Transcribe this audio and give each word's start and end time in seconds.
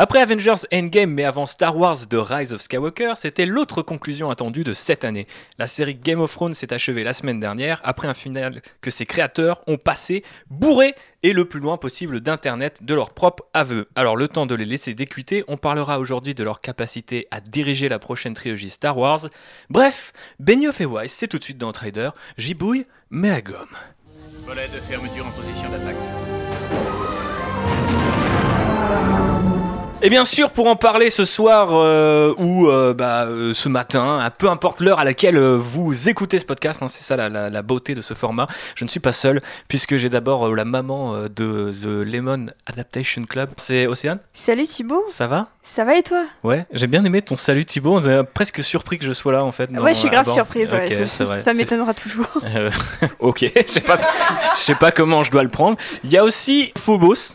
Après 0.00 0.20
Avengers 0.20 0.62
Endgame, 0.72 1.10
mais 1.10 1.24
avant 1.24 1.44
Star 1.44 1.76
Wars 1.76 2.06
The 2.08 2.14
Rise 2.14 2.52
of 2.52 2.60
Skywalker, 2.60 3.14
c'était 3.16 3.46
l'autre 3.46 3.82
conclusion 3.82 4.30
attendue 4.30 4.62
de 4.62 4.72
cette 4.72 5.02
année. 5.02 5.26
La 5.58 5.66
série 5.66 5.96
Game 5.96 6.20
of 6.20 6.32
Thrones 6.32 6.54
s'est 6.54 6.72
achevée 6.72 7.02
la 7.02 7.12
semaine 7.12 7.40
dernière, 7.40 7.80
après 7.82 8.06
un 8.06 8.14
final 8.14 8.62
que 8.80 8.92
ses 8.92 9.06
créateurs 9.06 9.60
ont 9.66 9.76
passé 9.76 10.22
bourré 10.50 10.94
et 11.24 11.32
le 11.32 11.46
plus 11.46 11.58
loin 11.58 11.78
possible 11.78 12.20
d'Internet 12.20 12.84
de 12.84 12.94
leur 12.94 13.10
propre 13.10 13.46
aveu. 13.54 13.88
Alors 13.96 14.14
le 14.14 14.28
temps 14.28 14.46
de 14.46 14.54
les 14.54 14.66
laisser 14.66 14.94
décuiter, 14.94 15.42
on 15.48 15.56
parlera 15.56 15.98
aujourd'hui 15.98 16.36
de 16.36 16.44
leur 16.44 16.60
capacité 16.60 17.26
à 17.32 17.40
diriger 17.40 17.88
la 17.88 17.98
prochaine 17.98 18.34
trilogie 18.34 18.70
Star 18.70 18.96
Wars. 18.96 19.26
Bref, 19.68 20.12
Benioff 20.38 20.80
et 20.80 20.86
Weiss, 20.86 21.12
c'est 21.12 21.26
tout 21.26 21.40
de 21.40 21.44
suite 21.44 21.58
dans 21.58 21.72
Trader, 21.72 22.10
j'y 22.36 22.56
mais 23.10 23.30
à 23.30 23.40
gomme. 23.40 23.66
Volet 24.46 24.68
de 24.68 24.78
fermeture 24.78 25.26
en 25.26 25.32
position 25.32 25.68
d'attaque. 25.68 25.96
Et 30.00 30.10
bien 30.10 30.24
sûr, 30.24 30.50
pour 30.52 30.68
en 30.68 30.76
parler 30.76 31.10
ce 31.10 31.24
soir 31.24 31.70
euh, 31.72 32.32
ou 32.38 32.68
euh, 32.68 32.94
bah, 32.94 33.24
euh, 33.24 33.52
ce 33.52 33.68
matin, 33.68 34.20
hein, 34.24 34.30
peu 34.30 34.48
importe 34.48 34.78
l'heure 34.80 35.00
à 35.00 35.04
laquelle 35.04 35.36
vous 35.36 36.08
écoutez 36.08 36.38
ce 36.38 36.44
podcast, 36.44 36.80
hein, 36.84 36.86
c'est 36.88 37.02
ça 37.02 37.16
la, 37.16 37.28
la- 37.28 37.50
la 37.50 37.62
beauté 37.62 37.96
de 37.96 38.00
ce 38.00 38.14
format, 38.14 38.46
je 38.76 38.84
ne 38.84 38.88
suis 38.88 39.00
pas 39.00 39.10
seul, 39.10 39.40
puisque 39.66 39.96
j'ai 39.96 40.08
d'abord 40.08 40.54
la 40.54 40.64
maman 40.64 41.22
de 41.24 41.72
The 41.72 42.06
Lemon 42.06 42.46
Adaptation 42.66 43.24
Club. 43.24 43.50
C'est 43.56 43.88
Océane? 43.88 44.20
Salut 44.34 44.68
Thibaut, 44.68 45.02
Ça 45.08 45.26
va? 45.26 45.48
Ça 45.64 45.84
va 45.84 45.96
et 45.98 46.02
toi? 46.04 46.26
Ouais, 46.44 46.64
j'ai 46.72 46.86
bien 46.86 47.04
aimé 47.04 47.20
ton 47.20 47.36
salut 47.36 47.64
Thibaut, 47.64 47.98
on 47.98 48.02
est 48.08 48.22
presque 48.22 48.62
surpris 48.62 48.98
que 49.00 49.04
je 49.04 49.12
sois 49.12 49.32
là 49.32 49.44
en 49.44 49.50
fait. 49.52 49.72
dans- 49.72 49.82
Ouais, 49.82 49.94
je 49.94 49.98
suis 49.98 50.08
à 50.08 50.12
grave 50.12 50.30
surprise, 50.32 50.72
ouais, 50.72 51.06
ça- 51.06 51.54
m'étonnera 51.54 51.92
toujours. 51.92 52.28
ok, 53.18 53.50
je 53.66 53.72
sais 53.72 53.80
pas, 53.80 53.98
pas 54.78 54.92
comment 54.92 55.24
je 55.24 55.32
dois 55.32 55.42
le 55.42 55.48
prendre. 55.48 55.76
Il 56.04 56.12
y 56.12 56.16
a 56.16 56.22
aussi 56.22 56.72
Phobos 56.78 57.34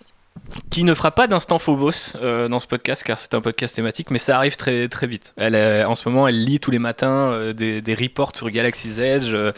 qui 0.70 0.84
ne 0.84 0.94
fera 0.94 1.12
pas 1.12 1.28
d'instant 1.28 1.58
Phobos 1.58 2.16
euh, 2.16 2.48
dans 2.48 2.60
ce 2.60 2.68
podcast 2.68 3.04
car 3.04 3.18
c'est 3.18 3.34
un 3.34 3.42
podcast 3.42 3.76
thématique, 3.76 4.12
mais 4.12 4.20
ça 4.20 4.38
arrive 4.38 4.56
très 4.56 4.88
très 4.88 5.08
vite. 5.08 5.34
Elle 5.38 5.56
en 5.86 5.96
ce 5.96 6.08
moment, 6.10 6.28
elle 6.28 6.44
lit 6.44 6.60
tous 6.60 6.72
les 6.72 6.80
matins 6.80 7.32
euh, 7.32 7.54
des, 7.54 7.82
des 7.82 7.96
reports 7.96 8.36
sur 8.36 8.50
Galaxy's 8.50 9.00
Edge 9.00 9.34
euh, 9.34 9.52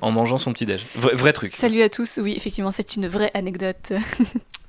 en 0.00 0.10
mangeant 0.10 0.38
son 0.38 0.52
petit 0.52 0.66
déj. 0.66 0.86
Vrai, 0.96 1.14
vrai 1.14 1.32
truc. 1.32 1.52
Salut 1.54 1.82
à 1.82 1.88
tous, 1.88 2.18
oui, 2.22 2.34
effectivement, 2.36 2.70
c'est 2.72 2.96
une 2.96 3.06
vraie 3.08 3.30
anecdote. 3.34 3.92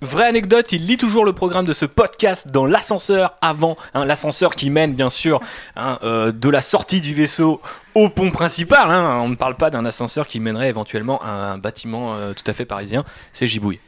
Vraie 0.03 0.25
anecdote, 0.25 0.71
il 0.71 0.87
lit 0.87 0.97
toujours 0.97 1.25
le 1.25 1.33
programme 1.33 1.65
de 1.65 1.73
ce 1.73 1.85
podcast 1.85 2.47
dans 2.51 2.65
l'ascenseur 2.65 3.35
avant, 3.39 3.77
hein, 3.93 4.03
l'ascenseur 4.03 4.55
qui 4.55 4.71
mène 4.71 4.95
bien 4.95 5.11
sûr 5.11 5.39
hein, 5.75 5.99
euh, 6.01 6.31
de 6.31 6.49
la 6.49 6.59
sortie 6.61 7.01
du 7.01 7.13
vaisseau 7.13 7.61
au 7.93 8.09
pont 8.09 8.31
principal. 8.31 8.89
hein. 8.89 9.19
On 9.21 9.29
ne 9.29 9.35
parle 9.35 9.57
pas 9.57 9.69
d'un 9.69 9.85
ascenseur 9.85 10.25
qui 10.25 10.39
mènerait 10.39 10.69
éventuellement 10.69 11.21
à 11.21 11.29
un 11.29 11.59
bâtiment 11.59 12.15
euh, 12.15 12.33
tout 12.33 12.49
à 12.49 12.53
fait 12.53 12.65
parisien. 12.65 13.05
C'est 13.31 13.45
Gibouille. 13.45 13.79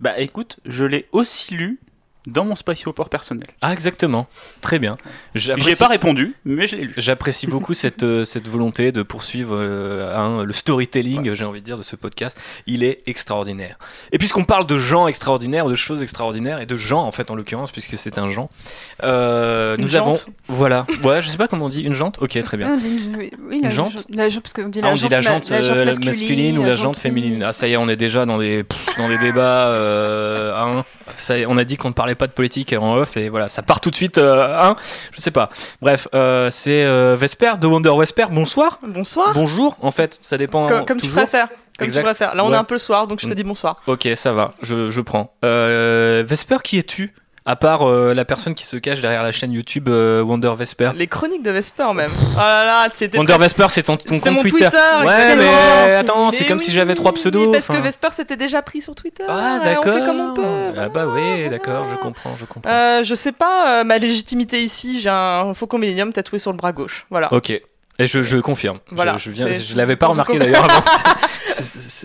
Bah 0.00 0.18
écoute, 0.18 0.60
je 0.64 0.86
l'ai 0.86 1.08
aussi 1.12 1.54
lu 1.54 1.78
dans 2.26 2.44
mon 2.44 2.54
spatioport 2.54 3.08
personnel. 3.08 3.46
Ah 3.62 3.72
exactement, 3.72 4.26
très 4.60 4.78
bien. 4.78 4.96
J'y 5.34 5.50
ai 5.52 5.56
J'apprécie- 5.56 5.78
pas 5.78 5.88
répondu, 5.88 6.34
mais 6.44 6.66
je 6.66 6.76
l'ai 6.76 6.84
lu. 6.84 6.94
J'apprécie 6.96 7.46
beaucoup 7.46 7.72
cette, 7.74 8.02
euh, 8.02 8.24
cette 8.24 8.46
volonté 8.48 8.92
de 8.92 9.02
poursuivre 9.02 9.56
euh, 9.56 10.14
hein, 10.16 10.44
le 10.44 10.52
storytelling, 10.52 11.34
j'ai 11.34 11.44
envie 11.44 11.60
de 11.60 11.64
dire, 11.64 11.78
de 11.78 11.82
ce 11.82 11.96
podcast. 11.96 12.36
Il 12.66 12.82
est 12.84 13.00
extraordinaire. 13.06 13.78
Et 14.12 14.18
puisqu'on 14.18 14.44
parle 14.44 14.66
de 14.66 14.76
gens 14.76 15.06
extraordinaires, 15.08 15.66
de 15.66 15.74
choses 15.74 16.02
extraordinaires, 16.02 16.60
et 16.60 16.66
de 16.66 16.76
gens 16.76 17.02
en 17.04 17.10
fait 17.10 17.30
en 17.30 17.34
l'occurrence, 17.34 17.70
puisque 17.72 17.96
c'est 17.96 18.18
un 18.18 18.28
Jean, 18.28 18.50
euh, 19.02 19.76
nous 19.78 19.96
avons... 19.96 20.12
Voilà, 20.48 20.86
ouais, 21.04 21.22
je 21.22 21.28
sais 21.28 21.36
pas 21.36 21.48
comment 21.48 21.66
on 21.66 21.68
dit, 21.68 21.80
une 21.82 21.94
jante? 21.94 22.18
Ok, 22.20 22.40
très 22.42 22.56
bien. 22.56 22.74
Ah, 22.74 22.78
oui, 22.82 23.30
oui, 23.48 23.60
la 23.62 23.68
Une 23.68 23.70
jante 23.70 23.92
jante 23.92 24.06
La 24.10 24.28
jante, 24.28 24.42
parce 24.42 24.52
qu'on 24.52 24.68
dit 24.68 24.80
Ah, 24.82 24.86
la 24.86 24.92
on 24.92 24.94
dit 24.94 25.00
jante, 25.00 25.12
la 25.12 25.18
ma- 25.20 25.62
jante, 25.62 25.76
la 25.76 25.84
masculine, 26.06 26.58
ou 26.58 26.64
la 26.64 26.72
jante 26.72 26.96
féminine. 26.96 27.42
Ah, 27.42 27.52
ça 27.52 27.66
y 27.68 27.72
est, 27.72 27.76
on 27.76 27.88
est 27.88 27.96
déjà 27.96 28.26
dans 28.26 28.38
des, 28.38 28.64
pff, 28.64 28.96
dans 28.98 29.08
des 29.08 29.18
débats. 29.18 29.68
euh, 29.68 30.54
hein. 30.56 30.84
Ça 31.16 31.38
y 31.38 31.42
est, 31.42 31.46
on 31.46 31.56
a 31.56 31.64
dit 31.64 31.76
qu'on 31.76 31.88
ne 31.88 31.94
parlait 32.10 32.14
pas 32.16 32.26
de 32.26 32.32
politique 32.32 32.74
en 32.78 32.96
off, 32.96 33.16
et 33.16 33.28
voilà, 33.28 33.48
ça 33.48 33.62
part 33.62 33.80
tout 33.80 33.90
de 33.90 33.94
suite. 33.96 34.18
euh, 34.18 34.56
hein. 34.60 34.74
Je 35.12 35.20
sais 35.20 35.30
pas. 35.30 35.48
Bref, 35.80 36.08
euh, 36.14 36.50
c'est 36.50 36.84
euh, 36.84 37.16
Vesper, 37.18 37.52
de 37.60 37.66
Wonder 37.66 37.92
Vesper. 37.98 38.26
Bonsoir. 38.30 38.78
Bonsoir. 38.82 39.32
Bonjour, 39.34 39.76
en 39.80 39.90
fait, 39.90 40.18
ça 40.20 40.36
dépend. 40.36 40.66
comme 40.66 40.84
comme 40.86 40.96
tu 41.00 41.06
toujours. 41.06 41.22
préfères. 41.22 41.48
Comme 41.78 41.84
Exact. 41.86 42.00
tu 42.00 42.04
préfères. 42.04 42.34
Là, 42.34 42.44
on 42.44 42.48
Ouais. 42.50 42.54
est 42.56 42.58
un 42.58 42.64
peu 42.64 42.74
le 42.74 42.78
soir, 42.80 43.06
donc 43.06 43.20
je 43.20 43.26
te 43.26 43.32
Mm. 43.32 43.36
dis 43.36 43.44
bonsoir. 43.44 43.76
Ok, 43.86 44.08
ça 44.14 44.32
va, 44.32 44.52
je, 44.60 44.90
je 44.90 45.00
prends. 45.00 45.32
Vesper, 45.42 46.56
qui 46.64 46.78
es-tu? 46.78 47.14
À 47.50 47.56
part 47.56 47.82
euh, 47.82 48.14
la 48.14 48.24
personne 48.24 48.54
qui 48.54 48.64
se 48.64 48.76
cache 48.76 49.00
derrière 49.00 49.24
la 49.24 49.32
chaîne 49.32 49.50
YouTube 49.50 49.88
euh, 49.88 50.22
Wonder 50.22 50.52
Vesper. 50.56 50.92
Les 50.94 51.08
chroniques 51.08 51.42
de 51.42 51.50
Vesper, 51.50 51.92
même. 51.94 52.12
Oh 52.36 52.38
là 52.38 52.62
là, 52.64 52.88
Wonder 53.16 53.24
presque- 53.26 53.40
Vesper, 53.40 53.66
c'est 53.70 53.82
ton, 53.82 53.96
compte 53.96 54.24
mon 54.26 54.40
Twitter. 54.42 54.68
Twitter, 54.68 54.76
Ouais, 55.04 55.32
exactement. 55.32 55.52
mais 55.86 55.92
attends, 55.94 56.30
c'est 56.30 56.44
comme 56.46 56.60
si 56.60 56.70
j'avais 56.70 56.94
trois 56.94 57.12
pseudos. 57.12 57.46
mais 57.48 57.58
parce 57.58 57.66
que. 57.66 57.82
Vesper 57.82 58.12
s'était 58.12 58.36
déjà 58.36 58.62
pris 58.62 58.80
sur 58.80 58.94
Twitter. 58.94 59.24
Ah, 59.28 59.58
on 59.60 59.64
d'accord. 59.64 59.94
fait 59.94 60.04
comme 60.04 60.20
on 60.20 60.32
peut. 60.34 60.78
Ah, 60.78 60.88
bah 60.90 61.06
oui, 61.08 61.48
d'accord, 61.48 61.86
je 61.90 61.96
comprends, 61.96 62.36
je 62.36 62.44
comprends. 62.44 62.70
Euh, 62.70 63.02
je 63.02 63.16
sais 63.16 63.32
pas, 63.32 63.80
euh, 63.80 63.84
ma 63.84 63.98
légitimité 63.98 64.62
ici, 64.62 65.00
j'ai 65.00 65.10
un 65.10 65.52
Faucon 65.54 65.78
Millennium 65.78 66.12
tatoué 66.12 66.38
sur 66.38 66.52
le 66.52 66.56
bras 66.56 66.70
gauche. 66.70 67.04
Voilà. 67.10 67.32
Ok. 67.32 67.60
Et 68.00 68.06
je, 68.06 68.22
je 68.22 68.38
confirme. 68.38 68.78
Voilà, 68.90 69.16
Je, 69.16 69.30
je, 69.30 69.52
je 69.52 69.76
l'avais 69.76 69.96
pas 69.96 70.06
remarqué 70.08 70.38
d'ailleurs 70.38 70.64
avant. 70.64 70.82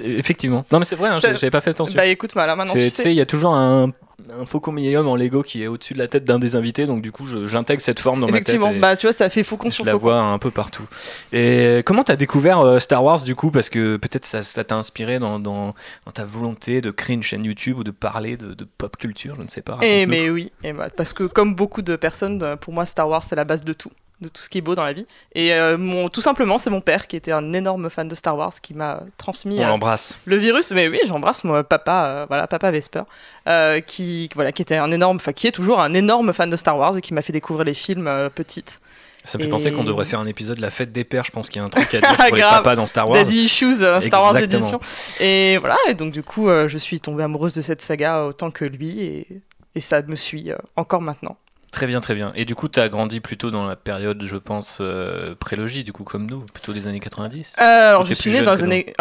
Effectivement. 0.03 0.65
Non, 0.71 0.79
mais 0.79 0.85
c'est 0.85 0.95
vrai, 0.95 1.09
hein, 1.09 1.19
j'avais 1.21 1.49
pas 1.49 1.61
fait 1.61 1.69
attention. 1.71 1.95
Bah 1.95 2.05
écoute, 2.05 2.31
voilà, 2.33 2.55
maintenant 2.55 2.73
tu 2.73 2.89
sais, 2.89 3.11
il 3.11 3.17
y 3.17 3.21
a 3.21 3.25
toujours 3.25 3.53
un, 3.55 3.91
un 4.37 4.45
faucon 4.45 4.71
millennium 4.71 5.07
en 5.07 5.15
Lego 5.15 5.43
qui 5.43 5.63
est 5.63 5.67
au-dessus 5.67 5.93
de 5.93 5.99
la 5.99 6.07
tête 6.07 6.25
d'un 6.25 6.39
des 6.39 6.55
invités, 6.55 6.85
donc 6.85 7.01
du 7.01 7.11
coup, 7.11 7.25
je- 7.25 7.47
j'intègre 7.47 7.81
cette 7.81 7.99
forme 7.99 8.19
dans 8.19 8.27
ma 8.27 8.33
tête. 8.39 8.49
Effectivement, 8.49 8.73
bah 8.79 8.95
tu 8.97 9.05
vois, 9.07 9.13
ça 9.13 9.29
fait 9.29 9.43
Faucon 9.43 9.69
je 9.69 9.75
sur 9.75 9.85
la 9.85 9.93
Faucon. 9.93 10.03
vois 10.05 10.17
un 10.19 10.37
peu 10.39 10.51
partout. 10.51 10.83
Et 11.31 11.81
comment 11.85 12.03
t'as 12.03 12.15
découvert 12.17 12.59
euh, 12.59 12.79
Star 12.79 13.03
Wars 13.03 13.21
du 13.23 13.35
coup? 13.35 13.51
Parce 13.51 13.69
que 13.69 13.95
peut-être 13.97 14.25
ça 14.25 14.63
t'a 14.63 14.75
inspiré 14.75 15.19
dans, 15.19 15.39
dans, 15.39 15.73
dans 16.05 16.11
ta 16.11 16.25
volonté 16.25 16.81
de 16.81 16.91
créer 16.91 17.13
une 17.13 17.23
chaîne 17.23 17.45
YouTube 17.45 17.77
ou 17.79 17.83
de 17.83 17.91
parler 17.91 18.35
de, 18.37 18.53
de 18.53 18.67
pop 18.77 18.97
culture, 18.97 19.35
je 19.37 19.43
ne 19.43 19.47
sais 19.47 19.61
pas. 19.61 19.77
Et 19.81 20.01
raconte-nous. 20.05 20.07
mais 20.23 20.29
oui, 20.29 20.51
et 20.63 20.73
bah, 20.73 20.89
parce 20.95 21.13
que 21.13 21.23
comme 21.23 21.55
beaucoup 21.55 21.81
de 21.81 21.95
personnes, 21.95 22.41
euh, 22.43 22.55
pour 22.57 22.73
moi 22.73 22.85
Star 22.85 23.07
Wars 23.07 23.23
c'est 23.23 23.35
la 23.35 23.45
base 23.45 23.63
de 23.63 23.73
tout, 23.73 23.91
de 24.21 24.29
tout 24.29 24.41
ce 24.41 24.49
qui 24.49 24.59
est 24.59 24.61
beau 24.61 24.75
dans 24.75 24.83
la 24.85 24.93
vie. 24.93 25.05
Et 25.33 25.53
euh, 25.53 25.77
mon, 25.77 26.07
tout 26.09 26.21
simplement 26.21 26.57
c'est 26.57 26.69
mon 26.69 26.79
père 26.81 27.07
qui 27.07 27.15
était 27.17 27.33
un 27.33 27.51
énorme 27.53 27.89
fan 27.89 28.07
de 28.07 28.15
Star 28.15 28.37
Wars 28.37 28.53
qui 28.61 28.73
m'a 28.73 29.01
transmis 29.17 29.59
On 29.59 29.79
euh, 29.81 29.95
le 30.25 30.37
virus. 30.37 30.71
Mais 30.71 30.87
oui, 30.87 30.99
j'embrasse 31.05 31.43
moi 31.43 31.63
papa, 31.63 32.05
euh, 32.05 32.25
voilà 32.27 32.47
papa 32.47 32.71
Vesper, 32.71 33.01
euh, 33.47 33.81
qui 33.81 34.29
voilà 34.33 34.51
qui 34.53 34.61
était 34.61 34.77
un 34.77 34.91
énorme, 34.91 35.17
enfin 35.17 35.33
qui 35.33 35.47
est 35.47 35.51
toujours 35.51 35.81
un 35.81 35.93
énorme 35.93 36.31
fan 36.33 36.49
de 36.49 36.55
Star 36.55 36.77
Wars 36.77 36.95
et 36.97 37.01
qui 37.01 37.13
m'a 37.13 37.21
fait 37.21 37.33
découvrir 37.33 37.65
les 37.65 37.73
films 37.73 38.07
euh, 38.07 38.29
petite. 38.29 38.79
Ça 39.25 39.37
me 39.37 39.41
fait 39.43 39.47
Et- 39.47 39.51
penser 39.51 39.71
qu'on 39.71 39.83
devrait 39.83 40.05
faire 40.05 40.19
un 40.19 40.27
épisode 40.27 40.57
de 40.57 40.61
la 40.61 40.69
fête 40.69 40.91
des 40.91 41.03
pères. 41.03 41.23
Je 41.23 41.31
pense 41.31 41.49
qu'il 41.49 41.59
y 41.59 41.63
a 41.63 41.65
un 41.65 41.69
truc 41.69 41.93
à 41.95 41.99
dire 41.99 42.19
sur 42.27 42.35
les 42.35 42.41
papas 42.41 42.75
dans 42.75 42.85
Star 42.87 43.09
Wars. 43.09 43.17
Daddy 43.17 43.39
Issues, 43.45 43.75
Star 44.01 44.21
Wars 44.21 44.37
édition. 44.37 44.79
Et 45.19 45.57
voilà, 45.57 45.77
et 45.89 45.93
donc 45.93 46.13
du 46.13 46.23
coup 46.23 46.47
je 46.47 46.77
suis 46.77 47.01
tombée 47.01 47.23
amoureuse 47.23 47.53
de 47.55 47.61
cette 47.61 47.81
saga 47.81 48.23
autant 48.25 48.51
que 48.51 48.63
lui 48.65 49.01
et, 49.01 49.27
et 49.73 49.79
ça 49.79 50.01
me 50.03 50.15
suit 50.15 50.51
encore 50.75 51.01
maintenant. 51.01 51.37
Très 51.75 51.87
bien, 51.87 51.99
très 51.99 52.15
bien. 52.15 52.31
Et 52.35 52.45
du 52.45 52.55
coup, 52.55 52.69
tu 52.69 52.79
as 52.79 52.87
grandi 52.87 53.19
plutôt 53.19 53.51
dans 53.51 53.67
la 53.67 53.75
période, 53.75 54.23
je 54.25 54.37
pense, 54.37 54.77
euh, 54.79 55.35
prélogie, 55.35 55.83
du 55.83 55.91
coup, 55.91 56.05
comme 56.05 56.25
nous, 56.25 56.39
plutôt 56.53 56.71
des 56.71 56.87
années 56.87 57.01
90. 57.01 57.57
Euh, 57.59 57.89
alors, 57.89 58.05
je 58.05 58.13
suis 58.13 58.31
jeune 58.31 58.45
dans 58.45 58.53
les 58.53 58.63
années. 58.63 58.93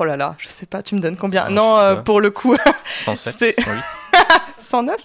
Oh 0.00 0.04
là 0.04 0.16
là, 0.16 0.34
je 0.38 0.48
sais 0.48 0.64
pas, 0.64 0.82
tu 0.82 0.94
me 0.94 1.00
donnes 1.00 1.18
combien 1.18 1.44
Ah, 1.46 1.50
Non, 1.50 1.76
euh, 1.76 1.96
pour 1.96 2.22
le 2.22 2.30
coup, 2.30 2.56
107, 3.00 3.34
c'est- 3.38 3.60
108. 3.60 3.82
109. 4.58 4.96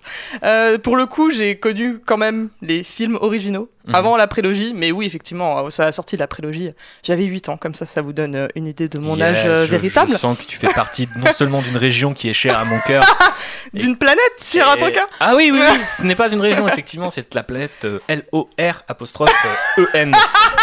Euh, 0.44 0.78
pour 0.78 0.96
le 0.98 1.06
coup, 1.06 1.32
j'ai 1.32 1.56
connu 1.58 2.00
quand 2.06 2.18
même 2.18 2.50
les 2.62 2.84
films 2.84 3.18
originaux 3.22 3.70
Mhm. 3.88 3.96
avant 3.96 4.16
la 4.16 4.28
prélogie. 4.28 4.74
Mais 4.76 4.92
oui, 4.92 5.08
effectivement, 5.08 5.66
euh, 5.66 5.70
ça 5.72 5.86
a 5.88 5.92
sorti 5.92 6.16
de 6.16 6.20
la 6.20 6.28
prélogie. 6.28 6.70
J'avais 7.02 7.24
8 7.26 7.50
ans, 7.50 7.58
comme 7.58 7.74
ça, 7.74 7.88
ça 7.88 8.04
vous 8.04 8.14
donne 8.14 8.36
euh, 8.36 8.48
une 8.56 8.68
idée 8.68 8.88
de 8.88 9.00
mon 9.00 9.16
Yes, 9.16 9.24
âge 9.24 9.44
euh, 9.48 9.66
je- 9.66 9.72
véritable. 9.72 10.12
Je 10.12 10.18
sens 10.18 10.38
que 10.38 10.44
tu 10.44 10.56
fais 10.58 10.72
partie 10.72 11.10
non 11.16 11.32
seulement 11.34 11.62
d'une 11.64 11.78
région 11.78 12.14
qui 12.14 12.30
est 12.30 12.34
chère 12.34 12.60
à 12.60 12.66
mon 12.66 12.80
cœur. 12.80 13.04
D'une 13.74 13.98
planète, 13.98 14.20
un 14.56 14.76
et- 14.76 14.80
ton 14.80 14.92
cœur. 14.92 15.08
Ah 15.20 15.34
oui, 15.36 15.50
oui, 15.54 15.60
oui. 15.62 15.78
Ce 15.98 16.04
n'est 16.04 16.16
pas 16.16 16.32
une 16.32 16.42
région, 16.42 16.68
effectivement, 16.68 17.10
c'est 17.10 17.34
la 17.34 17.42
planète 17.42 17.86
euh, 17.86 18.00
L-O-R 18.08 18.84
apostrophe 18.88 19.34
E-N. 19.80 20.14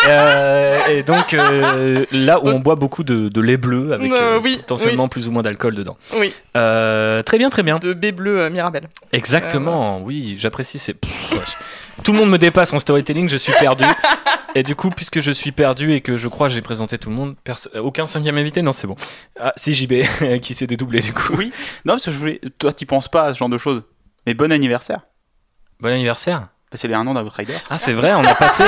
Euh, 0.08 0.78
et 0.88 1.02
donc, 1.02 1.32
là 1.32 2.38
où 2.40 2.48
on 2.48 2.60
boit 2.60 2.76
beaucoup 2.76 3.02
de, 3.04 3.28
de 3.28 3.40
lait 3.40 3.56
bleu 3.56 3.92
avec 3.92 4.12
oui, 4.42 4.56
potentiellement 4.58 5.08
plus 5.08 5.26
ou 5.26 5.32
moins 5.32 5.42
d'alcool 5.42 5.74
dedans. 5.74 5.96
Oui, 6.18 6.32
très 6.54 7.38
bien, 7.38 7.50
très 7.50 7.62
bien. 7.62 7.78
de 7.78 7.92
baie 7.94 8.12
bleue 8.12 8.48
Mirabelle. 8.50 8.87
Exactement, 9.12 10.00
oui, 10.02 10.36
j'apprécie. 10.38 10.78
C'est 10.78 10.94
Pff, 10.94 11.56
tout 12.04 12.12
le 12.12 12.18
monde 12.18 12.30
me 12.30 12.38
dépasse 12.38 12.72
en 12.72 12.78
storytelling, 12.78 13.28
je 13.28 13.36
suis 13.36 13.52
perdu. 13.54 13.84
et 14.54 14.62
du 14.62 14.74
coup, 14.76 14.90
puisque 14.90 15.20
je 15.20 15.32
suis 15.32 15.52
perdu 15.52 15.92
et 15.94 16.00
que 16.00 16.16
je 16.16 16.28
crois 16.28 16.48
que 16.48 16.54
j'ai 16.54 16.60
présenté 16.60 16.98
tout 16.98 17.08
le 17.10 17.16
monde, 17.16 17.34
perso- 17.44 17.70
aucun 17.78 18.06
cinquième 18.06 18.36
invité, 18.38 18.60
non, 18.62 18.72
c'est 18.72 18.86
bon. 18.86 18.96
Ah, 19.40 19.52
si 19.56 19.72
JB 19.74 20.02
qui 20.42 20.54
s'est 20.54 20.66
dédoublé 20.66 21.00
du 21.00 21.12
coup. 21.12 21.34
Oui, 21.36 21.52
non, 21.84 21.94
parce 21.94 22.04
que 22.04 22.12
je 22.12 22.18
voulais. 22.18 22.40
Toi, 22.58 22.72
tu 22.72 22.86
penses 22.86 23.08
pas 23.08 23.24
à 23.24 23.34
ce 23.34 23.38
genre 23.38 23.48
de 23.48 23.58
choses. 23.58 23.82
Mais 24.26 24.34
bon 24.34 24.52
anniversaire. 24.52 25.00
Bon 25.80 25.92
anniversaire. 25.92 26.48
C'est 26.74 26.86
les 26.88 26.94
1 26.94 27.06
an 27.06 27.14
d'Outrider. 27.14 27.54
Ah, 27.70 27.78
c'est 27.78 27.94
vrai, 27.94 28.12
on 28.12 28.24
a 28.24 28.34
passé. 28.34 28.64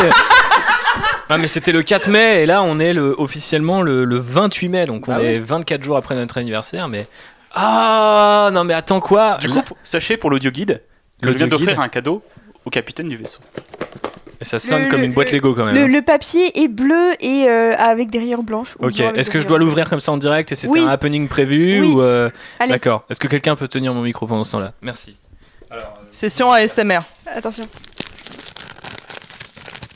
Ah, 1.28 1.38
mais 1.38 1.46
c'était 1.48 1.70
le 1.72 1.82
4 1.82 2.08
mai 2.08 2.42
et 2.42 2.46
là, 2.46 2.62
on 2.62 2.78
est 2.80 2.92
le, 2.92 3.14
officiellement 3.18 3.82
le, 3.82 4.04
le 4.04 4.16
28 4.18 4.68
mai, 4.68 4.86
donc 4.86 5.06
on 5.06 5.12
Ah 5.12 5.20
est 5.22 5.34
ouais. 5.34 5.38
24 5.38 5.82
jours 5.82 5.96
après 5.96 6.14
notre 6.16 6.38
anniversaire. 6.38 6.88
Mais 6.88 7.06
ah 7.52 8.50
non, 8.52 8.64
mais 8.64 8.74
attends 8.74 9.00
quoi 9.00 9.38
Du 9.38 9.48
coup, 9.50 9.62
sachez 9.82 10.16
pour 10.16 10.30
l'audio 10.30 10.50
guide 10.50 10.82
que 11.22 11.30
je 11.32 11.36
viens 11.36 11.46
d'offrir 11.48 11.80
un 11.80 11.88
cadeau 11.88 12.22
au 12.64 12.70
capitaine 12.70 13.08
du 13.08 13.16
vaisseau. 13.16 13.40
ça 14.42 14.58
sonne 14.58 14.84
Le- 14.84 14.88
comme 14.88 15.00
le- 15.00 15.06
une 15.06 15.12
boîte 15.12 15.28
le- 15.30 15.36
Lego 15.36 15.54
quand 15.54 15.64
même. 15.64 15.74
Le, 15.74 15.82
hein. 15.82 15.86
le 15.88 16.02
papier 16.02 16.62
est 16.62 16.68
bleu 16.68 17.12
et 17.20 17.46
euh, 17.48 17.74
avec 17.76 18.08
des 18.10 18.18
rayures 18.18 18.42
blanches. 18.42 18.76
Ok, 18.78 19.00
est-ce 19.00 19.30
que 19.30 19.38
je 19.40 19.46
dois 19.48 19.58
l'ouvrir 19.58 19.88
comme 19.90 20.00
ça 20.00 20.12
en 20.12 20.16
direct 20.16 20.50
et 20.52 20.54
c'était 20.54 20.72
Oui. 20.72 20.80
un 20.82 20.88
happening 20.88 21.28
prévu 21.28 21.80
Oui. 21.80 21.86
ou 21.92 22.00
euh, 22.00 22.30
Allez. 22.58 22.72
D'accord. 22.72 23.04
Est-ce 23.10 23.20
que 23.20 23.28
quelqu'un 23.28 23.56
peut 23.56 23.68
tenir 23.68 23.92
mon 23.92 24.02
micro 24.02 24.26
pendant 24.26 24.44
ce 24.44 24.52
temps-là? 24.52 24.72
Merci. 24.82 25.16
Alors, 25.70 25.94
euh, 26.02 26.08
Session 26.10 26.50
ASMR. 26.52 27.00
Attention. 27.26 27.68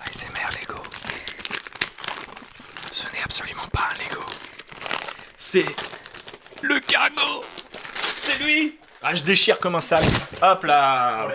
ASMR 0.07 0.51
Lego. 0.61 0.81
Ce 2.91 3.05
n'est 3.07 3.23
absolument 3.25 3.67
pas 3.73 3.81
un 3.95 3.99
Lego. 4.05 4.23
C'est 5.37 5.65
le 6.65 6.81
cargo. 6.81 7.45
C'est 7.93 8.43
lui. 8.43 8.77
Ah, 9.03 9.13
je 9.13 9.23
déchire 9.23 9.59
comme 9.59 9.75
un 9.75 9.81
sac. 9.81 10.05
Hop 10.43 10.65
là. 10.65 11.29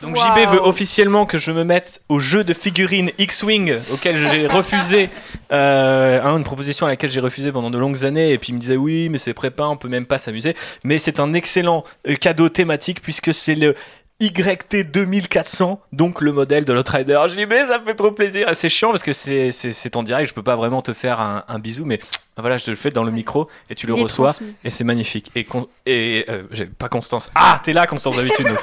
Donc. 0.00 0.16
JB 0.16 0.48
veut 0.50 0.62
officiellement 0.62 1.26
que 1.26 1.38
je 1.38 1.50
me 1.50 1.64
mette 1.64 2.02
au 2.08 2.20
jeu 2.20 2.44
de 2.44 2.54
figurines 2.54 3.10
X-Wing 3.18 3.78
auquel 3.92 4.16
j'ai 4.16 4.46
refusé, 4.46 5.10
euh, 5.50 6.22
hein, 6.22 6.36
une 6.36 6.44
proposition 6.44 6.86
à 6.86 6.88
laquelle 6.88 7.10
j'ai 7.10 7.20
refusé 7.20 7.50
pendant 7.50 7.68
de 7.68 7.78
longues 7.78 8.04
années 8.04 8.30
et 8.30 8.38
puis 8.38 8.50
il 8.50 8.54
me 8.54 8.60
disait 8.60 8.76
oui 8.76 9.08
mais 9.08 9.18
c'est 9.18 9.34
prépa, 9.34 9.64
on 9.64 9.76
peut 9.76 9.88
même 9.88 10.06
pas 10.06 10.18
s'amuser. 10.18 10.54
Mais 10.84 10.98
c'est 10.98 11.18
un 11.18 11.34
excellent 11.34 11.82
euh, 12.08 12.14
cadeau 12.14 12.48
thématique 12.48 13.02
puisque 13.02 13.34
c'est 13.34 13.56
le 13.56 13.74
YT 14.20 14.90
2400, 14.92 15.80
donc 15.92 16.20
le 16.20 16.32
modèle 16.32 16.64
de 16.64 16.72
l'Outrider. 16.72 17.20
Je 17.28 17.36
dis 17.36 17.46
mais 17.46 17.64
ça 17.64 17.78
me 17.78 17.84
fait 17.84 17.94
trop 17.94 18.10
plaisir. 18.10 18.48
C'est 18.52 18.68
chiant 18.68 18.90
parce 18.90 19.04
que 19.04 19.12
c'est, 19.12 19.52
c'est, 19.52 19.70
c'est 19.70 19.94
en 19.94 20.02
direct, 20.02 20.28
je 20.28 20.34
peux 20.34 20.42
pas 20.42 20.56
vraiment 20.56 20.82
te 20.82 20.92
faire 20.92 21.20
un, 21.20 21.44
un 21.46 21.58
bisou, 21.60 21.84
mais 21.84 22.00
voilà, 22.36 22.56
je 22.56 22.64
te 22.64 22.70
le 22.70 22.76
fais 22.76 22.90
dans 22.90 23.04
le 23.04 23.12
micro 23.12 23.48
et 23.70 23.76
tu 23.76 23.86
le 23.86 23.94
Il 23.96 24.02
reçois. 24.02 24.32
Et 24.64 24.70
c'est 24.70 24.82
magnifique. 24.82 25.30
Et, 25.36 25.44
con- 25.44 25.68
et 25.86 26.24
euh, 26.28 26.42
j'ai 26.50 26.66
pas 26.66 26.88
Constance. 26.88 27.30
Ah, 27.36 27.60
t'es 27.62 27.72
là, 27.72 27.86
Constance, 27.86 28.16
d'habitude. 28.16 28.48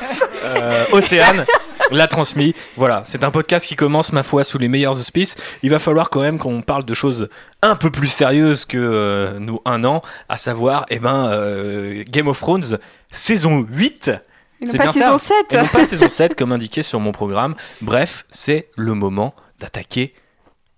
Euh, 0.44 0.86
Océane 0.92 1.44
l'a 1.90 2.06
transmis. 2.06 2.54
Voilà, 2.78 3.02
c'est 3.04 3.24
un 3.24 3.32
podcast 3.32 3.66
qui 3.66 3.76
commence, 3.76 4.12
ma 4.14 4.22
foi, 4.22 4.44
sous 4.44 4.60
les 4.60 4.68
meilleurs 4.68 5.00
auspices. 5.00 5.36
Il 5.64 5.72
va 5.72 5.80
falloir 5.80 6.12
quand 6.12 6.22
même 6.22 6.38
qu'on 6.38 6.62
parle 6.62 6.86
de 6.86 6.94
choses 6.94 7.30
un 7.64 7.76
peu 7.76 7.90
plus 7.90 8.10
sérieuses 8.10 8.66
que 8.66 8.78
euh, 8.78 9.40
nous, 9.40 9.60
un 9.66 9.84
an, 9.86 10.04
à 10.30 10.38
savoir, 10.38 10.86
eh 10.92 11.00
ben, 11.00 11.30
euh, 11.32 12.04
Game 12.08 12.28
of 12.28 12.40
Thrones, 12.40 12.78
saison 13.10 13.66
8. 13.68 14.12
Et 14.66 14.68
non 14.68 14.72
C'est 14.72 14.78
pas 14.78 14.84
bien 14.86 14.94
ça. 14.94 15.00
saison 15.00 15.18
7. 15.18 15.54
Et 15.54 15.58
non 15.58 15.68
pas 15.68 15.86
saison 15.86 16.10
7, 16.10 16.36
comme 16.38 16.52
indiqué 16.52 16.82
sur 16.82 17.00
mon 17.00 17.12
programme. 17.12 17.56
Bref, 17.82 18.26
c'est 18.30 18.70
le 18.76 18.94
moment 18.94 19.34
d'attaquer 19.60 20.14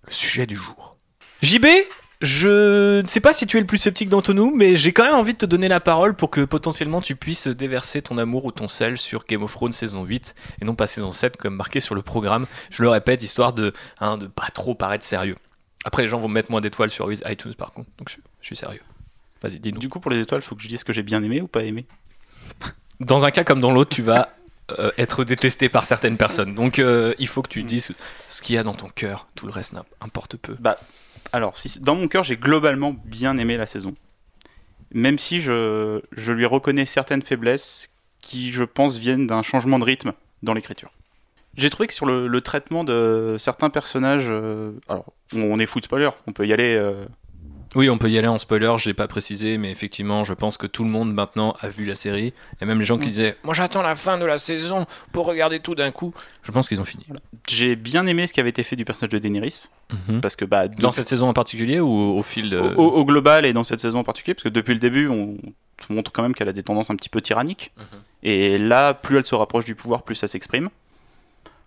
le 0.05 0.13
sujet 0.13 0.45
du 0.45 0.55
jour. 0.55 0.97
JB, 1.41 1.65
je 2.21 3.01
ne 3.01 3.05
sais 3.07 3.19
pas 3.19 3.33
si 3.33 3.45
tu 3.45 3.57
es 3.57 3.59
le 3.59 3.67
plus 3.67 3.77
sceptique 3.77 4.09
d'entre 4.09 4.33
nous, 4.33 4.53
mais 4.55 4.75
j'ai 4.75 4.91
quand 4.91 5.03
même 5.03 5.13
envie 5.13 5.33
de 5.33 5.37
te 5.37 5.45
donner 5.45 5.67
la 5.67 5.79
parole 5.79 6.15
pour 6.15 6.31
que 6.31 6.41
potentiellement 6.41 6.99
tu 6.99 7.15
puisses 7.15 7.47
déverser 7.47 8.01
ton 8.01 8.17
amour 8.17 8.45
ou 8.45 8.51
ton 8.51 8.67
sel 8.67 8.97
sur 8.97 9.23
Game 9.25 9.43
of 9.43 9.51
Thrones 9.51 9.71
saison 9.71 10.03
8 10.03 10.33
et 10.61 10.65
non 10.65 10.73
pas 10.73 10.87
saison 10.87 11.11
7 11.11 11.37
comme 11.37 11.55
marqué 11.55 11.79
sur 11.79 11.93
le 11.93 12.01
programme. 12.01 12.47
Je 12.71 12.81
le 12.81 12.89
répète, 12.89 13.21
histoire 13.21 13.53
de 13.53 13.73
hein, 13.99 14.17
de 14.17 14.25
pas 14.27 14.47
trop 14.53 14.73
paraître 14.73 15.05
sérieux. 15.05 15.35
Après, 15.85 16.01
les 16.01 16.07
gens 16.07 16.19
vont 16.19 16.27
me 16.27 16.33
mettre 16.33 16.49
moins 16.49 16.61
d'étoiles 16.61 16.89
sur 16.89 17.11
iTunes 17.11 17.53
par 17.53 17.71
contre, 17.71 17.89
donc 17.97 18.09
je, 18.09 18.17
je 18.41 18.45
suis 18.45 18.55
sérieux. 18.55 18.81
Vas-y, 19.43 19.59
dis-nous. 19.59 19.79
Du 19.79 19.89
coup, 19.89 19.99
pour 19.99 20.09
les 20.09 20.19
étoiles, 20.19 20.41
faut 20.41 20.55
que 20.55 20.63
je 20.63 20.67
dise 20.67 20.83
que 20.83 20.91
j'ai 20.93 21.03
bien 21.03 21.21
aimé 21.21 21.41
ou 21.41 21.47
pas 21.47 21.63
aimé. 21.63 21.85
Dans 22.99 23.25
un 23.25 23.31
cas 23.31 23.43
comme 23.43 23.59
dans 23.59 23.71
l'autre, 23.71 23.95
tu 23.95 24.01
vas 24.01 24.29
euh, 24.79 24.91
être 24.97 25.23
détesté 25.23 25.69
par 25.69 25.85
certaines 25.85 26.17
personnes. 26.17 26.55
Donc 26.55 26.79
euh, 26.79 27.13
il 27.19 27.27
faut 27.27 27.41
que 27.41 27.49
tu 27.49 27.63
dises 27.63 27.93
ce 28.27 28.41
qu'il 28.41 28.55
y 28.55 28.57
a 28.57 28.63
dans 28.63 28.73
ton 28.73 28.89
cœur. 28.89 29.27
Tout 29.35 29.45
le 29.45 29.51
reste 29.51 29.73
n'importe 30.01 30.37
peu. 30.37 30.55
Bah, 30.59 30.77
alors, 31.31 31.57
si, 31.57 31.79
dans 31.79 31.95
mon 31.95 32.07
cœur, 32.07 32.23
j'ai 32.23 32.37
globalement 32.37 32.95
bien 33.05 33.37
aimé 33.37 33.57
la 33.57 33.65
saison. 33.67 33.93
Même 34.93 35.19
si 35.19 35.39
je, 35.39 36.01
je 36.11 36.33
lui 36.33 36.45
reconnais 36.45 36.85
certaines 36.85 37.21
faiblesses 37.21 37.89
qui, 38.21 38.51
je 38.51 38.63
pense, 38.63 38.97
viennent 38.97 39.27
d'un 39.27 39.43
changement 39.43 39.79
de 39.79 39.83
rythme 39.83 40.13
dans 40.43 40.53
l'écriture. 40.53 40.91
J'ai 41.55 41.69
trouvé 41.69 41.87
que 41.87 41.93
sur 41.93 42.05
le, 42.05 42.27
le 42.27 42.41
traitement 42.41 42.83
de 42.83 43.35
certains 43.39 43.69
personnages, 43.69 44.27
euh, 44.29 44.71
alors 44.87 45.05
on 45.35 45.59
est 45.59 45.65
foot 45.65 45.83
spoiler, 45.85 46.09
on 46.27 46.31
peut 46.31 46.45
y 46.47 46.53
aller. 46.53 46.75
euh, 46.75 47.05
Oui, 47.75 47.89
on 47.89 47.97
peut 47.97 48.09
y 48.09 48.17
aller 48.17 48.27
en 48.27 48.37
spoiler, 48.37 48.73
j'ai 48.77 48.93
pas 48.93 49.07
précisé, 49.07 49.57
mais 49.57 49.69
effectivement, 49.71 50.23
je 50.23 50.33
pense 50.33 50.57
que 50.57 50.65
tout 50.67 50.83
le 50.83 50.89
monde 50.89 51.13
maintenant 51.13 51.55
a 51.59 51.67
vu 51.69 51.83
la 51.85 51.95
série. 51.95 52.33
Et 52.61 52.65
même 52.65 52.79
les 52.79 52.85
gens 52.85 52.97
qui 52.97 53.07
Mm. 53.07 53.11
disaient 53.11 53.37
Moi 53.43 53.53
j'attends 53.53 53.81
la 53.81 53.95
fin 53.95 54.17
de 54.17 54.25
la 54.25 54.37
saison 54.37 54.85
pour 55.11 55.25
regarder 55.25 55.59
tout 55.59 55.75
d'un 55.75 55.91
coup, 55.91 56.13
je 56.43 56.51
pense 56.51 56.67
qu'ils 56.69 56.79
ont 56.79 56.85
fini. 56.85 57.05
J'ai 57.47 57.75
bien 57.75 58.07
aimé 58.07 58.25
ce 58.25 58.33
qui 58.33 58.39
avait 58.39 58.49
été 58.49 58.63
fait 58.63 58.75
du 58.77 58.85
personnage 58.85 59.09
de 59.11 59.19
Daenerys, 59.19 59.65
Mhm. 60.07 60.21
parce 60.21 60.35
que 60.35 60.45
bah, 60.45 60.67
Dans 60.69 60.91
cette 60.91 61.09
saison 61.09 61.27
en 61.27 61.33
particulier 61.33 61.79
ou 61.79 61.89
au 61.89 62.23
fil 62.23 62.49
de. 62.49 62.57
au, 62.59 62.73
au- 62.75 62.91
au 62.99 63.05
global 63.05 63.45
et 63.45 63.53
dans 63.53 63.63
cette 63.65 63.81
saison 63.81 63.99
en 63.99 64.03
particulier, 64.03 64.33
parce 64.33 64.43
que 64.43 64.49
depuis 64.49 64.73
le 64.73 64.79
début, 64.79 65.07
on, 65.09 65.37
on 65.89 65.93
montre 65.93 66.11
quand 66.11 66.23
même 66.23 66.33
qu'elle 66.33 66.49
a 66.49 66.53
des 66.53 66.63
tendances 66.63 66.89
un 66.89 66.95
petit 66.95 67.09
peu 67.09 67.21
tyranniques. 67.21 67.71
Mhm. 67.77 67.83
Et 68.23 68.57
là, 68.57 68.93
plus 68.93 69.17
elle 69.17 69.25
se 69.25 69.35
rapproche 69.35 69.65
du 69.65 69.75
pouvoir, 69.75 70.03
plus 70.03 70.15
ça 70.15 70.27
s'exprime. 70.27 70.69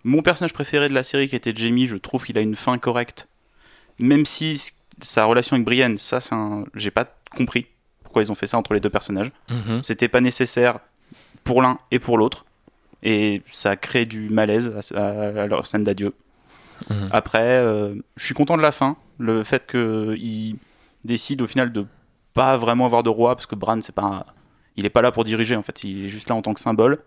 Mon 0.03 0.23
personnage 0.23 0.53
préféré 0.53 0.89
de 0.89 0.93
la 0.95 1.03
série, 1.03 1.29
qui 1.29 1.35
était 1.35 1.53
Jamie, 1.55 1.85
je 1.85 1.95
trouve 1.95 2.25
qu'il 2.25 2.37
a 2.37 2.41
une 2.41 2.55
fin 2.55 2.77
correcte. 2.79 3.27
Même 3.99 4.25
si 4.25 4.71
sa 5.01 5.25
relation 5.25 5.55
avec 5.55 5.65
Brienne, 5.65 5.97
ça, 5.97 6.19
un... 6.31 6.65
j'ai 6.75 6.91
pas 6.91 7.05
compris 7.35 7.67
pourquoi 8.03 8.23
ils 8.23 8.31
ont 8.31 8.35
fait 8.35 8.47
ça 8.47 8.57
entre 8.57 8.73
les 8.73 8.79
deux 8.79 8.89
personnages. 8.89 9.31
Mhm. 9.49 9.81
C'était 9.83 10.07
pas 10.07 10.21
nécessaire 10.21 10.79
pour 11.43 11.61
l'un 11.61 11.79
et 11.91 11.99
pour 11.99 12.17
l'autre. 12.17 12.45
Et 13.03 13.41
ça 13.51 13.75
crée 13.75 14.05
du 14.05 14.29
malaise 14.29 14.71
à, 14.95 15.47
leur 15.47 15.65
scène 15.65 15.83
d'adieu. 15.83 16.13
Mhm. 16.89 17.07
Après, 17.11 17.39
euh, 17.41 17.95
je 18.15 18.25
suis 18.25 18.33
content 18.33 18.57
de 18.57 18.61
la 18.61 18.71
fin. 18.71 18.95
Le 19.17 19.43
fait 19.43 19.65
qu'il 19.65 20.57
décide 21.03 21.41
au 21.41 21.47
final 21.47 21.71
de 21.71 21.85
pas 22.33 22.57
vraiment 22.57 22.85
avoir 22.85 23.03
de 23.03 23.09
roi, 23.09 23.35
parce 23.35 23.45
que 23.45 23.55
Bran, 23.55 23.79
c'est 23.81 23.95
pas 23.95 24.03
un- 24.03 24.23
il 24.75 24.85
est 24.85 24.89
pas 24.89 25.01
là 25.01 25.11
pour 25.11 25.23
diriger, 25.23 25.55
en 25.55 25.63
fait, 25.63 25.83
il 25.83 26.05
est 26.05 26.09
juste 26.09 26.29
là 26.29 26.35
en 26.35 26.41
tant 26.41 26.53
que 26.53 26.59
symbole. 26.59 26.99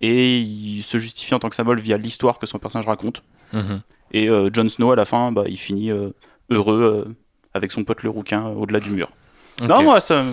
Et 0.00 0.40
il 0.40 0.82
se 0.82 0.98
justifie 0.98 1.34
en 1.34 1.38
tant 1.38 1.48
que 1.48 1.56
symbole 1.56 1.80
via 1.80 1.96
l'histoire 1.96 2.38
que 2.38 2.46
son 2.46 2.58
personnage 2.58 2.86
raconte. 2.86 3.22
Mhm. 3.52 3.80
Et 4.12 4.28
euh, 4.28 4.50
Jon 4.52 4.68
Snow, 4.68 4.92
à 4.92 4.96
la 4.96 5.04
fin, 5.04 5.32
bah, 5.32 5.44
il 5.46 5.56
finit 5.56 5.90
euh, 5.90 6.10
heureux 6.50 7.04
euh, 7.08 7.14
avec 7.54 7.72
son 7.72 7.84
pote 7.84 8.02
le 8.02 8.10
rouquin 8.10 8.46
euh, 8.46 8.54
au-delà 8.54 8.80
du 8.80 8.90
mur. 8.90 9.08
Non, 9.62 9.84
moi, 9.84 10.00
ça. 10.00 10.24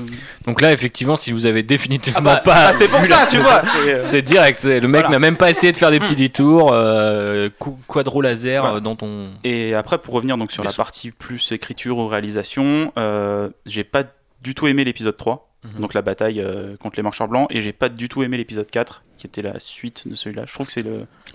Donc 0.45 0.61
là, 0.61 0.71
effectivement, 0.73 1.15
si 1.15 1.31
vous 1.31 1.45
avez 1.45 1.61
définitivement 1.61 2.17
Ah 2.21 2.21
bah, 2.23 2.35
pas. 2.37 2.71
bah, 2.71 2.71
c'est 2.75 2.87
pour 2.87 3.05
ça, 3.05 3.27
tu 3.29 3.37
vois. 3.37 3.61
c'est, 3.99 4.17
euh, 4.17 4.21
direct, 4.23 4.63
le 4.63 4.79
mec 4.87 5.01
Voilà. 5.01 5.09
n'a 5.09 5.19
même 5.19 5.37
pas 5.37 5.51
essayé 5.51 5.71
de 5.71 5.77
faire 5.77 5.91
des 5.91 5.99
petits 5.99 6.15
détours, 6.15 6.71
euh, 6.73 7.47
quadro 7.87 8.21
laser 8.23 8.81
dans 8.81 8.95
ton. 8.95 9.29
Et 9.43 9.75
après, 9.75 9.99
pour 9.99 10.15
revenir 10.15 10.37
donc 10.37 10.51
sur 10.51 10.63
la 10.63 10.73
partie 10.73 11.11
plus 11.11 11.51
écriture 11.51 11.99
ou 11.99 12.07
réalisation, 12.07 12.91
euh, 12.97 13.49
j'ai 13.67 13.83
pas 13.83 14.05
du 14.41 14.55
tout 14.55 14.65
aimé 14.65 14.83
l'épisode 14.83 15.15
3, 15.15 15.49
Mhm. 15.63 15.81
donc 15.81 15.93
la 15.93 16.01
bataille 16.01 16.41
euh, 16.41 16.75
contre 16.77 16.95
les 16.97 17.03
marcheurs 17.03 17.27
blancs, 17.27 17.45
et 17.51 17.61
j'ai 17.61 17.73
pas 17.73 17.89
du 17.89 18.09
tout 18.09 18.23
aimé 18.23 18.37
l'épisode 18.37 18.71
4, 18.71 19.03
qui 19.19 19.27
était 19.27 19.43
la 19.43 19.59
suite 19.59 20.07
de 20.07 20.15
celui-là. 20.15 20.45
Je 20.47 20.53
trouve 20.55 20.65
que 20.65 20.73
c'est 20.73 20.83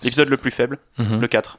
l'épisode 0.02 0.28
le 0.28 0.36
plus 0.36 0.50
faible, 0.50 0.78
Mhm. 0.98 1.20
le 1.20 1.28
4. 1.28 1.58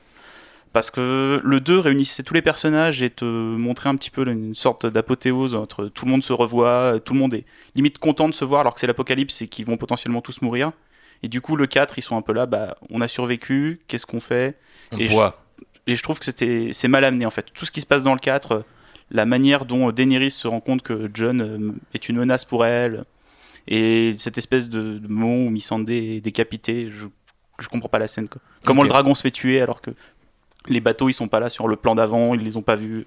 Parce 0.74 0.92
que 0.92 1.42
le 1.44 1.60
2 1.60 1.80
réunissait 1.80 2.24
tous 2.24 2.34
les 2.34 2.42
personnages 2.42 3.02
et 3.02 3.10
te 3.10 3.26
montrait 3.26 3.90
un 3.90 3.96
petit 3.96 4.12
peu 4.12 4.28
une 4.28 4.54
sorte 4.54 4.86
d'apothéose 4.86 5.56
entre 5.56 5.86
tout 5.88 6.06
le 6.06 6.12
monde 6.12 6.24
se 6.24 6.34
revoit, 6.34 7.00
tout 7.04 7.14
le 7.14 7.20
monde 7.20 7.34
est 7.34 7.46
limite 7.76 7.98
content 7.98 8.28
de 8.30 8.34
se 8.34 8.46
voir 8.46 8.62
alors 8.62 8.74
que 8.74 8.80
c'est 8.80 8.88
l'apocalypse 8.88 9.42
et 9.42 9.48
qu'ils 9.48 9.66
vont 9.66 9.78
potentiellement 9.78 10.22
tous 10.22 10.42
mourir. 10.42 10.72
Et 11.24 11.30
du 11.30 11.42
coup, 11.42 11.56
le 11.56 11.66
4, 11.66 11.98
ils 11.98 12.04
sont 12.04 12.16
un 12.18 12.22
peu 12.22 12.32
là, 12.34 12.46
bah, 12.46 12.78
on 12.92 13.02
a 13.02 13.08
survécu, 13.08 13.80
qu'est-ce 13.88 14.06
qu'on 14.06 14.20
fait? 14.20 14.56
On 14.92 15.00
et 15.00 15.08
je- 15.08 15.14
voit. 15.14 15.44
et 15.88 15.96
je 15.96 16.04
trouve 16.04 16.20
que 16.20 16.26
c'était 16.26 16.70
c'est 16.74 16.88
mal 16.88 17.04
amené 17.04 17.26
en 17.26 17.32
fait. 17.32 17.48
Tout 17.54 17.66
ce 17.66 17.72
qui 17.72 17.82
se 17.82 17.88
passe 17.88 18.04
dans 18.04 18.14
le 18.14 18.20
4, 18.20 18.52
euh, 18.52 18.60
la 19.10 19.26
manière 19.26 19.66
dont 19.66 19.92
Daenerys 19.92 20.30
se 20.32 20.48
rend 20.48 20.60
compte 20.60 20.84
que 20.84 21.10
John 21.14 21.42
euh, 21.42 21.72
est 21.96 22.08
une 22.10 22.18
menace 22.18 22.46
pour 22.46 22.66
elle, 22.66 23.04
et 23.68 24.14
cette 24.18 24.38
espèce 24.38 24.70
de, 24.70 25.00
de 25.00 25.08
moment 25.08 25.46
où 25.46 25.50
Missandei 25.50 26.18
est 26.18 26.22
décapité, 26.22 26.90
je, 26.92 27.06
je 27.60 27.68
comprends 27.68 27.90
pas 27.90 28.00
la 28.00 28.08
scène. 28.08 28.28
Quoi. 28.28 28.42
Comment 28.64 28.84
le 28.84 28.90
dragon 28.90 29.16
se 29.16 29.22
fait 29.22 29.32
tuer 29.32 29.60
alors 29.62 29.82
que 29.82 29.92
les 30.68 30.80
bateaux 30.82 31.10
ils 31.10 31.14
sont 31.14 31.28
pas 31.28 31.40
là 31.40 31.50
sur 31.50 31.68
le 31.68 31.76
plan 31.76 31.96
d'avant, 31.96 32.34
ils 32.34 32.42
les 32.42 32.58
ont 32.58 32.62
pas 32.62 32.76
vus. 32.76 33.06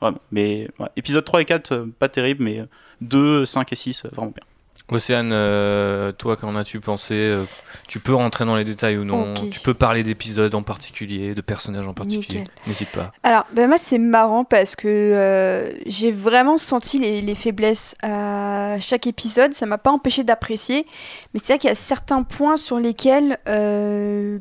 Vraiment. 0.00 0.18
Mais 0.32 0.68
ouais, 0.78 0.88
épisode 0.96 1.24
3 1.24 1.42
et 1.42 1.44
4, 1.44 1.72
euh, 1.72 1.86
pas 1.98 2.08
terrible, 2.08 2.42
mais 2.44 2.60
euh, 2.60 2.66
2, 3.02 3.44
5 3.44 3.72
et 3.72 3.76
6, 3.76 4.04
euh, 4.04 4.08
vraiment 4.12 4.30
bien. 4.30 4.44
Océane, 4.92 5.30
euh, 5.32 6.10
toi, 6.10 6.36
qu'en 6.36 6.56
as-tu 6.56 6.80
pensé 6.80 7.14
euh, 7.14 7.44
Tu 7.86 8.00
peux 8.00 8.14
rentrer 8.14 8.44
dans 8.44 8.56
les 8.56 8.64
détails 8.64 8.98
ou 8.98 9.04
non? 9.04 9.34
Tu 9.34 9.60
peux 9.60 9.74
parler 9.74 10.02
d'épisodes 10.02 10.52
en 10.54 10.62
particulier, 10.62 11.34
de 11.34 11.40
personnages 11.40 11.86
en 11.86 11.94
particulier? 11.94 12.44
N'hésite 12.66 12.90
pas. 12.90 13.12
Alors, 13.22 13.46
ben 13.52 13.68
moi, 13.68 13.78
c'est 13.78 13.98
marrant 13.98 14.42
parce 14.42 14.74
que 14.74 14.88
euh, 14.88 15.72
j'ai 15.86 16.10
vraiment 16.10 16.58
senti 16.58 16.98
les, 16.98 17.20
les 17.22 17.34
faiblesses 17.36 17.94
à 18.02 18.78
chaque 18.80 19.06
épisode. 19.06 19.52
Ça 19.52 19.64
m'a 19.66 19.78
pas 19.78 19.92
empêché 19.92 20.24
d'apprécier. 20.24 20.86
Mais 21.34 21.40
c'est 21.40 21.52
vrai 21.52 21.58
qu'il 21.58 21.68
y 21.68 21.72
a 21.72 21.76
certains 21.76 22.24
points 22.24 22.56
sur 22.56 22.78
lesquels 22.78 23.38
euh, 23.48 24.38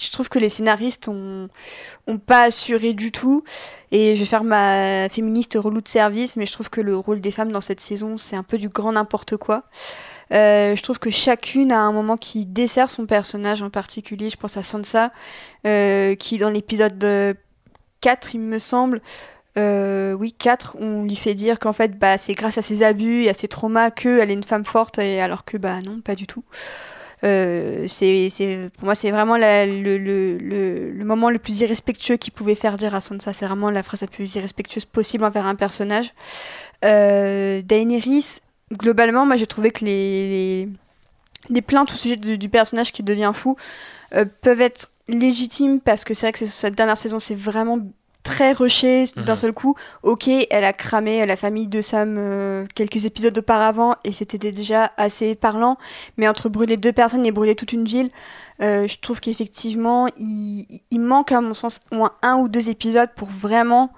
je 0.00 0.10
trouve 0.10 0.28
que 0.28 0.38
les 0.38 0.48
scénaristes 0.48 1.08
ont, 1.08 1.48
pas 2.26 2.44
assuré 2.44 2.94
du 2.94 3.12
tout. 3.12 3.44
Et 3.92 4.14
je 4.14 4.20
vais 4.20 4.26
faire 4.26 4.44
ma 4.44 5.08
féministe 5.08 5.56
relou 5.60 5.80
de 5.80 5.88
service, 5.88 6.36
mais 6.36 6.46
je 6.46 6.52
trouve 6.52 6.70
que 6.70 6.80
le 6.80 6.96
rôle 6.96 7.20
des 7.20 7.30
femmes 7.30 7.52
dans 7.52 7.60
cette 7.60 7.80
saison, 7.80 8.18
c'est 8.18 8.36
un 8.36 8.42
peu 8.42 8.56
du 8.56 8.68
grand 8.68 8.92
n'importe 8.92 9.36
quoi. 9.36 9.64
Euh, 10.32 10.76
je 10.76 10.82
trouve 10.82 10.98
que 10.98 11.10
chacune 11.10 11.72
a 11.72 11.80
un 11.80 11.92
moment 11.92 12.16
qui 12.16 12.46
dessert 12.46 12.88
son 12.88 13.06
personnage 13.06 13.62
en 13.62 13.70
particulier. 13.70 14.30
Je 14.30 14.36
pense 14.36 14.56
à 14.56 14.62
Sansa, 14.62 15.12
euh, 15.66 16.14
qui 16.14 16.38
dans 16.38 16.50
l'épisode 16.50 17.02
euh, 17.04 17.34
4, 18.00 18.34
il 18.34 18.40
me 18.40 18.58
semble, 18.58 19.02
euh, 19.58 20.12
oui, 20.14 20.32
4, 20.32 20.76
on 20.78 21.02
lui 21.04 21.16
fait 21.16 21.34
dire 21.34 21.58
qu'en 21.58 21.72
fait, 21.72 21.98
bah, 21.98 22.18
c'est 22.18 22.34
grâce 22.34 22.58
à 22.58 22.62
ses 22.62 22.82
abus 22.82 23.24
et 23.24 23.30
à 23.30 23.34
ses 23.34 23.48
traumas 23.48 23.90
qu'elle 23.90 24.30
est 24.30 24.34
une 24.34 24.44
femme 24.44 24.64
forte, 24.64 24.98
et 24.98 25.20
alors 25.20 25.44
que, 25.44 25.56
bah 25.56 25.80
non, 25.82 26.00
pas 26.00 26.14
du 26.14 26.26
tout. 26.26 26.44
Euh, 27.24 27.86
c'est, 27.88 28.70
pour 28.76 28.84
moi, 28.84 28.94
c'est 28.94 29.10
vraiment 29.10 29.36
le, 29.36 31.04
moment 31.04 31.30
le 31.30 31.38
plus 31.38 31.60
irrespectueux 31.60 32.16
qu'il 32.16 32.32
pouvait 32.32 32.54
faire 32.54 32.76
dire 32.76 32.94
à 32.94 33.00
Sansa. 33.00 33.32
C'est 33.32 33.46
vraiment 33.46 33.70
la 33.70 33.82
phrase 33.82 34.02
la 34.02 34.06
plus 34.06 34.34
irrespectueuse 34.34 34.84
possible 34.84 35.24
envers 35.24 35.46
un 35.46 35.54
personnage. 35.54 36.12
Euh, 36.84 37.62
Daenerys, 37.62 38.38
globalement, 38.72 39.26
moi 39.26 39.36
j'ai 39.36 39.46
trouvé 39.46 39.70
que 39.70 39.84
les, 39.84 40.68
plaintes 41.66 41.92
au 41.92 41.96
sujet 41.96 42.16
du, 42.16 42.48
personnage 42.48 42.92
qui 42.92 43.02
devient 43.02 43.32
fou 43.34 43.56
euh, 44.14 44.24
peuvent 44.40 44.60
être 44.60 44.88
légitimes 45.08 45.80
parce 45.80 46.04
que 46.04 46.14
c'est 46.14 46.26
vrai 46.26 46.32
que 46.32 46.46
cette 46.46 46.76
dernière 46.76 46.96
saison, 46.96 47.20
c'est 47.20 47.34
vraiment 47.34 47.78
très 48.22 48.52
rushé 48.52 49.04
d'un 49.16 49.32
Mhm. 49.32 49.36
seul 49.36 49.52
coup. 49.52 49.74
Ok, 50.02 50.28
elle 50.28 50.64
a 50.64 50.72
cramé 50.72 51.24
la 51.26 51.36
famille 51.36 51.66
de 51.68 51.80
Sam 51.80 52.16
euh, 52.18 52.66
quelques 52.74 53.06
épisodes 53.06 53.36
auparavant 53.38 53.94
et 54.04 54.12
c'était 54.12 54.38
déjà 54.38 54.92
assez 54.96 55.34
parlant, 55.34 55.76
mais 56.16 56.28
entre 56.28 56.48
brûler 56.48 56.76
deux 56.76 56.92
personnes 56.92 57.24
et 57.26 57.32
brûler 57.32 57.54
toute 57.54 57.72
une 57.72 57.84
ville, 57.86 58.10
euh, 58.62 58.86
je 58.86 58.98
trouve 59.00 59.20
qu'effectivement, 59.20 60.06
il, 60.18 60.66
il 60.90 61.00
manque 61.00 61.32
à 61.32 61.40
mon 61.40 61.54
sens 61.54 61.80
au 61.90 61.96
moins 61.96 62.12
un 62.22 62.36
ou 62.36 62.48
deux 62.48 62.68
épisodes 62.68 63.10
pour 63.16 63.28
vraiment 63.28 63.90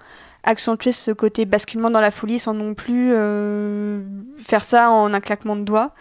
accentuer 0.44 0.92
ce 0.92 1.10
côté 1.12 1.44
basculement 1.44 1.90
dans 1.90 2.00
la 2.00 2.10
folie 2.10 2.38
sans 2.40 2.54
non 2.54 2.74
plus 2.74 3.10
euh, 3.12 4.02
faire 4.38 4.64
ça 4.64 4.90
en 4.90 5.12
un 5.14 5.20
claquement 5.20 5.56
de 5.56 5.62
doigts. 5.62 5.92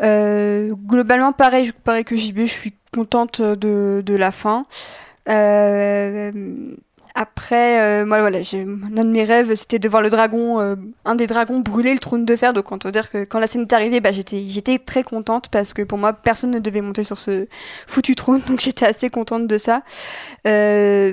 Globalement, 0.00 1.32
pareil, 1.32 1.72
pareil 1.84 2.04
que 2.04 2.16
JB, 2.16 2.40
je 2.40 2.44
suis 2.46 2.74
contente 2.92 3.40
de, 3.40 4.02
de 4.04 4.14
la 4.14 4.30
fin. 4.30 4.66
Euh, 5.28 6.32
après, 7.14 7.80
euh, 7.80 8.06
moi, 8.06 8.20
voilà, 8.20 8.38
l'un 8.38 9.04
de 9.04 9.10
mes 9.10 9.24
rêves, 9.24 9.54
c'était 9.54 9.78
de 9.78 9.88
voir 9.88 10.00
le 10.00 10.08
dragon, 10.08 10.60
euh, 10.60 10.76
un 11.04 11.14
des 11.14 11.26
dragons 11.26 11.60
brûler 11.60 11.92
le 11.92 12.00
trône 12.00 12.24
de 12.24 12.36
fer. 12.36 12.54
Donc, 12.54 12.72
on 12.72 12.78
peut 12.78 12.90
dire 12.90 13.10
que 13.10 13.24
quand 13.24 13.38
la 13.38 13.46
scène 13.46 13.62
est 13.62 13.72
arrivée, 13.72 14.00
bah, 14.00 14.12
j'étais, 14.12 14.78
très 14.78 15.02
contente 15.02 15.48
parce 15.50 15.74
que 15.74 15.82
pour 15.82 15.98
moi, 15.98 16.14
personne 16.14 16.50
ne 16.50 16.58
devait 16.58 16.80
monter 16.80 17.04
sur 17.04 17.18
ce 17.18 17.46
foutu 17.86 18.14
trône. 18.14 18.40
Donc, 18.46 18.60
j'étais 18.60 18.86
assez 18.86 19.10
contente 19.10 19.46
de 19.46 19.58
ça. 19.58 19.82
Euh, 20.46 21.12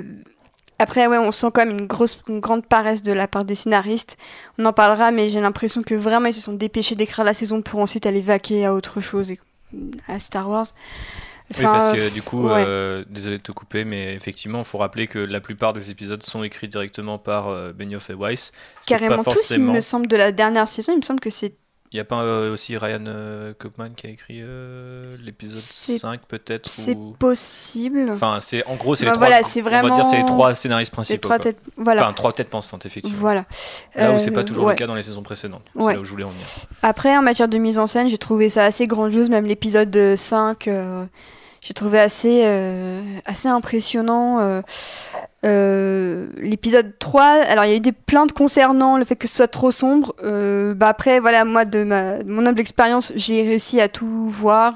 après, 0.78 1.06
ouais, 1.06 1.18
on 1.18 1.32
sent 1.32 1.48
quand 1.52 1.66
même 1.66 1.78
une 1.78 1.86
grosse, 1.86 2.18
une 2.28 2.40
grande 2.40 2.64
paresse 2.64 3.02
de 3.02 3.12
la 3.12 3.28
part 3.28 3.44
des 3.44 3.54
scénaristes. 3.54 4.16
On 4.58 4.64
en 4.64 4.72
parlera, 4.72 5.10
mais 5.10 5.28
j'ai 5.28 5.40
l'impression 5.42 5.82
que 5.82 5.94
vraiment 5.94 6.28
ils 6.28 6.34
se 6.34 6.40
sont 6.40 6.54
dépêchés 6.54 6.94
d'écrire 6.94 7.24
la 7.24 7.34
saison 7.34 7.60
pour 7.60 7.80
ensuite 7.80 8.06
aller 8.06 8.22
vaquer 8.22 8.64
à 8.64 8.72
autre 8.72 9.02
chose, 9.02 9.34
à 10.08 10.18
Star 10.18 10.48
Wars. 10.48 10.68
Oui, 11.56 11.62
parce 11.64 11.88
que 11.88 12.08
du 12.12 12.22
coup, 12.22 12.46
ouais. 12.48 12.64
euh, 12.66 13.04
désolé 13.08 13.38
de 13.38 13.42
te 13.42 13.52
couper, 13.52 13.84
mais 13.84 14.14
effectivement, 14.14 14.58
il 14.60 14.64
faut 14.64 14.78
rappeler 14.78 15.06
que 15.06 15.18
la 15.18 15.40
plupart 15.40 15.72
des 15.72 15.90
épisodes 15.90 16.22
sont 16.22 16.42
écrits 16.42 16.68
directement 16.68 17.18
par 17.18 17.48
euh, 17.48 17.72
Benioff 17.72 18.10
et 18.10 18.14
Weiss. 18.14 18.52
carrément 18.86 19.22
pas 19.22 19.32
tous, 19.32 19.50
il 19.50 19.62
me 19.62 19.80
semble, 19.80 20.06
de 20.06 20.16
la 20.16 20.32
dernière 20.32 20.68
saison. 20.68 20.92
Il 20.92 20.98
me 20.98 21.02
semble 21.02 21.20
que 21.20 21.30
c'est 21.30 21.54
Il 21.92 21.96
n'y 21.96 22.00
a 22.00 22.04
pas 22.04 22.22
euh, 22.22 22.52
aussi 22.52 22.76
Ryan 22.78 23.02
euh, 23.08 23.52
Kaufman 23.58 23.90
qui 23.96 24.06
a 24.06 24.10
écrit 24.10 24.38
euh, 24.42 25.02
l'épisode 25.24 25.56
C'est- 25.56 25.98
5 25.98 26.20
peut-être 26.28 26.68
c'est 26.70 26.94
ou... 26.94 27.16
possible. 27.18 28.08
Enfin, 28.12 28.38
c'est 28.40 28.64
en 28.66 28.76
gros, 28.76 28.94
c'est 28.94 29.06
Bah 29.06 29.10
les 29.10 29.16
trois. 29.16 29.26
voilà, 29.26 29.42
c'est 29.42 29.60
On 29.60 29.64
va 29.64 29.70
dire 29.70 29.80
vraiment 29.90 30.04
c'est 30.04 30.16
les 30.18 30.24
trois 30.24 30.54
scénaristes 30.54 30.92
principaux. 30.92 31.20
trois 31.20 31.40
têtes. 31.40 31.58
Voilà. 31.76 32.02
Enfin, 32.04 32.12
trois 32.12 32.32
têtes 32.32 32.48
pensantes, 32.48 32.86
effectivement. 32.86 33.18
voilà. 33.18 33.44
Là 33.96 34.12
où 34.14 34.20
c'est 34.20 34.30
Euh, 34.30 34.34
pas 34.34 34.44
toujours 34.44 34.66
ouais. 34.66 34.74
le 34.74 34.78
cas 34.78 34.86
dans 34.86 34.94
les 34.94 35.02
saisons 35.02 35.24
précédentes. 35.24 35.64
Ouais. 35.74 35.86
C'est 35.86 35.94
là 35.94 36.00
où 36.00 36.04
je 36.04 36.10
voulais 36.12 36.22
en 36.22 36.28
venir. 36.30 36.46
Après, 36.82 37.16
en 37.16 37.22
matière 37.22 37.48
de 37.48 37.58
mise 37.58 37.80
en 37.80 37.88
scène, 37.88 38.08
j'ai 38.08 38.18
trouvé 38.18 38.50
ça 38.50 38.64
assez 38.64 38.86
grandiose. 38.86 39.28
Même 39.28 39.46
l'épisode 39.46 39.94
euh, 39.96 40.14
5, 40.14 40.68
euh, 40.68 41.04
j'ai 41.60 41.74
trouvé 41.74 41.98
assez, 42.00 42.42
euh, 42.44 43.00
assez 43.26 43.48
impressionnant. 43.48 44.40
euh, 44.40 44.62
euh, 45.46 46.26
l'épisode 46.38 46.92
3, 46.98 47.22
alors 47.48 47.64
il 47.64 47.70
y 47.70 47.74
a 47.74 47.76
eu 47.76 47.80
des 47.80 47.92
plaintes 47.92 48.32
concernant 48.32 48.98
le 48.98 49.04
fait 49.04 49.16
que 49.16 49.26
ce 49.26 49.36
soit 49.36 49.48
trop 49.48 49.70
sombre. 49.70 50.14
Bah 50.74 50.88
après, 50.88 51.18
voilà, 51.20 51.44
moi, 51.44 51.64
de, 51.64 51.82
ma, 51.84 52.18
de 52.22 52.30
mon 52.30 52.44
humble 52.46 52.60
expérience, 52.60 53.12
j'ai 53.16 53.42
réussi 53.42 53.80
à 53.80 53.88
tout 53.88 54.06
voir. 54.28 54.74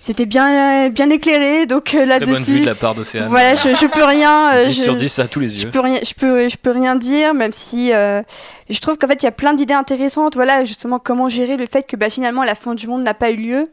C'était 0.00 0.26
bien, 0.26 0.88
bien 0.90 1.10
éclairé, 1.10 1.66
donc 1.66 1.86
Très 1.86 2.06
bonne 2.06 2.06
vue 2.06 2.20
là-dessus, 2.30 2.60
de 2.60 2.66
la 2.66 2.76
part 2.76 2.94
d'Océane. 2.94 3.26
voilà, 3.28 3.56
je, 3.56 3.74
je 3.74 3.86
peux 3.86 4.04
rien. 4.04 4.50
euh, 4.54 4.64
10 4.66 4.72
je- 4.78 4.82
sur 4.82 4.94
10 4.94 5.18
à 5.18 5.26
tous 5.26 5.40
les 5.40 5.48
je 5.48 5.64
yeux. 5.64 5.70
peux 5.70 5.80
rien 5.80 5.98
je 6.06 6.14
peux 6.14 6.48
je 6.48 6.56
peux 6.56 6.70
rien 6.70 6.94
dire 6.94 7.34
même 7.34 7.52
si 7.52 7.88
je 7.90 8.80
trouve 8.80 8.96
qu'en 8.96 9.08
fait 9.08 9.20
il 9.20 9.24
y 9.24 9.28
a 9.28 9.32
plein 9.32 9.54
d'idées 9.54 9.74
intéressantes 9.74 10.36
voilà 10.36 10.64
justement 10.64 11.00
comment 11.00 11.28
gérer 11.28 11.56
le 11.56 11.66
fait 11.66 11.82
que 11.82 11.96
bah, 11.96 12.10
finalement 12.10 12.44
la 12.44 12.54
fin 12.54 12.76
du 12.76 12.86
monde 12.86 13.02
n'a 13.02 13.14
pas 13.14 13.32
eu 13.32 13.36
lieu 13.36 13.68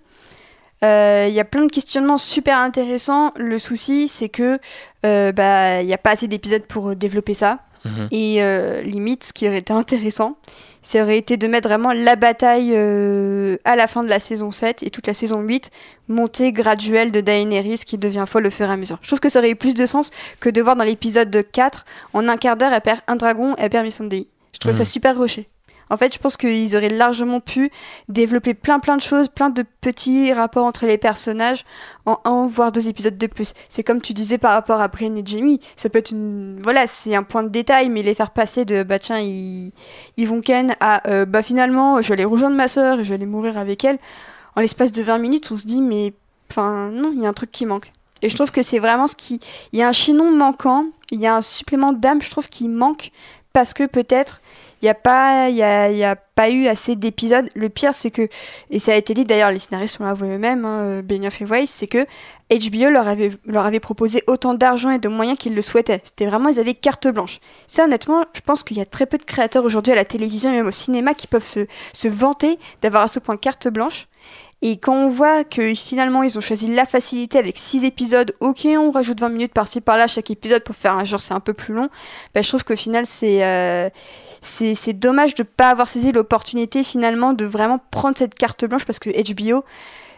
il 1.27 1.33
y 1.33 1.39
a 1.39 1.45
plein 1.45 1.65
de 1.65 1.71
questionnements 1.71 2.17
super 2.17 2.57
intéressants 2.57 3.31
le 3.37 3.57
souci 3.59 4.07
c'est 4.07 4.29
que 4.29 4.59
euh, 5.05 5.31
bah 5.31 5.81
il 5.81 5.87
n'y 5.87 5.93
a 5.93 5.97
pas 5.97 6.11
assez 6.11 6.27
d'épisodes 6.27 6.65
pour 6.65 6.89
euh, 6.89 6.95
développer 6.95 7.33
ça 7.33 7.59
Mhm. 7.85 8.07
et 8.09 8.37
euh, 8.41 8.81
limite 8.81 9.25
ce 9.25 9.31
qui 9.31 9.47
aurait 9.47 9.59
été 9.59 9.71
intéressant 9.71 10.37
ça 10.81 11.03
aurait 11.03 11.19
été 11.19 11.37
de 11.37 11.47
mettre 11.47 11.67
vraiment 11.69 11.91
la 11.93 12.15
bataille 12.15 12.71
euh, 12.73 13.57
à 13.63 13.75
la 13.75 13.85
fin 13.85 14.03
de 14.03 14.09
la 14.09 14.17
saison 14.19 14.49
7 14.49 14.81
et 14.81 14.89
toute 14.89 15.05
la 15.05 15.13
saison 15.13 15.41
8 15.41 15.69
montée 16.07 16.51
graduelle 16.51 17.11
de 17.11 17.21
Daenerys 17.21 17.81
qui 17.85 17.99
devient 17.99 18.25
folle 18.27 18.47
au 18.47 18.49
fur 18.49 18.67
et 18.67 18.73
à 18.73 18.75
mesure 18.75 18.97
je 19.03 19.07
trouve 19.07 19.19
que 19.19 19.29
ça 19.29 19.37
aurait 19.37 19.51
eu 19.51 19.55
plus 19.55 19.75
de 19.75 19.85
sens 19.85 20.09
que 20.39 20.49
de 20.49 20.63
voir 20.63 20.75
dans 20.75 20.83
l'épisode 20.83 21.45
4 21.51 21.85
en 22.13 22.27
un 22.27 22.37
quart 22.37 22.57
d'heure, 22.57 22.73
elle 22.73 22.81
perd 22.81 23.01
un 23.07 23.17
dragon, 23.17 23.53
elle 23.59 23.69
perd 23.69 23.85
Missandei. 23.85 24.29
Je 24.53 24.57
trouvais 24.59 24.73
Mhm. 24.73 24.79
ça 24.79 24.85
super 24.85 25.15
rushé. 25.15 25.47
En 25.89 25.97
fait, 25.97 26.13
je 26.13 26.19
pense 26.19 26.37
qu'ils 26.37 26.75
auraient 26.75 26.89
largement 26.89 27.39
pu 27.39 27.71
développer 28.09 28.53
plein 28.53 28.79
plein 28.79 28.97
de 28.97 29.01
choses, 29.01 29.27
plein 29.27 29.49
de 29.49 29.63
petits 29.81 30.33
rapports 30.33 30.65
entre 30.65 30.85
les 30.85 30.97
personnages 30.97 31.63
en 32.05 32.19
un 32.25 32.47
voire 32.47 32.71
deux 32.71 32.87
épisodes 32.87 33.17
de 33.17 33.27
plus. 33.27 33.53
C'est 33.69 33.83
comme 33.83 34.01
tu 34.01 34.13
disais 34.13 34.37
par 34.37 34.53
rapport 34.53 34.81
à 34.81 34.87
Brienne 34.87 35.17
et 35.17 35.23
Jamie, 35.25 35.59
ça 35.75 35.89
peut 35.89 35.99
être 35.99 36.11
une 36.11 36.59
voilà, 36.61 36.87
c'est 36.87 37.15
un 37.15 37.23
point 37.23 37.43
de 37.43 37.49
détail, 37.49 37.89
mais 37.89 38.01
les 38.01 38.15
faire 38.15 38.31
passer 38.31 38.65
de 38.65 38.83
bah 38.83 38.99
tiens 38.99 39.19
ils, 39.19 39.73
vont 40.25 40.41
ken 40.41 40.75
à 40.79 41.07
euh, 41.09 41.25
bah 41.25 41.41
finalement 41.41 42.01
je 42.01 42.13
vais 42.13 42.23
rejoindre 42.23 42.55
ma 42.55 42.67
sœur 42.67 42.99
et 42.99 43.05
je 43.05 43.13
vais 43.13 43.25
mourir 43.25 43.57
avec 43.57 43.83
elle. 43.83 43.99
En 44.55 44.61
l'espace 44.61 44.91
de 44.91 45.03
20 45.03 45.17
minutes, 45.17 45.49
on 45.51 45.57
se 45.57 45.67
dit 45.67 45.81
mais 45.81 46.13
enfin 46.51 46.89
non, 46.91 47.11
il 47.13 47.21
y 47.21 47.25
a 47.25 47.29
un 47.29 47.33
truc 47.33 47.51
qui 47.51 47.65
manque. 47.65 47.91
Et 48.21 48.29
je 48.29 48.35
trouve 48.35 48.51
que 48.51 48.61
c'est 48.61 48.79
vraiment 48.79 49.07
ce 49.07 49.15
qui 49.15 49.39
il 49.71 49.79
y 49.79 49.83
a 49.83 49.87
un 49.87 49.91
chaînon 49.91 50.31
manquant, 50.31 50.85
il 51.11 51.21
y 51.21 51.27
a 51.27 51.35
un 51.35 51.41
supplément 51.41 51.93
d'âme, 51.93 52.21
je 52.21 52.31
trouve, 52.31 52.49
qui 52.49 52.67
manque 52.67 53.11
parce 53.53 53.73
que 53.73 53.85
peut-être 53.85 54.41
n'y 54.85 54.89
a, 54.89 54.95
pas- 54.95 55.49
y 55.49 55.61
a, 55.61 55.91
y 55.91 56.03
a 56.03 56.15
pas 56.15 56.49
eu 56.49 56.67
assez 56.67 56.95
d'épisodes. 56.95 57.47
Le 57.55 57.69
pire, 57.69 57.93
c'est 57.93 58.11
que, 58.11 58.27
et 58.69 58.79
ça 58.79 58.93
a 58.93 58.95
été 58.95 59.13
dit 59.13 59.25
d'ailleurs, 59.25 59.51
les 59.51 59.59
scénaristes 59.59 59.99
l'ont 59.99 60.05
avoué 60.07 60.29
eux-mêmes, 60.35 60.65
hein, 60.65 61.01
Benioff 61.03 61.41
et 61.41 61.45
Weiss, 61.45 61.69
c'est 61.69 61.87
que 61.87 62.05
HBO 62.51 62.89
leur 62.89 63.07
avait, 63.07 63.31
leur 63.45 63.65
avait 63.65 63.79
proposé 63.79 64.23
autant 64.27 64.53
d'argent 64.53 64.91
et 64.91 64.99
de 64.99 65.09
moyens 65.09 65.37
qu'ils 65.37 65.55
le 65.55 65.61
souhaitaient. 65.61 66.01
C'était 66.03 66.25
vraiment, 66.27 66.49
ils 66.49 66.59
avaient 66.59 66.73
carte 66.75 67.07
blanche. 67.07 67.39
Ça, 67.67 67.85
honnêtement, 67.85 68.23
je 68.33 68.41
pense 68.41 68.63
qu'il 68.63 68.77
y 68.77 68.81
a 68.81 68.85
très 68.85 69.05
peu 69.05 69.17
de 69.17 69.23
créateurs 69.25 69.65
aujourd'hui 69.65 69.93
à 69.93 69.95
la 69.95 70.05
télévision 70.05 70.51
et 70.51 70.57
même 70.57 70.67
au 70.67 70.71
cinéma 70.71 71.13
qui 71.13 71.27
peuvent 71.27 71.45
se, 71.45 71.65
se 71.93 72.07
vanter 72.07 72.59
d'avoir 72.81 73.03
à 73.03 73.07
ce 73.07 73.19
point 73.19 73.37
carte 73.37 73.67
blanche. 73.67 74.07
Et 74.61 74.77
quand 74.77 74.95
on 74.95 75.09
voit 75.09 75.43
que 75.43 75.75
finalement 75.75 76.23
ils 76.23 76.37
ont 76.37 76.41
choisi 76.41 76.73
la 76.73 76.85
facilité 76.85 77.37
avec 77.37 77.57
6 77.57 77.83
épisodes, 77.83 78.33
ok, 78.39 78.65
on 78.77 78.89
rajoute 78.89 79.19
20 79.19 79.29
minutes 79.29 79.53
par-ci 79.53 79.81
par-là 79.81 80.07
chaque 80.07 80.31
épisode 80.31 80.63
pour 80.63 80.75
faire 80.75 80.93
un 80.93 81.03
genre 81.03 81.19
c'est 81.19 81.33
un 81.33 81.39
peu 81.41 81.53
plus 81.53 81.73
long, 81.73 81.89
bah, 82.33 82.41
je 82.41 82.47
trouve 82.47 82.63
qu'au 82.63 82.75
final 82.77 83.05
c'est 83.05 83.43
euh, 83.43 83.89
c'est 84.45 84.93
dommage 84.93 85.33
de 85.35 85.43
ne 85.43 85.47
pas 85.47 85.69
avoir 85.69 85.87
saisi 85.87 86.11
l'opportunité 86.11 86.83
finalement 86.83 87.33
de 87.33 87.45
vraiment 87.45 87.79
prendre 87.91 88.17
cette 88.17 88.35
carte 88.35 88.65
blanche 88.65 88.85
parce 88.85 88.99
que 88.99 89.09
HBO, 89.09 89.63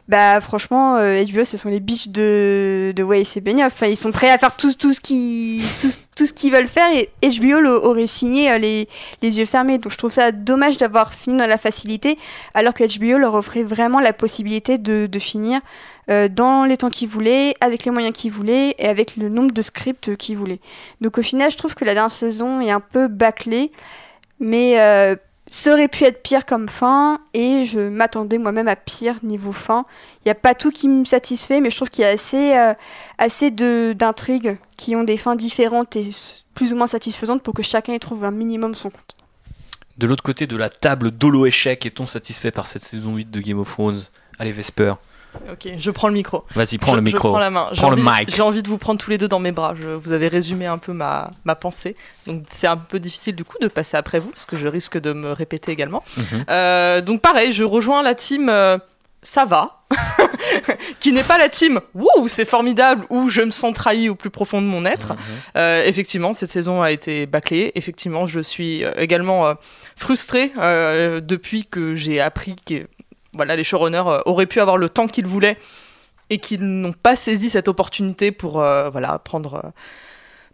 bah 0.08 0.40
franchement, 0.40 0.96
euh, 0.96 1.22
HBO 1.26 1.44
ce 1.44 1.58
sont 1.58 1.68
les 1.70 1.82
biches 1.82 2.08
de, 2.08 2.94
de 2.96 3.04
Weiss 3.04 3.36
et 3.36 3.42
Benioff. 3.42 3.74
Enfin, 3.74 3.88
ils 3.88 3.98
sont 3.98 4.12
prêts 4.12 4.30
à 4.30 4.38
faire 4.38 4.56
tout, 4.56 4.74
tout 4.74 4.94
ce 4.94 5.02
qu'ils 5.02 5.62
tout, 5.82 5.90
tout 6.16 6.26
ce 6.26 6.50
veulent 6.50 6.70
faire 6.70 6.90
et 6.94 7.10
HBO 7.22 7.60
le- 7.60 7.84
aurait 7.84 8.08
signé 8.08 8.50
euh, 8.52 8.58
les, 8.58 8.88
les 9.22 9.40
yeux 9.40 9.46
fermés. 9.46 9.80
Donc 9.80 9.92
je 9.92 9.98
trouve 9.98 10.12
ça 10.12 10.32
dommage 10.32 10.78
d'avoir 10.78 11.14
fini 11.14 11.36
dans 11.38 11.48
la 11.48 11.58
facilité 11.58 12.18
alors 12.54 12.74
que 12.74 12.86
HBO 12.86 13.18
leur 13.18 13.34
offrait 13.34 13.64
vraiment 13.64 14.00
la 14.00 14.14
possibilité 14.14 14.78
de, 14.78 15.08
de 15.08 15.20
finir 15.20 15.60
euh, 16.10 16.30
dans 16.30 16.64
les 16.64 16.78
temps 16.78 16.90
qu'ils 16.90 17.10
voulaient, 17.10 17.56
avec 17.60 17.84
les 17.84 17.92
moyens 17.92 18.16
qu'ils 18.18 18.32
voulaient 18.32 18.76
et 18.80 18.88
avec 18.88 19.18
le 19.18 19.28
nombre 19.28 19.52
de 19.52 19.62
scripts 19.62 20.16
qu'ils 20.16 20.38
voulaient. 20.38 20.62
Donc 21.02 21.18
au 21.18 21.22
final, 21.22 21.52
je 21.52 21.58
trouve 21.58 21.76
que 21.76 21.84
la 21.84 21.94
dernière 21.94 22.12
saison 22.12 22.62
est 22.62 22.72
un 22.72 22.80
peu 22.80 23.10
bâclée, 23.10 23.74
mais 24.40 24.80
euh, 24.80 25.16
ça 25.50 25.74
aurait 25.74 25.88
pu 25.88 26.04
être 26.04 26.22
pire 26.22 26.46
comme 26.46 26.68
fin 26.70 27.20
et 27.34 27.64
je 27.64 27.80
m'attendais 27.80 28.38
moi-même 28.38 28.68
à 28.68 28.76
pire 28.76 29.16
niveau 29.24 29.52
fin. 29.52 29.86
Il 30.20 30.28
n'y 30.28 30.32
a 30.32 30.36
pas 30.36 30.54
tout 30.54 30.72
qui 30.72 30.88
me 30.88 31.06
satisfait, 31.06 31.62
mais 31.62 31.70
je 31.70 31.76
trouve 31.76 31.90
qu'il 31.90 32.04
y 32.04 32.06
a 32.06 32.10
assez, 32.10 32.58
euh, 32.58 32.74
assez 33.18 33.52
d'intrigues 33.52 34.58
qui 34.76 34.96
ont 34.96 35.04
des 35.04 35.18
fins 35.18 35.36
différentes 35.36 35.96
et 35.96 36.10
plus 36.54 36.74
ou 36.74 36.76
moins 36.76 36.88
satisfaisantes 36.88 37.42
pour 37.44 37.54
que 37.54 37.64
chacun 37.64 37.94
y 37.94 38.00
trouve 38.00 38.24
un 38.24 38.32
minimum 38.32 38.76
son 38.76 38.90
compte. 38.90 39.16
De 39.98 40.06
l'autre 40.06 40.24
côté 40.24 40.46
de 40.46 40.56
la 40.56 40.70
table 40.70 41.12
d'Holo 41.12 41.46
Échec, 41.46 41.86
est-on 41.86 42.06
satisfait 42.06 42.52
par 42.52 42.68
cette 42.68 42.84
saison 42.84 43.16
8 43.16 43.32
de 43.32 43.40
Game 43.40 43.60
of 43.60 43.72
Thrones? 43.72 44.02
Allez, 44.38 44.52
Vesper, 44.52 44.94
Ok, 45.52 45.72
je 45.78 45.92
prends 45.92 46.08
le 46.08 46.14
micro. 46.14 46.44
vas-y, 46.56 46.78
prends 46.78 46.92
Je- 46.92 46.96
le 46.98 47.02
micro. 47.02 47.28
Je 47.30 47.32
prends 47.34 47.40
la 47.40 47.50
main. 47.50 47.70
Prends 47.76 47.90
le 47.90 47.96
mic. 48.02 48.34
J'ai 48.36 48.42
envie 48.42 48.64
de 48.64 48.68
vous 48.70 48.78
prendre 48.78 49.00
tous 49.00 49.10
les 49.10 49.18
deux 49.18 49.28
dans 49.28 49.40
mes 49.40 49.52
bras. 49.52 49.74
Je, 49.76 49.88
vous 49.88 50.12
avez 50.12 50.28
résumé 50.28 50.66
un 50.66 50.78
peu 50.78 50.94
ma, 50.94 51.32
ma 51.46 51.56
pensée. 51.56 51.96
Donc 52.26 52.44
c'est 52.50 52.68
un 52.68 52.78
peu 52.78 53.00
difficile 53.00 53.36
du 53.36 53.44
coup 53.44 53.58
de 53.62 53.68
passer 53.68 53.98
après 53.98 54.20
vous, 54.20 54.30
parce 54.30 54.46
que 54.46 54.56
je 54.58 54.68
risque 54.68 54.98
de 55.00 55.14
me 55.14 55.32
répéter 55.32 55.72
également. 55.72 56.04
Mhm. 56.18 56.46
Euh, 56.50 57.02
donc 57.02 57.22
pareil, 57.22 57.52
je 57.54 57.64
rejoins 57.64 58.04
la 58.04 58.16
team 58.16 58.50
euh, 58.50 58.78
ça 59.22 59.46
va, 59.46 59.82
qui 61.00 61.12
n'est 61.12 61.24
pas 61.24 61.38
la 61.38 61.50
team 61.50 61.82
wouh, 61.96 62.28
c'est 62.28 62.46
formidable, 62.46 63.06
ou 63.10 63.30
je 63.30 63.42
me 63.42 63.52
sens 63.52 63.74
trahi 63.74 64.10
au 64.10 64.16
plus 64.16 64.30
profond 64.30 64.62
de 64.62 64.68
mon 64.68 64.86
être. 64.86 65.14
Mhm. 65.14 65.18
Euh, 65.58 65.84
effectivement, 65.86 66.34
cette 66.34 66.52
saison 66.52 66.82
a 66.82 66.92
été 66.92 67.26
bâclée. 67.26 67.72
Effectivement, 67.76 68.26
je 68.26 68.40
suis 68.40 68.84
également 68.98 69.54
frustrée 69.96 70.52
depuis 71.22 71.66
que 71.66 71.96
j'ai 71.96 72.22
appris 72.22 72.56
que 72.66 72.88
voilà, 73.38 73.56
les 73.56 73.64
showrunners 73.64 74.04
euh, 74.08 74.20
auraient 74.26 74.46
pu 74.46 74.60
avoir 74.60 74.78
le 74.78 74.90
temps 74.90 75.08
qu'ils 75.08 75.28
voulaient 75.28 75.58
et 76.30 76.40
qu'ils 76.40 76.64
n'ont 76.64 76.94
pas 76.94 77.16
saisi 77.16 77.50
cette 77.50 77.68
opportunité 77.68 78.32
pour 78.32 78.62
euh, 78.62 78.90
voilà, 78.90 79.20
prendre, 79.20 79.62
euh, 79.66 79.70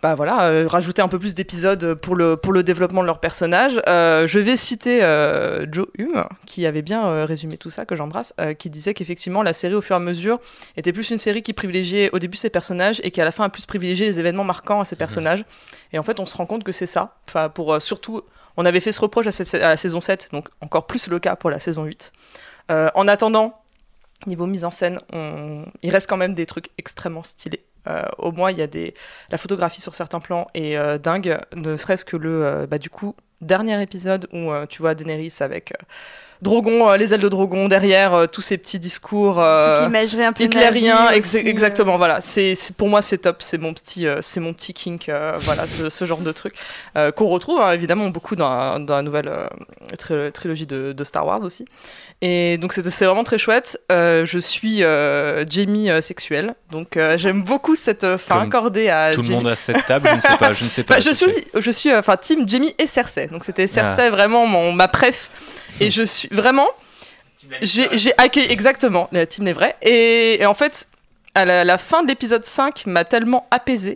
bah 0.01 0.15
voilà, 0.15 0.67
rajouter 0.67 1.01
un 1.01 1.07
peu 1.07 1.17
plus 1.17 1.33
d'épisodes 1.33 1.93
pour 1.95 2.15
le, 2.15 2.63
développement 2.63 3.01
de 3.01 3.07
leur 3.07 3.19
personnage. 3.19 3.81
Euh, 3.87 4.27
je 4.27 4.37
vais 4.37 4.57
citer 4.57 4.99
Joe 5.71 5.87
Hume, 5.97 6.25
qui 6.45 6.65
avait 6.65 6.81
bien 6.81 7.25
résumé 7.25 7.55
tout 7.55 7.69
ça, 7.69 7.85
que 7.85 7.95
j'embrasse, 7.95 8.33
qui 8.59 8.69
disait 8.69 8.93
qu'effectivement 8.93 9.43
la 9.43 9.53
série 9.53 9.75
au 9.75 9.81
fur 9.81 9.95
et 9.95 9.97
à 9.97 10.01
mesure 10.01 10.39
était 10.75 10.91
plus 10.91 11.09
une 11.09 11.19
série 11.19 11.41
qui 11.41 11.53
privilégiait 11.53 12.09
au 12.11 12.19
début 12.19 12.35
ses 12.35 12.49
personnages 12.49 12.99
et 13.05 13.11
qui 13.11 13.21
à 13.21 13.25
la 13.25 13.31
fin 13.31 13.45
a 13.45 13.49
plus 13.49 13.65
privilégié 13.65 14.05
les 14.05 14.19
événements 14.19 14.43
marquants 14.43 14.81
à 14.81 14.85
ses 14.85 14.97
personnages. 14.97 15.45
Et 15.93 15.99
en 15.99 16.03
fait, 16.03 16.19
on 16.19 16.25
se 16.25 16.35
rend 16.35 16.45
compte 16.45 16.65
que 16.65 16.73
c'est 16.73 16.85
ça. 16.85 17.15
Surtout, 17.79 18.23
on 18.57 18.65
avait 18.65 18.81
fait 18.81 18.91
ce 18.91 18.99
reproche 18.99 19.27
à 19.27 19.57
la 19.57 19.77
saison 19.77 20.01
7, 20.01 20.29
donc 20.33 20.49
encore 20.59 20.85
plus 20.85 21.07
le 21.07 21.19
cas 21.19 21.37
pour 21.37 21.49
la 21.49 21.59
saison 21.59 21.85
8. 21.85 22.11
Euh, 22.71 22.89
en 22.95 23.07
attendant, 23.07 23.59
niveau 24.25 24.45
mise 24.45 24.65
en 24.65 24.71
scène, 24.71 24.99
on... 25.11 25.65
il 25.81 25.89
reste 25.89 26.09
quand 26.09 26.17
même 26.17 26.33
des 26.33 26.45
trucs 26.45 26.69
extrêmement 26.77 27.23
stylés. 27.23 27.63
Euh, 27.89 28.03
au 28.17 28.31
moins, 28.31 28.49
il 28.49 28.57
y 28.57 28.61
a 28.61 28.67
des 28.67 28.93
la 29.29 29.37
photographie 29.37 29.81
sur 29.81 29.93
certains 29.93 30.21
plans 30.21 30.47
est 30.53 30.77
euh, 30.77 30.97
dingue, 30.97 31.37
ne 31.53 31.75
serait-ce 31.75 32.05
que 32.05 32.15
le 32.15 32.45
euh, 32.45 32.65
bah, 32.65 32.77
du 32.77 32.89
coup 32.89 33.13
dernier 33.41 33.81
épisode 33.81 34.29
où 34.31 34.51
tu 34.69 34.81
vois 34.81 34.95
Daenerys 34.95 35.33
avec 35.41 35.73
Drogon, 36.41 36.93
les 36.93 37.13
ailes 37.13 37.19
de 37.19 37.27
Drogon 37.27 37.67
derrière, 37.67 38.27
tous 38.31 38.39
ces 38.39 38.57
petits 38.57 38.79
discours. 38.79 39.35
l'imagerie 39.81 40.23
un 40.23 40.31
peu 40.31 40.45
Hitlérien, 40.45 41.05
nazie 41.05 41.17
ex- 41.17 41.35
exactement. 41.35 41.97
Voilà, 41.97 42.21
c'est 42.21 42.53
pour 42.77 42.87
moi 42.87 43.01
c'est 43.01 43.17
top, 43.17 43.41
c'est 43.41 43.57
mon 43.57 43.73
petit, 43.73 44.05
c'est 44.21 44.39
mon 44.39 44.53
petit 44.53 44.73
kink, 44.73 45.11
voilà, 45.39 45.67
ce, 45.67 45.89
ce 45.89 46.05
genre 46.05 46.21
de 46.21 46.31
truc 46.31 46.53
qu'on 47.17 47.27
retrouve 47.27 47.59
hein, 47.59 47.73
évidemment 47.73 48.07
beaucoup 48.07 48.37
dans, 48.37 48.79
dans 48.79 48.95
la 48.95 49.01
nouvelle 49.01 49.29
tri- 49.99 50.31
trilogie 50.31 50.65
de, 50.65 50.93
de 50.93 51.03
Star 51.03 51.25
Wars 51.25 51.43
aussi. 51.43 51.65
Et 52.25 52.57
donc 52.57 52.71
c'était- 52.71 52.89
c'est 52.89 53.05
vraiment 53.05 53.25
très 53.25 53.37
chouette. 53.37 53.77
Euh, 53.91 54.25
je 54.25 54.39
suis 54.39 54.81
euh, 54.81 55.43
Jamie 55.49 55.89
euh, 55.91 55.99
sexuelle, 55.99 56.55
donc 56.71 56.95
euh, 56.95 57.17
j'aime 57.17 57.41
beaucoup 57.43 57.75
cette 57.75 58.05
euh, 58.05 58.17
fin 58.17 58.35
Comme 58.39 58.47
accordée 58.47 58.87
à 58.89 59.11
Tout 59.13 59.23
le 59.23 59.29
monde 59.29 59.47
à 59.47 59.57
cette 59.57 59.85
table, 59.85 60.07
je 60.09 60.15
ne 60.15 60.21
sais 60.21 60.37
pas, 60.37 60.53
je 60.53 60.63
ne 60.63 60.69
sais 60.69 60.83
pas. 60.85 60.93
Enfin, 60.93 61.01
je 61.01 61.13
ce 61.13 61.25
que 61.25 61.31
suis, 61.31 61.43
je 61.53 61.71
suis, 61.71 61.89
euh, 61.91 61.99
enfin, 61.99 62.15
team 62.15 62.47
Jamie 62.47 62.73
et 62.79 62.87
Cersei. 62.87 63.27
Donc 63.27 63.43
c'était 63.43 63.63
Ah. 63.63 63.67
Cersei 63.67 64.09
vraiment 64.09 64.45
mon, 64.47 64.71
ma 64.71 64.87
préf. 64.87 65.29
Et 65.81 65.89
je 65.89 66.01
suis 66.03 66.29
vraiment, 66.31 66.67
j'ai, 67.61 67.89
j'ai 67.91 68.13
accueilli 68.17 68.49
exactement 68.51 69.09
la 69.11 69.25
team 69.25 69.43
les 69.45 69.53
vrais. 69.53 69.75
Et, 69.81 70.41
et 70.41 70.45
en 70.45 70.53
fait, 70.53 70.87
à 71.35 71.43
la, 71.43 71.65
la 71.65 71.77
fin 71.77 72.03
de 72.03 72.07
l'épisode 72.07 72.45
5 72.45 72.85
m'a 72.85 73.03
tellement 73.03 73.47
apaisé 73.51 73.95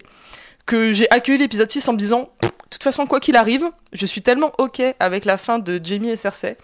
que 0.66 0.92
j'ai 0.92 1.10
accueilli 1.12 1.38
l'épisode 1.38 1.72
6 1.72 1.88
en 1.88 1.94
me 1.94 1.98
disant, 1.98 2.30
de 2.42 2.48
toute 2.70 2.84
façon, 2.84 3.06
quoi 3.06 3.22
qu'il 3.22 3.38
arrive, 3.38 3.64
je 3.94 4.06
suis 4.06 4.22
tellement 4.22 4.52
ok 4.58 4.82
avec 5.00 5.24
la 5.24 5.38
fin 5.38 5.60
de 5.60 5.80
Jamie 5.82 6.10
et 6.10 6.18
Cersei 6.18 6.58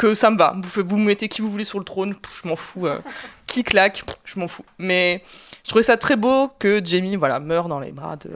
que 0.00 0.14
ça 0.14 0.30
me 0.30 0.38
va. 0.38 0.54
Vous, 0.62 0.82
vous 0.84 0.96
mettez 0.96 1.28
qui 1.28 1.42
vous 1.42 1.50
voulez 1.50 1.64
sur 1.64 1.78
le 1.78 1.84
trône, 1.84 2.14
je 2.42 2.48
m'en 2.48 2.56
fous. 2.56 2.86
euh, 2.86 2.98
qui 3.46 3.64
claque, 3.64 4.02
je 4.24 4.38
m'en 4.38 4.46
fous. 4.48 4.64
Mais 4.78 5.22
je 5.64 5.68
trouvais 5.70 5.82
ça 5.82 5.96
très 5.96 6.14
beau 6.16 6.48
que 6.60 6.80
Jamie 6.84 7.16
voilà, 7.16 7.38
meure 7.40 7.66
dans 7.68 7.80
les 7.80 7.90
bras 7.92 8.16
de, 8.16 8.30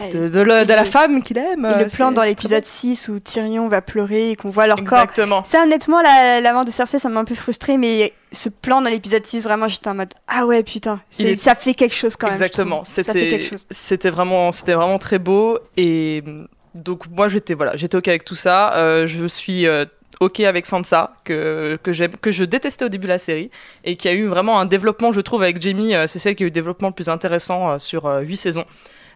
Ouais. 0.00 0.08
de, 0.08 0.28
de 0.28 0.40
la, 0.40 0.84
femme 0.86 1.22
qu'il 1.22 1.36
aime. 1.38 1.64
Et 1.78 1.84
le 1.84 1.88
plan 1.90 2.10
dans 2.10 2.22
l'épisode 2.22 2.62
très 2.62 2.70
6 2.70 3.08
où 3.10 3.20
Tyrion 3.20 3.68
va 3.68 3.82
pleurer 3.82 4.30
et 4.30 4.36
qu'on 4.36 4.48
voit 4.50 4.66
leur 4.66 4.78
beau. 4.78 4.84
corps. 4.84 5.00
Exactement. 5.02 5.44
Ça, 5.44 5.62
honnêtement, 5.62 6.00
la, 6.02 6.40
la 6.40 6.52
mort 6.54 6.64
de 6.64 6.70
Cersei, 6.70 6.98
ça 6.98 7.08
m'a 7.10 7.20
un 7.20 7.24
peu 7.24 7.34
frustrée, 7.34 7.76
mais 7.76 8.14
ce 8.32 8.48
plan 8.48 8.80
dans 8.82 8.88
l'épisode 8.90 9.26
6, 9.26 9.44
vraiment, 9.44 9.68
j'étais 9.68 9.88
en 9.88 9.94
mode 9.94 10.12
Ah 10.26 10.46
ouais, 10.46 10.62
putain, 10.62 11.00
est- 11.18 11.36
ça 11.36 11.54
fait 11.54 11.74
quelque 11.74 11.94
chose 11.94 12.16
quand 12.16 12.26
même. 12.28 12.34
Exactement. 12.36 12.82
C'était, 12.84 14.10
vraiment, 14.10 14.50
c'était 14.52 14.74
vraiment 14.74 14.98
très 14.98 15.18
beau 15.18 15.58
et 15.76 16.24
donc 16.74 17.08
moi 17.10 17.28
j'étais 17.28 17.54
voilà, 17.54 17.74
j'étais 17.76 17.96
ok 17.96 18.08
avec 18.08 18.24
tout 18.24 18.34
ça. 18.34 18.74
Euh, 18.74 19.06
je 19.06 19.26
suis 19.26 19.66
euh, 19.66 19.84
ok 20.20 20.40
avec 20.40 20.66
Sansa 20.66 21.12
que 21.24 21.78
que 21.82 22.16
que 22.16 22.30
je 22.30 22.44
détestais 22.44 22.84
au 22.84 22.88
début 22.88 23.06
de 23.06 23.12
la 23.12 23.18
série 23.18 23.50
et 23.84 23.96
qui 23.96 24.08
a 24.08 24.12
eu 24.14 24.26
vraiment 24.26 24.58
un 24.58 24.64
développement, 24.64 25.12
je 25.12 25.20
trouve, 25.20 25.42
avec 25.42 25.60
Jamie. 25.60 25.94
euh, 25.94 26.06
c'est 26.06 26.18
celle 26.18 26.34
qui 26.34 26.42
a 26.42 26.46
eu 26.46 26.48
le 26.48 26.52
développement 26.52 26.88
le 26.88 26.94
plus 26.94 27.08
intéressant 27.08 27.72
euh, 27.72 27.78
sur 27.78 28.06
euh, 28.06 28.20
huit 28.20 28.36
saisons. 28.36 28.64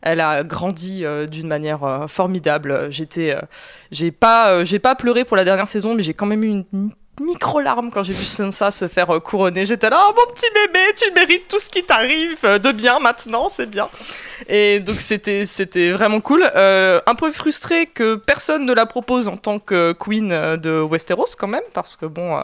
Elle 0.02 0.20
a 0.20 0.44
grandi 0.44 1.04
d'une 1.30 1.46
manière 1.46 2.06
formidable. 2.08 2.86
J'étais, 2.90 3.36
j'ai 3.90 4.10
pas, 4.10 4.64
j'ai 4.64 4.78
pas 4.78 4.94
pleuré 4.94 5.26
pour 5.26 5.36
la 5.36 5.44
dernière 5.44 5.68
saison, 5.68 5.94
mais 5.94 6.02
j'ai 6.02 6.14
quand 6.14 6.24
même 6.24 6.42
eu 6.42 6.46
une 6.46 6.90
larme 7.62 7.90
quand 7.90 8.02
j'ai 8.02 8.12
vu 8.12 8.24
Sansa 8.24 8.70
se 8.70 8.88
faire 8.88 9.10
euh, 9.14 9.20
couronner. 9.20 9.66
J'étais 9.66 9.90
là, 9.90 10.06
oh, 10.08 10.14
mon 10.16 10.32
petit 10.32 10.46
bébé, 10.54 10.80
tu 10.96 11.12
mérites 11.12 11.48
tout 11.48 11.58
ce 11.58 11.68
qui 11.68 11.84
t'arrive 11.84 12.38
euh, 12.44 12.58
de 12.58 12.72
bien 12.72 12.98
maintenant, 12.98 13.48
c'est 13.48 13.68
bien. 13.68 13.88
Et 14.48 14.80
donc 14.80 15.00
c'était, 15.00 15.46
c'était 15.46 15.92
vraiment 15.92 16.20
cool. 16.20 16.50
Euh, 16.56 17.00
un 17.06 17.14
peu 17.14 17.30
frustré 17.30 17.86
que 17.86 18.14
personne 18.14 18.64
ne 18.64 18.72
la 18.72 18.86
propose 18.86 19.28
en 19.28 19.36
tant 19.36 19.58
que 19.58 19.92
queen 19.92 20.28
de 20.28 20.80
Westeros 20.80 21.36
quand 21.38 21.48
même, 21.48 21.62
parce 21.72 21.96
que 21.96 22.06
bon, 22.06 22.40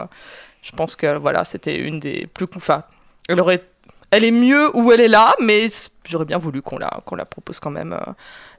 je 0.62 0.72
pense 0.72 0.96
que 0.96 1.16
voilà, 1.16 1.44
c'était 1.44 1.78
une 1.78 1.98
des 1.98 2.26
plus, 2.26 2.46
enfin, 2.56 2.84
elle 3.28 3.40
aurait 3.40 3.62
elle 4.12 4.24
est 4.24 4.30
mieux 4.30 4.74
où 4.76 4.92
elle 4.92 5.00
est 5.00 5.08
là, 5.08 5.34
mais 5.40 5.66
j'aurais 6.08 6.24
bien 6.24 6.38
voulu 6.38 6.62
qu'on 6.62 6.78
la, 6.78 7.00
qu'on 7.04 7.16
la 7.16 7.24
propose 7.24 7.58
quand 7.58 7.72
même, 7.72 7.98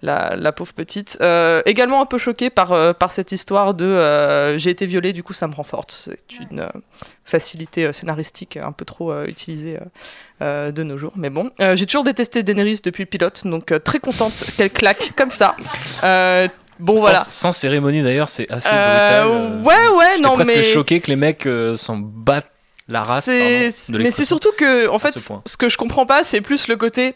la, 0.02 0.36
la 0.36 0.52
pauvre 0.52 0.74
petite. 0.74 1.18
Euh, 1.22 1.62
également 1.66 2.02
un 2.02 2.06
peu 2.06 2.18
choquée 2.18 2.50
par, 2.50 2.72
euh, 2.74 2.94
par 2.94 3.12
cette 3.12 3.32
histoire 3.32 3.74
de 3.74 3.86
euh, 3.86 4.58
j'ai 4.58 4.70
été 4.70 4.86
violée, 4.86 5.14
du 5.14 5.24
coup 5.24 5.34
ça 5.34 5.48
me 5.48 5.54
rend 5.56 5.64
forte. 5.64 5.92
C'est 5.92 6.40
une 6.52 6.60
euh, 6.62 6.70
facilité 7.26 7.86
euh, 7.86 7.92
scénaristique 7.94 8.58
un 8.58 8.72
peu 8.72 8.86
trop 8.86 9.12
euh, 9.12 9.26
utilisée 9.26 9.78
euh, 9.78 9.86
euh, 10.42 10.72
de 10.72 10.84
nos 10.84 10.98
jours. 10.98 11.14
Mais 11.16 11.30
bon, 11.30 11.52
Euh, 11.62 11.76
j'ai 11.76 11.86
toujours 11.86 12.04
détesté 12.04 12.44
Daenerys 12.44 12.80
depuis 12.84 13.04
le 13.04 13.08
pilote, 13.10 13.42
donc 13.46 13.72
euh, 13.72 13.80
très 13.80 14.00
contente 14.00 14.34
qu'elle 14.56 14.70
claque 14.72 15.14
comme 15.18 15.32
ça. 15.32 15.56
Euh, 16.04 16.48
bon 16.80 16.96
sans, 16.96 17.02
voilà. 17.02 17.24
sans 17.24 17.52
cérémonie 17.52 18.04
d'ailleurs, 18.04 18.30
c'est 18.30 18.50
assez 18.52 18.70
brutal. 18.70 19.24
euh, 19.28 19.62
ouais, 19.64 19.88
ouais, 19.98 20.20
non, 20.20 20.34
presque 20.34 20.54
mais. 20.56 20.64
choqué 20.64 21.02
que 21.02 21.08
les 21.08 21.16
mecs 21.16 21.46
euh, 21.48 21.76
s'en 21.76 21.98
battent 21.98 22.52
la 22.88 23.02
race. 23.04 23.26
C'est- 23.26 23.40
pardon, 23.40 23.98
de 23.98 24.04
mais 24.04 24.12
c'est 24.12 24.26
surtout 24.26 24.52
que, 24.58 24.88
en 24.90 25.00
fait, 25.00 25.14
ce 25.46 25.58
que 25.58 25.68
je 25.70 25.78
comprends 25.78 26.06
pas, 26.06 26.24
c'est 26.24 26.40
plus 26.42 26.68
le 26.68 26.76
côté 26.78 27.16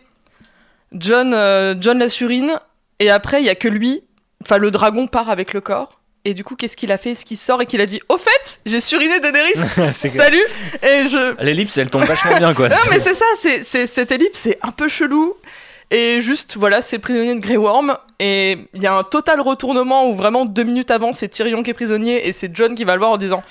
John, 0.93 1.33
euh, 1.33 1.75
John 1.79 1.99
la 1.99 2.09
surine, 2.09 2.59
et 3.01 3.09
après, 3.09 3.41
il 3.41 3.45
y 3.45 3.49
a 3.49 3.55
que 3.55 3.67
lui, 3.67 4.03
enfin, 4.43 4.59
le 4.59 4.69
dragon 4.69 5.07
part 5.07 5.31
avec 5.31 5.53
le 5.53 5.59
corps. 5.59 5.99
Et 6.23 6.35
du 6.35 6.43
coup, 6.43 6.55
qu'est-ce 6.55 6.77
qu'il 6.77 6.91
a 6.91 6.99
fait? 6.99 7.11
Est-ce 7.11 7.25
qu'il 7.25 7.35
sort 7.35 7.59
et 7.59 7.65
qu'il 7.65 7.81
a 7.81 7.87
dit 7.87 7.99
Au 8.09 8.19
fait, 8.19 8.61
j'ai 8.67 8.79
suriné 8.79 9.19
Daenerys? 9.19 9.55
Salut 9.93 10.43
Et 10.83 11.07
je. 11.07 11.35
L'ellipse, 11.43 11.75
elle 11.77 11.89
tombe 11.89 12.03
vachement 12.03 12.37
bien 12.37 12.53
quoi. 12.53 12.69
Non, 12.69 12.75
mais 12.91 12.99
c'est 12.99 13.15
ça, 13.15 13.25
c'est, 13.35 13.63
c'est, 13.63 13.87
cette 13.87 14.11
ellipse, 14.11 14.37
c'est 14.37 14.59
un 14.61 14.71
peu 14.71 14.87
chelou. 14.87 15.33
Et 15.89 16.21
juste, 16.21 16.57
voilà, 16.57 16.83
c'est 16.83 16.97
le 16.97 17.01
prisonnier 17.01 17.33
de 17.33 17.39
Grey 17.39 17.57
Worm. 17.57 17.97
Et 18.19 18.59
il 18.75 18.83
y 18.83 18.85
a 18.85 18.93
un 18.93 19.03
total 19.03 19.41
retournement 19.41 20.07
où 20.07 20.13
vraiment 20.13 20.45
deux 20.45 20.63
minutes 20.63 20.91
avant, 20.91 21.11
c'est 21.11 21.27
Tyrion 21.27 21.63
qui 21.63 21.71
est 21.71 21.73
prisonnier 21.73 22.27
et 22.27 22.33
c'est 22.33 22.55
John 22.55 22.75
qui 22.75 22.83
va 22.83 22.93
le 22.93 22.99
voir 22.99 23.11
en 23.13 23.17
disant 23.17 23.41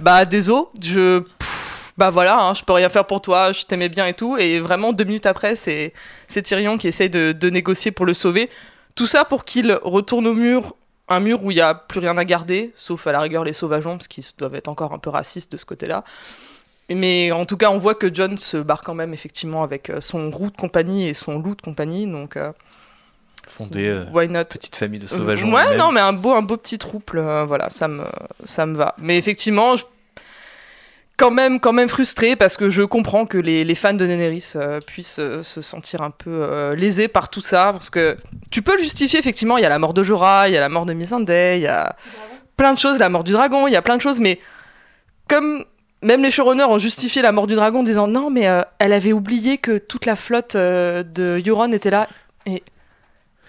Bah, 0.00 0.24
désolé, 0.24 0.66
je. 0.80 1.18
pff, 1.18 1.72
bah 1.98 2.10
voilà, 2.10 2.40
hein, 2.40 2.54
je 2.54 2.62
peux 2.62 2.72
rien 2.72 2.88
faire 2.88 3.06
pour 3.06 3.20
toi, 3.20 3.52
je 3.52 3.64
t'aimais 3.64 3.88
bien 3.88 4.06
et 4.06 4.14
tout. 4.14 4.36
Et 4.38 4.60
vraiment, 4.60 4.92
deux 4.92 5.04
minutes 5.04 5.26
après, 5.26 5.56
c'est, 5.56 5.92
c'est 6.28 6.42
Tyrion 6.42 6.78
qui 6.78 6.88
essaye 6.88 7.10
de, 7.10 7.32
de 7.32 7.50
négocier 7.50 7.90
pour 7.90 8.06
le 8.06 8.14
sauver. 8.14 8.48
Tout 8.94 9.06
ça 9.06 9.24
pour 9.24 9.44
qu'il 9.44 9.72
retourne 9.82 10.26
au 10.26 10.34
mur, 10.34 10.76
un 11.08 11.20
mur 11.20 11.44
où 11.44 11.50
il 11.50 11.54
n'y 11.54 11.60
a 11.60 11.74
plus 11.74 12.00
rien 12.00 12.16
à 12.18 12.24
garder, 12.24 12.72
sauf 12.76 13.06
à 13.06 13.12
la 13.12 13.20
rigueur 13.20 13.44
les 13.44 13.52
sauvageons, 13.52 13.96
parce 13.96 14.08
qu'ils 14.08 14.24
doivent 14.38 14.54
être 14.54 14.68
encore 14.68 14.92
un 14.92 14.98
peu 14.98 15.10
racistes 15.10 15.52
de 15.52 15.56
ce 15.56 15.64
côté-là. 15.64 16.04
Mais 16.88 17.32
en 17.32 17.46
tout 17.46 17.56
cas, 17.56 17.70
on 17.70 17.78
voit 17.78 17.94
que 17.94 18.12
John 18.12 18.36
se 18.36 18.58
barre 18.58 18.82
quand 18.82 18.94
même 18.94 19.14
effectivement 19.14 19.62
avec 19.62 19.88
euh, 19.88 20.00
son 20.00 20.30
roux 20.30 20.50
de 20.50 20.56
compagnie 20.56 21.08
et 21.08 21.14
son 21.14 21.38
loup 21.38 21.54
de 21.54 21.62
compagnie, 21.62 22.10
donc 22.10 22.36
euh, 22.36 22.52
Fondé 23.46 23.88
euh, 23.88 24.04
why 24.12 24.28
not? 24.28 24.44
petite 24.44 24.76
famille 24.76 25.00
de 25.00 25.06
sauvageons. 25.06 25.52
Ouais, 25.52 25.76
non, 25.76 25.90
mais 25.90 26.00
un 26.00 26.12
beau, 26.12 26.32
un 26.32 26.42
beau 26.42 26.56
petit 26.56 26.78
trouble, 26.78 27.18
euh, 27.18 27.44
voilà, 27.44 27.70
ça 27.70 27.88
me, 27.88 28.04
ça 28.44 28.66
me 28.66 28.76
va. 28.76 28.94
Mais 28.98 29.18
effectivement, 29.18 29.76
je... 29.76 29.84
quand 31.16 31.30
même, 31.30 31.60
quand 31.60 31.72
même 31.72 31.88
frustré 31.88 32.36
parce 32.36 32.56
que 32.56 32.70
je 32.70 32.82
comprends 32.82 33.26
que 33.26 33.38
les, 33.38 33.74
fans 33.74 33.94
de 33.94 34.06
Daenerys 34.06 34.52
euh, 34.56 34.80
puissent 34.80 35.18
euh, 35.18 35.42
se 35.42 35.60
sentir 35.60 36.02
un 36.02 36.10
peu 36.10 36.30
euh, 36.30 36.74
lésés 36.74 37.08
par 37.08 37.28
tout 37.28 37.40
ça, 37.40 37.72
parce 37.72 37.90
que 37.90 38.16
tu 38.50 38.62
peux 38.62 38.76
le 38.76 38.82
justifier 38.82 39.18
effectivement. 39.18 39.58
Il 39.58 39.62
y 39.62 39.66
a 39.66 39.68
la 39.68 39.78
mort 39.78 39.94
de 39.94 40.02
Jorah, 40.02 40.48
il 40.48 40.54
y 40.54 40.56
a 40.56 40.60
la 40.60 40.68
mort 40.68 40.86
de 40.86 40.92
Missandei, 40.92 41.58
il 41.58 41.62
y 41.62 41.66
a 41.66 41.94
plein 42.56 42.72
de 42.72 42.78
choses, 42.78 42.98
la 42.98 43.08
mort 43.08 43.24
du 43.24 43.32
dragon, 43.32 43.66
il 43.66 43.72
y 43.72 43.76
a 43.76 43.82
plein 43.82 43.96
de 43.96 44.02
choses, 44.02 44.20
mais 44.20 44.40
comme 45.28 45.64
même 46.02 46.22
les 46.22 46.30
showrunners 46.30 46.64
ont 46.64 46.78
justifié 46.78 47.22
la 47.22 47.30
mort 47.30 47.46
du 47.46 47.54
dragon 47.54 47.80
en 47.80 47.84
disant 47.84 48.08
non, 48.08 48.28
mais 48.28 48.48
elle 48.80 48.92
avait 48.92 49.12
oublié 49.12 49.58
que 49.58 49.78
toute 49.78 50.06
la 50.06 50.16
flotte 50.16 50.56
de 50.56 51.40
Euron 51.46 51.70
était 51.72 51.90
là. 51.90 52.08
Et 52.46 52.64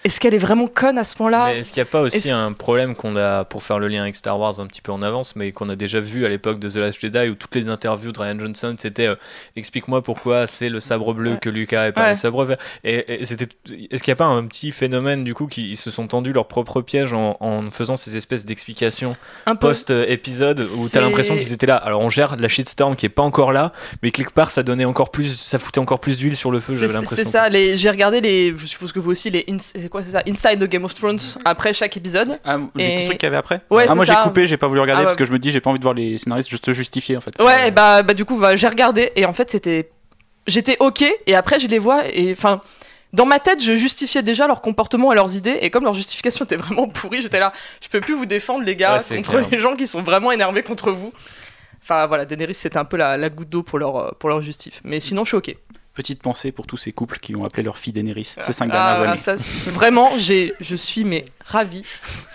est-ce 0.04 0.20
qu'elle 0.20 0.34
est 0.34 0.38
vraiment 0.38 0.66
conne 0.66 0.98
à 0.98 1.04
ce 1.04 1.14
point-là 1.14 1.54
est-ce 1.54 1.72
qu'il 1.72 1.82
n'y 1.82 1.88
a 1.88 1.90
pas 1.90 2.02
aussi 2.02 2.30
un 2.30 2.52
problème 2.52 2.94
qu'on 2.94 3.16
a, 3.16 3.44
pour 3.44 3.62
faire 3.62 3.78
le 3.78 3.88
lien 3.88 4.02
avec 4.02 4.14
Star 4.16 4.38
Wars 4.38 4.60
un 4.60 4.66
petit 4.66 4.82
peu 4.82 4.92
en 4.92 5.02
avance, 5.02 5.34
mais 5.36 5.50
qu'on 5.52 5.68
a 5.68 5.76
déjà 5.76 5.98
vu 6.00 6.24
à 6.26 6.28
l'époque 6.28 6.58
de 6.58 6.68
The 6.68 6.76
Last 6.76 7.00
Jedi, 7.00 7.28
où 7.30 7.34
toutes 7.34 7.54
les 7.54 7.68
interviews 7.68 8.12
de 8.12 8.18
Ryan 8.20 8.38
Johnson, 8.38 8.76
c'était 8.78 9.06
euh, 9.06 9.16
explique-moi 9.56 10.02
pourquoi 10.02 10.46
c'est 10.46 10.68
le 10.68 10.78
sabre 10.80 11.14
bleu 11.14 11.32
Ouais. 11.32 11.38
que 11.40 11.48
Lucas 11.50 11.88
et 11.88 11.92
pas 11.92 12.02
Ouais. 12.04 12.10
le 12.10 12.16
sabre 12.16 12.44
vert. 12.44 12.58
Et, 12.84 13.20
et 13.20 13.24
c'était, 13.24 13.48
est-ce 13.90 14.02
qu'il 14.02 14.10
n'y 14.10 14.16
a 14.16 14.16
pas 14.16 14.26
un 14.26 14.44
petit 14.46 14.72
phénomène 14.72 15.24
du 15.24 15.32
coup 15.34 15.46
qui 15.46 15.70
ils 15.70 15.76
se 15.76 15.90
sont 15.90 16.06
tendus 16.06 16.32
leur 16.32 16.46
propre 16.48 16.82
piège 16.82 17.14
en, 17.14 17.36
en 17.40 17.70
faisant 17.70 17.96
ces 17.96 18.16
espèces 18.16 18.44
d'explications 18.44 19.16
post-épisode 19.60 20.60
où 20.78 20.88
t'as 20.88 21.00
l'impression 21.00 21.36
qu'ils 21.36 21.52
étaient 21.52 21.66
là. 21.66 21.76
Alors 21.76 22.00
on 22.02 22.10
gère 22.10 22.36
la 22.36 22.48
shitstorm 22.48 22.96
qui 22.96 23.06
est 23.06 23.10
pas 23.10 23.22
encore 23.22 23.52
là, 23.52 23.72
mais 24.02 24.10
quelque 24.10 24.32
part 24.32 24.50
ça 24.50 24.62
donnait 24.62 24.84
encore 24.84 25.10
plus, 25.10 25.36
ça 25.36 25.58
foutait 25.58 25.78
encore 25.80 26.00
plus 26.00 26.18
d'huile 26.18 26.36
sur 26.36 26.50
le 26.50 26.60
feu. 26.60 26.74
C'est 27.04 27.24
ça, 27.24 27.48
les, 27.48 27.76
j'ai 27.76 27.90
regardé 27.90 28.20
les, 28.20 28.54
je 28.56 28.66
suppose 28.66 28.92
que 28.92 28.98
vous 28.98 29.10
aussi, 29.10 29.30
les, 29.30 29.44
quoi 29.94 30.02
c'est 30.02 30.10
ça, 30.10 30.22
Inside 30.26 30.58
the 30.58 30.68
Game 30.68 30.84
of 30.84 30.92
Thrones, 30.92 31.20
après 31.44 31.72
chaque 31.72 31.96
épisode. 31.96 32.40
Ah, 32.44 32.58
les 32.74 32.84
Et- 32.84 32.94
petits 32.96 33.04
trucs 33.06 33.18
qu'il 33.18 33.26
y 33.26 33.28
avait 33.28 33.36
après 33.36 33.60
Ouais, 33.70 33.86
Ah, 33.88 33.94
moi 33.94 34.04
j'ai 34.04 34.12
coupé, 34.24 34.44
j'ai 34.46 34.56
pas 34.56 34.66
voulu 34.66 34.80
regarder 34.80 35.02
Ah, 35.02 35.04
parce 35.04 35.14
ouais. 35.14 35.18
que 35.20 35.24
je 35.24 35.30
me 35.32 35.38
dis, 35.38 35.52
j'ai 35.52 35.60
pas 35.60 35.70
envie 35.70 35.78
de 35.78 35.84
voir 35.84 35.94
les 35.94 36.18
scénaristes 36.18 36.50
juste 36.50 36.66
se 36.66 36.72
justifier 36.72 37.16
en 37.16 37.20
fait. 37.20 37.40
Ouais, 37.40 37.68
et 37.68 37.70
bah, 37.70 38.02
bah 38.02 38.12
du 38.12 38.24
coup, 38.24 38.36
bah, 38.36 38.56
j'ai 38.56 38.66
regardé, 38.66 39.12
et 39.14 39.24
en 39.24 39.32
fait, 39.32 39.50
c'était, 39.52 39.90
j'étais 40.48 40.76
ok, 40.80 41.04
et 41.28 41.34
après, 41.36 41.60
je 41.60 41.68
les 41.68 41.78
vois, 41.78 42.02
et 42.12 42.32
enfin, 42.32 42.60
dans 43.12 43.24
ma 43.26 43.38
tête, 43.38 43.62
je 43.62 43.76
justifiais 43.76 44.22
déjà 44.22 44.48
leur 44.48 44.60
comportement 44.62 45.12
et 45.12 45.14
leurs 45.14 45.36
idées, 45.36 45.58
et 45.62 45.70
comme 45.70 45.84
leur 45.84 45.94
justification 45.94 46.44
était 46.44 46.56
vraiment 46.56 46.88
pourrie, 46.88 47.22
j'étais 47.22 47.38
là, 47.38 47.52
je 47.80 47.88
peux 47.88 48.00
plus 48.00 48.14
vous 48.14 48.26
défendre 48.26 48.64
les 48.64 48.74
gars 48.74 48.96
Ouais, 48.96 49.16
contre 49.16 49.30
clair. 49.30 49.46
les 49.52 49.58
gens 49.60 49.76
qui 49.76 49.86
sont 49.86 50.02
vraiment 50.02 50.32
énervés 50.32 50.64
contre 50.64 50.90
vous. 50.90 51.12
Enfin 51.82 52.06
voilà, 52.06 52.24
Daenerys 52.24 52.54
c'était 52.54 52.78
un 52.78 52.84
peu 52.86 52.96
la, 52.96 53.16
la 53.16 53.28
goutte 53.30 53.50
d'eau 53.50 53.62
pour 53.62 53.78
leur, 53.78 53.96
euh, 53.96 54.10
pour 54.18 54.28
leur 54.30 54.40
justif. 54.42 54.80
Mais 54.84 54.98
sinon, 55.00 55.22
je 55.22 55.28
suis 55.28 55.36
ok. 55.36 55.54
Petite 55.94 56.20
pensée 56.22 56.50
pour 56.50 56.66
tous 56.66 56.76
ces 56.76 56.90
couples 56.90 57.18
qui 57.20 57.36
ont 57.36 57.44
appelé 57.44 57.62
leur 57.62 57.78
fille 57.78 57.92
Daenerys 57.92 58.24
ces 58.24 58.52
cinq 58.52 58.68
Ah, 58.72 58.94
dernières 58.96 59.10
années. 59.10 59.16
ça, 59.16 59.36
vraiment, 59.70 60.10
j'ai, 60.18 60.52
je 60.60 60.74
suis 60.74 61.04
mais 61.04 61.24
ravie. 61.44 61.84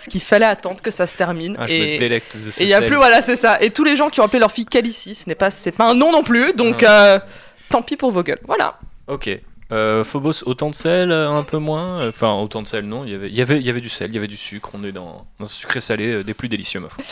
Ce 0.00 0.08
qu'il 0.08 0.22
fallait 0.22 0.46
attendre 0.46 0.80
que 0.80 0.90
ça 0.90 1.06
se 1.06 1.14
termine. 1.14 1.56
Ah, 1.58 1.66
je 1.66 1.74
et 1.74 1.94
me 1.94 1.98
délecte 1.98 2.38
de 2.42 2.50
ce 2.50 2.62
et 2.62 2.64
il 2.64 2.70
y 2.70 2.74
a 2.74 2.80
plus, 2.80 2.96
voilà, 2.96 3.20
c'est 3.20 3.36
ça. 3.36 3.60
Et 3.60 3.70
tous 3.70 3.84
les 3.84 3.96
gens 3.96 4.08
qui 4.08 4.20
ont 4.20 4.24
appelé 4.24 4.38
leur 4.40 4.50
fille 4.50 4.64
Calici, 4.64 5.14
ce 5.14 5.28
n'est 5.28 5.34
pas, 5.34 5.50
c'est 5.50 5.72
pas 5.72 5.84
un 5.84 5.94
nom 5.94 6.10
non 6.10 6.22
plus, 6.22 6.54
donc 6.54 6.82
Ah. 6.82 7.04
euh, 7.16 7.20
tant 7.68 7.82
pis 7.82 7.96
pour 7.98 8.10
vos 8.10 8.22
gueules. 8.22 8.40
Voilà. 8.46 8.78
Ok. 9.08 9.28
Euh, 9.72 10.02
Phobos, 10.04 10.42
autant 10.46 10.70
de 10.70 10.74
sel, 10.74 11.12
euh, 11.12 11.30
un 11.30 11.42
peu 11.44 11.58
moins? 11.58 12.06
Enfin, 12.08 12.32
autant 12.34 12.60
de 12.62 12.66
sel, 12.66 12.86
non. 12.86 13.04
Il 13.04 13.10
y 13.10 13.14
avait, 13.14 13.28
il 13.28 13.34
y 13.36 13.40
avait, 13.40 13.58
il 13.58 13.66
y 13.66 13.70
avait 13.70 13.80
du 13.80 13.88
sel, 13.88 14.10
il 14.10 14.14
y 14.14 14.18
avait 14.18 14.26
du 14.26 14.36
sucre. 14.36 14.70
On 14.74 14.82
est 14.84 14.92
dans 14.92 15.26
un 15.38 15.46
sucré 15.46 15.80
salé 15.80 16.08
euh, 16.12 16.24
des 16.24 16.34
plus 16.34 16.48
délicieux, 16.48 16.80
ma 16.80 16.88
foi. 16.88 17.04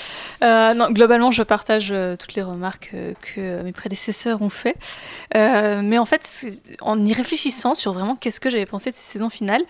Euh, 0.42 0.74
non, 0.74 0.90
globalement, 0.90 1.30
je 1.30 1.42
partage 1.42 1.94
toutes 2.18 2.34
les 2.34 2.42
remarques 2.42 2.94
que 3.34 3.62
mes 3.62 3.72
prédécesseurs 3.72 4.42
ont 4.42 4.50
fait. 4.50 4.76
Euh, 5.36 5.80
mais 5.82 5.98
en 5.98 6.06
fait, 6.06 6.26
en 6.80 7.04
y 7.04 7.12
réfléchissant 7.12 7.74
sur 7.74 7.92
vraiment 7.92 8.16
qu'est-ce 8.16 8.40
que 8.40 8.50
j'avais 8.50 8.66
pensé 8.66 8.90
de 8.90 8.94
ces 8.96 9.02
saisons 9.12 9.30
finales, 9.30 9.62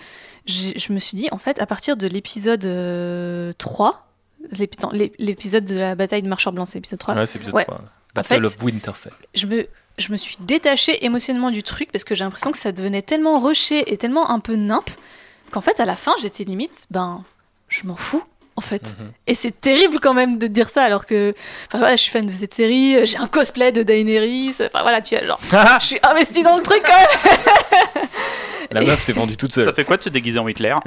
je 0.46 0.92
me 0.92 0.98
suis 0.98 1.16
dit, 1.16 1.28
en 1.30 1.38
fait, 1.38 1.60
à 1.60 1.66
partir 1.66 1.96
de 1.96 2.06
l'épisode 2.06 2.64
euh, 2.64 3.52
3, 3.58 4.06
l'épi- 4.52 4.78
non, 4.82 4.90
l'ép- 4.92 5.14
l'épisode 5.18 5.64
de 5.66 5.76
la 5.76 5.94
bataille 5.94 6.22
de 6.22 6.28
Marcheur 6.28 6.52
Blanc, 6.54 6.64
c'est 6.64 6.78
l'épisode 6.78 6.98
3, 7.00 7.14
Ouais, 7.14 7.26
c'est 7.26 7.36
épisode 7.38 7.54
Ouais. 7.54 7.64
3. 7.64 7.80
Battle 8.22 8.48
fait, 8.48 8.56
of 8.56 8.62
Winterfell. 8.62 9.12
je 9.34 9.46
me, 9.46 9.68
je 9.98 10.12
me 10.12 10.16
suis 10.16 10.36
détachée 10.40 11.04
émotionnellement 11.04 11.50
du 11.50 11.62
truc 11.62 11.90
parce 11.92 12.04
que 12.04 12.14
j'ai 12.14 12.24
l'impression 12.24 12.52
que 12.52 12.58
ça 12.58 12.72
devenait 12.72 13.02
tellement 13.02 13.40
rushé 13.40 13.92
et 13.92 13.96
tellement 13.96 14.30
un 14.30 14.40
peu 14.40 14.56
nimp 14.56 14.90
qu'en 15.50 15.60
fait, 15.60 15.80
à 15.80 15.84
la 15.84 15.96
fin, 15.96 16.12
j'étais 16.20 16.44
limite, 16.44 16.86
ben, 16.90 17.24
je 17.68 17.86
m'en 17.86 17.96
fous. 17.96 18.22
En 18.56 18.60
fait. 18.60 18.82
Mhm. 18.98 19.12
Et 19.28 19.36
c'est 19.36 19.60
terrible 19.60 20.00
quand 20.00 20.14
même 20.14 20.36
de 20.36 20.48
dire 20.48 20.68
ça 20.68 20.82
alors 20.82 21.06
que 21.06 21.32
enfin 21.68 21.78
voilà, 21.78 21.94
je 21.94 22.02
suis 22.02 22.10
fan 22.10 22.26
de 22.26 22.32
cette 22.32 22.52
série, 22.52 23.06
j'ai 23.06 23.16
un 23.16 23.28
cosplay 23.28 23.70
de 23.70 23.84
Daenerys, 23.84 24.56
enfin 24.62 24.82
voilà, 24.82 25.00
tu 25.00 25.14
vois 25.14 25.24
genre 25.24 25.40
je 25.80 25.86
suis 25.86 26.00
investie 26.02 26.42
dans 26.42 26.56
le 26.56 26.64
truc 26.64 26.82
quand 26.84 26.96
même. 26.96 28.08
La 28.70 28.82
meuf 28.82 29.00
s'est 29.02 29.12
vendue 29.12 29.36
toute 29.36 29.52
seule. 29.54 29.64
Ça 29.64 29.72
fait 29.72 29.84
quoi 29.84 29.96
de 29.96 30.02
se 30.02 30.08
déguiser 30.10 30.38
en 30.38 30.46
Hitler 30.48 30.74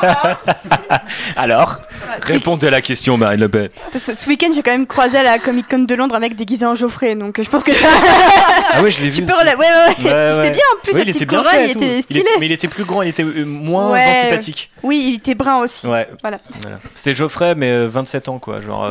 Alors 1.36 1.80
Répondez 2.22 2.68
à 2.68 2.70
la 2.70 2.80
question, 2.80 3.16
Marine 3.16 3.40
Le 3.40 3.48
Pen. 3.48 3.68
Ce, 3.96 4.14
ce 4.14 4.26
week-end, 4.28 4.48
j'ai 4.54 4.62
quand 4.62 4.70
même 4.70 4.86
croisé 4.86 5.18
à 5.18 5.22
la 5.22 5.38
Comic 5.38 5.66
Con 5.68 5.80
de 5.80 5.94
Londres 5.94 6.14
un 6.14 6.20
mec 6.20 6.34
déguisé 6.36 6.64
en 6.66 6.74
Geoffrey, 6.74 7.14
donc 7.14 7.38
euh, 7.38 7.42
je 7.42 7.50
pense 7.50 7.62
que 7.62 7.70
t'as- 7.72 7.86
Ah 8.72 8.82
ouais, 8.82 8.90
je 8.90 9.00
l'ai 9.02 9.10
vu. 9.10 9.22
peux 9.22 9.32
Ouais, 9.32 9.38
ouais, 9.44 9.54
ouais. 9.56 10.04
Ouais, 10.04 10.30
C'était 10.32 10.42
ouais. 10.42 10.50
bien 10.50 10.62
en 10.76 10.82
plus, 10.82 10.92
la 10.94 10.98
il 11.00 11.08
était 11.10 11.12
petite 11.26 11.28
bien 11.28 11.42
fait. 11.44 11.64
il 11.66 11.70
était 11.70 12.02
stylé. 12.02 12.24
mais 12.40 12.46
il 12.46 12.52
était 12.52 12.68
plus 12.68 12.84
grand, 12.84 13.02
il 13.02 13.08
était 13.08 13.22
euh, 13.24 13.44
moins 13.44 13.90
Ouais. 13.92 14.04
antipathique. 14.20 14.70
Oui, 14.82 15.02
il 15.08 15.14
était 15.16 15.34
brun 15.34 15.58
aussi. 15.58 15.86
Ouais. 15.86 16.08
Voilà. 16.22 16.38
Voilà. 16.62 16.78
C'était 16.94 17.14
Geoffrey, 17.14 17.54
mais 17.54 17.70
euh, 17.70 17.86
27 17.88 18.28
ans, 18.28 18.38
quoi. 18.38 18.60
Genre, 18.60 18.84
euh, 18.86 18.90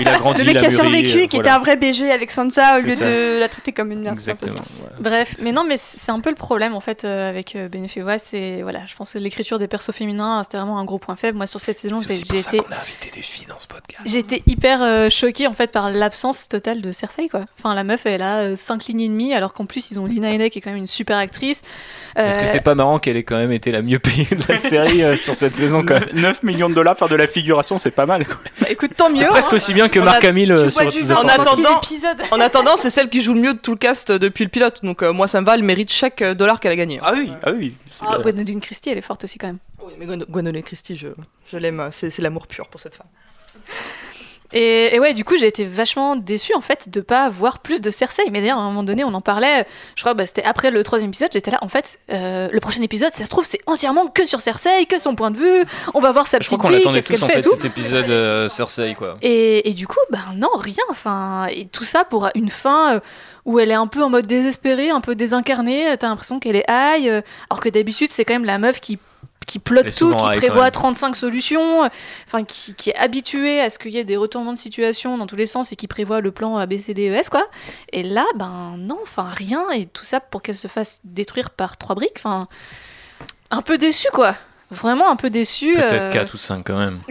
il 0.00 0.08
a 0.08 0.18
grandi, 0.18 0.44
Le 0.44 0.52
mec 0.52 0.60
qui 0.60 0.66
a 0.66 0.70
survécu, 0.70 1.18
euh, 1.22 1.26
qui 1.26 1.36
voilà. 1.36 1.50
était 1.50 1.56
un 1.56 1.58
vrai 1.60 1.76
BG 1.76 2.10
avec 2.10 2.30
Sansa 2.30 2.78
au 2.78 2.82
lieu 2.82 2.90
ça. 2.94 3.04
de 3.04 3.40
la 3.40 3.48
traiter 3.48 3.72
comme 3.72 3.92
une 3.92 4.02
merde. 4.02 4.16
c'est 4.18 4.30
un 4.32 4.36
peu 4.36 4.46
ça. 4.48 4.54
Exactement. 4.54 4.78
voilà. 5.00 5.16
Bref, 5.18 5.34
mais 5.42 5.52
non, 5.52 5.64
mais 5.68 5.76
c'est 5.78 6.12
un 6.12 6.20
peu 6.20 6.30
le 6.30 6.36
problème 6.36 6.74
en 6.74 6.80
fait 6.80 6.85
euh, 7.04 7.28
avec 7.28 7.56
euh, 7.56 7.68
Benefewa, 7.68 8.18
c'est 8.18 8.62
voilà, 8.62 8.86
je 8.86 8.94
pense 8.96 9.12
que 9.12 9.18
l'écriture 9.18 9.58
des 9.58 9.68
persos 9.68 9.92
féminins 9.92 10.42
c'était 10.42 10.58
vraiment 10.58 10.78
un 10.78 10.84
gros 10.84 10.98
point 10.98 11.16
faible. 11.16 11.36
Moi 11.36 11.46
sur 11.46 11.60
cette 11.60 11.78
saison, 11.78 12.00
C'est 12.00 12.24
j'ai 12.24 12.38
été 12.38 12.58
qu'on 12.58 12.72
a 12.72 12.80
invité 12.80 13.10
des 13.14 13.22
filles 13.22 13.46
dans 13.46 13.58
ce 13.58 13.66
podcast. 13.66 14.02
j'ai 14.04 14.18
été 14.18 14.42
hyper 14.46 14.82
euh, 14.82 15.10
choquée 15.10 15.46
en 15.46 15.52
fait 15.52 15.72
par 15.72 15.90
l'absence 15.90 16.48
totale 16.48 16.80
de 16.80 16.92
Cersei 16.92 17.28
quoi. 17.28 17.44
Enfin 17.58 17.74
la 17.74 17.84
meuf 17.84 18.06
elle 18.06 18.22
a 18.22 18.56
5 18.56 18.86
lignes 18.86 19.00
et 19.00 19.08
demie 19.08 19.34
alors 19.34 19.54
qu'en 19.54 19.66
plus 19.66 19.90
ils 19.90 19.98
ont 19.98 20.06
Lina 20.06 20.32
Headey 20.32 20.50
qui 20.50 20.58
est 20.58 20.62
quand 20.62 20.70
même 20.70 20.78
une 20.78 20.86
super 20.86 21.16
actrice. 21.16 21.62
Est-ce 22.16 22.38
que 22.38 22.46
c'est 22.46 22.60
pas 22.60 22.74
marrant 22.74 22.98
qu'elle 22.98 23.16
ait 23.16 23.22
quand 23.22 23.36
même 23.36 23.52
été 23.52 23.70
la 23.72 23.82
mieux 23.82 23.98
payée 23.98 24.26
de 24.30 24.42
la 24.48 24.56
série 24.56 25.02
euh, 25.02 25.16
sur 25.16 25.34
cette 25.34 25.54
saison 25.54 25.84
quand 25.84 25.94
même 25.94 26.08
9 26.14 26.42
millions 26.42 26.68
de 26.68 26.74
dollars 26.74 26.96
faire 26.96 27.08
de 27.08 27.16
la 27.16 27.26
figuration, 27.26 27.78
c'est 27.78 27.90
pas 27.90 28.06
mal. 28.06 28.26
quoi. 28.26 28.36
bah, 28.60 28.68
écoute 28.70 28.92
tant 28.96 29.10
mieux. 29.10 29.26
Presque 29.26 29.52
hein. 29.52 29.56
aussi 29.56 29.74
bien 29.74 29.88
que 29.88 30.00
Marc 30.00 30.24
Hamill 30.24 30.52
euh, 30.52 30.70
sur 30.70 30.90
du 30.90 31.12
En 31.12 31.26
attendant-. 31.28 31.80
En 32.30 32.40
attendant, 32.40 32.76
c'est 32.76 32.90
celle 32.90 33.08
qui 33.08 33.20
joue 33.20 33.34
le 33.34 33.40
mieux 33.40 33.54
de 33.54 33.58
tout 33.58 33.72
le 33.72 33.78
cast 33.78 34.12
depuis 34.12 34.44
le 34.44 34.50
pilote, 34.50 34.80
donc 34.82 35.02
euh, 35.02 35.12
moi 35.12 35.28
ça 35.28 35.40
me 35.40 35.46
va, 35.46 35.54
elle 35.54 35.62
mérite 35.62 35.90
chaque 35.90 36.22
dollar 36.22 36.60
qu'elle 36.60 36.72
a 36.72 36.75
gagné. 36.76 36.98
Ah 37.02 37.12
oui, 37.14 37.32
ah 37.42 37.50
oui. 37.52 37.74
Ah, 38.00 38.18
Gwendoline 38.22 38.60
Christie 38.60 38.90
elle 38.90 38.98
est 38.98 39.02
forte 39.02 39.24
aussi 39.24 39.38
quand 39.38 39.48
même. 39.48 39.58
Oui, 39.82 39.92
mais 39.98 40.06
Gwen- 40.06 40.24
Gwendoline 40.28 40.62
Christie, 40.62 40.96
je, 40.96 41.08
je 41.50 41.56
l'aime, 41.58 41.88
c'est 41.90 42.10
c'est 42.10 42.22
l'amour 42.22 42.46
pur 42.46 42.68
pour 42.68 42.80
cette 42.80 42.94
femme. 42.94 43.08
Et, 44.58 44.94
et 44.94 45.00
ouais, 45.00 45.12
du 45.12 45.22
coup, 45.22 45.36
j'ai 45.36 45.46
été 45.46 45.66
vachement 45.66 46.16
déçue 46.16 46.54
en 46.54 46.62
fait 46.62 46.88
de 46.88 47.02
pas 47.02 47.28
voir 47.28 47.58
plus 47.58 47.82
de 47.82 47.90
Cersei. 47.90 48.22
Mais 48.30 48.40
d'ailleurs, 48.40 48.56
à 48.56 48.62
un 48.62 48.68
moment 48.68 48.82
donné, 48.82 49.04
on 49.04 49.12
en 49.12 49.20
parlait. 49.20 49.66
Je 49.96 50.02
crois 50.02 50.14
que 50.14 50.18
bah, 50.18 50.26
c'était 50.26 50.44
après 50.44 50.70
le 50.70 50.82
troisième 50.82 51.10
épisode. 51.10 51.28
J'étais 51.30 51.50
là, 51.50 51.58
en 51.60 51.68
fait, 51.68 51.98
euh, 52.10 52.48
le 52.50 52.60
prochain 52.60 52.82
épisode, 52.82 53.12
ça 53.12 53.26
se 53.26 53.28
trouve, 53.28 53.44
c'est 53.44 53.60
entièrement 53.66 54.06
que 54.06 54.24
sur 54.24 54.40
Cersei, 54.40 54.86
que 54.86 54.98
son 54.98 55.14
point 55.14 55.30
de 55.30 55.36
vue. 55.36 55.64
On 55.92 56.00
va 56.00 56.10
voir 56.10 56.26
sa 56.26 56.38
Je 56.40 56.46
crois 56.46 56.56
petite 56.56 56.62
qu'on 56.62 56.68
vie, 56.70 56.76
l'attendait 56.78 57.02
qu'est-ce 57.02 57.08
qu'elle 57.26 57.42
tous 57.42 57.50
en 57.52 57.56
fait 57.56 57.62
cet 57.62 57.64
épisode 57.66 58.08
euh, 58.08 58.48
Cersei 58.48 58.94
quoi. 58.94 59.18
Et, 59.20 59.68
et 59.68 59.74
du 59.74 59.86
coup, 59.86 60.00
ben 60.10 60.24
non, 60.36 60.48
rien. 60.56 60.84
Enfin, 60.88 61.48
et 61.50 61.66
tout 61.66 61.84
ça 61.84 62.04
pour 62.04 62.30
une 62.34 62.48
fin 62.48 62.94
euh, 62.94 63.00
où 63.44 63.58
elle 63.58 63.70
est 63.70 63.74
un 63.74 63.88
peu 63.88 64.02
en 64.02 64.08
mode 64.08 64.26
désespérée, 64.26 64.88
un 64.88 65.02
peu 65.02 65.14
désincarnée. 65.14 65.94
T'as 66.00 66.08
l'impression 66.08 66.40
qu'elle 66.40 66.56
est 66.56 66.64
high, 66.66 67.22
alors 67.50 67.60
que 67.60 67.68
d'habitude 67.68 68.10
c'est 68.10 68.24
quand 68.24 68.34
même 68.34 68.46
la 68.46 68.56
meuf 68.56 68.80
qui 68.80 68.98
qui 69.46 69.58
est 69.58 69.96
tout, 69.96 70.14
qui 70.16 70.26
prévoit 70.36 70.64
même. 70.64 70.70
35 70.72 71.16
solutions, 71.16 71.88
enfin 72.26 72.42
qui, 72.44 72.74
qui 72.74 72.90
est 72.90 72.96
habituée 72.96 73.60
à 73.60 73.70
ce 73.70 73.78
qu'il 73.78 73.92
y 73.92 73.98
ait 73.98 74.04
des 74.04 74.16
retournements 74.16 74.52
de 74.52 74.58
situation 74.58 75.16
dans 75.18 75.26
tous 75.26 75.36
les 75.36 75.46
sens 75.46 75.70
et 75.72 75.76
qui 75.76 75.86
prévoit 75.86 76.20
le 76.20 76.32
plan 76.32 76.56
A, 76.56 76.66
B, 76.66 76.78
C, 76.78 76.92
D, 76.94 77.08
E, 77.10 77.22
F, 77.22 77.28
quoi. 77.30 77.46
Et 77.92 78.02
là, 78.02 78.24
ben 78.34 78.74
non, 78.76 78.98
enfin 79.02 79.28
rien, 79.30 79.70
et 79.70 79.86
tout 79.86 80.04
ça 80.04 80.20
pour 80.20 80.42
qu'elle 80.42 80.56
se 80.56 80.68
fasse 80.68 81.00
détruire 81.04 81.50
par 81.50 81.76
trois 81.76 81.94
briques, 81.94 82.16
enfin 82.18 82.48
un 83.50 83.62
peu 83.62 83.78
déçu, 83.78 84.08
quoi. 84.12 84.34
Vraiment 84.72 85.08
un 85.08 85.14
peu 85.16 85.30
déçu. 85.30 85.74
Peut-être 85.74 85.92
euh, 85.92 86.12
4 86.12 86.34
ou 86.34 86.36
5 86.36 86.66
quand 86.66 86.76
même. 86.78 87.00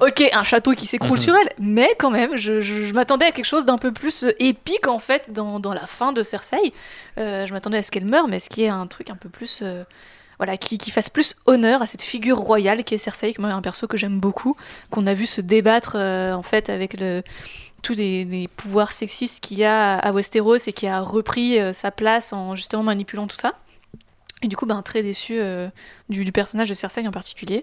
Ok, 0.00 0.24
un 0.32 0.42
château 0.42 0.72
qui 0.72 0.86
s'écroule 0.86 1.12
Mhm. 1.12 1.18
sur 1.18 1.36
elle, 1.36 1.48
mais 1.58 1.94
quand 1.98 2.10
même, 2.10 2.36
je, 2.36 2.60
je- 2.60 2.86
je 2.86 2.92
m'attendais 2.94 3.26
à 3.26 3.30
quelque 3.30 3.44
chose 3.44 3.66
d'un 3.66 3.78
peu 3.78 3.92
plus 3.92 4.24
euh, 4.24 4.32
épique 4.40 4.88
en 4.88 4.98
fait 4.98 5.30
dans, 5.32 5.60
dans 5.60 5.72
la 5.74 5.86
fin 5.86 6.12
de 6.12 6.22
Cersei. 6.24 6.72
Euh, 7.18 7.46
je 7.46 7.52
m'attendais 7.52 7.78
à 7.78 7.82
ce 7.84 7.90
qu'elle 7.92 8.06
meure, 8.06 8.26
mais 8.26 8.40
ce 8.40 8.48
qui 8.48 8.64
est 8.64 8.68
un 8.68 8.86
truc 8.88 9.10
un 9.10 9.16
peu 9.16 9.28
plus. 9.28 9.60
euh, 9.62 9.84
voilà, 10.42 10.56
qui, 10.56 10.76
qui 10.76 10.90
fasse 10.90 11.08
plus 11.08 11.36
honneur 11.46 11.82
à 11.82 11.86
cette 11.86 12.02
figure 12.02 12.36
royale 12.36 12.82
qui 12.82 12.94
est 12.94 12.98
Cersei, 12.98 13.32
qui 13.32 13.40
est 13.40 13.44
un 13.44 13.62
perso 13.62 13.86
que 13.86 13.96
j'aime 13.96 14.18
beaucoup, 14.18 14.56
qu'on 14.90 15.06
a 15.06 15.14
vu 15.14 15.24
se 15.24 15.40
débattre 15.40 15.94
euh, 15.94 16.32
en 16.32 16.42
fait 16.42 16.68
avec 16.68 16.98
le, 16.98 17.22
tous 17.80 17.92
les, 17.92 18.48
pouvoirs 18.56 18.90
sexistes 18.90 19.38
qu'il 19.38 19.58
y 19.58 19.64
a 19.64 19.96
à 19.96 20.10
Westeros 20.10 20.56
et 20.66 20.72
qui 20.72 20.88
a 20.88 21.00
repris 21.00 21.60
euh, 21.60 21.72
sa 21.72 21.92
place 21.92 22.32
en 22.32 22.56
justement 22.56 22.82
manipulant 22.82 23.28
tout 23.28 23.36
ça. 23.36 23.52
Et 24.42 24.48
du 24.48 24.56
coup, 24.56 24.66
ben, 24.66 24.82
très 24.82 25.04
déçu 25.04 25.34
euh, 25.38 25.68
du, 26.08 26.32
personnage 26.32 26.68
de 26.68 26.74
Cersei 26.74 27.06
en 27.06 27.12
particulier. 27.12 27.62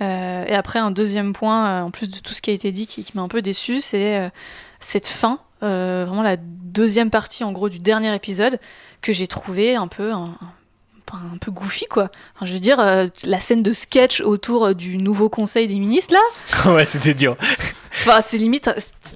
Et 0.00 0.52
après, 0.52 0.80
un 0.80 0.90
deuxième 0.90 1.32
point, 1.32 1.84
en 1.84 1.92
plus 1.92 2.08
de 2.08 2.18
tout 2.18 2.32
ce 2.32 2.42
qui 2.42 2.50
a 2.50 2.54
été 2.54 2.72
dit, 2.72 2.88
qui, 2.88 3.04
m'a 3.14 3.22
un 3.22 3.28
peu 3.28 3.40
déçu, 3.40 3.80
c'est 3.80 4.32
cette 4.80 5.06
fin, 5.06 5.38
vraiment 5.60 6.24
la 6.24 6.36
deuxième 6.36 7.10
partie, 7.10 7.44
en 7.44 7.52
gros, 7.52 7.68
du 7.68 7.78
dernier 7.78 8.12
épisode, 8.12 8.58
que 9.00 9.12
j'ai 9.12 9.28
trouvé 9.28 9.76
un 9.76 9.86
peu 9.86 10.10
un 11.14 11.36
peu 11.38 11.50
goofy, 11.50 11.86
quoi. 11.86 12.10
Enfin, 12.34 12.46
je 12.46 12.52
veux 12.52 12.58
dire, 12.60 12.80
euh, 12.80 13.06
la 13.24 13.40
scène 13.40 13.62
de 13.62 13.72
sketch 13.72 14.20
autour 14.20 14.66
euh, 14.66 14.74
du 14.74 14.98
nouveau 14.98 15.28
conseil 15.28 15.66
des 15.68 15.78
ministres, 15.78 16.14
là, 16.14 16.72
ouais, 16.72 16.84
c'était 16.84 17.14
dur. 17.14 17.36
enfin, 18.00 18.20
c'est 18.20 18.38
limite... 18.38 18.68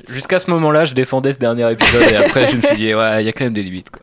Jusqu'à 0.09 0.39
ce 0.39 0.49
moment-là, 0.51 0.85
je 0.85 0.95
défendais 0.95 1.33
ce 1.33 1.39
dernier 1.39 1.71
épisode 1.73 2.03
et 2.11 2.17
après, 2.17 2.47
je 2.49 2.57
me 2.57 2.63
suis 2.63 2.77
dit, 2.77 2.95
ouais, 2.95 3.23
il 3.23 3.27
y 3.27 3.29
a 3.29 3.33
quand 3.33 3.45
même 3.45 3.53
des 3.53 3.63
limites. 3.63 3.91
quoi. 3.91 4.01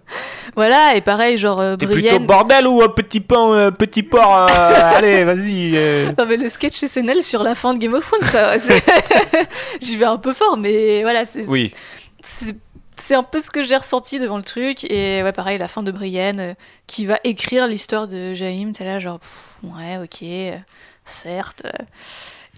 Voilà, 0.56 0.96
et 0.96 1.02
pareil, 1.02 1.38
genre, 1.38 1.60
euh, 1.60 1.76
T'es 1.76 1.86
plutôt 1.86 2.20
bordel 2.20 2.68
ou 2.68 2.82
un 2.82 2.90
petit 2.90 3.20
pan, 3.20 3.54
euh, 3.54 3.70
petit 3.72 4.02
porc 4.04 4.48
euh, 4.50 4.96
Allez, 4.96 5.24
vas-y. 5.24 5.74
euh. 5.76 6.12
Non 6.18 6.26
mais 6.28 6.36
le 6.36 6.50
sketch 6.50 6.84
SNL 6.84 7.22
sur 7.22 7.44
la 7.44 7.54
fin 7.56 7.74
de 7.74 7.80
Game 7.80 7.94
of 7.94 8.06
Thrones, 8.06 8.30
quoi. 8.32 8.58
J'y 9.82 9.98
vais 9.98 10.06
un 10.06 10.18
peu 10.18 10.34
fort, 10.34 10.58
mais 10.58 11.04
voilà, 11.04 11.26
c'est 11.26 11.46
Oui, 11.48 11.72
c'est 12.24 12.56
c'est 12.98 13.16
un 13.16 13.24
peu 13.24 13.40
ce 13.40 13.52
que 13.52 13.64
j'ai 13.64 13.78
ressenti 13.78 14.20
devant 14.20 14.38
le 14.38 14.44
truc. 14.44 14.84
Et 14.86 15.24
ouais, 15.24 15.32
pareil, 15.32 15.58
la 15.58 15.68
fin 15.68 15.84
de 15.84 15.92
Brienne 15.92 16.40
euh, 16.40 16.54
qui 16.88 17.06
va 17.06 17.20
écrire 17.24 17.68
l'histoire 17.68 18.08
de 18.08 18.34
Jaime. 18.34 18.72
T'es 18.72 18.84
là, 18.84 19.00
genre, 19.00 19.20
ouais, 19.64 19.98
ok, 19.98 20.24
euh, 20.24 20.58
certes. 21.06 21.64
euh. 21.66 21.84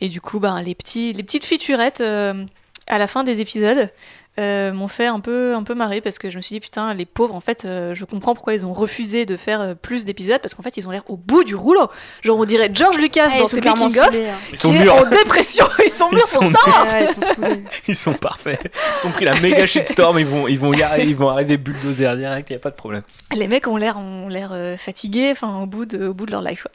Et 0.02 0.10
du 0.10 0.22
coup, 0.22 0.40
ben, 0.40 0.62
les, 0.62 0.76
petits, 0.76 1.14
les 1.14 1.24
petites 1.24 1.44
featurettes 1.44 2.02
à 2.02 2.98
la 2.98 3.08
fin 3.08 3.26
des 3.26 3.42
épisodes 3.42 3.92
euh, 4.40 4.72
m'ont 4.72 4.88
fait 4.88 5.08
un 5.08 5.20
peu, 5.20 5.54
un 5.54 5.64
peu 5.64 5.76
marrer 5.76 6.02
parce 6.02 6.18
que 6.18 6.30
je 6.30 6.38
me 6.38 6.42
suis 6.42 6.54
dit, 6.56 6.60
putain, 6.60 6.94
les 6.94 7.06
pauvres, 7.06 7.36
en 7.36 7.42
fait, 7.42 7.66
euh, 7.66 7.94
je 7.94 8.06
comprends 8.06 8.34
pourquoi 8.34 8.54
ils 8.54 8.66
ont 8.66 8.74
refusé 8.74 9.26
de 9.26 9.36
faire 9.36 9.60
euh, 9.62 9.76
plus 9.76 10.06
d'épisodes 10.06 10.40
parce 10.42 10.54
qu'en 10.54 10.64
fait, 10.64 10.78
ils 10.78 10.88
ont 10.88 10.92
l'air 10.92 11.04
au 11.10 11.18
bout 11.18 11.44
du 11.44 11.56
rouleau. 11.56 11.88
Genre, 12.22 12.38
on 12.38 12.46
dirait 12.46 12.72
George 12.74 12.98
Lucas 12.98 13.30
Ah, 13.34 13.40
dans 13.40 13.48
ses 13.48 13.60
making-of. 13.60 13.92
saoulés, 13.92 14.30
hein. 14.30 14.38
ils 14.52 14.58
sont 14.58 14.72
mûrs. 14.72 14.96
en 14.96 15.10
dépression, 15.10 15.66
ils 15.86 15.90
sont 15.90 16.08
Ils 16.12 16.16
mûrs 16.16 16.28
sont 16.28 16.40
pour 16.40 16.60
Star 16.62 16.68
Wars. 16.68 16.94
Ouais, 16.94 17.06
ils 17.06 17.14
sont 17.14 17.22
saoulés. 17.22 17.64
Ils 17.88 17.96
sont 17.96 18.14
parfaits. 18.14 18.60
Ils 19.04 19.08
ont 19.08 19.12
pris 19.12 19.26
la 19.26 19.40
méga 19.40 19.66
shitstorm. 19.68 20.20
Ils 20.20 20.26
vont, 20.26 20.48
ils 20.48 20.60
vont 20.60 20.74
y 20.74 20.84
arriver, 20.84 21.10
ils 21.10 21.16
vont 21.16 21.30
arriver 21.30 21.58
bulldozer 21.58 22.16
direct. 22.16 22.50
Il 22.50 22.54
y 22.54 22.56
a 22.56 22.60
pas 22.60 22.70
de 22.70 22.76
problème. 22.76 23.02
Les 23.36 23.48
mecs 23.48 23.68
ont 23.68 23.78
l'air 23.78 23.98
ont 23.98 24.28
l'air 24.28 24.52
euh, 24.54 24.78
fatigués, 24.78 25.32
enfin 25.32 25.60
au 25.62 25.66
bout 25.66 25.86
de 25.86 26.08
au 26.08 26.14
bout 26.14 26.26
de 26.26 26.32
leur 26.32 26.42
life. 26.42 26.66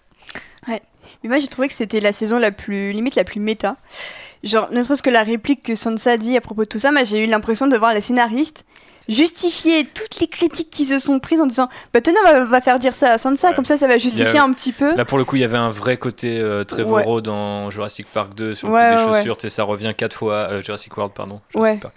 ouais. 0.68 0.82
Mais 1.22 1.28
moi, 1.28 1.38
j'ai 1.38 1.48
trouvé 1.48 1.68
que 1.68 1.74
c'était 1.74 2.00
la 2.00 2.12
saison 2.12 2.38
la 2.38 2.50
plus, 2.50 2.92
limite 2.92 3.14
la 3.14 3.24
plus 3.24 3.40
méta. 3.40 3.76
Genre, 4.44 4.68
ne 4.70 4.82
serait-ce 4.82 5.02
que 5.02 5.10
la 5.10 5.22
réplique 5.24 5.62
que 5.62 5.74
Sansa 5.74 6.16
dit 6.18 6.36
à 6.36 6.40
propos 6.40 6.62
de 6.62 6.68
tout 6.68 6.78
ça, 6.78 6.92
moi 6.92 7.02
j'ai 7.04 7.24
eu 7.24 7.26
l'impression 7.26 7.66
de 7.66 7.76
voir 7.76 7.92
la 7.94 8.00
scénariste 8.00 8.64
justifier 9.06 9.84
toutes 9.84 10.18
les 10.20 10.26
critiques 10.28 10.70
qui 10.70 10.86
se 10.86 10.98
sont 10.98 11.20
prises 11.20 11.42
en 11.42 11.46
disant 11.46 11.68
bah 11.92 12.00
tenez 12.00 12.16
on 12.26 12.44
va, 12.46 12.60
faire 12.62 12.78
dire 12.78 12.94
ça 12.94 13.12
à 13.12 13.18
Sansa 13.18 13.48
Ouais. 13.50 13.54
comme 13.54 13.66
ça 13.66 13.76
ça 13.76 13.86
va 13.86 13.98
justifier 13.98 14.38
a- 14.38 14.42
un 14.44 14.50
petit 14.52 14.72
peu 14.72 14.94
Là, 14.96 15.04
pour 15.04 15.18
le 15.18 15.24
coup, 15.24 15.36
il 15.36 15.42
y 15.42 15.44
avait 15.44 15.58
un 15.58 15.68
vrai 15.68 15.98
côté 15.98 16.38
euh, 16.40 16.64
Trevorrow 16.64 17.20
dans 17.20 17.68
Jurassic 17.70 18.06
Park 18.06 18.34
2 18.34 18.54
sur 18.54 18.68
le 18.68 18.74
coup 18.74 18.96
des 18.96 19.12
chaussures. 19.12 19.36
Sais, 19.38 19.48
ça 19.50 19.64
revient 19.64 19.92
quatre 19.96 20.16
fois. 20.16 20.34
euh, 20.50 20.60
Jurassic 20.62 20.96
World, 20.96 21.12
pardon. 21.14 21.40
Ouais. 21.54 21.60
Jurassic 21.62 21.80
Park. 21.82 21.94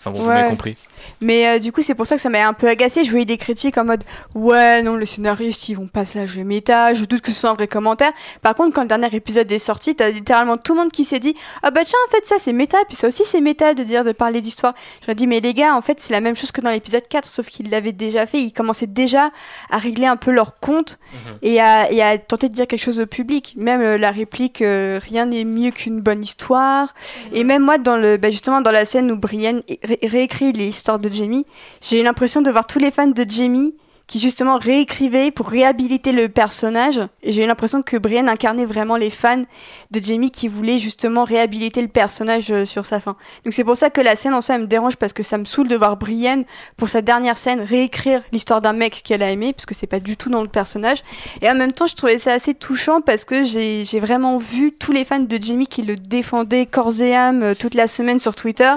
Enfin 0.00 0.10
bon, 0.12 0.20
vous 0.20 0.28
m'avez 0.28 0.48
compris. 0.48 0.76
mais 1.20 1.46
euh, 1.46 1.58
du 1.58 1.72
coup 1.72 1.82
c'est 1.82 1.94
pour 1.94 2.06
ça 2.06 2.16
que 2.16 2.22
ça 2.22 2.30
m'a 2.30 2.46
un 2.48 2.54
peu 2.54 2.66
agacé 2.68 3.04
je 3.04 3.10
voyais 3.10 3.26
des 3.26 3.36
critiques 3.36 3.76
en 3.76 3.84
mode 3.84 4.02
ouais 4.34 4.82
non 4.82 4.96
les 4.96 5.04
scénaristes 5.06 5.68
ils 5.68 5.74
vont 5.74 5.86
pas 5.88 6.04
se 6.06 6.16
la 6.18 6.26
jouer 6.26 6.42
méta 6.44 6.94
je 6.94 7.04
doute 7.04 7.20
que 7.20 7.30
ce 7.32 7.40
soit 7.40 7.50
un 7.50 7.54
vrai 7.54 7.68
commentaire 7.68 8.12
par 8.40 8.54
contre 8.54 8.74
quand 8.74 8.82
le 8.82 8.88
dernier 8.88 9.08
épisode 9.14 9.50
est 9.52 9.58
sorti 9.58 9.94
t'as 9.94 10.08
littéralement 10.10 10.56
tout 10.56 10.72
le 10.74 10.80
monde 10.80 10.90
qui 10.92 11.04
s'est 11.04 11.18
dit 11.18 11.34
ah 11.62 11.70
bah 11.70 11.82
tiens 11.84 11.98
en 12.08 12.10
fait 12.10 12.24
ça 12.26 12.36
c'est 12.38 12.52
méta 12.54 12.78
puis 12.88 12.96
ça 12.96 13.08
aussi 13.08 13.24
c'est 13.26 13.42
méta 13.42 13.74
de 13.74 13.82
dire 13.82 14.02
de 14.04 14.12
parler 14.12 14.40
d'histoire 14.40 14.74
j'aurais 15.02 15.14
dit 15.14 15.26
mais 15.26 15.40
les 15.40 15.52
gars 15.52 15.76
en 15.76 15.82
fait 15.82 16.00
c'est 16.00 16.12
la 16.12 16.20
même 16.22 16.34
chose 16.36 16.50
que 16.52 16.62
dans 16.62 16.70
l'épisode 16.70 17.06
4 17.06 17.26
sauf 17.26 17.46
qu'ils 17.48 17.68
l'avaient 17.68 17.92
déjà 17.92 18.24
fait 18.26 18.38
ils 18.38 18.52
commençaient 18.52 18.86
déjà 18.86 19.30
à 19.70 19.76
régler 19.78 20.06
un 20.06 20.16
peu 20.16 20.30
leur 20.30 20.58
compte 20.60 20.98
Mhm. 21.12 21.38
et 21.42 21.60
à, 21.60 21.90
et 21.92 22.02
à 22.02 22.16
tenter 22.18 22.48
de 22.48 22.54
dire 22.54 22.66
quelque 22.66 22.82
chose 22.82 23.00
au 23.00 23.06
public. 23.06 23.54
Même 23.56 23.80
euh, 23.80 23.98
la 23.98 24.10
réplique 24.12 24.62
euh, 24.62 25.00
rien 25.02 25.26
n'est 25.26 25.44
mieux 25.44 25.72
qu'une 25.72 26.00
bonne 26.00 26.22
histoire. 26.22 26.94
Et 27.32 27.42
même 27.44 27.62
moi, 27.64 27.78
dans 27.78 27.96
le, 27.96 28.16
bah, 28.16 28.30
justement, 28.30 28.60
dans 28.60 28.70
la 28.70 28.84
scène 28.84 29.10
où 29.10 29.16
Brienne 29.16 29.62
réécrit 30.02 30.52
l'histoire 30.52 30.98
de 30.98 31.08
Jamie, 31.10 31.46
j'ai 31.80 32.00
eu 32.00 32.02
l'impression 32.02 32.42
de 32.42 32.50
voir 32.50 32.66
tous 32.66 32.78
les 32.78 32.90
fans 32.90 33.06
de 33.06 33.24
Jamie 33.28 33.74
qui 34.10 34.18
justement 34.18 34.58
réécrivaient 34.58 35.30
pour 35.30 35.46
réhabiliter 35.46 36.10
le 36.10 36.28
personnage. 36.28 37.00
Et 37.22 37.30
j'ai 37.30 37.44
eu 37.44 37.46
l'impression 37.46 37.80
que 37.80 37.96
Brienne 37.96 38.28
incarnait 38.28 38.64
vraiment 38.64 38.96
les 38.96 39.08
fans 39.08 39.44
de 39.92 40.02
Jamie 40.02 40.32
qui 40.32 40.48
voulaient 40.48 40.80
justement 40.80 41.22
réhabiliter 41.22 41.80
le 41.80 41.86
personnage 41.86 42.50
euh, 42.50 42.64
sur 42.64 42.84
sa 42.84 42.98
fin. 42.98 43.14
Donc 43.44 43.54
c'est 43.54 43.62
pour 43.62 43.76
ça 43.76 43.88
que 43.88 44.00
la 44.00 44.16
scène 44.16 44.34
en 44.34 44.40
soi 44.40 44.56
elle 44.56 44.62
me 44.62 44.66
dérange 44.66 44.96
parce 44.96 45.12
que 45.12 45.22
ça 45.22 45.38
me 45.38 45.44
saoule 45.44 45.68
de 45.68 45.76
voir 45.76 45.96
Brienne 45.96 46.44
pour 46.76 46.88
sa 46.88 47.02
dernière 47.02 47.38
scène 47.38 47.60
réécrire 47.60 48.20
l'histoire 48.32 48.60
d'un 48.60 48.72
mec 48.72 49.02
qu'elle 49.04 49.22
a 49.22 49.30
aimé 49.30 49.52
parce 49.52 49.64
que 49.64 49.76
c'est 49.76 49.86
pas 49.86 50.00
du 50.00 50.16
tout 50.16 50.28
dans 50.28 50.42
le 50.42 50.48
personnage. 50.48 51.04
Et 51.40 51.48
en 51.48 51.54
même 51.54 51.70
temps, 51.70 51.86
je 51.86 51.94
trouvais 51.94 52.18
ça 52.18 52.32
assez 52.32 52.54
touchant 52.54 53.00
parce 53.02 53.24
que 53.24 53.44
j'ai 53.44 54.00
vraiment 54.00 54.38
vu 54.38 54.72
tous 54.72 54.90
les 54.90 55.04
fans 55.04 55.20
de 55.20 55.38
Jamie 55.40 55.68
qui 55.68 55.82
le 55.82 55.94
défendaient 55.94 56.66
corps 56.66 57.00
et 57.00 57.14
âme 57.14 57.44
euh, 57.44 57.54
toute 57.54 57.74
la 57.74 57.86
semaine 57.86 58.18
sur 58.18 58.34
Twitter. 58.34 58.72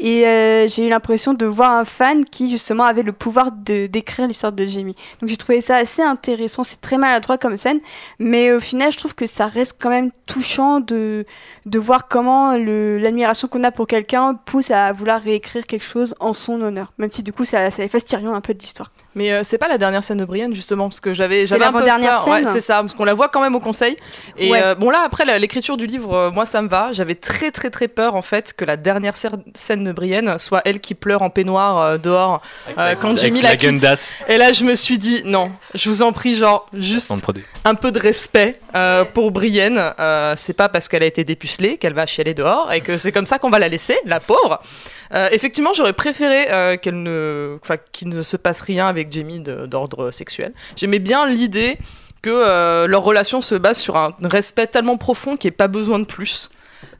Et 0.00 0.26
euh, 0.26 0.66
j'ai 0.66 0.84
eu 0.84 0.88
l'impression 0.88 1.32
de 1.32 1.46
voir 1.46 1.70
un 1.70 1.84
fan 1.84 2.24
qui 2.24 2.50
justement 2.50 2.82
avait 2.82 3.04
le 3.04 3.12
pouvoir 3.12 3.52
d'écrire 3.52 4.26
l'histoire 4.26 4.50
de 4.50 4.63
Donc 5.20 5.28
j'ai 5.28 5.36
trouvé 5.36 5.60
ça 5.60 5.76
assez 5.76 6.02
intéressant. 6.02 6.62
C'est 6.62 6.80
très 6.80 6.98
maladroit 6.98 7.38
comme 7.38 7.56
scène, 7.56 7.80
mais 8.18 8.52
au 8.52 8.60
final, 8.60 8.92
je 8.92 8.98
trouve 8.98 9.14
que 9.14 9.26
ça 9.26 9.46
reste 9.46 9.76
quand 9.80 9.90
même 9.90 10.10
touchant 10.26 10.80
de 10.80 11.24
de 11.66 11.78
voir 11.78 12.08
comment 12.08 12.56
l'admiration 12.56 13.48
qu'on 13.48 13.64
a 13.64 13.70
pour 13.70 13.86
quelqu'un 13.86 14.34
pousse 14.34 14.70
à 14.70 14.92
vouloir 14.92 15.22
réécrire 15.22 15.66
quelque 15.66 15.84
chose 15.84 16.14
en 16.20 16.32
son 16.32 16.60
honneur. 16.60 16.92
Même 16.98 17.10
si 17.10 17.22
du 17.22 17.32
coup, 17.32 17.44
ça, 17.44 17.70
ça 17.70 17.84
efface 17.84 18.04
Tyrion 18.04 18.34
un 18.34 18.40
peu 18.40 18.54
de 18.54 18.58
l'histoire. 18.58 18.90
Mais 19.14 19.32
euh, 19.32 19.40
c'est 19.44 19.58
pas 19.58 19.68
la 19.68 19.78
dernière 19.78 20.02
scène 20.02 20.18
de 20.18 20.24
Brienne 20.24 20.54
justement 20.54 20.88
parce 20.88 21.00
que 21.00 21.14
j'avais 21.14 21.40
C'est 21.42 21.46
j'avais 21.48 21.64
un 21.64 21.72
peu 21.72 21.84
peur. 21.84 22.28
Ouais, 22.28 22.44
c'est 22.44 22.60
ça 22.60 22.80
parce 22.82 22.94
qu'on 22.94 23.04
la 23.04 23.14
voit 23.14 23.28
quand 23.28 23.40
même 23.40 23.54
au 23.54 23.60
conseil. 23.60 23.96
Et 24.36 24.50
Ouais. 24.50 24.60
euh, 24.62 24.74
bon 24.74 24.90
là 24.90 25.02
après 25.04 25.24
l'écriture 25.38 25.76
du 25.76 25.86
livre 25.86 26.14
euh, 26.14 26.30
moi 26.30 26.46
ça 26.46 26.62
me 26.62 26.68
va. 26.68 26.92
J'avais 26.92 27.14
très 27.14 27.50
très 27.50 27.70
très 27.70 27.88
peur 27.88 28.14
en 28.16 28.22
fait 28.22 28.52
que 28.52 28.64
la 28.64 28.76
dernière 28.76 29.14
scène 29.16 29.84
de 29.84 29.92
Brienne 29.92 30.38
soit 30.38 30.62
elle 30.64 30.80
qui 30.80 30.94
pleure 30.94 31.22
en 31.22 31.30
peignoir 31.30 31.80
euh, 31.80 31.98
dehors 31.98 32.42
euh, 32.78 32.94
quand 33.00 33.16
Jamie 33.16 33.40
la 33.40 33.50
la 33.50 33.56
quitte. 33.56 33.70
Gundas. 33.70 34.16
Et 34.28 34.36
là 34.38 34.52
je 34.52 34.64
me 34.64 34.74
suis 34.74 34.98
dit 34.98 35.22
non, 35.24 35.50
je 35.74 35.88
vous 35.88 36.02
en 36.02 36.12
prie 36.12 36.34
genre 36.34 36.66
juste 36.72 37.10
un 37.64 37.74
peu 37.74 37.92
de 37.92 37.98
respect 38.00 38.58
euh, 38.74 39.04
pour 39.04 39.30
Brienne. 39.30 39.80
Euh, 39.98 40.34
c'est 40.36 40.52
pas 40.52 40.68
parce 40.68 40.88
qu'elle 40.88 41.02
a 41.02 41.06
été 41.06 41.24
dépucelée 41.24 41.78
qu'elle 41.78 41.94
va 41.94 42.06
chialer 42.06 42.34
dehors 42.34 42.72
et 42.72 42.80
que 42.80 42.98
c'est 42.98 43.12
comme 43.12 43.26
ça 43.26 43.38
qu'on 43.38 43.50
va 43.50 43.58
la 43.58 43.68
laisser, 43.68 43.96
la 44.04 44.20
pauvre. 44.20 44.60
Euh, 45.12 45.28
effectivement, 45.30 45.72
j'aurais 45.74 45.92
préféré 45.92 46.46
euh, 46.50 46.76
qu'elle 46.76 47.00
ne, 47.02 47.56
enfin, 47.62 47.76
qu'il 47.92 48.08
ne 48.08 48.22
se 48.22 48.36
passe 48.36 48.60
rien 48.62 48.88
avec 48.88 49.03
Jamie 49.10 49.40
d'ordre 49.40 50.10
sexuel. 50.10 50.52
J'aimais 50.76 50.98
bien 50.98 51.26
l'idée 51.26 51.78
que 52.22 52.30
euh, 52.30 52.86
leur 52.86 53.02
relation 53.02 53.40
se 53.42 53.54
base 53.54 53.78
sur 53.78 53.96
un 53.96 54.14
respect 54.22 54.66
tellement 54.66 54.96
profond 54.96 55.36
qu'il 55.36 55.48
n'y 55.48 55.54
ait 55.54 55.56
pas 55.56 55.68
besoin 55.68 55.98
de 55.98 56.06
plus. 56.06 56.50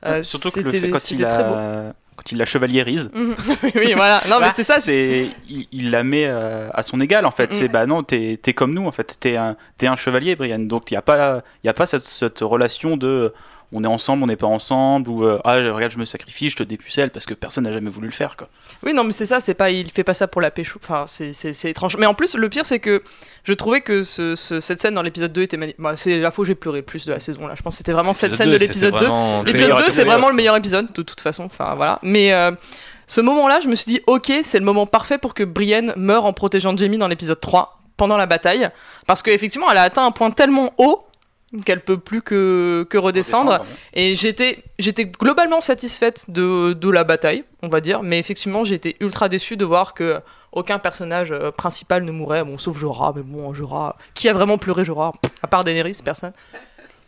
Euh, 0.06 0.22
Surtout 0.22 0.50
que 0.50 0.60
le 0.60 0.70
fait 0.70 0.90
quand 0.90 1.10
il 1.10 1.24
a 1.24 1.94
quand 2.16 2.30
la 2.32 2.44
chevaliérise. 2.44 3.10
Mhm. 3.12 3.34
oui, 3.74 3.92
voilà. 3.94 4.22
Non, 4.28 4.36
mais 4.38 4.46
Bah, 4.46 4.52
c'est 4.54 4.64
ça. 4.64 4.78
c'est 4.78 5.26
il, 5.48 5.66
il 5.72 5.90
la 5.90 6.04
met 6.04 6.26
euh, 6.26 6.68
à 6.72 6.82
son 6.82 7.00
égal 7.00 7.26
en 7.26 7.30
fait. 7.30 7.50
Mm. 7.50 7.54
C'est 7.54 7.68
bah 7.68 7.86
non, 7.86 8.02
t'es 8.02 8.38
es 8.44 8.52
comme 8.52 8.72
nous 8.72 8.86
en 8.86 8.92
fait. 8.92 9.16
T'es 9.18 9.36
un 9.36 9.56
un 9.82 9.96
chevalier, 9.96 10.36
Brian. 10.36 10.60
Donc 10.60 10.90
il 10.90 10.94
y 10.94 10.96
a 10.96 11.02
pas 11.02 11.42
y 11.64 11.68
a 11.68 11.74
pas 11.74 11.86
cette, 11.86 12.06
cette 12.06 12.40
relation 12.40 12.96
de 12.96 13.32
on 13.74 13.84
est 13.84 13.88
ensemble, 13.88 14.22
on 14.22 14.26
n'est 14.26 14.36
pas 14.36 14.46
ensemble 14.46 15.10
ou 15.10 15.24
euh, 15.24 15.38
ah 15.44 15.56
regarde 15.56 15.92
je 15.92 15.98
me 15.98 16.04
sacrifie, 16.04 16.48
je 16.48 16.56
te 16.56 16.62
dépucelle 16.62 17.10
parce 17.10 17.26
que 17.26 17.34
personne 17.34 17.64
n'a 17.64 17.72
jamais 17.72 17.90
voulu 17.90 18.06
le 18.06 18.12
faire 18.12 18.36
quoi. 18.36 18.48
Oui, 18.84 18.94
non, 18.94 19.04
mais 19.04 19.12
c'est 19.12 19.26
ça, 19.26 19.40
c'est 19.40 19.54
pas, 19.54 19.70
il 19.70 19.90
fait 19.90 20.04
pas 20.04 20.14
ça 20.14 20.28
pour 20.28 20.40
la 20.40 20.50
pécho. 20.50 20.78
Enfin, 20.82 21.04
c'est, 21.08 21.32
c'est, 21.32 21.52
c'est 21.52 21.70
étrange. 21.70 21.96
Mais 21.98 22.06
en 22.06 22.14
plus, 22.14 22.36
le 22.36 22.48
pire, 22.48 22.64
c'est 22.66 22.78
que 22.78 23.02
je 23.42 23.52
trouvais 23.52 23.80
que 23.80 24.02
ce, 24.02 24.36
ce- 24.36 24.60
cette 24.60 24.80
scène 24.80 24.94
dans 24.94 25.02
l'épisode 25.02 25.32
2 25.32 25.42
était 25.42 25.56
magnifique. 25.56 25.80
Bah, 25.80 25.96
c'est 25.96 26.18
la 26.18 26.30
fois 26.30 26.42
où 26.42 26.46
j'ai 26.46 26.54
pleuré 26.54 26.78
le 26.78 26.84
plus 26.84 27.04
de 27.06 27.12
la 27.12 27.20
saison 27.20 27.46
là. 27.46 27.54
Je 27.56 27.62
pense 27.62 27.74
que 27.74 27.78
c'était 27.78 27.92
vraiment 27.92 28.14
cette 28.14 28.34
scène 28.34 28.50
de 28.50 28.56
l'épisode 28.56 28.94
2. 28.98 29.06
L'épisode 29.46 29.76
2, 29.76 29.90
c'est 29.90 30.04
vraiment 30.04 30.28
le 30.28 30.34
meilleur 30.34 30.56
épisode, 30.56 30.92
de 30.92 31.02
toute 31.02 31.20
façon. 31.20 31.44
Enfin, 31.44 31.74
voilà. 31.74 31.98
Mais 32.02 32.32
euh, 32.32 32.52
ce 33.06 33.20
moment-là, 33.20 33.60
je 33.60 33.68
me 33.68 33.74
suis 33.74 33.86
dit, 33.92 34.00
ok, 34.06 34.32
c'est 34.42 34.58
le 34.58 34.64
moment 34.64 34.86
parfait 34.86 35.18
pour 35.18 35.34
que 35.34 35.42
Brienne 35.44 35.92
meure 35.96 36.24
en 36.24 36.32
protégeant 36.32 36.76
Jamie 36.76 36.98
dans 36.98 37.08
l'épisode 37.08 37.40
3, 37.40 37.78
pendant 37.96 38.16
la 38.16 38.26
bataille. 38.26 38.68
Parce 39.06 39.22
qu'effectivement, 39.22 39.70
elle 39.70 39.78
a 39.78 39.82
atteint 39.82 40.04
un 40.06 40.10
point 40.10 40.30
tellement 40.30 40.72
haut 40.78 41.04
qu'elle 41.64 41.80
peut 41.80 41.98
plus 41.98 42.22
que, 42.22 42.86
que 42.88 42.98
redescendre. 42.98 43.64
Et 43.92 44.14
j'étais, 44.14 44.62
j'étais 44.78 45.04
globalement 45.04 45.60
satisfaite 45.60 46.26
de, 46.28 46.72
de 46.72 46.90
la 46.90 47.04
bataille, 47.04 47.44
on 47.62 47.68
va 47.68 47.80
dire, 47.80 48.02
mais 48.02 48.18
effectivement, 48.18 48.64
été 48.64 48.96
ultra 49.00 49.28
déçue 49.28 49.56
de 49.56 49.64
voir 49.64 49.94
que 49.94 50.20
aucun 50.52 50.78
personnage 50.78 51.32
euh, 51.32 51.50
principal 51.50 52.04
ne 52.04 52.10
mourait, 52.12 52.44
bon, 52.44 52.58
sauf 52.58 52.78
Jorah, 52.78 53.12
mais 53.16 53.22
bon, 53.22 53.52
Jorah, 53.54 53.96
qui 54.14 54.28
a 54.28 54.32
vraiment 54.32 54.58
pleuré 54.58 54.84
Jorah 54.84 55.12
À 55.42 55.46
part 55.48 55.64
Daenerys, 55.64 55.98
personne. 56.04 56.32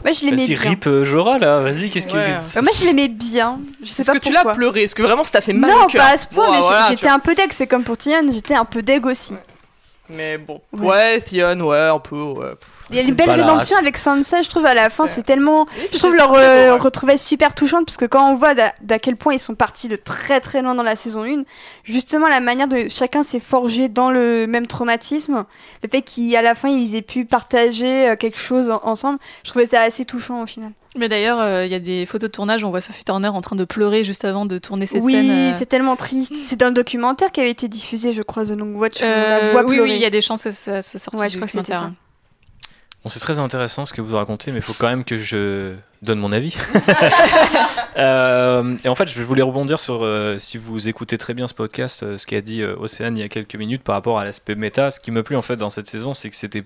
Moi, 0.05 0.13
je 0.13 0.25
l'aimais 0.27 0.47
bien. 0.47 0.57
rip 0.57 0.87
euh, 0.87 1.05
Jorah 1.05 1.39
là, 1.39 1.61
vas-y, 1.61 1.89
qu'est-ce 1.89 2.07
Ouais. 2.09 2.13
que. 2.13 2.59
Euh, 2.59 2.63
moi, 2.63 2.73
je 2.79 2.85
l'aimais 2.85 3.09
bien. 3.09 3.59
Je 3.83 3.89
sais 3.89 4.03
Est-ce 4.03 4.11
pas 4.13 4.19
que 4.19 4.25
tu 4.25 4.33
l'as 4.33 4.45
pleuré? 4.55 4.83
Est-ce 4.83 4.95
que 4.95 5.03
vraiment 5.03 5.25
ça 5.25 5.31
t'a 5.33 5.41
fait 5.41 5.53
mal 5.55 5.71
non, 5.71 5.85
au 5.85 5.89
pas 5.89 6.13
à 6.13 6.17
ce 6.17 6.27
point, 6.27 6.51
mais 6.53 6.61
voilà, 6.61 6.89
j'étais 6.91 7.09
un 7.09 7.19
peu 7.19 7.35
deg. 7.35 7.51
C'est 7.53 7.67
comme 7.67 7.83
pour 7.83 7.97
Tian, 7.97 8.21
j'étais 8.31 8.55
un 8.55 8.65
peu 8.67 8.83
deg 8.83 9.07
aussi. 9.07 9.35
Mais 10.09 10.39
bon, 10.39 10.61
Ouais. 10.73 10.87
ouais, 10.87 11.21
Theon, 11.21 11.61
ouais, 11.61 11.79
un 11.89 11.99
peu, 11.99 12.21
ouais. 12.23 12.53
Il 12.91 12.97
y 12.97 12.99
a 13.01 13.03
une 13.03 13.15
belle 13.15 13.31
rédemption 13.31 13.77
avec 13.79 13.99
Sansa, 13.99 14.43
je 14.43 14.49
trouve, 14.49 14.65
à 14.67 14.75
la 14.75 14.89
fin. 14.91 15.05
Ouais. 15.05 15.11
C'est 15.13 15.25
tellement. 15.25 15.67
Oui, 15.77 15.87
Je 15.93 15.99
trouve 15.99 16.15
leur 16.15 16.33
euh, 16.35 16.75
ouais. 16.75 16.79
retrouvaille 16.81 17.19
super 17.19 17.55
touchante 17.55 17.85
parce 17.87 17.97
que 17.97 18.05
quand 18.05 18.31
on 18.31 18.35
voit 18.37 18.55
d'à 18.55 18.99
quel 19.01 19.17
point 19.17 19.35
ils 19.35 19.39
sont 19.41 19.55
partis 19.57 19.89
de 19.89 19.97
très 19.97 20.41
très 20.41 20.63
loin 20.63 20.75
dans 20.77 20.85
la 20.85 20.95
saison 20.97 21.25
1, 21.25 21.43
justement 21.85 22.29
la 22.29 22.41
manière 22.41 22.69
de 22.69 22.87
chacun 22.89 23.23
s'est 23.25 23.41
forgé 23.41 23.89
dans 23.89 24.11
le 24.11 24.47
même 24.47 24.67
traumatisme, 24.69 25.45
le 25.83 25.89
fait 25.89 26.03
qu'à 26.03 26.43
la 26.43 26.55
fin 26.55 26.69
ils 26.69 26.95
aient 26.95 27.03
pu 27.03 27.25
partager 27.25 28.11
euh, 28.11 28.17
quelque 28.17 28.39
chose 28.39 28.71
en- 28.71 28.81
ensemble, 28.85 29.19
je 29.45 29.51
trouvais 29.51 29.67
ça 29.67 29.81
assez 29.83 30.05
touchant 30.05 30.43
au 30.43 30.47
final. 30.47 30.71
Mais 30.99 31.09
d'ailleurs, 31.09 31.41
euh, 31.41 31.65
il 31.67 31.71
y 31.73 31.75
a 31.75 31.79
des 31.79 32.07
photos 32.07 32.31
de 32.31 32.33
tournage, 32.33 32.65
on 32.65 32.71
voit 32.71 32.81
Sophie 32.81 33.05
Turner 33.05 33.29
en 33.29 33.41
train 33.41 33.57
de 33.57 33.65
pleurer 33.65 34.05
juste 34.05 34.25
avant 34.25 34.47
de 34.47 34.59
tourner 34.59 34.87
cette 34.87 35.03
oui, 35.03 35.13
scène. 35.13 35.31
euh, 35.31 35.53
c'est 35.57 35.67
tellement 35.67 35.97
triste. 35.97 36.33
C'est 36.47 36.59
dans 36.59 36.69
le 36.69 36.75
documentaire 36.75 37.31
qui 37.33 37.41
avait 37.41 37.51
été 37.51 37.69
diffusé, 37.69 38.13
je 38.13 38.23
crois, 38.23 38.45
The 38.45 38.51
Long 38.53 38.75
Watch. 38.77 39.01
où 39.01 39.05
on 39.05 39.07
euh, 39.09 39.39
la 39.47 39.51
voit 39.53 39.65
oui, 39.65 39.77
pleurer. 39.77 39.91
oui, 39.91 39.97
il 39.97 40.01
y 40.03 40.05
a 40.07 40.11
des 40.11 40.23
chances 40.23 40.45
que 40.45 40.51
ça 40.53 40.83
soit 40.83 40.99
sorti 41.01 41.19
Ouais, 41.19 41.27
du 41.29 41.33
je 41.33 41.37
crois 41.39 41.47
que 41.47 41.53
c'était 41.53 41.73
documentaire. 41.73 41.93
Bon, 43.07 43.11
c'est 43.11 43.21
très 43.21 43.39
intéressant 43.39 43.87
ce 43.87 43.93
que 43.93 44.01
vous 44.03 44.17
racontez, 44.17 44.51
mais 44.51 44.59
il 44.59 44.63
faut 44.63 44.75
quand 44.77 44.89
même 44.89 45.05
que 45.05 45.17
je 45.17 45.77
donne 46.03 46.19
mon 46.19 46.33
avis. 46.33 46.57
Euh, 47.99 48.77
et 48.85 48.89
en 48.91 48.95
fait, 48.95 49.09
je 49.09 49.23
voulais 49.23 49.43
rebondir 49.43 49.81
sur, 49.81 50.05
euh, 50.05 50.37
si 50.37 50.59
vous 50.59 50.91
écoutez 50.91 51.17
très 51.17 51.33
bien 51.33 51.49
ce 51.49 51.55
podcast, 51.55 52.03
euh, 52.03 52.19
ce 52.19 52.27
qu'a 52.27 52.43
dit 52.43 52.63
Océane 52.63 53.17
il 53.17 53.21
y 53.21 53.23
a 53.23 53.31
quelques 53.31 53.57
minutes 53.57 53.83
par 53.83 53.95
rapport 53.95 54.19
à 54.19 54.25
l'aspect 54.25 54.55
méta. 54.55 54.91
Ce 54.91 55.01
qui 55.01 55.11
me 55.11 55.23
plu 55.23 55.35
en 55.35 55.41
fait 55.41 55.57
dans 55.57 55.71
cette 55.71 55.89
saison, 55.89 56.13
c'est 56.13 56.29
que 56.29 56.37
c'était 56.37 56.65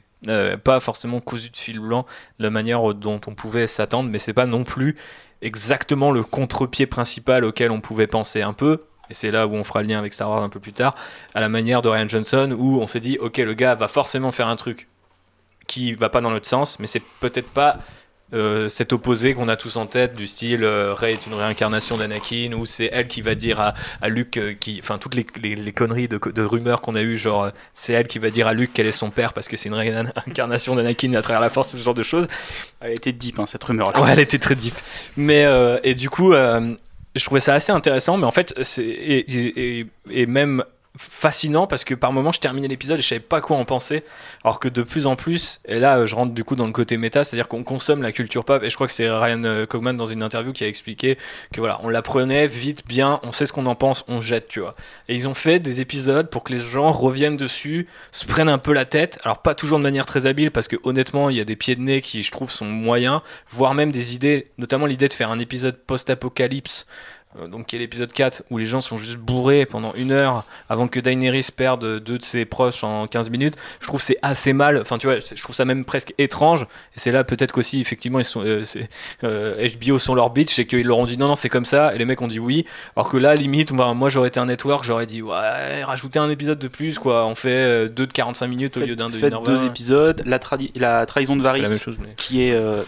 pas 0.64 0.80
forcément 0.80 1.20
cousu 1.20 1.50
de 1.50 1.56
fil 1.56 1.78
blanc 1.78 2.04
la 2.40 2.50
manière 2.50 2.94
dont 2.94 3.20
on 3.28 3.34
pouvait 3.36 3.68
s'attendre, 3.68 4.10
mais 4.10 4.18
c'est 4.18 4.32
pas 4.32 4.46
non 4.46 4.64
plus 4.64 4.96
exactement 5.40 6.10
le 6.10 6.24
contre-pied 6.24 6.86
principal 6.86 7.44
auquel 7.44 7.70
on 7.70 7.80
pouvait 7.80 8.08
penser 8.08 8.42
un 8.42 8.52
peu. 8.52 8.82
Et 9.08 9.14
c'est 9.14 9.30
là 9.30 9.46
où 9.46 9.54
on 9.54 9.62
fera 9.62 9.82
le 9.82 9.88
lien 9.88 10.00
avec 10.00 10.12
Star 10.12 10.28
Wars 10.28 10.42
un 10.42 10.48
peu 10.48 10.58
plus 10.58 10.72
tard, 10.72 10.96
à 11.34 11.40
la 11.40 11.48
manière 11.48 11.80
de 11.80 11.88
Ryan 11.88 12.08
Johnson, 12.08 12.56
où 12.58 12.80
on 12.80 12.88
s'est 12.88 12.98
dit, 12.98 13.18
ok, 13.20 13.36
le 13.38 13.54
gars 13.54 13.76
va 13.76 13.86
forcément 13.86 14.32
faire 14.32 14.48
un 14.48 14.56
truc 14.56 14.88
qui 15.70 15.94
va 15.94 16.08
pas 16.08 16.20
dans 16.20 16.32
notre 16.32 16.48
sens, 16.48 16.78
mais 16.80 16.88
c'est 16.88 17.02
peut-être 17.20 17.48
pas 17.48 17.78
euh, 18.32 18.68
cet 18.68 18.92
opposé 18.92 19.34
qu'on 19.34 19.48
a 19.48 19.56
tous 19.56 19.76
en 19.76 19.86
tête 19.86 20.14
du 20.16 20.26
style 20.26 20.62
euh, 20.64 20.94
Rey 20.94 21.12
est 21.14 21.26
une 21.26 21.34
réincarnation 21.34 21.96
d'Anakin 21.96 22.52
ou 22.54 22.64
c'est 22.66 22.88
elle 22.92 23.06
qui 23.08 23.22
va 23.22 23.34
dire 23.34 23.58
à, 23.60 23.74
à 24.00 24.08
Luke 24.08 24.36
euh, 24.36 24.52
qui 24.52 24.78
enfin 24.80 24.98
toutes 24.98 25.14
les, 25.16 25.26
les, 25.42 25.56
les 25.56 25.72
conneries 25.72 26.06
de, 26.06 26.16
de 26.32 26.42
rumeurs 26.42 26.80
qu'on 26.80 26.94
a 26.94 27.02
eu 27.02 27.16
genre 27.16 27.44
euh, 27.44 27.50
c'est 27.74 27.92
elle 27.92 28.06
qui 28.06 28.20
va 28.20 28.30
dire 28.30 28.46
à 28.46 28.52
Luke 28.52 28.70
quel 28.72 28.86
est 28.86 28.92
son 28.92 29.10
père 29.10 29.32
parce 29.32 29.48
que 29.48 29.56
c'est 29.56 29.68
une 29.68 29.74
réincarnation 29.74 30.76
d'Anakin 30.76 31.14
à 31.14 31.22
travers 31.22 31.40
la 31.40 31.50
force 31.50 31.70
ce 31.72 31.76
genre 31.76 31.94
de 31.94 32.04
choses 32.04 32.28
Elle 32.80 32.92
était 32.92 33.12
deep 33.12 33.40
hein, 33.40 33.46
cette 33.48 33.64
rumeur. 33.64 33.88
ouais 34.00 34.10
elle 34.12 34.20
était 34.20 34.38
très 34.38 34.54
deep 34.54 34.74
mais 35.16 35.44
et 35.82 35.94
du 35.96 36.08
coup 36.08 36.32
je 36.32 37.24
trouvais 37.24 37.40
ça 37.40 37.54
assez 37.54 37.72
intéressant 37.72 38.16
mais 38.16 38.26
en 38.26 38.30
fait 38.30 38.54
c'est 38.62 38.84
et, 38.84 39.80
et, 39.80 39.86
et 40.10 40.26
même 40.26 40.62
fascinant 40.98 41.66
parce 41.66 41.84
que 41.84 41.94
par 41.94 42.12
moments 42.12 42.32
je 42.32 42.40
terminais 42.40 42.68
l'épisode 42.68 42.98
et 42.98 43.02
je 43.02 43.06
savais 43.06 43.20
pas 43.20 43.40
quoi 43.40 43.56
en 43.56 43.64
penser. 43.64 44.04
Alors 44.44 44.58
que 44.58 44.68
de 44.68 44.82
plus 44.82 45.06
en 45.06 45.16
plus 45.16 45.60
et 45.64 45.78
là 45.78 46.04
je 46.06 46.14
rentre 46.14 46.32
du 46.32 46.44
coup 46.44 46.56
dans 46.56 46.66
le 46.66 46.72
côté 46.72 46.96
méta 46.96 47.22
c'est 47.22 47.36
à 47.36 47.38
dire 47.38 47.48
qu'on 47.48 47.62
consomme 47.62 48.02
la 48.02 48.12
culture 48.12 48.44
pop. 48.44 48.62
Et 48.62 48.70
je 48.70 48.74
crois 48.74 48.86
que 48.86 48.92
c'est 48.92 49.08
Ryan 49.08 49.42
euh, 49.44 49.66
Cogman 49.66 49.94
dans 49.94 50.06
une 50.06 50.22
interview 50.22 50.52
qui 50.52 50.64
a 50.64 50.68
expliqué 50.68 51.16
que 51.52 51.60
voilà 51.60 51.80
on 51.82 51.88
la 51.88 52.02
prenait 52.02 52.46
vite 52.46 52.86
bien 52.86 53.20
on 53.22 53.32
sait 53.32 53.46
ce 53.46 53.52
qu'on 53.52 53.66
en 53.66 53.74
pense 53.74 54.04
on 54.08 54.20
jette 54.20 54.48
tu 54.48 54.60
vois. 54.60 54.74
Et 55.08 55.14
ils 55.14 55.28
ont 55.28 55.34
fait 55.34 55.60
des 55.60 55.80
épisodes 55.80 56.28
pour 56.28 56.42
que 56.44 56.52
les 56.52 56.58
gens 56.58 56.90
reviennent 56.90 57.36
dessus 57.36 57.86
se 58.10 58.26
prennent 58.26 58.48
un 58.48 58.58
peu 58.58 58.72
la 58.72 58.84
tête. 58.84 59.18
Alors 59.22 59.42
pas 59.42 59.54
toujours 59.54 59.78
de 59.78 59.84
manière 59.84 60.06
très 60.06 60.26
habile 60.26 60.50
parce 60.50 60.66
que 60.68 60.76
honnêtement 60.82 61.30
il 61.30 61.36
y 61.36 61.40
a 61.40 61.44
des 61.44 61.56
pieds 61.56 61.76
de 61.76 61.82
nez 61.82 62.00
qui 62.00 62.22
je 62.22 62.32
trouve 62.32 62.50
sont 62.50 62.66
moyens 62.66 63.20
voire 63.48 63.74
même 63.74 63.92
des 63.92 64.14
idées 64.14 64.50
notamment 64.58 64.86
l'idée 64.86 65.08
de 65.08 65.14
faire 65.14 65.30
un 65.30 65.38
épisode 65.38 65.78
post-apocalypse 65.86 66.86
donc 67.48 67.66
qui 67.66 67.76
est 67.76 67.78
l'épisode 67.78 68.12
4 68.12 68.44
où 68.50 68.58
les 68.58 68.66
gens 68.66 68.80
sont 68.80 68.96
juste 68.96 69.16
bourrés 69.16 69.66
pendant 69.66 69.92
une 69.94 70.10
heure 70.10 70.44
avant 70.68 70.88
que 70.88 70.98
Daenerys 70.98 71.48
perde 71.54 72.00
deux 72.00 72.18
de 72.18 72.22
ses 72.22 72.44
proches 72.44 72.82
en 72.82 73.06
15 73.06 73.30
minutes. 73.30 73.54
Je 73.80 73.86
trouve 73.86 74.00
c'est 74.00 74.18
assez 74.22 74.52
mal. 74.52 74.78
Enfin 74.78 74.98
tu 74.98 75.06
vois 75.06 75.20
je 75.20 75.42
trouve 75.42 75.54
ça 75.54 75.64
même 75.64 75.84
presque 75.84 76.12
étrange. 76.18 76.62
Et 76.62 77.00
c'est 77.00 77.12
là 77.12 77.22
peut-être 77.22 77.52
qu'aussi 77.52 77.80
effectivement 77.80 78.18
ils 78.18 78.24
sont 78.24 78.42
euh, 78.44 78.64
euh, 79.24 79.68
HBO 79.78 79.98
sont 79.98 80.14
leur 80.14 80.30
bitch 80.30 80.54
c'est 80.54 80.66
qu'ils 80.66 80.86
leur 80.86 80.98
ont 80.98 81.06
dit 81.06 81.16
non 81.16 81.28
non 81.28 81.34
c'est 81.34 81.48
comme 81.48 81.64
ça. 81.64 81.94
Et 81.94 81.98
les 81.98 82.04
mecs 82.04 82.20
ont 82.20 82.28
dit 82.28 82.40
oui. 82.40 82.66
Alors 82.96 83.08
que 83.08 83.16
là 83.16 83.34
limite 83.34 83.70
moi 83.70 83.94
moi, 83.94 84.08
j'aurais 84.08 84.28
été 84.28 84.40
un 84.40 84.46
network 84.46 84.84
j'aurais 84.84 85.06
dit 85.06 85.22
ouais 85.22 85.84
rajoutez 85.84 86.18
un 86.18 86.30
épisode 86.30 86.58
de 86.58 86.68
plus 86.68 86.98
quoi. 86.98 87.26
On 87.26 87.34
fait 87.34 87.50
euh, 87.50 87.88
deux 87.88 88.06
de 88.06 88.12
45 88.12 88.46
minutes 88.46 88.76
au 88.76 88.80
lieu 88.80 88.96
d'un 88.96 89.08
de 89.08 89.14
Faites 89.14 89.32
1h20 89.32 89.46
deux 89.46 89.64
épisodes, 89.64 90.22
la, 90.26 91.06
trahison 91.06 91.36
de 91.36 91.42
Varys, 91.42 91.62
même 91.62 91.78
chose 91.78 91.96
mais 92.00 92.14
qui 92.16 92.42
est 92.42 92.52
euh, 92.52 92.82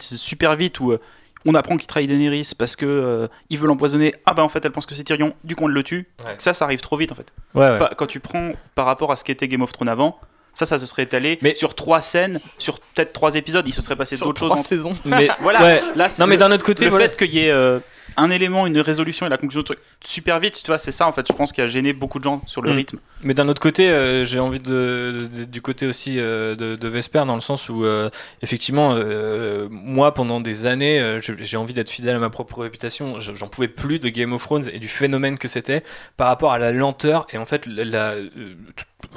super 0.00 0.56
vite 0.56 0.80
où 0.80 0.92
euh, 0.92 1.00
on 1.46 1.54
apprend 1.54 1.76
qu'il 1.76 1.86
trahit 1.86 2.08
Daenerys 2.08 2.50
parce 2.58 2.76
que 2.76 2.84
euh, 2.86 3.28
il 3.48 3.58
veut 3.58 3.66
l'empoisonner. 3.66 4.14
Ah 4.26 4.34
bah 4.34 4.42
en 4.42 4.48
fait 4.48 4.64
elle 4.64 4.72
pense 4.72 4.86
que 4.86 4.94
c'est 4.94 5.04
Tyrion, 5.04 5.34
du 5.44 5.56
coup 5.56 5.64
on 5.64 5.68
le 5.68 5.82
tue. 5.82 6.08
Ouais. 6.24 6.34
Ça 6.38 6.52
ça 6.52 6.64
arrive 6.64 6.80
trop 6.80 6.96
vite 6.96 7.12
en 7.12 7.14
fait. 7.14 7.32
ouais, 7.54 7.68
ouais. 7.70 7.78
Pas- 7.78 7.92
quand 7.96 8.06
tu 8.06 8.20
prends 8.20 8.52
par 8.74 8.86
rapport 8.86 9.10
à 9.12 9.16
ce 9.16 9.24
qu'était 9.24 9.48
Game 9.48 9.62
of 9.62 9.72
Thrones 9.72 9.88
avant, 9.88 10.18
ça 10.54 10.66
ça 10.66 10.78
se 10.78 10.86
serait 10.86 11.04
étalé 11.04 11.38
Mais- 11.42 11.54
sur 11.54 11.74
trois 11.74 12.00
scènes, 12.00 12.40
sur 12.58 12.80
peut-être 12.80 13.12
trois 13.12 13.34
épisodes, 13.36 13.66
il 13.66 13.72
se 13.72 13.80
serait 13.82 13.96
passé 13.96 14.16
Sur 14.16 14.26
d'autres 14.26 14.40
choses. 14.40 14.48
trois 14.50 14.60
en- 14.60 14.62
saisons. 14.62 14.94
mais 15.04 15.28
Voilà. 15.40 15.62
ouais. 15.62 15.82
Là 15.96 16.08
c'est 16.08 16.20
non 16.22 16.26
mais 16.26 16.34
le- 16.34 16.40
d'un 16.40 16.50
autre 16.52 16.64
côté 16.66 16.84
le 16.84 16.90
voilà. 16.90 17.08
fait 17.08 17.16
qu'il 17.16 17.34
y 17.34 17.46
ait 17.46 17.50
euh, 17.50 17.78
un 18.16 18.30
élément, 18.30 18.66
une 18.66 18.78
résolution 18.80 19.26
et 19.26 19.28
la 19.28 19.36
conclusion 19.36 19.62
truc 19.62 19.78
super 20.04 20.38
vite, 20.40 20.60
tu 20.62 20.66
vois, 20.66 20.78
c'est 20.78 20.92
ça 20.92 21.06
en 21.06 21.12
fait, 21.12 21.26
je 21.28 21.32
pense 21.32 21.52
qui 21.52 21.60
a 21.60 21.66
gêné 21.66 21.92
beaucoup 21.92 22.18
de 22.18 22.24
gens 22.24 22.42
sur 22.46 22.62
le 22.62 22.70
Mm. 22.72 22.76
rythme. 22.76 22.98
Mais 23.22 23.34
d'un 23.34 23.48
autre 23.48 23.60
côté, 23.60 23.88
euh, 23.90 24.24
j'ai 24.24 24.38
envie 24.40 24.60
de, 24.60 25.28
de- 25.32 25.44
du 25.44 25.60
côté 25.62 25.86
aussi 25.86 26.18
euh, 26.18 26.54
de, 26.56 26.76
de 26.76 26.88
Vesper, 26.88 27.24
dans 27.26 27.34
le 27.34 27.40
sens 27.40 27.68
où, 27.68 27.84
euh, 27.84 28.08
effectivement, 28.42 28.94
moi, 29.70 30.14
pendant 30.14 30.40
des 30.40 30.66
années, 30.66 31.18
j'ai 31.20 31.56
envie 31.56 31.74
d'être 31.74 31.90
fidèle 31.90 32.16
à 32.16 32.18
ma 32.18 32.30
propre 32.30 32.60
réputation. 32.62 33.18
Je- 33.20 33.34
J'en 33.34 33.48
pouvais 33.48 33.68
plus 33.68 33.98
de 33.98 34.08
Game 34.08 34.32
of 34.32 34.42
Thrones 34.42 34.68
et 34.72 34.78
du 34.78 34.88
phénomène 34.88 35.38
que 35.38 35.48
c'était 35.48 35.82
par 36.16 36.26
rapport 36.28 36.52
à 36.52 36.58
la 36.58 36.72
lenteur 36.72 37.26
et 37.32 37.38
en 37.38 37.46
fait 37.46 37.66
la, 37.66 38.14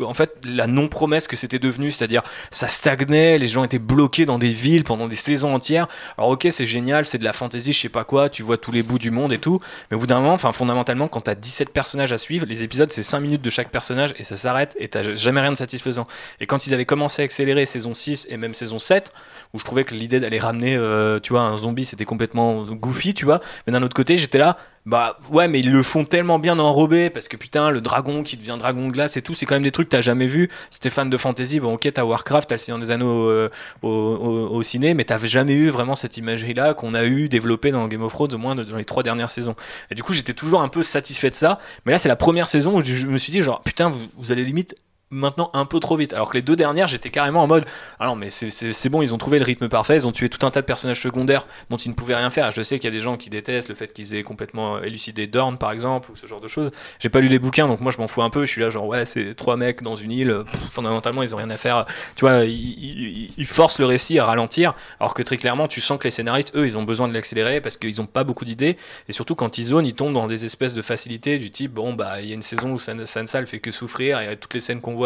en 0.01 0.13
fait, 0.13 0.35
la 0.45 0.67
non-promesse 0.67 1.27
que 1.27 1.35
c'était 1.35 1.59
devenu, 1.59 1.91
c'est-à-dire 1.91 2.23
ça 2.51 2.67
stagnait, 2.67 3.37
les 3.37 3.47
gens 3.47 3.63
étaient 3.63 3.79
bloqués 3.79 4.25
dans 4.25 4.39
des 4.39 4.49
villes 4.49 4.83
pendant 4.83 5.07
des 5.07 5.15
saisons 5.15 5.53
entières. 5.53 5.87
Alors 6.17 6.31
ok, 6.31 6.47
c'est 6.49 6.65
génial, 6.65 7.05
c'est 7.05 7.17
de 7.17 7.23
la 7.23 7.33
fantasy, 7.33 7.73
je 7.73 7.79
sais 7.79 7.89
pas 7.89 8.03
quoi, 8.03 8.29
tu 8.29 8.43
vois 8.43 8.57
tous 8.57 8.71
les 8.71 8.83
bouts 8.83 8.99
du 8.99 9.11
monde 9.11 9.33
et 9.33 9.37
tout, 9.37 9.59
mais 9.89 9.97
au 9.97 9.99
bout 9.99 10.07
d'un 10.07 10.19
moment, 10.19 10.33
enfin 10.33 10.51
fondamentalement, 10.51 11.07
quand 11.07 11.21
t'as 11.21 11.35
17 11.35 11.69
personnages 11.69 12.11
à 12.11 12.17
suivre, 12.17 12.45
les 12.45 12.63
épisodes 12.63 12.91
c'est 12.91 13.03
5 13.03 13.19
minutes 13.19 13.41
de 13.41 13.49
chaque 13.49 13.69
personnage 13.69 14.13
et 14.17 14.23
ça 14.23 14.35
s'arrête 14.35 14.75
et 14.79 14.87
t'as 14.87 15.13
jamais 15.15 15.41
rien 15.41 15.51
de 15.51 15.57
satisfaisant. 15.57 16.07
Et 16.39 16.45
quand 16.45 16.67
ils 16.67 16.73
avaient 16.73 16.85
commencé 16.85 17.21
à 17.21 17.25
accélérer 17.25 17.65
saison 17.65 17.93
6 17.93 18.27
et 18.29 18.37
même 18.37 18.53
saison 18.53 18.79
7, 18.79 19.11
où 19.53 19.59
je 19.59 19.65
trouvais 19.65 19.83
que 19.83 19.93
l'idée 19.93 20.19
d'aller 20.19 20.39
ramener, 20.39 20.75
euh, 20.75 21.19
tu 21.19 21.33
vois, 21.33 21.41
un 21.41 21.57
zombie 21.57 21.85
c'était 21.85 22.05
complètement 22.05 22.63
goofy, 22.63 23.13
tu 23.13 23.25
vois, 23.25 23.41
mais 23.67 23.73
d'un 23.73 23.83
autre 23.83 23.95
côté, 23.95 24.17
j'étais 24.17 24.39
là, 24.39 24.57
bah 24.85 25.17
ouais, 25.31 25.47
mais 25.47 25.61
ils 25.61 25.71
le 25.71 25.81
font 25.81 26.03
tellement 26.03 26.39
bien 26.39 26.59
enrobé 26.59 27.09
parce 27.09 27.29
que 27.29 27.37
putain, 27.37 27.69
le 27.69 27.79
dragon 27.79 28.21
qui 28.21 28.35
devient 28.35 28.57
dragon 28.59 28.87
de 28.87 28.91
glace 28.91 29.15
et 29.15 29.21
tout, 29.21 29.33
c'est 29.33 29.45
quand 29.45 29.55
même 29.55 29.63
des 29.63 29.71
trucs 29.71 29.87
que 29.87 29.95
t'as 29.95 30.01
jamais 30.01 30.27
vu. 30.27 30.49
Si 30.69 30.79
t'es 30.81 30.89
fan 30.89 31.09
de 31.09 31.15
fantasy, 31.17 31.59
bon 31.61 31.75
ok, 31.75 31.89
t'as 31.93 32.03
Warcraft, 32.03 32.49
t'as 32.49 32.55
le 32.55 32.59
Seigneur 32.59 32.79
des 32.79 32.91
Anneaux 32.91 33.29
euh, 33.29 33.49
au, 33.81 33.87
au- 33.87 34.55
au 34.55 34.61
ciné, 34.63 34.93
mais 34.93 35.05
t'avais 35.05 35.29
jamais 35.29 35.53
eu 35.53 35.69
vraiment 35.69 35.95
cette 35.95 36.17
imagerie-là 36.17 36.73
qu'on 36.73 36.93
a 36.93 37.05
eu 37.05 37.29
développée 37.29 37.71
dans 37.71 37.87
Game 37.87 38.03
of 38.03 38.11
Thrones, 38.11 38.33
au 38.33 38.37
moins 38.37 38.55
dans 38.55 38.75
les 38.77 38.85
trois 38.85 39.03
dernières 39.03 39.31
saisons. 39.31 39.55
Et 39.89 39.95
du 39.95 40.03
coup, 40.03 40.11
j'étais 40.13 40.33
toujours 40.33 40.61
un 40.61 40.67
peu 40.67 40.83
satisfait 40.83 41.29
de 41.29 41.35
ça, 41.35 41.59
mais 41.85 41.93
là, 41.93 41.97
c'est 41.97 42.09
la 42.09 42.15
première 42.17 42.49
saison 42.49 42.77
où 42.77 42.83
je 42.83 43.07
me 43.07 43.17
suis 43.17 43.31
dit, 43.31 43.41
genre, 43.41 43.61
putain, 43.61 43.87
vous, 43.89 44.01
vous 44.17 44.31
allez 44.33 44.43
limite 44.43 44.75
maintenant 45.13 45.49
un 45.53 45.65
peu 45.65 45.79
trop 45.79 45.95
vite. 45.95 46.13
Alors 46.13 46.29
que 46.29 46.35
les 46.37 46.41
deux 46.41 46.55
dernières, 46.55 46.87
j'étais 46.87 47.09
carrément 47.09 47.43
en 47.43 47.47
mode, 47.47 47.65
ah 47.99 48.07
non, 48.07 48.15
mais 48.15 48.29
c'est- 48.29 48.89
bon, 48.89 49.01
ils 49.01 49.13
ont 49.13 49.17
trouvé 49.17 49.39
le 49.39 49.45
rythme 49.45 49.69
parfait, 49.69 49.95
ils 49.95 50.07
ont 50.07 50.11
tué 50.11 50.29
tout 50.29 50.45
un 50.45 50.51
tas 50.51 50.61
de 50.61 50.65
personnages 50.65 50.99
secondaires 50.99 51.45
dont 51.69 51.77
ils 51.77 51.89
ne 51.89 51.93
pouvaient 51.93 52.15
rien 52.15 52.29
faire. 52.29 52.51
Je 52.51 52.61
sais 52.61 52.79
qu'il 52.79 52.89
y 52.89 52.93
a 52.93 52.95
des 52.95 53.01
gens 53.01 53.17
qui 53.17 53.29
détestent 53.29 53.69
le 53.69 53.75
fait 53.75 53.91
qu'ils 53.93 54.15
aient 54.15 54.23
complètement 54.23 54.81
élucidé 54.81 55.27
Dorn, 55.27 55.57
par 55.57 55.71
exemple, 55.71 56.11
ou 56.11 56.15
ce 56.15 56.27
genre 56.27 56.41
de 56.41 56.47
choses. 56.47 56.71
J'ai 56.99 57.09
pas 57.09 57.19
lu 57.19 57.27
les 57.27 57.39
bouquins, 57.39 57.67
donc 57.67 57.79
moi 57.79 57.91
je 57.91 57.97
m'en 57.97 58.07
fous 58.07 58.21
un 58.21 58.29
peu. 58.29 58.45
Je 58.45 58.51
suis 58.51 58.61
là, 58.61 58.69
genre, 58.69 58.85
ouais, 58.87 59.05
c'est 59.05 59.35
trois 59.35 59.57
mecs 59.57 59.81
dans 59.81 59.95
une 59.95 60.11
île, 60.11 60.43
fondamentalement, 60.71 61.23
ils 61.23 61.33
ont 61.33 61.37
rien 61.37 61.49
à 61.49 61.57
faire. 61.57 61.85
Tu 62.15 62.25
vois, 62.25 62.43
ils, 62.45 63.45
forcent 63.45 63.79
le 63.79 63.85
récit 63.85 64.17
à 64.19 64.25
ralentir, 64.25 64.73
alors 64.99 65.13
que 65.13 65.21
très 65.21 65.37
clairement, 65.37 65.67
tu 65.67 65.81
sens 65.81 65.99
que 65.99 66.05
les 66.05 66.11
scénaristes, 66.11 66.55
eux, 66.55 66.65
ils 66.65 66.77
ont 66.77 66.83
besoin 66.83 67.07
de 67.07 67.13
l'accélérer 67.13 67.61
parce 67.61 67.77
qu'ils 67.77 68.01
ont 68.01 68.05
pas 68.05 68.23
beaucoup 68.23 68.45
d'idées. 68.45 68.77
Et 69.09 69.11
surtout, 69.11 69.35
quand 69.35 69.57
ils 69.57 69.65
zonent, 69.65 69.85
ils 69.85 69.93
tombent 69.93 70.13
dans 70.13 70.27
des 70.27 70.45
espèces 70.45 70.73
de 70.73 70.81
facilités 70.81 71.37
du 71.37 71.51
type, 71.51 71.73
bon, 71.73 71.93
bah, 71.93 72.21
il 72.21 72.27
y 72.27 72.31
a 72.31 72.35
une 72.35 72.41
saison 72.41 72.71
où 72.73 72.79
San- 72.79 73.05
Sansa, 73.05 73.39
elle 73.39 73.47
fait 73.47 73.59
que 73.59 73.71
souffrir, 73.71 74.19
et 74.19 74.37
toutes 74.37 74.53
les 74.53 74.59
scènes 74.59 74.81
qu'on 74.81 74.95
voit, 74.95 75.02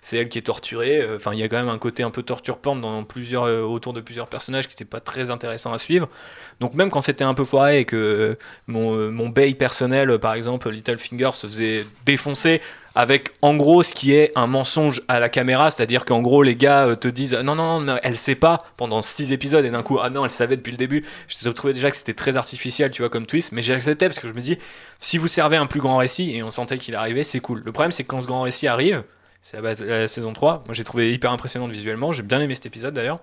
c'est 0.00 0.18
elle 0.18 0.28
qui 0.28 0.38
est 0.38 0.42
torturée. 0.42 1.06
Enfin, 1.14 1.32
il 1.32 1.38
y 1.38 1.42
a 1.42 1.48
quand 1.48 1.56
même 1.56 1.68
un 1.68 1.78
côté 1.78 2.02
un 2.02 2.10
peu 2.10 2.22
torture 2.22 2.58
porn 2.58 2.80
dans 2.80 3.04
plusieurs, 3.04 3.44
euh, 3.44 3.62
autour 3.62 3.92
de 3.92 4.00
plusieurs 4.00 4.26
personnages 4.28 4.66
qui 4.66 4.72
n'était 4.72 4.84
pas 4.84 5.00
très 5.00 5.30
intéressant 5.30 5.72
à 5.72 5.78
suivre. 5.78 6.08
Donc, 6.60 6.74
même 6.74 6.90
quand 6.90 7.00
c'était 7.00 7.24
un 7.24 7.34
peu 7.34 7.44
foiré 7.44 7.80
et 7.80 7.84
que 7.84 7.96
euh, 7.96 8.38
mon, 8.66 8.96
euh, 8.96 9.10
mon 9.10 9.28
bay 9.28 9.54
personnel, 9.54 10.18
par 10.18 10.34
exemple, 10.34 10.70
Littlefinger, 10.70 11.30
se 11.32 11.46
faisait 11.46 11.84
défoncer 12.06 12.60
avec 12.96 13.30
en 13.42 13.56
gros 13.56 13.82
ce 13.82 13.92
qui 13.92 14.14
est 14.14 14.30
un 14.36 14.46
mensonge 14.46 15.02
à 15.08 15.18
la 15.18 15.28
caméra, 15.28 15.72
c'est-à-dire 15.72 16.04
qu'en 16.04 16.22
gros 16.22 16.44
les 16.44 16.54
gars 16.54 16.94
te 16.94 17.08
disent 17.08 17.34
non, 17.34 17.56
non, 17.56 17.80
non, 17.80 17.96
elle 18.04 18.16
sait 18.16 18.36
pas 18.36 18.64
pendant 18.76 19.02
six 19.02 19.32
épisodes 19.32 19.64
et 19.64 19.70
d'un 19.70 19.82
coup, 19.82 19.98
ah 20.00 20.10
non, 20.10 20.24
elle 20.24 20.30
savait 20.30 20.56
depuis 20.56 20.70
le 20.70 20.76
début. 20.76 21.04
Je 21.26 21.48
trouvais 21.50 21.72
déjà 21.72 21.90
que 21.90 21.96
c'était 21.96 22.14
très 22.14 22.36
artificiel, 22.36 22.92
tu 22.92 23.02
vois, 23.02 23.08
comme 23.08 23.26
twist, 23.26 23.50
mais 23.50 23.62
j'ai 23.62 23.74
accepté 23.74 24.06
parce 24.06 24.20
que 24.20 24.28
je 24.28 24.32
me 24.32 24.40
dis, 24.40 24.58
si 25.00 25.18
vous 25.18 25.26
servez 25.26 25.56
un 25.56 25.66
plus 25.66 25.80
grand 25.80 25.96
récit 25.96 26.36
et 26.36 26.44
on 26.44 26.50
sentait 26.50 26.78
qu'il 26.78 26.94
arrivait, 26.94 27.24
c'est 27.24 27.40
cool. 27.40 27.62
Le 27.64 27.72
problème, 27.72 27.90
c'est 27.90 28.04
que 28.04 28.08
quand 28.08 28.20
ce 28.20 28.28
grand 28.28 28.42
récit 28.42 28.68
arrive, 28.68 29.02
c'est 29.44 29.60
la, 29.60 29.74
la 29.74 30.08
saison 30.08 30.32
3, 30.32 30.62
moi 30.64 30.72
j'ai 30.72 30.84
trouvé 30.84 31.12
hyper 31.12 31.30
impressionnante 31.30 31.70
visuellement, 31.70 32.12
j'ai 32.12 32.22
bien 32.22 32.40
aimé 32.40 32.54
cet 32.54 32.64
épisode 32.64 32.94
d'ailleurs. 32.94 33.20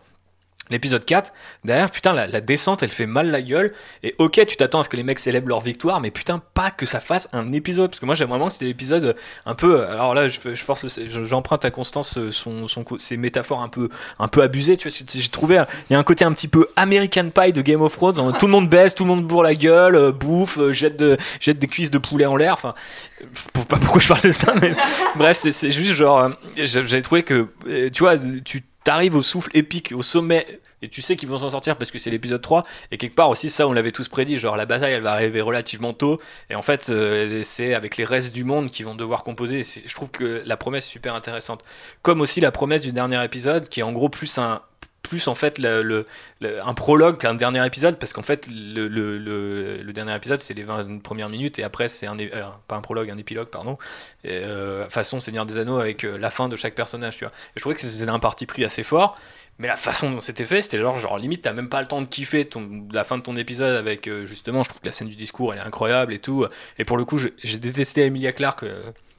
L'épisode 0.69 1.03
4, 1.03 1.33
derrière, 1.65 1.91
putain, 1.91 2.13
la, 2.13 2.39
descente, 2.39 2.81
elle 2.81 2.91
fait 2.91 3.05
mal 3.05 3.29
la 3.29 3.41
gueule. 3.41 3.73
Et 4.03 4.15
ok, 4.19 4.45
tu 4.47 4.55
t'attends 4.55 4.79
à 4.79 4.83
ce 4.83 4.89
que 4.89 4.95
les 4.95 5.03
mecs 5.03 5.19
célèbrent 5.19 5.49
leur 5.49 5.59
victoire, 5.59 5.99
mais 5.99 6.11
putain, 6.11 6.41
pas 6.53 6.71
que 6.71 6.85
ça 6.85 7.01
fasse 7.01 7.27
un 7.33 7.51
épisode. 7.51 7.89
Parce 7.89 7.99
que 7.99 8.05
moi, 8.05 8.15
j'aime 8.15 8.29
vraiment 8.29 8.47
que 8.47 8.53
c'était 8.53 8.65
l'épisode 8.65 9.17
un 9.45 9.53
peu. 9.53 9.85
Alors 9.85 10.13
là, 10.13 10.29
je, 10.29 10.39
force, 10.55 10.85
j'emprunte 11.25 11.65
à 11.65 11.71
Constance 11.71 12.17
euh, 12.17 12.31
son, 12.31 12.67
son, 12.69 12.85
ses 12.99 13.17
métaphores 13.17 13.61
un 13.61 13.67
peu, 13.67 13.89
un 14.17 14.29
peu 14.29 14.41
abusées. 14.43 14.77
Tu 14.77 14.87
vois, 14.87 14.97
j'ai 15.13 15.27
trouvé, 15.29 15.57
euh, 15.59 15.65
il 15.89 15.93
y 15.93 15.95
a 15.97 15.99
un 15.99 16.03
côté 16.03 16.23
un 16.23 16.31
petit 16.31 16.47
peu 16.47 16.69
American 16.77 17.29
Pie 17.31 17.51
de 17.51 17.61
Game 17.61 17.81
of 17.81 17.93
Thrones. 17.97 18.33
Tout 18.39 18.45
le 18.45 18.51
monde 18.53 18.69
baisse, 18.69 18.95
tout 18.95 19.03
le 19.03 19.09
monde 19.09 19.25
bourre 19.25 19.43
la 19.43 19.55
gueule, 19.55 19.95
euh, 19.95 20.11
bouffe, 20.13 20.57
euh, 20.57 20.71
jette, 20.71 20.95
de, 20.95 21.17
jette 21.41 21.59
des 21.59 21.67
cuisses 21.67 21.91
de 21.91 21.97
poulet 21.97 22.25
en 22.27 22.37
l'air. 22.37 22.53
Enfin, 22.53 22.75
je 23.19 23.41
sais 23.41 23.65
pas 23.65 23.75
pourquoi 23.77 23.99
je 23.99 24.07
parle 24.07 24.21
de 24.21 24.31
ça, 24.31 24.53
mais 24.61 24.73
bref, 25.15 25.37
c'est, 25.37 25.71
juste 25.71 25.93
genre. 25.95 26.19
euh, 26.19 26.29
J'avais 26.55 27.01
trouvé 27.01 27.23
que, 27.23 27.47
euh, 27.67 27.89
tu 27.89 28.03
vois, 28.03 28.15
tu 28.45 28.63
t'arrives 28.83 29.15
au 29.15 29.21
souffle 29.21 29.49
épique, 29.53 29.93
au 29.95 30.03
sommet 30.03 30.59
et 30.81 30.87
tu 30.87 31.01
sais 31.01 31.15
qu'ils 31.15 31.29
vont 31.29 31.37
s'en 31.37 31.49
sortir 31.49 31.77
parce 31.77 31.91
que 31.91 31.99
c'est 31.99 32.09
l'épisode 32.09 32.41
3 32.41 32.63
et 32.91 32.97
quelque 32.97 33.15
part 33.15 33.29
aussi 33.29 33.49
ça 33.49 33.67
on 33.67 33.73
l'avait 33.73 33.91
tous 33.91 34.07
prédit 34.07 34.37
genre 34.37 34.55
la 34.55 34.65
bataille 34.65 34.93
elle 34.93 35.03
va 35.03 35.11
arriver 35.11 35.41
relativement 35.41 35.93
tôt 35.93 36.19
et 36.49 36.55
en 36.55 36.61
fait 36.61 36.89
euh, 36.89 37.41
c'est 37.43 37.73
avec 37.73 37.97
les 37.97 38.05
restes 38.05 38.33
du 38.33 38.43
monde 38.43 38.71
qui 38.71 38.83
vont 38.83 38.95
devoir 38.95 39.23
composer 39.23 39.59
et 39.59 39.63
je 39.63 39.93
trouve 39.93 40.09
que 40.09 40.41
la 40.45 40.57
promesse 40.57 40.87
est 40.87 40.91
super 40.91 41.13
intéressante. 41.13 41.63
Comme 42.01 42.21
aussi 42.21 42.39
la 42.39 42.51
promesse 42.51 42.81
du 42.81 42.91
dernier 42.91 43.23
épisode 43.23 43.69
qui 43.69 43.81
est 43.81 43.83
en 43.83 43.91
gros 43.91 44.09
plus 44.09 44.37
un 44.37 44.61
plus 45.01 45.27
en 45.27 45.35
fait 45.35 45.59
un 45.59 46.73
prologue 46.73 47.17
qu'un 47.17 47.33
dernier 47.33 47.65
épisode 47.65 47.97
parce 47.97 48.13
qu'en 48.13 48.21
fait 48.21 48.47
le, 48.47 49.91
dernier 49.93 50.15
épisode 50.15 50.41
c'est 50.41 50.53
les 50.53 50.63
20 50.63 51.01
premières 51.01 51.29
minutes 51.29 51.59
et 51.59 51.63
après 51.63 51.87
c'est 51.87 52.07
un 52.07 52.17
euh, 52.19 52.45
pas 52.67 52.75
un 52.75 52.81
prologue 52.81 53.09
un 53.09 53.17
épilogue 53.17 53.49
pardon 53.49 53.77
et, 54.23 54.31
euh, 54.31 54.87
façon 54.89 55.19
Seigneur 55.19 55.45
des 55.45 55.57
Anneaux 55.57 55.79
avec 55.79 56.03
euh, 56.05 56.17
la 56.17 56.29
fin 56.29 56.49
de 56.49 56.55
chaque 56.55 56.75
personnage 56.75 57.17
tu 57.17 57.25
vois 57.25 57.33
et 57.33 57.57
je 57.57 57.61
trouvais 57.61 57.75
que 57.75 57.81
c'était 57.81 58.09
un 58.09 58.19
parti 58.19 58.45
pris 58.45 58.63
assez 58.63 58.83
fort 58.83 59.17
mais 59.61 59.67
la 59.67 59.75
façon 59.75 60.09
dont 60.09 60.19
c'était 60.19 60.45
fait, 60.45 60.63
c'était 60.63 60.79
genre, 60.79 60.97
genre 60.97 61.19
limite, 61.19 61.43
t'as 61.43 61.53
même 61.53 61.69
pas 61.69 61.81
le 61.81 61.87
temps 61.87 62.01
de 62.01 62.07
kiffer 62.07 62.49
la 62.91 63.03
fin 63.03 63.19
de 63.19 63.21
ton 63.21 63.35
épisode 63.35 63.75
avec 63.75 64.07
euh, 64.07 64.25
justement, 64.25 64.63
je 64.63 64.69
trouve 64.69 64.81
que 64.81 64.87
la 64.87 64.91
scène 64.91 65.07
du 65.07 65.15
discours 65.15 65.53
elle 65.53 65.59
est 65.59 65.63
incroyable 65.63 66.13
et 66.13 66.19
tout. 66.19 66.47
Et 66.79 66.83
pour 66.83 66.97
le 66.97 67.05
coup, 67.05 67.19
j'ai 67.19 67.57
détesté 67.57 68.03
Emilia 68.03 68.33
Clarke, 68.33 68.65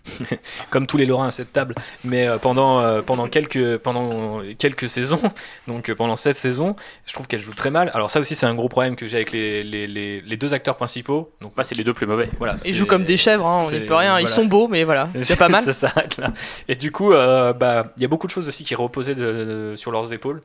comme 0.71 0.87
tous 0.87 0.97
les 0.97 1.07
Lorrains 1.07 1.29
à 1.29 1.31
cette 1.31 1.53
table, 1.53 1.75
mais 2.05 2.27
euh, 2.27 2.39
pendant, 2.39 2.81
euh, 2.81 3.03
pendant, 3.03 3.29
quelques, 3.29 3.79
pendant 3.79 4.41
quelques 4.59 4.89
saisons, 4.89 5.21
donc 5.69 5.89
euh, 5.89 5.95
pendant 5.95 6.17
cette 6.17 6.37
saison, 6.37 6.75
je 7.07 7.13
trouve 7.13 7.27
qu'elle 7.27 7.41
joue 7.41 7.55
très 7.55 7.71
mal. 7.71 7.91
Alors, 7.95 8.11
ça 8.11 8.21
aussi, 8.21 8.35
c'est 8.35 8.47
un 8.47 8.55
gros 8.55 8.69
problème 8.69 8.97
que 8.97 9.07
j'ai 9.07 9.17
avec 9.19 9.33
les, 9.33 9.63
les, 9.63 9.87
les, 9.87 10.21
les 10.21 10.37
deux 10.37 10.55
acteurs 10.55 10.77
principaux. 10.77 11.31
Donc, 11.41 11.55
Bah, 11.55 11.65
c'est 11.65 11.77
les 11.77 11.85
deux 11.85 11.95
plus 11.95 12.07
mauvais. 12.07 12.29
voilà, 12.39 12.57
Ils 12.65 12.75
jouent 12.75 12.87
comme 12.87 13.05
des 13.05 13.17
chèvres, 13.17 13.47
hein, 13.47 13.65
on 13.67 13.71
n'y 13.71 13.81
peut 13.81 13.95
rien. 13.95 14.19
Ils 14.19 14.29
sont 14.29 14.47
beaux, 14.47 14.69
mais 14.69 14.85
voilà, 14.85 15.09
c'est 15.15 15.37
pas 15.37 15.49
mal. 15.49 15.63
ça 15.65 15.73
s'arrête 15.73 16.17
là. 16.19 16.33
Et 16.69 16.75
du 16.75 16.91
coup, 16.91 17.13
euh, 17.13 17.53
bah, 17.53 17.93
il 17.97 18.03
y 18.03 18.05
a 18.05 18.09
beaucoup 18.09 18.27
de 18.27 18.33
choses 18.33 18.49
aussi 18.49 18.65
qui 18.65 18.75
reposaient 18.75 19.15
de- 19.15 19.71
de- 19.73 19.75
sur 19.77 19.91
leurs 19.93 20.13
épaules. 20.13 20.43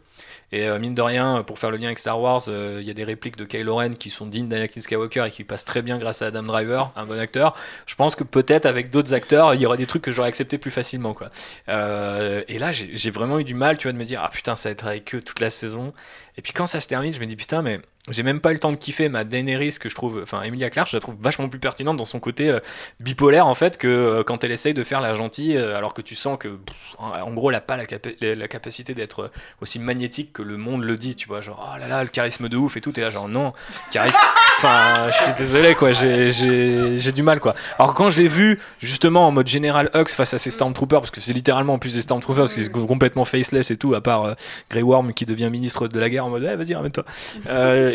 Et 0.51 0.67
euh, 0.67 0.79
mine 0.79 0.95
de 0.95 1.01
rien, 1.01 1.43
pour 1.43 1.59
faire 1.59 1.71
le 1.71 1.77
lien 1.77 1.87
avec 1.87 1.99
Star 1.99 2.19
Wars, 2.19 2.41
euh, 2.47 2.77
il 2.79 2.87
y 2.87 2.89
a 2.89 2.93
des 2.93 3.03
répliques 3.03 3.35
de 3.35 3.43
Kylo 3.43 3.75
Ren 3.75 3.91
qui 3.91 4.09
sont 4.09 4.25
dignes 4.25 4.47
d'Anakin 4.47 4.79
Skywalker 4.79 5.25
et 5.27 5.31
qui 5.31 5.43
passent 5.43 5.65
très 5.65 5.81
bien 5.81 5.97
grâce 5.97 6.21
à 6.21 6.27
Adam 6.27 6.43
Driver, 6.43 6.91
un 6.95 7.05
bon 7.05 7.19
acteur. 7.19 7.53
Je 7.85 7.95
pense 7.95 8.15
que 8.15 8.23
peut-être 8.23 8.65
avec 8.65 8.89
d'autres 8.89 9.13
acteurs, 9.13 9.53
il 9.55 9.61
y 9.61 9.65
aurait 9.65 9.77
des 9.77 9.85
trucs 9.85 10.01
que 10.01 10.11
j'aurais 10.11 10.29
accepté 10.29 10.57
plus 10.57 10.71
facilement. 10.71 11.13
Quoi. 11.13 11.29
Euh, 11.67 12.43
et 12.47 12.59
là, 12.59 12.71
j'ai 12.71 13.11
vraiment 13.11 13.39
eu 13.39 13.43
du 13.43 13.55
mal, 13.55 13.77
tu 13.77 13.87
vois, 13.87 13.93
de 13.93 13.97
me 13.97 14.05
dire, 14.05 14.21
ah 14.23 14.29
putain, 14.29 14.55
ça 14.55 14.69
va 14.69 14.71
être 14.71 14.87
avec 14.87 15.15
eux 15.15 15.21
toute 15.21 15.41
la 15.41 15.49
saison. 15.49 15.93
Et 16.37 16.41
puis 16.41 16.53
quand 16.53 16.65
ça 16.65 16.79
se 16.79 16.87
termine, 16.87 17.13
je 17.13 17.19
me 17.19 17.25
dis, 17.25 17.35
putain, 17.35 17.61
mais 17.61 17.81
j'ai 18.09 18.23
même 18.23 18.39
pas 18.39 18.51
eu 18.51 18.53
le 18.53 18.59
temps 18.59 18.71
de 18.71 18.77
kiffer 18.77 19.09
ma 19.09 19.23
Daenerys 19.23 19.77
que 19.79 19.89
je 19.89 19.95
trouve, 19.95 20.19
enfin 20.23 20.41
Emilia 20.43 20.69
Clarke, 20.69 20.89
je 20.89 20.95
la 20.95 20.99
trouve 21.01 21.15
vachement 21.19 21.49
plus 21.49 21.59
pertinente 21.59 21.97
dans 21.97 22.05
son 22.05 22.19
côté 22.19 22.49
euh, 22.49 22.59
bipolaire 22.99 23.47
en 23.47 23.53
fait 23.53 23.77
que 23.77 23.87
euh, 23.87 24.23
quand 24.23 24.43
elle 24.43 24.51
essaye 24.51 24.73
de 24.73 24.83
faire 24.83 25.01
la 25.01 25.13
gentille, 25.13 25.57
euh, 25.57 25.77
alors 25.77 25.93
que 25.93 26.01
tu 26.01 26.15
sens 26.15 26.37
que, 26.39 26.57
en 26.97 27.31
gros, 27.33 27.49
elle 27.49 27.55
a 27.57 27.61
pas 27.61 27.77
la, 27.77 27.85
capa- 27.85 28.15
la- 28.21 28.35
la 28.35 28.47
capacité 28.47 28.93
d'être 28.93 29.31
aussi 29.61 29.79
magnétique 29.79 30.33
que 30.33 30.41
le 30.41 30.57
monde 30.57 30.83
le 30.83 30.95
dit, 30.95 31.15
tu 31.15 31.27
vois, 31.27 31.41
genre 31.41 31.73
oh 31.75 31.79
là 31.79 31.87
là, 31.87 32.03
le 32.03 32.09
charisme 32.09 32.47
de 32.49 32.57
ouf 32.57 32.77
et 32.77 32.81
tout, 32.81 32.97
et 32.97 33.01
là 33.01 33.09
genre 33.09 33.27
non, 33.27 33.53
charisme, 33.91 34.17
enfin 34.57 35.09
je 35.09 35.23
suis 35.23 35.33
désolé 35.33 35.75
quoi, 35.75 35.91
j'ai- 35.91 37.11
du 37.11 37.23
mal 37.23 37.39
quoi. 37.39 37.55
Alors 37.79 37.93
quand 37.93 38.09
je 38.09 38.21
l'ai 38.21 38.27
vu 38.27 38.59
justement 38.79 39.27
en 39.27 39.31
mode 39.31 39.47
général 39.47 39.89
Hux 39.93 40.05
face 40.15 40.33
à 40.33 40.37
ces 40.37 40.49
Stormtroopers, 40.51 41.01
parce 41.01 41.11
que 41.11 41.21
c'est 41.21 41.33
littéralement 41.33 41.73
en 41.73 41.79
plus 41.79 41.93
des 41.93 42.01
Stormtroopers, 42.01 42.47
qu'ils 42.49 42.63
sont 42.65 42.85
complètement 42.87 43.25
faceless 43.25 43.71
et 43.71 43.77
tout, 43.77 43.93
à 43.95 44.01
part 44.01 44.35
Grey 44.69 44.81
Worm 44.81 45.13
qui 45.13 45.25
devient 45.25 45.49
ministre 45.49 45.87
de 45.87 45.99
la 45.99 46.09
guerre 46.09 46.25
en 46.25 46.29
mode, 46.29 46.43
ouais, 46.43 46.55
vas-y, 46.55 46.75
ramène-toi. 46.75 47.03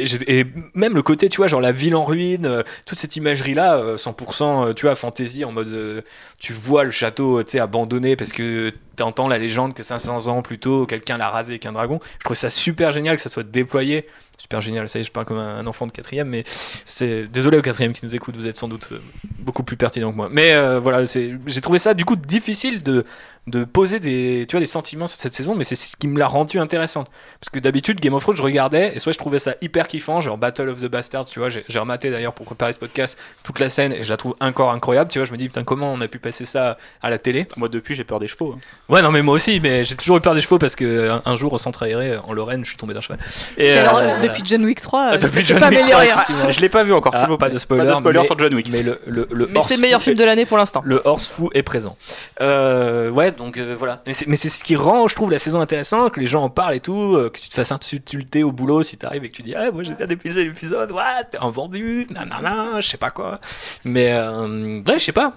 Euh, 0.02 0.18
et 0.26 0.44
même 0.74 0.94
le 0.94 1.02
côté, 1.02 1.28
tu 1.28 1.38
vois, 1.38 1.46
genre 1.46 1.60
la 1.60 1.72
ville 1.72 1.94
en 1.94 2.04
ruine, 2.04 2.46
euh, 2.46 2.62
toute 2.86 2.98
cette 2.98 3.16
imagerie-là, 3.16 3.76
euh, 3.76 3.96
100%, 3.96 4.66
euh, 4.68 4.72
tu 4.72 4.86
vois, 4.86 4.94
fantasy 4.94 5.44
en 5.44 5.52
mode, 5.52 5.68
euh, 5.68 6.02
tu 6.38 6.52
vois 6.52 6.84
le 6.84 6.90
château, 6.90 7.42
tu 7.42 7.52
sais, 7.52 7.58
abandonné 7.58 8.16
parce 8.16 8.32
que 8.32 8.72
t'entends 8.96 9.28
la 9.28 9.38
légende 9.38 9.74
que 9.74 9.82
500 9.82 10.28
ans 10.28 10.42
plus 10.42 10.58
tôt, 10.58 10.86
quelqu'un 10.86 11.16
l'a 11.16 11.30
rasé 11.30 11.52
avec 11.52 11.66
un 11.66 11.72
dragon. 11.72 12.00
Je 12.18 12.24
trouve 12.24 12.36
ça 12.36 12.50
super 12.50 12.92
génial 12.92 13.16
que 13.16 13.22
ça 13.22 13.30
soit 13.30 13.42
déployé. 13.42 14.06
Super 14.38 14.60
génial, 14.60 14.88
ça 14.88 14.98
y 14.98 15.02
est, 15.02 15.04
je 15.04 15.12
parle 15.12 15.26
comme 15.26 15.38
un 15.38 15.66
enfant 15.66 15.86
de 15.86 15.92
quatrième, 15.92 16.28
mais 16.28 16.42
c'est 16.84 17.26
désolé 17.28 17.58
au 17.58 17.62
quatrième 17.62 17.92
qui 17.92 18.04
nous 18.04 18.14
écoute, 18.14 18.36
vous 18.36 18.46
êtes 18.46 18.56
sans 18.56 18.66
doute 18.66 18.88
euh, 18.92 18.98
beaucoup 19.38 19.62
plus 19.62 19.76
pertinent 19.76 20.10
que 20.10 20.16
moi. 20.16 20.28
Mais 20.32 20.54
euh, 20.54 20.80
voilà, 20.80 21.04
j'ai 21.04 21.60
trouvé 21.60 21.78
ça 21.78 21.94
du 21.94 22.04
coup 22.04 22.16
difficile 22.16 22.82
de 22.82 23.04
de 23.48 23.64
poser 23.64 23.98
des, 23.98 24.44
tu 24.48 24.52
vois, 24.54 24.60
des 24.60 24.66
sentiments 24.66 25.08
sur 25.08 25.18
cette 25.18 25.34
saison, 25.34 25.56
mais 25.56 25.64
c'est 25.64 25.74
ce 25.74 25.96
qui 25.96 26.06
me 26.06 26.16
l'a 26.16 26.28
rendu 26.28 26.60
intéressante. 26.60 27.08
Parce 27.40 27.48
que 27.52 27.58
d'habitude, 27.58 27.98
Game 27.98 28.14
of 28.14 28.22
Thrones, 28.22 28.36
je 28.36 28.42
regardais, 28.42 28.92
et 28.94 29.00
soit 29.00 29.12
je 29.12 29.18
trouvais 29.18 29.40
ça 29.40 29.54
hyper 29.60 29.88
kiffant, 29.88 30.20
genre 30.20 30.38
Battle 30.38 30.68
of 30.68 30.80
the 30.80 30.86
Bastards, 30.86 31.24
tu 31.24 31.40
vois, 31.40 31.48
j'ai 31.48 31.64
rematé 31.78 32.10
d'ailleurs 32.12 32.34
pour 32.34 32.46
préparer 32.46 32.72
ce 32.72 32.78
podcast 32.78 33.18
toute 33.42 33.58
la 33.58 33.68
scène, 33.68 33.92
et 33.92 34.04
je 34.04 34.10
la 34.10 34.16
trouve 34.16 34.36
encore 34.40 34.70
incroyable, 34.70 35.10
tu 35.10 35.18
vois, 35.18 35.26
je 35.26 35.32
me 35.32 35.36
dis, 35.36 35.48
putain, 35.48 35.64
comment 35.64 35.92
on 35.92 36.00
a 36.00 36.06
pu 36.06 36.20
passer 36.20 36.44
ça 36.44 36.78
à 37.02 37.10
la 37.10 37.18
télé? 37.18 37.48
Moi, 37.56 37.68
depuis, 37.68 37.96
j'ai 37.96 38.04
peur 38.04 38.20
des 38.20 38.28
chevaux. 38.28 38.54
hein. 38.56 38.60
Ouais, 38.88 39.02
non, 39.02 39.10
mais 39.10 39.22
moi 39.22 39.34
aussi, 39.34 39.58
mais 39.58 39.82
j'ai 39.82 39.96
toujours 39.96 40.18
eu 40.18 40.20
peur 40.20 40.36
des 40.36 40.40
chevaux 40.40 40.58
parce 40.58 40.76
que 40.76 41.10
un, 41.10 41.22
un 41.24 41.34
jour, 41.34 41.52
au 41.52 41.58
centre 41.58 41.82
aéré, 41.82 42.16
en 42.18 42.32
Lorraine, 42.32 42.64
je 42.64 42.68
suis 42.68 42.78
tombé 42.78 42.94
d'un 42.94 43.00
cheval. 43.00 43.18
Et, 43.58 43.66
Et 43.70 43.72
alors, 43.78 43.96
euh, 43.98 44.02
euh, 44.02 44.20
depuis 44.20 44.42
John 44.46 44.64
Wick 44.64 44.80
3, 44.80 45.00
Ah, 45.00 45.14
euh, 45.14 45.18
depuis 45.18 45.42
ça 45.42 45.48
John 45.48 45.56
s'est 45.56 45.60
pas 45.60 45.68
Wick 45.70 45.78
3, 45.80 45.82
amélioré. 45.96 46.10
hein. 46.10 46.14
effectivement. 46.14 46.50
Je 46.50 46.60
l'ai 46.60 46.68
pas 46.68 46.84
vu 46.84 46.92
encore, 46.92 47.12
Ah, 47.16 47.26
pas 47.36 47.48
de 47.48 47.58
spoiler, 47.58 47.84
Pas 47.86 47.90
de 47.90 47.96
spoiler 47.96 48.20
mais- 48.20 48.26
sur 48.26 48.38
John 48.38 48.54
Wick. 48.54 48.68
Mais 48.72 48.82
le, 48.82 49.00
le, 49.06 49.26
le 49.32 49.46
Mais 49.48 49.60
c'est 49.62 49.74
le 49.74 49.74
horse 49.74 49.78
meilleur 49.80 50.02
film 50.02 50.16
de 50.16 50.24
l'année 50.24 50.46
pour 50.46 50.58
l'instant. 50.58 50.80
le 50.84 51.02
horse 51.04 51.26
fou 51.26 51.50
est 51.54 51.64
présent. 51.64 51.96
Euh, 52.40 53.10
ouais, 53.10 53.31
donc 53.36 53.58
euh, 53.58 53.74
voilà. 53.78 54.02
Mais 54.06 54.14
c'est 54.14 54.48
ce 54.48 54.64
qui 54.64 54.76
rend, 54.76 55.08
je 55.08 55.14
trouve, 55.14 55.30
la 55.30 55.38
saison 55.38 55.60
intéressante, 55.60 56.12
que 56.12 56.20
les 56.20 56.26
gens 56.26 56.44
en 56.44 56.50
parlent 56.50 56.74
et 56.74 56.80
tout, 56.80 57.14
euh, 57.14 57.30
que 57.30 57.40
tu 57.40 57.48
te 57.48 57.54
fasses 57.54 57.72
insulter 57.72 58.42
au 58.42 58.52
boulot 58.52 58.82
si 58.82 58.96
t'arrives 58.96 59.24
et 59.24 59.28
que 59.28 59.34
tu 59.34 59.42
dis, 59.42 59.54
ah, 59.54 59.70
moi 59.70 59.82
j'ai 59.82 59.94
bien 59.94 60.06
défilé 60.06 60.44
l'épisode, 60.44 60.92
ouais, 60.92 61.24
t'es 61.30 61.38
en 61.38 61.50
vendu, 61.50 62.06
nanana, 62.12 62.80
je 62.80 62.88
sais 62.88 62.96
pas 62.96 63.10
quoi. 63.10 63.40
Mais 63.84 64.12
euh, 64.12 64.82
ouais, 64.82 64.98
je 64.98 65.04
sais 65.04 65.12
pas. 65.12 65.34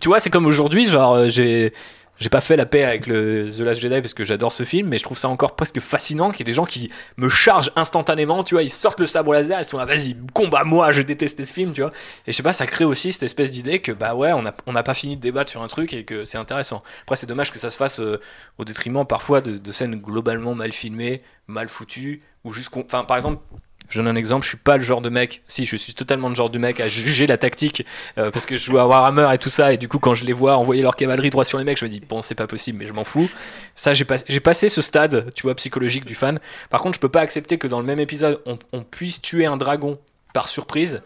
Tu 0.00 0.08
vois, 0.08 0.20
c'est 0.20 0.30
comme 0.30 0.46
aujourd'hui, 0.46 0.86
genre, 0.86 1.14
euh, 1.14 1.28
j'ai. 1.28 1.72
J'ai 2.18 2.30
pas 2.30 2.40
fait 2.40 2.56
la 2.56 2.64
paix 2.64 2.82
avec 2.82 3.06
le 3.06 3.46
The 3.46 3.60
Last 3.60 3.80
Jedi 3.80 4.00
parce 4.00 4.14
que 4.14 4.24
j'adore 4.24 4.50
ce 4.50 4.64
film, 4.64 4.88
mais 4.88 4.96
je 4.96 5.04
trouve 5.04 5.18
ça 5.18 5.28
encore 5.28 5.54
presque 5.54 5.80
fascinant 5.80 6.30
qu'il 6.30 6.40
y 6.40 6.42
ait 6.42 6.52
des 6.52 6.54
gens 6.54 6.64
qui 6.64 6.90
me 7.18 7.28
chargent 7.28 7.70
instantanément, 7.76 8.42
tu 8.42 8.54
vois, 8.54 8.62
ils 8.62 8.70
sortent 8.70 9.00
le 9.00 9.06
sabre 9.06 9.34
laser, 9.34 9.60
ils 9.60 9.64
sont 9.64 9.76
là, 9.76 9.84
vas-y, 9.84 10.16
combat 10.32 10.64
moi, 10.64 10.92
je 10.92 11.02
déteste 11.02 11.44
ce 11.44 11.52
film, 11.52 11.74
tu 11.74 11.82
vois. 11.82 11.90
Et 12.26 12.32
je 12.32 12.36
sais 12.36 12.42
pas, 12.42 12.54
ça 12.54 12.66
crée 12.66 12.84
aussi 12.84 13.12
cette 13.12 13.24
espèce 13.24 13.50
d'idée 13.50 13.80
que 13.80 13.92
bah 13.92 14.14
ouais, 14.14 14.32
on 14.32 14.72
n'a 14.72 14.82
pas 14.82 14.94
fini 14.94 15.16
de 15.16 15.20
débattre 15.20 15.50
sur 15.50 15.62
un 15.62 15.66
truc 15.66 15.92
et 15.92 16.04
que 16.04 16.24
c'est 16.24 16.38
intéressant. 16.38 16.82
Après, 17.02 17.16
c'est 17.16 17.26
dommage 17.26 17.50
que 17.50 17.58
ça 17.58 17.68
se 17.68 17.76
fasse 17.76 18.00
euh, 18.00 18.20
au 18.58 18.64
détriment 18.64 19.04
parfois 19.06 19.42
de, 19.42 19.58
de 19.58 19.72
scènes 19.72 19.96
globalement 19.96 20.54
mal 20.54 20.72
filmées, 20.72 21.22
mal 21.48 21.68
foutues, 21.68 22.22
ou 22.44 22.52
juste. 22.52 22.70
Enfin, 22.76 23.04
par 23.04 23.16
exemple. 23.16 23.42
Je 23.88 23.98
donne 24.00 24.08
un 24.08 24.16
exemple, 24.16 24.42
je 24.42 24.48
suis 24.48 24.56
pas 24.58 24.76
le 24.76 24.82
genre 24.82 25.00
de 25.00 25.08
mec, 25.08 25.42
si 25.46 25.64
je 25.64 25.76
suis 25.76 25.94
totalement 25.94 26.28
le 26.28 26.34
genre 26.34 26.50
de 26.50 26.58
mec 26.58 26.80
à 26.80 26.88
juger 26.88 27.28
la 27.28 27.38
tactique 27.38 27.86
euh, 28.18 28.32
parce 28.32 28.44
que 28.44 28.56
je 28.56 28.64
joue 28.64 28.78
à 28.78 28.86
Warhammer 28.88 29.28
et 29.32 29.38
tout 29.38 29.48
ça 29.48 29.72
et 29.72 29.76
du 29.76 29.86
coup 29.86 30.00
quand 30.00 30.12
je 30.12 30.24
les 30.24 30.32
vois 30.32 30.56
envoyer 30.56 30.82
leur 30.82 30.96
cavalerie 30.96 31.30
droit 31.30 31.44
sur 31.44 31.56
les 31.58 31.62
mecs, 31.64 31.78
je 31.78 31.84
me 31.84 31.90
dis 31.90 32.00
bon 32.00 32.20
c'est 32.20 32.34
pas 32.34 32.48
possible 32.48 32.78
mais 32.78 32.86
je 32.86 32.92
m'en 32.92 33.04
fous. 33.04 33.30
Ça 33.76 33.94
j'ai 33.94 34.04
pas- 34.04 34.16
j'ai 34.28 34.40
passé 34.40 34.68
ce 34.68 34.82
stade, 34.82 35.32
tu 35.34 35.42
vois, 35.44 35.54
psychologique 35.54 36.04
du 36.04 36.16
fan. 36.16 36.40
Par 36.68 36.80
contre 36.82 36.96
je 36.96 37.00
peux 37.00 37.08
pas 37.08 37.20
accepter 37.20 37.58
que 37.58 37.68
dans 37.68 37.78
le 37.78 37.86
même 37.86 38.00
épisode 38.00 38.40
on 38.72 38.82
puisse 38.82 39.22
tuer 39.22 39.46
un 39.46 39.56
dragon 39.56 39.98
par 40.34 40.48
surprise 40.48 41.00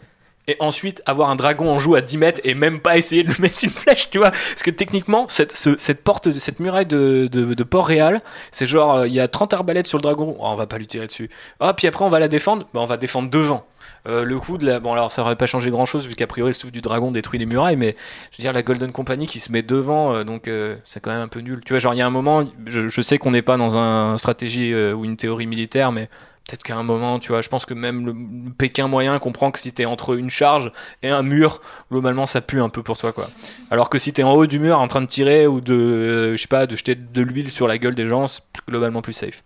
et 0.48 0.56
ensuite 0.58 1.02
avoir 1.06 1.30
un 1.30 1.36
dragon 1.36 1.70
en 1.70 1.78
joue 1.78 1.94
à 1.94 2.00
10 2.00 2.18
mètres 2.18 2.40
et 2.44 2.54
même 2.54 2.80
pas 2.80 2.96
essayer 2.96 3.22
de 3.22 3.28
lui 3.30 3.36
mettre 3.42 3.62
une 3.62 3.70
flèche, 3.70 4.10
tu 4.10 4.18
vois. 4.18 4.30
Parce 4.30 4.62
que 4.62 4.70
techniquement, 4.70 5.26
cette, 5.28 5.52
ce- 5.52 5.76
cette 5.76 6.02
porte, 6.02 6.38
cette 6.38 6.60
muraille 6.60 6.86
de, 6.86 7.28
de, 7.30 7.62
Port-Réal, 7.64 8.20
c'est 8.50 8.66
genre, 8.66 8.96
euh, 8.96 9.06
il 9.06 9.12
y 9.14 9.20
a 9.20 9.28
30 9.28 9.54
arbalètes 9.54 9.86
sur 9.86 9.98
le 9.98 10.02
dragon, 10.02 10.36
Oh, 10.38 10.42
on 10.46 10.56
va 10.56 10.66
pas 10.66 10.78
lui 10.78 10.86
tirer 10.86 11.06
dessus. 11.06 11.30
Ah, 11.60 11.74
puis 11.74 11.86
après, 11.86 12.04
on 12.04 12.08
va 12.08 12.18
la 12.18 12.28
défendre, 12.28 12.66
bah, 12.74 12.80
on 12.80 12.86
va 12.86 12.96
défendre 12.96 13.30
devant. 13.30 13.64
Euh, 14.08 14.24
le 14.24 14.38
coup 14.38 14.58
de 14.58 14.66
la. 14.66 14.80
Bon, 14.80 14.92
alors 14.92 15.10
ça 15.10 15.22
aurait 15.22 15.36
pas 15.36 15.46
changé 15.46 15.70
grand 15.70 15.84
chose 15.86 16.06
vu 16.06 16.14
qu'a 16.14 16.26
priori 16.26 16.50
le 16.50 16.54
souffle 16.54 16.72
du 16.72 16.80
dragon 16.80 17.10
détruit 17.12 17.38
les 17.38 17.46
murailles, 17.46 17.76
mais 17.76 17.96
je 18.30 18.38
veux 18.38 18.42
dire, 18.42 18.52
la 18.52 18.62
Golden 18.62 18.92
Company 18.92 19.26
qui 19.26 19.40
se 19.40 19.52
met 19.52 19.62
devant, 19.62 20.14
euh, 20.14 20.24
donc 20.24 20.50
c'est 20.84 21.00
quand 21.00 21.10
même 21.10 21.20
un 21.20 21.28
peu 21.28 21.40
nul. 21.40 21.60
Tu 21.64 21.72
vois, 21.72 21.78
genre, 21.80 21.94
il 21.94 21.98
y 21.98 22.02
a 22.02 22.06
un 22.06 22.10
moment, 22.10 22.44
je, 22.66 22.88
je 22.88 23.02
sais 23.02 23.18
qu'on 23.18 23.30
n'est 23.30 23.42
pas 23.42 23.56
dans 23.56 23.76
un 23.76 24.16
stratégie 24.18 24.74
ou 24.74 25.04
une 25.04 25.16
théorie 25.16 25.46
militaire, 25.46 25.92
mais 25.92 26.08
peut-être 26.50 26.62
qu'à 26.64 26.76
un 26.76 26.82
moment, 26.82 27.20
tu 27.20 27.28
vois, 27.28 27.42
je 27.42 27.48
pense 27.48 27.64
que 27.64 27.74
même 27.74 28.06
le, 28.06 28.52
Pékin 28.52 28.88
moyen 28.88 29.18
comprend 29.18 29.50
que 29.50 29.58
si 29.58 29.72
t'es 29.72 29.84
entre 29.84 30.18
une 30.18 30.30
charge 30.30 30.72
et 31.02 31.08
un 31.08 31.22
mur, 31.22 31.62
globalement 31.90 32.26
ça 32.26 32.40
pue 32.40 32.60
un 32.60 32.68
peu 32.68 32.82
pour 32.82 32.98
toi, 32.98 33.12
quoi. 33.12 33.28
Alors 33.70 33.88
que 33.88 33.98
si 33.98 34.12
t'es 34.12 34.24
en 34.24 34.32
haut 34.32 34.46
du 34.46 34.58
mur 34.58 34.78
en 34.78 34.88
train 34.88 35.00
de 35.00 35.06
tirer 35.06 35.46
ou 35.46 35.60
de, 35.60 35.74
euh, 35.74 36.36
je 36.36 36.42
sais 36.42 36.48
pas, 36.48 36.66
de 36.66 36.74
jeter 36.74 36.96
de 36.96 37.22
l'huile 37.22 37.50
sur 37.50 37.68
la 37.68 37.78
gueule 37.78 37.94
des 37.94 38.06
gens, 38.06 38.26
c'est 38.26 38.42
globalement 38.68 39.00
plus 39.00 39.12
safe. 39.12 39.44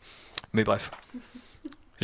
Mais 0.55 0.65
bref. 0.65 0.91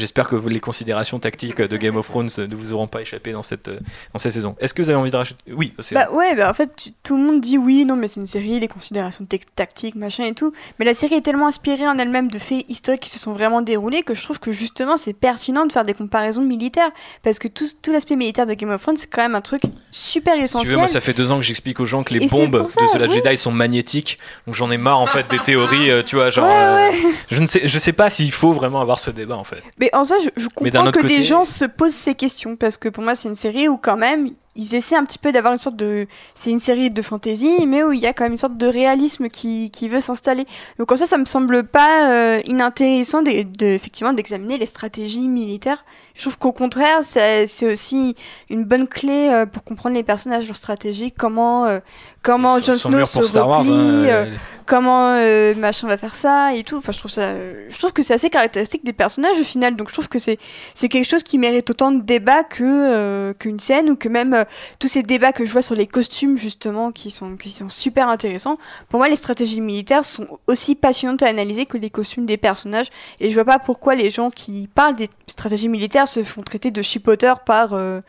J'espère 0.01 0.29
que 0.29 0.37
les 0.37 0.61
considérations 0.61 1.19
tactiques 1.19 1.61
de 1.61 1.77
Game 1.77 1.97
of 1.97 2.09
Thrones 2.09 2.29
ne 2.39 2.55
vous 2.55 2.73
auront 2.73 2.87
pas 2.87 3.03
échappé 3.03 3.33
dans 3.33 3.43
cette, 3.43 3.69
dans 3.69 4.19
cette 4.19 4.33
saison. 4.33 4.57
Est-ce 4.59 4.73
que 4.75 4.83
vous 4.83 4.91
avez 4.91 4.99
envie 4.99 5.11
de 5.11 5.17
rajouter? 5.17 5.43
Oui, 5.55 5.75
c'est 5.79 5.95
Bah 5.95 6.09
ouais, 6.13 6.35
bah 6.35 6.51
en 6.51 6.55
fait, 6.55 6.71
tu- 6.77 6.91
tout 7.03 7.17
le 7.17 7.23
monde 7.23 7.41
dit 7.41 7.59
oui, 7.59 7.85
non, 7.85 7.97
mais 7.97 8.09
c'est 8.09 8.21
une 8.21 8.27
série, 8.27 8.59
les 8.59 8.69
considérations 8.69 9.27
tactiques, 9.55 9.95
machin 9.95 10.25
et 10.25 10.35
tout. 10.35 10.53
Mais 10.79 10.85
la 10.85 10.95
série 10.95 11.15
est 11.17 11.21
tellement 11.21 11.47
inspirée 11.47 11.87
en 11.87 11.99
elle-même 11.99 12.31
de 12.31 12.39
faits 12.39 12.65
historiques 12.69 13.03
qui 13.03 13.11
se 13.11 13.19
sont 13.19 13.33
vraiment 13.33 13.63
déroulés 13.63 14.03
que 14.03 14.15
je 14.15 14.23
trouve 14.23 14.39
que 14.41 14.53
justement 14.53 14.97
c'est 14.97 15.13
pertinent 15.13 15.67
de 15.67 15.73
faire 15.73 15.85
des 15.85 15.95
comparaisons 15.95 16.43
militaires. 16.43 16.91
Parce 17.23 17.39
que 17.39 17.49
tout, 17.49 17.67
tout 17.83 17.93
l'aspect 17.93 18.17
militaire 18.17 18.47
de 18.47 18.55
Game 18.55 18.71
of 18.71 18.81
Thrones, 18.83 18.97
c'est 18.97 19.09
quand 19.11 19.23
même 19.23 19.35
un 19.35 19.41
truc 19.41 19.63
super 19.91 20.35
Si 20.35 20.39
tu 20.41 20.45
essentiel. 20.45 20.73
veux, 20.73 20.79
moi 20.79 20.87
ça 20.89 21.01
fait 21.01 21.13
deux 21.13 21.31
ans 21.33 21.37
que 21.37 21.45
j'explique 21.45 21.81
aux 21.81 21.87
gens 21.87 22.03
que 22.03 22.15
les 22.15 22.25
Et 22.25 22.29
bombes 22.29 22.67
ça, 22.69 22.81
de 22.81 22.99
Last 22.99 23.13
oui. 23.13 23.21
Jedi 23.25 23.37
sont 23.37 23.51
magnétiques, 23.53 24.19
donc 24.47 24.55
j'en 24.55 24.71
ai 24.71 24.79
marre 24.79 25.01
en 25.01 25.07
fait 25.07 25.29
des 25.31 25.39
théories, 25.39 25.91
euh, 25.91 26.03
tu 26.03 26.17
vois, 26.17 26.31
genre. 26.31 26.47
Ouais, 26.47 26.53
euh, 26.55 26.91
ouais. 26.91 26.99
je 27.31 27.41
ne 27.41 27.47
sais, 27.47 27.63
je 27.67 27.79
sais 27.79 27.93
pas 27.93 28.09
s'il 28.09 28.33
faut 28.33 28.53
vraiment 28.53 28.81
avoir 28.81 29.01
ce 29.01 29.11
débat 29.11 29.37
en 29.37 29.45
fait. 29.45 29.63
Mais 29.79 29.90
en 29.93 30.05
soi, 30.05 30.19
je, 30.23 30.29
je 30.37 30.49
comprends 30.49 30.91
que 30.91 31.07
des 31.07 31.23
gens 31.23 31.45
se 31.45 31.65
posent 31.65 31.95
ces 31.95 32.15
questions 32.15 32.57
parce 32.57 32.77
que 32.77 32.89
pour 32.89 33.03
moi, 33.03 33.15
c'est 33.15 33.29
une 33.29 33.35
série 33.35 33.69
où 33.69 33.77
quand 33.77 33.97
même 33.97 34.31
ils 34.57 34.75
essaient 34.75 34.97
un 34.97 35.05
petit 35.05 35.19
peu 35.19 35.31
d'avoir 35.33 35.53
une 35.53 35.59
sorte 35.61 35.77
de. 35.77 36.07
C'est 36.35 36.51
une 36.51 36.59
série 36.59 36.91
de 36.91 37.03
fantasy, 37.03 37.67
mais 37.67 37.83
où 37.85 37.93
il 37.93 38.01
y 38.01 38.07
a 38.07 38.13
quand 38.13 38.25
même 38.25 38.33
une 38.33 38.39
sorte 38.39 38.57
de 38.57 38.67
réalisme 38.67 39.29
qui, 39.29 39.71
qui 39.71 39.89
veut 39.89 40.01
s'installer. 40.01 40.45
Donc 40.79 40.91
en 40.91 40.97
ça, 40.97 41.07
ça 41.07 41.19
me 41.19 41.25
semble 41.25 41.63
pas 41.65 42.11
euh, 42.11 42.41
inintéressant 42.47 43.23
de, 43.23 43.31
de- 43.45 43.67
effectivement 43.67 44.13
d'examiner 44.13 44.59
les 44.59 44.67
stratégies 44.67 45.29
militaires. 45.29 45.85
Je 46.17 46.23
trouve 46.23 46.37
qu'au 46.37 46.53
contraire, 46.53 47.05
ça- 47.05 47.47
c'est 47.47 47.71
aussi 47.73 48.17
une 48.51 48.65
bonne 48.65 48.89
clé 48.89 49.29
euh, 49.31 49.47
pour 49.47 49.63
comprendre 49.63 49.95
les 49.95 50.03
personnages, 50.03 50.47
leur 50.47 50.57
stratégie, 50.57 51.13
comment 51.13 51.67
euh, 51.67 51.79
comment 52.23 52.61
Jon 52.61 52.77
Snow 52.77 53.05
se 53.05 53.19
Wars, 53.39 53.59
replie, 53.59 53.71
hein, 53.71 54.07
euh, 54.09 54.33
comment 54.67 55.15
machin 55.61 55.87
va 55.87 55.97
faire 55.97 56.15
ça 56.15 56.55
et 56.55 56.65
tout. 56.65 56.77
Enfin, 56.77 56.93
je 56.93 56.99
trouve 56.99 57.11
ça, 57.11 57.35
je 57.69 57.79
trouve 57.79 57.93
que 57.93 58.03
c'est 58.03 58.15
assez 58.15 58.31
caractéristique 58.31 58.85
des 58.85 58.93
personnages 58.93 59.39
au 59.41 59.45
final. 59.45 59.77
Donc, 59.77 59.89
je 59.89 59.95
trouve 59.95 60.09
que 60.09 60.19
c'est 60.19 60.39
c'est 60.75 60.89
quelque 60.89 61.07
chose 61.09 61.23
qui 61.23 61.39
mérite 61.39 61.71
autant 61.71 61.93
de 61.93 62.03
débats 62.03 62.43
que 62.45 63.33
qu'une 63.39 63.61
scène 63.61 63.91
ou 63.91 63.97
que 63.97 64.09
même 64.09 64.40
euh, 64.41 64.45
tous 64.79 64.89
ces 64.89 65.03
débats 65.03 65.33
que 65.33 65.45
je 65.45 65.53
vois 65.53 65.63
sur 65.63 65.75
les 65.75 65.87
costumes 65.87 66.37
justement 66.39 66.93
qui 66.93 67.11
sont 67.11 67.37
qui 67.37 67.51
sont 67.51 67.69
super 67.69 68.09
intéressants. 68.09 68.57
Pour 68.89 68.99
moi, 69.01 69.09
les 69.09 69.17
stratégies 69.17 69.61
militaires 69.61 70.05
sont 70.05 70.27
aussi 70.47 70.75
passionnantes 70.75 71.23
à 71.23 71.27
analyser 71.27 71.67
que 71.67 71.77
les 71.79 71.91
costumes 71.91 72.27
des 72.27 72.37
personnages. 72.37 72.89
Et 73.21 73.31
je 73.31 73.35
vois 73.35 73.45
pas 73.45 73.59
pourquoi 73.59 73.95
les 73.95 74.11
gens 74.11 74.31
qui 74.31 74.69
parlent 74.75 74.97
des 74.97 75.09
stratégies 75.27 75.69
militaires 75.69 76.09
se 76.09 76.23
font 76.25 76.43
traiter 76.43 76.71
de 76.71 76.83
chipoteurs 76.83 77.41
par 77.41 77.75
euh, 77.75 78.01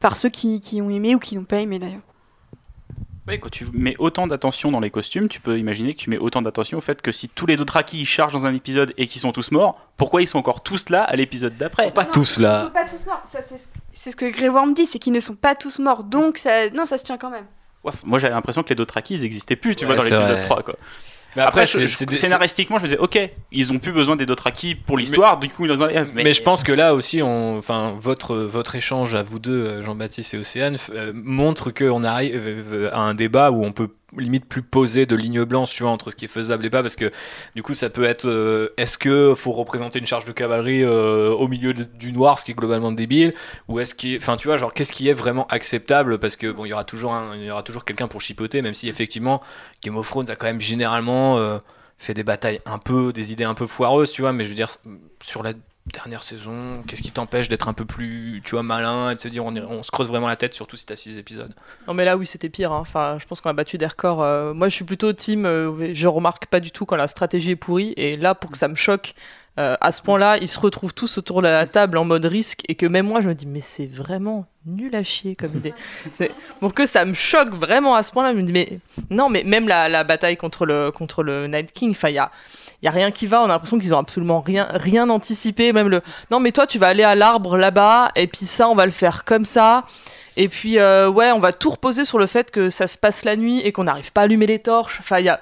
par 0.00 0.16
ceux 0.16 0.28
qui, 0.28 0.60
qui 0.60 0.82
ont 0.82 0.90
aimé 0.90 1.14
ou 1.14 1.18
qui 1.18 1.36
n'ont 1.36 1.44
pas 1.44 1.60
aimé 1.60 1.78
d'ailleurs. 1.78 2.00
Ouais, 3.26 3.38
quand 3.38 3.48
tu 3.50 3.64
mets 3.72 3.96
autant 3.98 4.26
d'attention 4.26 4.70
dans 4.70 4.80
les 4.80 4.90
costumes, 4.90 5.30
tu 5.30 5.40
peux 5.40 5.58
imaginer 5.58 5.94
que 5.94 5.98
tu 5.98 6.10
mets 6.10 6.18
autant 6.18 6.42
d'attention 6.42 6.76
au 6.76 6.82
fait 6.82 7.00
que 7.00 7.10
si 7.10 7.30
tous 7.30 7.46
les 7.46 7.56
Dothraki 7.56 8.00
ils 8.02 8.04
chargent 8.04 8.34
dans 8.34 8.44
un 8.44 8.54
épisode 8.54 8.92
et 8.98 9.06
qu'ils 9.06 9.22
sont 9.22 9.32
tous 9.32 9.50
morts, 9.50 9.80
pourquoi 9.96 10.20
ils 10.20 10.28
sont 10.28 10.38
encore 10.38 10.62
tous 10.62 10.90
là 10.90 11.02
à 11.04 11.16
l'épisode 11.16 11.56
d'après? 11.56 11.90
Pas 11.90 12.04
Non, 12.04 12.10
tous 12.12 12.36
Ils 12.36 12.42
là. 12.42 12.64
sont 12.66 12.70
pas 12.72 12.84
tous 12.84 13.06
morts. 13.06 13.22
Ça, 13.26 13.38
c'est 13.40 13.56
ce- 13.56 13.68
c'est 13.94 14.10
ce 14.10 14.16
que 14.16 14.26
Grey 14.30 14.48
Worm 14.48 14.74
dit, 14.74 14.86
c'est 14.86 14.98
qu'ils 14.98 15.12
ne 15.12 15.20
sont 15.20 15.34
pas 15.36 15.54
tous 15.54 15.78
morts. 15.78 16.04
Donc, 16.04 16.38
ça, 16.38 16.70
non, 16.70 16.84
ça 16.86 16.98
se 16.98 17.04
tient 17.04 17.16
quand 17.18 17.30
même. 17.30 17.46
Ouais, 17.84 17.92
Moi 18.04 18.18
j'avais 18.18 18.34
l'impression 18.34 18.62
que 18.62 18.70
les 18.70 18.74
Dothraki 18.74 19.14
ils 19.14 19.24
existaient 19.24 19.56
plus, 19.56 19.76
tu 19.76 19.84
Ouais, 19.84 19.94
vois, 19.94 19.96
dans 19.96 20.02
l'épisode 20.16 20.32
vrai. 20.36 20.42
3 20.42 20.62
quoi. 20.62 20.74
Mais 21.36 21.42
Après, 21.42 21.62
après, 21.62 21.66
je- 21.66 21.78
c'est- 21.78 21.86
je- 21.88 21.96
c'est 21.96 22.06
des- 22.06 22.16
scénaristiquement, 22.16 22.78
je 22.78 22.84
me 22.84 22.88
disais, 22.88 23.00
ok, 23.00 23.18
ils 23.50 23.72
ont 23.72 23.78
plus 23.80 23.90
besoin 23.92 24.14
des 24.14 24.24
Dothraki 24.24 24.76
pour 24.76 24.96
l'histoire, 24.96 25.38
du 25.38 25.48
coup, 25.48 25.66
ils 25.66 25.82
enlèvent. 25.82 26.12
Mais, 26.14 26.32
je 26.32 26.40
pense 26.42 26.62
que 26.62 26.70
là 26.72 26.94
aussi, 26.94 27.22
on, 27.22 27.58
enfin, 27.58 27.92
votre, 27.98 28.36
votre 28.36 28.76
échange 28.76 29.16
à 29.16 29.22
vous 29.24 29.40
deux, 29.40 29.50
euh, 29.66 29.82
Jean-Baptiste 29.82 30.34
et 30.34 30.38
Océane, 30.38 30.76
euh, 30.94 31.10
montre 31.12 31.72
qu'on 31.72 32.04
arrive 32.04 32.40
euh, 32.46 32.88
à 32.94 33.00
un 33.00 33.14
débat 33.14 33.50
où 33.50 33.64
on 33.64 33.72
peut 33.72 33.88
limite 34.18 34.46
plus 34.46 34.62
poser 34.62 35.06
de 35.06 35.16
ligne 35.16 35.44
blanche 35.44 35.74
tu 35.74 35.82
vois, 35.82 35.92
entre 35.92 36.10
ce 36.10 36.16
qui 36.16 36.24
est 36.24 36.28
faisable 36.28 36.64
et 36.64 36.70
pas, 36.70 36.82
parce 36.82 36.96
que 36.96 37.10
du 37.54 37.62
coup, 37.62 37.74
ça 37.74 37.90
peut 37.90 38.04
être 38.04 38.26
euh, 38.26 38.68
est-ce 38.76 38.98
que 38.98 39.34
faut 39.34 39.52
représenter 39.52 39.98
une 39.98 40.06
charge 40.06 40.24
de 40.24 40.32
cavalerie 40.32 40.82
euh, 40.82 41.30
au 41.30 41.48
milieu 41.48 41.74
du 41.74 42.12
noir, 42.12 42.38
ce 42.38 42.44
qui 42.44 42.52
est 42.52 42.54
globalement 42.54 42.92
débile, 42.92 43.34
ou 43.68 43.80
est-ce 43.80 43.94
qui, 43.94 44.16
enfin, 44.16 44.36
tu 44.36 44.48
vois, 44.48 44.56
genre, 44.56 44.72
qu'est-ce 44.72 44.92
qui 44.92 45.08
est 45.08 45.12
vraiment 45.12 45.46
acceptable, 45.48 46.18
parce 46.18 46.36
que 46.36 46.50
bon, 46.50 46.64
il 46.64 46.70
y 46.70 46.72
aura 46.72 46.84
toujours, 46.84 47.16
il 47.34 47.44
y 47.44 47.50
aura 47.50 47.62
toujours 47.62 47.84
quelqu'un 47.84 48.08
pour 48.08 48.20
chipoter, 48.20 48.62
même 48.62 48.74
si 48.74 48.88
effectivement, 48.88 49.42
Game 49.82 49.96
of 49.96 50.08
Thrones 50.08 50.30
a 50.30 50.36
quand 50.36 50.46
même 50.46 50.60
généralement 50.60 51.38
euh, 51.38 51.58
fait 51.98 52.14
des 52.14 52.24
batailles 52.24 52.60
un 52.66 52.78
peu, 52.78 53.12
des 53.12 53.32
idées 53.32 53.44
un 53.44 53.54
peu 53.54 53.66
foireuses, 53.66 54.10
tu 54.10 54.22
vois, 54.22 54.32
mais 54.32 54.44
je 54.44 54.48
veux 54.50 54.54
dire, 54.54 54.68
sur 55.22 55.42
la 55.42 55.52
dernière 55.92 56.22
saison, 56.22 56.82
qu'est-ce 56.86 57.02
qui 57.02 57.10
t'empêche 57.10 57.48
d'être 57.48 57.68
un 57.68 57.74
peu 57.74 57.84
plus, 57.84 58.40
tu 58.44 58.52
vois, 58.52 58.62
malin 58.62 59.10
et 59.10 59.16
de 59.16 59.20
se 59.20 59.28
dire 59.28 59.44
on, 59.44 59.54
est- 59.54 59.60
on 59.62 59.82
se 59.82 59.90
creuse 59.90 60.08
vraiment 60.08 60.28
la 60.28 60.36
tête, 60.36 60.54
surtout 60.54 60.76
si 60.76 60.86
t'as 60.86 60.96
6 60.96 61.18
épisodes 61.18 61.52
Non 61.86 61.92
mais 61.94 62.04
là 62.06 62.16
oui 62.16 62.26
c'était 62.26 62.48
pire. 62.48 62.72
hein. 62.72 62.78
Enfin 62.80 63.18
je 63.20 63.26
pense 63.26 63.40
qu'on 63.42 63.50
a 63.50 63.54
battu 63.54 63.76
des 63.76 63.86
records. 63.86 64.22
Euh, 64.22 64.54
moi 64.54 64.68
je 64.70 64.74
suis 64.74 64.84
plutôt 64.84 65.12
team. 65.12 65.44
euh, 65.44 65.92
je 65.92 66.06
remarque 66.08 66.46
pas 66.46 66.60
du 66.60 66.70
tout 66.70 66.86
quand 66.86 66.96
la 66.96 67.06
stratégie 67.08 67.50
est 67.50 67.56
pourrie. 67.56 67.92
Et 67.98 68.16
là 68.16 68.34
pour 68.34 68.50
que 68.50 68.56
ça 68.58 68.68
me 68.68 68.74
choque. 68.74 69.14
euh, 69.58 69.76
à 69.80 69.92
ce 69.92 70.00
point-là, 70.02 70.38
ils 70.38 70.48
se 70.48 70.58
retrouvent 70.58 70.94
tous 70.94 71.16
autour 71.18 71.40
de 71.42 71.46
la 71.48 71.66
table 71.66 71.96
en 71.98 72.04
mode 72.04 72.24
risque 72.24 72.62
et 72.66 72.74
que 72.74 72.86
même 72.86 73.06
moi 73.06 73.20
je 73.20 73.28
me 73.28 73.34
dis 73.34 73.46
mais 73.46 73.60
c'est 73.60 73.86
vraiment 73.86 74.46
nul 74.66 74.96
à 74.96 75.04
chier 75.04 75.36
comme 75.36 75.54
idée. 75.54 75.74
C'est- 76.16 76.32
pour 76.60 76.72
que 76.74 76.86
ça 76.86 77.04
me 77.04 77.12
choque 77.14 77.50
vraiment 77.50 77.94
à 77.94 78.02
ce 78.02 78.10
point-là, 78.12 78.32
je 78.32 78.38
me 78.38 78.42
dis 78.42 78.52
mais 78.52 78.78
non 79.10 79.28
mais 79.28 79.44
même 79.44 79.68
la, 79.68 79.88
la 79.90 80.02
bataille 80.02 80.38
contre 80.38 80.64
le 80.66 80.90
contre 80.90 81.22
le 81.22 81.46
Night 81.46 81.72
King, 81.72 81.90
enfin 81.92 82.08
il 82.08 82.14
y 82.14 82.18
a 82.18 82.32
il 82.82 82.86
y 82.86 82.88
a 82.88 82.90
rien 82.90 83.10
qui 83.10 83.26
va, 83.26 83.40
on 83.42 83.44
a 83.44 83.48
l'impression 83.48 83.78
qu'ils 83.78 83.94
ont 83.94 83.98
absolument 83.98 84.40
rien 84.40 84.66
rien 84.70 85.08
anticipé, 85.08 85.72
même 85.72 85.88
le 85.88 86.02
non 86.30 86.40
mais 86.40 86.52
toi 86.52 86.66
tu 86.66 86.78
vas 86.78 86.88
aller 86.88 87.04
à 87.04 87.14
l'arbre 87.14 87.56
là-bas 87.56 88.10
et 88.16 88.26
puis 88.26 88.46
ça 88.46 88.68
on 88.68 88.74
va 88.74 88.86
le 88.86 88.92
faire 88.92 89.24
comme 89.24 89.44
ça. 89.44 89.84
Et 90.36 90.48
puis, 90.48 90.78
euh, 90.78 91.08
ouais, 91.08 91.30
on 91.30 91.38
va 91.38 91.52
tout 91.52 91.70
reposer 91.70 92.04
sur 92.04 92.18
le 92.18 92.26
fait 92.26 92.50
que 92.50 92.68
ça 92.70 92.86
se 92.86 92.98
passe 92.98 93.24
la 93.24 93.36
nuit 93.36 93.60
et 93.60 93.72
qu'on 93.72 93.84
n'arrive 93.84 94.10
pas 94.10 94.22
à 94.22 94.24
allumer 94.24 94.46
les 94.46 94.58
torches. 94.58 94.98
Enfin, 95.00 95.20
il 95.20 95.26
y 95.26 95.28
a, 95.28 95.40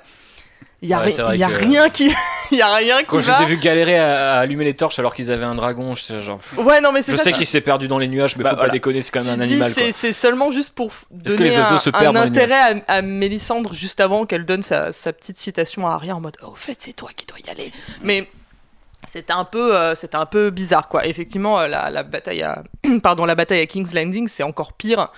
il 0.83 0.89
y 0.89 0.95
a, 0.95 0.99
Ouais, 1.01 1.05
ri- 1.07 1.39
y 1.39 1.45
a 1.45 1.49
que- 1.49 1.55
rien 1.64 1.89
qui, 1.89 2.12
il 2.51 2.59
y 2.59 2.62
a 2.62 2.74
rien 2.74 2.99
qui 3.01 3.07
Quand 3.07 3.20
je 3.20 3.30
t'ai 3.33 3.45
vu 3.45 3.57
galérer 3.57 3.99
à, 3.99 4.35
à 4.35 4.39
allumer 4.41 4.64
les 4.64 4.74
torches 4.74 4.99
alors 4.99 5.14
qu'ils 5.14 5.30
avaient 5.30 5.45
un 5.45 5.55
dragon, 5.55 5.95
je 5.95 6.03
sais 6.03 6.20
genre. 6.20 6.41
Ouais, 6.59 6.80
non, 6.80 6.91
mais 6.93 7.03
c'est 7.03 7.12
Je 7.12 7.16
ça. 7.18 7.22
sais 7.24 7.30
tu- 7.30 7.39
qu'il 7.39 7.47
s'est 7.47 7.61
perdu 7.61 7.87
dans 7.89 7.99
les 7.99 8.09
nuages, 8.09 8.37
mais 8.37 8.43
Bah, 8.45 8.51
faut 8.51 8.57
voilà. 8.57 8.68
pas 8.70 8.72
déconner, 8.72 9.01
c'est 9.01 9.12
quand 9.12 9.20
tu 9.22 9.30
même 9.30 9.41
un 9.41 9.45
dis, 9.45 9.53
animal. 9.53 9.72
c'est- 9.72 9.83
quoi. 9.85 9.93
C'est 9.93 10.12
seulement 10.12 10.51
juste 10.51 10.74
pour 10.74 10.89
Est-ce 11.24 11.35
que 11.35 11.39
donner 11.39 11.51
les 11.51 11.57
oiseaux 11.59 11.74
un, 11.74 11.78
se 11.78 11.91
un 11.95 12.14
intérêt 12.16 12.83
à, 12.89 12.95
à 12.97 13.03
Mélissandre 13.03 13.72
juste 13.72 14.01
avant 14.01 14.26
qu'elle 14.26 14.45
donne 14.45 14.62
sa, 14.62 14.93
sa 14.93 15.12
petite 15.12 15.39
citation 15.39 15.87
à 15.87 15.93
Arya 15.95 16.16
en 16.16 16.20
mode 16.20 16.37
Oh, 16.43 16.49
au 16.49 16.55
fait, 16.55 16.76
c'est 16.80 16.93
toi 16.95 17.11
qui 17.14 17.24
dois 17.26 17.39
y 17.47 17.51
aller. 17.51 17.72
Mais 18.03 18.28
c'était 19.07 19.33
un 19.33 19.45
peu, 19.45 19.76
euh, 19.76 19.95
c'était 19.95 20.16
un 20.16 20.26
peu 20.26 20.51
bizarre, 20.51 20.89
quoi. 20.89 21.07
Effectivement, 21.07 21.61
euh, 21.61 21.68
la, 21.68 21.91
la 21.91 22.03
bataille 22.03 22.43
à, 22.43 22.62
pardon, 23.03 23.24
la 23.24 23.35
bataille 23.37 23.61
à 23.61 23.66
King's 23.66 23.95
Landing, 23.95 24.26
c'est 24.28 24.43
encore 24.43 24.72
pire. 24.72 25.09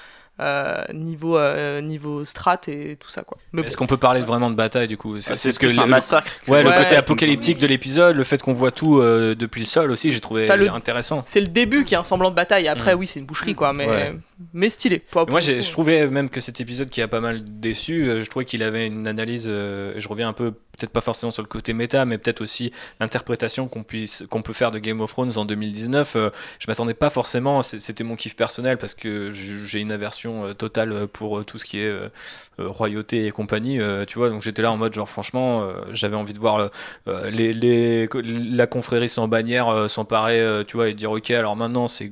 Euh, 0.40 0.82
niveau 0.92 1.38
euh, 1.38 1.80
niveau 1.80 2.24
strat 2.24 2.60
et 2.66 2.96
tout 2.98 3.08
ça 3.08 3.22
quoi 3.22 3.38
mais 3.52 3.62
Est-ce 3.62 3.76
bon. 3.76 3.80
qu'on 3.80 3.86
peut 3.86 3.96
parler 3.96 4.20
vraiment 4.20 4.50
de 4.50 4.56
bataille 4.56 4.88
du 4.88 4.96
coup 4.96 5.18
C'est 5.20 5.36
ce 5.36 5.52
ce 5.52 5.58
que 5.60 5.66
le- 5.66 5.78
un 5.78 5.86
massacre. 5.86 6.28
que- 6.44 6.50
Ouais, 6.50 6.62
le 6.64 6.72
côté 6.72 6.96
apocalyptique 6.96 7.58
de 7.58 7.68
l'épisode, 7.68 8.16
le 8.16 8.24
fait 8.24 8.42
qu'on 8.42 8.52
voit 8.52 8.72
tout 8.72 8.98
euh, 8.98 9.36
depuis 9.36 9.60
le 9.60 9.66
sol 9.66 9.92
aussi, 9.92 10.10
j'ai 10.10 10.20
trouvé 10.20 10.44
Enfin, 10.44 10.56
le- 10.56 10.68
intéressant. 10.70 11.22
c'est 11.24 11.40
le 11.40 11.46
début 11.46 11.84
qui 11.84 11.94
est 11.94 11.98
un 11.98 12.02
semblant 12.02 12.30
de 12.30 12.34
bataille 12.34 12.66
après 12.66 12.96
Mm. 12.96 12.98
oui 12.98 13.06
c'est 13.06 13.20
une 13.20 13.26
boucherie 13.26 13.54
quoi 13.54 13.72
mais 13.72 13.86
Ouais. 13.88 14.14
Mais 14.52 14.68
stylé 14.68 14.98
Pas 14.98 15.20
Moi, 15.26 15.40
pour 15.40 15.40
je 15.40 15.70
trouvais 15.72 16.06
même 16.08 16.28
que 16.28 16.40
cet 16.40 16.60
épisode 16.60 16.90
qui 16.90 17.00
a 17.02 17.08
pas 17.08 17.20
mal 17.20 17.42
déçu, 17.60 18.08
euh, 18.08 18.22
je 18.24 18.28
trouvais 18.30 18.44
qu'il 18.44 18.62
avait 18.62 18.86
une 18.86 19.06
analyse, 19.06 19.46
euh, 19.48 19.94
et 19.96 20.00
je 20.00 20.08
reviens 20.08 20.28
un 20.28 20.32
peu, 20.32 20.50
peut-être 20.52 20.90
pas 20.90 21.00
forcément 21.00 21.30
sur 21.30 21.42
le 21.42 21.48
côté 21.48 21.72
méta, 21.72 22.04
mais 22.04 22.18
peut-être 22.18 22.40
aussi 22.40 22.72
l'interprétation 23.00 23.68
qu'on 23.68 23.84
puisse, 23.84 24.24
qu'on 24.30 24.42
peut 24.42 24.52
faire 24.52 24.70
de 24.72 24.78
Game 24.78 25.00
of 25.00 25.10
Thrones 25.12 25.36
en 25.38 25.44
2019. 25.44 26.16
euh, 26.16 26.30
je 26.58 26.66
m'attendais 26.68 26.94
pas 26.94 27.10
forcément, 27.10 27.62
c'était 27.62 28.02
mon 28.04 28.16
kiff 28.16 28.34
personnel 28.34 28.76
parce 28.78 28.94
que 28.94 29.30
j'ai 29.30 29.78
une 29.80 29.92
aversion 29.92 30.46
euh, 30.46 30.52
totale 30.54 31.06
pour 31.06 31.38
euh, 31.38 31.44
tout 31.44 31.58
ce 31.58 31.64
qui 31.64 31.78
est 31.78 31.92
royauté 32.58 33.26
et 33.26 33.30
compagnie, 33.32 33.80
tu 34.06 34.18
vois. 34.18 34.30
Donc 34.30 34.40
j'étais 34.42 34.62
là 34.62 34.70
en 34.70 34.76
mode 34.76 34.94
genre 34.94 35.08
franchement, 35.08 35.68
j'avais 35.92 36.14
envie 36.16 36.34
de 36.34 36.38
voir 36.38 36.70
les, 37.06 37.52
les- 37.52 38.08
la 38.22 38.66
confrérie 38.68 39.08
sans 39.08 39.26
bannière 39.26 39.90
s'emparer, 39.90 40.62
tu 40.66 40.76
vois, 40.76 40.88
et 40.88 40.94
dire 40.94 41.10
ok, 41.10 41.30
alors 41.32 41.56
maintenant 41.56 41.88
c'est 41.88 42.08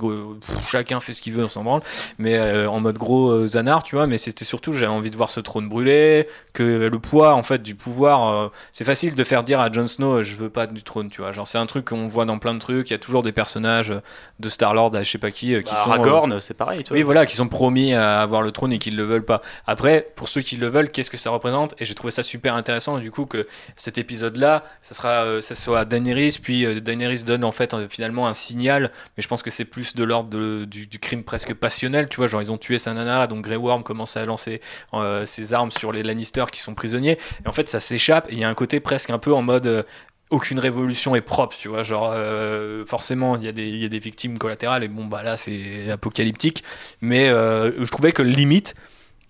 chacun 0.69 0.99
fait 0.99 1.13
ce 1.13 1.21
qu'il 1.23 1.33
veut, 1.35 1.45
on 1.45 1.49
s'en 1.49 1.63
branle 1.63 1.83
mais 2.19 2.37
euh, 2.37 2.69
en 2.71 2.81
mode 2.81 2.99
gros 2.99 3.31
euh, 3.31 3.47
zanard, 3.47 3.83
tu 3.83 3.97
vois. 3.97 4.07
Mais 4.07 4.19
c'était 4.19 4.45
surtout, 4.45 4.73
j'avais 4.73 4.87
envie 4.93 5.11
de 5.11 5.17
voir 5.17 5.31
ce 5.31 5.41
trône 5.41 5.69
brûler, 5.69 6.29
que 6.53 6.63
le 6.63 6.99
poids, 6.99 7.35
en 7.35 7.43
fait, 7.43 7.63
du 7.63 7.75
pouvoir. 7.75 8.29
euh, 8.29 8.49
c'est 8.71 8.85
facile 8.85 9.15
de 9.15 9.25
faire 9.25 9.45
dire 9.45 9.61
à 9.61 9.71
Jon 9.71 9.87
Snow, 9.87 10.23
je 10.23 10.37
veux 10.37 10.51
pas 10.51 10.67
du 10.67 10.83
trône, 10.83 11.09
tu 11.11 11.21
vois. 11.21 11.33
Genre, 11.33 11.47
c'est 11.47 11.59
un 11.59 11.67
truc 11.67 11.87
qu'on 11.87 12.07
voit 12.07 12.25
dans 12.25 12.39
plein 12.39 12.55
de 12.55 12.59
trucs. 12.59 12.91
Il 12.91 12.93
y 12.93 12.97
a 12.97 12.99
toujours 12.99 13.23
des 13.23 13.33
personnages 13.33 13.95
de 14.41 14.49
Star 14.49 14.75
Lord, 14.75 14.95
à 14.97 15.03
je 15.03 15.11
sais 15.11 15.19
pas 15.19 15.31
qui, 15.31 15.55
euh, 15.55 15.63
qui 15.63 15.73
Bah, 15.75 15.81
sont. 15.81 15.91
Aragorn, 15.91 16.41
c'est 16.41 16.55
pareil. 16.55 16.85
Toi. 16.85 16.97
oui, 16.97 17.03
voilà, 17.03 17.27
qui 17.27 17.35
sont 17.37 17.49
promis 17.49 17.95
à 17.95 18.21
avoir 18.21 18.43
le 18.43 18.51
trône 18.51 18.73
et 18.73 18.79
qui 18.79 18.91
ne 18.91 18.97
le 18.97 19.05
veulent 19.05 19.25
pas. 19.25 19.43
Après, 19.67 20.07
pour 20.17 20.29
ceux 20.29 20.41
qui 20.43 20.57
le 20.57 20.69
veulent, 20.69 20.91
qu'est-ce 20.91 21.11
que 21.11 21.17
ça 21.17 21.31
représente? 21.31 21.75
Et 21.79 21.85
j'ai 21.85 21.95
trouvé 21.95 22.11
ça 22.11 22.23
super 22.23 22.55
intéressant, 22.55 22.99
du 22.99 23.11
coup, 23.11 23.27
que 23.27 23.47
cet 23.77 23.99
épisode-là, 23.99 24.65
ça 24.81 24.95
sera, 24.95 25.41
ça 25.43 25.55
soit 25.55 25.85
Daenerys, 25.85 26.39
puis 26.43 26.81
Daenerys 26.81 27.25
donne 27.25 27.45
en 27.45 27.53
fait 27.53 27.75
finalement 27.89 28.27
un 28.27 28.33
signal, 28.35 28.91
mais 29.17 29.23
je 29.23 29.29
pense 29.29 29.43
que 29.43 29.51
c'est 29.51 29.65
plus 29.65 29.95
de 29.95 30.05
l'ordre 30.05 30.65
du 30.65 30.99
crime 30.99 31.23
presque 31.25 31.55
passionnel, 31.55 32.02
tu 32.09 32.17
vois, 32.17 32.27
genre 32.27 32.43
ils 32.43 32.51
ont 32.53 32.59
tué 32.59 32.79
sa 32.79 32.93
nana, 32.95 33.27
donc 33.27 33.43
Grey 33.45 33.57
Worm 33.57 33.83
commence 33.83 34.17
à 34.17 34.25
lancer 34.25 34.61
euh, 34.95 35.25
ses 35.25 35.53
armes 35.53 35.71
sur 35.71 35.93
les 35.93 36.03
Lannister 36.03 36.45
qui 36.51 36.61
sont 36.61 36.75
prisonniers, 36.75 37.19
et 37.45 37.49
en 37.49 37.53
fait 37.53 37.69
ça 37.69 37.81
s'échappe, 37.81 38.29
et 38.31 38.35
il 38.35 38.39
y 38.39 38.45
a 38.45 38.49
un 38.49 38.55
côté 38.55 38.81
presque 38.81 39.11
un 39.11 39.19
peu 39.19 39.33
en 39.35 39.43
mode... 39.43 39.67
euh, 39.67 39.83
aucune 40.31 40.59
révolution 40.59 41.15
est 41.15 41.21
propre, 41.21 41.55
tu 41.55 41.69
vois. 41.69 41.83
Genre, 41.83 42.11
euh, 42.15 42.87
forcément, 42.87 43.37
il 43.37 43.45
y, 43.45 43.49
a 43.49 43.53
des- 43.53 43.99
victimes 43.99 44.39
collatérales, 44.39 44.83
et 44.83 44.89
bon, 44.89 45.05
bah 45.05 45.23
là, 45.23 45.37
c'est 45.37 45.91
apocalyptique. 45.91 46.65
Mais 47.03 47.29
je 47.29 47.91
trouvais 47.91 48.13
que 48.13 48.23
limite, 48.23 48.75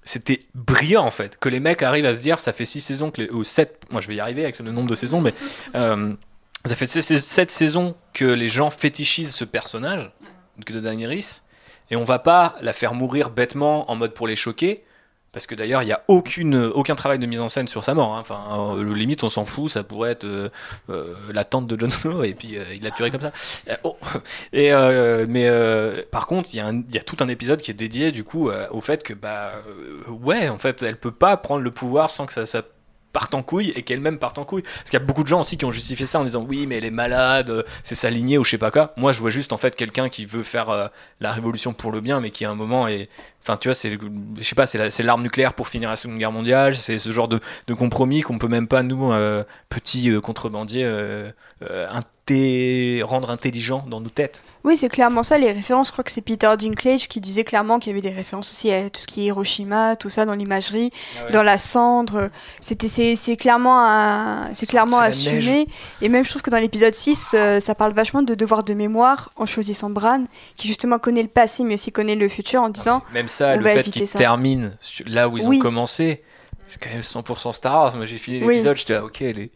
c'était 0.04 0.44
brillant 0.54 1.04
en 1.04 1.10
fait. 1.10 1.40
Que 1.40 1.48
les 1.48 1.58
mecs 1.58 1.82
arrivent 1.82 2.06
à 2.06 2.14
se 2.14 2.20
dire, 2.20 2.38
ça 2.38 2.52
fait 2.52 2.64
6 2.64 2.80
saisons, 2.80 3.10
que 3.10 3.22
les, 3.22 3.30
ou 3.30 3.42
7, 3.42 3.86
moi 3.90 4.00
je 4.00 4.06
vais 4.06 4.14
y 4.14 4.20
arriver 4.20 4.42
avec 4.44 4.56
le 4.60 4.70
nombre 4.70 4.88
de 4.88 4.94
saisons, 4.94 5.20
mais 5.20 5.34
ça 5.74 6.74
fait 6.76 6.86
7 6.86 7.50
saisons 7.50 7.96
que 8.12 8.24
les 8.24 8.48
gens 8.48 8.70
fétichisent 8.70 9.34
ce 9.34 9.44
personnage, 9.44 10.12
que 10.64 10.72
de 10.72 10.78
Daenerys, 10.78 11.40
et 11.92 11.96
on 11.96 12.04
va 12.04 12.18
pas 12.18 12.56
la 12.62 12.72
faire 12.72 12.94
mourir 12.94 13.28
bêtement 13.28 13.90
en 13.90 13.94
mode 13.94 14.14
pour 14.14 14.26
les 14.26 14.34
choquer. 14.34 14.82
Parce 15.30 15.46
que 15.46 15.54
d'ailleurs, 15.54 15.82
il 15.82 15.86
n'y 15.86 15.92
a 15.92 16.02
aucune, 16.08 16.56
aucun 16.56 16.94
travail 16.94 17.18
de 17.18 17.26
mise 17.26 17.40
en 17.40 17.48
scène 17.48 17.68
sur 17.68 17.84
sa 17.84 17.94
mort. 17.94 18.14
hein. 18.14 18.20
Enfin, 18.20 18.76
euh, 18.76 18.94
limite, 18.94 19.24
on 19.24 19.30
s'en 19.30 19.44
fout. 19.46 19.70
Ça 19.70 19.82
pourrait 19.82 20.12
être 20.12 20.24
euh, 20.24 20.50
euh, 20.90 21.14
la 21.32 21.44
tante 21.44 21.66
de 21.66 21.78
Jon 21.78 21.90
Snow 21.90 22.22
et 22.22 22.34
puis 22.34 22.58
euh, 22.58 22.64
il 22.74 22.82
l'a 22.82 22.90
tué 22.90 23.10
comme 23.10 23.20
ça. 23.20 23.32
Oh. 23.84 23.96
Et 24.52 24.72
mais 25.28 25.50
par 26.10 26.26
contre, 26.26 26.50
il 26.54 26.84
y, 26.92 26.98
a 26.98 27.02
tout 27.02 27.16
un 27.20 27.28
épisode 27.28 27.60
qui 27.60 27.70
est 27.70 27.74
dédié 27.74 28.10
du 28.10 28.24
coup 28.24 28.50
au 28.70 28.80
fait 28.80 29.02
que 29.02 29.12
bah 29.12 29.52
ouais, 30.08 30.48
en 30.48 30.58
fait, 30.58 30.82
elle 30.82 30.96
peut 30.96 31.12
pas 31.12 31.36
prendre 31.36 31.62
le 31.62 31.70
pouvoir 31.70 32.10
sans 32.10 32.26
que 32.26 32.32
ça, 32.32 32.46
ça 32.46 32.62
parte 33.12 33.34
en 33.34 33.42
couille 33.42 33.72
et 33.76 33.82
qu'elle-même 33.82 34.18
parte 34.18 34.38
en 34.38 34.44
couille. 34.44 34.62
Parce 34.62 34.84
qu'il 34.90 34.98
y 34.98 35.02
a 35.02 35.04
beaucoup 35.04 35.22
de 35.22 35.28
gens 35.28 35.40
aussi 35.40 35.56
qui 35.58 35.64
ont 35.64 35.70
justifié 35.70 36.06
ça 36.06 36.20
en 36.20 36.24
disant 36.24 36.44
oui, 36.48 36.66
mais 36.66 36.76
elle 36.76 36.84
est 36.84 36.90
malade, 36.90 37.50
euh, 37.50 37.62
c'est 37.82 37.94
sa 37.94 38.10
ou 38.10 38.44
je 38.44 38.50
sais 38.50 38.58
pas 38.58 38.70
quoi. 38.70 38.92
Moi, 38.96 39.12
je 39.12 39.20
vois 39.20 39.30
juste 39.30 39.52
en 39.52 39.56
fait 39.56 39.74
quelqu'un 39.76 40.08
qui 40.08 40.26
veut 40.26 40.42
faire 40.42 40.70
euh, 40.70 40.86
la 41.20 41.32
révolution 41.32 41.72
pour 41.72 41.92
le 41.92 42.00
bien, 42.00 42.20
mais 42.20 42.30
qui 42.30 42.44
à 42.44 42.50
un 42.50 42.54
moment 42.54 42.88
est 42.88 43.08
Enfin, 43.44 43.56
tu 43.56 43.66
vois, 43.66 43.74
c'est, 43.74 43.90
je 44.38 44.42
sais 44.44 44.54
pas, 44.54 44.66
c'est, 44.66 44.78
la- 44.78 44.90
c'est 44.90 45.02
l'arme 45.02 45.20
nucléaire 45.22 45.54
pour 45.54 45.66
finir 45.66 45.90
la 45.90 45.96
Seconde 45.96 46.18
Guerre 46.18 46.30
mondiale. 46.30 46.76
C'est 46.76 47.00
ce 47.00 47.10
genre 47.10 47.26
de, 47.26 47.40
de 47.66 47.74
compromis 47.74 48.20
qu'on 48.20 48.38
peut 48.38 48.46
même 48.46 48.68
pas 48.68 48.84
nous, 48.84 49.12
euh, 49.12 49.42
petits 49.68 50.10
euh, 50.10 50.20
contrebandiers, 50.20 50.84
inté- 52.32 53.02
rendre 53.02 53.30
intelligents 53.30 53.84
dans 53.88 54.00
nos 54.00 54.08
têtes. 54.08 54.44
Oui, 54.64 54.76
c'est 54.76 54.88
clairement 54.88 55.22
ça. 55.22 55.38
Les 55.38 55.50
références, 55.50 55.88
je 55.88 55.92
crois 55.92 56.04
que 56.04 56.10
c'est 56.10 56.20
Peter 56.20 56.50
Dinklage 56.58 57.08
qui 57.08 57.20
disait 57.20 57.42
clairement 57.44 57.78
qu'il 57.78 57.88
y 57.90 57.92
avait 57.92 58.00
des 58.00 58.14
références 58.14 58.50
aussi 58.52 58.72
à 58.72 58.88
tout 58.90 59.00
ce 59.00 59.06
qui 59.06 59.22
est 59.22 59.24
Hiroshima, 59.26 59.96
tout 59.96 60.08
ça 60.08 60.24
dans 60.24 60.34
l'imagerie, 60.34 60.90
dans 61.32 61.42
la 61.42 61.58
cendre. 61.58 62.30
C'était, 62.60 62.88
c'est, 62.88 63.16
c'est 63.16 63.36
clairement, 63.36 63.84
un- 63.84 64.48
c'est 64.52 64.66
clairement 64.66 64.98
assumé. 65.00 65.66
Et 66.00 66.08
même, 66.08 66.24
je 66.24 66.30
trouve 66.30 66.42
que 66.42 66.50
dans 66.50 66.58
l'épisode 66.60 66.94
6, 66.94 67.32
euh, 67.34 67.58
ça 67.60 67.74
parle 67.74 67.92
vachement 67.92 68.22
de 68.22 68.34
devoir 68.34 68.62
de 68.62 68.74
mémoire 68.74 69.30
en 69.36 69.46
choisissant 69.46 69.90
Bran, 69.90 70.24
qui 70.56 70.68
justement 70.68 70.98
connaît 70.98 71.22
le 71.22 71.28
passé, 71.28 71.64
mais 71.64 71.74
aussi 71.74 71.90
connaît 71.92 72.14
le 72.14 72.28
futur, 72.28 72.62
en 72.62 72.68
disant 72.68 73.02
Même 73.12 73.28
ça, 73.28 73.52
on 73.54 73.56
le 73.56 73.62
va 73.64 73.72
fait 73.74 73.82
qu'ils 73.84 74.08
terminent 74.08 74.70
là 75.06 75.28
où 75.28 75.38
ils 75.38 75.46
Oui. 75.48 75.56
ont 75.56 75.60
commencé. 75.60 76.22
C'est 76.72 76.82
quand 76.82 76.88
même 76.90 77.02
100% 77.02 77.52
Star 77.52 77.74
Wars. 77.82 77.96
Moi, 77.96 78.06
j'ai 78.06 78.16
fini 78.16 78.40
Oui. 78.42 78.54
l'épisode, 78.54 78.76
j'étais 78.78 78.94
là, 78.94 79.04
ok, 79.04 79.20
les- 79.20 79.50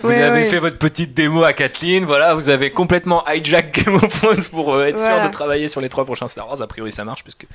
vous 0.00 0.08
Ouais, 0.08 0.22
avez 0.22 0.42
ouais. 0.42 0.48
fait 0.48 0.60
votre 0.60 0.78
petite 0.78 1.12
démo 1.12 1.42
à 1.42 1.52
Kathleen, 1.52 2.04
voilà, 2.04 2.34
vous 2.34 2.50
avez 2.50 2.70
complètement 2.70 3.24
hijack 3.26 3.84
Game 3.84 3.96
of 3.96 4.08
Thrones 4.20 4.44
pour 4.52 4.72
euh, 4.74 4.84
être 4.84 4.98
Voilà. 4.98 5.16
sûr 5.22 5.26
de 5.28 5.32
travailler 5.32 5.66
sur 5.66 5.80
les 5.80 5.88
trois 5.88 6.04
prochains 6.04 6.28
Star 6.28 6.46
Wars. 6.48 6.62
A 6.62 6.66
priori, 6.68 6.92
ça 6.92 7.04
marche, 7.04 7.24
puisque 7.24 7.46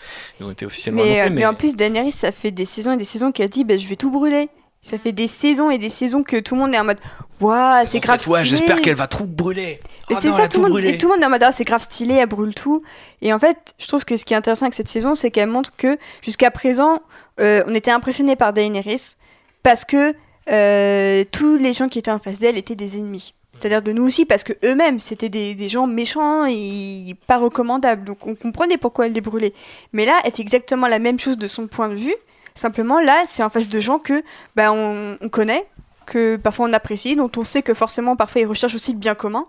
ils 0.41 0.45
ont 0.45 0.51
été 0.51 0.65
officiellement 0.65 1.03
Mais, 1.03 1.19
annoncés. 1.21 1.31
euh, 1.31 1.33
mais 1.33 1.45
en 1.45 1.53
plus, 1.53 1.73
Daenerys, 1.75 2.11
ça 2.11 2.33
fait 2.33 2.51
des 2.51 2.65
saisons 2.65 2.91
et 2.91 2.97
des 2.97 3.05
saisons 3.05 3.31
qu'elle 3.31 3.49
dit 3.49 3.63
bah, 3.63 3.77
Je 3.77 3.87
vais 3.87 3.95
tout 3.95 4.11
brûler. 4.11 4.49
Ça 4.81 4.97
fait 4.97 5.11
des 5.11 5.27
saisons 5.27 5.69
et 5.69 5.77
des 5.77 5.89
saisons 5.89 6.23
que 6.23 6.39
tout 6.39 6.55
le 6.55 6.61
monde 6.61 6.73
est 6.73 6.79
en 6.79 6.85
mode 6.85 6.99
Waouh, 7.41 7.85
c'est 7.85 7.99
grave 7.99 8.19
stylé. 8.19 8.45
j'espère 8.45 8.79
qu'elle 8.81 8.95
va 8.95 9.07
tout 9.07 9.25
brûler. 9.25 9.79
Mais 10.09 10.15
Oh 10.15 10.19
c'est 10.21 10.31
ça, 10.31 10.43
a 10.43 10.47
tout 10.47 10.63
le, 10.63 10.69
monde, 10.69 10.79
et 10.79 10.97
tout 10.97 11.07
le 11.07 11.13
monde 11.13 11.23
est 11.23 11.25
en 11.25 11.29
mode 11.29 11.43
Ah, 11.43 11.51
c'est 11.51 11.65
grave 11.65 11.81
stylé, 11.81 12.13
elle 12.15 12.27
brûle 12.27 12.55
tout. 12.55 12.83
Et 13.21 13.33
en 13.33 13.39
fait, 13.39 13.73
je 13.79 13.87
trouve 13.87 14.05
que 14.05 14.15
ce 14.15 14.23
qui 14.23 14.33
est 14.33 14.37
intéressant 14.37 14.65
avec 14.65 14.75
cette 14.75 14.87
saison, 14.87 15.13
c'est 15.13 15.29
qu'elle 15.29 15.49
montre 15.49 15.73
que 15.75 15.97
jusqu'à 16.21 16.51
présent, 16.51 17.01
euh, 17.39 17.63
on 17.67 17.75
était 17.75 17.91
impressionné 17.91 18.35
par 18.35 18.53
Daenerys 18.53 19.15
parce 19.61 19.83
que 19.83 20.13
euh, 20.49 21.25
tous 21.31 21.57
les 21.57 21.73
gens 21.73 21.89
qui 21.89 21.99
étaient 21.99 22.11
en 22.11 22.19
face 22.19 22.39
d'elle 22.39 22.57
étaient 22.57 22.75
des 22.75 22.97
ennemis. 22.97 23.33
C'est-à-dire 23.59 23.81
de 23.81 23.91
nous 23.91 24.05
aussi, 24.05 24.25
parce 24.25 24.43
que 24.43 24.53
eux-mêmes, 24.63 24.99
c'était 24.99 25.29
des, 25.29 25.55
des 25.55 25.67
gens 25.67 25.87
méchants 25.87 26.45
et 26.47 27.15
pas 27.25 27.37
recommandables. 27.37 28.03
Donc 28.05 28.25
on 28.27 28.35
comprenait 28.35 28.77
pourquoi 28.77 29.07
elle 29.07 29.13
les 29.13 29.21
brûlait. 29.21 29.53
Mais 29.93 30.05
là, 30.05 30.13
elle 30.23 30.31
fait 30.31 30.43
exactement 30.43 30.87
la 30.87 30.99
même 30.99 31.19
chose 31.19 31.37
de 31.37 31.47
son 31.47 31.67
point 31.67 31.89
de 31.89 31.95
vue. 31.95 32.15
Simplement, 32.57 32.99
là, 32.99 33.23
c'est 33.27 33.43
en 33.43 33.49
face 33.49 33.69
de 33.69 33.79
gens 33.79 33.99
que 33.99 34.23
ben, 34.55 34.71
on, 34.71 35.17
on 35.21 35.29
connaît, 35.29 35.67
que 36.07 36.37
parfois 36.37 36.67
on 36.67 36.73
apprécie, 36.73 37.15
dont 37.15 37.29
on 37.37 37.43
sait 37.43 37.61
que 37.61 37.75
forcément, 37.75 38.15
parfois, 38.15 38.41
ils 38.41 38.47
recherchent 38.47 38.73
aussi 38.73 38.93
le 38.93 38.97
bien 38.97 39.13
commun. 39.13 39.45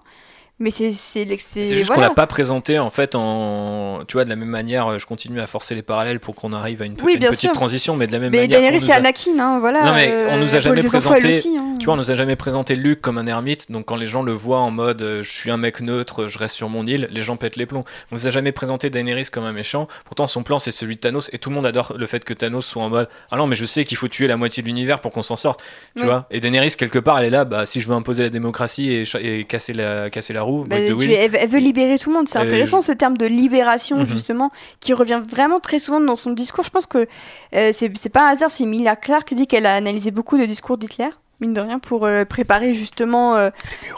Mais 0.60 0.70
c'est 0.72 0.90
c'est 0.92 1.24
juste 1.28 1.86
voilà. 1.86 1.94
qu'on 1.94 2.00
l'a 2.00 2.10
pas 2.14 2.26
présenté 2.26 2.80
en 2.80 2.90
fait 2.90 3.14
en. 3.14 4.00
Tu 4.08 4.14
vois, 4.14 4.24
de 4.24 4.28
la 4.30 4.34
même 4.36 4.48
manière, 4.48 4.88
euh, 4.88 4.98
je 4.98 5.06
continue 5.06 5.40
à 5.40 5.46
forcer 5.46 5.74
les 5.76 5.82
parallèles 5.82 6.18
pour 6.18 6.34
qu'on 6.34 6.52
arrive 6.52 6.82
à 6.82 6.86
une, 6.86 6.96
Oui, 7.04 7.12
une 7.12 7.20
bien 7.20 7.28
petite 7.30 7.42
sûr. 7.42 7.52
transition, 7.52 7.94
mais 7.96 8.08
de 8.08 8.12
la 8.12 8.18
même 8.18 8.32
Mais 8.32 8.48
manière. 8.48 8.80
C'est 8.80 8.90
a- 8.92 8.96
Anakin, 8.96 9.38
hein, 9.38 9.58
voilà. 9.60 9.84
Non, 9.84 9.92
mais 9.94 10.08
euh, 10.10 10.28
on 10.32 10.38
nous 10.38 10.52
a 10.54 10.56
elle 10.56 10.62
jamais 10.62 10.80
présenté- 10.80 11.28
aussi, 11.28 11.56
hein. 11.56 11.74
Tu 11.78 11.84
vois, 11.84 11.94
on 11.94 11.96
nous 11.96 12.10
a 12.10 12.14
jamais 12.16 12.34
présenté 12.34 12.74
Luke 12.74 13.00
comme 13.00 13.18
un 13.18 13.26
ermite, 13.28 13.70
donc 13.70 13.84
quand 13.86 13.94
les 13.94 14.06
gens 14.06 14.22
le 14.22 14.32
voient 14.32 14.58
en 14.58 14.72
mode 14.72 15.00
euh, 15.02 15.22
je 15.22 15.30
suis 15.30 15.50
un 15.52 15.56
mec 15.56 15.80
neutre, 15.80 16.26
je 16.26 16.38
reste 16.38 16.56
sur 16.56 16.68
mon 16.68 16.84
île, 16.88 17.06
les 17.12 17.22
gens 17.22 17.36
pètent 17.36 17.54
les 17.56 17.66
plombs. 17.66 17.84
On 18.10 18.16
nous 18.16 18.26
a 18.26 18.30
jamais 18.30 18.50
présenté 18.50 18.90
Daenerys 18.90 19.26
comme 19.30 19.44
un 19.44 19.52
méchant, 19.52 19.86
pourtant 20.06 20.26
son 20.26 20.42
plan 20.42 20.58
c'est 20.58 20.72
celui 20.72 20.96
de 20.96 21.00
Thanos, 21.00 21.30
et 21.32 21.38
tout 21.38 21.50
le 21.50 21.54
monde 21.54 21.66
adore 21.66 21.92
le 21.96 22.06
fait 22.06 22.24
que 22.24 22.34
Thanos 22.34 22.66
soit 22.66 22.82
en 22.82 22.88
mode 22.88 23.08
ah 23.30 23.36
non, 23.36 23.46
mais 23.46 23.54
je 23.54 23.64
sais 23.64 23.84
qu'il 23.84 23.96
faut 23.96 24.08
tuer 24.08 24.26
la 24.26 24.36
moitié 24.36 24.62
de 24.64 24.66
l'univers 24.66 25.00
pour 25.00 25.12
qu'on 25.12 25.22
s'en 25.22 25.36
sorte, 25.36 25.60
tu 25.94 26.02
Oui. 26.02 26.08
vois? 26.08 26.26
Et 26.32 26.40
Daenerys, 26.40 26.72
quelque 26.76 26.98
part, 26.98 27.20
elle 27.20 27.26
est 27.26 27.30
là, 27.30 27.44
bah 27.44 27.64
si 27.64 27.80
je 27.80 27.86
veux 27.88 27.94
imposer 27.94 28.24
la 28.24 28.30
démocratie 28.30 28.90
et, 28.92 29.04
et 29.22 29.44
casser, 29.44 29.72
la, 29.72 30.10
casser 30.10 30.32
la 30.32 30.42
roue, 30.48 30.64
Bah, 30.64 30.76
tu- 30.84 31.12
elle, 31.12 31.34
elle 31.36 31.48
veut 31.48 31.58
libérer 31.58 31.98
tout 31.98 32.10
le 32.10 32.16
monde. 32.16 32.28
C'est 32.28 32.38
intéressant 32.38 32.80
ce 32.80 32.92
terme 32.92 33.16
de 33.16 33.26
libération, 33.26 33.98
Mhm. 33.98 34.06
justement, 34.06 34.50
qui 34.80 34.92
revient 34.92 35.22
vraiment 35.30 35.60
très 35.60 35.78
souvent 35.78 36.00
dans 36.00 36.16
son 36.16 36.32
discours. 36.32 36.64
Je 36.64 36.70
pense 36.70 36.86
que 36.86 37.06
euh, 37.54 37.70
c'est 37.72 38.08
pas 38.12 38.28
un 38.28 38.32
hasard 38.32 38.50
si 38.50 38.64
Emilia 38.64 38.96
Clarke 38.96 39.34
dit 39.34 39.46
qu'elle 39.46 39.66
a 39.66 39.74
analysé 39.74 40.10
beaucoup 40.10 40.36
de 40.38 40.44
discours 40.44 40.76
d'Hitler, 40.78 41.10
mine 41.40 41.54
de 41.54 41.60
rien, 41.60 41.78
pour 41.78 42.04
euh, 42.06 42.24
préparer 42.24 42.74
justement 42.74 43.36
euh, 43.36 43.50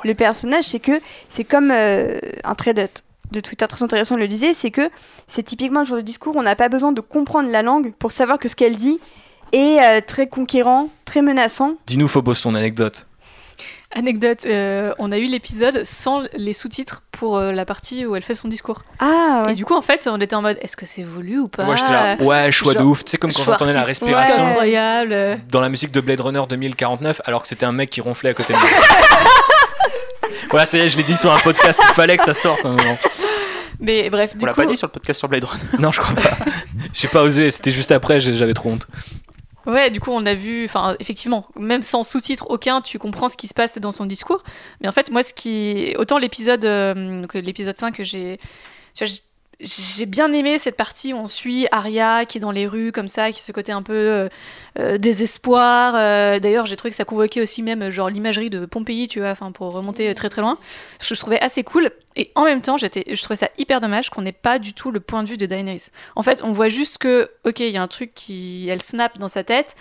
le 0.04 0.14
personnage. 0.14 0.64
C'est 0.64 0.80
que 0.80 1.00
c'est 1.28 1.44
comme 1.44 1.70
euh, 1.70 2.18
un 2.44 2.54
trait 2.54 2.74
de, 2.74 2.86
de 3.32 3.40
Twitter 3.40 3.66
très 3.68 3.82
intéressant 3.82 4.16
le 4.16 4.28
disait 4.28 4.52
c'est 4.54 4.70
que 4.72 4.90
c'est 5.26 5.42
typiquement 5.44 5.80
un 5.80 5.84
genre 5.84 5.96
de 5.98 6.02
discours 6.02 6.36
où 6.36 6.38
on 6.40 6.42
n'a 6.42 6.56
pas 6.56 6.68
besoin 6.68 6.92
de 6.92 7.00
comprendre 7.00 7.48
la 7.50 7.62
langue 7.62 7.92
pour 7.98 8.12
savoir 8.12 8.38
que 8.38 8.48
ce 8.48 8.56
qu'elle 8.56 8.76
dit 8.76 8.98
est 9.52 10.00
très 10.02 10.28
conquérant, 10.28 10.90
très 11.04 11.22
menaçant. 11.22 11.74
Dis-nous, 11.86 12.06
Phobos, 12.08 12.34
ton 12.42 12.54
anecdote. 12.54 13.06
Anecdote, 13.92 14.44
euh, 14.46 14.92
on 14.98 15.10
a 15.10 15.18
eu 15.18 15.26
l'épisode 15.26 15.82
sans 15.84 16.22
les 16.34 16.52
sous-titres 16.52 17.02
pour 17.10 17.36
euh, 17.38 17.50
la 17.52 17.64
partie 17.64 18.06
où 18.06 18.14
elle 18.14 18.22
fait 18.22 18.34
son 18.36 18.46
discours. 18.48 18.82
Ah 19.00 19.48
Et 19.50 19.54
du 19.54 19.64
coup, 19.64 19.74
en 19.74 19.82
fait, 19.82 20.08
on 20.10 20.20
était 20.20 20.36
en 20.36 20.42
mode 20.42 20.58
est-ce 20.62 20.76
que 20.76 20.86
c'est 20.86 21.02
voulu 21.02 21.40
ou 21.40 21.48
pas? 21.48 21.64
Moi 21.64 21.74
j'étais 21.76 21.90
là, 21.90 22.16
ouais, 22.20 22.52
choix 22.52 22.74
de 22.74 22.78
genre, 22.78 22.88
ouf. 22.88 23.04
Tu 23.04 23.10
sais, 23.12 23.16
comme 23.18 23.32
quand 23.32 23.42
j'entendais 23.44 23.72
la 23.72 23.82
respiration. 23.82 24.44
Ouais. 24.44 24.50
incroyable. 24.50 25.40
dans 25.50 25.60
la 25.60 25.68
musique 25.68 25.90
de 25.90 26.00
Blade 26.00 26.20
Runner 26.20 26.42
2049 26.48 27.22
alors 27.24 27.42
que 27.42 27.48
c'était 27.48 27.66
un 27.66 27.72
mec 27.72 27.90
qui 27.90 28.00
ronflait 28.00 28.30
à 28.30 28.34
côté 28.34 28.52
de 28.52 28.58
moi. 28.58 28.68
voilà, 30.50 30.66
ça 30.66 30.78
y 30.78 30.82
est, 30.82 30.88
je 30.88 30.96
l'ai 30.96 31.02
dit 31.02 31.16
sur 31.16 31.32
un 31.32 31.38
podcast, 31.40 31.80
il 31.82 31.94
fallait 31.94 32.16
que 32.16 32.24
ça 32.24 32.32
sorte. 32.34 32.64
un 32.64 32.70
moment. 32.76 32.98
Mais 33.80 34.10
bref, 34.10 34.32
On 34.34 34.38
du 34.38 34.46
l'a 34.46 34.52
coup, 34.52 34.60
pas 34.60 34.66
dit 34.66 34.76
sur 34.76 34.86
le 34.86 34.92
podcast 34.92 35.18
sur 35.18 35.28
Blade 35.28 35.44
Runner. 35.44 35.62
Non, 35.78 35.90
je 35.90 36.00
crois 36.00 36.14
pas. 36.14 36.36
J'ai 36.92 37.08
pas 37.08 37.22
osé, 37.22 37.50
c'était 37.50 37.70
juste 37.70 37.92
après, 37.92 38.20
j'avais 38.20 38.52
trop 38.52 38.70
honte. 38.70 38.86
Ouais, 39.66 39.90
du 39.90 40.00
coup, 40.00 40.10
on 40.10 40.24
a 40.26 40.34
vu, 40.34 40.64
enfin, 40.64 40.96
effectivement, 41.00 41.46
même 41.58 41.82
sans 41.82 42.02
sous-titres 42.02 42.46
aucun, 42.48 42.80
tu 42.80 42.98
comprends 42.98 43.28
ce 43.28 43.36
qui 43.36 43.48
se 43.48 43.54
passe 43.54 43.78
dans 43.78 43.92
son 43.92 44.06
discours. 44.06 44.42
Mais 44.80 44.88
en 44.88 44.92
fait, 44.92 45.10
moi, 45.10 45.22
ce 45.22 45.34
qui. 45.34 45.94
Autant 45.98 46.18
l'épisode 46.18 46.64
euh, 46.64 47.26
l'épisode 47.34 47.78
5 47.78 47.96
que 47.96 48.04
j'ai. 48.04 48.38
J'ai- 49.60 50.06
bien 50.06 50.32
aimé 50.32 50.58
cette 50.58 50.76
partie 50.76 51.12
où 51.12 51.16
on 51.18 51.26
suit 51.26 51.66
Arya 51.70 52.24
qui 52.24 52.38
est 52.38 52.40
dans 52.40 52.50
les 52.50 52.66
rues 52.66 52.92
comme 52.92 53.08
ça, 53.08 53.30
qui 53.32 53.38
a 53.38 53.42
ce 53.42 53.52
côté 53.52 53.72
un 53.72 53.82
peu 53.82 53.92
euh, 53.92 54.28
euh, 54.78 54.98
désespoir. 54.98 55.94
Euh, 55.96 56.38
D'ailleurs, 56.38 56.66
j'ai 56.66 56.76
trouvé 56.76 56.90
que 56.90 56.96
ça 56.96 57.04
convoquait 57.04 57.40
aussi 57.40 57.62
même 57.62 57.90
genre 57.90 58.08
l'imagerie 58.10 58.50
de 58.50 58.66
Pompéi, 58.66 59.08
tu 59.08 59.20
vois, 59.20 59.30
enfin 59.30 59.52
pour 59.52 59.72
remonter 59.72 60.14
très 60.14 60.28
très 60.28 60.40
loin. 60.40 60.58
Je 61.02 61.14
trouvais 61.14 61.40
assez 61.40 61.62
cool. 61.64 61.90
Et 62.16 62.32
en 62.34 62.44
même 62.44 62.60
temps, 62.62 62.76
j'étais, 62.76 63.04
je 63.14 63.22
trouvais 63.22 63.36
ça 63.36 63.48
hyper 63.58 63.80
dommage 63.80 64.10
qu'on 64.10 64.22
n'ait 64.22 64.32
pas 64.32 64.58
du 64.58 64.72
tout 64.72 64.90
le 64.90 65.00
point 65.00 65.22
de 65.22 65.28
vue 65.28 65.36
de 65.36 65.46
Daenerys. 65.46 65.86
En 66.16 66.22
fait, 66.22 66.42
on 66.42 66.52
voit 66.52 66.68
juste 66.68 66.98
que, 66.98 67.30
ok, 67.44 67.60
il 67.60 67.70
y 67.70 67.76
a 67.76 67.82
un 67.82 67.88
truc 67.88 68.12
qui, 68.14 68.66
elle 68.68 68.82
snap 68.82 69.18
dans 69.18 69.28
sa 69.28 69.44
tête. 69.44 69.76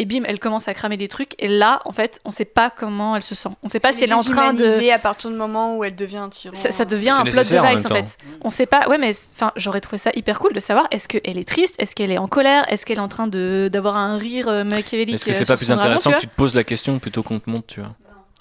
Et 0.00 0.04
bim, 0.04 0.22
elle 0.24 0.38
commence 0.38 0.68
à 0.68 0.74
cramer 0.74 0.96
des 0.96 1.08
trucs. 1.08 1.32
Et 1.38 1.48
là, 1.48 1.80
en 1.84 1.92
fait, 1.92 2.20
on 2.24 2.30
sait 2.30 2.44
pas 2.44 2.70
comment 2.70 3.16
elle 3.16 3.22
se 3.22 3.34
sent. 3.34 3.48
On 3.62 3.68
sait 3.68 3.80
pas 3.80 3.92
si 3.92 4.04
elle 4.04 4.10
est 4.10 4.14
en 4.14 4.22
train 4.22 4.54
de. 4.54 4.90
à 4.92 4.98
partir 4.98 5.28
du 5.28 5.36
moment 5.36 5.76
où 5.76 5.82
elle 5.84 5.96
devient 5.96 6.18
un 6.18 6.28
tyran. 6.28 6.54
Ça, 6.54 6.70
ça 6.70 6.84
devient 6.84 7.10
un 7.10 7.24
plot 7.24 7.32
en 7.32 7.42
device 7.42 7.84
en 7.86 7.92
même 7.92 8.06
fait. 8.06 8.16
On 8.42 8.48
sait 8.50 8.66
pas. 8.66 8.88
Ouais, 8.88 8.96
mais 8.96 9.10
enfin, 9.34 9.52
j'aurais 9.56 9.80
trouvé 9.80 9.98
ça 9.98 10.10
hyper 10.14 10.38
cool 10.38 10.52
de 10.52 10.60
savoir 10.60 10.86
est-ce 10.92 11.08
qu'elle 11.08 11.36
est 11.36 11.48
triste, 11.48 11.74
est-ce 11.78 11.94
qu'elle 11.96 12.12
est 12.12 12.18
en 12.18 12.28
colère, 12.28 12.64
est-ce 12.72 12.86
qu'elle 12.86 12.98
est 12.98 13.00
en 13.00 13.08
train 13.08 13.26
de 13.26 13.68
d'avoir 13.72 13.96
un 13.96 14.16
rire 14.18 14.48
euh, 14.48 14.64
machiavélique. 14.64 15.16
Est-ce 15.16 15.24
que 15.26 15.30
euh, 15.30 15.34
c'est 15.34 15.44
pas 15.44 15.56
plus 15.56 15.72
intéressant 15.72 16.10
tu 16.10 16.16
que 16.16 16.20
tu 16.22 16.28
te 16.28 16.34
poses 16.36 16.54
la 16.54 16.64
question 16.64 16.98
plôt 16.98 17.22
qu'on 17.24 17.40
te 17.40 17.50
montre, 17.50 17.66
tu 17.66 17.80
vois 17.80 17.90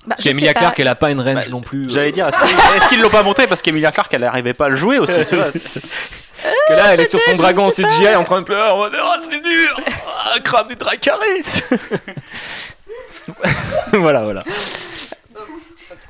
Bah, 0.06 0.10
Parce 0.10 0.22
qu'Emilia. 0.24 0.54
Clarke, 0.54 0.80
elle 0.80 0.88
a 0.88 0.96
pas 0.96 1.10
une 1.12 1.22
range 1.22 1.46
Bah, 1.46 1.50
non 1.50 1.62
plus. 1.62 1.88
euh, 1.88 1.90
J'allais 1.90 2.12
dire, 2.12 2.28
est-ce 2.28 2.38
qu'ils 2.38 2.88
qu'ils 2.90 3.02
l'ont 3.02 3.10
pas 3.10 3.24
montré 3.24 3.48
parce 3.48 3.62
qu'Emilia 3.64 3.92
Clarke 3.92 4.14
elle 4.14 4.24
arrivait 4.24 4.54
pas 4.54 4.66
à 4.66 4.70
le 4.70 4.76
jouer 4.76 5.00
aussi, 5.00 5.18
tu 5.28 5.36
vois. 5.36 5.48
Parce 6.44 6.56
que 6.68 6.74
là, 6.74 6.94
elle 6.94 7.00
est 7.00 7.06
sur 7.06 7.22
son 7.22 7.36
dragon 7.36 7.66
en 7.66 7.70
CGI 7.70 8.16
en 8.16 8.24
train 8.24 8.42
de 8.42 8.46
pleurer 8.46 8.70
en 8.70 8.78
mode 8.78 8.94
Oh, 9.02 9.16
c'est 9.22 9.42
dur 9.42 9.80
ah, 10.26 10.34
Crame 10.44 10.68
des 10.68 10.76
Dracarys 10.76 11.62
Voilà, 13.94 14.24
voilà. 14.24 14.44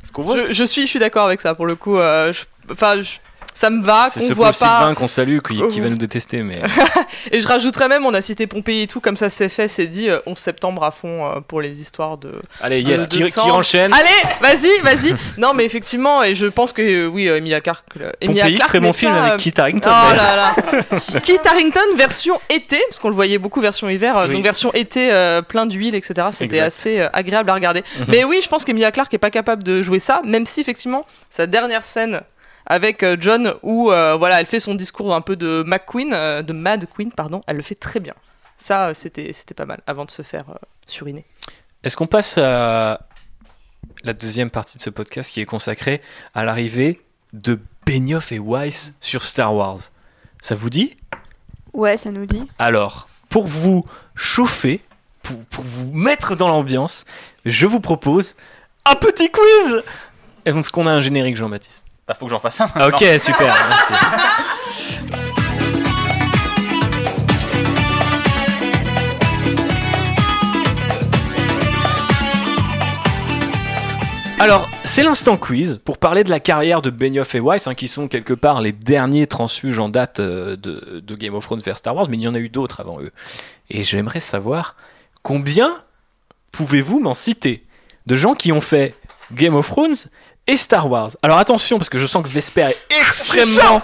Ce 0.03 0.11
qu'on 0.11 0.21
voit, 0.21 0.37
Je, 0.47 0.53
je 0.53 0.63
suis, 0.63 0.83
je 0.83 0.87
suis 0.87 0.99
d'accord 0.99 1.25
avec 1.25 1.41
ça 1.41 1.55
pour 1.55 1.65
le 1.65 1.75
coup. 1.75 1.97
euh, 1.97 2.33
Enfin, 2.71 3.01
je- 3.01 3.17
ça 3.57 3.71
me 3.71 3.83
va 3.83 4.07
C'est 4.09 4.19
qu'on 4.19 4.27
ce 4.27 4.33
voit 4.33 4.47
pas. 4.47 4.53
Sylvain 4.53 4.93
qu'on 4.93 5.07
salue 5.07 5.39
qui, 5.39 5.55
qui 5.69 5.79
va 5.79 5.87
Oh. 5.87 5.89
nous 5.89 5.97
détester, 5.97 6.43
mais. 6.43 6.61
Et 7.31 7.39
je 7.39 7.47
rajouterais 7.47 7.87
même, 7.87 8.05
on 8.05 8.13
a 8.13 8.21
cité 8.21 8.45
Pompéi 8.45 8.83
et 8.83 8.87
tout, 8.87 8.99
comme 8.99 9.15
ça 9.15 9.29
c'est 9.31 9.49
fait, 9.49 9.67
c'est 9.67 9.87
dit, 9.87 10.09
euh, 10.09 10.19
11 10.27 10.37
septembre 10.37 10.83
à 10.83 10.91
fond 10.91 11.25
euh, 11.25 11.39
pour 11.41 11.61
les 11.61 11.81
histoires 11.81 12.17
de. 12.19 12.33
Allez, 12.61 12.81
yes, 12.81 13.03
Euh, 13.03 13.05
qui, 13.07 13.23
enchaîne 13.39 13.91
Allez, 13.93 14.35
vas-y, 14.41 14.79
vas-y. 14.81 15.15
non, 15.39 15.53
mais 15.55 15.65
effectivement, 15.65 16.23
et 16.23 16.35
je 16.35 16.45
pense 16.45 16.71
que 16.71 16.81
euh, 16.83 17.07
oui, 17.07 17.27
euh, 17.27 17.37
Emilia 17.37 17.59
Clarke. 17.61 17.85
euh, 17.99 18.11
Emilia 18.21 18.43
Pompéi, 18.43 18.55
Clarke 18.57 18.69
très 18.69 18.79
bon 18.79 18.93
film 18.93 19.13
avec 19.15 19.33
euh, 19.33 19.37
Kit 19.37 19.53
Harington. 19.59 19.89
Oh 19.91 20.15
là 20.15 20.35
là 20.35 21.19
Kit 21.21 21.39
Harington 21.43 21.95
version 21.97 22.39
été, 22.49 22.79
parce 22.89 22.99
qu'on 22.99 23.09
le 23.09 23.15
voyait 23.15 23.39
beaucoup 23.39 23.59
version 23.61 23.89
hiver, 23.89 24.17
euh, 24.17 24.27
Oui. 24.27 24.35
donc 24.35 24.43
version 24.43 24.71
été 24.75 25.11
euh, 25.11 25.41
plein 25.41 25.65
d'huile, 25.65 25.95
etc. 25.95 26.27
C'était 26.31 26.59
assez 26.59 26.99
euh, 26.99 27.09
agréable 27.13 27.49
à 27.49 27.53
regarder. 27.55 27.83
Mhm. 27.99 28.05
Mais 28.09 28.23
oui, 28.23 28.39
je 28.43 28.47
pense 28.49 28.63
qu'Emilia 28.65 28.91
Clarke 28.91 29.13
est 29.15 29.17
pas 29.17 29.31
capable 29.31 29.63
de 29.63 29.81
jouer 29.81 29.99
ça, 29.99 30.21
même 30.23 30.45
si 30.45 30.61
effectivement 30.61 31.05
sa 31.31 31.47
dernière 31.47 31.85
scène 31.85 32.21
avec 32.67 33.01
euh, 33.01 33.17
John 33.19 33.55
où 33.63 33.91
euh, 33.91 34.15
voilà, 34.17 34.39
elle 34.39 34.45
fait 34.45 34.59
son 34.59 34.75
discours 34.75 35.15
un 35.15 35.21
peu 35.21 35.35
de 35.35 35.63
McQueen, 35.65 36.13
euh, 36.13 36.41
de 36.43 36.53
Mad 36.53 36.85
Queen, 36.95 37.11
pardon, 37.11 37.41
elle 37.47 37.55
le 37.55 37.63
fait 37.63 37.75
très 37.75 37.99
bien. 37.99 38.13
Ça, 38.57 38.93
c'était 38.93 39.33
c'était 39.33 39.53
pas 39.53 39.65
mal 39.65 39.81
avant 39.87 40.05
de 40.05 40.11
se 40.11 40.21
faire 40.21 40.49
euh, 40.49 40.55
suriner. 40.85 41.25
Est-ce 41.83 41.95
qu'on 41.95 42.07
passe 42.07 42.37
à 42.37 42.99
la 44.03 44.13
deuxième 44.13 44.51
partie 44.51 44.77
de 44.77 44.81
ce 44.81 44.89
podcast 44.89 45.31
qui 45.31 45.41
est 45.41 45.45
consacrée 45.45 46.01
à 46.35 46.43
l'arrivée 46.43 47.01
de 47.33 47.59
Benioff 47.85 48.31
et 48.31 48.39
Weiss 48.39 48.93
sur 48.99 49.23
Star 49.25 49.55
Wars? 49.55 49.79
Ça 50.41 50.55
vous 50.55 50.69
dit? 50.69 50.97
Ouais, 51.73 51.97
ça 51.97 52.11
nous 52.11 52.25
dit. 52.25 52.47
Alors, 52.59 53.07
pour 53.29 53.47
vous 53.47 53.85
chauffer, 54.15 54.81
pour, 55.21 55.37
pour 55.45 55.63
vous 55.63 55.91
mettre 55.93 56.35
dans 56.35 56.47
l'ambiance, 56.47 57.05
je 57.45 57.65
vous 57.65 57.79
propose 57.79 58.35
un 58.85 58.95
petit 58.95 59.29
quiz 59.31 59.83
Est-ce 60.45 60.71
qu'on 60.71 60.87
a 60.87 60.91
un 60.91 61.01
générique, 61.01 61.37
Jean-Baptiste 61.37 61.86
bah, 62.07 62.13
faut 62.13 62.25
que 62.25 62.31
j'en 62.31 62.39
fasse 62.39 62.61
un. 62.61 62.69
Ok, 62.87 63.03
super, 63.19 63.53
merci. 63.69 63.93
Alors, 74.39 74.69
c'est 74.85 75.03
l'instant 75.03 75.35
quiz 75.35 75.81
pour 75.83 75.97
parler 75.97 76.23
de 76.23 76.29
la 76.29 76.39
carrière 76.39 76.81
de 76.81 76.91
Benioff 76.91 77.33
et 77.35 77.39
Weiss, 77.39 77.67
hein, 77.67 77.73
qui 77.73 77.87
sont 77.87 78.07
quelque 78.07 78.33
part 78.33 78.61
les 78.61 78.71
derniers 78.71 79.27
transfuges 79.27 79.79
en 79.79 79.89
date 79.89 80.19
euh, 80.19 80.55
de, 80.55 81.01
de 81.03 81.15
Game 81.15 81.33
of 81.33 81.43
Thrones 81.43 81.59
vers 81.59 81.77
Star 81.77 81.95
Wars, 81.95 82.07
mais 82.09 82.17
il 82.17 82.21
y 82.21 82.27
en 82.27 82.35
a 82.35 82.39
eu 82.39 82.47
d'autres 82.47 82.79
avant 82.79 83.01
eux. 83.01 83.11
Et 83.69 83.83
j'aimerais 83.83 84.19
savoir 84.19 84.75
combien 85.23 85.75
pouvez-vous 86.51 86.99
m'en 86.99 87.15
citer 87.15 87.65
de 88.05 88.15
gens 88.15 88.35
qui 88.35 88.51
ont 88.51 88.61
fait 88.61 88.95
Game 89.33 89.55
of 89.55 89.67
Thrones 89.67 89.95
et 90.47 90.57
Star 90.57 90.89
Wars. 90.89 91.11
Alors 91.21 91.37
attention, 91.37 91.77
parce 91.77 91.89
que 91.89 91.97
je 91.99 92.05
sens 92.05 92.23
que 92.23 92.29
Vesper 92.29 92.63
est 92.69 92.77
extrêmement, 92.89 93.81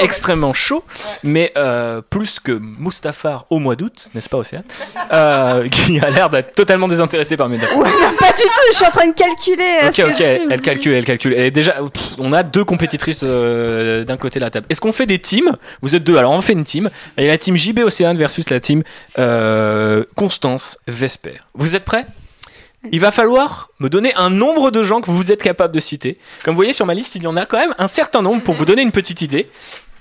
extrêmement 0.00 0.52
chaud, 0.52 0.84
mais 1.22 1.52
euh, 1.56 2.00
plus 2.08 2.40
que 2.40 2.52
Mustafar 2.52 3.46
au 3.50 3.58
mois 3.58 3.76
d'août, 3.76 4.08
n'est-ce 4.14 4.28
pas 4.28 4.38
Océane 4.38 4.64
euh, 5.12 5.68
Qui 5.70 6.00
a 6.00 6.10
l'air 6.10 6.28
d'être 6.30 6.54
totalement 6.54 6.88
désintéressé 6.88 7.36
par 7.36 7.48
mes 7.48 7.58
dates. 7.58 7.72
Ouais, 7.74 7.88
pas 8.18 8.32
du 8.32 8.42
tout, 8.42 8.50
je 8.70 8.76
suis 8.76 8.84
en 8.86 8.90
train 8.90 9.06
de 9.06 9.14
calculer. 9.14 9.78
euh, 9.84 9.88
Ok, 9.88 10.12
ok, 10.12 10.20
elle 10.50 10.60
calcule, 10.60 10.94
elle 10.94 11.04
calcule. 11.04 11.32
Elle 11.34 11.46
est 11.46 11.50
déjà, 11.50 11.72
pff, 11.74 12.12
on 12.18 12.32
a 12.32 12.42
deux 12.42 12.64
compétitrices 12.64 13.22
euh, 13.24 14.04
d'un 14.04 14.16
côté 14.16 14.38
de 14.40 14.44
la 14.44 14.50
table. 14.50 14.66
Est-ce 14.70 14.80
qu'on 14.80 14.92
fait 14.92 15.06
des 15.06 15.18
teams? 15.20 15.56
Vous 15.82 15.94
êtes 15.94 16.02
deux, 16.04 16.16
alors 16.16 16.32
on 16.32 16.40
fait 16.40 16.54
une 16.54 16.64
team. 16.64 16.90
Et 17.16 17.26
la 17.26 17.38
team 17.38 17.56
JB 17.56 17.80
Océane 17.80 18.16
versus 18.16 18.50
la 18.50 18.60
team 18.60 18.82
euh, 19.18 20.04
Constance 20.16 20.78
Vesper. 20.88 21.40
Vous 21.54 21.76
êtes 21.76 21.84
prêts? 21.84 22.06
Il 22.92 23.00
va 23.00 23.10
falloir 23.10 23.70
me 23.78 23.88
donner 23.88 24.14
un 24.14 24.30
nombre 24.30 24.70
de 24.70 24.82
gens 24.82 25.00
que 25.00 25.10
vous 25.10 25.32
êtes 25.32 25.42
capable 25.42 25.74
de 25.74 25.80
citer. 25.80 26.18
Comme 26.44 26.54
vous 26.54 26.58
voyez 26.58 26.72
sur 26.72 26.86
ma 26.86 26.94
liste, 26.94 27.14
il 27.14 27.22
y 27.22 27.26
en 27.26 27.36
a 27.36 27.46
quand 27.46 27.58
même 27.58 27.74
un 27.78 27.86
certain 27.86 28.22
nombre 28.22 28.42
pour 28.42 28.54
vous 28.54 28.64
donner 28.64 28.82
une 28.82 28.92
petite 28.92 29.22
idée. 29.22 29.50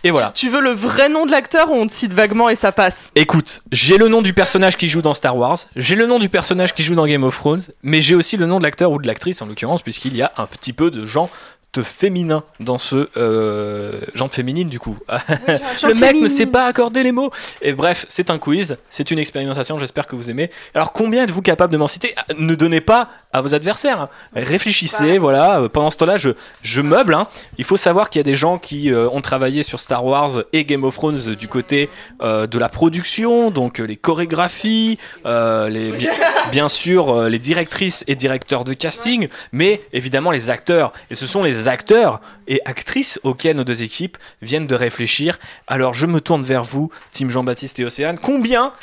Et 0.06 0.12
voilà. 0.12 0.32
Tu 0.34 0.48
veux 0.48 0.62
le 0.62 0.70
vrai 0.70 1.10
nom 1.10 1.26
de 1.26 1.32
l'acteur 1.32 1.72
ou 1.72 1.74
on 1.74 1.86
te 1.86 1.92
cite 1.92 2.14
vaguement 2.14 2.48
et 2.48 2.56
ça 2.56 2.72
passe? 2.72 3.12
Écoute, 3.16 3.64
j'ai 3.74 3.98
le 3.98 4.08
nom 4.08 4.22
du 4.22 4.34
personnage 4.34 4.78
qui 4.78 4.88
joue 4.88 5.02
dans 5.02 5.14
Star 5.14 5.36
Wars, 5.36 5.58
j'ai 5.76 5.96
le 5.96 6.06
nom 6.06 6.20
du 6.20 6.30
personnage 6.30 6.74
qui 6.74 6.84
joue 6.84 6.96
dans 6.96 7.06
Game 7.06 7.26
of 7.26 7.36
Thrones, 7.36 7.64
mais 7.84 8.02
j'ai 8.02 8.16
aussi 8.16 8.38
le 8.38 8.46
nom 8.46 8.60
de 8.60 8.64
l'acteur 8.64 8.92
ou 8.94 9.02
de 9.02 9.08
l'actrice 9.08 9.42
en 9.42 9.46
l'occurrence, 9.46 9.82
puisqu'il 9.82 10.16
y 10.16 10.22
a 10.22 10.32
un 10.38 10.46
petit 10.46 10.72
peu 10.72 10.90
de 10.90 11.00
de 11.00 11.59
féminin 11.82 12.44
dans 12.60 12.78
ce 12.78 13.10
euh, 13.18 14.02
genre 14.14 14.30
féminine 14.34 14.70
du 14.70 14.80
coup. 14.80 14.98
le 15.48 15.94
mec 16.00 16.16
ne 16.20 16.28
sait 16.28 16.46
pas 16.48 16.66
accorder 16.66 17.04
les 17.04 17.12
mots. 17.12 17.32
Et 17.62 17.74
bref, 17.74 18.06
c'est 18.08 18.30
un 18.32 18.38
quiz, 18.38 18.78
c'est 18.90 19.12
une 19.12 19.20
expérimentation, 19.20 19.78
j'espère 19.78 20.08
que 20.08 20.16
vous 20.16 20.30
aimez. 20.32 20.50
Alors 20.74 20.92
combien 20.94 21.24
êtes-vous 21.24 21.42
capable 21.42 21.72
de 21.72 21.78
m'en 21.78 21.88
citer 21.88 22.16
Ne 22.38 22.56
donnez 22.56 22.82
pas 22.82 23.10
à 23.32 23.42
vos 23.42 23.54
adversaires. 23.54 24.08
Réfléchissez, 24.36 25.18
voilà. 25.20 25.62
Euh, 25.62 25.70
Pendant 25.70 25.92
ce 25.92 25.98
temps-là, 25.98 26.18
je, 26.18 26.32
je 26.64 26.82
meuble. 26.82 27.14
hein. 27.14 27.28
Il 27.60 27.64
faut 27.64 27.78
savoir 27.78 28.10
qu'il 28.10 28.20
y 28.20 28.22
a 28.22 28.24
des 28.24 28.34
gens 28.36 28.58
qui 28.58 28.92
euh, 28.92 29.08
ont 29.12 29.22
travaillé 29.22 29.62
sur 29.62 29.80
Star 29.80 30.04
Wars 30.04 30.32
et 30.54 30.66
Game 30.66 30.84
of 30.84 30.96
Thrones 30.96 31.20
euh, 31.28 31.36
du 31.36 31.48
côté 31.48 31.90
euh, 32.24 32.48
de 32.48 32.58
la 32.58 32.70
production, 32.70 33.52
donc 33.52 33.78
les 33.78 33.96
chorégraphies, 33.98 34.98
les, 35.26 35.92
bi- 35.92 36.08
bien 36.52 36.68
sûr 36.68 37.24
les 37.30 37.40
directrices 37.40 38.04
et 38.08 38.16
directeurs 38.16 38.64
de 38.64 38.74
casting, 38.74 39.28
mais 39.52 39.82
évidemment 39.94 40.32
les 40.32 40.50
acteurs. 40.50 40.92
Et 41.12 41.16
ce 41.16 41.28
sont 41.28 41.44
les 41.44 41.59
acteurs 41.68 42.22
et 42.48 42.62
actrices 42.66 43.20
auxquels 43.24 43.56
nos 43.56 43.64
deux 43.64 43.84
équipes 43.84 44.18
viennent 44.42 44.68
de 44.68 44.76
réfléchir. 44.76 45.38
Alors 45.68 45.94
je 45.94 46.06
me 46.06 46.22
tourne 46.22 46.42
vers 46.42 46.64
vous, 46.64 46.90
Team 47.12 47.30
Jean-Baptiste 47.30 47.80
et 47.80 47.86
Océane. 47.86 48.18
Combien 48.18 48.74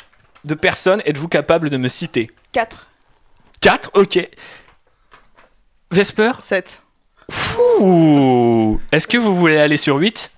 de 0.45 0.53
personnes 0.53 1.01
êtes-vous 1.05 1.27
capable 1.27 1.69
de 1.69 1.77
me 1.77 1.87
citer? 1.87 2.29
4. 2.53 2.89
4 3.61 3.91
Ok. 3.95 4.27
Vesper? 5.91 6.31
7. 6.39 6.81
Ouh 7.79 8.79
Est-ce 8.91 9.07
que 9.07 9.17
vous 9.17 9.35
voulez 9.35 9.57
aller 9.57 9.77
sur 9.77 9.97
8 9.97 10.31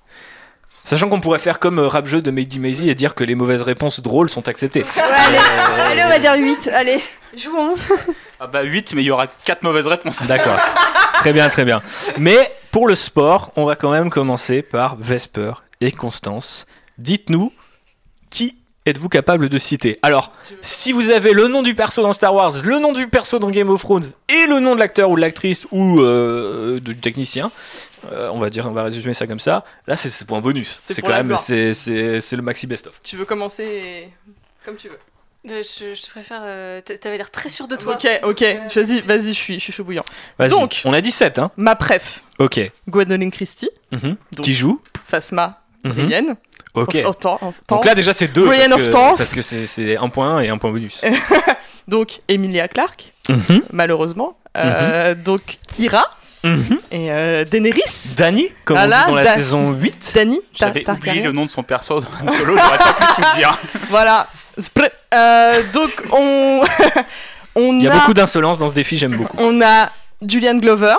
Sachant 0.83 1.09
qu'on 1.09 1.19
pourrait 1.19 1.39
faire 1.39 1.59
comme 1.59 1.77
euh, 1.77 1.87
rap 1.87 2.07
jeu 2.07 2.21
de 2.21 2.31
Made 2.31 2.57
Maisy 2.57 2.89
et 2.89 2.95
dire 2.95 3.13
que 3.13 3.23
les 3.23 3.35
mauvaises 3.35 3.61
réponses 3.61 3.99
drôles 4.01 4.29
sont 4.29 4.47
acceptées. 4.47 4.81
Ouais, 4.81 5.01
allez, 5.01 5.37
allez, 5.81 6.03
on 6.03 6.09
va 6.09 6.17
dire 6.19 6.33
8. 6.35 6.69
Allez, 6.73 6.99
jouons. 7.37 7.75
Ah 8.39 8.47
bah 8.47 8.63
8, 8.63 8.93
mais 8.93 9.01
il 9.01 9.05
y 9.05 9.11
aura 9.11 9.27
4 9.27 9.63
mauvaises 9.63 9.87
réponses. 9.87 10.23
D'accord. 10.23 10.57
très 11.15 11.33
bien, 11.33 11.49
très 11.49 11.65
bien. 11.65 11.81
Mais 12.17 12.49
pour 12.71 12.87
le 12.87 12.95
sport, 12.95 13.51
on 13.55 13.65
va 13.65 13.75
quand 13.75 13.91
même 13.91 14.09
commencer 14.09 14.61
par 14.61 14.95
Vesper 14.95 15.53
et 15.81 15.91
Constance. 15.91 16.65
Dites-nous 16.97 17.51
qui 18.29 18.55
êtes-vous 18.85 19.09
capable 19.09 19.49
de 19.49 19.57
citer? 19.57 19.99
Alors, 20.03 20.31
si 20.61 20.91
vous 20.91 21.09
avez 21.09 21.33
le 21.33 21.47
nom 21.47 21.61
du 21.63 21.75
perso 21.75 22.01
dans 22.01 22.13
Star 22.13 22.33
Wars, 22.33 22.53
le 22.63 22.79
nom 22.79 22.91
du 22.91 23.07
perso 23.07 23.39
dans 23.39 23.49
Game 23.49 23.69
of 23.69 23.81
Thrones 23.81 24.05
et 24.29 24.47
le 24.47 24.59
nom 24.59 24.73
de 24.75 24.79
l'acteur 24.79 25.09
ou 25.09 25.15
de 25.15 25.21
l'actrice 25.21 25.67
ou 25.71 25.99
euh, 25.99 26.79
du 26.79 26.97
technicien, 26.97 27.51
euh, 28.11 28.29
on 28.31 28.39
va 28.39 28.49
dire, 28.49 28.65
on 28.67 28.71
va 28.71 28.83
résumer 28.83 29.13
ça 29.13 29.27
comme 29.27 29.39
ça. 29.39 29.65
Là, 29.87 29.95
c'est 29.95 30.25
pour 30.25 30.37
un 30.37 30.41
bonus. 30.41 30.77
C'est 30.79 31.01
quand 31.01 31.09
même, 31.09 31.35
c'est 31.35 31.71
le 31.73 32.41
maxi 32.41 32.67
best-of. 32.67 33.01
Tu 33.03 33.17
veux 33.17 33.25
commencer 33.25 34.09
comme 34.63 34.75
tu 34.75 34.87
veux. 34.87 34.99
Euh, 35.49 35.63
je, 35.63 35.95
je 35.95 36.01
te 36.01 36.09
préfère. 36.09 36.41
euh, 36.43 36.81
T'avais 36.81 37.17
l'air 37.17 37.31
très 37.31 37.47
sûr 37.49 37.67
de 37.67 37.75
toi. 37.77 37.93
Ok, 37.93 38.07
ok. 38.23 38.43
Vas-y, 38.75 39.01
vas-y, 39.01 39.29
je 39.29 39.39
suis, 39.39 39.53
je 39.55 39.59
suis 39.59 39.71
chaud 39.73 39.83
bouillant. 39.85 40.03
Vas-y. 40.37 40.49
Donc. 40.49 40.81
on 40.85 40.91
a 40.93 40.99
17, 41.01 41.39
hein 41.39 41.51
Ma 41.55 41.75
préf, 41.75 42.23
Ok. 42.39 42.59
Gwendoline 42.89 43.31
Christie, 43.31 43.69
Mhm. 43.91 44.17
Donc. 44.33 44.45
Qui 44.45 44.53
joue? 44.53 44.81
Phasma, 45.05 45.61
Mhm. 45.85 45.91
Brienne. 45.93 46.35
Ok. 46.73 46.95
Of- 47.05 47.15
of 47.25 47.41
of. 47.43 47.55
Donc 47.69 47.85
là, 47.85 47.95
déjà, 47.95 48.13
c'est 48.13 48.27
deux. 48.27 48.45
Brienne 48.45 48.69
parce 48.69 48.81
of 48.81 48.89
que-. 48.89 49.17
Parce 49.17 49.31
que 49.31 49.41
c'est 49.41 49.97
un 49.97 50.09
point 50.09 50.41
et 50.41 50.49
un 50.49 50.57
point 50.57 50.71
bonus. 50.71 51.01
Donc 51.87 52.19
Emilia 52.27 52.67
Clarke, 52.67 53.13
Mhm. 53.29 53.61
malheureusement. 53.71 54.37
Euh, 54.57 55.15
Donc 55.15 55.57
Kira 55.67 56.03
Mhm. 56.43 56.79
et 56.91 57.11
euh, 57.11 57.45
Daenerys. 57.45 58.13
Danny, 58.17 58.49
comme 58.65 58.77
Ah 58.77 58.83
on 58.85 58.87
dit 58.87 59.07
dans 59.07 59.15
la 59.15 59.23
Da- 59.23 59.35
saison 59.35 59.71
8. 59.71 60.11
Dany, 60.15 60.39
J'avais 60.53 60.87
oublié 60.89 61.21
le 61.23 61.31
nom 61.31 61.45
de 61.45 61.51
son 61.51 61.63
perso 61.63 61.99
dans 62.01 62.07
Han 62.07 62.27
solo, 62.27 62.55
j'aurais 62.57 62.77
pas 62.77 62.93
pu 62.93 63.21
tout 63.21 63.27
dire. 63.37 63.57
Voilà. 63.89 64.27
Euh, 65.13 65.63
donc 65.73 65.91
on 66.11 66.61
on 67.55 67.73
Il 67.79 67.83
y 67.83 67.87
a 67.87 67.93
a 67.93 67.99
beaucoup 67.99 68.13
d'insolence 68.13 68.59
dans 68.59 68.67
ce 68.67 68.73
défi, 68.73 68.97
j'aime 68.97 69.15
beaucoup. 69.15 69.37
on 69.39 69.61
a 69.61 69.89
Julian 70.25 70.55
Glover. 70.55 70.95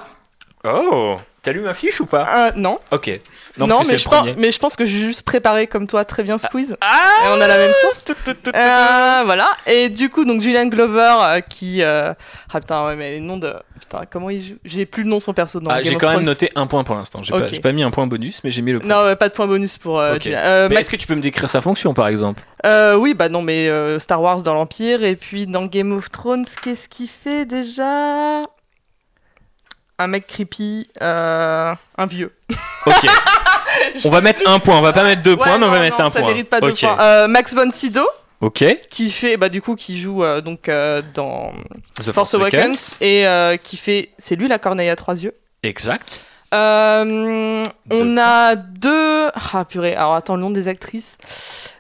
Oh 0.65 1.17
T'as 1.43 1.53
lu 1.53 1.61
ma 1.61 1.73
fiche 1.75 2.01
ou 2.01 2.07
pas? 2.07 2.49
Euh, 2.49 2.53
non, 2.57 2.79
Ok. 2.91 3.11
Non, 3.59 3.83
mais, 3.87 3.99
je 3.99 4.09
pense, 4.09 4.27
mais 4.37 4.53
je 4.53 4.59
pense 4.59 4.77
que 4.77 4.85
j'ai 4.85 4.99
juste 4.99 5.23
préparé 5.23 5.67
comme 5.67 5.87
toi 5.87 6.05
très 6.05 6.23
bien 6.23 6.39
ce 6.39 6.47
quiz. 6.47 6.77
Ah 6.81 7.11
Et 7.25 7.29
on 7.29 7.41
a 7.41 7.47
la 7.47 7.59
même 7.59 7.75
source. 7.75 8.05
Tout, 8.05 8.15
tout, 8.25 8.33
tout, 8.35 8.51
tout, 8.51 8.57
Euh, 8.57 9.23
voilà. 9.25 9.51
Et 9.67 9.89
du 9.89 10.09
coup, 10.09 10.25
donc 10.25 10.41
Julian 10.41 10.67
Glover 10.67 11.17
euh, 11.21 11.41
qui. 11.41 11.83
euh, 11.83 12.13
Ah 12.53 12.61
putain, 12.61 12.87
ouais, 12.87 12.97
mais 12.97 13.13
les 13.13 13.21
noms 13.21 13.37
de. 13.39 13.53
Putain, 13.81 14.03
comment 14.11 14.31
il 14.31 14.41
joue? 14.41 14.55
J'ai 14.65 14.87
plus 14.87 15.03
le 15.03 15.09
nom 15.09 15.19
de 15.19 15.23
son 15.23 15.33
perso 15.33 15.59
dans 15.59 15.71
Ah, 15.71 15.83
j'ai 15.83 15.97
quand 15.97 16.13
même 16.13 16.23
noté 16.25 16.51
un 16.55 16.67
point 16.67 16.85
pour 16.85 16.95
l'instant. 16.95 17.23
J'ai 17.23 17.61
pas, 17.61 17.73
mis 17.73 17.83
un 17.83 17.91
point 17.91 18.07
bonus, 18.07 18.43
mais 18.45 18.51
j'ai 18.51 18.63
mis 18.63 18.73
le 18.73 18.81
point. 18.81 18.89
Non, 18.89 19.05
ouais, 19.05 19.17
pas 19.17 19.29
de 19.29 19.35
point 19.35 19.47
bonus 19.47 19.79
pour. 19.79 20.03
Julian. 20.21 20.69
Mais 20.71 20.77
est-ce 20.77 20.91
que 20.91 20.97
tu 20.97 21.07
peux 21.07 21.15
me 21.15 21.23
décrire 21.23 21.49
sa 21.49 21.61
fonction 21.61 21.95
par 21.95 22.09
exemple? 22.09 22.43
Oui, 22.97 23.15
bah 23.15 23.29
non, 23.29 23.43
mais 23.43 23.99
Star 23.99 24.23
Wars 24.23 24.43
dans 24.43 24.55
l'Empire 24.55 25.03
et 25.05 25.17
puis 25.17 25.47
dans 25.47 25.67
Game 25.67 25.93
of 25.93 26.11
Thrones, 26.11 26.47
qu'est-ce 26.63 26.89
qu'il 26.89 27.09
fait 27.09 27.45
déjà? 27.45 28.43
Un 30.01 30.07
mec 30.07 30.27
creepy, 30.27 30.89
euh, 31.03 31.75
un 31.99 32.07
vieux. 32.07 32.33
Ok. 32.87 33.07
on 34.07 34.09
va 34.09 34.23
mettre 34.23 34.41
un 34.47 34.59
point, 34.59 34.79
on 34.79 34.81
va 34.81 34.95
pas 34.95 35.05
mettre 35.05 35.21
deux 35.21 35.37
points, 35.37 35.53
Ouais, 35.53 35.59
mais 35.59 35.67
on 35.67 35.71
va 35.71 35.77
non, 35.77 35.83
mettre 35.83 36.01
un 36.01 36.11
ça 36.11 36.21
point. 36.21 36.29
mérite 36.29 36.49
pas 36.49 36.59
deux 36.63 36.73
points. 36.73 36.99
Euh, 36.99 37.29
Max 37.29 37.55
von 37.55 37.71
Sydow 37.71 38.07
Ok. 38.41 38.65
qui 38.89 39.11
fait, 39.11 39.37
bah 39.37 39.51
du 39.51 39.61
coup, 39.61 39.77
qui 39.77 39.99
joue 39.99 40.25
euh, 40.25 40.41
donc 40.41 40.71
dans 41.13 41.53
The 42.03 42.13
Force 42.13 42.33
Awakens 42.33 42.97
et 43.03 43.27
qui 43.63 43.77
fait, 43.77 44.09
c'est 44.17 44.37
lui 44.37 44.49
la 44.49 44.59
corneille 44.59 44.89
à 44.89 44.97
trois 44.97 45.23
yeux. 45.23 45.35
Exact. 45.63 46.21
On 46.51 48.17
a 48.19 48.57
deux. 48.57 49.29
Ah 49.53 49.67
purée, 49.67 49.95
alors 49.95 50.15
attends, 50.15 50.37
le 50.37 50.41
nom 50.41 50.51
des 50.51 50.67
actrices. 50.67 51.19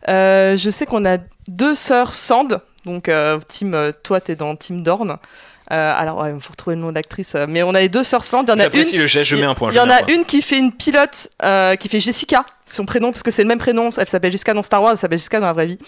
Je 0.06 0.68
sais 0.70 0.84
qu'on 0.84 1.06
a 1.06 1.16
deux 1.48 1.74
sœurs 1.74 2.14
Sand, 2.14 2.60
donc 2.84 3.10
team, 3.48 3.74
euh, 3.74 3.92
toi 4.02 4.20
t'es 4.20 4.36
dans 4.36 4.56
Team 4.56 4.82
Dorn. 4.82 5.16
Euh, 5.72 5.92
alors 5.96 6.18
ouais, 6.18 6.32
il 6.34 6.40
faut 6.40 6.50
retrouver 6.50 6.74
le 6.76 6.82
nom 6.82 6.88
de 6.90 6.94
l'actrice, 6.96 7.34
euh, 7.36 7.46
mais 7.48 7.62
on 7.62 7.74
a 7.74 7.80
les 7.80 7.88
deux 7.88 8.02
sœurs 8.02 8.24
Sand. 8.24 8.44
Il 8.48 8.50
y 8.50 8.52
en 8.52 8.54
a 8.54 8.56
une. 8.58 8.62
J'apprécie 8.64 8.96
le 8.98 9.06
geste, 9.06 9.28
je 9.30 9.36
mets 9.36 9.44
un 9.44 9.54
point. 9.54 9.70
Il 9.70 9.76
y 9.76 9.80
en 9.80 9.88
a 9.90 10.10
une 10.10 10.24
qui 10.24 10.42
fait 10.42 10.58
une 10.58 10.72
pilote, 10.72 11.28
euh, 11.44 11.76
qui 11.76 11.88
fait 11.88 12.00
Jessica, 12.00 12.44
son 12.66 12.84
prénom, 12.86 13.12
parce 13.12 13.22
que 13.22 13.30
c'est 13.30 13.42
le 13.42 13.48
même 13.48 13.58
prénom. 13.58 13.90
Elle 13.96 14.08
s'appelle 14.08 14.32
Jessica 14.32 14.52
dans 14.52 14.62
Star 14.64 14.82
Wars, 14.82 14.92
elle 14.92 14.98
s'appelle 14.98 15.18
Jessica 15.18 15.38
dans 15.38 15.46
la 15.46 15.52
vraie 15.52 15.66
vie. 15.66 15.78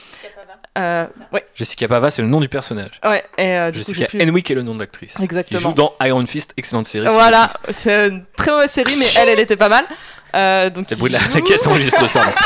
Euh, 0.78 1.04
ouais, 1.32 1.44
Jessica 1.54 1.86
Pava, 1.88 2.10
c'est 2.10 2.22
le 2.22 2.28
nom 2.28 2.40
du 2.40 2.48
personnage. 2.48 2.92
ouais. 3.04 3.22
Et, 3.36 3.58
euh, 3.58 3.70
du 3.70 3.80
coup, 3.80 3.86
Jessica 3.92 4.06
plus- 4.06 4.22
Henwick 4.22 4.50
est 4.50 4.54
le 4.54 4.62
nom 4.62 4.74
de 4.74 4.80
l'actrice. 4.80 5.14
Qui 5.16 5.24
Exactement. 5.24 5.60
joue 5.60 5.72
dans 5.74 5.92
Iron 6.02 6.24
Fist, 6.26 6.54
excellente 6.56 6.86
série. 6.86 7.06
Voilà, 7.08 7.50
c'est 7.68 8.08
une 8.08 8.24
très 8.36 8.52
mauvaise 8.52 8.70
série, 8.70 8.94
mais 8.98 9.04
elle, 9.18 9.28
elle 9.30 9.40
était 9.40 9.56
pas 9.56 9.68
mal. 9.68 9.84
Euh, 10.34 10.70
donc 10.70 10.86
C'est 10.88 10.94
le 10.94 10.98
bruit 11.00 11.12
de 11.12 11.18
la 11.34 11.40
caisse 11.42 11.66
enregistreuse, 11.66 12.10
pardon. 12.10 12.30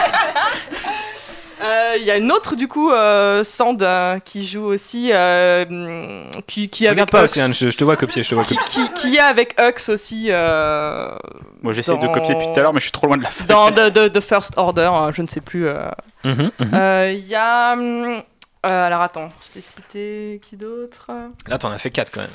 Euh, 1.66 1.96
Il 1.98 2.04
y 2.04 2.10
a 2.10 2.16
une 2.18 2.30
autre 2.32 2.54
du 2.56 2.68
coup, 2.68 2.92
euh, 2.92 3.42
Sand, 3.44 3.82
euh, 3.82 4.18
qui 4.20 4.46
joue 4.46 4.64
aussi, 4.64 5.10
euh, 5.12 6.24
qui, 6.46 6.68
qui 6.68 6.86
avec 6.86 7.10
pas, 7.10 7.24
Hux, 7.24 7.52
je, 7.52 7.70
je 7.70 7.76
te 7.76 7.84
vois 7.84 7.96
copier, 7.96 8.22
je 8.22 8.30
te 8.30 8.34
vois 8.34 8.44
qui, 8.44 8.56
copier. 8.56 8.84
qui, 8.84 8.92
qui 8.94 9.16
est 9.16 9.20
avec 9.20 9.56
Hux 9.58 9.88
aussi 9.92 10.26
euh, 10.30 11.16
Moi 11.62 11.72
j'essaie 11.72 11.96
de 11.96 12.06
copier 12.06 12.34
depuis 12.34 12.46
tout 12.52 12.60
à 12.60 12.62
l'heure, 12.62 12.72
mais 12.74 12.80
je 12.80 12.84
suis 12.84 12.92
trop 12.92 13.06
loin 13.06 13.16
de 13.16 13.22
la 13.22 13.30
fin. 13.30 13.44
dans 13.46 13.70
the, 13.72 13.92
the- 13.92 14.12
the 14.12 14.20
First 14.20 14.54
Order, 14.56 14.90
hein, 14.92 15.10
je 15.12 15.22
ne 15.22 15.26
sais 15.26 15.40
plus. 15.40 15.66
euh. 15.68 15.88
Mhm, 16.24 16.50
mhm. 16.58 16.70
Euh, 16.74 17.12
Il 17.16 17.26
y 17.26 17.34
a, 17.34 17.72
hum, 17.72 18.22
euh, 18.64 18.86
alors 18.86 19.00
attends, 19.00 19.30
je 19.46 19.52
t'ai 19.52 19.60
cité 19.60 20.40
qui 20.44 20.56
d'autre? 20.56 21.10
Là, 21.48 21.58
t'en 21.58 21.70
as 21.70 21.78
fait 21.78 21.90
4 21.90 22.10
quand 22.12 22.20
même. 22.20 22.30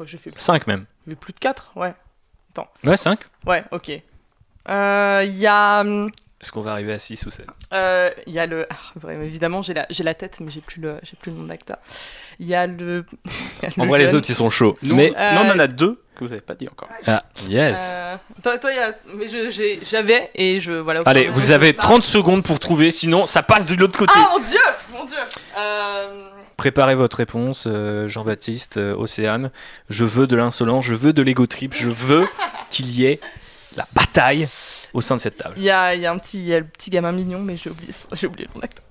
oh, 0.00 0.04
J'ai 0.06 0.18
fait, 0.18 0.30
5 0.36 0.66
même. 0.66 0.86
fait 1.08 1.14
plus 1.16 1.32
de 1.32 1.38
4 1.38 1.70
ouais, 1.76 1.94
Ouais, 2.86 2.96
5. 2.96 3.18
ouais, 3.46 3.64
ok. 3.72 3.90
Euh, 4.70 5.22
Il 5.26 5.36
y 5.38 5.46
a, 5.46 5.80
hum, 5.80 6.10
Est-ce 6.44 6.52
qu'on 6.52 6.60
va 6.60 6.72
arriver 6.72 6.92
à 6.92 6.98
6 6.98 7.24
ou 7.24 7.30
7 7.30 7.46
Euh, 7.72 8.10
Il 8.26 8.34
y 8.34 8.38
a 8.38 8.44
le. 8.46 8.66
ah, 8.68 8.74
vraiment, 8.96 9.22
évidemment, 9.24 9.62
j'ai 9.62 9.72
la, 9.72 9.86
j'ai 9.88 10.04
la 10.04 10.12
tête, 10.12 10.40
mais 10.40 10.50
j'ai 10.50 10.60
plus 10.60 10.78
le, 10.78 10.98
j'ai 11.02 11.16
plus 11.16 11.30
le 11.32 11.38
nom 11.38 11.44
d'acteur. 11.46 11.78
Il 12.38 12.46
y 12.46 12.54
a 12.54 12.66
le. 12.66 13.06
y 13.62 13.66
a 13.66 13.70
En 13.78 13.84
le 13.84 13.88
vrai, 13.88 13.98
les 13.98 14.14
autres, 14.14 14.28
ils 14.28 14.34
sont 14.34 14.50
chauds. 14.50 14.76
Nous, 14.82 14.94
Mais. 14.94 15.10
Euh, 15.16 15.32
nous, 15.32 15.40
on 15.40 15.54
en 15.54 15.58
a 15.58 15.66
deux 15.66 15.98
que 16.14 16.22
vous 16.22 16.32
avez 16.32 16.42
pas 16.42 16.54
dit 16.54 16.68
encore. 16.68 16.90
Ah, 17.06 17.24
yes. 17.48 17.94
Euh, 17.96 18.16
toi, 18.42 18.58
toi, 18.58 18.72
il 18.72 18.76
y 18.76 18.78
a. 18.78 18.92
Mais 19.16 19.26
je- 19.26 19.48
j'ai- 19.48 19.80
j'avais 19.90 20.30
et 20.34 20.60
je. 20.60 20.72
Voilà. 20.72 21.00
Allez, 21.06 21.28
vous 21.28 21.50
avez 21.50 21.68
je 21.68 21.72
parle. 21.72 21.92
30 21.92 22.02
secondes 22.02 22.42
pour 22.44 22.60
trouver, 22.60 22.90
sinon 22.90 23.24
ça 23.24 23.42
passe 23.42 23.64
de 23.64 23.74
l'autre 23.76 23.98
côté. 23.98 24.12
Ah 24.14 24.28
mon 24.32 24.38
dieu 24.40 24.58
Mon 24.92 25.04
dieu 25.06 25.16
Euh, 25.58 26.28
Préparez 26.58 26.94
votre 26.94 27.16
réponse, 27.16 27.64
euh, 27.66 28.06
Jean-Baptiste, 28.06 28.76
euh, 28.76 28.94
Océane. 28.96 29.50
Je 29.88 30.04
veux 30.04 30.26
de 30.26 30.36
l'insolence, 30.36 30.84
je 30.84 30.94
veux 30.94 31.14
de 31.14 31.22
l'ego 31.22 31.46
trip, 31.46 31.72
je 31.74 31.88
veux 31.88 32.28
qu'il 32.70 32.90
y 32.90 33.06
ait 33.06 33.18
la 33.76 33.86
bataille 33.94 34.46
au 34.94 35.00
sein 35.02 35.16
de 35.16 35.20
cette 35.20 35.36
table. 35.36 35.54
Il 35.58 35.62
y 35.64 35.70
a, 35.70 35.94
il 35.94 36.00
y 36.00 36.06
a 36.06 36.10
un 36.12 36.18
petit, 36.18 36.38
il 36.38 36.46
y 36.46 36.54
a 36.54 36.58
le 36.60 36.64
petit 36.64 36.88
gamin 36.88 37.12
mignon, 37.12 37.40
mais 37.40 37.56
j'ai 37.56 37.68
oublié, 37.68 37.92
son- 37.92 38.08
j'ai 38.12 38.26
oublié 38.26 38.46
le 38.48 38.54
nom 38.54 38.60
d'acteur. 38.60 38.84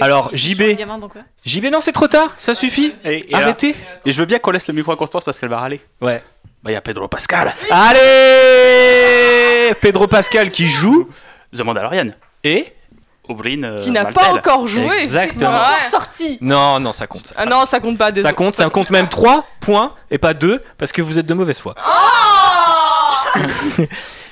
Alors, 0.00 0.30
JB. 0.34 0.76
gamin 0.76 0.98
JB, 1.44 1.66
non, 1.70 1.80
c'est 1.80 1.92
trop 1.92 2.08
tard, 2.08 2.32
ça 2.36 2.54
suffit. 2.54 2.92
Et, 3.04 3.30
et 3.30 3.34
alors- 3.34 3.48
Arrêtez. 3.48 3.74
et 4.04 4.12
je 4.12 4.18
veux 4.18 4.24
bien 4.26 4.38
qu'on 4.38 4.50
laisse 4.50 4.66
le 4.68 4.74
micro 4.74 4.92
à 4.92 4.96
Constance 4.96 5.22
parce 5.24 5.38
qu'elle 5.38 5.50
va 5.50 5.58
râler. 5.60 5.80
Ouais. 6.00 6.22
Bah, 6.62 6.70
il 6.70 6.74
y 6.74 6.76
a 6.76 6.80
Pedro 6.80 7.08
Pascal, 7.08 7.54
Allez 8.42 9.74
Pedro 9.80 10.06
Pascal 10.06 10.50
qui 10.50 10.66
joue 10.68 11.10
The 11.54 11.60
Mandalorian, 11.60 12.10
et? 12.44 12.72
Oberyn 13.28 13.62
euh, 13.62 13.78
Qui 13.84 13.90
n'a 13.92 14.06
pas 14.06 14.32
encore 14.32 14.66
joué. 14.66 14.96
Exactement. 15.00 15.50
ouais. 15.60 15.90
Sorti 15.90 16.38
Non, 16.40 16.80
non, 16.80 16.90
ça 16.90 17.06
compte. 17.06 17.32
Ah 17.36 17.46
non, 17.46 17.64
ça 17.66 17.78
compte 17.78 17.96
pas. 17.96 18.06
Ça 18.06 18.10
désolé. 18.12 18.34
compte, 18.34 18.56
ça 18.56 18.68
compte 18.68 18.90
même 18.90 19.08
3 19.08 19.46
points 19.60 19.94
et 20.10 20.18
pas 20.18 20.34
2 20.34 20.60
parce 20.76 20.90
que 20.90 21.02
vous 21.02 21.18
êtes 21.18 21.26
de 21.26 21.34
mauvaise 21.34 21.60
foi. 21.60 21.74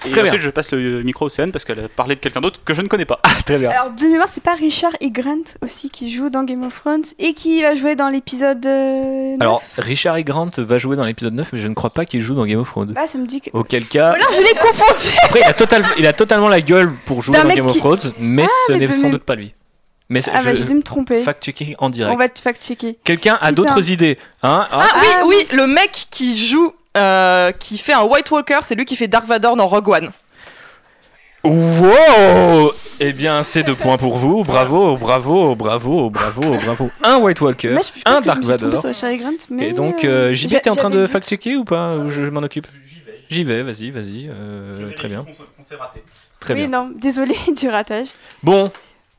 Et 0.07 0.09
Très 0.11 0.22
bien. 0.22 0.30
ensuite, 0.32 0.42
je 0.42 0.51
passe 0.51 0.70
le 0.72 1.03
micro 1.03 1.24
à 1.24 1.26
Océane 1.26 1.53
parce 1.53 1.64
qu'elle 1.64 1.78
a 1.80 1.88
parlé 1.88 2.14
de 2.14 2.20
quelqu'un 2.20 2.40
d'autre 2.40 2.61
que 2.64 2.72
je 2.72 2.80
ne 2.80 2.88
connais 2.88 3.05
pas. 3.05 3.20
Très 3.44 3.59
bien. 3.59 3.70
Alors, 3.70 3.90
de 3.90 4.03
mémoire, 4.07 4.28
c'est 4.30 4.42
pas 4.42 4.55
Richard 4.55 4.92
E. 5.03 5.09
Grant 5.11 5.36
aussi 5.62 5.90
qui 5.90 6.11
joue 6.11 6.30
dans 6.30 6.42
Game 6.44 6.62
of 6.64 6.74
Thrones 6.80 7.05
et 7.18 7.34
qui 7.34 7.61
va 7.62 7.74
jouer 7.74 7.96
dans 7.96 8.09
l'épisode. 8.09 8.64
euh, 8.64 9.32
neuf 9.32 9.40
Alors, 9.40 9.62
Richard 9.76 10.16
E. 10.18 10.22
Grant 10.22 10.51
va 10.59 10.78
jouer 10.78 10.96
dans 10.96 11.05
l'épisode 11.05 11.34
9, 11.34 11.51
mais 11.53 11.59
je 11.59 11.68
ne 11.68 11.74
crois 11.74 11.90
pas 11.90 12.07
qu'il 12.07 12.20
joue 12.22 12.34
dans 12.34 12.46
Game 12.46 12.61
of 12.61 12.68
Thrones. 12.70 12.92
Bah, 12.92 13.07
ça 13.07 13.18
me 13.18 13.26
dit 13.26 13.40
que. 13.42 13.51
Auquel 13.53 13.84
cas, 13.86 14.11
Voilà, 14.11 14.24
je 14.34 14.40
l'ai 14.42 14.55
confondu 14.59 15.14
après, 15.24 15.40
il 15.40 15.44
a, 15.48 15.53
total- 15.53 15.84
il 15.98 16.07
a 16.07 16.12
totalement 16.14 16.48
la 16.48 16.61
gueule 16.62 16.92
pour 17.05 17.22
jouer 17.22 17.36
dans 17.36 17.48
Game 17.48 17.66
of 17.66 17.76
Thrones, 17.76 18.12
mais 18.18 18.46
ce 18.66 18.72
mais 18.72 18.78
n'est 18.78 18.86
sans 18.86 19.11
doute 19.11 19.24
pas 19.24 19.34
lui. 19.34 19.55
Mais 20.09 20.20
Ah, 20.28 20.42
bah, 20.42 20.55
je- 20.55 20.61
j'ai 20.62 20.64
dû 20.64 20.74
me 20.74 20.82
tromper. 20.82 21.22
fact-checking 21.22 21.74
en 21.78 21.88
direct. 21.90 22.12
On 22.14 22.18
va 22.18 22.28
te 22.28 22.40
fact-checker. 22.40 22.98
Quelqu'un 23.05 23.38
a 23.40 23.53
d'autres 23.53 23.90
idées 23.92 24.18
hein? 24.42 24.66
Ah, 24.72 24.80
Ah, 24.82 24.86
oui, 25.01 25.07
Ah, 25.14 25.22
oui, 25.26 25.34
oui. 25.51 25.57
le 25.57 25.66
mec 25.68 26.07
qui 26.11 26.36
joue, 26.48 26.72
euh, 26.97 27.53
qui 27.53 27.78
fait 27.78 27.93
un 27.93 28.03
White 28.03 28.30
Walker, 28.30 28.59
c'est 28.62 28.74
lui 28.74 28.84
qui 28.84 28.97
fait 28.97 29.09
Dark 29.09 29.26
Vador 29.26 29.57
dans 29.57 29.66
Rogue 29.66 29.88
One. 29.88 30.11
Wow 31.43 32.72
Eh 33.01 33.12
bien, 33.14 33.43
c'est 33.43 33.62
deux 33.62 33.74
points 33.74 33.97
pour 33.97 34.16
vous. 34.16 34.45
Bravo, 34.45 34.97
bravo, 34.99 35.55
bravo, 35.55 36.11
bravo, 36.11 36.57
bravo. 36.59 36.91
Un 37.03 37.16
White 37.18 37.41
Walker, 37.41 37.70
Moi, 37.70 37.80
je 37.82 37.99
je 38.01 38.03
un 38.05 38.20
Dark 38.20 38.43
Vador. 38.43 38.76
sur 38.76 38.88
Richard. 38.91 39.16
Grant, 39.16 39.30
mais. 39.49 39.68
Et 39.68 39.72
donc, 39.72 40.05
euh, 40.05 40.30
euh, 40.30 40.34
JB, 40.34 40.61
t'es 40.62 40.68
en 40.70 40.76
train 40.76 40.91
de 40.91 41.07
fact-checker 41.07 41.57
ou 41.57 41.64
pas 41.64 41.97
Ou 41.97 42.11
je, 42.11 42.24
je 42.26 42.30
m'en 42.30 42.43
occupe 42.43 42.66
J'y 43.30 43.45
vais, 43.45 43.62
vas-y, 43.62 43.91
vas-y. 43.91 44.28
euh, 44.28 44.93
très 44.97 45.09
bien. 45.09 45.24
Très 46.41 46.55
oui, 46.55 46.66
bien. 46.66 46.82
non, 46.82 46.93
désolé 46.95 47.34
du 47.57 47.68
ratage. 47.68 48.09
Bon, 48.43 48.70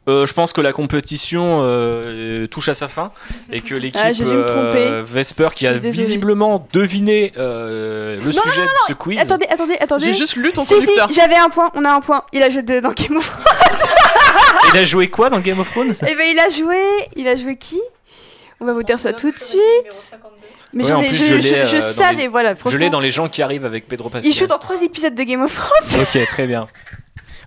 euh, 0.08 0.26
je 0.26 0.34
pense 0.34 0.52
que 0.54 0.62
la 0.62 0.74
compétition 0.74 1.60
euh, 1.62 2.48
touche 2.48 2.70
à 2.70 2.74
sa 2.74 2.88
fin 2.88 3.12
et 3.52 3.62
que 3.62 3.76
l'équipe 3.76 4.02
Ah, 4.04 4.14
j'ai 4.14 4.24
dû 4.24 4.32
me 4.32 4.46
tromper. 4.46 4.78
euh, 4.80 5.04
Vesper, 5.06 5.50
qui 5.56 5.68
a 5.68 5.74
désolée. 5.74 5.92
visiblement 5.92 6.68
deviné 6.74 7.34
euh, 7.38 8.18
le 8.18 8.26
Non, 8.26 8.32
sujet 8.42 8.62
de 8.64 8.68
ce 8.88 8.94
quiz, 8.94 9.20
Attendez, 9.20 9.46
attendez, 9.50 9.78
attendez. 9.80 10.06
J'ai 10.06 10.14
juste 10.14 10.36
lu 10.38 10.52
ton 10.52 10.62
Si, 10.64 10.70
si, 10.70 10.80
conducteur. 10.82 11.10
j'avais 11.14 11.36
un 11.38 11.50
point, 11.50 11.72
on 11.76 11.86
a 11.86 11.92
un 11.92 12.00
point. 12.02 12.24
Il 12.34 12.42
a 12.42 12.50
joué 12.50 12.64
de- 12.64 12.80
dans 12.80 12.94
Game 12.94 13.18
of 13.18 13.26
Thrones. 13.30 13.90
il 14.74 14.80
a 14.80 14.86
joué 14.86 15.08
quoi 15.10 15.30
dans 15.30 15.40
Game 15.40 15.60
of 15.60 15.70
Thrones? 15.70 15.94
Eh 16.08 16.16
ben, 16.16 16.28
il 16.32 16.40
a 16.40 16.50
joué. 16.50 16.82
Il 17.16 17.28
a 17.28 17.36
joué 17.36 17.56
qui? 17.58 17.80
On 18.60 18.66
va 18.66 18.74
vous 18.74 18.84
dire 18.84 18.98
ça 19.00 19.14
tout 19.14 19.32
de 19.32 19.40
suite. 19.40 19.60
Mais 20.74 20.86
Ouais, 20.86 20.92
en 20.94 21.00
plus, 21.04 21.16
je, 21.16 21.40
je 21.66 21.80
savais, 21.82 22.16
les- 22.16 22.28
voilà. 22.28 22.56
Je 22.66 22.78
l'ai 22.78 22.90
dans 22.90 23.02
les 23.02 23.12
gens 23.12 23.28
qui 23.28 23.42
arrivent 23.42 23.66
avec 23.66 23.88
Pedro 23.88 24.10
Pascal. 24.10 24.32
Il 24.32 24.36
joue 24.36 24.48
dans 24.48 24.58
trois 24.58 24.82
épisodes 24.82 25.14
de 25.14 25.24
Game 25.24 25.44
of 25.44 25.54
Thrones. 25.54 26.02
Ok, 26.02 26.28
très 26.28 26.48
bien. 26.48 26.66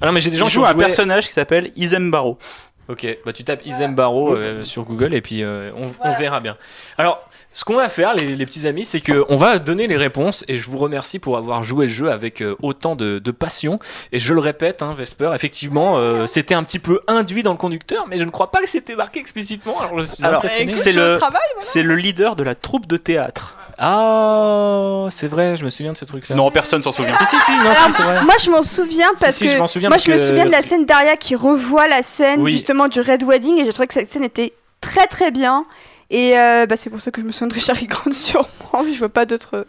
Ah 0.00 0.06
non, 0.06 0.12
mais 0.12 0.20
j'ai 0.20 0.30
des 0.30 0.36
gens 0.36 0.46
qui 0.46 0.52
joue 0.52 0.62
ont 0.62 0.66
un 0.66 0.72
joué... 0.72 0.84
personnage 0.84 1.26
qui 1.26 1.32
s'appelle 1.32 1.70
Isem 1.76 2.10
Barrow. 2.10 2.38
Ok, 2.86 3.06
bah 3.24 3.32
tu 3.32 3.44
tapes 3.44 3.64
Isem 3.64 3.94
Barrow 3.94 4.34
euh, 4.36 4.62
sur 4.62 4.84
Google 4.84 5.14
et 5.14 5.22
puis 5.22 5.42
euh, 5.42 5.70
on, 5.74 5.90
on 6.06 6.14
verra 6.18 6.40
bien. 6.40 6.58
Alors, 6.98 7.30
ce 7.50 7.64
qu'on 7.64 7.76
va 7.76 7.88
faire, 7.88 8.12
les, 8.12 8.36
les 8.36 8.44
petits 8.44 8.66
amis, 8.66 8.84
c'est 8.84 9.00
que 9.00 9.24
on 9.30 9.36
va 9.36 9.58
donner 9.58 9.86
les 9.86 9.96
réponses 9.96 10.44
et 10.48 10.56
je 10.56 10.68
vous 10.68 10.76
remercie 10.76 11.18
pour 11.18 11.38
avoir 11.38 11.64
joué 11.64 11.86
le 11.86 11.90
jeu 11.92 12.10
avec 12.10 12.42
euh, 12.42 12.54
autant 12.60 12.94
de, 12.94 13.18
de 13.20 13.30
passion. 13.30 13.78
Et 14.12 14.18
je 14.18 14.34
le 14.34 14.40
répète, 14.40 14.82
hein, 14.82 14.92
Vesper, 14.92 15.30
effectivement, 15.34 15.96
euh, 15.96 16.26
c'était 16.26 16.52
un 16.54 16.62
petit 16.62 16.78
peu 16.78 17.00
induit 17.06 17.42
dans 17.42 17.52
le 17.52 17.56
conducteur, 17.56 18.06
mais 18.06 18.18
je 18.18 18.24
ne 18.24 18.30
crois 18.30 18.50
pas 18.50 18.60
que 18.60 18.68
c'était 18.68 18.96
marqué 18.96 19.18
explicitement. 19.18 19.80
Alors, 19.80 20.00
je 20.00 20.04
suis 20.04 20.22
Alors, 20.22 20.38
impressionné. 20.40 20.70
c'est 20.70 20.92
je 20.92 21.00
le- 21.00 21.16
travaille. 21.16 21.40
C'est 21.60 21.82
le 21.82 21.96
leader 21.96 22.36
de 22.36 22.42
la 22.42 22.54
troupe 22.54 22.86
de 22.86 22.98
théâtre. 22.98 23.56
Ah, 23.78 25.06
c'est 25.10 25.26
vrai, 25.28 25.56
je 25.56 25.64
me 25.64 25.70
souviens 25.70 25.92
de 25.92 25.96
ce 25.96 26.04
truc-là. 26.04 26.36
Non, 26.36 26.50
personne 26.50 26.82
s'en 26.82 26.92
souvient. 26.92 27.14
Si, 27.14 27.24
si, 27.26 27.36
si, 27.40 27.52
non, 27.64 27.74
si, 27.86 27.92
c'est 27.92 28.02
vrai. 28.02 28.22
Moi, 28.24 28.34
je 28.42 28.50
m'en 28.50 28.62
souviens 28.62 29.08
Si, 29.16 29.24
parce 29.24 29.36
si, 29.36 29.44
que. 29.46 29.50
je 29.50 29.58
m'en 29.58 29.66
souviens 29.66 29.88
moi, 29.88 29.96
parce 29.96 30.06
je 30.06 30.10
me 30.12 30.16
que- 30.16 30.22
souviens 30.22 30.46
de 30.46 30.50
la 30.50 30.62
scène 30.62 30.86
d'Aria 30.86 31.16
qui 31.16 31.34
revoit 31.34 31.88
la 31.88 32.02
scène 32.02 32.40
Oui. 32.42 32.52
justement 32.52 32.88
du 32.88 33.00
Red 33.00 33.22
Wedding 33.24 33.58
et 33.58 33.64
j'ai 33.64 33.72
trouvé 33.72 33.86
que 33.86 33.94
cette 33.94 34.12
scène 34.12 34.24
était 34.24 34.52
très 34.80 35.06
très 35.06 35.30
bien. 35.30 35.64
Et 36.10 36.38
euh, 36.38 36.66
bah, 36.66 36.76
c'est 36.76 36.90
pour 36.90 37.00
ça 37.00 37.10
que 37.10 37.20
je 37.20 37.26
me 37.26 37.32
souviens 37.32 37.48
de 37.48 37.54
Richard 37.54 37.76
E. 37.76 37.86
Grant 37.86 38.10
sûrement. 38.12 38.84
Je 38.92 38.98
vois 38.98 39.08
pas 39.08 39.26
d'autres. 39.26 39.66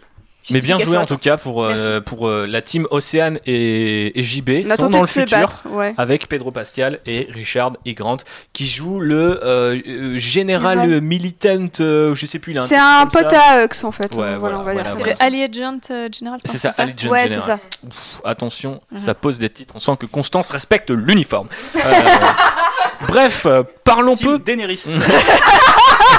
Mais 0.52 0.62
bien 0.62 0.78
joué 0.78 0.98
en 0.98 1.06
tout 1.06 1.18
cas 1.18 1.38
pour, 1.38 1.64
euh, 1.64 2.02
pour 2.02 2.28
euh, 2.28 2.46
la 2.48 2.62
team 2.62 2.88
Océane 2.92 3.40
et, 3.46 4.20
et 4.20 4.24
JB. 4.24 4.50
On 4.70 4.76
sont 4.78 4.90
dans 4.90 5.02
le 5.02 5.08
se 5.08 5.22
futur. 5.22 5.38
battre. 5.40 5.64
Ouais. 5.70 5.94
avec 5.98 6.28
Pedro 6.28 6.52
Pascal 6.52 7.00
et 7.06 7.28
Richard 7.34 7.74
E. 7.88 7.94
Grant 7.94 8.18
qui 8.54 8.68
joue 8.68 9.00
le 9.00 9.44
euh, 9.44 10.18
général 10.20 10.76
Ouais. 10.90 11.02
militant, 11.02 11.68
euh, 11.80 12.14
je 12.14 12.26
sais 12.26 12.38
plus, 12.40 12.52
il 12.54 12.58
a 12.60 12.62
C'est 12.62 12.76
un 12.78 13.06
pote 13.08 13.32
ça. 13.32 13.42
à 13.42 13.64
Hux 13.66 13.84
en 13.84 13.92
fait. 13.92 14.16
Ouais, 14.16 14.36
voilà, 14.38 14.38
voilà, 14.38 14.60
on 14.60 14.64
va 14.64 14.74
dire 14.76 14.84
voilà. 14.84 14.90
C'est 14.90 14.96
voilà. 14.98 15.16
le 15.20 15.24
Allegiant 15.44 15.80
euh, 15.92 16.10
General. 16.16 16.40
C'est 16.46 16.58
ça, 16.58 16.70
comme 16.72 16.84
Allegiant 16.90 17.12
Ouais, 17.12 17.28
c'est 17.28 17.36
General. 17.42 17.60
ça. 17.82 17.88
Ouf, 17.88 18.22
attention, 18.24 18.82
Mhm. 18.92 19.00
ça 19.00 19.14
pose 19.16 19.40
des 19.40 19.50
titres. 19.50 19.74
On 19.76 19.80
sent 19.80 19.98
que 20.00 20.06
Constance 20.06 20.52
respecte 20.52 20.90
l'uniforme. 20.92 21.48
Euh, 21.76 21.80
bref, 23.08 23.48
parlons 23.84 24.16
peu, 24.16 24.38
Daenerys. 24.38 25.00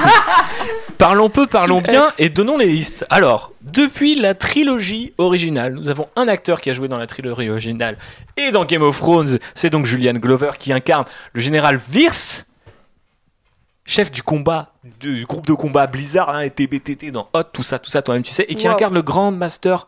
parlons 0.99 1.29
peu, 1.31 1.47
parlons 1.47 1.81
bien 1.81 2.07
et 2.19 2.29
donnons 2.29 2.59
les 2.59 2.67
listes. 2.67 3.05
Alors, 3.11 3.53
depuis 3.63 4.15
la 4.15 4.35
trilogie 4.35 5.13
originale, 5.19 5.75
nous 5.75 5.91
avons 5.91 6.09
un 6.17 6.29
acteur 6.29 6.61
qui 6.61 6.71
a 6.71 6.73
joué 6.73 6.89
dans 6.89 6.99
la 6.99 7.07
trilogie 7.07 7.49
originale 7.51 7.99
et 8.37 8.51
dans 8.51 8.65
Game 8.65 8.83
of 8.83 8.99
Thrones. 8.99 9.39
C'est 9.55 9.71
donc 9.71 9.87
Julian 9.87 10.15
Glover 10.15 10.53
qui 10.59 10.73
incarne 10.73 11.05
le 11.33 11.41
général 11.41 11.79
Virs, 11.91 12.45
chef 13.85 14.11
du 14.11 14.23
combat 14.23 14.73
du 15.01 15.25
groupe 15.27 15.47
de 15.47 15.53
combat 15.53 15.87
Blizzard 15.87 16.31
hein, 16.31 16.41
et 16.41 16.51
TBTT 16.51 17.11
dans 17.11 17.29
Hot, 17.33 17.45
tout 17.53 17.63
ça, 17.63 17.79
tout 17.79 17.91
ça, 17.91 18.03
toi-même 18.03 18.23
tu 18.23 18.33
sais, 18.33 18.45
et 18.49 18.55
qui 18.55 18.67
Wow. 18.67 18.75
incarne 18.75 18.95
le 18.95 19.03
grand 19.03 19.31
master 19.33 19.87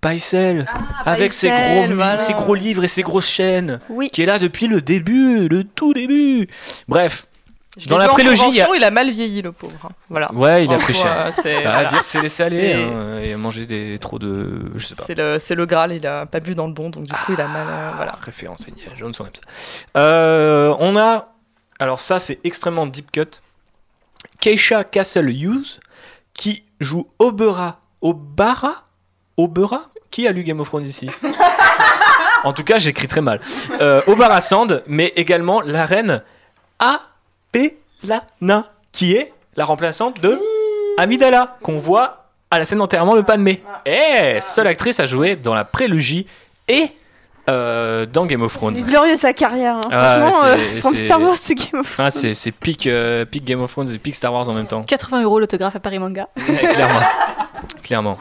Paisel 0.00 0.66
avec 1.06 1.32
ses 1.32 1.48
gros, 1.48 1.94
voilà. 1.94 2.16
ses 2.18 2.34
gros 2.34 2.54
livres 2.54 2.84
et 2.84 2.88
ses 2.88 3.02
grosses 3.02 3.28
chaînes, 3.28 3.80
Oui. 3.88 4.10
qui 4.10 4.22
est 4.22 4.26
là 4.26 4.38
depuis 4.38 4.66
le 4.68 4.80
début, 4.82 5.48
le 5.48 5.64
tout 5.64 5.94
début. 5.94 6.48
Bref, 6.86 7.26
Je 7.78 7.88
Dans 7.88 7.98
la 7.98 8.08
prélogie, 8.08 8.42
il 8.52 8.60
a- 8.60 8.68
il 8.74 8.84
a 8.84 8.90
mal 8.90 9.10
vieilli, 9.10 9.42
le 9.42 9.52
pauvre. 9.52 9.90
Voilà. 10.08 10.32
ouais, 10.32 10.64
il 10.64 10.72
a 10.72 10.78
pris 10.78 10.94
cher. 10.94 11.32
c'est- 11.42 11.56
Ah, 11.64 11.82
voilà. 11.82 11.90
Laissé 12.22 12.42
aller 12.42 12.72
hein, 12.72 13.18
et 13.22 13.34
a 13.34 13.36
mangé 13.36 13.66
des, 13.66 13.98
trop 13.98 14.18
de. 14.18 14.70
Je 14.76 14.86
sais 14.86 14.94
pas. 14.94 15.04
C'est 15.06 15.14
le, 15.14 15.38
c'est 15.38 15.54
le 15.54 15.66
Graal, 15.66 15.92
il 15.92 16.06
a 16.06 16.24
pas 16.24 16.40
bu 16.40 16.54
dans 16.54 16.66
le 16.66 16.72
bon, 16.72 16.88
donc 16.88 17.04
du 17.04 17.12
coup 17.12 17.32
il 17.34 17.40
a 17.40 17.46
mal. 17.48 17.66
euh, 17.68 17.90
voilà. 17.96 18.16
Référence 18.22 18.64
Indiana 18.70 18.94
Jones, 18.94 19.12
on 19.20 19.24
aime 19.24 19.30
ça. 19.34 20.00
Euh, 20.00 20.74
on 20.78 20.96
a. 20.96 21.28
Alors, 21.78 22.00
ça, 22.00 22.18
c'est 22.18 22.38
extrêmement 22.44 22.86
deep 22.86 23.10
cut. 23.12 23.40
Keisha 24.40 24.82
Castle 24.84 25.28
Hughes, 25.30 25.78
qui 26.32 26.64
joue 26.80 27.06
Obera. 27.18 27.80
Obara? 28.00 28.84
Obera? 29.36 29.90
Qui 30.10 30.26
a 30.26 30.32
lu 30.32 30.44
Game 30.44 30.60
of 30.60 30.68
Thrones 30.68 30.86
ici? 30.86 31.10
En 32.44 32.52
tout 32.52 32.62
cas, 32.64 32.78
j'écris 32.78 33.08
très 33.08 33.20
mal. 33.22 33.40
Euh, 33.80 34.02
Obara 34.06 34.40
Sand, 34.40 34.84
mais 34.86 35.12
également 35.16 35.60
la 35.62 35.84
reine 35.84 36.22
Apelana, 37.56 38.66
qui 38.92 39.14
est 39.14 39.32
la 39.56 39.64
remplaçante 39.64 40.20
de 40.20 40.38
Amidala, 40.98 41.56
qu'on 41.62 41.78
voit 41.78 42.24
à 42.50 42.58
la 42.58 42.64
scène 42.64 42.78
d'enterrement 42.78 43.16
de 43.16 43.20
Padmé. 43.22 43.62
Eh, 43.84 44.38
seule 44.40 44.66
actrice 44.66 45.00
à 45.00 45.06
jouer 45.06 45.36
dans 45.36 45.54
la 45.54 45.64
prélogie 45.64 46.26
et 46.68 46.86
euh, 47.48 48.06
dans 48.06 48.26
Game 48.26 48.42
of 48.42 48.52
C'est 48.52 48.58
Thrones. 48.58 48.74
glorieux 48.82 49.16
sa 49.16 49.32
carrière. 49.32 49.76
Hein. 49.76 49.88
Ah, 49.92 50.18
Franchement, 50.20 50.44
euh, 50.46 50.56
c'est- 50.74 50.80
from 50.80 50.96
c'est- 50.96 51.04
Star 51.06 51.20
Wars 51.20 51.34
to 51.34 51.54
Game 51.54 51.80
of 51.80 51.94
Ah, 52.00 52.10
c'est 52.10 52.34
c'est 52.34 52.50
pic, 52.52 52.86
euh, 52.86 53.24
pic 53.24 53.44
Game 53.44 53.62
of 53.62 53.70
Thrones 53.70 53.88
et 53.92 53.98
pic 53.98 54.14
Star 54.14 54.32
Wars 54.32 54.48
en 54.48 54.52
même 54.52 54.66
temps. 54.66 54.82
80 54.82 55.22
euros 55.22 55.38
l'autographe 55.38 55.76
à 55.76 55.80
Paris 55.80 55.98
Manga. 55.98 56.28
Ouais, 56.36 56.56
clairement. 56.74 57.00
clairement. 57.82 58.18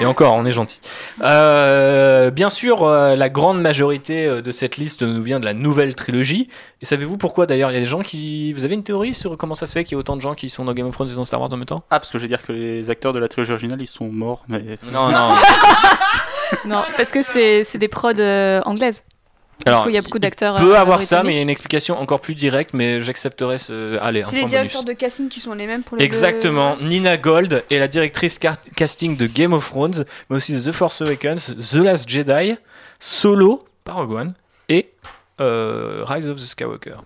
Et 0.00 0.06
encore, 0.06 0.34
on 0.34 0.44
est 0.44 0.52
gentil. 0.52 0.80
Euh, 1.22 2.30
bien 2.30 2.48
sûr, 2.48 2.84
euh, 2.84 3.16
la 3.16 3.28
grande 3.28 3.60
majorité 3.60 4.26
euh, 4.26 4.42
de 4.42 4.50
cette 4.52 4.76
liste 4.76 5.02
nous 5.02 5.22
vient 5.22 5.40
de 5.40 5.44
la 5.44 5.54
nouvelle 5.54 5.94
trilogie. 5.96 6.48
Et 6.80 6.86
savez-vous 6.86 7.16
pourquoi 7.18 7.46
d'ailleurs? 7.46 7.70
Il 7.72 7.74
y 7.74 7.78
a 7.78 7.80
des 7.80 7.86
gens 7.86 8.02
qui. 8.02 8.52
Vous 8.52 8.64
avez 8.64 8.74
une 8.74 8.84
théorie 8.84 9.14
sur 9.14 9.36
comment 9.36 9.54
ça 9.54 9.66
se 9.66 9.72
fait 9.72 9.82
qu'il 9.82 9.96
y 9.96 9.98
ait 9.98 10.00
autant 10.00 10.14
de 10.14 10.20
gens 10.20 10.34
qui 10.34 10.50
sont 10.50 10.64
dans 10.64 10.72
Game 10.72 10.86
of 10.86 10.94
Thrones 10.94 11.10
et 11.10 11.14
dans 11.14 11.24
Star 11.24 11.40
Wars 11.40 11.52
en 11.52 11.56
même 11.56 11.66
temps? 11.66 11.82
Ah, 11.90 11.98
parce 11.98 12.10
que 12.10 12.18
je 12.18 12.22
vais 12.22 12.28
dire 12.28 12.42
que 12.42 12.52
les 12.52 12.90
acteurs 12.90 13.12
de 13.12 13.18
la 13.18 13.28
trilogie 13.28 13.52
originale, 13.52 13.80
ils 13.82 13.86
sont 13.86 14.08
morts. 14.08 14.44
Mais... 14.48 14.78
Non, 14.92 15.10
non. 15.10 15.34
Non, 16.64 16.82
parce 16.96 17.12
que 17.12 17.22
c'est 17.22 17.64
c'est 17.64 17.78
des 17.78 17.88
prods 17.88 18.18
euh, 18.18 18.60
anglaises. 18.64 19.04
Alors, 19.66 19.82
coup, 19.82 19.88
il 19.90 19.94
y 19.94 19.98
a 19.98 20.02
beaucoup 20.02 20.18
d'acteurs. 20.20 20.54
peut 20.56 20.74
euh, 20.76 20.80
avoir 20.80 21.02
ça, 21.02 21.22
mais 21.22 21.32
il 21.32 21.36
y 21.36 21.38
a 21.40 21.42
une 21.42 21.50
explication 21.50 21.98
encore 22.00 22.20
plus 22.20 22.34
directe, 22.34 22.70
mais 22.74 23.00
j'accepterai 23.00 23.58
ce. 23.58 23.98
Allez, 23.98 24.22
C'est 24.24 24.36
les 24.36 24.44
directeurs 24.46 24.82
bonus. 24.82 24.94
de 24.96 25.00
casting 25.00 25.28
qui 25.28 25.40
sont 25.40 25.52
les 25.52 25.66
mêmes 25.66 25.82
pour 25.82 25.96
les 25.96 26.04
Exactement. 26.04 26.76
Nina 26.80 27.16
Gold 27.16 27.64
est 27.70 27.78
la 27.78 27.88
directrice 27.88 28.38
car- 28.38 28.56
casting 28.76 29.16
de 29.16 29.26
Game 29.26 29.52
of 29.52 29.68
Thrones, 29.68 30.04
mais 30.30 30.36
aussi 30.36 30.52
de 30.54 30.60
The 30.60 30.72
Force 30.72 31.02
Awakens, 31.02 31.56
The 31.72 31.74
Last 31.76 32.08
Jedi, 32.08 32.56
Solo, 33.00 33.64
par 33.84 33.96
Rogue 33.96 34.12
One, 34.12 34.34
et 34.68 34.90
euh, 35.40 36.04
Rise 36.06 36.28
of 36.28 36.36
the 36.36 36.44
Skywalker. 36.46 36.96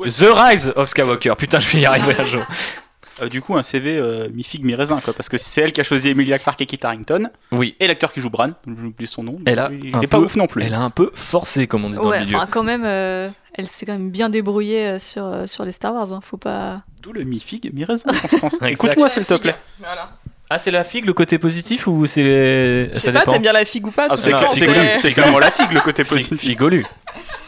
The 0.00 0.26
Rise 0.34 0.72
of 0.74 0.88
Skywalker. 0.88 1.34
Putain, 1.36 1.60
je 1.60 1.68
vais 1.76 1.82
y 1.82 1.86
arriver 1.86 2.14
un 2.18 2.24
jour. 2.24 2.44
Euh, 3.22 3.28
du 3.28 3.40
coup, 3.40 3.56
un 3.56 3.62
CV 3.62 3.96
euh, 3.96 4.28
mi-figue, 4.32 4.64
mi-raisin, 4.64 5.00
quoi. 5.00 5.12
Parce 5.14 5.28
que 5.28 5.38
c'est 5.38 5.60
elle 5.60 5.72
qui 5.72 5.80
a 5.80 5.84
choisi 5.84 6.08
Emilia 6.08 6.38
Clarke 6.38 6.60
et 6.62 6.66
Kit 6.66 6.80
Harington. 6.82 7.30
Oui. 7.52 7.76
Et 7.80 7.86
l'acteur 7.86 8.12
qui 8.12 8.20
joue 8.20 8.30
Bran, 8.30 8.50
j'ai 8.66 8.72
oublié 8.72 9.06
son 9.06 9.22
nom. 9.22 9.38
Elle 9.46 9.58
a 9.58 9.70
il 9.72 9.94
est 10.02 10.06
pas 10.08 10.18
ouf 10.18 10.36
non 10.36 10.46
plus. 10.46 10.62
Elle 10.62 10.74
a 10.74 10.80
un 10.80 10.90
peu 10.90 11.10
forcé, 11.14 11.66
comme 11.66 11.84
on 11.84 11.90
dit 11.90 11.96
dans 11.96 12.08
Ouais, 12.08 12.18
le 12.20 12.24
milieu. 12.26 12.36
enfin, 12.36 12.48
quand 12.50 12.62
même, 12.64 12.82
euh, 12.84 13.28
elle 13.54 13.66
s'est 13.66 13.86
quand 13.86 13.92
même 13.92 14.10
bien 14.10 14.28
débrouillée 14.28 14.86
euh, 14.88 14.98
sur, 14.98 15.48
sur 15.48 15.64
les 15.64 15.72
Star 15.72 15.94
Wars. 15.94 16.12
hein. 16.12 16.20
Faut 16.22 16.36
pas. 16.36 16.82
D'où 17.02 17.12
le 17.12 17.24
mi-figue, 17.24 17.70
mi-raisin, 17.72 18.10
Constance. 18.40 18.54
Exact. 18.62 18.70
Écoute-moi, 18.84 19.08
s'il 19.08 19.24
te 19.24 19.34
plaît. 19.34 19.56
Voilà. 19.78 20.10
Ah, 20.54 20.58
c'est 20.58 20.70
la 20.70 20.84
figue 20.84 21.06
le 21.06 21.14
côté 21.14 21.38
positif 21.38 21.86
ou 21.86 22.04
c'est 22.06 22.22
les... 22.22 22.90
Je 22.92 22.98
ça 22.98 23.10
pas, 23.10 23.20
dépend 23.20 23.32
t'aimes 23.32 23.42
bien 23.42 23.52
la 23.52 23.64
figue 23.64 23.86
ou 23.86 23.90
pas 23.90 24.08
Ah, 24.10 24.16
c'est 24.18 25.10
clairement 25.12 25.38
la 25.38 25.50
figue, 25.50 25.72
le 25.72 25.80
côté 25.80 26.04
positif. 26.04 26.38
Figolu. 26.40 26.84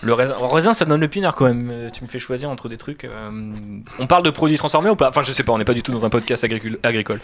Le 0.02 0.12
raisin, 0.12 0.34
le 0.38 0.46
raisin, 0.46 0.74
ça 0.74 0.84
donne 0.84 1.00
le 1.00 1.08
pinard 1.08 1.34
quand 1.34 1.46
même. 1.46 1.70
Euh, 1.72 1.88
Tu 1.90 2.02
me 2.02 2.08
fais 2.08 2.18
choisir 2.18 2.50
entre 2.50 2.68
des 2.68 2.76
trucs. 2.76 3.04
euh, 3.04 3.30
On 3.98 4.06
parle 4.06 4.22
de 4.22 4.28
produits 4.30 4.58
transformés 4.58 4.90
ou 4.90 4.96
pas? 4.96 5.08
Enfin, 5.08 5.22
je 5.22 5.32
sais 5.32 5.42
pas, 5.42 5.52
on 5.52 5.58
n'est 5.58 5.64
pas 5.64 5.72
du 5.72 5.82
tout 5.82 5.92
dans 5.92 6.04
un 6.04 6.10
podcast 6.10 6.44
agricul- 6.44 6.76
agricole. 6.82 7.20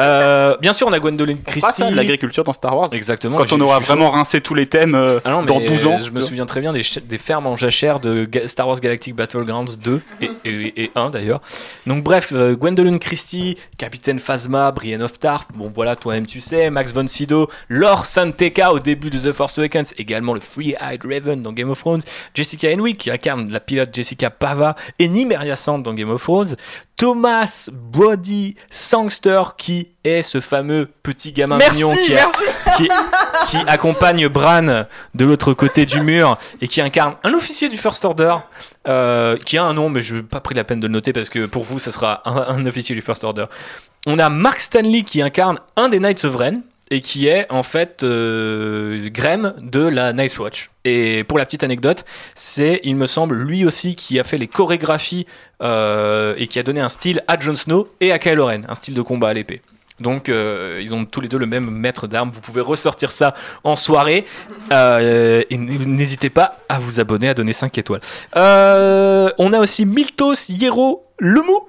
Euh, 0.00 0.56
bien 0.60 0.72
sûr, 0.72 0.88
on 0.88 0.92
a 0.92 0.98
Gwendoline 0.98 1.40
Christie. 1.42 1.88
de 1.90 1.94
l'agriculture 1.94 2.42
dans 2.44 2.52
Star 2.52 2.76
Wars. 2.76 2.88
Exactement. 2.92 3.36
Quand 3.36 3.52
on 3.52 3.60
aura 3.60 3.78
vraiment 3.78 4.10
rincé 4.10 4.40
tous 4.40 4.54
les 4.54 4.66
thèmes 4.66 4.94
euh, 4.96 5.20
Ah 5.24 5.30
non, 5.30 5.42
dans 5.44 5.60
12 5.60 5.86
ans. 5.86 5.98
Je 5.98 6.10
me 6.10 6.20
souviens 6.20 6.46
très 6.46 6.60
bien 6.60 6.72
des, 6.72 6.82
fermes 7.18 7.46
en 7.46 7.56
jachère 7.56 8.00
de 8.00 8.24
Ga- 8.24 8.48
Star 8.48 8.66
Wars 8.66 8.80
Galactic 8.80 9.14
Battlegrounds 9.14 9.78
2 9.78 10.00
et, 10.20 10.30
et, 10.44 10.82
et 10.84 10.90
1 10.96 11.10
d'ailleurs. 11.10 11.40
Donc 11.86 12.02
bref, 12.02 12.32
Gwendolyn 12.32 12.98
Christie, 12.98 13.56
Capitaine 13.78 14.18
Phasma, 14.18 14.72
Brienne 14.72 15.02
of 15.02 15.18
Bon 15.54 15.70
voilà, 15.74 15.96
toi-même 15.96 16.26
tu 16.26 16.40
sais, 16.40 16.68
Max 16.68 16.92
von 16.92 17.06
Sydow, 17.06 17.48
Lor 17.68 18.04
Santeka 18.04 18.72
au 18.72 18.78
début 18.78 19.08
de 19.08 19.18
The 19.18 19.32
Force 19.32 19.58
Awakens, 19.58 19.94
également 19.96 20.34
le 20.34 20.40
Free-Eyed 20.40 21.04
Raven 21.04 21.40
dans 21.40 21.52
Game 21.52 21.70
of 21.70 21.78
Thrones, 21.78 22.02
Jessica 22.34 22.68
Henwick 22.70 22.98
qui 22.98 23.10
incarne 23.10 23.50
la 23.50 23.60
pilote 23.60 23.88
Jessica 23.92 24.28
Pava 24.30 24.74
et 24.98 25.08
Nymeria 25.08 25.56
Sand 25.56 25.82
dans 25.82 25.94
Game 25.94 26.10
of 26.10 26.22
Thrones, 26.22 26.56
Thomas 26.96 27.70
Brody 27.72 28.54
Sangster 28.70 29.40
qui 29.56 29.88
est 30.04 30.22
ce 30.22 30.40
fameux 30.40 30.90
petit 31.02 31.32
gamin 31.32 31.56
Merci, 31.56 31.76
mignon 31.82 31.96
qui 31.96 32.12
a 32.12 32.26
merci. 32.26 32.42
qui, 32.76 32.88
qui 33.48 33.56
accompagne 33.66 34.28
Bran 34.28 34.84
de 35.14 35.24
l'autre 35.24 35.54
côté 35.54 35.86
du 35.86 36.00
mur 36.02 36.38
et 36.60 36.68
qui 36.68 36.80
incarne 36.80 37.14
un 37.24 37.32
officier 37.34 37.68
du 37.68 37.78
First 37.78 38.04
Order 38.04 38.36
euh, 38.86 39.36
qui 39.38 39.56
a 39.58 39.64
un 39.64 39.74
nom 39.74 39.88
mais 39.88 40.00
je 40.02 40.16
n'ai 40.16 40.22
pas 40.22 40.40
pris 40.40 40.54
la 40.54 40.62
peine 40.62 40.78
de 40.80 40.86
le 40.86 40.92
noter 40.92 41.12
parce 41.12 41.30
que 41.30 41.46
pour 41.46 41.64
vous 41.64 41.78
ça 41.78 41.90
sera 41.90 42.22
un, 42.28 42.54
un 42.54 42.66
officier 42.66 42.94
du 42.94 43.02
First 43.02 43.24
Order. 43.24 43.46
On 44.06 44.18
a 44.18 44.28
Mark 44.28 44.60
Stanley 44.60 45.02
qui 45.02 45.22
incarne 45.22 45.58
un 45.76 45.88
des 45.88 45.98
Knights 45.98 46.24
of 46.24 46.36
et 46.90 47.00
qui 47.00 47.26
est 47.26 47.50
en 47.50 47.62
fait 47.62 48.02
euh, 48.02 49.08
Graham 49.08 49.54
de 49.62 49.80
la 49.80 50.12
Night's 50.12 50.38
Watch. 50.38 50.68
Et 50.84 51.24
pour 51.24 51.38
la 51.38 51.46
petite 51.46 51.64
anecdote, 51.64 52.04
c'est, 52.34 52.80
il 52.84 52.96
me 52.96 53.06
semble, 53.06 53.34
lui 53.34 53.64
aussi 53.64 53.94
qui 53.94 54.20
a 54.20 54.24
fait 54.24 54.36
les 54.36 54.46
chorégraphies 54.46 55.26
euh, 55.62 56.34
et 56.36 56.48
qui 56.48 56.58
a 56.58 56.62
donné 56.62 56.82
un 56.82 56.90
style 56.90 57.24
à 57.28 57.40
Jon 57.40 57.54
Snow 57.54 57.86
et 58.00 58.12
à 58.12 58.18
Kylo 58.18 58.44
Ren, 58.44 58.60
un 58.68 58.74
style 58.74 58.92
de 58.92 59.00
combat 59.00 59.30
à 59.30 59.32
l'épée. 59.32 59.62
Donc 60.00 60.28
euh, 60.28 60.80
ils 60.82 60.94
ont 60.94 61.06
tous 61.06 61.22
les 61.22 61.28
deux 61.28 61.38
le 61.38 61.46
même 61.46 61.70
maître 61.70 62.06
d'armes. 62.06 62.30
Vous 62.30 62.42
pouvez 62.42 62.60
ressortir 62.60 63.10
ça 63.10 63.32
en 63.62 63.74
soirée. 63.74 64.26
Euh, 64.70 65.42
et 65.48 65.56
n'hésitez 65.56 66.28
pas 66.28 66.58
à 66.68 66.78
vous 66.78 67.00
abonner, 67.00 67.30
à 67.30 67.34
donner 67.34 67.54
5 67.54 67.78
étoiles. 67.78 68.02
On 68.34 69.52
a 69.54 69.58
aussi 69.58 69.86
Miltos 69.86 70.50
Hierro 70.50 71.06
Lemou. 71.18 71.68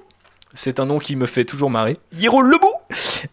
C'est 0.55 0.79
un 0.79 0.85
nom 0.85 0.99
qui 0.99 1.15
me 1.17 1.25
fait 1.25 1.43
toujours 1.43 1.69
marrer. 1.69 1.97
Hiro 2.17 2.41
Lemou 2.41 2.71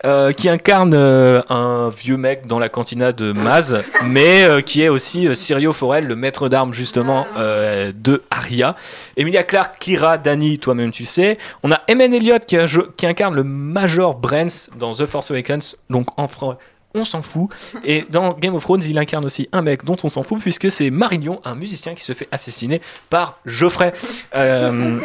euh, 0.04 0.32
Qui 0.32 0.48
incarne 0.48 0.92
euh, 0.94 1.40
un 1.48 1.88
vieux 1.88 2.16
mec 2.16 2.46
dans 2.46 2.58
la 2.58 2.68
cantina 2.68 3.12
de 3.12 3.32
Maz, 3.32 3.82
mais 4.04 4.42
euh, 4.42 4.60
qui 4.60 4.82
est 4.82 4.88
aussi 4.88 5.28
euh, 5.28 5.34
Sirio 5.34 5.72
Forel, 5.72 6.06
le 6.06 6.16
maître 6.16 6.48
d'armes 6.48 6.72
justement 6.72 7.26
euh, 7.36 7.92
de 7.94 8.22
Arya. 8.30 8.74
Emilia 9.16 9.44
Clarke, 9.44 9.78
Kira, 9.78 10.18
Dani, 10.18 10.58
toi-même 10.58 10.90
tu 10.90 11.04
sais. 11.04 11.38
On 11.62 11.70
a 11.70 11.80
Emen 11.88 12.12
Elliott 12.12 12.44
qui, 12.44 12.56
qui 12.96 13.06
incarne 13.06 13.36
le 13.36 13.44
Major 13.44 14.16
Brents 14.16 14.70
dans 14.76 14.92
The 14.92 15.06
Force 15.06 15.30
Awakens, 15.30 15.76
donc 15.90 16.08
en 16.18 16.26
français. 16.28 16.58
On 16.94 17.04
s'en 17.04 17.22
fout. 17.22 17.48
Et 17.84 18.04
dans 18.10 18.34
Game 18.34 18.54
of 18.54 18.62
Thrones, 18.64 18.82
il 18.86 18.98
incarne 18.98 19.24
aussi 19.24 19.48
un 19.52 19.62
mec 19.62 19.82
dont 19.84 19.96
on 20.02 20.10
s'en 20.10 20.22
fout, 20.22 20.40
puisque 20.40 20.70
c'est 20.70 20.90
Marignon, 20.90 21.40
un 21.44 21.54
musicien 21.54 21.94
qui 21.94 22.04
se 22.04 22.12
fait 22.12 22.28
assassiner 22.30 22.82
par 23.08 23.38
Geoffrey. 23.46 23.94
Euh, 24.34 24.98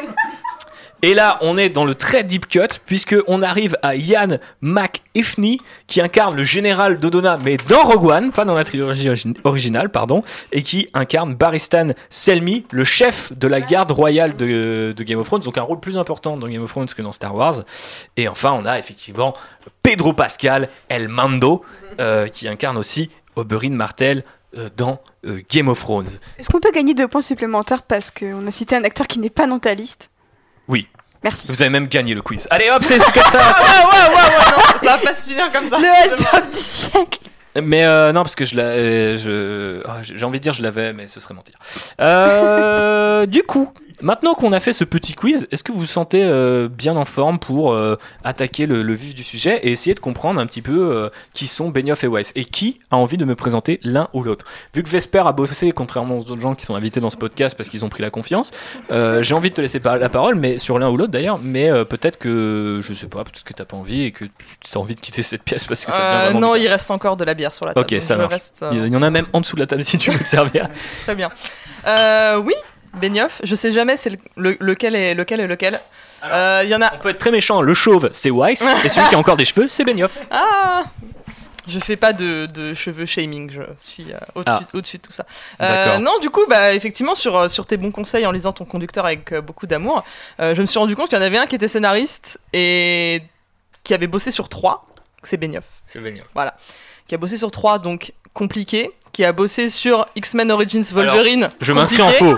et 1.03 1.13
là, 1.13 1.37
on 1.41 1.57
est 1.57 1.69
dans 1.69 1.85
le 1.85 1.95
très 1.95 2.23
deep 2.23 2.47
cut, 2.47 2.79
puisque 2.85 3.15
on 3.27 3.41
arrive 3.41 3.77
à 3.83 3.95
Ian 3.95 4.39
McIfney, 4.61 5.59
qui 5.85 6.01
incarne 6.01 6.35
le 6.35 6.43
général 6.43 6.99
Dodona, 6.99 7.37
mais 7.43 7.57
dans 7.69 7.83
Rogue 7.83 8.05
One, 8.05 8.31
pas 8.31 8.45
dans 8.45 8.55
la 8.55 8.63
trilogie 8.63 9.07
origi- 9.07 9.35
originale, 9.43 9.89
pardon, 9.89 10.23
et 10.51 10.63
qui 10.63 10.89
incarne 10.93 11.35
Baristan 11.35 11.89
Selmy, 12.09 12.65
le 12.71 12.83
chef 12.83 13.31
de 13.37 13.47
la 13.47 13.61
garde 13.61 13.91
royale 13.91 14.35
de, 14.35 14.95
Game 14.99 15.19
of 15.19 15.27
Thrones, 15.27 15.41
donc 15.41 15.57
un 15.57 15.63
rôle 15.63 15.79
plus 15.79 15.97
important 15.97 16.35
dans 16.37 16.47
Game 16.47 16.63
of 16.63 16.71
Thrones 16.71 16.87
que 16.87 17.01
dans 17.01 17.11
Star 17.11 17.35
Wars. 17.35 17.63
Et 18.15 18.27
enfin, 18.27 18.51
on 18.53 18.65
a 18.65 18.79
effectivement 18.79 19.33
Pedro 19.83 20.13
Pascal, 20.13 20.67
El 20.89 21.07
Mando, 21.07 21.63
euh, 21.99 22.27
qui 22.27 22.47
incarne 22.47 22.77
aussi 22.77 23.09
Oberyn 23.35 23.75
Martell 23.75 24.23
euh, 24.57 24.69
dans 24.75 24.99
euh, 25.25 25.41
Game 25.51 25.67
of 25.67 25.79
Thrones. 25.79 26.07
Est-ce 26.39 26.49
qu'on 26.49 26.59
peut 26.59 26.71
gagner 26.71 26.93
deux 26.93 27.07
points 27.07 27.21
supplémentaires 27.21 27.83
parce 27.83 28.11
qu'on 28.11 28.47
a 28.47 28.51
cité 28.51 28.75
un 28.75 28.83
acteur 28.83 29.05
qui 29.07 29.19
n'est 29.19 29.29
pas 29.29 29.45
dans 29.45 29.59
Oui. 30.68 30.88
Merci. 31.24 31.47
Vous 31.47 31.61
avez 31.61 31.70
même 31.70 31.88
gagné 31.88 32.13
le 32.13 32.22
quiz. 32.22 32.47
Allez 32.51 32.70
hop, 32.70 32.84
c'est 32.84 32.97
comme 32.99 33.24
ça 33.32 33.39
Ah 33.57 33.63
ouais, 33.63 34.15
ouais, 34.15 34.15
ouais, 34.15 34.51
non, 34.51 34.80
ça 34.88 34.97
va 34.97 34.97
pas 34.99 35.13
se 35.13 35.28
finir 35.28 35.51
comme 35.51 35.68
ça. 35.68 35.78
Le 35.80 36.15
top 36.15 36.51
du 36.51 36.57
siècle 36.57 37.20
Mais 37.61 37.86
euh, 37.86 38.11
non, 38.13 38.22
parce 38.22 38.36
que 38.36 38.45
je 38.45 38.55
l'ai. 38.55 38.61
euh, 38.61 39.18
je- 39.18 39.82
ah, 39.88 39.97
j'ai 40.03 40.24
envie 40.26 40.38
de 40.39 40.43
dire 40.43 40.53
je 40.53 40.61
l'avais, 40.61 40.93
mais 40.93 41.07
ce 41.07 41.20
serait 41.20 41.34
mentir. 41.34 41.55
Euh, 41.99 43.26
du 43.26 43.41
coup, 43.43 43.74
maintenant 44.01 44.33
qu'on 44.33 44.53
a 44.53 44.59
fait 44.59 44.73
ce 44.73 44.83
petit 44.83 45.13
quiz, 45.13 45.47
est-ce 45.51 45.63
que 45.63 45.71
vous 45.71 45.79
vous 45.79 45.85
sentez 45.85 46.23
euh, 46.23 46.67
bien 46.69 46.95
en 46.95 47.05
forme 47.05 47.39
pour 47.39 47.71
euh, 47.71 47.97
attaquer 48.23 48.65
le, 48.65 48.83
le 48.83 48.93
vif 48.93 49.15
du 49.15 49.23
sujet 49.23 49.59
et 49.63 49.71
essayer 49.71 49.93
de 49.93 49.99
comprendre 49.99 50.39
un 50.39 50.45
petit 50.45 50.61
peu 50.61 50.95
euh, 50.95 51.09
qui 51.33 51.47
sont 51.47 51.69
Benioff 51.69 52.03
et 52.03 52.07
Weiss 52.07 52.31
et 52.35 52.45
qui 52.45 52.79
a 52.91 52.97
envie 52.97 53.17
de 53.17 53.25
me 53.25 53.35
présenter 53.35 53.79
l'un 53.83 54.09
ou 54.13 54.23
l'autre? 54.23 54.45
Vu 54.73 54.83
que 54.83 54.89
Vesper 54.89 55.23
a 55.25 55.31
bossé, 55.31 55.71
contrairement 55.71 56.17
aux 56.17 56.31
autres 56.31 56.41
gens 56.41 56.55
qui 56.55 56.65
sont 56.65 56.75
invités 56.75 56.99
dans 56.99 57.09
ce 57.09 57.17
podcast 57.17 57.55
parce 57.57 57.69
qu'ils 57.69 57.85
ont 57.85 57.89
pris 57.89 58.01
la 58.03 58.09
confiance, 58.09 58.51
j'ai 58.89 59.33
envie 59.33 59.49
de 59.49 59.55
te 59.55 59.61
laisser 59.61 59.81
la 59.83 60.09
parole, 60.09 60.35
mais 60.35 60.57
sur 60.57 60.79
l'un 60.79 60.89
ou 60.89 60.97
l'autre 60.97 61.11
d'ailleurs. 61.11 61.39
Mais 61.39 61.69
peut-être 61.85 62.17
que 62.17 62.79
je 62.81 62.93
sais 62.93 63.07
pas, 63.07 63.23
peut-être 63.23 63.43
que 63.43 63.53
t'as 63.53 63.65
pas 63.65 63.77
envie 63.77 64.03
et 64.03 64.11
que 64.11 64.25
tu 64.25 64.31
as 64.75 64.77
envie 64.77 64.95
de 64.95 64.99
quitter 64.99 65.23
cette 65.23 65.43
pièce 65.43 65.65
parce 65.65 65.85
que 65.85 65.91
ça 65.91 65.97
devient 65.97 66.23
vraiment 66.25 66.39
non, 66.39 66.47
bizarre. 66.53 66.57
il 66.57 66.67
reste 66.67 66.91
encore 66.91 67.17
de 67.17 67.25
la 67.25 67.33
bière 67.33 67.53
sur 67.53 67.65
la 67.65 67.73
table. 67.73 67.85
Ok, 67.91 68.01
ça 68.01 68.17
marche. 68.17 68.33
reste, 68.33 68.65
Il 68.71 68.87
y 68.87 68.95
en 68.95 69.01
a 69.01 69.09
même 69.09 69.27
en 69.33 69.41
dessous 69.41 69.55
de 69.55 69.61
la 69.61 69.67
table 69.67 69.83
si 69.83 69.97
tu 69.97 70.11
veux 70.11 70.19
te 70.19 70.27
servir. 70.27 70.69
Très 71.05 71.15
bien. 71.15 71.31
Oui, 72.43 72.53
Benioff. 72.97 73.41
Je 73.43 73.55
sais 73.55 73.71
jamais 73.71 73.97
c'est 73.97 74.09
le- 74.09 74.17
le- 74.35 74.57
lequel 74.59 74.95
est 74.95 75.13
lequel 75.13 75.39
est 75.39 75.47
lequel. 75.47 75.79
Euh, 76.23 76.61
Il 76.63 76.69
y 76.69 76.75
en 76.75 76.81
a. 76.81 76.93
On 76.95 76.99
peut 76.99 77.09
être 77.09 77.17
très 77.19 77.31
méchant. 77.31 77.61
Le 77.61 77.73
chauve, 77.73 78.09
c'est 78.11 78.31
Weiss. 78.31 78.61
et 78.83 78.89
celui 78.89 79.07
qui 79.07 79.15
a 79.15 79.17
encore 79.19 79.37
des 79.37 79.45
cheveux, 79.45 79.67
c'est 79.67 79.83
Benioff. 79.83 80.11
Ah 80.31 80.83
je 81.69 81.79
fais 81.79 81.97
pas 81.97 82.13
de, 82.13 82.45
de 82.53 82.73
cheveux 82.73 83.05
shaming, 83.05 83.51
je 83.51 83.61
suis 83.77 84.13
euh, 84.13 84.17
au-dessus 84.35 84.55
Ah. 84.57 84.61
au-dessus 84.73 84.97
de 84.99 85.01
tout 85.01 85.11
ça. 85.11 85.25
Euh, 85.59 85.97
non, 85.97 86.17
du 86.19 86.29
coup, 86.29 86.45
bah, 86.47 86.73
effectivement, 86.73 87.13
sur, 87.13 87.35
euh, 87.35 87.47
sur 87.49 87.65
tes 87.65 87.75
bons 87.75 87.91
conseils 87.91 88.25
en 88.25 88.31
lisant 88.31 88.53
ton 88.53 88.63
conducteur 88.63 89.03
avec 89.05 89.33
euh, 89.33 89.41
beaucoup 89.41 89.67
d'amour, 89.67 90.05
euh, 90.39 90.55
je 90.55 90.61
me 90.61 90.65
suis 90.65 90.79
rendu 90.79 90.95
compte 90.95 91.09
qu'il 91.09 91.17
y 91.17 91.21
en 91.21 91.25
avait 91.25 91.37
un 91.37 91.45
qui 91.45 91.55
était 91.55 91.67
scénariste 91.67 92.39
et 92.53 93.21
qui 93.83 93.93
avait 93.93 94.07
bossé 94.07 94.31
sur 94.31 94.47
trois, 94.47 94.87
c'est 95.23 95.35
Benioff. 95.35 95.65
C'est 95.85 95.99
Benioff. 95.99 96.27
Qui 97.05 97.15
a 97.15 97.17
bossé 97.17 97.35
sur 97.35 97.51
trois, 97.51 97.79
donc 97.79 98.13
compliqué, 98.33 98.89
qui 99.18 99.26
a 99.26 99.32
bossé 99.32 99.72
sur 99.72 100.05
X-Men 100.15 100.51
Origins 100.51 100.84
Wolverine. 100.93 101.49
Je 101.59 101.74
m'inscris 101.74 102.03
en 102.03 102.09
faux. 102.11 102.36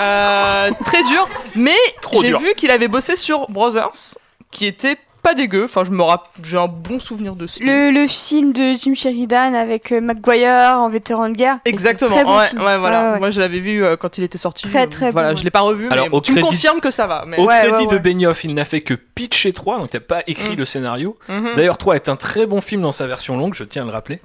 Euh, 0.00 0.70
très 0.84 1.02
dur, 1.04 1.26
mais 1.54 1.78
j'ai 2.20 2.36
vu 2.36 2.52
qu'il 2.58 2.70
avait 2.70 2.88
bossé 2.88 3.16
sur 3.16 3.50
Brothers, 3.50 4.18
qui 4.50 4.66
était 4.66 4.98
pas 5.22 5.34
dégueu. 5.34 5.64
Enfin, 5.64 5.84
je 5.84 5.90
me 5.90 6.02
rapp- 6.02 6.28
j'ai 6.42 6.58
un 6.58 6.66
bon 6.68 6.98
souvenir 7.00 7.34
dessus. 7.36 7.64
le, 7.64 7.90
le 7.90 8.06
film 8.06 8.52
de 8.52 8.74
Jim 8.76 8.94
Sheridan 8.94 9.54
avec 9.54 9.92
euh, 9.92 10.00
McGuire 10.00 10.78
en 10.78 10.88
vétéran 10.90 11.28
de 11.28 11.34
guerre. 11.34 11.58
Exactement. 11.64 12.10
Très 12.14 12.24
bon 12.24 12.38
ouais, 12.38 12.46
film. 12.48 12.62
ouais, 12.62 12.78
voilà. 12.78 13.04
Ouais, 13.06 13.12
ouais. 13.14 13.18
Moi, 13.20 13.30
je 13.30 13.40
l'avais 13.40 13.60
vu 13.60 13.84
euh, 13.84 13.96
quand 13.96 14.18
il 14.18 14.24
était 14.24 14.38
sorti. 14.38 14.62
Très, 14.68 14.86
très 14.86 15.10
Voilà, 15.12 15.30
bon, 15.32 15.36
je 15.38 15.44
l'ai 15.44 15.50
pas 15.50 15.60
revu, 15.60 15.88
Alors, 15.90 16.06
mais 16.08 16.14
au 16.16 16.20
tu 16.20 16.32
me 16.32 16.36
crédit- 16.38 16.48
confirmes 16.54 16.80
que 16.80 16.90
ça 16.90 17.06
va. 17.06 17.24
Mais... 17.26 17.38
Au 17.38 17.46
Ouais, 17.46 17.60
crédit 17.68 17.86
ouais, 17.86 17.92
de. 17.92 17.98
Benioff, 17.98 18.44
il 18.44 18.54
n'a 18.54 18.64
fait 18.64 18.80
que 18.80 18.94
pitcher 18.94 19.52
3, 19.52 19.78
donc 19.78 19.90
il 19.92 19.96
n'a 19.96 20.00
pas 20.00 20.22
écrit 20.26 20.54
Mm. 20.54 20.58
le 20.58 20.64
scénario. 20.64 21.18
Mhm. 21.28 21.54
D'ailleurs, 21.56 21.78
3 21.78 21.94
est 21.96 22.08
un 22.08 22.16
très 22.16 22.46
bon 22.46 22.60
film 22.60 22.82
dans 22.82 22.92
sa 22.92 23.06
version 23.06 23.36
longue, 23.36 23.54
je 23.54 23.64
tiens 23.64 23.82
à 23.82 23.86
le 23.86 23.92
rappeler. 23.92 24.20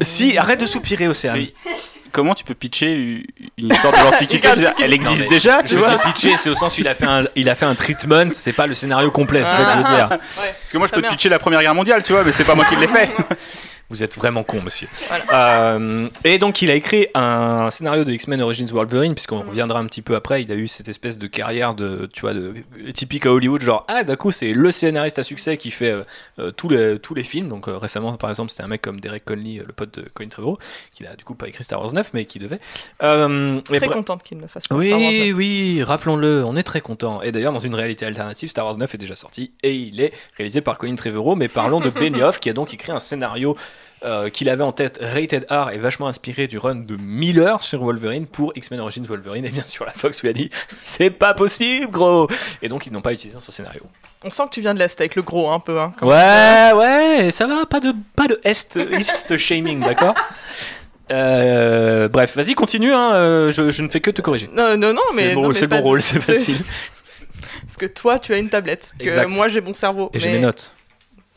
Si, 0.00 0.38
arrête 0.38 0.60
de 0.60 0.66
soupirer, 0.66 1.08
Océane. 1.08 1.36
Oui. 1.38 1.54
Comment 2.14 2.34
tu 2.34 2.44
peux 2.44 2.54
pitcher 2.54 3.24
une 3.58 3.72
histoire 3.72 3.92
de 3.92 4.04
l'Antiquité? 4.04 4.48
Elle 4.82 4.92
existe. 4.92 5.28
déjà, 5.28 5.64
tu 5.64 5.74
vois? 5.74 5.96
pitcher, 5.96 6.36
c'est 6.38 6.48
au 6.48 6.54
sens 6.54 6.78
où 6.78 6.80
il 6.80 6.86
a 6.86 6.94
fait 6.94 7.06
un, 7.06 7.24
il 7.34 7.48
a 7.48 7.56
fait 7.56 7.66
un 7.66 7.74
treatment, 7.74 8.30
c'est 8.32 8.52
pas 8.52 8.68
le 8.68 8.74
scénario 8.74 9.10
complet, 9.10 9.42
c'est 9.42 9.56
ça 9.56 9.64
que 9.64 9.70
je 9.72 9.76
veux 9.78 9.96
dire. 9.96 10.08
Parce 10.08 10.72
que 10.72 10.78
moi, 10.78 10.86
je 10.86 10.92
peux 10.92 11.02
te 11.02 11.08
pitcher 11.08 11.28
la 11.28 11.40
Première 11.40 11.60
Guerre 11.60 11.74
mondiale, 11.74 12.04
tu 12.04 12.12
vois, 12.12 12.22
mais 12.22 12.30
c'est 12.30 12.44
pas 12.44 12.54
moi 12.54 12.66
qui 12.66 12.76
l'ai 12.76 12.86
fait. 12.86 13.10
Vous 13.90 14.02
êtes 14.02 14.16
vraiment 14.16 14.42
con, 14.42 14.62
monsieur. 14.62 14.88
Voilà. 15.08 15.74
Euh, 15.74 16.08
et 16.24 16.38
donc, 16.38 16.62
il 16.62 16.70
a 16.70 16.74
écrit 16.74 17.06
un 17.14 17.70
scénario 17.70 18.04
de 18.04 18.12
X-Men 18.12 18.40
Origins 18.40 18.66
Wolverine, 18.72 19.14
puisqu'on 19.14 19.40
reviendra 19.42 19.78
un 19.78 19.86
petit 19.86 20.02
peu 20.02 20.14
après. 20.14 20.42
Il 20.42 20.50
a 20.50 20.54
eu 20.54 20.66
cette 20.66 20.88
espèce 20.88 21.18
de 21.18 21.26
carrière 21.26 21.74
de, 21.74 22.08
tu 22.12 22.22
vois, 22.22 22.32
de, 22.32 22.54
typique 22.94 23.26
à 23.26 23.32
Hollywood, 23.32 23.60
genre, 23.60 23.84
ah, 23.88 24.02
d'un 24.02 24.16
coup, 24.16 24.30
c'est 24.30 24.52
le 24.52 24.72
scénariste 24.72 25.18
à 25.18 25.22
succès 25.22 25.56
qui 25.58 25.70
fait 25.70 25.90
euh, 25.90 26.02
euh, 26.38 26.50
tous, 26.50 26.68
les, 26.70 26.98
tous 26.98 27.14
les 27.14 27.24
films. 27.24 27.48
Donc, 27.48 27.68
euh, 27.68 27.76
récemment, 27.76 28.16
par 28.16 28.30
exemple, 28.30 28.50
c'était 28.50 28.62
un 28.62 28.68
mec 28.68 28.80
comme 28.80 29.00
Derek 29.00 29.24
Conley, 29.24 29.62
le 29.64 29.72
pote 29.72 29.98
de 29.98 30.08
Colin 30.14 30.28
Trevorrow, 30.28 30.58
qui 30.92 31.02
n'a 31.02 31.14
du 31.14 31.24
coup 31.24 31.34
pas 31.34 31.46
écrit 31.48 31.62
Star 31.62 31.80
Wars 31.80 31.92
9, 31.92 32.10
mais 32.14 32.24
qui 32.24 32.38
devait. 32.38 32.60
Très 32.98 33.80
bra- 33.80 33.94
contente 33.94 34.22
qu'il 34.22 34.38
ne 34.38 34.46
fasse 34.46 34.66
pas 34.66 34.74
Star 34.82 34.98
Wars. 34.98 35.10
oui, 35.10 35.32
oui, 35.34 35.82
rappelons-le, 35.82 36.42
on 36.44 36.56
est 36.56 36.62
très 36.62 36.80
content. 36.80 37.22
Et 37.22 37.32
d'ailleurs, 37.32 37.52
dans 37.52 37.58
une 37.58 37.74
réalité 37.74 38.06
alternative, 38.06 38.48
Star 38.48 38.64
Wars 38.64 38.76
9 38.78 38.94
est 38.94 38.98
déjà 38.98 39.14
sorti 39.14 39.52
et 39.62 39.74
il 39.74 40.00
est 40.00 40.12
réalisé 40.36 40.60
par 40.62 40.78
Colin 40.78 40.94
Trevorrow. 40.94 41.36
Mais 41.36 41.48
parlons 41.48 41.80
de 41.80 41.90
Benioff, 41.94 42.40
qui 42.40 42.50
a 42.50 42.52
donc 42.54 42.72
écrit 42.74 42.92
un 42.92 42.98
scénario 42.98 43.56
euh, 44.04 44.28
qu'il 44.30 44.48
avait 44.48 44.62
en 44.62 44.72
tête, 44.72 44.98
rated 45.00 45.46
R, 45.50 45.70
et 45.72 45.78
vachement 45.78 46.06
inspiré 46.08 46.46
du 46.46 46.58
run 46.58 46.74
de 46.76 46.96
Miller 46.96 47.62
sur 47.62 47.80
Wolverine 47.82 48.26
pour 48.26 48.52
X-Men 48.54 48.80
Origins 48.80 49.04
Wolverine. 49.06 49.44
Et 49.46 49.50
bien 49.50 49.64
sûr, 49.64 49.84
la 49.86 49.92
Fox 49.92 50.22
lui 50.22 50.28
a 50.28 50.32
dit 50.32 50.50
C'est 50.82 51.10
pas 51.10 51.34
possible, 51.34 51.90
gros 51.90 52.28
Et 52.62 52.68
donc, 52.68 52.86
ils 52.86 52.92
n'ont 52.92 53.00
pas 53.00 53.12
utilisé 53.12 53.38
son 53.40 53.52
scénario. 53.52 53.82
On 54.22 54.30
sent 54.30 54.44
que 54.44 54.50
tu 54.54 54.60
viens 54.60 54.72
de 54.74 54.78
l'Est 54.78 54.98
avec 55.00 55.16
le 55.16 55.22
gros 55.22 55.50
un 55.50 55.60
peu. 55.60 55.78
Hein, 55.80 55.92
Ouais, 56.00 56.72
ouais, 56.74 57.30
ça 57.30 57.46
va, 57.46 57.66
pas 57.66 57.80
de, 57.80 57.92
pas 58.16 58.26
de 58.26 58.40
est, 58.44 58.76
east 58.98 59.36
shaming, 59.36 59.80
d'accord? 59.80 60.14
Euh, 61.12 62.08
bref, 62.08 62.34
vas-y, 62.36 62.54
continue. 62.54 62.92
hein, 62.92 63.12
euh, 63.14 63.50
je, 63.50 63.70
je 63.70 63.82
ne 63.82 63.88
fais 63.88 64.00
que 64.00 64.10
te 64.10 64.22
corriger. 64.22 64.48
Non, 64.52 64.76
non, 64.76 64.92
non, 64.94 65.02
mais. 65.14 65.28
C'est 65.30 65.34
mon 65.34 65.50
de- 65.50 65.82
rôle, 65.82 66.02
c'est 66.02 66.18
facile. 66.20 66.58
Parce 67.62 67.76
que 67.76 67.86
toi, 67.86 68.18
tu 68.18 68.32
as 68.34 68.38
une 68.38 68.48
tablette. 68.48 68.92
Que 68.98 69.04
Exact. 69.04 69.28
moi, 69.28 69.48
j'ai 69.48 69.60
mon 69.60 69.74
cerveau. 69.74 70.10
Et 70.14 70.18
j'ai 70.18 70.32
mes 70.32 70.40
notes. 70.40 70.70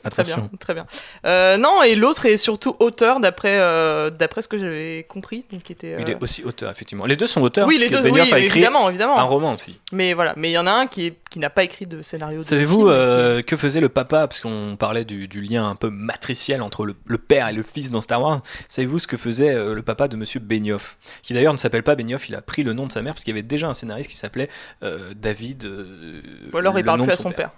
Très 0.10 0.24
bien, 0.24 0.50
très 0.60 0.74
bien. 0.74 0.86
Euh, 1.26 1.58
non, 1.58 1.84
et 1.84 1.96
l'autre 1.96 2.26
est 2.26 2.38
surtout 2.38 2.76
auteur, 2.80 3.20
d'après 3.20 3.58
euh, 3.60 4.10
d'après 4.10 4.42
ce 4.42 4.48
que 4.48 4.58
j'avais 4.58 5.06
compris. 5.08 5.46
Donc, 5.52 5.70
était, 5.72 5.96
Il 6.00 6.06
euh, 6.10 6.12
est 6.14 6.22
aussi 6.24 6.44
auteur, 6.44 6.72
effectivement. 6.72 7.06
Les 7.06 7.16
deux 7.16 7.28
sont 7.28 7.42
auteurs. 7.42 7.68
Oui, 7.68 7.78
les 7.78 7.90
deux, 7.90 7.98
oui, 8.02 8.12
Benioff 8.12 8.34
a 8.34 8.40
écrit 8.40 8.60
évidemment, 8.60 8.90
évidemment. 8.90 9.20
un 9.20 9.24
roman 9.24 9.54
aussi. 9.54 9.80
Mais 9.92 10.14
voilà, 10.14 10.34
mais 10.38 10.50
il 10.50 10.54
y 10.54 10.58
en 10.58 10.68
a 10.68 10.72
un 10.72 10.88
qui, 10.88 11.14
qui 11.30 11.40
n'a 11.40 11.50
pas 11.50 11.64
écrit 11.64 11.86
de 11.86 12.02
scénario. 12.02 12.44
Savez-vous 12.44 12.88
euh, 12.88 13.42
que 13.42 13.58
faisait 13.58 13.82
le 13.82 13.90
papa 13.90 14.28
Parce 14.28 14.42
qu'on 14.42 14.76
parlait 14.78 15.06
du, 15.06 15.28
du 15.28 15.42
lien 15.42 15.68
un 15.70 15.76
peu 15.76 15.90
matriciel 15.90 16.62
entre 16.62 16.86
le, 16.86 16.96
le 17.06 17.18
père 17.18 17.48
et 17.50 17.54
le 17.54 17.64
fils 17.64 17.92
dans 17.92 18.02
Star 18.02 18.22
Wars. 18.22 18.42
Savez-vous 18.70 19.00
ce 19.00 19.08
que 19.08 19.18
faisait 19.18 19.54
euh, 19.54 19.74
le 19.74 19.82
papa 19.82 20.08
de 20.08 20.16
Monsieur 20.16 20.40
Benioff 20.40 20.98
Qui 21.24 21.34
d'ailleurs 21.34 21.54
ne 21.54 21.58
s'appelle 21.58 21.84
pas 21.84 21.96
Benioff, 21.96 22.30
il 22.30 22.36
a 22.36 22.42
pris 22.42 22.64
le 22.64 22.74
nom 22.74 22.88
de 22.88 22.92
sa 22.92 23.02
mère 23.02 23.14
parce 23.14 23.24
qu'il 23.24 23.34
y 23.34 23.38
avait 23.38 23.48
déjà 23.48 23.68
un 23.68 23.74
scénariste 23.74 24.10
qui 24.10 24.16
s'appelle 24.16 24.48
euh, 24.84 25.14
David. 25.16 25.66
euh, 25.66 26.22
Ou 26.54 26.58
alors 26.58 26.76
il 26.78 26.82
le 26.82 26.86
parle 26.86 27.02
plus 27.04 27.12
à 27.12 27.18
son 27.18 27.32
père. 27.32 27.52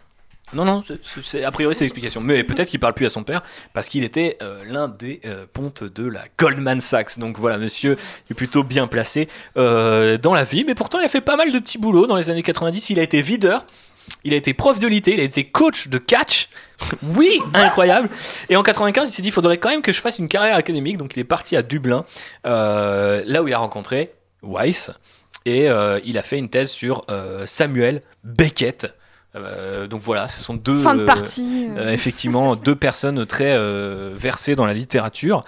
Non, 0.54 0.66
non, 0.66 0.82
a 1.46 1.52
priori 1.52 1.76
c'est 1.76 1.84
l'explication. 1.84 2.22
Mais 2.22 2.44
peut-être 2.44 2.70
qu'il 2.70 2.80
parle 2.80 2.94
plus 2.94 3.06
à 3.06 3.10
son 3.10 3.24
père 3.24 3.44
parce 3.74 3.88
qu'il 3.88 4.04
était 4.04 4.38
euh, 4.42 4.64
l'un 4.66 4.88
des 4.88 5.22
euh, 5.26 5.46
pontes 5.52 5.84
de 5.84 6.08
la 6.08 6.24
Goldman 6.38 6.80
Sachs. 6.80 7.20
Donc 7.20 7.38
voilà, 7.38 7.58
monsieur 7.58 7.96
est 8.30 8.34
plutôt 8.34 8.64
bien 8.64 8.88
placé 8.88 9.28
euh, 9.58 10.18
dans 10.18 10.34
la 10.34 10.44
vie. 10.44 10.64
Mais 10.66 10.76
pourtant, 10.76 11.00
il 11.00 11.06
a 11.06 11.10
fait 11.10 11.22
pas 11.22 11.36
mal 11.36 11.52
de 11.52 11.60
petits 11.60 11.78
boulots 11.78 12.08
dans 12.08 12.16
les 12.16 12.30
années 12.30 12.44
90. 12.44 12.90
Il 12.90 13.00
a 13.00 13.04
été 13.04 13.22
videur. 13.22 13.66
Il 14.24 14.34
a 14.34 14.38
été 14.38 14.56
prof 14.56 14.80
de 14.80 14.88
l'IT, 14.88 15.06
il 15.08 15.20
a 15.20 15.24
été 15.24 15.44
coach 15.44 15.88
de 15.88 16.00
catch. 16.00 16.50
Oui, 17.04 17.40
incroyable. 17.54 18.10
Et 18.50 18.56
en 18.56 18.64
95, 18.64 19.10
il 19.10 19.14
s'est 19.14 19.22
dit, 19.22 19.28
il 19.28 19.32
faudrait 19.32 19.60
quand 19.60 19.70
même 19.70 19.84
que 19.84 19.92
je 19.92 20.02
fasse 20.02 20.18
une 20.18 20.28
carrière 20.28 20.56
académique. 20.56 20.98
Donc 20.98 21.16
il 21.16 21.20
est 21.20 21.26
parti 21.26 21.56
à 21.56 21.62
Dublin, 21.62 22.06
là 22.44 23.44
où 23.44 23.48
il 23.48 23.54
a 23.54 23.60
rencontré 23.60 24.14
Weiss. 24.42 24.92
Et 25.46 25.68
il 26.06 26.18
a 26.18 26.24
fait 26.24 26.40
une 26.40 26.50
thèse 26.50 26.72
sur 26.72 27.06
Samuel 27.46 28.02
Beckett. 28.24 28.88
Euh, 29.36 29.88
donc 29.88 30.02
voilà, 30.02 30.28
ce 30.28 30.42
sont 30.42 30.56
deux. 30.56 30.82
Fin 30.82 30.96
de 30.96 31.02
euh, 31.02 31.06
partie. 31.06 31.68
euh. 31.78 31.92
effectivement, 31.92 32.56
deux 32.56 32.76
personnes 32.76 33.26
très 33.26 33.52
euh, 33.54 34.12
versées 34.16 34.56
dans 34.56 34.66
la 34.66 34.74
littérature. 34.74 35.44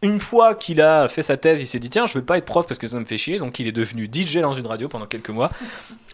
Une 0.00 0.20
fois 0.20 0.54
qu'il 0.54 0.80
a 0.80 1.08
fait 1.08 1.22
sa 1.22 1.36
thèse, 1.36 1.60
il 1.60 1.66
s'est 1.66 1.80
dit 1.80 1.90
tiens, 1.90 2.06
je 2.06 2.14
vais 2.14 2.24
pas 2.24 2.38
être 2.38 2.44
prof 2.44 2.64
parce 2.68 2.78
que 2.78 2.86
ça 2.86 3.00
me 3.00 3.04
fait 3.04 3.18
chier. 3.18 3.38
Donc 3.38 3.58
il 3.58 3.66
est 3.66 3.72
devenu 3.72 4.08
DJ 4.10 4.38
dans 4.38 4.52
une 4.52 4.66
radio 4.68 4.86
pendant 4.86 5.06
quelques 5.06 5.30
mois. 5.30 5.50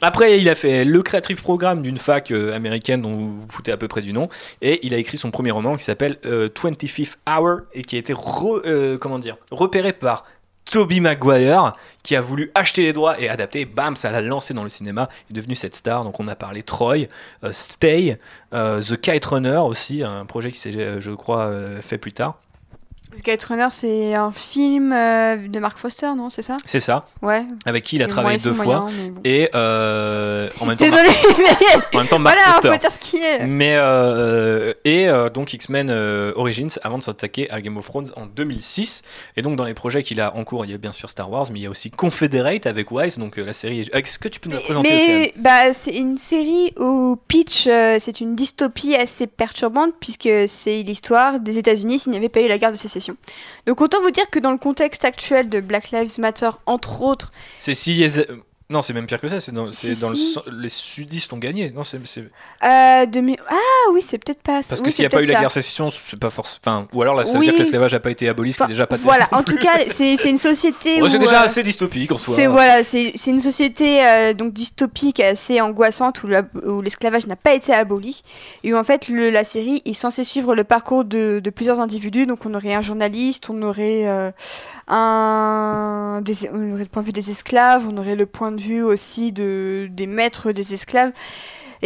Après, 0.01 0.41
il 0.41 0.49
a 0.49 0.55
fait 0.55 0.87
le 0.87 1.03
creative 1.03 1.43
programme 1.43 1.83
d'une 1.83 1.99
fac 1.99 2.31
américaine 2.31 3.03
dont 3.03 3.13
vous 3.15 3.43
vous 3.43 3.47
foutez 3.51 3.73
à 3.73 3.77
peu 3.77 3.87
près 3.87 4.01
du 4.01 4.15
nom, 4.15 4.31
et 4.63 4.81
il 4.87 4.95
a 4.95 4.97
écrit 4.97 5.19
son 5.19 5.31
premier 5.31 5.51
roman 5.51 5.77
qui 5.77 5.85
s'appelle 5.85 6.17
euh, 6.25 6.49
25th 6.49 7.17
Hour 7.29 7.59
et 7.75 7.83
qui 7.83 7.97
a 7.97 7.99
été 7.99 8.15
re- 8.15 8.97
comment 8.97 9.19
dire 9.19 9.37
repéré 9.51 9.93
par 9.93 10.25
Toby 10.65 11.01
Maguire 11.01 11.75
qui 12.03 12.17
a 12.17 12.21
voulu 12.21 12.51
acheter 12.55 12.83
les 12.83 12.93
droits 12.93 13.19
et 13.21 13.29
adapter, 13.29 13.65
bam, 13.65 13.97
ça 13.97 14.11
l'a 14.11 14.21
lancé 14.21 14.55
dans 14.55 14.63
le 14.63 14.69
cinéma, 14.69 15.09
il 15.31 15.37
est 15.37 15.41
devenu 15.41 15.55
cette 15.55 15.75
star. 15.75 16.05
Donc 16.05 16.21
on 16.21 16.29
a 16.29 16.37
parlé 16.37 16.63
Troy, 16.63 17.07
euh, 17.43 17.53
Stay, 17.53 18.19
euh, 18.53 18.81
The 18.83 19.01
Kite 19.01 19.25
Runner 19.25 19.59
aussi, 19.59 20.03
un 20.03 20.27
projet 20.27 20.53
qui 20.53 20.59
s'est, 20.59 20.77
euh, 20.77 21.01
je 21.01 21.11
crois, 21.11 21.51
fait 21.81 21.99
plus 21.99 22.13
tard. 22.13 22.39
Kite 23.23 23.45
Runner, 23.45 23.67
c'est 23.71 24.15
un 24.15 24.33
film 24.33 24.93
euh, 24.93 25.37
de 25.37 25.59
Mark 25.59 25.79
Foster, 25.79 26.11
non 26.17 26.31
C'est 26.31 26.43
ça? 26.43 26.57
C'est 26.65 26.81
ça, 26.81 27.07
Ouais. 27.23 27.45
avec 27.67 27.85
qui 27.85 27.97
il 27.97 28.03
a 28.03 28.07
travaillé 28.07 28.39
deux 28.39 28.53
fois. 28.55 28.81
moyen, 28.81 28.87
mais 29.03 29.11
bon. 29.11 29.21
Et 29.25 29.51
euh, 29.55 30.49
en 30.61 30.67
même 30.67 30.77
temps, 30.77 30.85
Désolé, 30.85 31.09
en 31.95 31.99
même 31.99 32.07
temps 32.07 32.19
Mark 32.19 32.37
voilà, 32.37 32.53
Foster. 32.55 32.73
faut 32.73 32.79
dire 32.79 32.93
ce 32.93 32.99
qui 32.99 33.17
est. 33.23 33.47
Mais 33.47 33.75
euh, 33.77 34.73
et 34.85 35.09
euh, 35.09 35.29
donc 35.29 35.53
X-Men 35.53 35.91
Origins 36.37 36.71
avant 36.83 36.99
de 36.99 37.03
s'attaquer 37.03 37.51
à 37.51 37.61
Game 37.61 37.77
of 37.77 37.87
Thrones 37.87 38.11
en 38.17 38.27
2006 38.27 39.03
et 39.37 39.43
donc 39.43 39.57
dans 39.57 39.65
les 39.65 39.75
projets 39.75 40.03
qu'il 40.03 40.21
a 40.21 40.35
en 40.35 40.45
cours 40.45 40.65
il 40.65 40.71
y 40.71 40.75
a 40.75 40.79
bien 40.79 40.93
sûr 40.93 41.09
Star 41.11 41.31
Wars 41.31 41.47
mais 41.53 41.61
il 41.61 41.63
y 41.63 41.67
a 41.67 41.71
aussi 41.71 41.91
Confederate 41.91 42.67
avec 42.67 42.91
Wise 42.91 43.19
donc 43.19 43.37
la 43.37 43.53
série 43.53 43.89
est-ce 43.93 44.19
que 44.19 44.29
tu 44.29 44.41
peux 44.41 44.49
nous 44.51 44.57
la 44.57 44.63
présenter 44.63 44.89
Mais 44.91 45.35
bah, 45.37 45.73
c'est 45.73 45.95
une 45.95 46.17
série 46.17 46.73
pitch, 47.29 47.67
euh, 47.67 47.97
c'est 48.01 48.21
une 48.21 48.35
dystopie 48.37 48.95
assez 48.95 49.27
perturbante 49.27 49.93
puisque 50.01 50.29
c'est 50.47 50.83
l'histoire 50.83 51.41
des 51.41 51.59
États-Unis 51.59 52.01
s'il 52.01 52.13
n'y 52.13 52.19
avait 52.19 52.29
pas 52.29 52.41
eu 52.41 52.49
la 52.49 52.59
guerre 52.59 52.73
de 52.73 52.77
sécession. 52.77 53.04
Donc 53.67 53.81
autant 53.81 54.01
vous 54.03 54.11
dire 54.11 54.29
que 54.31 54.39
dans 54.39 54.53
le 54.53 54.59
contexte 54.59 55.05
actuel 55.05 55.49
de 55.49 55.61
Black 55.61 55.91
Lives 55.91 56.19
Matter, 56.19 56.51
entre 56.67 57.03
autres, 57.03 57.33
non 58.71 58.81
c'est 58.81 58.95
même 58.95 59.07
pire 59.07 59.21
que 59.21 59.29
ça 59.29 59.41
c'est 59.41 59.53
dans, 59.53 59.71
c'est 59.71 59.95
Si, 59.95 60.01
dans 60.01 60.15
si. 60.15 60.39
les 60.53 60.71
sudistes 60.71 61.31
ont 61.35 61.39
gagné 61.39 61.71
non 61.71 61.83
c'est 61.85 61.99
c'est- 62.07 62.21
euh, 62.23 62.27
ah 62.63 63.91
oui 63.93 64.01
c'est 64.01 64.17
peut-être 64.19 64.41
pas 64.43 64.63
parce 64.67 64.81
que 64.81 64.91
s'il 64.91 65.03
n'y 65.03 65.07
a 65.07 65.11
pas 65.11 65.21
eu 65.23 65.27
la 65.27 65.39
guerre 65.41 65.51
sécession 65.51 65.91
c'est 65.91 66.19
pas 66.19 66.31
forcément 66.31 66.61
enfin 66.65 66.89
ou 66.95 67.03
alors 67.03 67.15
là, 67.15 67.27
ça 67.27 67.35
veut 67.35 67.41
Oui. 67.41 67.45
dire 67.45 67.55
que 67.55 67.59
l'esclavage 67.59 67.93
n'a 67.93 68.01
pas 68.01 68.11
été 68.11 68.27
aboli 68.29 68.53
ce 68.53 68.59
qui 68.59 68.65
est 68.65 68.69
déjà 68.69 68.87
pas 68.87 68.97
Voilà, 68.97 69.29
en 69.33 69.43
tout 69.43 69.57
cas 69.59 69.81
c'est 69.89 70.17
c'est 70.17 70.31
une 70.31 70.39
société 70.39 71.03
Ouais, 71.03 71.11
c'est 71.11 71.19
déjà 71.19 71.43
euh, 71.43 71.47
assez 71.47 71.63
dystopique 71.63 72.11
en 72.13 72.17
soi 72.19 72.35
C'est 72.35 72.47
voilà, 72.47 72.83
c'est 72.85 73.13
c'est 73.17 73.31
une 73.33 73.41
société 73.41 74.05
euh, 74.07 74.33
donc 74.33 74.53
dystopique 74.55 75.21
assez 75.21 75.61
angoissante 75.61 76.23
où 76.23 76.27
la- 76.27 76.43
où 76.65 76.81
l'esclavage 76.81 77.27
n'a 77.27 77.37
pas 77.37 77.53
été 77.53 77.75
aboli 77.75 78.23
et 78.63 78.73
où 78.73 78.77
en 78.79 78.85
fait 78.85 79.09
le- 79.09 79.29
la 79.31 79.45
série 79.45 79.83
est 79.85 79.93
censée 79.93 80.25
suivre 80.25 80.55
le 80.55 80.65
parcours 80.65 81.05
de, 81.05 81.39
de 81.45 81.51
plusieurs 81.51 81.81
individus. 81.81 82.25
Donc 82.27 82.47
on 82.47 82.55
aurait 82.55 82.73
un 82.75 82.81
journaliste, 82.83 83.51
on 83.51 83.61
aurait 83.63 84.05
un 84.89 86.21
des, 86.23 86.49
on 86.51 86.73
aurait 86.73 86.83
le 86.85 86.89
point 86.89 87.03
de 87.03 87.07
vue 87.07 87.13
des 87.13 87.31
esclaves, 87.31 87.87
on 87.91 87.97
aurait 87.99 88.17
le 88.17 88.27
point 88.27 88.53
de 88.55 88.63
vue 88.63 88.83
aussi 88.83 89.33
de 89.33 89.89
des 89.91 90.07
maîtres 90.07 90.53
des 90.53 90.75
esclaves. 90.75 91.13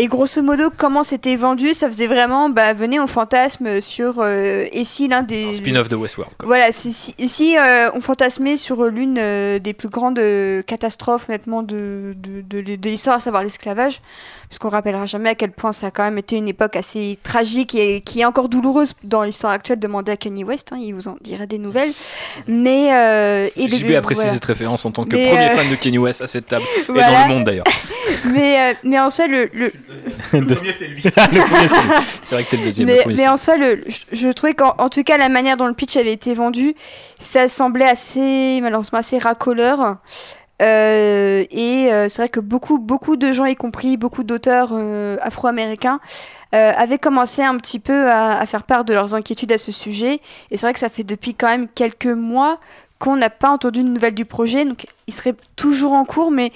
Et 0.01 0.07
grosso 0.07 0.43
modo, 0.43 0.71
comment 0.77 1.03
c'était 1.03 1.35
vendu, 1.35 1.75
ça 1.75 1.89
faisait 1.89 2.07
vraiment, 2.07 2.51
bah, 2.51 2.73
venez, 2.73 3.01
on 3.01 3.09
fantasme 3.09 3.81
sur, 3.81 4.21
euh, 4.21 4.65
et 4.71 4.85
si 4.85 5.09
l'un 5.09 5.23
des... 5.25 5.49
un 5.49 5.53
spin-off 5.55 5.89
de 5.89 5.97
Westworld 5.97 6.37
quoi. 6.39 6.47
Voilà, 6.47 6.71
si, 6.71 6.93
si, 6.93 7.15
si, 7.29 7.59
euh, 7.59 7.91
on 7.95 8.01
fantasmait 8.01 8.57
sur 8.57 8.85
l'une 8.85 9.19
euh, 9.19 9.59
des 9.59 9.73
plus 9.73 9.89
grandes 9.89 10.21
catastrophes, 10.69 11.29
honnêtement, 11.29 11.65
de, 11.65 12.15
de, 12.17 12.43
de, 12.43 12.77
de 12.77 12.89
l'histoire, 12.89 13.17
à 13.17 13.21
savoir 13.21 13.43
l'esclavage, 13.43 14.01
puisqu'on 14.49 14.69
rappellera 14.69 15.05
jamais 15.07 15.31
à 15.31 15.35
quel 15.35 15.51
point 15.51 15.73
ça 15.73 15.89
a 15.89 15.91
quand 15.91 16.05
même 16.05 16.19
été 16.19 16.37
une 16.37 16.49
époque 16.49 16.77
assez 16.77 17.19
tragique 17.25 17.75
et 17.75 18.01
qui 18.01 18.21
est 18.21 18.25
encore 18.25 18.49
douloureuse 18.49 18.95
dans 19.03 19.23
l'histoire 19.25 19.53
actuelle. 19.53 19.81
Demandez 19.81 20.13
à 20.13 20.17
Kanye 20.17 20.45
West, 20.45 20.69
hein, 20.73 20.79
il 20.81 20.93
vous 20.95 21.09
en 21.09 21.17
dirait 21.21 21.49
des 21.49 21.59
nouvelles. 21.59 21.93
Mais. 22.47 22.91
Euh, 22.93 23.49
et 23.57 23.69
JB 23.69 23.89
le- 23.89 23.97
apprécie 23.97 24.21
voilà. 24.21 24.35
cette 24.35 24.45
référence 24.45 24.85
en 24.85 24.93
tant 24.93 25.05
que 25.05 25.17
Mais, 25.17 25.27
premier 25.27 25.51
fan 25.51 25.69
de 25.69 25.75
Kanye 25.75 25.99
West 25.99 26.23
à 26.23 26.29
cette 26.29 26.47
table 26.47 26.65
et 26.89 26.93
dans 26.93 26.95
le 27.29 27.29
monde 27.29 27.45
d'ailleurs. 27.45 27.67
mais, 28.33 28.77
mais 28.85 28.99
en 28.99 29.11
soi, 29.11 29.27
le, 29.27 29.51
le, 29.53 29.73
De- 29.89 30.55
premier, 30.55 30.72
c'est 30.72 30.89
lui. 30.89 31.03
le 31.05 31.11
premier, 31.49 31.68
c'est 31.68 31.82
lui. 31.82 31.95
C'est 32.22 32.34
vrai 32.34 32.45
que 32.45 32.51
t'es 32.51 32.57
le 32.59 32.64
deuxième. 32.64 32.89
le 32.89 32.95
mais, 32.95 33.01
premier, 33.01 33.16
mais 33.16 33.22
c'est 33.22 33.28
en 33.28 33.36
soi, 33.36 33.57
le, 33.57 33.84
je, 33.86 34.05
je 34.12 34.28
trouvais 34.28 34.55
qu'en 34.55 34.74
en 34.78 34.89
tout 34.89 35.03
cas, 35.03 35.16
la 35.18 35.28
manière 35.28 35.57
dont 35.57 35.66
le 35.66 35.74
pitch 35.74 35.97
avait 35.97 36.12
été 36.12 36.34
vendu, 36.34 36.74
ça 37.18 37.49
semblait 37.49 37.89
assez, 37.89 38.61
malheureusement, 38.62 38.99
assez 38.99 39.18
racoleur. 39.18 39.97
Euh, 40.61 41.45
et 41.51 41.93
euh, 41.93 42.09
c'est 42.09 42.22
vrai 42.22 42.28
que 42.28 42.41
beaucoup, 42.41 42.78
beaucoup 42.78 43.16
de 43.16 43.32
gens, 43.32 43.45
y 43.45 43.55
compris 43.55 43.97
beaucoup 43.97 44.24
d'auteurs 44.24 44.70
euh, 44.72 45.16
afro-américains, 45.22 46.01
euh, 46.55 46.72
avaient 46.76 46.99
commencé 46.99 47.43
un 47.43 47.57
petit 47.59 47.78
peu 47.78 48.11
à, 48.11 48.39
à 48.39 48.47
faire 48.47 48.64
part 48.64 48.84
de 48.84 48.93
leurs 48.93 49.14
inquiétudes 49.14 49.53
à 49.53 49.59
ce 49.59 49.70
sujet. 49.70 50.20
Et 50.51 50.57
c'est 50.57 50.66
vrai 50.66 50.72
que 50.72 50.80
ça 50.80 50.89
fait 50.89 51.05
depuis 51.05 51.34
quand 51.34 51.47
même 51.49 51.68
quelques 51.68 52.07
mois 52.07 52.59
qu'on 52.99 53.16
n'a 53.16 53.30
pas 53.30 53.51
entendu 53.51 53.84
de 53.84 53.89
nouvelles 53.89 54.14
du 54.14 54.24
projet. 54.24 54.64
Donc 54.64 54.86
il 55.07 55.14
serait 55.14 55.34
toujours 55.57 55.93
en 55.93 56.05
cours, 56.05 56.30
mais 56.32 56.51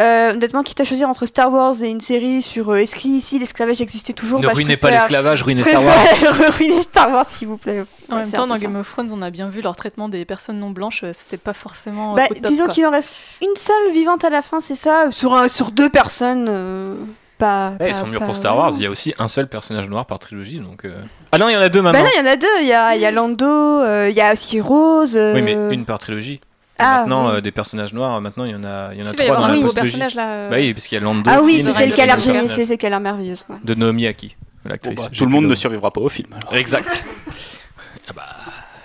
euh, 0.00 0.32
honnêtement, 0.32 0.62
quitte 0.62 0.80
à 0.80 0.84
choisir 0.84 1.08
entre 1.08 1.26
Star 1.26 1.52
Wars 1.52 1.74
et 1.82 1.88
une 1.90 2.00
série 2.00 2.40
sur 2.42 2.70
euh, 2.70 2.76
est-ce 2.76 2.94
qu'ici 2.94 3.38
l'esclavage 3.38 3.80
existait 3.80 4.12
toujours? 4.12 4.38
Ne 4.40 4.46
bah, 4.46 4.52
ruinez 4.54 4.76
pas 4.76 4.90
l'esclavage, 4.90 5.42
ruinez 5.42 5.64
Star 5.64 5.82
Wars. 5.84 5.96
ruiner 6.56 6.80
Star 6.82 7.10
Wars, 7.10 7.26
s'il 7.28 7.48
vous 7.48 7.56
plaît. 7.56 7.84
En 8.10 8.16
Ouais, 8.16 8.22
même 8.22 8.30
temps, 8.32 8.46
dans. 8.46 8.54
Game 8.56 8.76
of 8.76 8.88
Thrones, 8.90 9.10
on 9.12 9.22
a 9.22 9.30
bien 9.30 9.48
vu 9.48 9.60
leur 9.60 9.74
traitement 9.76 10.08
des 10.08 10.24
personnes 10.24 10.58
non 10.60 10.70
blanches, 10.70 11.02
euh, 11.04 11.10
c'était 11.12 11.36
pas 11.36 11.52
forcément. 11.52 12.14
Bah, 12.14 12.24
au 12.30 12.34
top, 12.34 12.46
disons 12.46 12.66
qu'il 12.68 12.86
en 12.86 12.90
reste 12.90 13.14
une 13.42 13.54
seule 13.56 13.92
vivante 13.92 14.24
à 14.24 14.30
la 14.30 14.42
fin, 14.42 14.60
c'est 14.60 14.74
ça, 14.76 15.06
sur, 15.10 15.34
un, 15.34 15.48
sur 15.48 15.70
deux 15.70 15.88
personnes. 15.88 16.46
euh, 16.48 16.94
pas, 17.38 17.74
Ouais, 17.78 17.90
ils 17.90 17.94
sont 17.94 18.08
mûrs 18.08 18.18
pas 18.18 18.26
pour 18.26 18.34
Star 18.36 18.56
Wars. 18.56 18.72
Il 18.76 18.82
y 18.82 18.86
a 18.86 18.90
aussi 18.90 19.14
un 19.18 19.28
seul 19.28 19.46
personnage 19.48 19.88
noir 19.88 20.06
par 20.06 20.18
trilogie. 20.18 20.58
Donc 20.58 20.84
euh. 20.84 20.96
Ah 21.30 21.38
non, 21.38 21.48
il 21.48 21.52
y 21.52 21.56
en 21.56 21.60
a 21.60 21.68
deux 21.68 21.80
Bah 21.80 21.92
maintenant. 21.92 22.04
là, 22.06 22.10
il 22.16 22.18
y 22.24 22.28
en 22.28 22.32
a 22.32 22.36
deux. 22.36 22.46
Il 22.62 22.66
y 22.66 22.72
a, 22.72 22.96
il 22.96 23.00
y 23.00 23.06
a 23.06 23.12
Lando, 23.12 23.46
euh, 23.46 24.08
il 24.10 24.16
y 24.16 24.20
a 24.20 24.32
aussi 24.32 24.60
Rose. 24.60 25.16
euh, 25.16 25.34
oui, 25.34 25.42
mais 25.42 25.56
une 25.72 25.84
par 25.84 26.00
trilogie. 26.00 26.40
Ah, 26.78 27.00
maintenant, 27.00 27.28
oui. 27.30 27.34
euh, 27.36 27.40
des 27.40 27.50
personnages 27.52 27.92
noirs, 27.92 28.20
maintenant 28.20 28.44
il 28.44 28.52
y 28.52 28.54
en 28.54 28.64
a, 28.64 28.92
il 28.94 29.00
y 29.00 29.02
en 29.02 29.06
a 29.06 29.10
Si, 29.10 29.16
trois 29.16 29.36
dans 29.36 29.42
un 29.44 29.48
la 29.48 29.54
nouveau 29.54 29.62
post-trilogie. 29.66 29.92
personnage 29.98 30.14
là. 30.14 30.30
euh, 30.32 30.50
Bah 30.50 30.56
oui, 30.58 30.72
parce 30.74 30.86
qu'il 30.86 30.96
y 30.96 31.00
a 31.00 31.04
Lando. 31.04 31.30
Ah 31.32 31.40
oui, 31.42 31.60
c'est 31.62 31.72
celle 31.72 31.92
qui 31.92 32.00
a 32.00 32.06
l'air 32.06 32.20
c'est 32.20 32.66
celle 32.66 32.78
qui 32.78 32.86
a 32.86 32.90
l'air 32.90 33.00
merveilleuse. 33.00 33.42
quoi. 33.42 33.58
De 33.64 33.74
Naomi 33.74 34.06
Aki, 34.06 34.36
Bon, 34.64 34.70
l'actrice. 34.70 34.94
bah, 34.96 35.08
tout 35.16 35.24
le 35.24 35.30
monde 35.30 35.46
ne 35.46 35.54
survivra 35.54 35.90
pas 35.90 36.00
au 36.00 36.08
film. 36.08 36.28
alors. 36.40 36.54
Exact. 36.56 37.04
ah 38.08 38.12
bah, 38.14 38.26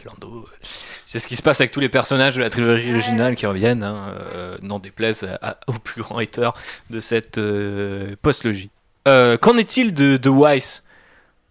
Lando. 0.06 0.48
C'est 1.06 1.20
ce 1.20 1.28
qui 1.28 1.36
se 1.36 1.44
passe 1.44 1.62
avec 1.62 1.70
tous 1.72 1.80
les 1.80 1.90
personnages 1.90 2.36
de 2.36 2.42
la 2.42 2.50
trilogie 2.50 2.92
originale 2.92 3.36
qui 3.36 3.46
reviennent, 3.46 3.84
hein, 3.84 4.16
euh, 4.34 4.58
n'en 4.64 4.80
déplaise 4.80 5.28
aux 5.68 5.74
plus 5.74 6.02
grands 6.02 6.18
haters 6.18 6.54
de 6.90 7.00
cette 7.00 7.38
euh, 7.38 8.16
post-logie. 8.24 8.72
Euh, 9.08 9.38
Qu'en 9.38 9.56
est-il 9.58 9.94
de, 9.94 10.18
de 10.18 10.30
Weiss? 10.30 10.84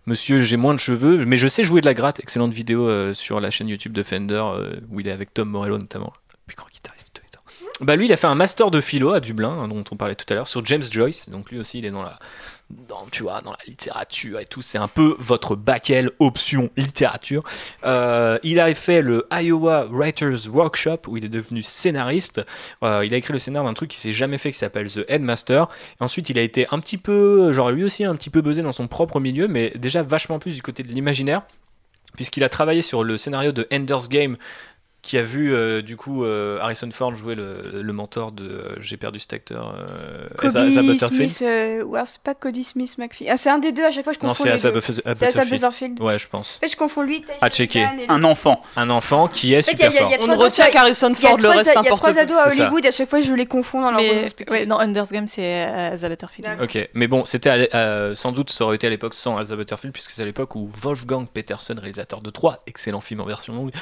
Monsieur, 0.07 0.41
j'ai 0.41 0.57
moins 0.57 0.75
de 0.75 0.81
cheveux, 0.81 1.25
mais 1.25 1.37
je 1.37 1.47
sais 1.47 1.63
jouer 1.63 1.81
de 1.81 1.87
la 1.87 1.95
gratte. 1.95 2.19
Excellente 2.19 2.53
vidéo 2.53 2.89
euh, 2.89 3.15
sur 3.15 3.39
la 3.39 3.51
chaîne 3.53 3.69
YouTube 3.69 3.93
de 3.93 4.03
Fender, 4.03 4.43
euh, 4.57 4.73
où 4.91 4.99
il 4.99 5.07
est 5.07 5.13
avec 5.13 5.33
Tom 5.33 5.49
Morello 5.49 5.79
notamment, 5.79 6.13
plus 6.47 6.57
grand 6.57 6.69
guitariste 6.69 7.09
de 7.09 7.21
tous 7.21 7.25
les 7.25 7.31
temps. 7.31 7.43
Bah 7.81 7.97
lui, 7.97 8.07
il 8.07 8.13
a 8.13 8.17
fait 8.17 8.27
un 8.27 8.35
master 8.35 8.71
de 8.71 8.81
philo 8.81 9.13
à 9.13 9.21
Dublin, 9.21 9.51
hein, 9.51 9.69
dont 9.69 9.85
on 9.91 9.97
parlait 9.97 10.15
tout 10.15 10.27
à 10.31 10.35
l'heure, 10.35 10.49
sur 10.49 10.65
James 10.65 10.83
Joyce. 10.83 11.29
Donc 11.29 11.51
lui 11.51 11.59
aussi, 11.59 11.79
il 11.79 11.85
est 11.85 11.91
dans 11.91 12.03
la, 12.03 12.19
tu 13.11 13.23
vois, 13.23 13.41
dans 13.41 13.53
la 13.53 13.59
littérature 13.67 14.39
et 14.41 14.45
tout. 14.45 14.63
C'est 14.63 14.79
un 14.79 14.89
peu 14.89 15.17
votre 15.19 15.57
bac 15.57 15.93
option 16.19 16.71
littérature. 16.77 17.43
Euh, 17.85 18.39
il 18.43 18.61
a 18.61 18.73
fait 18.75 19.03
le 19.03 19.27
Iowa 19.33 19.87
Writers 19.91 20.49
Workshop 20.49 21.01
où 21.09 21.17
il 21.17 21.25
est 21.25 21.29
devenu 21.29 21.63
scénariste. 21.63 22.41
Euh, 22.83 23.05
il 23.05 23.13
a 23.15 23.17
écrit 23.17 23.33
le 23.33 23.39
scénario 23.39 23.69
d'un 23.69 23.75
truc 23.75 23.91
qui 23.91 23.99
s'est 23.99 24.13
jamais 24.13 24.39
fait 24.39 24.53
qui 24.53 24.59
s'appelle 24.59 24.91
The 24.91 25.05
Headmaster. 25.09 25.69
Et 26.01 26.05
ensuite, 26.05 26.31
il 26.31 26.39
a 26.39 26.43
été 26.43 26.67
un 26.71 26.79
petit 26.81 26.99
peu, 26.99 27.53
genre 27.53 27.71
lui 27.71 27.85
aussi, 27.85 28.05
un 28.05 28.15
petit 28.15 28.31
peu 28.31 28.43
buzzé 28.43 28.63
dans 28.63 28.73
son 28.73 28.89
propre 28.89 29.21
milieu, 29.21 29.49
mais 29.49 29.73
déjà 29.77 30.03
vachement 30.03 30.39
plus 30.39 30.55
du 30.55 30.63
côté 30.63 30.83
de 30.83 30.89
l'imaginaire 30.89 31.43
puisqu'il 32.17 32.45
a 32.45 32.51
travaillé 32.51 32.83
sur 32.83 33.05
le 33.05 33.17
scénario 33.17 33.53
de 33.53 33.67
Ender's 33.73 34.11
Game 34.11 34.37
qui 35.03 35.19
a 35.19 35.23
vu 35.23 35.53
euh, 35.53 35.83
du 35.83 35.97
coup 35.97 36.25
euh, 36.25 36.61
Harrison 36.61 36.89
Ford 36.93 37.13
jouer 37.17 37.35
le, 37.35 37.83
le 37.83 37.93
mentor 37.93 38.31
de 38.31 38.45
euh, 38.45 38.77
j'ai 38.79 38.97
perdu 38.97 39.19
cet 39.19 39.33
acteur 39.33 39.85
Cody 40.39 40.71
Smith 40.71 41.45
ou 41.85 41.97
c'est 42.05 42.23
pas 42.23 42.35
Cody 42.35 42.63
Smith 42.63 42.97
McPhee 42.99 43.29
ah 43.29 43.37
c'est 43.37 43.51
un 43.51 43.59
des 43.59 43.73
deux 43.73 43.85
à 43.85 43.91
chaque 43.91 44.05
fois 44.05 44.13
je 44.13 44.19
confonds 44.21 44.29
non 44.29 44.57
c'est 44.57 45.27
Asa 45.27 45.45
Butterfield. 45.45 46.01
Ouais 46.01 46.19
je 46.19 46.29
pense. 46.29 46.57
En 46.57 46.61
fait 46.61 46.73
je 46.73 46.77
confonds 46.77 47.03
lui 47.03 47.25
à 47.41 47.51
checker. 47.51 47.85
Un 48.09 48.23
enfant. 48.23 48.63
Un 48.77 48.91
enfant 48.91 49.27
qui 49.27 49.55
est 49.55 49.63
super 49.63 49.93
fort. 49.93 50.13
on 50.21 50.27
ne 50.29 50.37
retient 50.37 50.67
qu'Harrison 50.71 51.13
Ford 51.15 51.37
le 51.43 51.49
reste 51.49 51.73
il 51.75 51.85
y 51.85 51.89
a 51.89 51.95
trois 51.95 52.17
ados 52.17 52.37
à 52.37 52.49
Hollywood 52.49 52.87
à 52.87 52.93
chaque 52.93 53.11
fois 53.11 53.21
je 53.21 53.35
les 53.35 53.47
confonds 53.47 53.81
dans 53.81 53.91
leur 53.91 54.01
ouais, 54.01 54.67
dans 54.67 54.81
Ender's 54.81 55.11
Game 55.11 55.27
c'est 55.27 55.63
Asa 55.63 56.09
Butterfield. 56.09 56.49
Ok 56.63 56.89
mais 56.95 57.09
bon 57.09 57.25
c'était 57.25 57.69
sans 58.15 58.31
doute 58.31 58.51
ça 58.51 58.65
aurait 58.65 58.77
été 58.77 58.87
à 58.87 58.91
l'époque 58.91 59.15
sans 59.15 59.37
Asa 59.37 59.57
Butterfield 59.57 59.93
puisque 59.93 60.13
c'est 60.13 60.23
à 60.23 60.27
l'époque 60.27 60.55
où 60.55 60.71
Wolfgang 60.73 61.27
Peterson 61.27 61.75
réalisateur 61.77 62.21
de 62.21 62.31
3 62.31 62.59
excellent 62.69 63.01
film 63.01 63.21
en 63.21 63.25
version 63.25 63.53
longue 63.53 63.73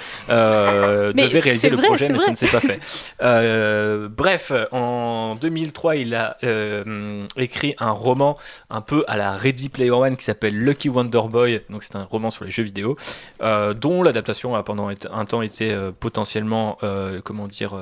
devait 1.12 1.40
réaliser 1.40 1.70
le 1.70 1.76
projet, 1.76 2.08
mais 2.08 2.18
ça 2.18 2.30
ne 2.30 2.36
s'est 2.36 2.48
pas 2.48 2.60
fait. 2.60 2.80
Euh, 3.22 4.08
bref, 4.08 4.52
en 4.72 5.34
2003, 5.34 5.96
il 5.96 6.14
a 6.14 6.36
euh, 6.42 7.26
écrit 7.36 7.74
un 7.78 7.90
roman 7.90 8.38
un 8.70 8.80
peu 8.80 9.04
à 9.08 9.16
la 9.16 9.36
Ready 9.36 9.68
Player 9.68 9.90
One 9.90 10.16
qui 10.16 10.24
s'appelle 10.24 10.56
Lucky 10.56 10.88
Wonder 10.88 11.22
Boy. 11.28 11.62
Donc 11.68 11.82
c'est 11.82 11.96
un 11.96 12.04
roman 12.04 12.30
sur 12.30 12.44
les 12.44 12.50
jeux 12.50 12.62
vidéo, 12.62 12.96
euh, 13.42 13.74
dont 13.74 14.02
l'adaptation 14.02 14.54
a 14.54 14.62
pendant 14.62 14.88
un 14.88 15.24
temps 15.24 15.42
été 15.42 15.76
potentiellement, 16.00 16.78
comment 17.24 17.46
dire, 17.46 17.74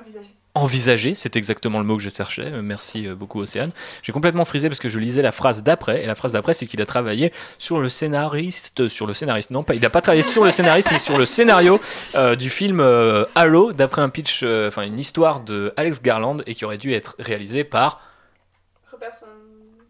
envisagée 0.00 0.33
envisager, 0.54 1.14
c'est 1.14 1.36
exactement 1.36 1.78
le 1.78 1.84
mot 1.84 1.96
que 1.96 2.02
je 2.02 2.10
cherchais. 2.10 2.50
Merci 2.62 3.08
euh, 3.08 3.14
beaucoup 3.14 3.40
Océane. 3.40 3.72
J'ai 4.02 4.12
complètement 4.12 4.44
frisé 4.44 4.68
parce 4.68 4.78
que 4.78 4.88
je 4.88 4.98
lisais 4.98 5.20
la 5.20 5.32
phrase 5.32 5.62
d'après 5.62 6.02
et 6.02 6.06
la 6.06 6.14
phrase 6.14 6.32
d'après 6.32 6.54
c'est 6.54 6.66
qu'il 6.66 6.80
a 6.80 6.86
travaillé 6.86 7.32
sur 7.58 7.80
le 7.80 7.88
scénariste, 7.88 8.88
sur 8.88 9.06
le 9.06 9.14
scénariste. 9.14 9.50
Non, 9.50 9.64
pas, 9.64 9.74
il 9.74 9.80
n'a 9.80 9.90
pas 9.90 10.00
travaillé 10.00 10.22
sur 10.22 10.44
le 10.44 10.52
scénariste 10.52 10.90
mais 10.92 10.98
sur 10.98 11.18
le 11.18 11.24
scénario 11.24 11.80
euh, 12.14 12.36
du 12.36 12.50
film 12.50 12.80
euh, 12.80 13.24
Halo 13.34 13.72
d'après 13.72 14.02
un 14.02 14.08
pitch, 14.08 14.44
enfin 14.44 14.82
une 14.82 14.98
histoire 14.98 15.40
de 15.40 15.72
Alex 15.76 16.00
Garland 16.02 16.36
et 16.46 16.54
qui 16.54 16.64
aurait 16.64 16.78
dû 16.78 16.92
être 16.92 17.16
réalisé 17.18 17.64
par. 17.64 18.00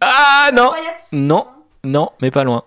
Ah 0.01 0.51
non, 0.55 0.73
non, 1.13 1.47
non, 1.85 2.11
mais 2.21 2.31
pas 2.31 2.45
loin. 2.45 2.65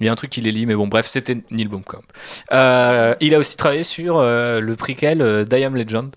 Il 0.00 0.06
y 0.06 0.08
a 0.08 0.12
un 0.12 0.16
truc 0.16 0.30
qui 0.30 0.40
les 0.40 0.52
lit, 0.52 0.66
mais 0.66 0.74
bon, 0.74 0.88
bref, 0.88 1.06
c'était 1.06 1.38
Neil 1.50 1.68
Blomkamp. 1.68 2.02
il 2.50 3.34
a 3.34 3.38
aussi 3.38 3.56
travaillé 3.56 3.84
sur 3.84 4.20
le 4.20 4.74
prequel 4.74 5.44
d'I 5.44 5.64
Am 5.64 5.76
Legend. 5.76 6.10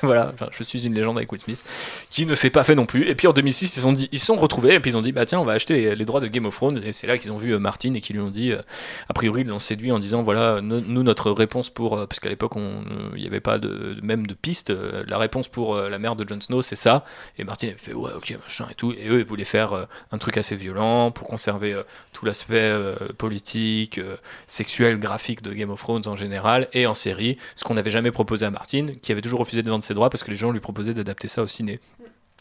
voilà, 0.02 0.32
je 0.52 0.62
suis 0.62 0.86
une 0.86 0.94
légende 0.94 1.16
avec 1.18 1.30
Will 1.30 1.40
Smith, 1.40 1.62
qui 2.10 2.26
ne 2.26 2.34
s'est 2.34 2.50
pas 2.50 2.64
fait 2.64 2.74
non 2.74 2.86
plus. 2.86 3.08
Et 3.08 3.14
puis 3.14 3.26
en 3.26 3.32
2006, 3.32 3.76
ils 3.76 3.86
ont 3.86 3.92
dit, 3.92 4.08
ils 4.12 4.18
sont 4.18 4.36
retrouvés 4.36 4.74
et 4.74 4.80
puis 4.80 4.92
ils 4.92 4.96
ont 4.96 5.02
dit, 5.02 5.12
bah 5.12 5.26
tiens, 5.26 5.40
on 5.40 5.44
va 5.44 5.52
acheter 5.52 5.94
les, 5.94 6.04
droits 6.04 6.20
de 6.20 6.26
Game 6.26 6.46
of 6.46 6.54
Thrones. 6.54 6.80
Et 6.84 6.92
c'est 6.92 7.06
là 7.06 7.18
qu'ils 7.18 7.32
ont 7.32 7.36
vu 7.36 7.52
euh, 7.52 7.58
Martin 7.58 7.94
et 7.94 8.00
qu'ils 8.00 8.16
lui 8.16 8.22
ont 8.22 8.30
dit, 8.30 8.52
euh, 8.52 8.62
a 9.08 9.12
priori, 9.12 9.42
ils 9.42 9.46
l'ont 9.46 9.58
séduit 9.58 9.92
en 9.92 9.98
disant, 9.98 10.22
voilà, 10.22 10.60
nous 10.62 11.02
notre 11.02 11.30
réponse 11.30 11.70
pour, 11.70 11.98
euh, 11.98 12.06
parce 12.06 12.20
qu'à 12.20 12.28
l'époque, 12.28 12.52
il 12.56 13.20
n'y 13.20 13.26
avait 13.26 13.40
pas 13.40 13.58
de, 13.58 13.96
même 14.02 14.26
de 14.26 14.34
piste, 14.34 14.72
la 15.06 15.18
réponse 15.18 15.48
pour 15.48 15.76
la 15.76 15.98
mère 15.98 16.16
de 16.16 16.26
Jon 16.28 16.40
Snow, 16.40 16.62
c'est 16.62 16.76
ça. 16.76 17.04
Et 17.38 17.44
Martin 17.44 17.68
avait 17.68 17.78
fait, 17.78 17.92
ouais, 17.92 18.12
ok, 18.16 18.36
machin 18.42 18.66
et 18.70 18.74
tout. 18.74 18.92
Et 18.92 19.08
eux, 19.08 19.20
ils 19.20 19.24
voulaient 19.24 19.44
faire 19.44 19.86
un 20.12 20.18
truc 20.18 20.36
assez 20.36 20.56
violent 20.56 21.10
pour 21.10 21.28
conserver 21.28 21.80
tout 22.12 22.24
l'aspect 22.24 22.74
politique, 23.20 24.00
sexuel, 24.46 24.98
graphique 24.98 25.42
de 25.42 25.52
Game 25.52 25.70
of 25.70 25.78
Thrones 25.80 26.06
en 26.06 26.16
général 26.16 26.68
et 26.72 26.86
en 26.86 26.94
série, 26.94 27.36
ce 27.54 27.64
qu'on 27.64 27.74
n'avait 27.74 27.90
jamais 27.90 28.10
proposé 28.10 28.46
à 28.46 28.50
Martin, 28.50 28.88
qui 29.02 29.12
avait 29.12 29.20
toujours 29.20 29.40
refusé 29.40 29.62
de 29.62 29.70
vendre 29.70 29.84
ses 29.84 29.94
droits 29.94 30.08
parce 30.08 30.24
que 30.24 30.30
les 30.30 30.36
gens 30.36 30.50
lui 30.50 30.60
proposaient 30.60 30.94
d'adapter 30.94 31.28
ça 31.28 31.42
au 31.42 31.46
ciné 31.46 31.80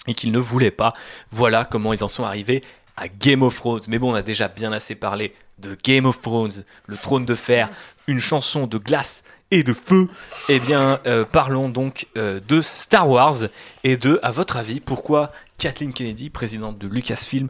et 0.08 0.14
qu'il 0.14 0.32
ne 0.32 0.40
voulait 0.40 0.72
pas. 0.72 0.94
Voilà 1.32 1.66
comment 1.66 1.94
ils 1.94 2.04
en 2.04 2.08
sont 2.08 2.24
arrivés 2.24 2.64
à 2.98 3.08
Game 3.08 3.44
of 3.44 3.56
Thrones. 3.56 3.82
Mais 3.88 4.00
bon, 4.00 4.12
on 4.12 4.16
a 4.16 4.22
déjà 4.22 4.48
bien 4.48 4.72
assez 4.72 4.96
parlé 4.96 5.34
de 5.58 5.78
Game 5.84 6.06
of 6.06 6.22
Thrones, 6.22 6.64
le 6.88 6.98
trône 6.98 7.26
de 7.26 7.36
fer, 7.36 7.70
une 8.08 8.20
chanson 8.20 8.68
de 8.68 8.78
glace 8.78 9.24
et 9.52 9.64
de 9.64 9.74
feu. 9.74 10.08
Eh 10.48 10.60
bien, 10.60 11.00
euh, 11.06 11.26
parlons 11.26 11.70
donc 11.70 12.08
euh, 12.18 12.40
de 12.48 12.62
Star 12.62 13.10
Wars 13.10 13.48
et 13.84 13.98
de, 13.98 14.20
à 14.24 14.32
votre 14.32 14.58
avis, 14.58 14.80
pourquoi 14.80 15.32
Kathleen 15.58 15.94
Kennedy, 15.94 16.30
présidente 16.30 16.78
de 16.78 16.88
Lucasfilm, 16.88 17.50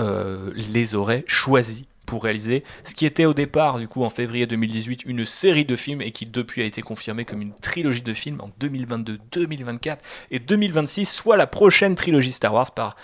euh, 0.00 0.50
les 0.54 0.94
aurait 0.94 1.24
choisis 1.26 1.84
pour 2.10 2.24
réaliser 2.24 2.64
ce 2.82 2.96
qui 2.96 3.06
était 3.06 3.24
au 3.24 3.34
départ, 3.34 3.78
du 3.78 3.86
coup, 3.86 4.02
en 4.02 4.10
février 4.10 4.44
2018, 4.44 5.04
une 5.06 5.24
série 5.24 5.64
de 5.64 5.76
films 5.76 6.02
et 6.02 6.10
qui 6.10 6.26
depuis 6.26 6.60
a 6.60 6.64
été 6.64 6.82
confirmée 6.82 7.24
comme 7.24 7.40
une 7.40 7.54
trilogie 7.54 8.02
de 8.02 8.12
films 8.12 8.40
en 8.40 8.50
2022, 8.58 9.20
2024 9.30 10.04
et 10.32 10.40
2026, 10.40 11.04
soit 11.04 11.36
la 11.36 11.46
prochaine 11.46 11.94
trilogie 11.94 12.32
Star 12.32 12.52
Wars 12.52 12.72
par 12.72 12.96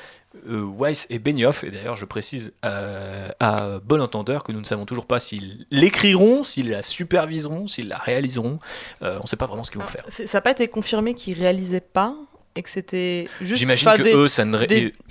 euh, 0.48 0.68
Weiss 0.76 1.06
et 1.08 1.20
Benioff. 1.20 1.62
Et 1.62 1.70
d'ailleurs, 1.70 1.94
je 1.94 2.04
précise 2.04 2.52
euh, 2.64 3.28
à 3.38 3.78
bon 3.84 4.02
entendeur 4.02 4.42
que 4.42 4.50
nous 4.50 4.58
ne 4.58 4.66
savons 4.66 4.86
toujours 4.86 5.06
pas 5.06 5.20
s'ils 5.20 5.68
l'écriront, 5.70 6.42
s'ils 6.42 6.70
la 6.70 6.82
superviseront, 6.82 7.68
s'ils 7.68 7.86
la 7.86 7.98
réaliseront. 7.98 8.58
Euh, 9.02 9.18
on 9.20 9.22
ne 9.22 9.28
sait 9.28 9.36
pas 9.36 9.46
vraiment 9.46 9.62
ce 9.62 9.70
qu'ils 9.70 9.80
vont 9.80 9.86
faire. 9.86 10.04
Ça 10.08 10.24
n'a 10.24 10.40
pas 10.40 10.50
été 10.50 10.66
confirmé 10.66 11.14
qu'ils 11.14 11.38
réalisaient 11.38 11.80
pas 11.80 12.16
et 12.56 12.62
que 12.62 12.70
c'était 12.70 13.26
juste 13.40 13.60
j'imagine 13.60 13.92
que 13.92 14.16
eux 14.16 14.28
ça 14.28 14.44
ne 14.44 14.58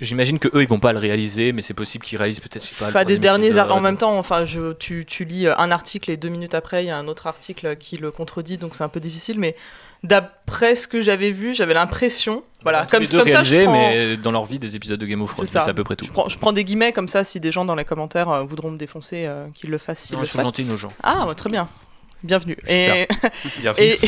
j'imagine 0.00 0.38
que 0.38 0.48
eux 0.48 0.62
ils 0.62 0.68
vont 0.68 0.80
pas 0.80 0.92
le 0.92 0.98
réaliser 0.98 1.52
mais 1.52 1.62
c'est 1.62 1.74
possible 1.74 2.04
qu'ils 2.04 2.18
réalisent 2.18 2.40
peut-être 2.40 2.92
pas 2.92 3.04
des 3.04 3.18
derniers 3.18 3.58
en 3.58 3.80
même 3.80 3.96
temps 3.96 4.18
enfin 4.18 4.44
je, 4.44 4.72
tu, 4.72 5.04
tu, 5.06 5.24
lis 5.24 5.46
un 5.46 5.70
article 5.70 6.10
et 6.10 6.16
deux 6.16 6.28
minutes 6.28 6.54
après 6.54 6.84
il 6.84 6.88
y 6.88 6.90
a 6.90 6.96
un 6.98 7.08
autre 7.08 7.26
article 7.26 7.76
qui 7.76 7.96
le 7.96 8.10
contredit 8.10 8.58
donc 8.58 8.74
c'est 8.74 8.84
un 8.84 8.88
peu 8.88 9.00
difficile 9.00 9.38
mais 9.38 9.54
d'après 10.02 10.74
ce 10.74 10.88
que 10.88 11.00
j'avais 11.00 11.30
vu 11.30 11.54
j'avais 11.54 11.74
l'impression 11.74 12.42
voilà 12.62 12.86
comme, 12.90 13.06
comme 13.06 13.28
ça 13.28 13.42
je 13.42 13.62
prends... 13.62 13.72
mais 13.72 14.16
dans 14.16 14.32
leur 14.32 14.44
vie 14.44 14.58
des 14.58 14.76
épisodes 14.76 15.00
de 15.00 15.06
Game 15.06 15.22
of 15.22 15.30
Thrones 15.30 15.46
c'est 15.46 15.58
à 15.58 15.72
peu 15.72 15.84
près 15.84 15.96
tout. 15.96 16.04
Je 16.04 16.12
prends, 16.12 16.28
je 16.28 16.38
prends, 16.38 16.52
des 16.52 16.64
guillemets 16.64 16.92
comme 16.92 17.08
ça 17.08 17.24
si 17.24 17.40
des 17.40 17.52
gens 17.52 17.64
dans 17.64 17.74
les 17.74 17.84
commentaires 17.84 18.28
euh, 18.30 18.42
voudront 18.42 18.70
me 18.70 18.78
défoncer 18.78 19.24
euh, 19.26 19.46
qu'ils 19.54 19.70
le 19.70 19.78
fassent 19.78 20.12
non, 20.12 20.22
ils 20.22 20.26
sont 20.26 20.42
gentils 20.42 20.64
nos 20.64 20.76
gens. 20.76 20.92
Ah 21.02 21.26
très 21.36 21.50
bien. 21.50 21.68
Bienvenue. 22.22 22.56
Et, 22.66 23.06
et, 23.78 23.98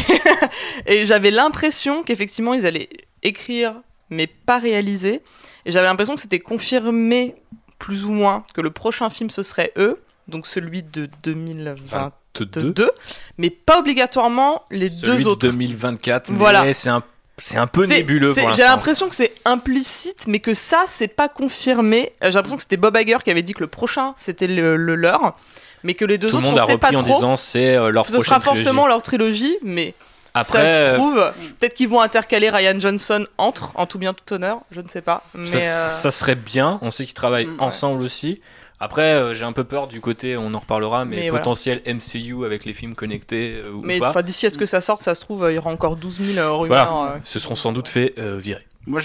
et 0.86 1.06
j'avais 1.06 1.30
l'impression 1.30 2.02
qu'effectivement 2.02 2.54
ils 2.54 2.66
allaient 2.66 2.88
écrire 3.22 3.74
mais 4.10 4.26
pas 4.26 4.58
réaliser. 4.58 5.22
Et 5.66 5.72
j'avais 5.72 5.86
l'impression 5.86 6.14
que 6.14 6.20
c'était 6.20 6.38
confirmé 6.38 7.34
plus 7.78 8.04
ou 8.04 8.10
moins 8.10 8.44
que 8.54 8.60
le 8.60 8.70
prochain 8.70 9.10
film 9.10 9.30
ce 9.30 9.42
serait 9.42 9.72
eux, 9.76 10.00
donc 10.26 10.46
celui 10.46 10.82
de 10.82 11.08
2022, 11.22 12.90
mais 13.38 13.50
pas 13.50 13.78
obligatoirement 13.78 14.62
les 14.70 14.90
deux 14.90 15.26
autres. 15.26 15.46
De 15.46 15.52
2024, 15.52 16.32
voilà. 16.32 16.72
c'est 16.74 16.90
un 16.90 17.02
c'est 17.40 17.56
un 17.56 17.68
peu 17.68 17.86
nébuleux 17.86 18.34
J'ai 18.34 18.64
l'impression 18.64 19.08
que 19.08 19.14
c'est 19.14 19.32
implicite, 19.44 20.26
mais 20.26 20.40
que 20.40 20.54
ça, 20.54 20.84
c'est 20.88 21.06
pas 21.06 21.28
confirmé. 21.28 22.12
Euh, 22.24 22.32
j'ai 22.32 22.32
l'impression 22.32 22.56
que 22.56 22.62
c'était 22.62 22.76
Bob 22.76 22.96
Iger 22.96 23.18
qui 23.22 23.30
avait 23.30 23.42
dit 23.42 23.54
que 23.54 23.60
le 23.60 23.68
prochain, 23.68 24.12
c'était 24.16 24.48
le, 24.48 24.76
leur, 24.76 25.36
mais 25.84 25.94
que 25.94 26.04
les 26.04 26.18
deux 26.18 26.34
autres, 26.34 26.38
le 26.38 26.48
monde 26.48 26.58
a 26.58 26.64
repris 26.64 26.96
en 26.96 27.02
disant 27.02 27.36
c'est 27.36 27.76
euh, 27.76 27.90
leur 27.90 28.08
Ce 28.08 28.20
sera 28.20 28.40
forcément 28.40 28.88
leur 28.88 29.02
trilogie, 29.02 29.56
mais 29.62 29.94
ça 30.34 30.44
se 30.44 30.94
trouve, 30.94 31.32
peut-être 31.58 31.74
qu'ils 31.74 31.88
vont 31.88 32.00
intercaler 32.00 32.50
Ryan 32.50 32.78
Johnson 32.78 33.26
entre, 33.38 33.72
en 33.74 33.86
tout 33.86 33.98
bien 33.98 34.14
tout 34.14 34.32
honneur, 34.32 34.60
je 34.70 34.80
ne 34.80 34.88
sais 34.88 35.02
pas. 35.02 35.24
Mais 35.34 35.46
ça, 35.46 35.58
euh, 35.58 35.88
ça 35.88 36.10
serait 36.10 36.34
bien, 36.34 36.78
on 36.82 36.90
sait 36.90 37.04
qu'ils 37.04 37.14
travaillent 37.14 37.46
mm, 37.46 37.60
ensemble 37.60 38.02
aussi. 38.02 38.40
Après, 38.80 39.14
euh, 39.14 39.34
j'ai 39.34 39.44
un 39.44 39.52
peu 39.52 39.64
peur 39.64 39.88
du 39.88 40.00
côté, 40.00 40.36
on 40.36 40.54
en 40.54 40.58
reparlera, 40.58 41.04
mais, 41.04 41.30
potentiel 41.30 41.82
MCU 41.86 42.44
avec 42.44 42.64
les 42.64 42.72
films 42.72 42.94
connectés 42.94 43.56
euh, 43.56 43.72
ou 43.72 43.82
mais 43.82 44.00
d'ici 44.22 44.46
à 44.46 44.50
ce 44.50 44.58
que 44.58 44.66
ça 44.66 44.80
sorte, 44.80 45.02
ça 45.02 45.14
se 45.14 45.20
trouve, 45.20 45.46
il 45.50 45.56
y 45.56 45.58
aura 45.58 45.70
encore 45.70 45.96
12 45.96 46.34
000 46.34 46.58
rumeurs. 46.58 47.16
Ce 47.24 47.38
seront 47.38 47.56
sans 47.56 47.72
doute 47.72 47.88
fait 47.88 48.14
virer. 48.18 48.66
Moi, 48.86 49.00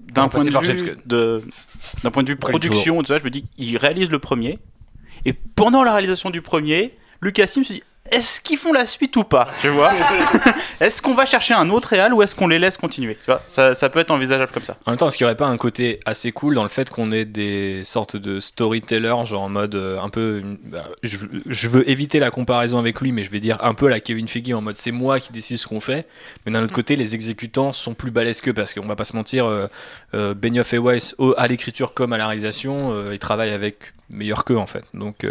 d'un 0.00 0.28
point, 0.28 0.42
de 0.42 0.48
vue 0.48 0.96
de... 1.04 1.42
d'un 2.02 2.10
point 2.10 2.22
de 2.22 2.28
vue 2.30 2.36
production, 2.36 3.02
je 3.04 3.12
me 3.12 3.30
dis, 3.30 3.44
ils 3.58 3.76
réalisent 3.76 4.10
le 4.10 4.18
premier, 4.18 4.58
et 5.24 5.32
pendant 5.32 5.82
la 5.82 5.92
réalisation 5.92 6.30
du 6.30 6.42
premier, 6.42 6.96
Lucasfilm 7.20 7.64
se 7.64 7.72
dit 7.74 7.82
est-ce 8.10 8.40
qu'ils 8.40 8.58
font 8.58 8.72
la 8.72 8.86
suite 8.86 9.16
ou 9.16 9.24
pas 9.24 9.48
Tu 9.60 9.68
vois 9.68 9.92
Est-ce 10.80 11.02
qu'on 11.02 11.14
va 11.14 11.26
chercher 11.26 11.54
un 11.54 11.68
autre 11.70 11.88
réal 11.88 12.12
ou 12.14 12.22
est-ce 12.22 12.34
qu'on 12.34 12.48
les 12.48 12.58
laisse 12.58 12.76
continuer 12.76 13.16
Tu 13.16 13.26
vois 13.26 13.42
ça, 13.46 13.74
ça, 13.74 13.88
peut 13.88 13.98
être 13.98 14.10
envisageable 14.10 14.52
comme 14.52 14.62
ça. 14.62 14.76
En 14.86 14.92
même 14.92 14.98
temps, 14.98 15.08
est-ce 15.08 15.16
qu'il 15.16 15.24
n'y 15.24 15.28
aurait 15.28 15.36
pas 15.36 15.46
un 15.46 15.56
côté 15.56 16.00
assez 16.06 16.32
cool 16.32 16.54
dans 16.54 16.62
le 16.62 16.68
fait 16.68 16.90
qu'on 16.90 17.10
ait 17.10 17.24
des 17.24 17.82
sortes 17.84 18.16
de 18.16 18.40
storytellers, 18.40 19.24
genre 19.24 19.42
en 19.42 19.48
mode 19.48 19.74
euh, 19.74 20.00
un 20.00 20.08
peu. 20.08 20.42
Bah, 20.64 20.84
je, 21.02 21.68
veux 21.68 21.88
éviter 21.88 22.18
la 22.18 22.30
comparaison 22.30 22.78
avec 22.78 23.00
lui, 23.00 23.12
mais 23.12 23.22
je 23.22 23.30
vais 23.30 23.40
dire 23.40 23.58
un 23.62 23.74
peu 23.74 23.86
à 23.86 23.90
la 23.90 24.00
Kevin 24.00 24.28
Feige 24.28 24.52
en 24.52 24.62
mode 24.62 24.76
c'est 24.76 24.92
moi 24.92 25.20
qui 25.20 25.32
décide 25.32 25.58
ce 25.58 25.66
qu'on 25.66 25.80
fait. 25.80 26.06
Mais 26.46 26.52
d'un 26.52 26.62
autre 26.62 26.74
côté, 26.74 26.96
les 26.96 27.14
exécutants 27.14 27.72
sont 27.72 27.94
plus 27.94 28.10
balèzes 28.10 28.40
qu'eux 28.40 28.54
parce 28.54 28.72
qu'on 28.72 28.86
va 28.86 28.96
pas 28.96 29.04
se 29.04 29.16
mentir, 29.16 29.46
euh, 29.46 29.66
euh, 30.14 30.34
Benioff 30.34 30.72
et 30.72 30.78
Weiss, 30.78 31.14
à 31.36 31.46
l'écriture 31.48 31.94
comme 31.94 32.12
à 32.12 32.18
la 32.18 32.26
réalisation, 32.26 33.12
ils 33.12 33.18
travaillent 33.18 33.52
avec 33.52 33.92
meilleur 34.10 34.44
qu'eux 34.44 34.58
en 34.58 34.66
fait. 34.66 34.84
Donc, 34.94 35.26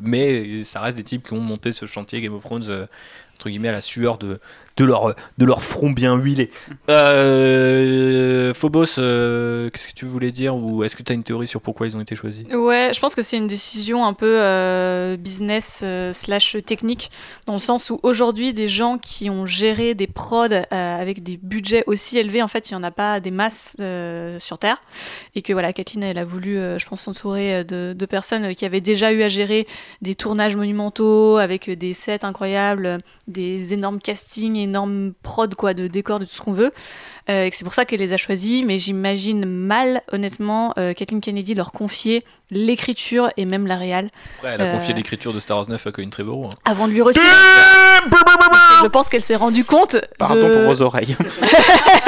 mais 0.00 0.58
ça 0.58 0.80
reste 0.80 0.96
des 0.96 1.04
types 1.04 1.26
qui 1.26 1.32
ont 1.34 1.40
monté 1.40 1.72
ce 1.72 1.86
chantier 1.86 2.20
Game 2.20 2.34
of 2.34 2.42
Thrones 2.42 2.88
entre 3.34 3.48
guillemets 3.48 3.68
à 3.68 3.72
la 3.72 3.80
sueur 3.80 4.18
de 4.18 4.40
de 4.76 4.84
leur, 4.84 5.14
de 5.38 5.44
leur 5.44 5.62
front 5.62 5.90
bien 5.90 6.16
huilé. 6.16 6.50
Euh, 6.90 8.52
Phobos, 8.52 8.98
euh, 8.98 9.70
qu'est-ce 9.70 9.88
que 9.88 9.94
tu 9.94 10.04
voulais 10.04 10.32
dire 10.32 10.54
Ou 10.54 10.84
est-ce 10.84 10.94
que 10.96 11.02
tu 11.02 11.12
as 11.12 11.14
une 11.14 11.22
théorie 11.22 11.46
sur 11.46 11.60
pourquoi 11.60 11.86
ils 11.86 11.96
ont 11.96 12.00
été 12.00 12.14
choisis? 12.14 12.46
Ouais, 12.52 12.90
je 12.94 13.00
pense 13.00 13.14
que 13.14 13.22
c'est 13.22 13.36
une 13.36 13.46
décision 13.46 14.04
un 14.04 14.12
peu 14.12 14.38
euh, 14.40 15.16
business 15.16 15.80
euh, 15.82 16.12
slash 16.12 16.56
technique, 16.66 17.10
dans 17.46 17.54
le 17.54 17.58
sens 17.58 17.90
où 17.90 17.98
aujourd'hui, 18.02 18.52
des 18.52 18.68
gens 18.68 18.98
qui 18.98 19.30
ont 19.30 19.46
géré 19.46 19.94
des 19.94 20.06
prods 20.06 20.48
euh, 20.50 20.62
avec 20.70 21.22
des 21.22 21.38
budgets 21.38 21.84
aussi 21.86 22.18
élevés, 22.18 22.42
en 22.42 22.48
fait, 22.48 22.70
il 22.70 22.74
n'y 22.74 22.78
en 22.78 22.82
a 22.82 22.90
pas 22.90 23.20
des 23.20 23.30
masses 23.30 23.76
euh, 23.80 24.38
sur 24.40 24.58
Terre. 24.58 24.82
Et 25.34 25.42
que 25.42 25.52
voilà, 25.52 25.72
Kathleen, 25.72 26.02
elle 26.02 26.18
a 26.18 26.24
voulu, 26.24 26.58
euh, 26.58 26.78
je 26.78 26.86
pense, 26.86 27.02
s'entourer 27.02 27.64
de, 27.64 27.94
de 27.94 28.06
personnes 28.06 28.54
qui 28.54 28.64
avaient 28.66 28.80
déjà 28.80 29.12
eu 29.12 29.22
à 29.22 29.28
gérer 29.28 29.66
des 30.02 30.14
tournages 30.14 30.56
monumentaux, 30.56 31.38
avec 31.38 31.70
des 31.70 31.94
sets 31.94 32.24
incroyables, 32.24 32.98
des 33.26 33.72
énormes 33.72 34.00
castings, 34.00 34.65
énormes 34.66 35.12
prods, 35.22 35.48
quoi, 35.56 35.74
de 35.74 35.86
décors, 35.88 36.18
de 36.18 36.24
tout 36.24 36.30
ce 36.34 36.40
qu'on 36.40 36.52
veut. 36.52 36.72
Euh, 37.28 37.46
et 37.46 37.50
c'est 37.52 37.64
pour 37.64 37.74
ça 37.74 37.84
qu'elle 37.84 38.00
les 38.00 38.12
a 38.12 38.16
choisis, 38.16 38.62
mais 38.64 38.78
j'imagine 38.78 39.44
mal, 39.46 40.02
honnêtement, 40.12 40.72
euh, 40.78 40.92
Kathleen 40.92 41.20
Kennedy 41.20 41.54
leur 41.54 41.72
confier 41.72 42.24
l'écriture 42.50 43.28
et 43.36 43.44
même 43.44 43.66
la 43.66 43.76
réal 43.76 44.10
Après, 44.38 44.52
elle 44.54 44.60
a 44.60 44.72
confié 44.72 44.92
Euh. 44.92 44.96
l'écriture 44.98 45.32
de 45.32 45.40
Star 45.40 45.56
Wars 45.56 45.68
9 45.68 45.84
à 45.86 45.90
Colin 45.92 46.10
Trevorrow. 46.10 46.44
hein. 46.46 46.48
avant 46.64 46.86
de 46.86 46.92
lui 46.92 47.02
recevoir. 47.02 47.34
Je 48.82 48.86
pense 48.86 49.08
qu'elle 49.08 49.22
s'est 49.22 49.34
rendue 49.36 49.64
compte. 49.64 49.96
Pardon 50.18 50.36
de- 50.48 50.54
pour 50.54 50.72
vos 50.74 50.82
oreilles. 50.82 51.16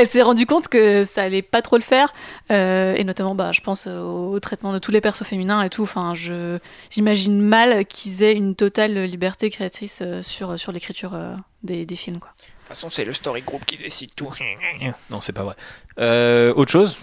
Elle 0.00 0.06
s'est 0.06 0.22
rendue 0.22 0.46
compte 0.46 0.68
que 0.68 1.02
ça 1.02 1.22
allait 1.24 1.42
pas 1.42 1.60
trop 1.60 1.76
le 1.76 1.82
faire, 1.82 2.14
euh, 2.52 2.94
et 2.94 3.02
notamment, 3.02 3.34
bah, 3.34 3.50
je 3.52 3.60
pense 3.60 3.88
au 3.88 4.38
traitement 4.38 4.72
de 4.72 4.78
tous 4.78 4.92
les 4.92 5.00
persos 5.00 5.24
féminins 5.24 5.60
et 5.62 5.70
tout. 5.70 5.82
Enfin, 5.82 6.14
je 6.14 6.58
j'imagine 6.88 7.40
mal 7.42 7.84
qu'ils 7.84 8.22
aient 8.22 8.32
une 8.34 8.54
totale 8.54 8.94
liberté 9.04 9.50
créatrice 9.50 9.98
euh, 10.02 10.22
sur 10.22 10.56
sur 10.56 10.70
l'écriture 10.70 11.14
euh, 11.14 11.34
des, 11.64 11.84
des 11.84 11.96
films, 11.96 12.20
quoi. 12.20 12.30
De 12.38 12.44
toute 12.44 12.68
façon, 12.68 12.90
c'est 12.90 13.04
le 13.04 13.12
story 13.12 13.42
group 13.42 13.64
qui 13.64 13.76
décide 13.76 14.14
tout. 14.14 14.30
Non, 15.10 15.20
c'est 15.20 15.32
pas 15.32 15.42
vrai. 15.42 15.56
Euh, 15.98 16.52
autre 16.54 16.70
chose? 16.70 16.98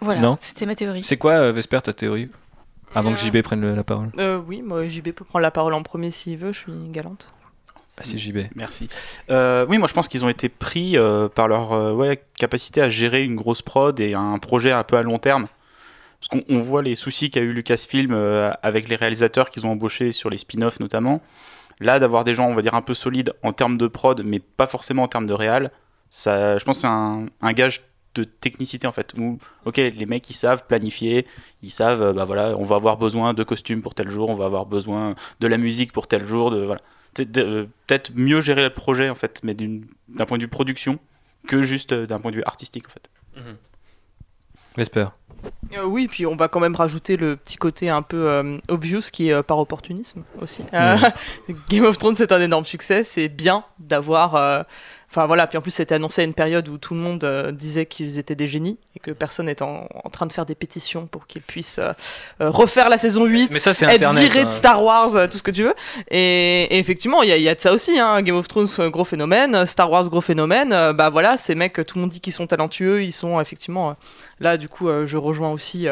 Voilà, 0.00 0.20
Non. 0.20 0.36
c'était 0.38 0.66
ma 0.66 0.74
théorie. 0.76 1.02
C'est 1.02 1.16
quoi, 1.16 1.50
Vesper, 1.52 1.80
ta 1.82 1.92
théorie? 1.94 2.28
Avant 2.94 3.12
que 3.12 3.18
JB 3.18 3.42
prenne 3.42 3.60
le- 3.60 3.74
la 3.74 3.82
parole. 3.82 4.10
Euh, 4.18 4.38
oui, 4.46 4.62
moi 4.62 4.86
JB 4.86 5.10
peut 5.10 5.24
prendre 5.24 5.42
la 5.42 5.50
parole 5.50 5.74
en 5.74 5.82
premier 5.82 6.10
s'il 6.12 6.36
veut, 6.38 6.52
je 6.52 6.58
suis 6.60 6.72
galante. 6.90 7.32
C'est. 8.02 8.50
Merci. 8.54 8.88
Euh, 9.30 9.64
oui, 9.68 9.78
moi 9.78 9.88
je 9.88 9.94
pense 9.94 10.08
qu'ils 10.08 10.24
ont 10.24 10.28
été 10.28 10.48
pris 10.48 10.98
euh, 10.98 11.28
par 11.28 11.48
leur 11.48 11.72
euh, 11.72 12.14
capacité 12.38 12.82
à 12.82 12.88
gérer 12.88 13.24
une 13.24 13.36
grosse 13.36 13.62
prod 13.62 13.98
et 14.00 14.14
un 14.14 14.36
projet 14.38 14.70
un 14.70 14.82
peu 14.82 14.96
à 14.96 15.02
long 15.02 15.18
terme. 15.18 15.46
Parce 16.20 16.28
qu'on 16.28 16.54
on 16.54 16.60
voit 16.60 16.82
les 16.82 16.94
soucis 16.94 17.30
qu'a 17.30 17.40
eu 17.40 17.52
Lucasfilm 17.52 18.14
avec 18.62 18.88
les 18.88 18.96
réalisateurs 18.96 19.50
qu'ils 19.50 19.66
ont 19.66 19.72
embauchés 19.72 20.12
sur 20.12 20.30
les 20.30 20.38
spin-offs 20.38 20.80
notamment. 20.80 21.22
Là, 21.78 21.98
d'avoir 21.98 22.24
des 22.24 22.32
gens, 22.32 22.48
on 22.48 22.54
va 22.54 22.62
dire, 22.62 22.74
un 22.74 22.80
peu 22.80 22.94
solides 22.94 23.34
en 23.42 23.52
termes 23.52 23.76
de 23.76 23.86
prod, 23.86 24.22
mais 24.24 24.38
pas 24.38 24.66
forcément 24.66 25.02
en 25.02 25.08
termes 25.08 25.26
de 25.26 25.34
réal, 25.34 25.70
ça, 26.08 26.56
je 26.56 26.64
pense 26.64 26.76
que 26.76 26.80
c'est 26.80 26.86
un, 26.86 27.52
gage 27.52 27.82
de 28.14 28.24
technicité 28.24 28.86
en 28.86 28.92
fait. 28.92 29.14
Ok, 29.66 29.76
les 29.76 30.06
mecs 30.06 30.28
ils 30.30 30.34
savent 30.34 30.64
planifier, 30.66 31.26
ils 31.62 31.70
savent, 31.70 32.14
bah 32.14 32.24
voilà, 32.24 32.56
on 32.56 32.64
va 32.64 32.76
avoir 32.76 32.96
besoin 32.96 33.34
de 33.34 33.44
costumes 33.44 33.82
pour 33.82 33.94
tel 33.94 34.08
jour, 34.08 34.30
on 34.30 34.34
va 34.34 34.46
avoir 34.46 34.64
besoin 34.64 35.14
de 35.40 35.46
la 35.46 35.58
musique 35.58 35.92
pour 35.92 36.08
tel 36.08 36.26
jour, 36.26 36.50
de 36.50 36.64
voilà 36.64 36.80
peut-être 37.24 37.38
euh, 37.38 37.66
peut-être 37.86 38.12
mieux 38.14 38.40
gérer 38.40 38.62
le 38.62 38.70
projet 38.70 39.08
en 39.08 39.14
fait, 39.14 39.40
mais 39.42 39.54
d'un 39.54 40.26
point 40.26 40.38
de 40.38 40.42
vue 40.42 40.48
production 40.48 40.98
que 41.48 41.62
juste 41.62 41.92
euh, 41.92 42.06
d'un 42.06 42.18
point 42.18 42.30
de 42.30 42.36
vue 42.36 42.44
artistique 42.44 42.86
en 42.86 42.90
fait. 42.90 43.10
Vesper. 44.76 45.06
Euh, 45.74 45.84
oui, 45.84 46.08
puis 46.08 46.26
on 46.26 46.36
va 46.36 46.48
quand 46.48 46.60
même 46.60 46.74
rajouter 46.74 47.16
le 47.16 47.36
petit 47.36 47.56
côté 47.56 47.88
un 47.88 48.02
peu 48.02 48.28
euh, 48.28 48.58
obvious 48.68 49.00
qui 49.12 49.28
est 49.28 49.32
euh, 49.32 49.42
par 49.42 49.58
opportunisme 49.58 50.22
aussi. 50.40 50.64
Euh, 50.74 50.96
Game 51.70 51.84
of 51.84 51.98
Thrones 51.98 52.14
c'est 52.14 52.32
un 52.32 52.40
énorme 52.40 52.64
succès, 52.64 53.04
c'est 53.04 53.28
bien 53.28 53.64
d'avoir. 53.78 54.66
Enfin 55.16 55.26
voilà, 55.26 55.46
puis 55.46 55.56
en 55.56 55.62
plus 55.62 55.70
c'était 55.70 55.94
annoncé 55.94 56.20
à 56.20 56.24
une 56.24 56.34
période 56.34 56.68
où 56.68 56.76
tout 56.76 56.92
le 56.92 57.00
monde 57.00 57.24
euh, 57.24 57.50
disait 57.50 57.86
qu'ils 57.86 58.18
étaient 58.18 58.34
des 58.34 58.46
génies 58.46 58.76
et 58.94 58.98
que 58.98 59.12
personne 59.12 59.46
n'était 59.46 59.62
en, 59.62 59.88
en 60.04 60.10
train 60.10 60.26
de 60.26 60.32
faire 60.32 60.44
des 60.44 60.54
pétitions 60.54 61.06
pour 61.06 61.26
qu'ils 61.26 61.40
puissent 61.40 61.78
euh, 61.78 61.92
euh, 62.42 62.50
refaire 62.50 62.90
la 62.90 62.98
saison 62.98 63.24
8. 63.24 63.50
Mais 63.50 63.58
ça, 63.58 63.70
être 63.70 63.82
Internet. 63.84 64.22
viré 64.22 64.40
hein. 64.40 64.44
de 64.44 64.50
Star 64.50 64.84
Wars, 64.84 65.16
euh, 65.16 65.26
tout 65.26 65.38
ce 65.38 65.42
que 65.42 65.50
tu 65.50 65.62
veux. 65.62 65.74
Et, 66.10 66.64
et 66.64 66.78
effectivement, 66.78 67.22
il 67.22 67.30
y, 67.30 67.32
a- 67.32 67.38
il 67.38 67.42
y 67.42 67.48
a 67.48 67.54
de 67.54 67.60
ça 67.60 67.72
aussi. 67.72 67.98
Hein. 67.98 68.20
Game 68.20 68.36
of 68.36 68.46
Thrones, 68.46 68.66
gros 68.90 69.04
phénomène. 69.04 69.64
Star 69.64 69.90
Wars, 69.90 70.06
gros 70.10 70.20
phénomène. 70.20 70.68
Bah 70.92 71.08
voilà, 71.08 71.38
ces 71.38 71.54
mecs, 71.54 71.72
tout 71.86 71.94
le 71.96 72.02
monde 72.02 72.10
dit 72.10 72.20
qu'ils 72.20 72.34
sont 72.34 72.46
talentueux. 72.46 73.02
Ils 73.02 73.12
sont 73.12 73.40
effectivement. 73.40 73.96
là, 74.40 74.58
du 74.58 74.68
coup, 74.68 74.90
je 75.06 75.16
rejoins 75.16 75.50
aussi. 75.50 75.86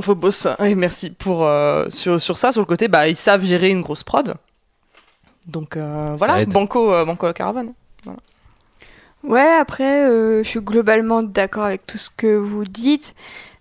Phobos, 0.00 0.46
et 0.64 0.74
merci 0.74 1.10
pour 1.10 1.48
sur, 1.88 2.20
sur 2.20 2.38
ça, 2.38 2.52
sur 2.52 2.60
le 2.60 2.66
côté, 2.66 2.88
bah 2.88 3.08
ils 3.08 3.16
savent 3.16 3.44
gérer 3.44 3.68
une 3.70 3.82
grosse 3.82 4.02
prod. 4.04 4.34
Donc 5.46 5.76
euh, 5.76 6.14
voilà, 6.16 6.42
aide. 6.42 6.50
Banco, 6.50 6.92
euh, 6.92 7.04
Banco 7.04 7.32
Caravane. 7.32 7.72
Ouais, 9.22 9.52
après, 9.60 10.06
euh, 10.06 10.42
je 10.42 10.48
suis 10.48 10.60
globalement 10.60 11.22
d'accord 11.22 11.64
avec 11.64 11.86
tout 11.86 11.98
ce 11.98 12.08
que 12.08 12.36
vous 12.38 12.64
dites. 12.64 13.14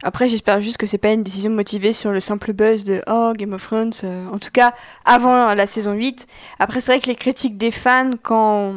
Après, 0.04 0.30
j'espère 0.30 0.62
juste 0.62 0.78
que 0.78 0.86
c'est 0.86 0.98
pas 0.98 1.12
une 1.12 1.22
décision 1.24 1.52
motivée 1.52 1.92
sur 1.92 2.12
le 2.12 2.22
simple 2.22 2.54
buzz 2.54 2.86
de 2.86 3.02
Oh, 3.08 3.34
Game 3.36 3.52
of 3.52 3.64
Thrones. 3.66 3.92
euh, 4.06 4.26
en 4.32 4.38
tout 4.40 4.52
cas, 4.54 4.74
avant 5.04 5.54
la 5.54 5.68
saison 5.68 5.92
8. 5.92 6.28
Après, 6.60 6.80
c'est 6.80 6.94
vrai 6.94 7.02
que 7.02 7.08
les 7.08 7.16
critiques 7.16 7.58
des 7.58 7.72
fans, 7.72 8.12
quand 8.24 8.76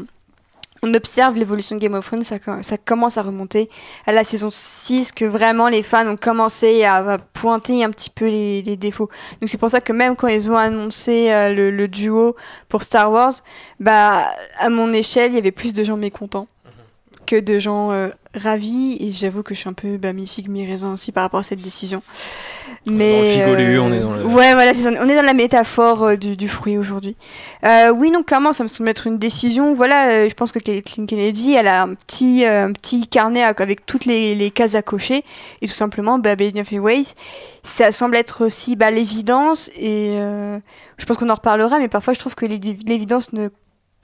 on 0.83 0.95
observe 0.95 1.37
l'évolution 1.37 1.77
de 1.77 1.81
Game 1.81 1.95
of 1.95 2.05
Thrones, 2.07 2.25
ça, 2.25 2.39
co- 2.39 2.63
ça 2.63 2.77
commence 2.77 3.17
à 3.17 3.23
remonter 3.23 3.71
à 4.07 4.13
la 4.13 4.25
saison 4.25 4.49
6, 4.51 5.13
que 5.13 5.25
vraiment 5.25 5.69
les 5.69 5.83
fans 5.83 6.09
ont 6.09 6.17
commencé 6.17 6.85
à, 6.85 7.19
pointer 7.33 7.85
un 7.85 7.91
petit 7.91 8.11
peu 8.11 8.27
les, 8.29 8.63
les 8.63 8.77
défauts. 8.77 9.09
Donc 9.41 9.49
c'est 9.49 9.59
pour 9.59 9.71
ça 9.71 9.81
que 9.81 9.93
même 9.93 10.17
quand 10.17 10.29
ils 10.29 10.51
ont 10.51 10.57
annoncé 10.57 11.31
euh, 11.31 11.53
le, 11.55 11.71
le 11.71 11.89
duo 11.89 12.35
pour 12.69 12.83
Star 12.83 13.11
Wars, 13.13 13.33
bah, 13.81 14.33
à 14.59 14.69
mon 14.69 14.93
échelle, 14.93 15.33
il 15.33 15.35
y 15.37 15.39
avait 15.39 15.53
plus 15.53 15.73
de 15.73 15.85
gens 15.85 15.97
mécontents 15.97 16.47
que 17.27 17.39
de 17.41 17.59
gens 17.59 17.91
euh, 17.93 18.09
ravis. 18.35 18.97
Et 19.01 19.13
j'avoue 19.13 19.43
que 19.43 19.55
je 19.55 19.61
suis 19.61 19.69
un 19.69 19.73
peu 19.75 19.97
bah, 19.97 20.13
mi-figue, 20.13 20.49
mi-raisin 20.49 20.93
aussi 20.93 21.13
par 21.13 21.23
rapport 21.25 21.41
à 21.41 21.43
cette 21.43 21.61
décision. 21.63 22.03
Mais, 22.85 23.13
Dans 23.13 23.23
le 23.23 23.55
figolu, 23.57 23.77
euh, 23.77 23.83
on 23.83 23.93
est 23.93 24.01
dans 24.01 24.13
le- 24.13 24.25
Ouais, 24.27 24.55
voilà, 24.55 24.73
on 25.01 25.09
est 25.09 25.15
dans 25.15 25.23
la 25.25 25.35
métaphore 25.35 26.03
euh, 26.03 26.17
du, 26.17 26.37
du 26.37 26.49
fruit 26.49 26.79
aujourd'hui. 26.79 27.17
Oui, 27.63 28.11
non, 28.11 28.23
clairement, 28.25 28.53
ça 28.53 28.65
me 28.65 28.69
semble 28.69 28.89
être 28.89 29.07
une 29.07 29.19
décision. 29.19 29.73
Voilà, 29.73 30.29
je 30.29 30.35
pense 30.35 30.51
que 30.51 30.59
Kathleen 30.59 31.07
Kennedy, 31.07 31.53
elle 31.53 31.69
a 31.69 31.83
un 31.83 31.95
petit, 31.95 32.45
un 32.45 32.73
petit 32.73 33.07
carnet 33.07 33.43
avec 33.45 33.87
toutes 33.87 34.05
les, 34.05 34.35
les 34.35 34.51
cases 34.51 34.75
à 34.75 34.83
cocher. 34.83 35.23
Et 35.61 35.69
tout 35.69 35.73
simplement, 35.73 36.19
bah, 36.19 36.33
et 36.39 36.79
Weiss, 36.81 37.15
ça 37.63 37.93
semble 37.93 38.17
être 38.17 38.45
aussi 38.45 38.75
bah, 38.75 38.91
l'évidence. 38.91 39.71
Et 39.77 40.17
je 40.99 41.05
pense 41.07 41.17
qu'on 41.17 41.31
en 41.31 41.35
reparlera, 41.35 41.79
mais 41.79 41.89
parfois, 41.89 42.15
je 42.15 42.19
trouve 42.19 42.35
que 42.35 42.47
l'évidence 42.47 43.33
ne 43.33 43.49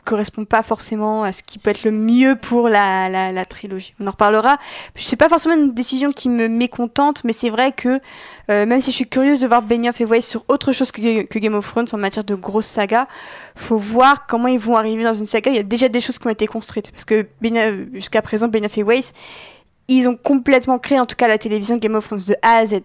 correspond 0.09 0.47
pas 0.47 0.63
forcément 0.63 1.23
à 1.23 1.33
ce 1.33 1.43
qui 1.43 1.59
peut 1.59 1.69
être 1.69 1.85
le 1.85 1.91
mieux 1.91 2.35
pour 2.35 2.69
la, 2.71 3.09
la, 3.09 3.45
trilogie. 3.45 3.93
On 4.01 4.07
en 4.07 4.11
reparlera. 4.11 4.57
C'est 4.95 5.17
pas 5.17 5.29
forcément 5.29 5.55
une 5.55 5.75
décision 5.75 6.13
qui 6.13 6.31
me 6.31 6.49
mécontente, 6.49 7.25
mais 7.25 7.33
c'est 7.33 7.51
vrai 7.51 7.73
que 7.73 8.01
euh, 8.51 8.65
même 8.65 8.81
si 8.81 8.91
je 8.91 8.97
suis 8.97 9.07
curieuse 9.07 9.41
de 9.41 9.47
voir 9.47 9.61
Benioff 9.61 10.01
et 10.01 10.07
Weiss 10.07 10.27
sur 10.27 10.45
autre 10.49 10.73
chose 10.73 10.93
que, 10.93 11.39
Game 11.39 11.55
of 11.55 11.69
Thrones 11.69 11.89
en 11.93 11.99
matière 11.99 12.25
de 12.25 12.35
grosses 12.35 12.67
sagas, 12.67 13.07
faut 13.55 13.77
voir 13.77 14.27
comment 14.27 14.49
ils 14.49 14.59
vont 14.59 14.77
arriver 14.77 15.05
dans 15.05 15.15
une 15.15 15.27
saga. 15.27 15.51
Il 15.51 15.57
y 15.57 15.61
a 15.61 15.63
déjà 15.63 15.91
des 15.91 16.01
choses 16.01 16.19
qui 16.19 16.27
ont 16.27 16.31
été 16.31 16.47
construites. 16.47 16.91
Parce 16.91 17.05
que 17.05 17.27
jusqu'à 17.93 18.23
présent, 18.23 18.49
Benioff 18.49 18.79
et 18.79 18.83
Weiss, 18.83 19.13
ils 19.89 20.09
ont 20.09 20.17
complètement 20.17 20.79
créé 20.79 20.99
en 20.99 21.07
tout 21.07 21.17
cas 21.17 21.29
la 21.29 21.39
télévision 21.39 21.77
Game 21.77 21.95
of 21.95 22.07
Thrones 22.07 22.21
de 22.27 22.35
A 22.41 22.57
à 22.57 22.67
Z. 22.67 22.81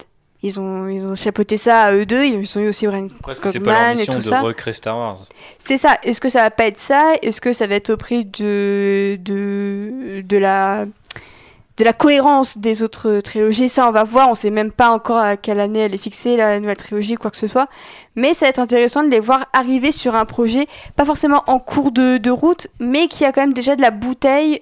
Ils 0.46 0.60
ont, 0.60 0.90
ils 0.90 1.06
ont 1.06 1.16
chapeauté 1.16 1.56
ça 1.56 1.84
à 1.84 1.94
eux 1.94 2.06
deux, 2.06 2.26
ils 2.26 2.58
ont 2.58 2.62
eu 2.62 2.68
aussi 2.68 2.86
Brian 2.86 3.08
Presque 3.22 3.50
c'est 3.50 3.62
pas 3.62 3.72
leur 3.72 3.80
Cogman 3.80 3.96
et 3.96 4.00
mission 4.00 4.14
tout 4.14 4.20
de 4.20 4.24
ça. 4.24 4.42
recréer 4.42 4.74
Star 4.74 4.98
Wars. 4.98 5.20
C'est 5.58 5.78
ça. 5.78 5.98
Est-ce 6.04 6.20
que 6.20 6.28
ça 6.28 6.42
va 6.42 6.52
pas 6.52 6.66
être 6.66 6.80
ça? 6.80 7.14
Est-ce 7.22 7.40
que 7.40 7.54
ça 7.54 7.66
va 7.66 7.76
être 7.76 7.92
au 7.92 7.96
prix 7.98 8.26
de, 8.26 9.18
de, 9.22 10.20
de, 10.22 10.38
la, 10.38 10.86
de 11.78 11.84
la 11.86 11.94
cohérence 11.94 12.58
des 12.58 12.84
autres 12.84 13.22
trilogies? 13.22 13.70
Ça, 13.70 13.88
on 13.88 13.92
va 13.92 14.04
voir. 14.04 14.28
On 14.30 14.34
sait 14.34 14.50
même 14.50 14.74
pas 14.74 14.90
encore 14.90 15.18
à 15.18 15.38
quelle 15.38 15.62
année 15.62 15.80
elle 15.80 15.96
est 15.96 15.98
fixée, 15.98 16.36
la 16.36 16.60
nouvelle 16.60 16.76
trilogie, 16.76 17.16
quoi 17.16 17.32
que 17.32 17.38
ce 17.38 17.48
soit. 17.48 17.70
Mais 18.18 18.34
ça 18.34 18.46
va 18.48 18.50
être 18.50 18.60
intéressant 18.60 19.02
de 19.04 19.10
les 19.10 19.22
voir 19.22 19.46
arriver 19.54 19.94
sur 19.94 20.14
un 20.14 20.26
projet, 20.26 20.68
pas 20.98 21.06
forcément 21.06 21.44
en 21.48 21.60
cours 21.60 21.94
de, 21.94 22.18
de 22.18 22.32
route, 22.32 22.68
mais 22.82 23.08
qui 23.08 23.24
a 23.24 23.32
quand 23.32 23.42
même 23.42 23.54
déjà 23.54 23.78
de 23.78 23.82
la 23.82 23.92
bouteille 23.92 24.62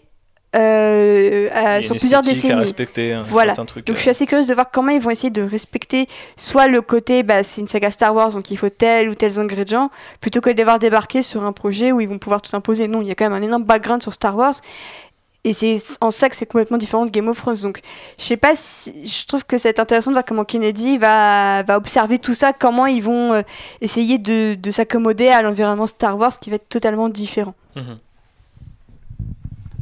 euh, 0.53 1.49
euh, 1.49 1.81
sur 1.81 1.95
plusieurs 1.95 2.19
esthétique 2.21 2.45
à 2.45 2.47
décennies. 2.47 2.61
respecter, 2.61 3.13
un 3.13 3.21
Voilà. 3.21 3.53
Donc 3.53 3.69
euh, 3.77 3.93
je 3.93 3.99
suis 3.99 4.09
assez 4.09 4.25
curieuse 4.25 4.47
de 4.47 4.53
voir 4.53 4.69
comment 4.69 4.91
ils 4.91 5.01
vont 5.01 5.09
essayer 5.09 5.29
de 5.29 5.41
respecter 5.41 6.07
soit 6.35 6.67
le 6.67 6.81
côté, 6.81 7.23
bah, 7.23 7.43
c'est 7.43 7.61
une 7.61 7.67
saga 7.67 7.89
Star 7.89 8.13
Wars, 8.13 8.31
donc 8.31 8.51
il 8.51 8.57
faut 8.57 8.69
tel 8.69 9.09
ou 9.09 9.15
tels 9.15 9.39
ingrédients, 9.39 9.91
plutôt 10.19 10.41
que 10.41 10.49
de 10.49 10.55
les 10.55 10.65
voir 10.65 10.79
débarquer 10.79 11.21
sur 11.21 11.43
un 11.43 11.53
projet 11.53 11.93
où 11.93 12.01
ils 12.01 12.09
vont 12.09 12.19
pouvoir 12.19 12.41
tout 12.41 12.53
imposer. 12.55 12.89
Non, 12.89 13.01
il 13.01 13.07
y 13.07 13.11
a 13.11 13.15
quand 13.15 13.29
même 13.29 13.41
un 13.41 13.45
énorme 13.45 13.63
background 13.63 14.01
sur 14.01 14.13
Star 14.13 14.35
Wars. 14.35 14.55
Et 15.43 15.53
c'est 15.53 15.77
en 16.01 16.11
ça 16.11 16.29
que 16.29 16.35
c'est 16.35 16.45
complètement 16.45 16.77
différent 16.77 17.05
de 17.05 17.09
Game 17.09 17.27
of 17.27 17.39
Thrones. 17.39 17.57
Donc, 17.63 17.81
je 18.19 18.25
sais 18.25 18.37
pas 18.37 18.53
si. 18.53 19.07
Je 19.07 19.25
trouve 19.25 19.43
que 19.43 19.57
c'est 19.57 19.79
intéressant 19.79 20.11
de 20.11 20.15
voir 20.15 20.25
comment 20.25 20.45
Kennedy 20.45 20.99
va, 20.99 21.63
va 21.63 21.77
observer 21.77 22.19
tout 22.19 22.35
ça, 22.35 22.53
comment 22.53 22.85
ils 22.85 23.01
vont 23.01 23.33
euh, 23.33 23.41
essayer 23.81 24.19
de, 24.19 24.53
de 24.53 24.69
s'accommoder 24.71 25.29
à 25.29 25.41
l'environnement 25.41 25.87
Star 25.87 26.15
Wars 26.15 26.37
qui 26.39 26.51
va 26.51 26.57
être 26.57 26.69
totalement 26.69 27.09
différent. 27.09 27.55
mhm. 27.75 27.97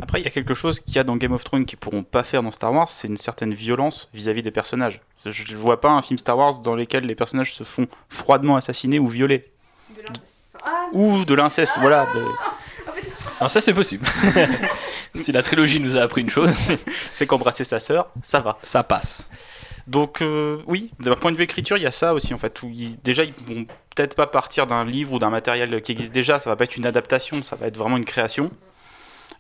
Après, 0.02 0.20
il 0.22 0.24
y 0.24 0.28
a 0.28 0.32
quelque 0.32 0.54
chose 0.54 0.80
qu'il 0.80 0.96
y 0.96 1.00
a 1.00 1.04
dans 1.04 1.18
Game 1.18 1.34
of 1.34 1.44
Thrones 1.44 1.66
qu'ils 1.66 1.78
pourront 1.78 2.04
pas 2.04 2.24
faire 2.24 2.42
dans 2.42 2.52
Star 2.52 2.74
Wars, 2.74 2.88
c'est 2.90 3.08
une 3.08 3.18
certaine 3.18 3.54
violence 3.54 4.10
vis-à-vis 4.14 4.42
des 4.44 4.52
personnages. 4.52 5.02
Je 5.26 5.52
ne 5.52 5.58
vois 5.58 5.82
pas 5.82 5.90
un 5.90 6.02
film 6.02 6.18
Star 6.18 6.38
Wars 6.38 6.58
dans 6.60 6.76
lequel 6.76 7.06
les 7.06 7.16
personnages 7.16 7.54
se 7.54 7.64
font 7.64 7.88
froidement 8.10 8.56
assassiner 8.56 8.98
ou 9.00 9.08
violer. 9.08 9.46
Ou 10.94 11.26
de 11.26 11.34
l'inceste, 11.34 11.74
voilà. 11.80 12.08
de- 12.16 12.26
Non, 13.42 13.48
ça 13.48 13.62
c'est 13.62 13.74
possible. 13.74 14.06
si 15.16 15.32
la 15.32 15.42
trilogie 15.42 15.80
nous 15.80 15.96
a 15.98 16.02
appris 16.02 16.22
une 16.22 16.30
chose, 16.30 16.54
C'est 17.12 17.26
qu'embrasser 17.28 17.64
sa 17.64 17.80
sœur, 17.80 18.10
ça 18.22 18.40
va. 18.42 18.58
ça 18.64 18.84
passe. 18.84 19.30
Donc 19.88 20.22
euh, 20.22 20.62
oui, 20.68 20.92
d'un 21.00 21.16
point 21.16 21.32
de 21.32 21.38
vue 21.38 21.44
écriture, 21.44 21.78
il 21.78 21.84
y 21.84 21.88
a 21.88 21.92
ça 21.92 22.14
aussi 22.14 22.34
en 22.34 22.38
fait. 22.38 22.62
Où 22.64 22.70
ils- 22.70 22.98
déjà, 23.02 23.24
ils 23.24 23.34
vont 23.48 23.66
peut-être 23.96 24.16
pas 24.16 24.28
partir 24.28 24.68
d'un 24.68 24.84
livre 24.86 25.14
ou 25.14 25.20
d'un 25.20 25.30
matériel 25.30 25.82
qui 25.82 25.92
existe 25.94 26.14
déjà. 26.14 26.38
Ça 26.40 26.50
va 26.50 26.56
pas 26.56 26.66
être 26.66 26.78
une 26.78 26.86
adaptation, 26.86 27.42
ça 27.44 27.56
va 27.56 27.68
être 27.68 27.78
vraiment 27.78 27.98
une 27.98 28.06
création. 28.06 28.52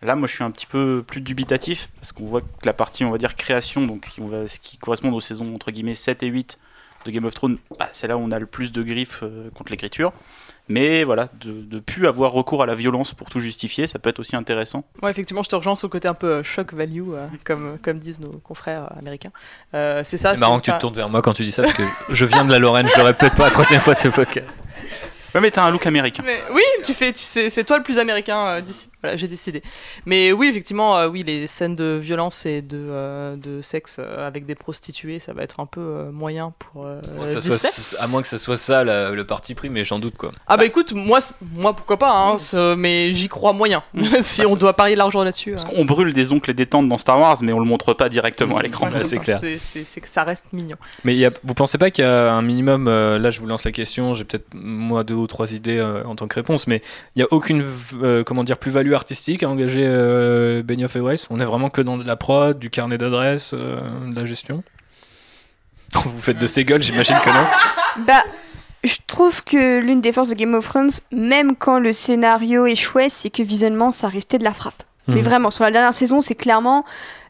Là, 0.01 0.15
moi, 0.15 0.27
je 0.27 0.33
suis 0.35 0.43
un 0.43 0.51
petit 0.51 0.65
peu 0.65 1.03
plus 1.05 1.21
dubitatif 1.21 1.89
parce 1.99 2.11
qu'on 2.13 2.25
voit 2.25 2.41
que 2.41 2.47
la 2.65 2.73
partie, 2.73 3.03
on 3.03 3.11
va 3.11 3.17
dire 3.17 3.35
création, 3.35 3.85
donc 3.85 4.05
ce 4.05 4.11
qui, 4.11 4.21
va- 4.21 4.47
ce 4.47 4.59
qui 4.59 4.77
correspond 4.77 5.11
aux 5.11 5.21
saisons 5.21 5.53
entre 5.53 5.71
guillemets 5.71 5.95
7 5.95 6.23
et 6.23 6.27
8 6.27 6.57
de 7.05 7.11
Game 7.11 7.25
of 7.25 7.33
Thrones, 7.33 7.57
bah, 7.79 7.89
c'est 7.93 8.07
là 8.07 8.17
où 8.17 8.21
on 8.21 8.31
a 8.31 8.39
le 8.39 8.45
plus 8.45 8.71
de 8.71 8.81
griffes 8.83 9.19
euh, 9.23 9.49
contre 9.55 9.71
l'écriture. 9.71 10.11
Mais 10.71 11.03
voilà, 11.03 11.29
de 11.41 11.65
ne 11.75 11.79
plus 11.79 12.05
avoir 12.07 12.31
recours 12.31 12.61
à 12.61 12.65
la 12.67 12.75
violence 12.75 13.13
pour 13.15 13.27
tout 13.29 13.39
justifier, 13.39 13.87
ça 13.87 13.97
peut 13.97 14.09
être 14.09 14.19
aussi 14.19 14.35
intéressant. 14.35 14.83
Ouais, 15.01 15.09
effectivement, 15.09 15.41
je 15.41 15.49
te 15.49 15.55
rejoins 15.55 15.73
sur 15.75 15.87
le 15.87 15.91
côté 15.91 16.07
un 16.07 16.13
peu 16.13 16.27
euh, 16.27 16.43
shock 16.43 16.73
value, 16.73 17.09
euh, 17.09 17.25
comme, 17.43 17.79
comme 17.81 17.97
disent 17.97 18.19
nos 18.19 18.33
confrères 18.43 18.87
américains. 18.97 19.31
Euh, 19.73 20.01
c'est 20.03 20.17
ça. 20.17 20.35
C'est 20.35 20.39
marrant 20.39 20.59
que 20.59 20.65
tu 20.65 20.71
te 20.71 20.77
tournes 20.79 20.93
vers 20.93 21.09
moi 21.09 21.21
quand 21.23 21.33
tu 21.33 21.43
dis 21.43 21.51
ça 21.51 21.63
parce 21.63 21.73
que 21.73 21.83
je 22.09 22.25
viens 22.25 22.45
de 22.45 22.51
la 22.51 22.59
Lorraine, 22.59 22.87
je 22.87 22.95
le 22.97 23.03
répète 23.03 23.33
pas 23.33 23.45
la 23.45 23.51
troisième 23.51 23.81
fois 23.81 23.95
de 23.95 23.99
ce 23.99 24.09
podcast. 24.09 24.47
Ouais, 25.35 25.41
mais 25.41 25.51
t'as 25.51 25.63
un 25.63 25.69
look 25.71 25.85
américain. 25.85 26.23
Mais 26.25 26.41
oui, 26.53 26.61
tu 26.83 26.93
fais, 26.93 27.13
tu 27.13 27.19
sais, 27.23 27.49
c'est 27.49 27.63
toi 27.63 27.77
le 27.77 27.83
plus 27.83 27.99
américain 27.99 28.37
euh, 28.47 28.61
d'ici. 28.61 28.89
Voilà, 29.01 29.15
j'ai 29.15 29.27
décidé. 29.27 29.61
Mais 30.05 30.31
oui, 30.31 30.47
effectivement, 30.47 30.97
euh, 30.97 31.07
oui, 31.07 31.23
les 31.23 31.47
scènes 31.47 31.75
de 31.75 31.97
violence 32.01 32.45
et 32.45 32.61
de, 32.61 32.77
euh, 32.77 33.35
de 33.37 33.61
sexe 33.61 33.99
avec 33.99 34.45
des 34.45 34.55
prostituées, 34.55 35.19
ça 35.19 35.33
va 35.33 35.43
être 35.43 35.59
un 35.59 35.65
peu 35.65 35.79
euh, 35.81 36.11
moyen 36.11 36.53
pour 36.59 36.85
euh, 36.85 36.99
À 37.01 37.15
moins 37.15 37.25
que 37.27 37.39
ça 37.39 37.41
soit- 37.41 37.99
à 37.99 38.07
moins 38.07 38.21
que 38.21 38.27
ça 38.27 38.37
soit 38.37 38.57
ça 38.57 38.83
la- 38.83 39.11
le 39.11 39.23
parti 39.25 39.53
pris, 39.55 39.69
mais 39.69 39.85
j'en 39.85 39.99
doute 39.99 40.15
quoi. 40.17 40.31
Ah 40.47 40.57
bah 40.57 40.65
écoute, 40.65 40.93
moi, 40.93 41.19
moi 41.55 41.73
pourquoi 41.73 41.97
pas, 41.97 42.11
hein, 42.11 42.37
c'est- 42.37 42.75
mais 42.75 43.13
j'y 43.13 43.29
crois 43.29 43.53
moyen. 43.53 43.83
si 44.21 44.45
on 44.45 44.55
doit 44.55 44.73
parier 44.75 44.95
de 44.95 44.99
l'argent 44.99 45.23
là-dessus. 45.23 45.51
Parce 45.51 45.65
euh. 45.65 45.67
qu'on 45.69 45.85
brûle 45.85 46.13
des 46.13 46.31
oncles 46.31 46.51
et 46.51 46.53
des 46.55 46.65
tantes 46.65 46.89
dans 46.89 46.97
Star 46.97 47.19
Wars, 47.19 47.37
mais 47.41 47.53
on 47.53 47.59
le 47.59 47.65
montre 47.65 47.93
pas 47.93 48.09
directement 48.09 48.57
à 48.57 48.61
l'écran. 48.63 48.87
Voilà, 48.89 49.03
c'est 49.03 49.19
clair. 49.19 49.39
C'est- 49.39 49.99
que 50.01 50.07
ça 50.07 50.23
reste 50.23 50.45
mignon. 50.53 50.77
Mais 51.03 51.15
y 51.15 51.25
a- 51.25 51.31
vous 51.43 51.53
pensez 51.53 51.77
pas 51.77 51.91
qu'il 51.91 52.03
y 52.03 52.07
a 52.07 52.31
un 52.31 52.41
minimum, 52.41 52.87
euh, 52.87 53.19
là 53.19 53.29
je 53.29 53.39
vous 53.39 53.45
lance 53.47 53.63
la 53.65 53.71
question, 53.71 54.13
j'ai 54.13 54.23
peut-être 54.23 54.47
moi 54.53 55.03
deux 55.03 55.13
ou 55.19 55.27
trois 55.27 55.53
idées 55.53 55.77
euh, 55.77 56.03
en 56.05 56.15
tant 56.15 56.27
que 56.27 56.35
réponse, 56.35 56.67
mais 56.67 56.81
il 57.15 57.19
n'y 57.19 57.23
a 57.23 57.27
aucune 57.31 57.63
euh, 58.01 58.23
comment 58.23 58.43
dire, 58.43 58.57
plus-value 58.57 58.93
artistique 58.93 59.43
à 59.43 59.49
engager 59.49 59.85
euh, 59.85 60.63
Benioff 60.63 60.95
et 60.95 61.01
Weiss? 61.01 61.27
On 61.29 61.39
est 61.39 61.45
vraiment 61.45 61.69
que 61.69 61.81
dans 61.81 61.97
de 61.97 62.05
la 62.05 62.15
prod, 62.15 62.57
du 62.57 62.69
carnet 62.69 62.97
d'adresses, 62.97 63.51
euh, 63.53 63.79
de 64.09 64.15
la 64.15 64.25
gestion? 64.25 64.63
Vous 65.93 66.19
faites 66.21 66.37
de 66.37 66.47
ces 66.47 66.63
gueules, 66.65 66.83
j'imagine 66.83 67.17
que 67.23 67.29
non. 67.29 67.45
Bah, 68.07 68.23
je 68.83 68.95
trouve 69.07 69.43
que 69.43 69.79
l'une 69.79 69.99
des 70.01 70.11
forces 70.13 70.29
de 70.29 70.35
Game 70.35 70.53
of 70.53 70.67
Thrones, 70.69 70.89
même 71.11 71.55
quand 71.55 71.79
le 71.79 71.91
scénario 71.91 72.65
échouait, 72.65 73.09
c'est 73.09 73.29
que 73.29 73.43
visuellement, 73.43 73.91
ça 73.91 74.07
restait 74.07 74.37
de 74.37 74.43
la 74.43 74.53
frappe. 74.53 74.83
Mais 75.07 75.15
Mhm. 75.15 75.21
vraiment, 75.23 75.49
sur 75.51 75.63
la 75.63 75.71
dernière 75.71 75.93
saison, 75.93 76.21
c'est 76.21 76.35
clairement. 76.35 76.85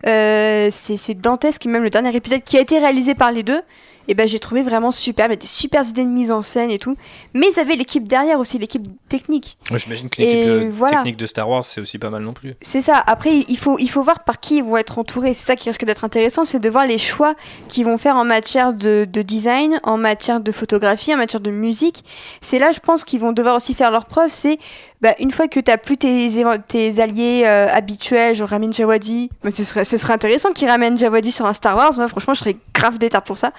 euh, 0.06 0.68
c'est 0.72 0.98
c'est 0.98 1.14
dantesque. 1.14 1.66
Même 1.66 1.84
le 1.84 1.90
dernier 1.90 2.14
épisode 2.16 2.42
qui 2.44 2.58
a 2.58 2.62
été 2.62 2.78
réalisé 2.80 3.16
par 3.16 3.32
les 3.32 3.44
deux, 3.44 3.62
et 4.10 4.16
ben, 4.16 4.28
j'ai 4.28 4.40
trouvé 4.40 4.64
vraiment 4.64 4.90
super. 4.90 5.28
Il 5.28 5.30
y 5.30 5.34
a 5.34 5.36
des 5.36 5.46
super 5.46 5.88
idées 5.88 6.04
de 6.04 6.10
mise 6.10 6.32
en 6.32 6.42
scène 6.42 6.72
et 6.72 6.80
tout. 6.80 6.96
Mais 7.36 7.46
ils 7.54 7.60
avaient 7.60 7.76
l'équipe 7.76 8.08
derrière 8.08 8.40
aussi, 8.40 8.58
l'équipe 8.58 8.88
technique. 9.08 9.60
Ouais, 9.70 9.78
J'imagine 9.78 10.10
que 10.10 10.20
l'équipe 10.20 10.48
euh, 10.48 10.70
voilà. 10.72 10.98
technique 10.98 11.18
de 11.18 11.28
Star 11.28 11.48
Wars 11.48 11.64
c'est 11.64 11.80
aussi 11.80 12.00
pas 12.00 12.10
mal 12.10 12.24
non 12.24 12.34
plus. 12.34 12.56
C'est 12.60 12.82
ça. 12.82 12.98
Après, 13.06 13.46
il 13.48 13.58
faut, 13.58 13.78
il 13.78 13.88
faut 13.88 14.02
voir 14.02 14.24
par 14.24 14.40
qui 14.40 14.58
ils 14.58 14.64
vont 14.64 14.78
être 14.78 14.98
entourés. 14.98 15.36
C'est 15.36 15.46
ça 15.46 15.56
qui 15.56 15.70
risque 15.70 15.86
d'être 15.86 16.04
intéressant, 16.04 16.44
c'est 16.44 16.60
de 16.60 16.70
voir 16.70 16.88
les 16.88 16.98
choix 16.98 17.36
qu'ils 17.68 17.86
vont 17.86 18.00
faire 18.00 18.16
en 18.16 18.26
matière 18.26 18.74
de, 18.74 19.08
de 19.08 19.22
design, 19.22 19.80
en 19.84 19.98
matière 19.98 20.40
de 20.40 20.52
photographie, 20.52 21.14
en 21.14 21.18
matière 21.18 21.42
de 21.42 21.52
musique. 21.52 22.04
C'est 22.42 22.58
là, 22.58 22.72
je 22.72 22.80
pense, 22.80 23.04
qu'ils 23.04 23.20
vont 23.20 23.32
devoir 23.32 23.56
aussi 23.56 23.76
faire 23.76 23.92
leurs 23.92 24.06
preuves. 24.06 24.32
C'est 24.32 24.58
bah, 25.02 25.16
une 25.20 25.32
fois 25.32 25.48
que 25.48 25.60
tu 25.62 25.72
n'as 25.72 25.78
plus 25.78 25.98
tes, 25.98 27.00
alliés 27.00 27.44
euh, 27.46 27.68
habituels, 27.72 28.36
genre 28.36 28.50
Ramin 28.50 28.72
Djawadi, 28.72 29.30
bah, 29.44 29.52
ce, 29.54 29.64
serait, 29.64 29.86
ce 29.86 29.98
serait 29.98 30.14
intéressant 30.14 30.52
qu'ils 30.52 30.68
ramènent 30.68 30.98
Djawadi 30.98 31.32
sur 31.32 31.46
un 31.46 31.54
Star 31.54 31.78
Wars. 31.78 31.94
Moi, 31.96 32.08
franchement, 32.10 32.34
je 32.34 32.40
serais 32.40 32.58
grave 32.74 32.98
d'état 32.98 33.22
pour 33.22 33.38
ça. 33.38 33.54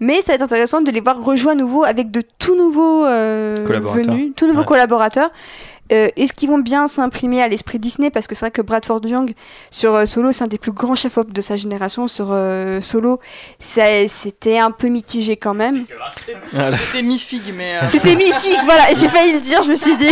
Mais 0.00 0.20
ça 0.22 0.32
va 0.32 0.34
être 0.36 0.42
intéressant 0.42 0.80
de 0.80 0.90
les 0.90 1.00
voir 1.00 1.22
rejouer 1.22 1.52
à 1.52 1.54
nouveau 1.54 1.84
avec 1.84 2.10
de 2.10 2.22
tout 2.38 2.56
nouveaux 2.56 3.04
euh, 3.06 3.64
Collaborateurs. 3.64 4.04
venus, 4.14 4.32
tout 4.36 4.46
nouveaux 4.46 4.60
Ouais. 4.60 4.64
collaborateurs. 4.66 5.30
Euh, 5.92 6.08
Est-ce 6.16 6.32
qu'ils 6.32 6.48
vont 6.48 6.58
bien 6.58 6.86
s'imprimer 6.86 7.42
à 7.42 7.48
l'esprit 7.48 7.78
Disney? 7.78 8.08
Parce 8.10 8.26
que 8.26 8.34
c'est 8.34 8.46
vrai 8.46 8.50
que 8.50 8.62
Bradford 8.62 9.02
Young, 9.04 9.34
sur 9.70 9.94
euh, 9.94 10.06
Solo, 10.06 10.32
c'est 10.32 10.42
un 10.42 10.46
des 10.46 10.56
plus 10.56 10.72
grands 10.72 10.94
chefs-op 10.94 11.30
de 11.30 11.40
sa 11.42 11.56
génération. 11.56 12.08
Sur 12.08 12.28
euh, 12.32 12.80
Solo, 12.80 13.20
c'était 13.58 14.58
un 14.58 14.70
peu 14.70 14.88
mitigé 14.88 15.36
quand 15.36 15.52
même. 15.52 15.84
C'était 16.16 17.02
mi-figue, 17.02 17.52
mais. 17.54 17.76
euh, 17.82 17.86
C'était 17.86 18.14
mi-figue, 18.16 18.60
voilà, 18.64 18.94
j'ai 18.94 19.08
failli 19.08 19.34
le 19.34 19.40
dire, 19.40 19.62
je 19.62 19.68
me 19.70 19.74
suis 19.74 19.94
dit. 19.98 20.08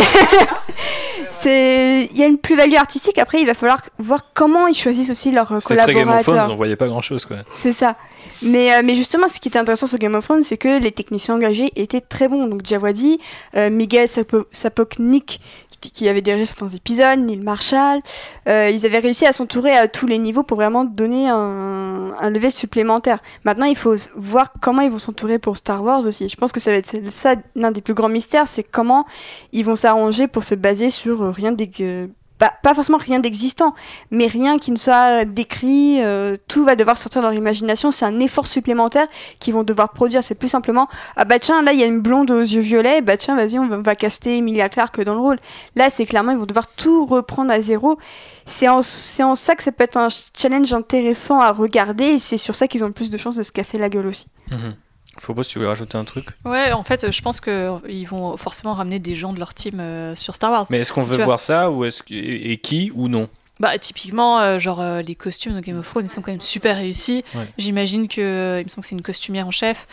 C'est- 1.31 2.07
Il 2.11 2.17
y 2.17 2.23
a 2.23 2.27
une 2.27 2.37
plus-value 2.37 2.75
artistique, 2.75 3.17
après 3.17 3.39
il 3.39 3.45
va 3.47 3.53
falloir 3.53 3.81
voir 3.97 4.19
comment 4.33 4.67
ils 4.67 4.75
choisissent 4.75 5.09
aussi 5.09 5.31
leurs 5.31 5.51
euh, 5.51 5.59
C'était 5.59 5.77
très 5.77 5.93
Game 5.93 6.03
of 6.07 6.13
Thrones, 6.13 6.23
collaborateurs. 6.25 6.53
on 6.53 6.55
voyait 6.55 6.75
pas 6.75 6.87
grand 6.87 7.01
chose 7.01 7.25
quoi. 7.25 7.37
C'est 7.55 7.73
ça. 7.73 7.95
Mais, 8.41 8.73
euh, 8.73 8.81
mais 8.83 8.95
justement, 8.95 9.27
ce 9.27 9.39
qui 9.39 9.47
était 9.47 9.59
intéressant 9.59 9.87
sur 9.87 9.99
Game 9.99 10.15
of 10.15 10.25
Thrones, 10.25 10.43
c'est 10.43 10.57
que 10.57 10.79
les 10.79 10.91
techniciens 10.91 11.35
engagés 11.35 11.71
étaient 11.75 12.01
très 12.01 12.27
bons. 12.27 12.47
Donc 12.47 12.65
Djawadi, 12.65 13.19
euh, 13.55 13.69
Miguel 13.69 14.07
Sapo- 14.07 14.45
Sapoknik, 14.51 15.39
qui, 15.81 16.07
avait 16.07 16.21
dirigé 16.21 16.45
certains 16.45 16.69
épisodes, 16.69 17.19
Neil 17.19 17.39
Marshall, 17.39 17.99
euh, 18.47 18.69
ils 18.69 18.85
avaient 18.85 18.99
réussi 18.99 19.25
à 19.25 19.33
s'entourer 19.33 19.71
à 19.71 19.89
tous 19.89 20.07
les 20.07 20.17
niveaux 20.17 20.43
pour 20.43 20.55
vraiment 20.55 20.85
donner 20.85 21.27
un, 21.27 22.11
un 22.17 22.29
level 22.29 22.51
supplémentaire. 22.53 23.19
Maintenant, 23.43 23.65
il 23.65 23.75
faut 23.75 23.95
voir 24.15 24.53
comment 24.61 24.81
ils 24.81 24.89
vont 24.91 24.97
s'entourer 24.99 25.39
pour 25.39 25.57
Star 25.57 25.83
Wars 25.83 26.05
aussi. 26.05 26.29
Je 26.29 26.37
pense 26.37 26.53
que 26.53 26.61
ça 26.61 26.71
va 26.71 26.77
être 26.77 27.11
ça 27.11 27.35
l'un 27.55 27.71
des 27.71 27.81
plus 27.81 27.93
grands 27.93 28.07
mystères, 28.07 28.47
c'est 28.47 28.63
comment 28.63 29.05
ils 29.51 29.65
vont 29.65 29.75
s'arranger 29.75 30.27
pour 30.27 30.45
se 30.45 30.55
baser 30.55 30.89
sur 30.89 31.21
euh, 31.21 31.31
rien 31.31 31.51
d'ex- 31.51 32.07
pas, 32.49 32.73
forcément 32.73 32.97
rien 32.97 33.19
d'existant, 33.19 33.73
mais 34.11 34.27
rien 34.27 34.57
qui 34.57 34.71
ne 34.71 34.77
soit 34.77 35.25
décrit, 35.25 36.01
euh, 36.01 36.37
tout 36.47 36.63
va 36.63 36.75
devoir 36.75 36.97
sortir 36.97 37.21
de 37.21 37.27
leur 37.27 37.35
imagination, 37.35 37.91
c'est 37.91 38.05
un 38.05 38.19
effort 38.19 38.47
supplémentaire 38.47 39.07
qu'ils 39.39 39.53
vont 39.53 39.63
devoir 39.63 39.89
produire, 39.91 40.23
c'est 40.23 40.35
plus 40.35 40.47
simplement, 40.47 40.87
ah 41.15 41.25
bah 41.25 41.39
tiens, 41.39 41.61
là 41.61 41.73
il 41.73 41.79
y 41.79 41.83
a 41.83 41.85
une 41.85 41.99
blonde 41.99 42.31
aux 42.31 42.39
yeux 42.39 42.61
violets, 42.61 43.01
bah 43.01 43.17
tiens, 43.17 43.35
vas-y, 43.35 43.59
on 43.59 43.67
va, 43.67 43.95
caster 43.95 44.37
Emilia 44.37 44.69
Clarke 44.69 45.01
dans 45.01 45.13
le 45.13 45.19
rôle. 45.19 45.39
Là, 45.75 45.89
c'est 45.89 46.05
clairement, 46.05 46.31
ils 46.31 46.37
vont 46.37 46.45
devoir 46.45 46.67
tout 46.67 47.05
reprendre 47.05 47.51
à 47.51 47.61
zéro. 47.61 47.97
C'est 48.45 48.67
en, 48.67 48.79
en 48.79 49.35
ça 49.35 49.55
que 49.55 49.63
ça 49.63 49.71
peut 49.71 49.83
être 49.83 49.97
un 49.97 50.09
challenge 50.37 50.73
intéressant 50.73 51.39
à 51.39 51.51
regarder, 51.51 52.05
et 52.05 52.19
c'est 52.19 52.37
sur 52.37 52.55
ça 52.55 52.67
qu'ils 52.67 52.83
ont 52.83 52.87
le 52.87 52.93
plus 52.93 53.09
de 53.09 53.17
chances 53.17 53.35
de 53.35 53.43
se 53.43 53.51
casser 53.51 53.77
la 53.77 53.89
gueule 53.89 54.07
aussi. 54.07 54.27
Mhm. 54.51 54.75
Si 55.19 55.49
tu 55.49 55.59
voulais 55.59 55.69
rajouter 55.69 55.97
un 55.97 56.03
truc? 56.05 56.25
Ouais, 56.45 56.71
en 56.71 56.83
fait, 56.83 57.11
je 57.11 57.21
pense 57.21 57.39
qu'ils 57.39 58.07
vont 58.07 58.35
forcément 58.37 58.73
ramener 58.73 58.99
des 58.99 59.15
gens 59.15 59.31
de 59.33 59.39
leur 59.39 59.53
team 59.53 59.79
euh, 59.79 60.15
sur 60.15 60.35
Star 60.35 60.51
Wars. 60.51 60.65
Mais 60.69 60.79
est-ce 60.79 60.91
qu'on 60.93 61.03
veut 61.03 61.15
vois. 61.17 61.25
voir 61.25 61.39
ça 61.39 61.69
ou 61.71 61.85
est-ce 61.85 62.01
que- 62.03 62.13
et 62.13 62.57
qui 62.57 62.91
ou 62.95 63.07
non? 63.07 63.29
Bah, 63.59 63.77
typiquement, 63.77 64.39
euh, 64.39 64.57
genre, 64.57 64.81
euh, 64.81 65.01
les 65.03 65.13
costumes 65.13 65.53
de 65.53 65.59
Game 65.59 65.77
of 65.77 65.87
Thrones, 65.87 66.03
ils 66.03 66.09
sont 66.09 66.21
quand 66.21 66.31
même 66.31 66.41
super 66.41 66.75
réussis. 66.75 67.23
Ouais. 67.35 67.47
J'imagine 67.59 68.07
que, 68.07 68.57
il 68.59 68.65
me 68.65 68.69
semble 68.69 68.81
que 68.81 68.87
c'est 68.87 68.95
une 68.95 69.03
costumière 69.03 69.47
en 69.47 69.51
chef. 69.51 69.87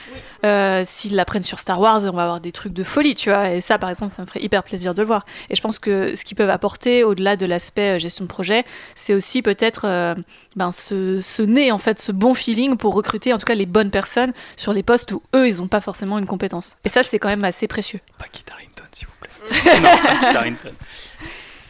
Euh, 0.45 0.82
S'ils 0.87 1.15
la 1.15 1.27
prennent 1.27 1.43
sur 1.43 1.59
Star 1.59 1.78
Wars, 1.78 2.03
on 2.05 2.12
va 2.12 2.23
avoir 2.23 2.41
des 2.41 2.53
trucs 2.53 2.73
de 2.73 2.82
folie, 2.82 3.15
tu 3.15 3.28
vois. 3.28 3.51
Et 3.51 3.61
ça, 3.61 3.78
par 3.78 3.91
exemple, 3.91 4.12
ça 4.12 4.23
me 4.23 4.27
ferait 4.27 4.43
hyper 4.43 4.62
plaisir 4.62 4.95
de 4.95 5.03
le 5.03 5.07
voir. 5.07 5.27
Et 5.51 5.57
je 5.57 5.61
pense 5.61 5.78
que 5.78 6.15
ce 6.15 6.24
qu'ils 6.24 6.39
peuvent 6.39 6.51
apporter, 6.51 7.05
au-delà 7.05 7.37
de 7.37 7.45
l'aspect 7.45 7.97
euh, 7.97 7.99
gestion 7.99 8.24
de 8.24 8.31
projet, 8.31 8.65
c'est 8.95 9.12
aussi 9.12 9.43
peut-être 9.43 9.82
euh, 9.85 10.15
ben, 10.57 10.73
ce, 10.73 11.20
ce 11.20 11.43
nez, 11.43 11.70
en 11.70 11.78
fait, 11.78 11.99
ce 11.99 12.12
bon 12.12 12.32
feeling 12.32 12.78
pour 12.78 12.95
recruter, 12.95 13.35
en 13.35 13.39
tout 13.39 13.47
cas, 13.47 13.55
les 13.55 13.66
bonnes 13.66 13.91
personnes 13.91 14.32
sur 14.57 14.73
les 14.73 14.82
postes 14.82 15.12
où 15.12 15.23
eux, 15.37 15.47
ils 15.47 15.59
n'ont 15.59 15.69
pas 15.69 15.82
forcément 15.82 16.19
une 16.19 16.27
compétence. 16.27 16.78
Et 16.85 16.89
ça, 16.89 17.03
c'est 17.03 17.19
quand 17.19 17.28
même 17.28 17.45
assez 17.45 17.69
précieux. 17.69 18.01
Pas 18.19 18.24
Kit 18.32 18.43
Harington, 18.51 18.85
s'il 18.91 19.07
vous 19.07 19.12
plaît. 19.20 19.81
Non, 19.81 20.32
pas 20.32 20.39
Harington. 20.41 20.73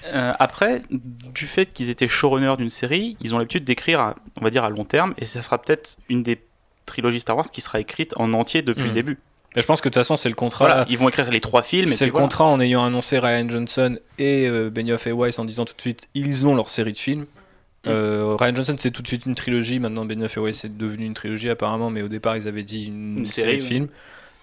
Euh, 0.06 0.32
après, 0.38 0.82
du 0.90 1.46
fait 1.46 1.66
qu'ils 1.66 1.90
étaient 1.90 2.08
showrunners 2.08 2.56
d'une 2.58 2.70
série, 2.70 3.16
ils 3.20 3.34
ont 3.34 3.38
l'habitude 3.38 3.64
d'écrire, 3.64 4.00
à- 4.00 4.14
on 4.40 4.44
va 4.44 4.50
dire, 4.50 4.64
à 4.64 4.70
long 4.70 4.84
terme, 4.84 5.14
et 5.18 5.26
ça 5.26 5.42
sera 5.42 5.60
peut-être 5.60 5.98
une 6.08 6.22
des 6.22 6.40
trilogies 6.86 7.20
Star 7.20 7.36
Wars 7.36 7.50
qui 7.50 7.60
sera 7.60 7.80
écrite 7.80 8.14
en 8.16 8.32
entier 8.32 8.62
depuis 8.62 8.84
le 8.84 8.92
début. 8.92 9.18
Et 9.56 9.62
je 9.62 9.66
pense 9.66 9.80
que 9.80 9.88
de 9.88 9.92
toute 9.92 10.00
façon, 10.00 10.14
c'est 10.16 10.28
le 10.28 10.34
contrat. 10.36 10.66
Voilà, 10.66 10.86
ils 10.88 10.96
vont 10.96 11.08
écrire 11.08 11.28
les 11.30 11.40
trois 11.40 11.62
films. 11.62 11.88
C'est 11.90 12.06
le 12.06 12.12
voilà. 12.12 12.24
contrat 12.24 12.44
en 12.46 12.60
ayant 12.60 12.84
annoncé 12.84 13.18
Ryan 13.18 13.48
Johnson 13.48 13.98
et 14.18 14.46
euh, 14.46 14.70
Benioff 14.70 15.06
et 15.08 15.12
Weiss 15.12 15.38
en 15.40 15.44
disant 15.44 15.64
tout 15.64 15.74
de 15.76 15.80
suite 15.80 16.08
ils 16.14 16.46
ont 16.46 16.54
leur 16.54 16.70
série 16.70 16.92
de 16.92 16.98
films. 16.98 17.26
Euh, 17.88 18.36
Ryan 18.38 18.54
Johnson 18.54 18.76
c'est 18.78 18.90
tout 18.92 19.02
de 19.02 19.08
suite 19.08 19.26
une 19.26 19.34
trilogie, 19.34 19.78
maintenant 19.80 20.04
Benioff 20.04 20.36
et 20.36 20.40
Weiss 20.40 20.58
c'est 20.60 20.76
devenu 20.76 21.04
une 21.06 21.14
trilogie 21.14 21.48
apparemment, 21.50 21.90
mais 21.90 22.02
au 22.02 22.08
départ 22.08 22.36
ils 22.36 22.46
avaient 22.46 22.62
dit 22.62 22.86
une, 22.86 23.18
Une 23.20 23.26
série, 23.26 23.42
série, 23.46 23.56
de 23.58 23.62
ouais. 23.62 23.68
films. 23.68 23.88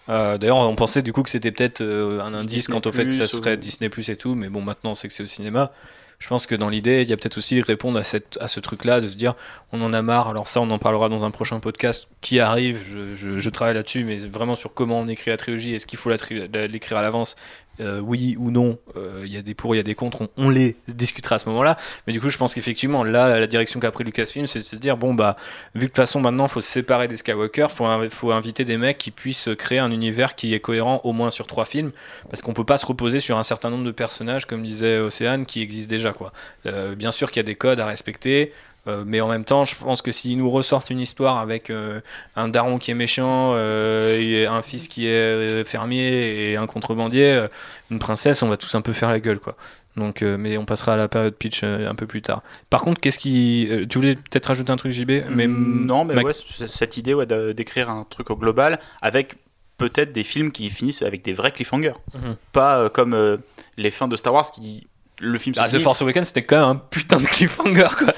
Euh, 0.10 0.38
D'ailleurs 0.38 0.58
on 0.58 0.76
pensait 0.76 1.02
du 1.02 1.12
coup 1.14 1.24
que 1.24 1.30
c'était 1.30 1.52
peut-être 1.52 1.82
euh, 1.82 2.22
un 2.22 2.34
indice 2.34 2.60
Disney+, 2.68 2.80
quant 2.82 2.90
au 2.90 2.94
fait 2.94 3.06
que 3.06 3.12
ça 3.12 3.28
serait 3.28 3.54
ou- 3.54 3.58
Disney 3.58 3.90
Plus 3.90 4.10
et 4.10 4.16
tout, 4.16 4.36
mais 4.36 4.50
bon 4.50 4.62
maintenant 4.62 4.92
on 4.92 4.96
sait 4.96 5.08
que 5.08 5.14
c'est 5.14 5.24
au 5.24 5.28
cinéma. 5.28 5.72
Je 6.20 6.28
pense 6.30 6.48
que 6.48 6.56
dans 6.56 6.70
l'idée, 6.70 7.04
il 7.04 7.08
y 7.10 7.14
a 7.14 7.16
peut-être 7.18 7.38
aussi 7.38 7.62
répondre 7.62 8.00
à, 8.00 8.02
cette, 8.04 8.40
à 8.42 8.48
ce 8.48 8.60
truc-là, 8.60 9.02
de 9.02 9.08
se 9.08 9.16
dire 9.16 9.36
on 9.72 9.80
en 9.84 9.94
a 9.94 10.02
marre. 10.02 10.30
Alors, 10.30 10.48
ça, 10.48 10.60
on 10.62 10.70
en 10.72 10.80
parlera 10.80 11.10
dans 11.10 11.24
un 11.26 11.30
prochain 11.30 11.60
podcast 11.60 12.08
qui 12.22 12.40
arrive. 12.40 12.82
Je, 12.84 13.16
je- 13.16 13.38
je 13.38 13.50
travaille 13.52 13.76
là-dessus, 13.76 14.04
mais 14.04 14.18
vraiment 14.18 14.56
sur 14.56 14.74
comment 14.74 15.00
on 15.00 15.08
écrit 15.08 15.30
la 15.30 15.38
trilogie. 15.38 15.76
Est-ce 15.76 15.86
qu'il 15.86 16.00
faut 16.00 16.10
l'écrire 16.10 16.98
à 16.98 17.02
l'avance 17.04 17.36
Euh, 17.80 17.99
Oui 17.99 18.36
ou 18.40 18.49
non 18.52 18.78
Euh, 18.95 19.24
Il 19.26 19.34
y 19.34 19.38
a 19.38 19.41
des 19.41 19.54
pour, 19.54 19.76
il 19.76 19.78
y 19.78 19.82
a 19.82 19.84
des 19.84 19.95
contre. 19.95 20.30
On, 20.38 20.49
les 20.49 20.78
discutera 20.88 21.36
à 21.36 21.40
ce 21.40 21.49
moment-là. 21.49 21.76
Mais 22.08 22.14
du 22.14 22.22
coup, 22.22 22.30
je 22.30 22.38
pense 22.38 22.54
qu'effectivement, 22.54 23.04
là, 23.04 23.40
la 23.40 23.48
direction 23.48 23.80
qu'a 23.80 23.91
pris 23.91 24.04
Lucasfilm, 24.06 24.48
c'est 24.48 24.60
de 24.60 24.64
se 24.64 24.76
dire 24.78 24.95
bon, 24.95 25.14
bah, 25.14 25.36
vu 25.76 25.82
que 25.82 25.86
de 25.86 25.88
toute 25.88 25.98
façon, 25.98 26.22
maintenant, 26.22 26.45
il 26.45 26.52
faut 26.52 26.62
se 26.62 26.72
séparer 26.72 27.08
des 27.08 27.18
Skywalker, 27.18 27.68
il 27.70 27.76
faut, 27.76 28.10
faut 28.10 28.32
inviter 28.32 28.64
des 28.66 28.78
mecs 28.78 28.98
qui 28.98 29.12
puissent 29.12 29.49
créer 29.58 29.80
un 29.80 29.91
univers 29.91 30.36
qui 30.36 30.54
est 30.54 30.60
cohérent 30.60 31.02
au 31.04 31.12
moins 31.12 31.30
sur 31.30 31.48
trois 31.48 31.66
films. 31.66 31.91
Parce 32.30 32.41
qu'on 32.41 32.54
peut 32.54 32.66
pas 32.66 32.78
se 32.78 32.86
reposer 32.86 33.20
sur 33.20 33.38
un 33.38 33.44
certain 33.44 33.70
nombre 33.70 33.84
de 33.84 33.91
personnages, 33.91 34.45
comme 34.45 34.64
disait 34.64 34.99
Océane, 34.99 35.45
qui 35.45 35.62
existent 35.62 35.90
déjà 35.90 35.98
déjà 35.98 36.14
quoi. 36.14 36.32
Euh, 36.66 36.95
bien 36.95 37.12
sûr 37.12 37.32
qu'il 37.32 37.40
y 37.40 37.45
a 37.45 37.49
des 37.52 37.56
codes 37.56 37.80
à 37.80 37.86
respecter. 37.86 38.54
Euh, 38.88 39.04
mais 39.06 39.22
en 39.22 39.28
même 39.28 39.44
temps, 39.44 39.66
je 39.66 39.76
pense 39.76 40.02
que 40.02 40.12
s'ils 40.12 40.38
nous 40.38 40.50
ressortent 40.50 40.90
une 40.90 41.00
histoire 41.00 41.40
avec 41.40 41.70
euh, 41.70 42.00
un 42.36 42.48
daron 42.48 42.78
qui 42.78 42.92
est 42.92 42.96
méchant, 42.96 43.52
euh, 43.56 44.18
et 44.18 44.46
un 44.46 44.62
fils 44.62 44.88
qui 44.88 45.08
est 45.08 45.64
fermier 45.66 46.52
et 46.52 46.58
un 46.58 46.68
contrebandier, 46.68 47.48
une 47.92 48.00
princesse, 48.00 48.42
on 48.44 48.48
va 48.48 48.58
tous 48.58 48.74
un 48.76 48.82
peu 48.82 48.94
faire 48.94 49.10
la 49.10 49.20
gueule, 49.20 49.40
quoi. 49.40 49.56
Donc, 49.96 50.22
mais 50.22 50.58
on 50.60 50.66
passera 50.66 50.94
à 50.94 50.96
la 50.96 51.08
période 51.08 51.34
pitch 51.34 51.64
un 51.64 51.96
peu 51.96 52.06
plus 52.06 52.22
tard. 52.22 52.44
Par 52.70 52.82
contre, 52.82 53.02
qu'est-ce 53.02 53.18
qui, 53.18 53.68
tu 53.90 53.98
voulais 53.98 54.16
peut-être 54.16 54.46
rajouter 54.46 54.72
un 54.72 54.76
truc, 54.76 54.92
JB 54.92 55.24
Mais 55.30 55.48
Mm, 55.48 55.86
non, 55.86 56.06
mais 56.06 56.24
ouais, 56.24 56.34
cette 56.34 56.98
idée 56.98 57.16
ouais, 57.16 57.26
d'écrire 57.26 57.90
un 57.90 58.06
truc 58.08 58.30
au 58.30 58.36
global 58.36 58.80
avec 59.02 59.36
peut-être 59.78 60.12
des 60.12 60.24
films 60.24 60.52
qui 60.52 60.70
finissent 60.70 61.02
avec 61.02 61.24
des 61.24 61.34
vrais 61.34 61.52
cliffhangers. 61.52 61.94
Mhm. 62.14 62.36
Pas 62.52 62.90
comme 62.90 63.40
les 63.78 63.92
fins 63.92 64.08
de 64.08 64.16
Star 64.16 64.34
Wars 64.34 64.50
qui. 64.52 64.88
Le 65.20 65.40
film 65.40 65.56
Ah, 65.58 65.68
The 65.68 65.80
Force 65.80 66.04
Awakens, 66.04 66.28
c'était 66.28 66.44
quand 66.44 66.58
même 66.58 66.76
un 66.76 66.76
putain 66.76 67.18
de 67.18 67.26
cliffhanger, 67.26 67.88
quoi. 67.98 68.14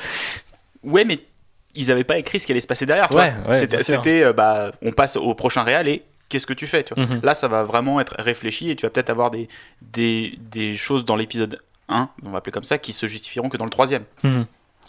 Ouais, 0.83 1.05
mais 1.05 1.19
ils 1.75 1.91
avaient 1.91 2.03
pas 2.03 2.17
écrit 2.17 2.39
ce 2.39 2.45
qui 2.45 2.51
allait 2.51 2.61
se 2.61 2.67
passer 2.67 2.85
derrière. 2.85 3.11
Ouais, 3.13 3.33
ouais, 3.47 3.67
C'était, 3.81 4.23
euh, 4.23 4.33
bah, 4.33 4.71
on 4.81 4.91
passe 4.91 5.15
au 5.15 5.33
prochain 5.35 5.63
réal 5.63 5.87
et 5.87 6.03
qu'est-ce 6.29 6.45
que 6.45 6.53
tu 6.53 6.67
fais 6.67 6.83
tu 6.83 6.93
vois. 6.93 7.05
Mhm. 7.05 7.21
Là, 7.23 7.33
ça 7.33 7.47
va 7.47 7.63
vraiment 7.63 7.99
être 7.99 8.15
réfléchi 8.19 8.69
et 8.69 8.75
tu 8.75 8.85
vas 8.85 8.89
peut-être 8.89 9.09
avoir 9.09 9.31
des, 9.31 9.47
des, 9.81 10.37
des 10.51 10.77
choses 10.77 11.05
dans 11.05 11.15
l'épisode 11.15 11.61
1, 11.89 12.09
on 12.23 12.29
va 12.29 12.37
appeler 12.37 12.51
comme 12.51 12.63
ça, 12.63 12.77
qui 12.77 12.93
se 12.93 13.07
justifieront 13.07 13.49
que 13.49 13.57
dans 13.57 13.65
le 13.65 13.71
troisième. 13.71 14.03
Mhm. 14.23 14.45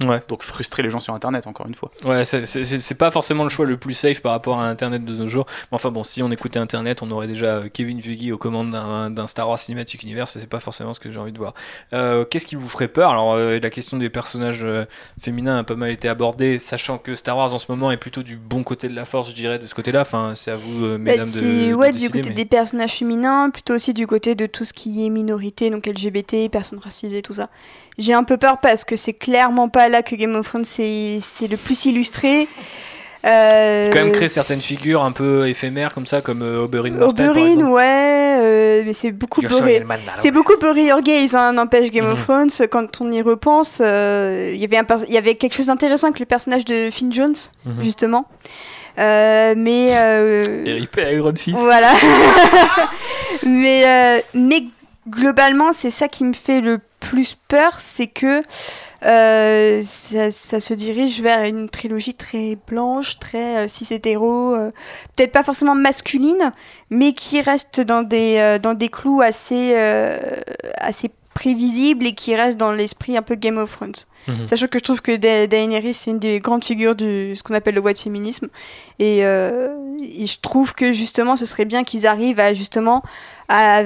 Ouais. 0.07 0.23
Donc 0.29 0.43
frustrer 0.43 0.83
les 0.83 0.89
gens 0.89 0.99
sur 0.99 1.13
Internet, 1.13 1.47
encore 1.47 1.67
une 1.67 1.75
fois. 1.75 1.91
Ouais, 2.07 2.25
c'est- 2.25 2.47
c'est 2.47 2.65
c'est 2.65 2.95
pas 2.95 3.11
forcément 3.11 3.43
le 3.43 3.51
choix 3.51 3.67
le 3.67 3.77
plus 3.77 3.93
safe 3.93 4.21
par 4.23 4.33
rapport 4.33 4.59
à 4.59 4.65
Internet 4.67 5.05
de 5.05 5.15
nos 5.15 5.27
jours. 5.27 5.45
Mais 5.71 5.75
enfin 5.77 5.91
bon, 5.91 6.05
si 6.05 6.23
on 6.23 6.31
écoutait 6.31 6.59
Internet, 6.59 7.03
on 7.03 7.11
aurait 7.11 7.27
déjà 7.27 7.47
euh, 7.57 7.69
Kevin 7.71 8.01
Feige 8.01 8.33
aux 8.33 8.39
commandes 8.39 8.71
d'un 8.71 9.11
d'un 9.11 9.27
Star 9.27 9.47
Wars 9.47 9.59
Cinematic 9.59 10.03
Universe, 10.03 10.37
et 10.37 10.41
c'est 10.41 10.47
pas 10.47 10.59
forcément 10.61 10.95
ce 10.95 11.01
que 11.01 11.13
j'ai 11.13 11.19
envie 11.21 11.33
de 11.33 11.39
voir. 11.39 11.53
Euh, 11.93 12.25
Qu'est-ce 12.25 12.47
qui 12.47 12.55
vous 12.55 12.67
ferait 12.69 12.89
peur? 12.89 13.11
Alors, 13.11 13.35
euh, 13.35 13.59
la 13.63 13.69
question 13.71 13.99
des 13.99 14.09
personnages 14.09 14.65
euh, 14.65 14.87
féminins 15.21 15.59
a 15.59 15.65
pas 15.65 15.75
mal 15.77 15.91
été 15.91 16.09
abordée, 16.09 16.59
sachant 16.59 16.97
que 16.97 17.15
Star 17.15 17.37
Wars 17.37 17.53
en 17.53 17.59
ce 17.59 17.67
moment 17.69 17.91
est 17.91 17.99
plutôt 17.99 18.23
du 18.23 18.37
bon 18.37 18.63
côté 18.63 18.89
de 18.89 18.95
la 18.97 19.05
force, 19.05 19.29
je 19.29 19.35
dirais, 19.35 19.59
de 19.59 19.67
ce 19.67 19.75
côté-là. 19.75 20.01
Enfin, 20.01 20.33
c'est 20.35 20.51
à 20.53 20.57
vous, 20.57 20.83
euh, 20.85 20.93
Bah, 20.97 21.13
mesdames, 21.13 21.27
de, 21.27 21.31
c'est 21.33 21.69
de 21.69 21.75
ouais, 21.75 21.93
du 21.93 22.09
côté 22.09 22.31
mais- 22.31 22.35
des 22.37 22.45
personnages 22.47 22.93
féminins, 22.95 23.51
plutôt 23.51 23.75
aussi 23.75 23.93
du 23.93 24.07
côté 24.07 24.35
de 24.35 24.47
tout 24.47 24.65
ce 24.65 24.73
qui 24.73 25.05
est 25.05 25.11
minorité, 25.11 25.69
donc 25.69 25.87
LGBT, 25.87 26.49
personnes 26.49 26.79
racisées, 26.79 27.21
tout 27.21 27.35
ça. 27.35 27.51
J'ai 27.99 28.15
un 28.15 28.25
peu 28.25 28.37
peur 28.37 28.59
parce 28.59 28.85
que 28.85 28.97
c'est 28.97 29.13
clairement 29.13 29.69
pas 29.69 29.89
là 29.89 30.03
que 30.03 30.15
Game 30.15 30.35
of 30.37 30.47
Thrones 30.49 30.65
c'est 30.65 31.21
le 31.51 31.57
plus 31.57 31.85
illustré. 31.87 32.49
Euh, 33.27 33.91
Quand 33.93 33.99
même 33.99 34.13
créer 34.13 34.31
certaines 34.31 34.63
figures 34.63 35.05
un 35.05 35.13
peu 35.13 35.47
éphémères 35.47 35.93
comme 35.93 36.07
ça, 36.07 36.23
comme 36.23 36.41
euh, 36.41 36.63
Oberyn 36.63 36.95
Martell, 36.95 37.27
par 37.27 37.37
Oberyn, 37.37 37.63
ouais, 37.67 38.37
euh, 38.39 38.83
mais 38.87 38.95
c'est 38.95 39.11
beaucoup 39.13 39.43
beurré. 39.43 39.85
C'est 40.21 40.31
beaucoup 40.31 40.57
beurré 40.59 40.85
your 40.87 41.03
gaze, 41.03 41.35
hein, 41.37 41.53
n'empêche 41.53 41.91
Game 41.91 42.07
of 42.07 42.19
Mhm. 42.21 42.25
Thrones. 42.25 42.69
Quand 42.71 43.03
on 43.03 43.13
y 43.13 43.21
repense, 43.21 43.83
euh, 43.85 44.53
il 44.55 44.59
y 44.61 44.65
avait 44.65 44.79
un 44.79 44.87
il 45.07 45.13
y 45.13 45.19
avait 45.19 45.35
quelque 45.35 45.55
chose 45.55 45.67
d'intéressant 45.67 46.07
avec 46.07 46.19
le 46.19 46.25
personnage 46.25 46.65
de 46.65 46.89
Finn 46.91 47.13
Jones, 47.13 47.35
Mhm. 47.67 47.83
justement. 47.83 48.27
Euh, 48.99 49.53
mais 49.55 49.91
euh, 49.99 50.43
Iron 51.13 51.35
Fist. 51.37 51.59
voilà. 51.59 51.93
mais, 53.47 53.85
euh, 53.87 54.21
mais 54.35 54.65
globalement, 55.09 55.73
c'est 55.73 55.91
ça 55.91 56.09
qui 56.09 56.25
me 56.25 56.33
fait 56.33 56.61
le 56.63 56.79
plus 57.01 57.37
peur, 57.49 57.81
c'est 57.81 58.07
que 58.07 58.43
euh, 59.05 59.81
ça, 59.83 60.31
ça 60.31 60.61
se 60.61 60.75
dirige 60.75 61.21
vers 61.23 61.45
une 61.45 61.69
trilogie 61.69 62.15
très 62.15 62.59
blanche, 62.67 63.19
très 63.19 63.65
euh, 63.65 63.69
cis 63.69 63.87
hétéro, 63.93 64.55
euh, 64.55 64.71
peut-être 65.17 65.33
pas 65.33 65.43
forcément 65.43 65.75
masculine, 65.75 66.53
mais 66.91 67.13
qui 67.15 67.41
reste 67.41 67.81
dans 67.81 68.03
des, 68.03 68.59
dans 68.63 68.75
des 68.75 68.89
clous 68.89 69.21
assez, 69.23 69.75
assez 70.77 71.11
prévisibles 71.35 72.07
et 72.07 72.15
qui 72.15 72.35
reste 72.35 72.59
dans 72.59 72.73
l'esprit 72.73 73.17
un 73.17 73.23
peu 73.23 73.35
Game 73.37 73.57
of 73.57 73.73
Thrones. 73.75 73.93
Mhm. 74.29 74.47
Sachant 74.47 74.67
que 74.67 74.79
je 74.79 74.85
trouve 74.85 75.01
que 75.01 75.17
Da- 75.17 75.47
Daenerys, 75.47 75.95
c'est 75.95 76.11
une 76.11 76.19
des 76.19 76.39
grandes 76.41 76.65
figures 76.65 76.95
de 76.95 77.33
ce 77.35 77.43
qu'on 77.43 77.55
appelle 77.55 77.77
le 77.77 77.81
white 77.81 78.01
féminisme. 78.01 78.49
Et, 78.99 79.19
et 79.21 80.27
je 80.27 80.41
trouve 80.43 80.75
que 80.75 80.93
justement, 80.93 81.37
ce 81.37 81.47
serait 81.47 81.65
bien 81.65 81.85
qu'ils 81.85 82.07
arrivent 82.07 82.41
à 82.41 82.53
justement 82.53 83.03
à, 83.49 83.83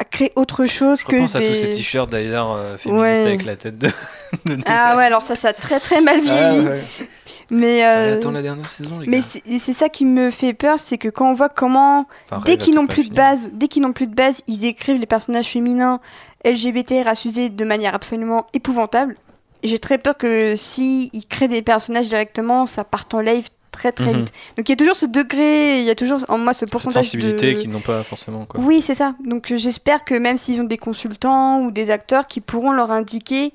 à 0.00 0.04
créer 0.04 0.32
autre 0.34 0.64
chose 0.66 1.00
Je 1.00 1.04
que 1.04 1.16
repense 1.16 1.34
des... 1.36 1.44
à 1.44 1.48
tous 1.48 1.54
ces 1.54 1.70
t-shirts 1.70 2.10
d'ailleurs 2.10 2.52
euh, 2.52 2.76
féministes 2.78 3.20
Ouais. 3.20 3.26
avec 3.26 3.44
la 3.44 3.56
tête 3.56 3.76
de. 3.78 3.88
de 4.46 4.58
Ah 4.64 4.96
ouais, 4.96 5.04
alors 5.04 5.22
ça, 5.22 5.36
ça 5.36 5.48
a 5.48 5.52
très 5.52 5.78
très 5.78 6.00
mal 6.00 6.20
vieilli. 6.20 6.38
Ah 6.66 6.70
ouais. 6.70 6.84
Mais, 7.52 7.84
euh, 7.84 8.14
attendre 8.14 8.34
la 8.36 8.42
dernière 8.42 8.70
saison, 8.70 9.00
les 9.00 9.08
mais 9.08 9.18
gars. 9.20 9.58
c'est 9.58 9.72
ça 9.72 9.88
qui 9.88 10.04
me 10.04 10.30
fait 10.30 10.54
peur, 10.54 10.78
c'est 10.78 10.98
que 10.98 11.08
quand 11.08 11.28
on 11.30 11.34
voit 11.34 11.48
comment 11.48 12.06
Enfin, 12.30 12.40
dès 12.46 12.56
qu'ils 12.56 12.74
n'ont 12.76 12.86
plus 12.86 13.10
de 13.10 13.14
base, 13.14 13.50
dès 13.52 13.66
qu'ils 13.68 13.82
n'ont 13.82 13.92
plus 13.92 14.06
de 14.06 14.14
base, 14.14 14.42
ils 14.46 14.64
écrivent 14.64 14.98
les 15.00 15.06
personnages 15.06 15.48
féminins 15.48 15.98
LGBT 16.44 17.02
racisés 17.04 17.48
de 17.50 17.64
manière 17.64 17.94
absolument 17.94 18.46
épouvantable. 18.54 19.16
J'ai 19.64 19.78
très 19.80 19.98
peur 19.98 20.16
que 20.16 20.54
si 20.56 21.10
ils 21.12 21.26
créent 21.26 21.48
des 21.48 21.60
personnages 21.62 22.08
directement, 22.08 22.66
ça 22.66 22.84
parte 22.84 23.12
en 23.14 23.20
live 23.20 23.48
très 23.80 23.92
très 23.92 24.12
Mhm. 24.12 24.18
vite. 24.18 24.32
Donc 24.56 24.68
il 24.68 24.72
y 24.72 24.74
a 24.74 24.76
toujours 24.76 24.96
ce 24.96 25.06
degré, 25.06 25.80
il 25.80 25.86
y 25.86 25.90
a 25.90 25.94
toujours 25.94 26.20
en 26.28 26.36
moi 26.38 26.52
ce 26.52 26.66
pourcentage 26.66 27.04
sensibilité 27.04 27.54
de 27.54 27.60
qu'ils 27.60 27.70
n'ont 27.70 27.80
pas 27.80 28.02
forcément. 28.02 28.44
Quoi. 28.44 28.60
oui, 28.60 28.82
c'est 28.82 28.94
ça. 28.94 29.14
Donc 29.24 29.50
euh, 29.50 29.56
j'espère 29.56 30.04
que 30.04 30.14
même 30.14 30.36
s'ils 30.36 30.60
ont 30.60 30.64
des 30.64 30.76
consultants 30.78 31.60
ou 31.62 31.70
des 31.70 31.90
acteurs 31.90 32.26
qui 32.26 32.40
pourront 32.40 32.72
leur 32.72 32.90
indiquer 32.90 33.52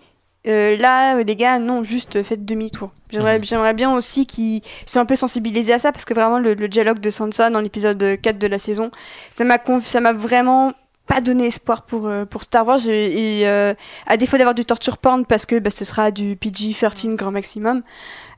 euh, 0.47 0.77
là, 0.77 1.15
euh, 1.17 1.23
les 1.23 1.35
gars, 1.35 1.57
non, 1.57 1.83
juste 1.83 2.21
faites 2.21 2.45
demi-tour. 2.45 2.91
J'aimerais 3.11 3.39
Mhm. 3.39 3.43
j'aimerais 3.45 3.73
bien 3.73 3.91
aussi 3.95 4.25
qu'ils 4.27 4.61
soient 4.85 5.01
un 5.01 5.05
peu 5.05 5.15
sensibilisés 5.15 5.73
à 5.73 5.79
ça 5.79 5.91
parce 5.91 6.05
que 6.05 6.13
vraiment 6.13 6.37
le, 6.39 6.53
le 6.53 6.67
dialogue 6.67 6.99
de 6.99 7.09
Sansa 7.09 7.49
dans 7.49 7.61
l'épisode 7.61 8.19
4 8.21 8.37
de 8.37 8.47
la 8.47 8.59
saison, 8.59 8.91
ça 9.35 9.43
m'a 9.43 9.57
conf- 9.57 9.85
ça 9.85 10.01
m'a 10.01 10.13
vraiment 10.13 10.73
pas 11.07 11.21
donné 11.21 11.45
espoir 11.47 11.83
pour, 11.83 12.07
euh, 12.07 12.25
pour 12.25 12.41
Star 12.43 12.65
Wars 12.65 12.79
et, 12.87 13.39
et, 13.41 13.47
euh, 13.47 13.73
à 14.07 14.17
défaut 14.17 14.37
d'avoir 14.37 14.55
du 14.55 14.65
torture 14.65 14.97
porn 14.97 15.25
parce 15.25 15.45
que 15.45 15.59
bah, 15.59 15.69
ce 15.69 15.85
sera 15.85 16.09
du 16.11 16.35
PG-13 16.35 17.15
grand 17.15 17.31
maximum 17.31 17.83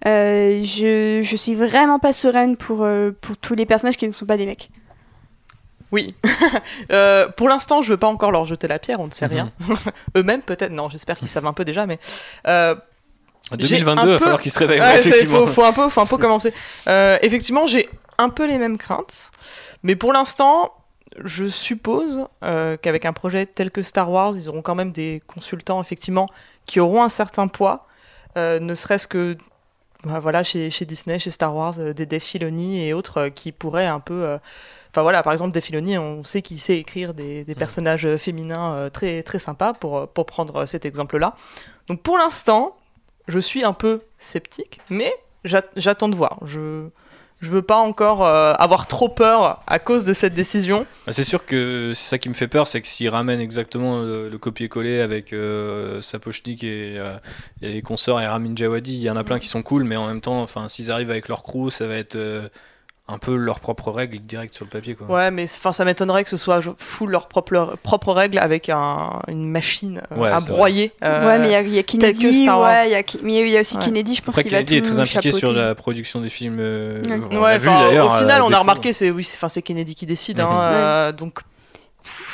euh, 0.06 0.62
je, 0.64 1.22
je 1.24 1.36
suis 1.36 1.56
vraiment 1.56 1.98
pas 2.00 2.14
sereine 2.14 2.58
pour, 2.58 2.84
euh, 2.84 3.12
pour 3.22 3.38
tous 3.38 3.56
les 3.56 3.66
personnages 3.66 3.98
qui 3.98 4.06
ne 4.08 4.12
sont 4.12 4.26
pas 4.26 4.38
des 4.38 4.46
mecs 4.46 4.70
Oui. 5.92 6.14
Euh, 6.92 7.28
pour 7.30 7.50
l'instant, 7.50 7.82
je 7.82 7.90
veux 7.92 7.98
pas 7.98 8.08
encore 8.08 8.32
leur 8.32 8.46
jeter 8.46 8.68
la 8.68 8.80
pierre, 8.80 9.00
on 9.00 9.08
ne 9.08 9.12
sait 9.12 9.26
Mhm. 9.28 9.32
rien. 9.34 9.52
Eux-mêmes, 10.18 10.42
peut-être. 10.42 10.72
Non, 10.72 10.90
j'espère 10.90 11.18
qu'ils 11.18 11.28
savent 11.28 11.46
un 11.46 11.54
peu 11.54 11.66
déjà, 11.66 11.86
mais. 11.86 12.00
euh, 12.48 12.76
En 13.52 13.56
J'ai 13.60 13.80
2022, 13.80 14.02
un 14.02 14.04
il 14.06 14.10
va 14.12 14.18
peu- 14.18 14.24
falloir 14.24 14.42
qu'ils 14.42 14.52
se 14.52 14.60
réveillent. 14.60 14.80
Ouais, 14.82 15.00
effectivement. 15.00 15.46
faut, 15.48 15.54
faut 15.54 15.64
un 15.64 15.74
peu, 15.74 15.90
faut 15.90 16.02
un 16.02 16.06
peu 16.06 16.18
commencer. 16.18 16.54
Euh, 16.88 17.18
effectivement, 17.22 17.66
j'ai 17.66 17.90
un 18.18 18.30
peu 18.30 18.46
les 18.46 18.58
mêmes 18.58 18.78
craintes, 18.78 19.32
mais 19.84 19.96
pour 19.96 20.12
l'instant, 20.14 20.72
je 21.24 21.48
suppose 21.48 22.26
euh, 22.44 22.78
qu'avec 22.78 23.06
un 23.06 23.14
projet 23.14 23.46
tel 23.46 23.72
que 23.72 23.82
Star 23.82 24.12
Wars, 24.12 24.36
ils 24.36 24.50
auront 24.50 24.62
quand 24.62 24.76
même 24.76 24.92
des 24.92 25.22
consultants 25.28 25.82
effectivement 25.82 26.28
qui 26.66 26.80
auront 26.80 27.04
un 27.04 27.10
certain 27.10 27.48
poids, 27.48 27.88
euh, 28.38 28.60
ne 28.60 28.74
serait-ce 28.76 29.08
que 29.08 29.36
bah, 30.04 30.20
voilà 30.20 30.44
chez, 30.44 30.70
chez 30.70 30.86
Disney, 30.86 31.18
chez 31.20 31.32
Star 31.32 31.56
Wars, 31.56 31.74
euh, 31.80 31.94
des 31.94 32.06
Dave 32.06 32.22
Filoni 32.22 32.84
et 32.86 32.94
autres 32.94 33.18
euh, 33.18 33.30
qui 33.30 33.52
pourraient 33.52 33.88
un 33.88 34.00
peu 34.00 34.38
Enfin 34.92 35.02
voilà, 35.04 35.22
par 35.22 35.32
exemple, 35.34 35.52
Dave 35.52 35.64
Filoni, 35.64 35.98
on 35.98 36.24
sait 36.24 36.42
qu'il 36.42 36.60
sait 36.60 36.78
écrire 36.78 37.14
des, 37.14 37.44
des 37.44 37.56
personnages 37.56 38.06
euh, 38.06 38.18
féminins 38.18 38.90
très, 38.92 39.22
très 39.22 39.38
sympas 39.38 39.74
pour, 39.74 40.08
pour 40.08 40.26
prendre 40.26 40.66
cet 40.66 40.86
exemple-là. 40.86 41.36
Donc 41.88 42.02
pour 42.02 42.18
l'instant, 42.18 42.76
je 43.28 43.40
suis 43.40 43.64
un 43.64 43.74
peu 43.74 44.02
sceptique, 44.18 44.80
mais 44.90 45.14
j'a- 45.44 45.62
j'attends 45.76 46.10
de 46.10 46.16
voir. 46.16 46.40
Je 46.46 46.88
je 47.40 47.52
veux 47.52 47.62
pas 47.62 47.78
encore 47.78 48.26
euh, 48.26 48.54
avoir 48.54 48.88
trop 48.88 49.10
peur 49.10 49.62
à 49.68 49.80
cause 49.80 50.06
de 50.06 50.14
cette 50.14 50.34
décision. 50.34 50.88
Ah, 51.06 51.12
C'est 51.12 51.24
sûr 51.24 51.46
que 51.46 51.92
c'est 51.94 52.10
ça 52.10 52.18
qui 52.18 52.30
me 52.30 52.34
fait 52.34 52.48
peur, 52.48 52.66
c'est 52.66 52.82
que 52.82 52.88
s'ils 52.88 53.10
ramènent 53.10 53.40
exactement 53.42 54.02
le, 54.02 54.30
le 54.30 54.38
copier-coller 54.38 55.02
avec 55.02 55.34
euh, 55.34 56.02
Sapochnik 56.02 56.64
et, 56.64 56.98
euh, 56.98 57.16
et 57.62 57.74
les 57.74 57.82
consorts 57.82 58.22
et 58.22 58.28
Ramin 58.28 58.56
Djawadi, 58.56 58.96
il 58.96 59.02
y 59.04 59.10
en 59.10 59.16
a 59.16 59.24
plein 59.24 59.40
qui 59.40 59.48
sont 59.48 59.62
cool, 59.62 59.84
mais 59.84 59.98
en 59.98 60.08
même 60.08 60.22
temps, 60.22 60.42
enfin, 60.42 60.68
s'ils 60.68 60.92
arrivent 60.92 61.12
avec 61.12 61.28
leur 61.28 61.44
crew, 61.44 61.70
ça 61.70 61.86
va 61.86 61.96
être 61.96 62.16
euh, 62.16 62.48
un 63.10 63.18
peu 63.18 63.36
leurs 63.36 63.62
propres 63.62 63.90
règles 63.92 64.20
direct 64.20 64.54
sur 64.54 64.66
le 64.66 64.70
papier. 64.70 64.94
Quoi. 64.96 65.08
Ouais, 65.08 65.32
mais 65.32 65.44
enfin, 65.44 65.72
ça 65.72 65.86
m'étonnerait 65.86 66.24
que 66.26 66.30
ce 66.30 66.36
soit 66.38 66.60
full 66.78 67.10
leurs 67.12 67.28
propres 67.30 67.78
propres 67.82 68.12
règles 68.12 68.38
avec 68.38 68.68
un- 68.70 69.22
une 69.30 69.50
machine 69.50 70.02
euh, 70.12 70.16
Ouais, 70.18 70.30
à 70.30 70.40
broyer. 70.40 70.92
euh, 71.04 71.26
ouais, 71.26 71.40
mais 71.40 71.48
il 71.48 71.52
y 71.52 71.56
a- 71.56 71.62
il 71.62 71.76
y, 71.76 71.84
Kennedy, 71.86 72.48
Wars. 72.50 72.60
ouais, 72.62 72.90
il 72.90 72.92
y 72.92 72.96
a 72.96 73.04
Ki- 73.04 73.20
mais 73.24 73.36
il 73.40 73.50
y 73.50 73.56
a 73.58 73.62
aussi 73.62 73.78
Ouais. 73.78 73.84
Kennedy, 73.86 74.16
je 74.16 74.22
pense 74.22 74.36
qu'il 74.36 74.44
va 74.46 74.50
Kennedy 74.50 74.78
est 74.78 74.82
tout 74.82 74.92
très 74.92 75.00
impliqué 75.00 75.32
sur 75.32 75.54
la 75.54 75.74
production 75.74 76.20
des 76.20 76.30
films. 76.30 76.58
euh, 76.60 77.02
Ouais. 77.08 77.20
on 77.32 77.58
vu 77.58 77.70
au 77.70 78.10
final, 78.18 78.42
à 78.42 78.46
on 78.46 78.52
a 78.52 78.60
remarqué, 78.60 78.92
c'est 78.92 79.10
oui, 79.10 79.24
c'est- 79.24 79.38
enfin, 79.38 79.48
c'est 79.48 79.62
Kennedy 79.62 79.96
qui 79.96 80.06
décide. 80.06 80.40
hein, 80.42 80.50
euh, 80.64 81.12
donc 81.14 81.40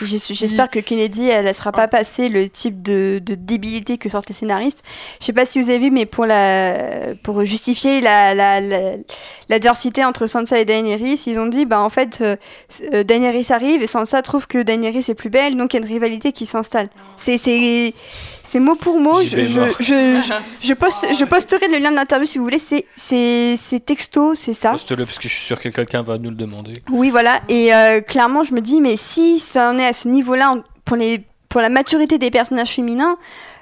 J'espère 0.01 0.69
que 0.69 0.79
Kennedy, 0.79 1.29
elle 1.29 1.45
laissera 1.45 1.71
pas 1.71 1.87
passer 1.87 2.29
le 2.29 2.49
type 2.49 2.81
de, 2.81 3.21
de 3.23 3.35
débilité 3.35 3.97
que 3.97 4.09
sortent 4.09 4.27
les 4.27 4.33
scénaristes. 4.33 4.83
Je 5.19 5.25
sais 5.25 5.33
pas 5.33 5.45
si 5.45 5.61
vous 5.61 5.69
avez 5.69 5.79
vu, 5.79 5.91
mais 5.91 6.05
pour, 6.05 6.25
la, 6.25 6.75
pour 7.23 7.43
justifier 7.45 8.01
la, 8.01 8.33
la, 8.33 8.59
la, 8.59 8.79
l'adversité 9.49 10.03
entre 10.03 10.27
Sansa 10.27 10.59
et 10.59 10.65
Daenerys, 10.65 11.23
ils 11.27 11.39
ont 11.39 11.47
dit, 11.47 11.65
bah 11.65 11.81
en 11.81 11.89
fait, 11.89 12.19
euh, 12.21 12.35
euh, 12.93 13.03
Daenerys 13.03 13.47
arrive 13.49 13.81
et 13.81 13.87
Sansa 13.87 14.21
trouve 14.21 14.47
que 14.47 14.61
Daenerys 14.61 15.05
est 15.09 15.15
plus 15.15 15.29
belle, 15.29 15.57
donc 15.57 15.73
il 15.73 15.77
y 15.77 15.79
a 15.81 15.85
une 15.85 15.91
rivalité 15.91 16.31
qui 16.31 16.45
s'installe. 16.45 16.89
C'est, 17.17 17.37
c'est, 18.53 18.59
mot 18.59 18.75
pour 18.75 18.99
mot. 18.99 19.21
Je, 19.21 20.73
poste, 20.73 21.07
je 21.17 21.25
posterai 21.25 21.67
le 21.67 21.77
lien 21.79 21.91
de 21.91 21.95
l'interview 21.95 22.25
si 22.25 22.37
vous 22.37 22.43
voulez. 22.43 22.59
C'est, 22.59 22.85
c'est, 22.95 23.55
c'est 23.63 23.83
texto, 23.83 24.33
c'est 24.35 24.53
ça. 24.53 24.71
Poste-le 24.71 25.05
parce 25.05 25.17
que 25.19 25.27
je 25.27 25.33
suis 25.33 25.45
sûr 25.45 25.59
que 25.59 25.69
quelqu'un 25.69 26.01
va 26.01 26.17
nous 26.17 26.29
le 26.29 26.35
demander. 26.35 26.73
Oui, 26.91 27.09
voilà. 27.09 27.41
Et 27.49 27.73
euh, 27.73 28.01
clairement, 28.01 28.43
je 28.43 28.53
me 28.53 28.61
dis, 28.61 28.81
mais 28.81 28.95
si 28.97 29.39
ça 29.39 29.71
en 29.71 29.77
est 29.79 29.85
à 29.85 29.93
ce 29.93 30.07
niveau-là, 30.07 30.51
en- 30.51 30.63
pour, 30.85 30.97
les, 30.97 31.23
pour 31.49 31.61
la 31.61 31.69
maturité 31.69 32.17
des 32.17 32.31
personnages 32.31 32.69
féminins, 32.71 33.17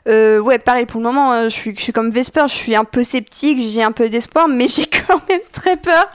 Euh, 0.08 0.40
ouais, 0.40 0.58
pareil 0.58 0.86
pour 0.88 1.00
le 1.00 1.06
moment, 1.06 1.32
euh, 1.34 1.44
je, 1.46 1.50
suis, 1.50 1.76
je 1.76 1.82
suis 1.82 1.94
comme 1.94 2.10
Vesper, 2.10 2.44
je 2.48 2.54
suis 2.54 2.76
un 2.76 2.86
peu 2.86 3.04
sceptique, 3.04 3.60
j'ai 3.72 3.84
un 3.84 3.92
peu 3.92 4.10
d'espoir, 4.10 4.48
mais 4.48 4.68
j'ai 4.68 4.86
quand 5.08 5.22
même 5.30 5.42
très 5.52 5.78
peur 5.78 6.08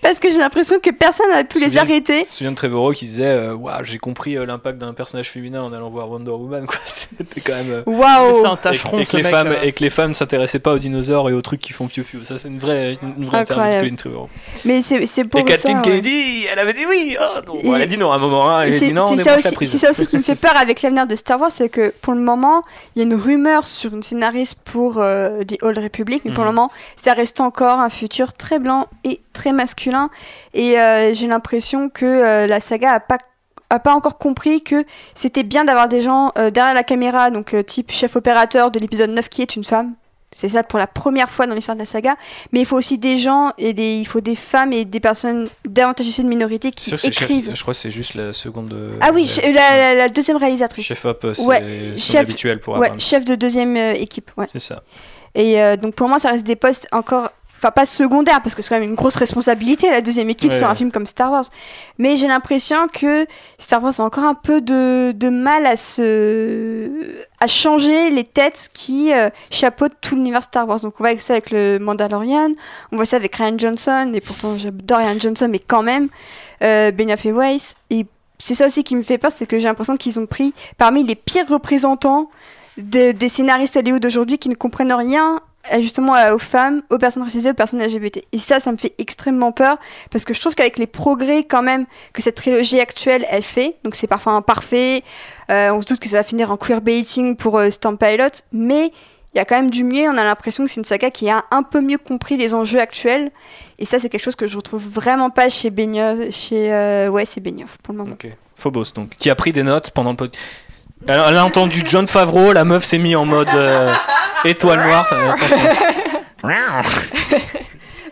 parce 0.00 0.18
que 0.18 0.30
j'ai 0.30 0.38
l'impression 0.38 0.78
que 0.80 0.90
personne 0.90 1.28
n'a 1.30 1.44
pu 1.44 1.58
les 1.60 1.76
arrêter. 1.76 2.20
Je 2.20 2.20
me 2.20 2.24
souviens 2.24 2.50
de 2.52 2.56
Trevorrow 2.56 2.92
qui 2.92 3.04
disait 3.04 3.24
euh, 3.26 3.54
Waouh, 3.54 3.84
j'ai 3.84 3.98
compris 3.98 4.38
euh, 4.38 4.46
l'impact 4.46 4.78
d'un 4.78 4.94
personnage 4.94 5.28
féminin 5.28 5.62
en 5.62 5.72
allant 5.74 5.88
voir 5.90 6.08
Wonder 6.10 6.30
Woman. 6.30 6.64
Quoi. 6.66 6.78
C'était 6.86 7.40
quand 7.42 7.52
même. 7.54 7.82
Waouh! 7.86 8.46
Un 8.46 8.58
et, 8.72 9.00
et 9.02 9.04
que 9.04 9.10
ce 9.10 9.16
les 9.18 9.22
mec, 9.22 9.30
femmes, 9.32 9.48
euh, 9.48 9.62
et 9.62 9.72
que 9.72 9.80
les 9.80 9.90
femmes 9.90 10.14
s'intéressaient 10.14 10.58
pas 10.58 10.72
aux 10.72 10.78
dinosaures 10.78 11.28
et 11.28 11.32
aux 11.34 11.42
trucs 11.42 11.60
qui 11.60 11.72
font 11.74 11.86
piou 11.86 12.02
piou. 12.04 12.24
Ça, 12.24 12.38
c'est 12.38 12.48
une 12.48 12.58
vraie, 12.58 12.96
une, 13.02 13.14
une 13.18 13.24
vraie 13.26 13.38
interview 13.40 13.72
de. 13.74 13.80
Colin 13.82 13.96
Trevorrow. 13.96 14.28
Mais 14.64 14.80
c'est 14.80 15.04
c'est 15.04 15.24
pour 15.24 15.40
Et 15.40 15.44
Kathleen 15.44 15.76
ouais. 15.76 15.82
Kennedy, 15.82 16.46
elle 16.50 16.58
avait 16.58 16.72
dit 16.72 16.86
oui. 16.88 17.16
Non. 17.20 17.42
Bon, 17.46 17.60
Et- 17.62 17.68
elle 17.76 17.82
a 17.82 17.86
dit 17.86 17.98
non 17.98 18.10
à 18.10 18.16
un 18.16 18.18
moment. 18.18 18.48
hein. 18.48 18.62
Elle 18.62 18.74
a 18.74 18.78
C'est 18.78 18.86
dit 18.86 18.94
non, 18.94 19.02
on 19.02 19.06
c'est 19.08 19.20
est 19.20 19.66
c'est 19.66 19.78
ça 19.78 19.90
aussi 19.90 20.06
qui 20.06 20.16
me 20.16 20.22
fait 20.22 20.34
peur 20.34 20.56
avec 20.56 20.80
l'avenir 20.80 21.06
de 21.06 21.14
Star 21.14 21.38
Wars, 21.40 21.50
c'est 21.50 21.68
que 21.68 21.92
pour 22.00 22.14
le 22.14 22.20
moment, 22.20 22.62
il 22.96 23.00
y 23.00 23.02
a 23.02 23.04
une 23.04 23.14
rumeur 23.34 23.66
sur 23.66 23.92
une 23.94 24.02
scénariste 24.02 24.54
pour 24.64 24.98
euh, 24.98 25.42
The 25.44 25.62
Old 25.62 25.78
Republic, 25.78 26.22
mais 26.24 26.32
pour 26.32 26.44
le 26.44 26.50
Mhm. 26.50 26.56
moment, 26.56 26.70
ça 26.96 27.12
reste 27.12 27.40
encore 27.40 27.78
un 27.80 27.88
futur 27.90 28.32
très 28.32 28.58
blanc 28.58 28.86
et 29.02 29.20
très 29.32 29.52
masculin. 29.52 30.08
Et 30.54 30.78
euh, 30.80 31.12
j'ai 31.14 31.26
l'impression 31.26 31.88
que 31.88 32.04
euh, 32.06 32.46
la 32.46 32.60
saga 32.60 32.92
a 32.92 33.00
pas 33.00 33.18
a 33.70 33.78
pas 33.80 33.94
encore 33.94 34.18
compris 34.18 34.62
que 34.62 34.84
c'était 35.14 35.42
bien 35.42 35.64
d'avoir 35.64 35.88
des 35.88 36.00
gens 36.00 36.30
euh, 36.38 36.50
derrière 36.50 36.74
la 36.74 36.84
caméra, 36.84 37.30
donc 37.30 37.56
type 37.66 37.90
chef 37.90 38.14
opérateur 38.14 38.70
de 38.70 38.78
l'épisode 38.78 39.10
9 39.10 39.28
qui 39.28 39.42
est 39.42 39.56
une 39.56 39.64
femme. 39.64 39.94
C'est 40.34 40.48
ça 40.48 40.62
pour 40.64 40.78
la 40.80 40.86
première 40.88 41.30
fois 41.30 41.46
dans 41.46 41.54
l'histoire 41.54 41.76
de 41.76 41.80
la 41.82 41.86
saga. 41.86 42.16
Mais 42.52 42.60
il 42.60 42.66
faut 42.66 42.76
aussi 42.76 42.98
des 42.98 43.16
gens 43.18 43.52
et 43.56 43.72
des, 43.72 43.98
il 43.98 44.04
faut 44.04 44.20
des 44.20 44.34
femmes 44.34 44.72
et 44.72 44.84
des 44.84 44.98
personnes 45.00 45.48
davantage 45.66 46.06
issues 46.06 46.24
de 46.24 46.28
minorités 46.28 46.72
qui 46.72 46.84
sûr 46.90 46.98
c'est 46.98 47.12
chef- 47.12 47.30
écrivent. 47.30 47.50
je 47.54 47.62
crois 47.62 47.72
que 47.72 47.78
c'est 47.80 47.90
juste 47.90 48.14
la 48.14 48.32
seconde. 48.32 48.72
euh, 48.72 48.98
Ah 49.00 49.10
oui, 49.14 49.30
euh, 49.44 49.52
la, 49.52 49.76
la- 49.76 49.94
la 49.94 50.08
deuxième 50.08 50.36
réalisatrice. 50.36 50.84
Chef 50.86 51.04
op, 51.04 51.24
c'est 51.34 51.42
Ouais, 51.46 51.92
chef- 51.96 52.16
habituel 52.22 52.58
pour 52.60 52.76
ouais, 52.78 52.90
chef 52.98 53.24
de 53.24 53.36
deuxième 53.36 53.76
euh, 53.76 53.92
équipe. 53.94 54.30
Ouais. 54.36 54.48
C'est 54.52 54.58
ça. 54.58 54.82
Et 55.36 55.60
euh, 55.62 55.76
donc 55.76 55.94
pour 55.94 56.08
moi, 56.08 56.18
ça 56.18 56.30
reste 56.30 56.44
des 56.46 56.56
postes 56.56 56.88
encore, 56.92 57.30
enfin 57.64 57.70
pas 57.72 57.86
secondaires 57.86 58.42
parce 58.42 58.54
que 58.54 58.60
c'est 58.62 58.68
quand 58.74 58.78
même 58.80 58.88
une 58.90 58.94
grosse 58.94 59.16
responsabilité 59.16 59.90
la 59.90 60.02
deuxième 60.02 60.28
équipe 60.28 60.50
Ouais, 60.50 60.58
sur 60.58 60.68
un 60.68 60.74
film 60.74 60.92
comme 60.92 61.06
Star 61.06 61.32
Wars. 61.32 61.44
Mais 61.98 62.16
j'ai 62.16 62.28
l'impression 62.28 62.88
que 62.92 63.26
Star 63.58 63.82
Wars 63.82 63.94
a 63.98 64.02
encore 64.02 64.24
un 64.24 64.34
peu 64.34 64.60
de, 64.60 65.12
de 65.16 65.28
mal 65.30 65.66
à 65.66 65.76
se 65.76 66.90
à 67.40 67.46
changer 67.46 68.10
les 68.10 68.24
têtes 68.24 68.68
qui 68.72 69.12
euh, 69.12 69.28
chapeautent 69.50 69.94
tout 70.00 70.14
l'univers 70.14 70.42
Star 70.42 70.68
Wars. 70.68 70.80
Donc 70.80 70.94
on 71.00 71.04
voit 71.04 71.18
ça 71.18 71.34
avec 71.34 71.50
le 71.50 71.78
Mandalorian, 71.78 72.50
on 72.92 72.96
voit 72.96 73.04
ça 73.06 73.16
avec 73.16 73.34
Ryan 73.36 73.56
Johnson 73.58 74.10
et 74.14 74.20
pourtant 74.20 74.56
j'adore 74.58 74.98
Ryan 74.98 75.16
Johnson 75.18 75.48
mais 75.50 75.58
quand 75.58 75.82
même 75.82 76.08
euh, 76.62 76.90
Benioff 76.90 77.24
et 77.26 77.32
Weiss 77.32 77.74
et 77.90 78.06
c'est 78.38 78.54
ça 78.54 78.66
aussi 78.66 78.84
qui 78.84 78.94
me 78.96 79.02
fait 79.02 79.16
peur, 79.16 79.30
c'est 79.30 79.46
que 79.46 79.58
j'ai 79.58 79.68
l'impression 79.68 79.96
qu'ils 79.96 80.20
ont 80.20 80.26
pris 80.26 80.52
parmi 80.76 81.02
les 81.04 81.14
pires 81.14 81.48
représentants 81.48 82.28
de- 82.76 83.12
des 83.12 83.28
scénaristes 83.28 83.76
Hollywood 83.76 84.02
d'aujourd'hui 84.02 84.38
qui 84.38 84.48
ne 84.48 84.54
comprennent 84.54 84.92
rien 84.92 85.40
justement 85.80 86.14
euh, 86.14 86.34
aux 86.34 86.38
femmes, 86.38 86.82
aux 86.90 86.98
personnes 86.98 87.22
racisées, 87.22 87.50
aux 87.50 87.54
personnes 87.54 87.82
LGBT. 87.82 88.22
Et 88.32 88.38
ça, 88.38 88.60
ça 88.60 88.72
me 88.72 88.76
fait 88.76 88.94
extrêmement 88.98 89.52
peur 89.52 89.78
parce 90.10 90.24
que 90.24 90.34
je 90.34 90.40
trouve 90.40 90.54
qu'avec 90.54 90.78
les 90.78 90.86
progrès 90.86 91.44
quand 91.44 91.62
même 91.62 91.86
que 92.12 92.22
cette 92.22 92.36
trilogie 92.36 92.80
actuelle 92.80 93.26
elle 93.30 93.42
fait, 93.42 93.76
donc 93.84 93.94
c'est 93.94 94.06
parfois 94.06 94.34
imparfait, 94.34 95.02
euh, 95.50 95.70
on 95.70 95.80
se 95.80 95.86
doute 95.86 96.00
que 96.00 96.08
ça 96.08 96.18
va 96.18 96.22
finir 96.22 96.50
en 96.50 96.56
queerbaiting 96.56 97.36
pour 97.36 97.58
euh, 97.58 97.70
Stamp 97.70 97.96
Pilot, 97.96 98.42
mais 98.52 98.92
il 99.34 99.38
y 99.38 99.40
a 99.40 99.44
quand 99.44 99.56
même 99.56 99.70
du 99.70 99.84
mieux. 99.84 100.08
On 100.08 100.16
a 100.16 100.24
l'impression 100.24 100.64
que 100.64 100.70
c'est 100.70 100.80
une 100.80 100.84
saga 100.84 101.10
qui 101.10 101.28
a 101.28 101.44
un 101.50 101.62
peu 101.62 101.80
mieux 101.80 101.98
compris 101.98 102.36
les 102.36 102.54
enjeux 102.54 102.80
actuels. 102.80 103.32
Et 103.80 103.84
ça, 103.84 103.98
c'est 103.98 104.08
quelque 104.08 104.22
chose 104.22 104.36
que 104.36 104.46
je 104.46 104.56
retrouve 104.56 104.86
vraiment 104.86 105.30
pas 105.30 105.48
chez 105.48 105.70
Benioff, 105.70 106.18
euh, 106.52 107.08
ouais, 107.08 107.24
c'est 107.24 107.40
Benioff 107.40 107.78
pour 107.82 107.92
le 107.92 107.98
moment. 107.98 108.12
Ok. 108.12 108.28
Phobos, 108.56 108.92
donc, 108.94 109.16
qui 109.18 109.30
a 109.30 109.34
pris 109.34 109.52
des 109.52 109.64
notes 109.64 109.90
pendant 109.90 110.10
le 110.10 110.16
podcast. 110.16 110.40
Elle, 111.06 111.36
a 111.36 111.44
entendu 111.44 111.82
John 111.84 112.08
Favreau, 112.08 112.52
la 112.52 112.64
meuf 112.64 112.84
s'est 112.84 112.98
mise 112.98 113.16
en 113.16 113.26
mode 113.26 113.48
euh, 113.54 113.92
étoile 114.44 114.82
noire. 114.82 115.06
ça-. 115.08 115.20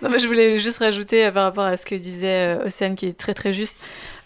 Non, 0.02 0.10
mais 0.10 0.18
je 0.18 0.26
voulais 0.26 0.58
juste 0.58 0.78
rajouter 0.78 1.26
euh, 1.26 1.30
par 1.30 1.44
rapport 1.44 1.64
à 1.64 1.76
ce 1.76 1.86
que 1.86 1.94
disait 1.94 2.56
euh, 2.56 2.66
Océane, 2.66 2.96
qui 2.96 3.06
est 3.06 3.16
très 3.16 3.34
très 3.34 3.52
juste, 3.52 3.78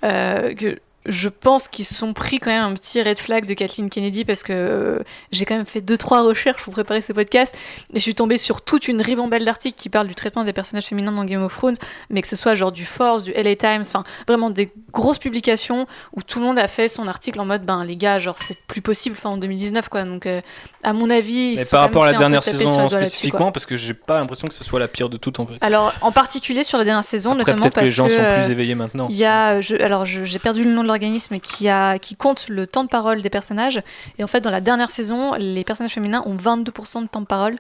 que 0.03 0.79
je 1.09 1.29
pense 1.29 1.69
qu'ils 1.69 1.85
sont 1.85 2.13
pris 2.13 2.39
quand 2.39 2.51
même 2.51 2.65
un 2.65 2.75
petit 2.75 3.01
red 3.03 3.19
flag 3.19 3.47
de 3.47 3.55
Kathleen 3.55 3.89
Kennedy 3.89 4.25
parce 4.25 4.43
que 4.43 5.03
j'ai 5.31 5.45
quand 5.45 5.57
même 5.57 5.67
fait 5.67 5.81
deux 5.81 5.97
trois 5.97 6.23
recherches 6.23 6.63
pour 6.63 6.73
préparer 6.73 7.01
ce 7.01 7.13
podcast 7.13 7.57
et 7.93 7.97
je 7.97 8.01
suis 8.01 8.15
tombée 8.15 8.39
sur 8.39 8.63
toute 8.63 8.89
une 8.89 9.01
ribambelle 9.01 9.45
d'articles 9.45 9.79
qui 9.79 9.89
parlent 9.89 10.09
du 10.09 10.15
traitement 10.15 10.45
des 10.45 10.53
personnages 10.53 10.87
féminins 10.87 11.13
dans 11.13 11.25
Game 11.25 11.43
of 11.43 11.57
Thrones, 11.57 11.77
mais 12.11 12.23
que 12.23 12.29
ce 12.29 12.37
soit 12.37 12.55
genre 12.55 12.73
du 12.73 12.85
Force, 12.85 13.25
du 13.25 13.33
LA 13.33 13.55
Times, 13.55 13.83
enfin 13.83 14.03
vraiment 14.27 14.51
des 14.51 14.73
grosses 14.97 15.19
publications 15.19 15.87
où 16.15 16.23
tout 16.23 16.41
le 16.41 16.47
monde 16.47 16.59
a 16.59 16.69
fait 16.69 16.89
son 16.89 17.07
article 17.09 17.41
en 17.41 17.45
mode 17.45 17.63
ben 17.65 17.85
les 17.85 17.97
gars 17.97 18.19
genre 18.19 18.37
c'est 18.39 18.59
plus 18.67 18.81
possible 18.81 19.17
en 19.25 19.37
2019 19.37 19.89
quoi 19.89 20.05
donc 20.05 20.27
euh, 20.27 20.41
à 20.83 20.93
mon 20.93 21.11
avis 21.11 21.53
ils 21.53 21.57
Mais 21.57 21.65
par 21.71 21.81
rapport 21.81 22.05
à 22.05 22.13
la 22.13 22.19
dernière 22.19 22.43
saison 22.43 22.89
spécifiquement, 22.89 23.53
parce 23.53 23.67
que 23.67 23.77
j'ai 23.77 23.95
pas 23.95 24.19
l'impression 24.19 24.47
que 24.47 24.55
ce 24.55 24.65
soit 24.65 24.81
la 24.81 24.89
pire 24.89 25.09
de 25.09 25.17
toutes 25.17 25.41
en 25.41 25.47
fait. 25.47 25.55
Alors, 25.61 25.93
en 26.01 26.13
particulier 26.13 26.63
sur 26.63 26.79
la 26.79 26.85
dernière 26.85 27.05
saison, 27.05 27.31
Après, 27.33 27.53
notamment 27.53 27.63
peut-être 27.63 27.75
que 27.75 27.81
parce 27.81 27.87
les 27.87 27.93
gens 27.93 28.07
que, 28.07 28.13
sont 28.13 28.21
euh, 28.23 28.43
plus 28.43 28.53
éveillés 28.53 28.75
maintenant. 28.75 29.07
il 29.11 29.17
y 29.17 29.25
a, 29.25 29.61
je- 29.61 29.77
alors 29.77 30.07
j'ai 30.07 30.39
perdu 30.39 30.65
le 30.65 30.71
nom 30.73 30.83
de 30.83 30.89
l'organisme 30.89 31.39
qui 31.41 31.69
a, 31.69 31.99
qui 31.99 32.15
compte 32.17 32.49
le 32.49 32.67
temps 32.67 32.85
de 32.85 32.89
parole 32.89 33.21
des 33.23 33.31
personnages. 33.31 33.83
Et 34.19 34.25
en 34.25 34.27
fait, 34.27 34.41
dans 34.41 34.51
la 34.51 34.61
dernière 34.61 34.91
saison, 34.91 35.35
les 35.39 35.65
personnages 35.65 35.93
féminins 35.93 36.23
ont 36.27 36.37
22% 36.37 37.03
de 37.03 37.07
temps 37.09 37.21
de 37.21 37.27
parole. 37.27 37.57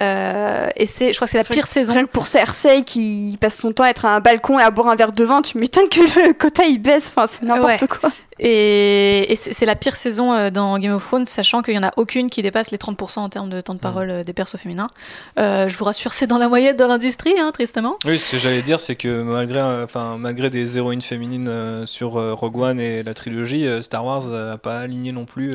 Euh, 0.00 0.68
et 0.76 0.86
c'est, 0.86 1.08
je 1.08 1.16
crois 1.18 1.26
que 1.26 1.30
c'est 1.32 1.38
la 1.38 1.44
pire 1.44 1.66
saison. 1.66 1.92
Rien 1.92 2.04
que 2.04 2.10
pour 2.10 2.26
Cersei 2.26 2.82
qui 2.84 3.36
passe 3.40 3.58
son 3.58 3.72
temps 3.72 3.84
à 3.84 3.88
être 3.88 4.04
à 4.06 4.16
un 4.16 4.20
balcon 4.20 4.58
et 4.58 4.62
à 4.62 4.70
boire 4.70 4.88
un 4.88 4.96
verre 4.96 5.12
de 5.12 5.24
vin, 5.24 5.42
tu 5.42 5.58
m'étonnes 5.58 5.88
que 5.88 6.00
le 6.00 6.32
quota 6.32 6.64
il 6.72 6.78
baisse, 6.80 7.08
enfin 7.14 7.26
c'est 7.26 7.42
n'importe 7.44 7.82
Ouais. 7.82 7.88
quoi. 7.88 8.10
Et, 8.44 9.32
et 9.32 9.36
c'est 9.36 9.66
la 9.66 9.76
pire 9.76 9.94
saison 9.94 10.32
euh, 10.32 10.50
dans 10.50 10.76
Game 10.80 10.92
of 10.92 11.06
Thrones, 11.06 11.26
sachant 11.26 11.62
qu'il 11.62 11.74
y 11.74 11.78
en 11.78 11.84
a 11.84 11.92
aucune 11.96 12.28
qui 12.28 12.42
dépasse 12.42 12.72
les 12.72 12.76
30% 12.76 13.20
en 13.20 13.28
termes 13.28 13.48
de 13.48 13.60
temps 13.60 13.74
de 13.74 13.78
parole 13.78 14.10
euh, 14.10 14.24
des 14.24 14.32
persos 14.32 14.56
féminins. 14.58 14.90
Euh, 15.38 15.68
je 15.68 15.76
vous 15.76 15.84
rassure, 15.84 16.12
c'est 16.12 16.26
dans 16.26 16.38
la 16.38 16.48
moyenne 16.48 16.76
de 16.76 16.84
l'industrie, 16.84 17.34
hein, 17.38 17.52
tristement. 17.52 17.96
Oui, 18.04 18.18
ce 18.18 18.32
que 18.32 18.38
j'allais 18.38 18.62
dire, 18.62 18.80
c'est 18.80 18.96
que 18.96 19.22
malgré, 19.22 19.60
enfin, 19.60 20.16
malgré 20.18 20.50
des 20.50 20.76
héroïnes 20.76 21.02
féminines 21.02 21.86
sur 21.86 22.12
Rogue 22.12 22.58
One 22.58 22.80
et 22.80 23.04
la 23.04 23.14
trilogie, 23.14 23.64
Star 23.80 24.04
Wars 24.04 24.24
n'a 24.24 24.58
pas 24.58 24.80
aligné 24.80 25.12
non 25.12 25.24
plus 25.24 25.52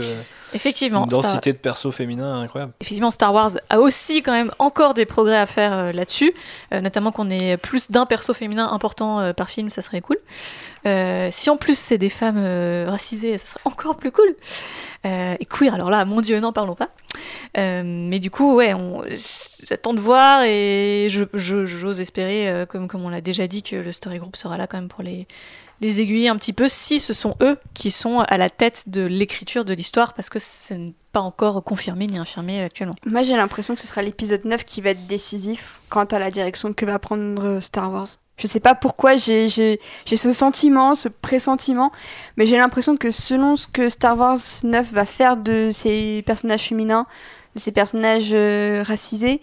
Effectivement, 0.53 1.03
une 1.03 1.11
Star- 1.11 1.23
densité 1.23 1.51
de 1.51 1.57
persos 1.57 1.93
féminins 1.93 2.39
incroyable. 2.39 2.71
Effectivement, 2.79 3.11
Star 3.11 3.33
Wars 3.33 3.51
a 3.69 3.81
aussi 3.81 4.21
quand 4.21 4.31
même 4.31 4.51
encore 4.59 4.93
des 4.93 5.05
progrès 5.05 5.35
à 5.37 5.45
faire 5.45 5.91
là-dessus, 5.91 6.33
notamment 6.71 7.11
qu'on 7.11 7.29
ait 7.29 7.57
plus 7.57 7.91
d'un 7.91 8.05
perso 8.05 8.33
féminin 8.33 8.69
important 8.71 9.33
par 9.33 9.49
film, 9.49 9.69
ça 9.69 9.81
serait 9.81 9.99
cool. 9.99 10.17
Euh, 10.85 11.27
si 11.31 11.49
en 11.49 11.57
plus 11.57 11.77
c'est 11.77 11.97
des 11.97 12.09
femmes 12.09 12.37
racisées, 12.85 13.37
ça 13.37 13.45
serait 13.47 13.59
encore 13.65 13.95
plus 13.97 14.11
cool. 14.11 14.35
Euh, 15.05 15.35
et 15.39 15.45
queer, 15.45 15.73
alors 15.73 15.89
là, 15.89 16.05
mon 16.05 16.21
dieu, 16.21 16.39
n'en 16.39 16.53
parlons 16.53 16.75
pas. 16.75 16.89
Euh, 17.57 17.81
mais 17.85 18.19
du 18.19 18.29
coup, 18.29 18.55
ouais, 18.55 18.73
j'attends 19.63 19.93
de 19.93 19.99
voir 19.99 20.43
et 20.43 21.07
je- 21.09 21.23
je- 21.33 21.65
j'ose 21.65 21.99
espérer, 22.01 22.49
euh, 22.49 22.65
comme, 22.65 22.87
comme 22.87 23.03
on 23.03 23.09
l'a 23.09 23.21
déjà 23.21 23.47
dit, 23.47 23.63
que 23.63 23.75
le 23.75 23.91
Story 23.91 24.19
Group 24.19 24.35
sera 24.35 24.57
là 24.57 24.67
quand 24.67 24.77
même 24.77 24.89
pour 24.89 25.03
les, 25.03 25.27
les 25.81 26.01
aiguiller 26.01 26.29
un 26.29 26.35
petit 26.37 26.53
peu 26.53 26.67
si 26.69 26.99
ce 26.99 27.13
sont 27.13 27.35
eux 27.41 27.57
qui 27.73 27.89
sont 27.91 28.19
à 28.19 28.37
la 28.37 28.49
tête 28.49 28.89
de 28.89 29.05
l'écriture 29.05 29.65
de 29.65 29.73
l'histoire, 29.73 30.13
parce 30.13 30.29
que 30.29 30.39
ce 30.39 30.73
n'est 30.73 30.93
pas 31.11 31.21
encore 31.21 31.63
confirmé 31.63 32.05
ni 32.07 32.17
infirmé 32.17 32.61
actuellement. 32.61 32.95
Moi 33.05 33.23
j'ai 33.23 33.35
l'impression 33.35 33.73
que 33.75 33.81
ce 33.81 33.87
sera 33.87 34.01
l'épisode 34.03 34.45
9 34.45 34.65
qui 34.65 34.81
va 34.81 34.91
être 34.91 35.07
décisif 35.07 35.79
quant 35.89 36.03
à 36.05 36.19
la 36.19 36.29
direction 36.31 36.73
que 36.73 36.85
va 36.85 36.99
prendre 36.99 37.59
Star 37.59 37.91
Wars. 37.91 38.07
Je 38.37 38.45
sais 38.45 38.59
pas 38.59 38.75
pourquoi 38.75 39.17
j'ai 39.17 39.49
ce 39.49 40.31
sentiment, 40.31 40.93
ce 40.93 41.09
pressentiment, 41.09 41.91
mais 42.37 42.45
j'ai 42.45 42.57
l'impression 42.57 42.95
que 42.95 43.09
selon 43.09 43.55
ce 43.55 43.67
que 43.67 43.89
Star 43.89 44.17
Wars 44.17 44.37
9 44.63 44.91
va 44.91 45.05
faire 45.05 45.37
de 45.37 45.69
ces 45.71 46.21
personnages 46.23 46.67
féminins, 46.67 47.07
de 47.55 47.59
ces 47.59 47.71
personnages 47.71 48.29
euh, 48.33 48.83
racisés 48.85 49.41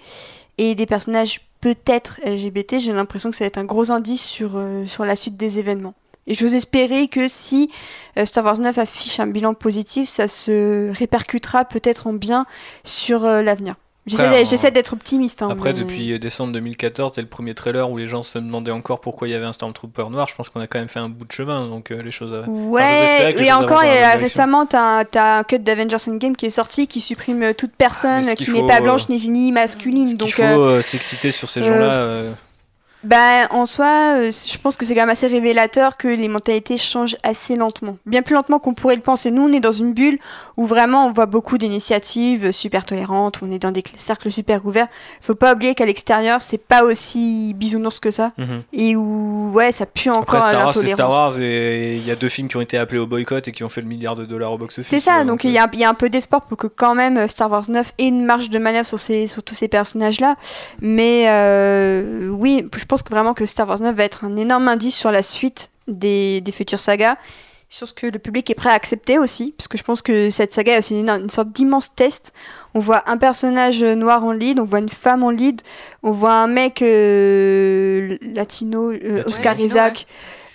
et 0.58 0.76
des 0.76 0.86
personnages 0.86 1.40
peut-être 1.60 2.20
LGBT, 2.24 2.78
j'ai 2.78 2.92
l'impression 2.92 3.30
que 3.30 3.36
ça 3.36 3.44
va 3.44 3.48
être 3.48 3.58
un 3.58 3.64
gros 3.64 3.90
indice 3.90 4.22
sur, 4.22 4.52
euh, 4.54 4.86
sur 4.86 5.04
la 5.04 5.16
suite 5.16 5.36
des 5.36 5.58
événements. 5.58 5.94
Et 6.28 6.34
j'ose 6.34 6.54
espérer 6.54 7.08
que 7.08 7.26
si 7.26 7.70
euh, 8.16 8.24
Star 8.24 8.44
Wars 8.44 8.60
9 8.60 8.78
affiche 8.78 9.18
un 9.18 9.26
bilan 9.26 9.54
positif, 9.54 10.08
ça 10.08 10.28
se 10.28 10.96
répercutera 10.96 11.64
peut-être 11.64 12.06
en 12.06 12.12
bien 12.12 12.46
sur 12.84 13.24
l'avenir. 13.24 13.74
J'essaie 14.06 14.24
Après, 14.24 14.70
d'être- 14.70 14.92
optimiste. 14.92 15.40
hein, 15.40 15.48
Après, 15.50 15.72
mais- 15.72 15.80
depuis 15.80 16.12
euh, 16.12 16.18
décembre 16.18 16.52
2014, 16.52 17.12
dès 17.12 17.22
le 17.22 17.28
premier 17.28 17.54
trailer 17.54 17.88
où 17.90 17.96
les 17.96 18.06
gens 18.06 18.22
se 18.22 18.38
demandaient 18.38 18.70
encore 18.70 19.00
pourquoi 19.00 19.28
il 19.28 19.30
y 19.30 19.34
avait 19.34 19.46
un 19.46 19.52
Stormtrooper 19.52 20.10
noir, 20.10 20.26
je 20.28 20.34
pense 20.34 20.50
qu'on 20.50 20.60
a 20.60 20.66
quand 20.66 20.78
même 20.78 20.88
fait 20.90 20.98
un 21.00 21.08
bout 21.08 21.24
de 21.24 21.32
chemin, 21.32 21.66
donc 21.66 21.90
euh, 21.90 22.02
les 22.02 22.10
choses. 22.10 22.32
Ouais, 22.46 23.34
et 23.38 23.52
encore, 23.52 23.82
et, 23.82 24.04
euh, 24.04 24.16
récemment, 24.16 24.66
t'as 24.66 25.04
as 25.14 25.38
un 25.38 25.42
cut 25.44 25.58
d'Avengers 25.58 25.96
Endgame 26.08 26.36
qui 26.36 26.46
est 26.46 26.50
sorti 26.50 26.86
qui 26.86 27.00
supprime 27.00 27.54
toute 27.54 27.72
personne 27.72 28.16
mais 28.16 28.22
ce 28.22 28.34
qui 28.34 28.50
n'est 28.50 28.66
pas 28.66 28.80
blanche 28.80 29.08
ni, 29.08 29.52
masculine. 29.52 30.06
Ce 30.08 30.16
Donc, 30.16 30.30
faut 30.30 30.42
euh, 30.42 30.82
s'exciter 30.82 31.30
sur 31.30 31.48
ces 31.48 31.62
gens-là. 31.62 32.24
Ben, 33.04 33.46
en 33.50 33.66
soi, 33.66 34.16
euh, 34.16 34.30
je 34.32 34.58
pense 34.58 34.76
que 34.76 34.84
c'est 34.84 34.94
quand 34.94 35.02
même 35.02 35.10
assez 35.10 35.26
révélateur 35.26 35.96
que 35.96 36.08
les 36.08 36.28
mentalités 36.28 36.78
changent 36.78 37.16
assez 37.22 37.56
lentement. 37.56 37.96
Bien 38.06 38.22
plus 38.22 38.34
lentement 38.34 38.58
qu'on 38.58 38.74
pourrait 38.74 38.96
le 38.96 39.02
penser. 39.02 39.30
Nous, 39.30 39.42
on 39.42 39.52
est 39.52 39.60
dans 39.60 39.72
une 39.72 39.92
bulle 39.92 40.18
où 40.56 40.66
vraiment 40.66 41.06
on 41.06 41.12
voit 41.12 41.26
beaucoup 41.26 41.58
d'initiatives 41.58 42.52
super 42.52 42.84
tolérantes, 42.84 43.40
on 43.42 43.50
est 43.50 43.58
dans 43.58 43.72
des 43.72 43.82
cl- 43.82 43.92
cercles 43.96 44.30
super 44.30 44.64
ouverts. 44.66 44.88
Faut 45.20 45.34
pas 45.34 45.52
oublier 45.54 45.74
qu'à 45.74 45.84
l'extérieur, 45.84 46.40
c'est 46.42 46.58
pas 46.58 46.82
aussi 46.84 47.52
bisounours 47.54 48.00
que 48.00 48.10
ça. 48.10 48.32
Mhm. 48.38 48.62
Et 48.72 48.96
où, 48.96 49.50
ouais, 49.52 49.72
ça 49.72 49.86
pue 49.86 50.08
Après, 50.10 50.18
encore 50.18 50.36
à 50.36 50.50
Star 50.50 50.64
Wars, 50.64 50.74
c'est. 50.74 50.86
Star 50.86 51.10
Wars 51.10 51.40
et 51.40 51.96
il 51.96 52.06
y 52.06 52.10
a 52.10 52.16
deux 52.16 52.28
films 52.28 52.48
qui 52.48 52.56
ont 52.56 52.60
été 52.60 52.78
appelés 52.78 52.98
au 53.00 53.06
boycott 53.06 53.46
et 53.48 53.52
qui 53.52 53.64
ont 53.64 53.68
fait 53.68 53.80
le 53.80 53.86
milliard 53.88 54.16
de 54.16 54.24
dollars 54.24 54.52
au 54.52 54.58
box-office. 54.58 54.88
C'est 54.88 54.98
ça, 55.00 55.24
donc 55.24 55.44
il 55.44 55.50
y, 55.50 55.58
euh, 55.58 55.62
a, 55.64 55.68
il 55.72 55.78
y 55.78 55.84
a 55.84 55.88
un 55.88 55.94
peu 55.94 56.08
d'espoir 56.08 56.42
pour 56.42 56.56
que 56.56 56.66
quand 56.66 56.94
même 56.94 57.16
euh, 57.18 57.28
Star 57.28 57.50
Wars 57.50 57.64
9 57.68 57.92
ait 57.98 58.08
une 58.08 58.24
marge 58.24 58.50
de 58.50 58.58
manœuvre 58.58 58.86
sur, 58.86 58.98
ces, 58.98 59.26
sur 59.26 59.42
tous 59.42 59.54
ces 59.54 59.68
personnages-là. 59.68 60.36
Mais 60.80 61.26
euh, 61.28 62.28
oui, 62.30 62.66
je 62.76 62.84
pense 62.84 62.93
que 63.02 63.10
vraiment 63.10 63.34
que 63.34 63.46
Star 63.46 63.66
Wars 63.68 63.80
9 63.80 63.94
va 63.96 64.04
être 64.04 64.24
un 64.24 64.36
énorme 64.36 64.68
indice 64.68 64.96
sur 64.96 65.10
la 65.10 65.22
suite 65.22 65.70
des, 65.88 66.40
des 66.40 66.52
futures 66.52 66.78
sagas, 66.80 67.16
sur 67.70 67.88
ce 67.88 67.92
que 67.92 68.06
le 68.06 68.18
public 68.20 68.48
est 68.50 68.54
prêt 68.54 68.70
à 68.70 68.74
accepter 68.74 69.18
aussi, 69.18 69.52
parce 69.56 69.66
que 69.68 69.76
je 69.76 69.82
pense 69.82 70.00
que 70.00 70.30
cette 70.30 70.52
saga 70.52 70.74
est 70.74 70.78
aussi 70.78 71.00
une, 71.00 71.10
une 71.10 71.30
sorte 71.30 71.48
d'immense 71.50 71.92
test. 71.94 72.32
On 72.74 72.78
voit 72.80 73.02
un 73.10 73.16
personnage 73.16 73.82
noir 73.82 74.22
en 74.24 74.30
lead, 74.32 74.60
on 74.60 74.64
voit 74.64 74.78
une 74.78 74.88
femme 74.88 75.24
en 75.24 75.30
lead, 75.30 75.60
on 76.04 76.12
voit 76.12 76.34
un 76.34 76.46
mec 76.46 76.82
euh, 76.82 78.16
latino, 78.22 78.92
euh. 78.92 79.24
Oscar 79.26 79.52
Latino, 79.54 79.68
Isaac, 79.68 80.06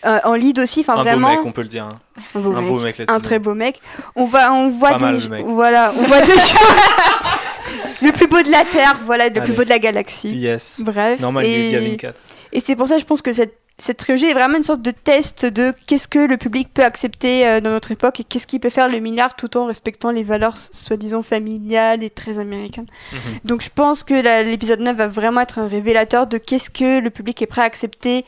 euh, 0.06 0.20
en 0.24 0.34
lead 0.36 0.60
aussi. 0.60 0.80
Enfin, 0.82 0.94
un 0.98 1.03
vraiment, 1.03 1.30
beau 1.30 1.38
mec, 1.38 1.45
on 1.45 1.52
peut 1.52 1.61
le 1.64 1.68
dire. 1.68 1.86
hein. 1.86 2.22
un 2.36 2.40
beau 2.40 2.52
un 2.56 2.61
mec 2.61 2.70
beau 2.70 2.80
mec 2.80 2.98
latino. 2.99 3.18
un 3.18 3.20
très 3.20 3.40
beau 3.40 3.53
mec. 3.53 3.82
On 4.16 4.26
va, 4.26 4.53
on 4.53 4.70
voit 4.70 4.91
Pas 4.91 4.98
des, 4.99 5.03
mal, 5.06 5.20
le 5.20 5.28
mec. 5.30 5.45
voilà, 5.45 5.94
on 5.98 6.03
voit 6.03 6.22
des 6.22 6.32
le 8.02 8.11
plus 8.14 8.28
beau 8.28 8.41
de 8.41 8.49
la 8.49 8.64
Terre, 8.64 8.98
voilà, 9.06 9.28
le 9.28 9.32
Allez. 9.36 9.41
plus 9.41 9.53
beau 9.53 9.64
de 9.66 9.70
la 9.70 9.80
galaxie. 9.80 10.30
Yes. 10.32 10.80
Bref. 10.82 11.20
Normal, 11.20 11.45
il 11.45 11.74
est 11.76 12.14
et, 12.52 12.58
Gavin 12.58 12.58
4. 12.58 12.58
et 12.58 12.60
c'est 12.60 12.76
pour 12.76 12.88
ça, 12.88 12.98
je 12.98 13.06
pense 13.06 13.22
que 13.22 13.34
cette 13.34 13.54
cette 13.80 13.98
trilogie 13.98 14.26
est 14.26 14.34
vraiment 14.34 14.58
une 14.58 14.64
sorte 14.64 14.82
de 14.82 14.92
test 14.92 15.46
de 15.46 15.74
qu'est-ce 15.88 16.08
que 16.08 16.20
le 16.20 16.38
public 16.38 16.70
peut 16.74 16.84
accepter 16.84 17.48
euh, 17.48 17.62
dans 17.62 17.72
notre 17.72 17.92
époque 17.92 18.20
et 18.20 18.24
qu'est-ce 18.24 18.46
qu'il 18.46 18.60
peut 18.60 18.70
faire 18.70 18.90
le 18.90 19.00
milliard 19.00 19.36
tout 19.36 19.58
en 19.58 19.66
respectant 19.66 20.12
les 20.12 20.24
valeurs 20.24 20.58
soi-disant 20.58 21.24
familiales 21.24 22.04
et 22.04 22.10
très 22.10 22.40
américaines. 22.40 22.88
Mhm. 23.14 23.20
Donc 23.46 23.62
je 23.62 23.70
pense 23.74 24.04
que 24.04 24.14
l'épisode 24.44 24.82
9 24.82 24.98
va 24.98 25.08
vraiment 25.08 25.42
être 25.42 25.60
un 25.60 25.68
révélateur 25.68 26.28
de 26.28 26.38
qu'est-ce 26.38 26.70
que 26.70 27.00
le 27.00 27.10
public 27.10 27.42
est 27.42 27.48
prêt 27.48 27.62
à 27.62 27.66
accepter. 27.66 28.26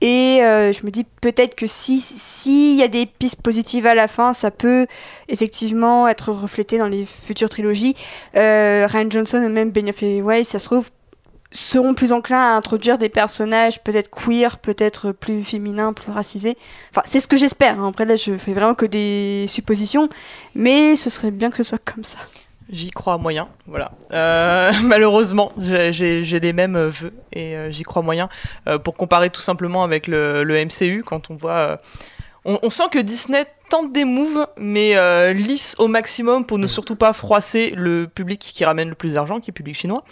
Et 0.00 0.42
euh, 0.42 0.72
je 0.72 0.84
me 0.84 0.90
dis 0.90 1.06
peut-être 1.22 1.54
que 1.54 1.66
si 1.66 1.98
s'il 1.98 2.76
y 2.76 2.82
a 2.82 2.88
des 2.88 3.06
pistes 3.06 3.40
positives 3.40 3.86
à 3.86 3.94
la 3.94 4.06
fin, 4.06 4.34
ça 4.34 4.50
peut 4.50 4.86
effectivement 5.28 6.06
être 6.08 6.30
reflété 6.30 6.76
dans 6.76 6.88
les 6.88 7.06
futures 7.06 7.48
trilogies. 7.48 7.94
Euh, 8.36 8.86
Ryan 8.86 9.06
Johnson 9.08 9.42
et 9.42 9.48
même 9.48 9.70
Benioff 9.70 10.02
et 10.02 10.20
Weiss, 10.20 10.48
ça 10.48 10.58
se 10.58 10.66
trouve, 10.66 10.90
seront 11.54 11.94
plus 11.94 12.12
enclins 12.12 12.52
à 12.52 12.56
introduire 12.56 12.98
des 12.98 13.08
personnages 13.08 13.82
peut-être 13.82 14.10
queer, 14.10 14.58
peut-être 14.58 15.12
plus 15.12 15.44
féminins, 15.44 15.92
plus 15.92 16.10
racisés. 16.12 16.58
Enfin, 16.90 17.02
c'est 17.08 17.20
ce 17.20 17.28
que 17.28 17.36
j'espère. 17.36 17.80
hein. 17.80 17.88
Après 17.88 18.04
là, 18.04 18.16
je 18.16 18.36
fais 18.36 18.52
vraiment 18.52 18.74
que 18.74 18.84
des 18.86 19.46
suppositions, 19.48 20.08
mais 20.54 20.96
ce 20.96 21.08
serait 21.10 21.30
bien 21.30 21.50
que 21.50 21.56
ce 21.56 21.62
soit 21.62 21.78
comme 21.82 22.04
ça. 22.04 22.18
J'y 22.70 22.90
crois 22.90 23.18
moyen, 23.18 23.48
voilà. 23.66 23.92
Euh, 24.12 24.72
malheureusement, 24.82 25.52
j'ai- 25.58 25.92
les 26.40 26.52
mêmes 26.52 26.76
vœux 26.88 27.12
et 27.32 27.56
euh, 27.56 27.70
j'y 27.70 27.82
crois 27.84 28.02
moyen. 28.02 28.28
Euh, 28.66 28.78
pour 28.78 28.96
comparer 28.96 29.30
tout 29.30 29.42
simplement 29.42 29.84
avec 29.84 30.06
le, 30.08 30.42
le 30.44 30.64
MCU, 30.64 31.04
quand 31.06 31.30
on 31.30 31.34
voit. 31.34 31.52
euh, 31.52 31.76
on, 32.46 32.58
on 32.62 32.70
sent 32.70 32.84
que 32.90 32.98
Disney 32.98 33.46
tente 33.70 33.92
des 33.92 34.04
moves, 34.04 34.46
mais 34.56 34.96
euh, 34.96 35.32
lisse 35.32 35.76
au 35.78 35.88
maximum 35.88 36.44
pour 36.46 36.58
ne 36.58 36.66
surtout 36.66 36.96
pas 36.96 37.12
froisser 37.12 37.70
le 37.76 38.06
public 38.06 38.40
qui 38.40 38.64
ramène 38.64 38.88
le 38.88 38.94
plus 38.94 39.14
d'argent, 39.14 39.40
qui 39.40 39.50
est 39.50 39.52
le 39.52 39.54
public 39.54 39.76
chinois. 39.76 40.02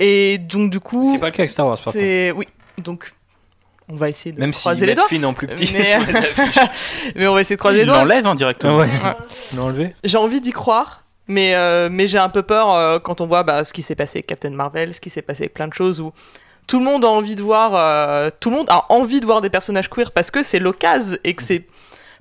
Et 0.00 0.38
donc, 0.38 0.70
du 0.70 0.80
coup. 0.80 1.12
qui 1.12 1.18
pas 1.18 1.26
le 1.26 1.32
cas 1.32 1.42
avec 1.42 1.50
Star 1.50 1.66
Wars, 1.66 1.76
par 1.76 1.84
contre. 1.84 1.96
c'est. 1.98 2.32
Oui, 2.32 2.46
donc. 2.82 3.12
On 3.92 3.96
va 3.96 4.08
essayer 4.08 4.32
de 4.32 4.38
Même 4.38 4.52
croiser 4.52 4.82
les 4.86 4.92
mettent 4.92 4.98
doigts. 4.98 5.08
Finn 5.08 5.24
en 5.24 5.34
plus 5.34 5.46
petit 5.48 5.72
Mais- 5.76 5.84
sur 5.84 6.00
les 6.06 6.16
affiches. 6.16 6.64
Mais 7.16 7.26
on 7.26 7.34
va 7.34 7.40
essayer 7.40 7.56
de 7.56 7.60
croiser 7.60 7.78
les 7.78 7.82
Il 7.82 7.86
doigts. 7.86 7.98
l'enlève 7.98 8.24
hein, 8.26 8.34
directement. 8.36 8.76
ouais. 8.78 8.88
Ouais. 9.58 9.94
J'ai 10.04 10.16
envie 10.16 10.40
d'y 10.40 10.52
croire, 10.52 11.02
mais, 11.26 11.54
euh, 11.56 11.88
mais 11.90 12.06
j'ai 12.06 12.18
un 12.18 12.28
peu 12.28 12.42
peur 12.42 12.72
euh, 12.72 12.98
quand 13.00 13.20
on 13.20 13.26
voit 13.26 13.42
bah, 13.42 13.64
ce 13.64 13.72
qui 13.72 13.82
s'est 13.82 13.96
passé 13.96 14.18
avec 14.18 14.26
Captain 14.28 14.50
Marvel, 14.50 14.94
ce 14.94 15.00
qui 15.00 15.10
s'est 15.10 15.22
passé 15.22 15.42
avec 15.44 15.54
plein 15.54 15.66
de 15.68 15.74
choses 15.74 16.00
où 16.00 16.12
tout 16.68 16.78
le 16.78 16.84
monde 16.84 17.04
a 17.04 17.08
envie 17.08 17.34
de 17.34 17.42
voir, 17.42 17.72
euh, 17.74 18.30
tout 18.40 18.50
le 18.50 18.56
monde 18.58 18.70
a 18.70 18.86
envie 18.90 19.18
de 19.20 19.26
voir 19.26 19.40
des 19.40 19.50
personnages 19.50 19.90
queer 19.90 20.12
parce 20.12 20.30
que 20.30 20.44
c'est 20.44 20.60
l'occasion 20.60 21.18
et 21.24 21.34
que 21.34 21.42
c'est 21.42 21.66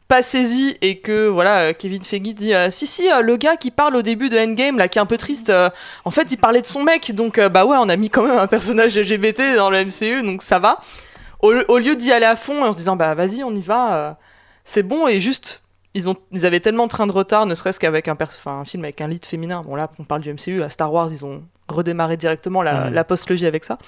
pas 0.10 0.22
saisi 0.22 0.76
et 0.82 0.98
que 1.00 1.28
voilà 1.28 1.62
euh, 1.70 1.74
Kevin 1.74 2.04
Feige 2.04 2.34
dit 2.34 2.54
euh, 2.54 2.70
si 2.72 2.86
si 2.88 3.10
euh, 3.10 3.22
le 3.22 3.38
gars 3.38 3.56
qui 3.56 3.70
parle 3.72 3.96
au 3.96 4.02
début 4.02 4.28
de 4.28 4.38
Endgame 4.38 4.78
là 4.78 4.88
qui 4.90 4.98
est 4.98 5.02
un 5.02 5.06
peu 5.06 5.18
triste 5.18 5.50
euh, 5.52 5.70
en 6.04 6.12
fait 6.12 6.32
il 6.34 6.38
parlait 6.38 6.62
de 6.62 6.66
son 6.66 6.84
mec 6.84 7.14
donc 7.14 7.40
bah 7.40 7.64
ouais 7.66 7.78
on 7.80 7.88
a 7.88 7.96
mis 7.96 8.10
quand 8.10 8.24
même 8.24 8.38
un 8.38 8.48
personnage 8.48 8.98
LGBT 8.98 9.56
dans 9.56 9.70
le 9.70 9.86
MCU 9.86 10.24
donc 10.24 10.42
ça 10.42 10.58
va 10.60 10.80
au, 11.42 11.54
au 11.54 11.78
lieu 11.78 11.96
d'y 11.96 12.12
aller 12.12 12.26
à 12.26 12.36
fond 12.36 12.66
en 12.66 12.72
se 12.72 12.78
disant 12.78 12.96
bah 12.96 13.14
vas-y 13.14 13.44
on 13.44 13.54
y 13.54 13.62
va 13.62 14.18
c'est 14.66 14.84
bon 14.84 15.08
et 15.08 15.20
juste 15.20 15.62
ils, 15.94 16.10
ont, 16.10 16.16
ils 16.32 16.46
avaient 16.46 16.60
tellement 16.60 16.84
de 16.84 16.90
train 16.90 17.08
de 17.08 17.12
retard, 17.12 17.48
ne 17.48 17.56
serait-ce 17.56 17.80
qu'avec 17.80 18.08
un, 18.08 18.16
film 18.64 18.84
avec 18.84 19.02
un 19.02 19.08
lead 19.08 19.26
féminin. 19.26 19.64
Bon, 19.64 19.76
là, 19.76 19.90
on 19.98 20.04
parle 20.04 20.22
du 20.22 20.32
MCU, 20.32 20.62
à 20.62 20.70
Star 20.70 20.94
Wars, 20.94 21.10
ils 21.12 21.26
ont 21.26 21.44
redémarré 21.68 22.16
directement 22.16 22.62
la, 22.62 22.86
Mhm. 22.86 22.94
la 22.94 23.04
postlogie 23.04 23.48
avec 23.48 23.66
ça. 23.66 23.80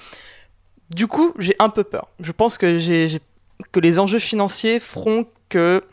Du 0.90 1.06
coup, 1.06 1.32
j'ai 1.38 1.54
un 1.60 1.68
peu 1.68 1.84
peur. 1.84 2.08
Je 2.18 2.32
pense 2.32 2.58
que, 2.58 2.76
j'ai- 2.78 3.20
que 3.70 3.78
les 3.78 4.00
enjeux 4.00 4.18
financiers 4.18 4.80
feront 4.80 5.26
que 5.48 5.84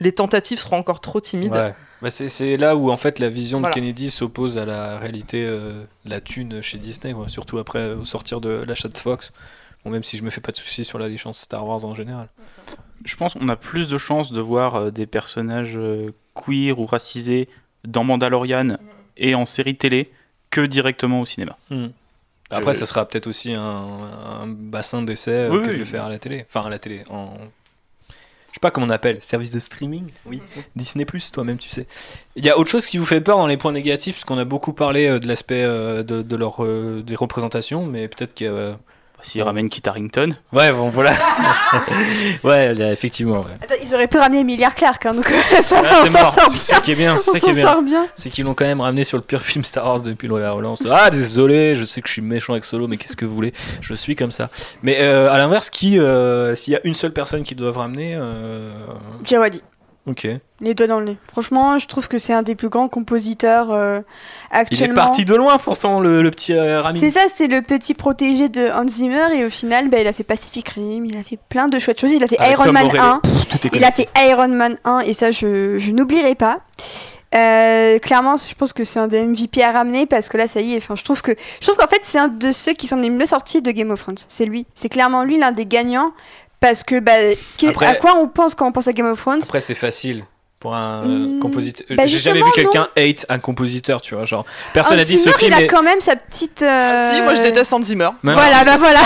les 0.00 0.12
tentatives 0.12 0.58
seront 0.58 0.76
encore 0.78 1.00
trop 1.00 1.20
timides. 1.20 1.52
Ouais. 1.54 1.74
Bah, 2.02 2.10
c'est, 2.10 2.56
là 2.58 2.76
où 2.76 2.90
en 2.90 2.96
fait 2.98 3.18
la 3.18 3.30
vision 3.30 3.60
Voilà. 3.60 3.72
de 3.74 3.80
Kennedy 3.80 4.10
s'oppose 4.10 4.58
à 4.58 4.64
la 4.66 4.98
réalité, 4.98 5.44
euh, 5.46 5.84
la 6.04 6.20
thune 6.20 6.60
chez 6.60 6.76
Disney, 6.78 7.14
quoi. 7.14 7.28
surtout 7.28 7.58
après 7.58 7.78
euh, 7.78 7.96
au 7.96 8.04
sortir 8.04 8.40
de 8.40 8.50
l'achat 8.50 8.88
de 8.88 8.98
Fox. 8.98 9.32
Bon, 9.84 9.90
même 9.90 10.02
si 10.04 10.16
je 10.18 10.22
me 10.22 10.30
fais 10.30 10.40
pas 10.42 10.52
de 10.52 10.56
soucis 10.58 10.84
sur 10.84 10.98
la 10.98 11.08
licence 11.08 11.38
Star 11.38 11.66
Wars 11.66 11.84
en 11.84 11.94
général. 11.94 12.28
Je 13.04 13.16
pense 13.16 13.34
qu'on 13.34 13.48
a 13.48 13.56
plus 13.56 13.88
de 13.88 13.96
chances 13.98 14.30
de 14.32 14.40
voir 14.40 14.74
euh, 14.74 14.90
des 14.90 15.06
personnages 15.06 15.76
euh, 15.78 16.12
queer 16.34 16.78
ou 16.78 16.84
racisés 16.86 17.48
dans 17.84 18.04
Mandalorian 18.04 18.76
et 19.16 19.34
en 19.34 19.46
série 19.46 19.76
télé 19.76 20.10
que 20.50 20.60
directement 20.60 21.20
au 21.22 21.26
cinéma. 21.26 21.56
Après, 22.50 22.74
Je- 22.74 22.80
ça 22.80 22.86
sera 22.86 23.06
peut-être 23.06 23.26
aussi 23.26 23.52
un, 23.54 23.62
un 23.62 24.46
bassin 24.46 25.02
d'essai 25.02 25.48
Oui, 25.50 25.60
que 25.62 25.66
de 25.66 25.70
oui. 25.72 25.78
le 25.78 25.84
faire 25.84 26.04
à 26.04 26.08
la 26.10 26.18
télé. 26.18 26.44
Enfin, 26.48 26.66
à 26.66 26.70
la 26.70 26.78
télé. 26.78 27.02
En... 27.08 27.32
Je 28.56 28.58
sais 28.58 28.62
pas 28.62 28.70
comment 28.70 28.86
on 28.86 28.90
appelle. 28.90 29.18
Service 29.20 29.50
de 29.50 29.58
streaming 29.58 30.06
Oui. 30.24 30.40
Disney, 30.76 31.04
toi-même, 31.30 31.58
tu 31.58 31.68
sais. 31.68 31.86
Il 32.36 32.46
y 32.46 32.48
a 32.48 32.56
autre 32.56 32.70
chose 32.70 32.86
qui 32.86 32.96
vous 32.96 33.04
fait 33.04 33.20
peur 33.20 33.36
dans 33.36 33.46
les 33.46 33.58
points 33.58 33.70
négatifs, 33.70 34.14
puisqu'on 34.14 34.38
a 34.38 34.46
beaucoup 34.46 34.72
parlé 34.72 35.08
euh, 35.08 35.18
de 35.18 35.28
l'aspect 35.28 35.62
euh, 35.62 36.02
de, 36.02 36.22
de 36.22 36.36
leur, 36.36 36.64
euh, 36.64 37.02
des 37.04 37.16
représentations, 37.16 37.84
mais 37.84 38.08
peut-être 38.08 38.32
qu'il 38.32 38.46
y 38.46 38.48
a. 38.48 38.78
euh, 39.26 39.30
S'il 39.30 39.42
ramène 39.42 39.68
Kit 39.68 39.82
Harington, 39.86 40.36
Ouais, 40.52 40.72
bon, 40.72 40.88
voilà. 40.88 41.12
ouais, 42.44 42.74
là, 42.74 42.92
effectivement. 42.92 43.40
Ouais. 43.40 43.56
Attends, 43.62 43.74
ils 43.82 43.94
auraient 43.94 44.06
pu 44.08 44.18
ramener 44.18 44.40
Emilia 44.40 44.70
Clarke, 44.70 45.06
hein, 45.06 45.14
donc 45.14 45.28
ça 45.62 45.82
Ah, 45.84 46.02
on 46.02 46.06
s'en 46.06 46.24
sort 46.24 46.50
C'est 46.50 46.56
ça 46.58 46.74
bien. 46.76 46.82
qui 46.82 46.92
est 46.92 46.94
bien. 46.94 47.16
C'est 47.16 47.30
ça 47.32 47.40
qui 47.40 47.50
est 47.50 47.82
bien. 47.82 48.06
C'est 48.14 48.30
qu'ils 48.30 48.44
l'ont 48.44 48.54
quand 48.54 48.64
même 48.64 48.80
ramené 48.80 49.04
sur 49.04 49.16
le 49.16 49.22
pire 49.22 49.42
film 49.42 49.64
Star 49.64 49.86
Wars 49.86 50.00
depuis 50.00 50.28
la 50.28 50.52
relance. 50.52 50.86
Ah, 50.90 51.10
désolé, 51.10 51.74
je 51.76 51.84
sais 51.84 52.00
que 52.00 52.08
je 52.08 52.12
suis 52.14 52.22
méchant 52.22 52.52
avec 52.52 52.64
Solo, 52.64 52.88
mais 52.88 52.96
qu'est-ce 52.96 53.16
que 53.16 53.24
vous 53.24 53.34
voulez? 53.34 53.52
Je 53.80 53.94
suis 53.94 54.16
comme 54.16 54.30
ça. 54.30 54.50
Mais 54.82 54.98
euh, 55.00 55.30
à 55.32 55.38
l'inverse, 55.38 55.70
qui, 55.70 55.98
euh, 55.98 56.54
s'il 56.54 56.72
y 56.72 56.76
a 56.76 56.80
une 56.84 56.94
seule 56.94 57.12
personne 57.12 57.42
qui 57.42 57.54
doivent 57.54 57.78
ramener, 57.78 58.14
euh, 58.14 58.72
Jawadi. 59.24 59.62
Ok. 60.06 60.28
Les 60.60 60.74
doigts 60.74 60.86
dans 60.86 60.98
le 61.00 61.04
nez. 61.06 61.16
Franchement, 61.30 61.78
je 61.78 61.86
trouve 61.86 62.08
que 62.08 62.16
c'est 62.18 62.32
un 62.32 62.42
des 62.42 62.54
plus 62.54 62.68
grands 62.68 62.88
compositeurs 62.88 63.70
euh, 63.72 64.00
Il 64.52 64.56
est 64.56 64.58
actuellement. 64.60 64.94
parti 64.94 65.24
de 65.24 65.34
loin 65.34 65.58
pourtant, 65.58 66.00
le, 66.00 66.22
le 66.22 66.30
petit 66.30 66.54
euh, 66.54 66.80
Rami. 66.80 66.98
C'est 66.98 67.10
ça, 67.10 67.20
c'est 67.32 67.46
le 67.46 67.60
petit 67.62 67.94
protégé 67.94 68.48
de 68.48 68.70
Hans 68.70 68.88
Zimmer 68.88 69.36
et 69.36 69.44
au 69.44 69.50
final, 69.50 69.88
bah, 69.90 70.00
il 70.00 70.06
a 70.06 70.12
fait 70.12 70.24
Pacific 70.24 70.68
Rim, 70.70 71.04
il 71.04 71.16
a 71.16 71.22
fait 71.22 71.38
plein 71.48 71.68
de 71.68 71.78
chouettes 71.78 72.00
choses. 72.00 72.12
Il 72.12 72.24
a 72.24 72.28
fait 72.28 72.38
Iron 72.50 72.64
Tom 72.64 72.72
Man 72.72 72.84
Morello. 72.86 73.02
1, 73.02 73.20
tout 73.50 73.66
est 73.66 73.70
il 73.76 73.84
a 73.84 73.90
fait 73.90 74.08
Iron 74.16 74.48
Man 74.48 74.78
1 74.84 75.00
et 75.00 75.12
ça, 75.14 75.30
je, 75.30 75.76
je 75.78 75.90
n'oublierai 75.90 76.34
pas. 76.34 76.60
Euh, 77.34 77.98
clairement, 77.98 78.36
je 78.36 78.54
pense 78.54 78.72
que 78.72 78.84
c'est 78.84 79.00
un 79.00 79.08
des 79.08 79.26
MVP 79.26 79.62
à 79.62 79.72
ramener 79.72 80.06
parce 80.06 80.28
que 80.28 80.38
là, 80.38 80.46
ça 80.46 80.60
y 80.60 80.74
est. 80.74 80.76
Enfin, 80.78 80.94
je 80.94 81.02
trouve 81.04 81.20
que 81.22 81.32
je 81.60 81.66
trouve 81.66 81.76
qu'en 81.76 81.88
fait, 81.88 82.00
c'est 82.02 82.18
un 82.18 82.28
de 82.28 82.52
ceux 82.52 82.72
qui 82.72 82.86
sont 82.86 82.96
les 82.96 83.10
mieux 83.10 83.26
sortis 83.26 83.60
de 83.60 83.70
Game 83.72 83.90
of 83.90 84.00
Thrones. 84.00 84.16
C'est 84.28 84.46
lui. 84.46 84.64
C'est 84.74 84.88
clairement 84.88 85.22
lui 85.24 85.36
l'un 85.38 85.52
des 85.52 85.66
gagnants 85.66 86.12
parce 86.60 86.82
que 86.84 87.00
bah, 87.00 87.12
que- 87.58 87.66
Après- 87.68 87.86
à 87.86 87.94
quoi 87.94 88.14
on 88.16 88.28
pense 88.28 88.54
quand 88.54 88.66
on 88.66 88.72
pense 88.72 88.88
à 88.88 88.92
Game 88.92 89.06
of 89.06 89.20
Thrones? 89.20 89.40
Après, 89.42 89.60
c'est 89.60 89.74
facile 89.74 90.24
pour 90.58 90.74
un 90.74 91.02
Hmm, 91.02 91.38
compositeur. 91.38 91.86
bah, 91.96 92.06
J'ai 92.06 92.18
jamais 92.18 92.40
vu 92.42 92.50
quelqu'un 92.54 92.88
hate 92.96 93.26
un 93.28 93.38
compositeur, 93.38 94.00
tu 94.00 94.14
vois. 94.14 94.24
Genre, 94.24 94.44
personne 94.72 94.94
Hans 94.94 95.00
n'a 95.00 95.04
dit 95.04 95.18
ce 95.18 95.28
film 95.30 95.52
il 95.56 95.64
a 95.64 95.66
quand 95.66 95.82
même 95.82 96.00
sa 96.00 96.16
petite. 96.16 96.62
euh, 96.62 97.14
Si, 97.14 97.22
moi 97.22 97.34
je 97.34 97.42
déteste 97.42 97.72
Hans 97.74 97.82
Zimmer. 97.82 98.08
Mais- 98.22 98.32
Voilà, 98.32 98.64
bah 98.64 98.76
voilà. 98.78 99.00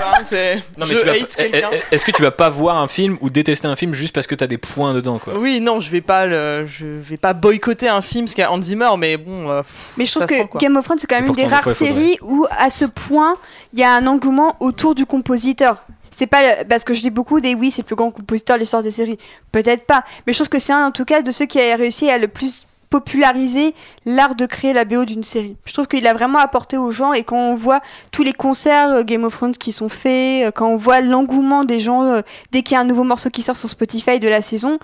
Voilà, 0.00 0.24
c'est- 0.24 0.56
Non, 0.78 0.86
mais 0.86 0.86
je 0.86 0.98
tu 0.98 1.04
vas- 1.04 1.12
hate 1.12 1.36
quelqu'un. 1.36 1.70
Est-ce 1.92 2.04
que 2.04 2.12
tu 2.12 2.22
vas 2.22 2.30
pas 2.30 2.48
voir 2.48 2.78
un 2.78 2.88
film 2.88 3.18
ou 3.20 3.28
détester 3.28 3.68
un 3.68 3.76
film 3.76 3.92
juste 3.92 4.14
parce 4.14 4.26
que 4.26 4.34
t'as 4.34 4.46
des 4.46 4.56
points 4.56 4.94
dedans, 4.94 5.18
quoi? 5.18 5.36
Oui, 5.36 5.60
non, 5.60 5.80
je 5.80 5.90
vais 5.90 6.00
pas, 6.00 6.26
le, 6.26 6.64
je 6.66 6.86
vais 6.86 7.18
pas 7.18 7.34
boycotter 7.34 7.88
un 7.88 8.00
film 8.02 8.24
parce 8.24 8.34
qu'il 8.34 8.42
y 8.42 8.44
a 8.46 8.50
Hans 8.52 8.62
Zimmer, 8.62 8.88
mais 8.98 9.16
bon. 9.18 9.50
euh, 9.50 9.62
pff, 9.62 9.74
Mais 9.98 10.06
je 10.06 10.12
trouve 10.12 10.22
ça 10.22 10.28
que 10.28 10.34
sent. 10.34 10.48
Game 10.58 10.76
of 10.76 10.84
Thrones, 10.84 10.98
c'est 10.98 11.06
quand 11.06 11.16
même 11.16 11.26
une 11.26 11.32
des 11.34 11.44
rares 11.44 11.62
fois, 11.62 11.72
il 11.72 11.74
faudrait. 11.74 11.92
séries 11.94 12.18
où, 12.22 12.46
à 12.50 12.70
ce 12.70 12.86
point, 12.86 13.36
il 13.74 13.80
y 13.80 13.84
a 13.84 13.92
un 13.92 14.06
engouement 14.06 14.56
autour 14.60 14.94
du 14.94 15.04
compositeur. 15.04 15.84
C'est 16.16 16.26
pas 16.26 16.64
parce 16.64 16.82
que 16.82 16.94
je 16.94 17.02
dis 17.02 17.10
beaucoup 17.10 17.40
des 17.40 17.54
oui, 17.54 17.70
c'est 17.70 17.82
le 17.82 17.86
plus 17.86 17.94
grand 17.94 18.10
compositeur 18.10 18.56
de 18.56 18.60
l'histoire 18.60 18.82
des 18.82 18.90
séries. 18.90 19.18
Peut-être 19.52 19.84
pas. 19.84 20.02
Mais 20.26 20.32
je 20.32 20.38
trouve 20.38 20.48
que 20.48 20.58
c'est 20.58 20.72
un, 20.72 20.86
en 20.86 20.90
tout 20.90 21.04
cas, 21.04 21.20
de 21.20 21.30
ceux 21.30 21.44
qui 21.44 21.60
a 21.60 21.76
réussi 21.76 22.08
à 22.08 22.16
le 22.16 22.26
plus 22.26 22.66
popularisé 22.88 23.74
l'art 24.06 24.34
de 24.34 24.46
créer 24.46 24.72
la 24.72 24.86
BO 24.86 25.04
d'une 25.04 25.22
série. 25.22 25.58
Je 25.66 25.74
trouve 25.74 25.88
qu'il 25.88 26.06
a 26.06 26.14
vraiment 26.14 26.38
apporté 26.38 26.78
aux 26.78 26.90
gens 26.90 27.12
et 27.12 27.22
quand 27.22 27.36
on 27.36 27.54
voit 27.54 27.80
tous 28.12 28.22
les 28.22 28.32
concerts 28.32 28.92
euh, 28.92 29.02
Game 29.02 29.24
of 29.24 29.36
Thrones 29.36 29.56
qui 29.58 29.72
sont 29.72 29.90
faits, 29.90 30.46
euh, 30.46 30.50
quand 30.50 30.68
on 30.68 30.76
voit 30.76 31.02
l'engouement 31.02 31.64
des 31.64 31.80
gens 31.80 32.04
euh, 32.04 32.22
dès 32.50 32.62
qu'il 32.62 32.76
y 32.76 32.78
a 32.78 32.80
un 32.80 32.84
nouveau 32.84 33.04
morceau 33.04 33.28
qui 33.28 33.42
sort 33.42 33.56
sur 33.56 33.68
Spotify 33.68 34.18
de 34.18 34.28
la 34.28 34.40
saison, 34.40 34.78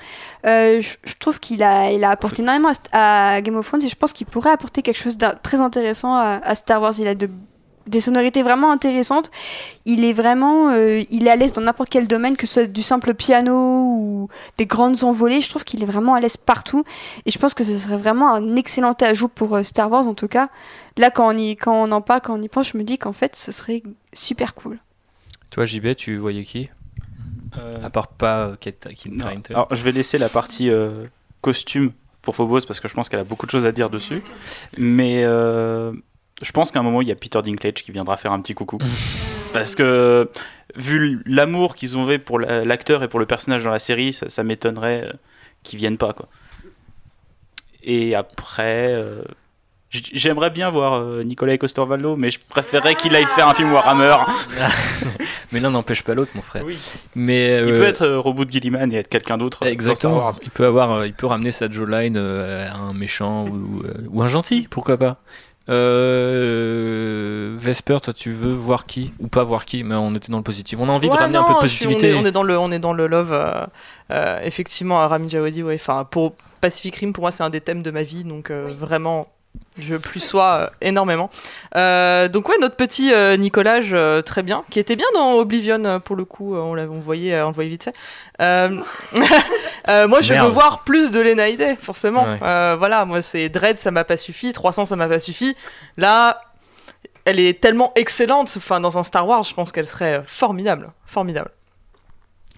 je, 0.44 1.14
trouve 1.18 1.40
qu'il 1.40 1.62
a, 1.62 1.92
il 1.92 2.04
a 2.04 2.10
apporté 2.10 2.42
énormément 2.42 2.72
à, 2.92 3.36
à 3.36 3.40
Game 3.40 3.56
of 3.56 3.66
Thrones 3.66 3.84
et 3.84 3.88
je 3.88 3.96
pense 3.96 4.12
qu'il 4.12 4.26
pourrait 4.26 4.50
apporter 4.50 4.82
quelque 4.82 4.98
chose 4.98 5.16
de 5.16 5.28
très 5.42 5.62
intéressant 5.62 6.14
à, 6.14 6.40
à 6.42 6.54
Star 6.54 6.82
Wars. 6.82 6.92
Il 6.98 7.06
a 7.06 7.14
de 7.14 7.30
des 7.86 8.00
sonorités 8.00 8.42
vraiment 8.42 8.70
intéressantes. 8.70 9.30
Il 9.84 10.04
est 10.04 10.12
vraiment, 10.12 10.70
euh, 10.70 11.02
il 11.10 11.26
est 11.26 11.30
à 11.30 11.36
l'aise 11.36 11.52
dans 11.52 11.62
n'importe 11.62 11.90
quel 11.90 12.06
domaine, 12.06 12.36
que 12.36 12.46
ce 12.46 12.54
soit 12.54 12.66
du 12.66 12.82
simple 12.82 13.14
piano 13.14 13.54
ou 13.54 14.28
des 14.58 14.66
grandes 14.66 15.04
envolées. 15.04 15.40
Je 15.40 15.48
trouve 15.48 15.64
qu'il 15.64 15.82
est 15.82 15.86
vraiment 15.86 16.14
à 16.14 16.20
l'aise 16.20 16.36
partout. 16.36 16.84
Et 17.26 17.30
je 17.30 17.38
pense 17.38 17.54
que 17.54 17.64
ce 17.64 17.76
serait 17.76 17.96
vraiment 17.96 18.32
un 18.32 18.56
excellent 18.56 18.94
ajout 19.00 19.28
pour 19.28 19.56
euh, 19.56 19.62
Star 19.62 19.90
Wars 19.90 20.06
en 20.06 20.14
tout 20.14 20.28
cas. 20.28 20.48
Là, 20.96 21.10
quand 21.10 21.34
on, 21.34 21.36
y, 21.36 21.56
quand 21.56 21.74
on 21.74 21.90
en 21.92 22.00
parle, 22.00 22.20
quand 22.20 22.38
on 22.38 22.42
y 22.42 22.48
pense, 22.48 22.68
je 22.72 22.78
me 22.78 22.82
dis 22.84 22.98
qu'en 22.98 23.12
fait, 23.12 23.34
ce 23.34 23.52
serait 23.52 23.82
super 24.12 24.54
cool. 24.54 24.78
Toi, 25.50 25.64
JB, 25.64 25.94
tu 25.96 26.16
voyais 26.16 26.44
qui? 26.44 26.70
Euh, 27.58 27.84
À 27.84 27.90
part 27.90 28.08
pas 28.08 28.52
Kate 28.60 28.88
Kit. 28.94 29.10
Alors, 29.50 29.68
je 29.74 29.82
vais 29.82 29.92
laisser 29.92 30.18
la 30.18 30.28
partie 30.28 30.70
euh, 30.70 31.06
costume 31.40 31.92
pour 32.22 32.36
Phobos 32.36 32.60
parce 32.66 32.80
que 32.80 32.88
je 32.88 32.94
pense 32.94 33.08
qu'elle 33.08 33.20
a 33.20 33.24
beaucoup 33.24 33.46
de 33.46 33.50
choses 33.50 33.66
à 33.66 33.72
dire 33.72 33.90
dessus. 33.90 34.22
Mais 34.78 35.22
euh, 35.24 35.92
je 36.42 36.52
pense 36.52 36.70
qu'à 36.70 36.80
un 36.80 36.82
moment, 36.82 37.00
il 37.02 37.08
y 37.08 37.12
a 37.12 37.16
Peter 37.16 37.40
Dinklage 37.42 37.74
qui 37.82 37.92
viendra 37.92 38.16
faire 38.16 38.32
un 38.32 38.40
petit 38.40 38.54
coucou. 38.54 38.78
parce 39.52 39.74
que, 39.74 40.28
vu 40.76 41.22
l'amour 41.26 41.74
qu'ils 41.74 41.96
ont 41.96 42.06
fait 42.06 42.18
pour 42.18 42.38
la- 42.38 42.64
l'acteur 42.64 43.02
et 43.02 43.08
pour 43.08 43.20
le 43.20 43.26
personnage 43.26 43.64
dans 43.64 43.70
la 43.70 43.78
série, 43.78 44.12
ça, 44.12 44.28
ça 44.28 44.42
m'étonnerait 44.44 45.04
euh, 45.06 45.12
qu'ils 45.62 45.78
viennent 45.78 45.98
pas. 45.98 46.12
Quoi. 46.12 46.28
Et 47.82 48.14
après. 48.14 48.88
euh, 48.90 49.22
J'aimerais 49.90 50.48
bien 50.48 50.70
voir 50.70 50.94
euh, 50.94 51.22
Nicolas 51.22 51.58
Coster-Waldau, 51.58 52.16
mais 52.16 52.30
je 52.30 52.38
préférerais 52.48 52.94
qu'il 52.94 53.14
aille 53.14 53.26
faire 53.26 53.46
un 53.48 53.52
film 53.52 53.70
Warhammer. 53.74 54.16
Mais 55.52 55.60
l'un 55.60 55.68
n'empêche 55.70 56.02
pas 56.02 56.14
l'autre, 56.14 56.30
mon 56.34 56.40
frère. 56.40 56.64
Oui. 56.64 56.78
Mais 57.14 57.58
Il 57.58 57.74
euh, 57.74 57.76
peut 57.76 57.86
être 57.86 58.08
Reboot 58.08 58.50
Gilliman 58.50 58.90
et 58.90 58.96
être 58.96 59.08
quelqu'un 59.10 59.36
d'autre. 59.36 59.66
Exactement. 59.66 60.30
Il 60.42 60.48
peut 60.50 60.64
avoir, 60.64 61.04
il 61.04 61.12
peut 61.12 61.26
ramener 61.26 61.50
sa 61.50 61.70
Jawline 61.70 62.16
à 62.16 62.74
un 62.74 62.94
méchant 62.94 63.44
ou, 63.46 63.82
ou 64.08 64.22
un 64.22 64.28
gentil, 64.28 64.66
pourquoi 64.70 64.96
pas. 64.96 65.18
Euh, 65.68 67.54
Vesper, 67.58 67.98
toi, 68.02 68.12
tu 68.12 68.32
veux 68.32 68.52
voir 68.52 68.86
qui 68.86 69.12
ou 69.20 69.28
pas 69.28 69.42
voir 69.42 69.64
qui? 69.64 69.84
Mais 69.84 69.94
on 69.94 70.14
était 70.14 70.30
dans 70.32 70.38
le 70.38 70.42
positif. 70.44 70.78
On 70.80 70.88
a 70.88 70.92
envie 70.92 71.08
de 71.08 71.14
ramener 71.14 71.38
un 71.38 71.42
peu 71.44 71.54
de 71.62 71.68
suis- 71.68 71.86
positivité. 71.86 72.14
On 72.14 72.18
est, 72.18 72.22
on 72.22 72.26
est 72.26 72.32
dans 72.32 72.42
le, 72.42 72.58
on 72.58 72.70
est 72.70 72.78
dans 72.78 72.92
le 72.92 73.06
love. 73.06 73.32
euh, 73.32 73.66
euh, 74.10 74.40
effectivement, 74.42 75.00
à 75.00 75.08
Rami 75.08 75.28
Djawadi, 75.30 75.62
ouais. 75.62 75.74
Enfin, 75.76 76.04
pour 76.04 76.34
Pacific 76.60 76.96
Rim, 76.96 77.12
pour 77.12 77.22
moi, 77.22 77.30
c'est 77.32 77.42
un 77.42 77.50
des 77.50 77.60
thèmes 77.60 77.82
de 77.82 77.90
ma 77.90 78.02
vie, 78.02 78.24
donc 78.24 78.50
vraiment, 78.50 79.28
je 79.78 79.96
plus 79.96 80.20
sois 80.20 80.54
euh, 80.54 80.66
énormément. 80.80 81.30
Euh, 81.76 82.28
donc 82.28 82.48
ouais, 82.48 82.56
notre 82.60 82.76
petit 82.76 83.12
euh, 83.12 83.36
Nicolas, 83.36 83.80
euh, 83.92 84.20
très 84.22 84.42
bien, 84.42 84.64
qui 84.70 84.78
était 84.78 84.96
bien 84.96 85.06
dans 85.14 85.34
Oblivion 85.34 86.00
pour 86.00 86.16
le 86.16 86.24
coup. 86.24 86.54
on 86.54 86.74
l'avait, 86.74 86.88
voyait, 86.94 87.40
on 87.42 87.50
voyait 87.50 87.70
vite 87.70 87.84
fait. 87.84 87.94
Moi, 88.38 90.20
je 90.20 90.32
Merde. 90.32 90.46
veux 90.46 90.52
voir 90.52 90.84
plus 90.84 91.10
de 91.10 91.20
Lena 91.20 91.48
Headey, 91.48 91.76
forcément. 91.76 92.24
Ouais. 92.24 92.76
Voilà, 92.76 93.04
moi, 93.04 93.22
c'est 93.22 93.48
Dread, 93.48 93.78
ça 93.78 93.90
m'a 93.90 94.04
pas 94.04 94.16
suffi. 94.16 94.52
300, 94.52 94.84
ça 94.86 94.96
m'a 94.96 95.08
pas 95.08 95.18
suffi. 95.18 95.56
Là. 95.96 96.40
Elle 97.24 97.38
est 97.38 97.60
tellement 97.60 97.92
excellente, 97.94 98.52
enfin 98.56 98.80
dans 98.80 98.98
un 98.98 99.04
Star 99.04 99.28
Wars, 99.28 99.44
je 99.44 99.54
pense 99.54 99.70
qu'elle 99.70 99.86
serait 99.86 100.22
formidable, 100.24 100.90
formidable. 101.06 101.52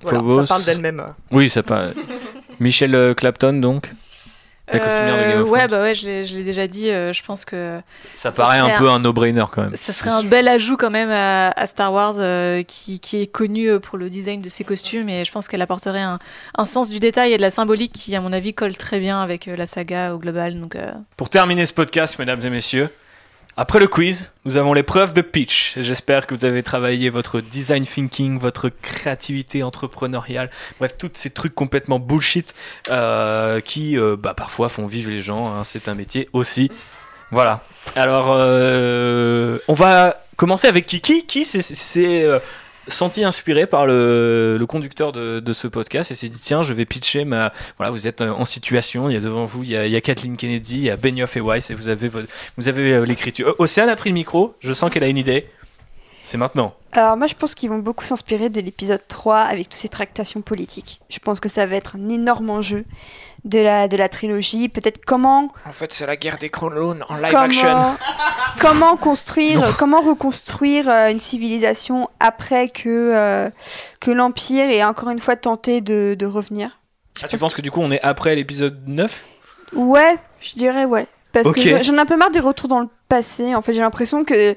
Voilà, 0.01 0.21
Phobos. 0.21 0.47
ça 0.47 0.55
parle 0.55 0.65
d'elle-même. 0.65 1.05
Oui, 1.31 1.51
ça 1.51 1.63
pas. 1.63 1.89
Michel 2.61 3.15
Clapton, 3.15 3.53
donc. 3.61 3.91
Costumière 4.73 5.19
de 5.19 5.31
Game 5.33 5.43
of 5.43 5.51
ouais, 5.51 5.69
bah 5.69 5.81
ouais, 5.83 5.95
je 5.95 6.07
l'ai 6.07 6.25
je 6.25 6.35
l'ai 6.37 6.43
déjà 6.43 6.67
dit. 6.67 6.89
euh, 6.91 7.13
je 7.13 7.23
pense 7.23 7.45
que 7.45 7.81
Ça 8.17 8.31
Ça 8.31 8.43
paraît 8.43 8.59
un 8.59 8.79
peu 8.79 8.89
un 8.89 8.99
no-brainer 8.99 9.45
quand 9.53 9.63
même. 9.63 9.77
ça 9.77 9.93
serait 9.93 10.11
un 10.11 10.23
bel 10.23 10.49
ajout 10.49 10.77
quand 10.79 10.91
même 10.91 11.11
à, 11.11 11.51
à 11.51 11.67
Star 11.67 11.93
Wars 11.93 12.15
euh, 12.19 12.63
qui, 12.63 12.99
qui 12.99 13.21
est 13.21 13.27
connu 13.27 13.69
euh, 13.69 13.79
pour 13.79 13.99
le 13.99 14.09
design 14.09 14.41
de 14.41 14.49
ses 14.49 14.65
costumes 14.65 15.09
et 15.11 15.25
je 15.27 15.33
pense 15.33 15.49
qu'elle 15.49 15.61
apporterait 15.63 16.01
un, 16.01 16.19
un 16.57 16.65
sens 16.65 16.89
du 16.89 16.99
détail 16.99 17.33
et 17.33 17.37
de 17.37 17.43
la 17.43 17.51
symbolique 17.51 17.93
qui, 17.93 18.17
à 18.17 18.21
mon 18.23 18.33
avis, 18.33 18.55
colle 18.55 18.77
très 18.77 19.01
bien 19.01 19.21
avec 19.23 19.49
euh, 19.49 19.57
la 19.57 19.67
saga 19.67 20.15
au 20.15 20.19
global. 20.19 20.59
Donc, 20.59 20.77
euh, 20.77 20.93
Pour 21.19 21.29
terminer 21.29 21.67
ce 21.67 21.73
podcast, 21.75 22.19
mesdames 22.19 22.41
et 22.45 22.51
messieurs, 22.51 22.89
après 23.57 23.79
le 23.79 23.87
quiz, 23.87 24.31
nous 24.45 24.57
avons 24.57 24.73
l'épreuve 24.73 25.15
de 25.15 25.21
pitch. 25.21 25.75
J'espère 25.77 26.27
que 26.27 26.35
vous 26.35 26.45
avez 26.45 26.63
travaillé 26.63 27.09
votre 27.09 27.41
design 27.41 27.87
thinking, 27.87 28.39
votre 28.39 28.69
créativité 28.69 29.63
entrepreneuriale, 29.63 30.51
bref, 30.79 30.97
tous 30.99 31.11
ces 31.15 31.31
trucs 31.31 31.55
complètement 31.55 31.99
bullshit 31.99 32.55
euh, 32.91 33.61
qui 33.61 33.97
euh, 33.97 34.17
bah, 34.19 34.35
parfois 34.35 34.69
font 34.69 34.87
vivre 34.87 35.11
les 35.11 35.23
gens. 35.23 35.47
hein, 35.47 35.63
c'est 35.65 35.89
un 35.89 35.95
métier 35.95 36.29
aussi. 36.33 36.71
Voilà. 37.31 37.63
Alors, 37.97 38.35
euh, 38.37 39.59
on 39.69 39.75
va 39.75 40.21
commencer 40.37 40.69
avec 40.69 40.87
Kiki. 40.87 41.27
Qui 41.27 41.45
s'est 41.45 42.25
euh, 42.25 42.39
senti 42.89 43.25
inspiré 43.25 43.67
par 43.67 43.87
le, 43.87 44.65
conducteur 44.69 45.13
de, 45.13 45.53
ce 45.53 45.67
podcast 45.69 46.11
et 46.11 46.15
s'est 46.15 46.29
dit 46.29 46.41
tiens, 46.41 46.63
je 46.63 46.75
vais 46.75 46.85
pitcher 46.85 47.25
ma. 47.25 47.53
Voilà, 47.77 47.91
vous 47.91 48.09
êtes 48.09 48.21
euh, 48.21 48.31
en 48.31 48.45
situation. 48.45 49.09
Il 49.09 49.15
y 49.15 49.17
a 49.17 49.21
devant 49.21 49.45
vous, 49.45 49.63
il 49.63 49.71
y 49.71 49.97
a, 49.97 50.01
Kathleen 50.01 50.37
Kennedy, 50.37 50.77
il 50.77 50.85
y 50.85 50.91
a 50.91 50.97
Benioff 50.97 51.37
et 51.37 51.41
Weiss 51.41 51.71
et 51.71 51.75
vous 51.75 51.89
avez, 51.89 52.11
vous 52.57 52.69
avez 52.69 52.93
euh, 52.93 53.05
l'écriture. 53.05 53.55
Océane 53.59 53.89
a 53.89 53.97
pris 53.97 54.11
le 54.11 54.15
micro. 54.15 54.55
Je 54.61 54.73
sens 54.73 54.91
qu'elle 54.91 55.05
a 55.05 55.09
une 55.09 55.19
idée. 55.19 55.47
C'est 56.25 56.39
maintenant. 56.39 56.75
Alors 56.93 57.17
moi 57.17 57.27
je 57.27 57.35
pense 57.35 57.55
qu'ils 57.55 57.69
vont 57.69 57.79
beaucoup 57.79 58.05
s'inspirer 58.05 58.49
de 58.49 58.61
l'épisode 58.61 59.03
3 59.09 59.37
avec 59.41 59.65
toutes 59.69 59.75
ces 59.81 59.89
tractations 59.89 60.41
politiques. 60.41 61.01
Je 61.11 61.19
pense 61.19 61.39
que 61.41 61.49
ça 61.49 61.67
va 61.67 61.77
être 61.77 61.97
un 61.97 62.09
énorme 62.09 62.49
enjeu 62.51 62.85
de 63.45 63.59
la, 63.61 63.89
de 63.89 63.97
la 63.97 64.09
trilogie. 64.09 64.69
Peut-être 64.71 65.05
comment, 65.05 65.53
En 65.69 65.73
fait, 65.73 65.93
c'est 65.93 66.07
la 66.07 66.17
guerre 66.17 66.39
des 66.39 66.49
clones 66.49 67.05
en 67.09 67.17
comment, 67.31 67.95
comment 68.61 68.97
construire, 68.97 69.77
comment 69.77 70.01
reconstruire 70.01 70.89
euh, 70.89 71.11
une 71.11 71.21
civilisation 71.21 72.09
après 72.21 72.69
que, 72.71 72.89
euh, 73.15 73.51
que 74.01 74.11
l'Empire 74.11 74.71
ait 74.71 74.83
encore 74.85 75.11
une 75.11 75.19
fois 75.19 75.37
tenté 75.37 75.81
de, 75.83 76.17
de 76.19 76.27
revenir? 76.27 76.79
Ah, 77.23 77.29
tu 77.29 77.37
penses 77.37 77.55
que 77.55 77.61
du 77.63 77.71
coup, 77.71 77.81
on 77.81 77.91
est 77.91 78.01
après 78.01 78.35
l'épisode 78.35 78.83
9 78.87 79.25
Ouais, 79.75 80.17
je 80.41 80.55
dirais 80.55 80.85
ouais. 80.85 81.07
Parce 81.33 81.51
que 81.53 81.61
j'en- 81.61 81.83
j'en 81.83 81.95
ai 81.97 81.99
un 81.99 82.07
peu 82.07 82.17
marre 82.17 82.31
des 82.31 82.41
retours 82.41 82.69
dans 82.69 82.81
le 82.81 82.89
passé. 83.09 83.55
En 83.55 83.61
fait, 83.63 83.73
j'ai 83.75 83.81
l'impression 83.81 84.25
que 84.25 84.55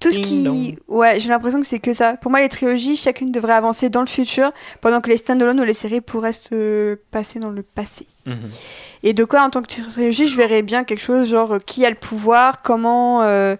tout 0.00 0.10
ce 0.10 0.18
qui. 0.18 0.76
Ouais, 0.88 1.20
j'ai 1.20 1.28
l'impression 1.28 1.60
que 1.60 1.66
c'est 1.66 1.78
que 1.78 1.92
ça. 1.92 2.16
Pour 2.16 2.30
moi, 2.30 2.40
les 2.40 2.48
trilogies, 2.48 2.96
chacune 2.96 3.30
devrait 3.30 3.52
avancer 3.52 3.90
dans 3.90 4.00
le 4.00 4.06
futur, 4.06 4.50
pendant 4.80 5.00
que 5.00 5.10
les 5.10 5.18
stand-alone 5.18 5.60
ou 5.60 5.64
les 5.64 5.74
séries 5.74 6.00
pourraient 6.00 6.32
se 6.32 6.98
passer 7.10 7.38
dans 7.38 7.50
le 7.50 7.62
passé. 7.62 8.06
Et 9.02 9.14
de 9.14 9.24
quoi, 9.24 9.42
en 9.42 9.50
tant 9.50 9.62
que 9.62 9.68
trilogie, 9.68 10.26
je 10.26 10.36
verrais 10.36 10.62
bien 10.62 10.84
quelque 10.84 11.02
chose 11.02 11.28
genre 11.28 11.54
euh, 11.54 11.58
qui 11.58 11.86
a 11.86 11.90
le 11.90 11.96
pouvoir, 11.96 12.60
comment 12.60 13.22
euh, 13.22 13.56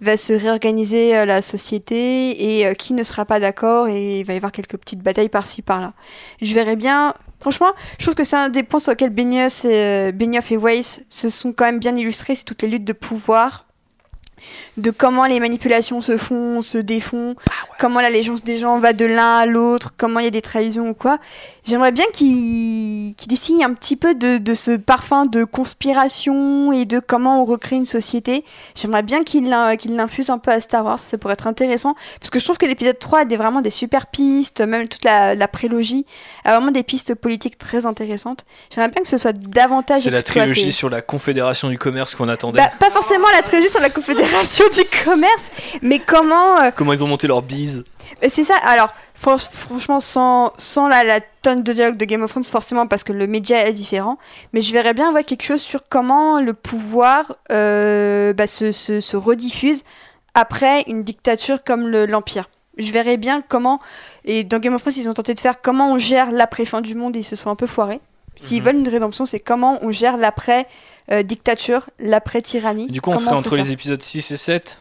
va 0.00 0.16
se 0.16 0.32
réorganiser 0.32 1.16
euh, 1.16 1.24
la 1.24 1.42
société 1.42 2.58
et 2.58 2.66
euh, 2.66 2.74
qui 2.74 2.94
ne 2.94 3.02
sera 3.02 3.24
pas 3.24 3.40
d'accord 3.40 3.88
et 3.88 4.20
il 4.20 4.24
va 4.24 4.34
y 4.34 4.36
avoir 4.36 4.52
quelques 4.52 4.76
petites 4.76 5.00
batailles 5.00 5.28
par-ci 5.28 5.62
par-là. 5.62 5.92
Je 6.40 6.54
verrais 6.54 6.76
bien. 6.76 7.14
Franchement, 7.40 7.72
je 7.98 8.04
trouve 8.04 8.14
que 8.14 8.24
c'est 8.24 8.36
un 8.36 8.48
des 8.48 8.64
points 8.64 8.80
sur 8.80 8.92
lesquels 8.92 9.10
Benioff 9.10 9.64
et, 9.64 10.08
euh, 10.08 10.12
Benioff 10.12 10.50
et 10.50 10.56
Weiss 10.56 11.02
se 11.08 11.28
sont 11.28 11.52
quand 11.52 11.64
même 11.64 11.78
bien 11.78 11.94
illustrés, 11.94 12.34
c'est 12.34 12.44
toutes 12.44 12.62
les 12.62 12.68
luttes 12.68 12.84
de 12.84 12.92
pouvoir, 12.92 13.66
de 14.76 14.90
comment 14.90 15.26
les 15.26 15.40
manipulations 15.40 16.00
se 16.00 16.16
font, 16.16 16.62
se 16.62 16.78
défont, 16.78 17.34
comment 17.78 18.00
l'allégeance 18.00 18.42
des 18.42 18.58
gens 18.58 18.78
va 18.78 18.92
de 18.92 19.04
l'un 19.06 19.36
à 19.38 19.46
l'autre, 19.46 19.92
comment 19.96 20.20
il 20.20 20.24
y 20.24 20.28
a 20.28 20.30
des 20.30 20.42
trahisons 20.42 20.88
ou 20.88 20.94
quoi. 20.94 21.18
J'aimerais 21.64 21.92
bien 21.92 22.06
qu'ils 22.12 23.14
dessinent 23.26 23.62
un 23.62 23.74
petit 23.74 23.96
peu 23.96 24.14
de, 24.14 24.38
de 24.38 24.54
ce 24.54 24.70
parfum 24.76 25.26
de 25.26 25.44
conspiration 25.44 26.72
et 26.72 26.84
de 26.86 26.98
comment 26.98 27.42
on 27.42 27.44
recrée 27.44 27.76
une 27.76 27.84
société. 27.86 28.44
J'aimerais 28.74 29.02
bien 29.02 29.22
qu'ils 29.22 29.48
l'in- 29.48 29.76
qu'ils 29.76 29.94
l'infusent 29.94 30.30
un 30.30 30.38
peu 30.38 30.50
à 30.50 30.60
Star 30.60 30.84
Wars, 30.84 30.98
ça 30.98 31.18
pourrait 31.18 31.34
être 31.34 31.46
intéressant. 31.46 31.94
Parce 32.20 32.30
que 32.30 32.38
je 32.38 32.44
trouve 32.44 32.58
que 32.58 32.66
l'épisode 32.66 32.98
3 32.98 33.20
a 33.20 33.24
des, 33.24 33.36
vraiment 33.36 33.60
des 33.60 33.70
super 33.70 34.06
pistes, 34.06 34.60
même 34.60 34.88
toute 34.88 35.04
la, 35.04 35.34
la 35.34 35.48
prélogie 35.48 36.06
a 36.44 36.56
vraiment 36.56 36.70
des 36.70 36.82
pistes 36.82 37.14
politiques 37.14 37.58
très 37.58 37.86
intéressantes. 37.86 38.44
J'aimerais 38.74 38.90
bien 38.90 39.02
que 39.02 39.08
ce 39.08 39.18
soit 39.18 39.32
davantage 39.38 40.00
C'est 40.02 40.10
la 40.10 40.22
trilogie 40.22 40.72
sur 40.72 40.88
la 40.88 41.02
Confédération 41.02 41.68
du 41.68 41.78
commerce 41.78 42.14
qu'on 42.14 42.28
attendait. 42.28 42.60
Bah, 42.60 42.70
pas 42.78 42.90
forcément 42.90 43.26
la 43.34 43.42
trilogie 43.42 43.68
sur 43.68 43.80
la 43.80 43.90
Confédération 43.90 44.27
du 44.32 45.04
commerce, 45.04 45.50
mais 45.82 45.98
comment... 45.98 46.60
euh, 46.60 46.70
Comment 46.74 46.92
ils 46.92 47.02
ont 47.02 47.08
monté 47.08 47.26
leur 47.26 47.42
bise 47.42 47.84
mais 48.22 48.28
C'est 48.30 48.44
ça, 48.44 48.54
alors 48.62 48.88
fran- 49.14 49.36
franchement 49.38 50.00
sans, 50.00 50.52
sans 50.56 50.88
la, 50.88 51.04
la 51.04 51.20
tonne 51.20 51.62
de 51.62 51.72
dialogue 51.72 51.96
de 51.96 52.04
Game 52.04 52.22
of 52.22 52.30
Thrones 52.30 52.42
forcément 52.44 52.86
parce 52.86 53.04
que 53.04 53.12
le 53.12 53.26
média 53.26 53.66
est 53.66 53.72
différent, 53.72 54.18
mais 54.52 54.62
je 54.62 54.72
verrais 54.72 54.94
bien 54.94 55.10
voir 55.10 55.24
quelque 55.24 55.42
chose 55.44 55.60
sur 55.60 55.88
comment 55.88 56.40
le 56.40 56.52
pouvoir 56.54 57.36
euh, 57.52 58.32
bah, 58.32 58.46
se, 58.46 58.72
se, 58.72 59.00
se 59.00 59.16
rediffuse 59.16 59.84
après 60.34 60.82
une 60.86 61.02
dictature 61.04 61.62
comme 61.64 61.86
le- 61.86 62.06
l'Empire. 62.06 62.48
Je 62.78 62.90
verrais 62.92 63.16
bien 63.18 63.42
comment, 63.46 63.78
et 64.24 64.42
dans 64.44 64.58
Game 64.58 64.74
of 64.74 64.80
Thrones 64.82 64.94
ils 64.96 65.08
ont 65.08 65.14
tenté 65.14 65.34
de 65.34 65.40
faire 65.40 65.60
comment 65.60 65.92
on 65.92 65.98
gère 65.98 66.32
l'après-fin 66.32 66.80
du 66.80 66.94
monde 66.94 67.14
et 67.16 67.20
ils 67.20 67.24
se 67.24 67.36
sont 67.36 67.50
un 67.50 67.56
peu 67.56 67.66
foirés. 67.66 68.00
S'ils 68.36 68.60
Mhm. 68.60 68.64
veulent 68.66 68.76
une 68.76 68.88
rédemption, 68.88 69.26
c'est 69.26 69.40
comment 69.40 69.78
on 69.82 69.90
gère 69.90 70.16
l'après-dictature, 71.08 71.90
l'après-tyrannie. 71.98 72.86
Du 72.86 73.00
coup, 73.00 73.10
on 73.10 73.14
Comment 73.14 73.24
serait 73.24 73.36
entre 73.36 73.56
les 73.56 73.72
épisodes 73.72 74.00
6 74.00 74.30
et 74.30 74.36
7 74.36 74.80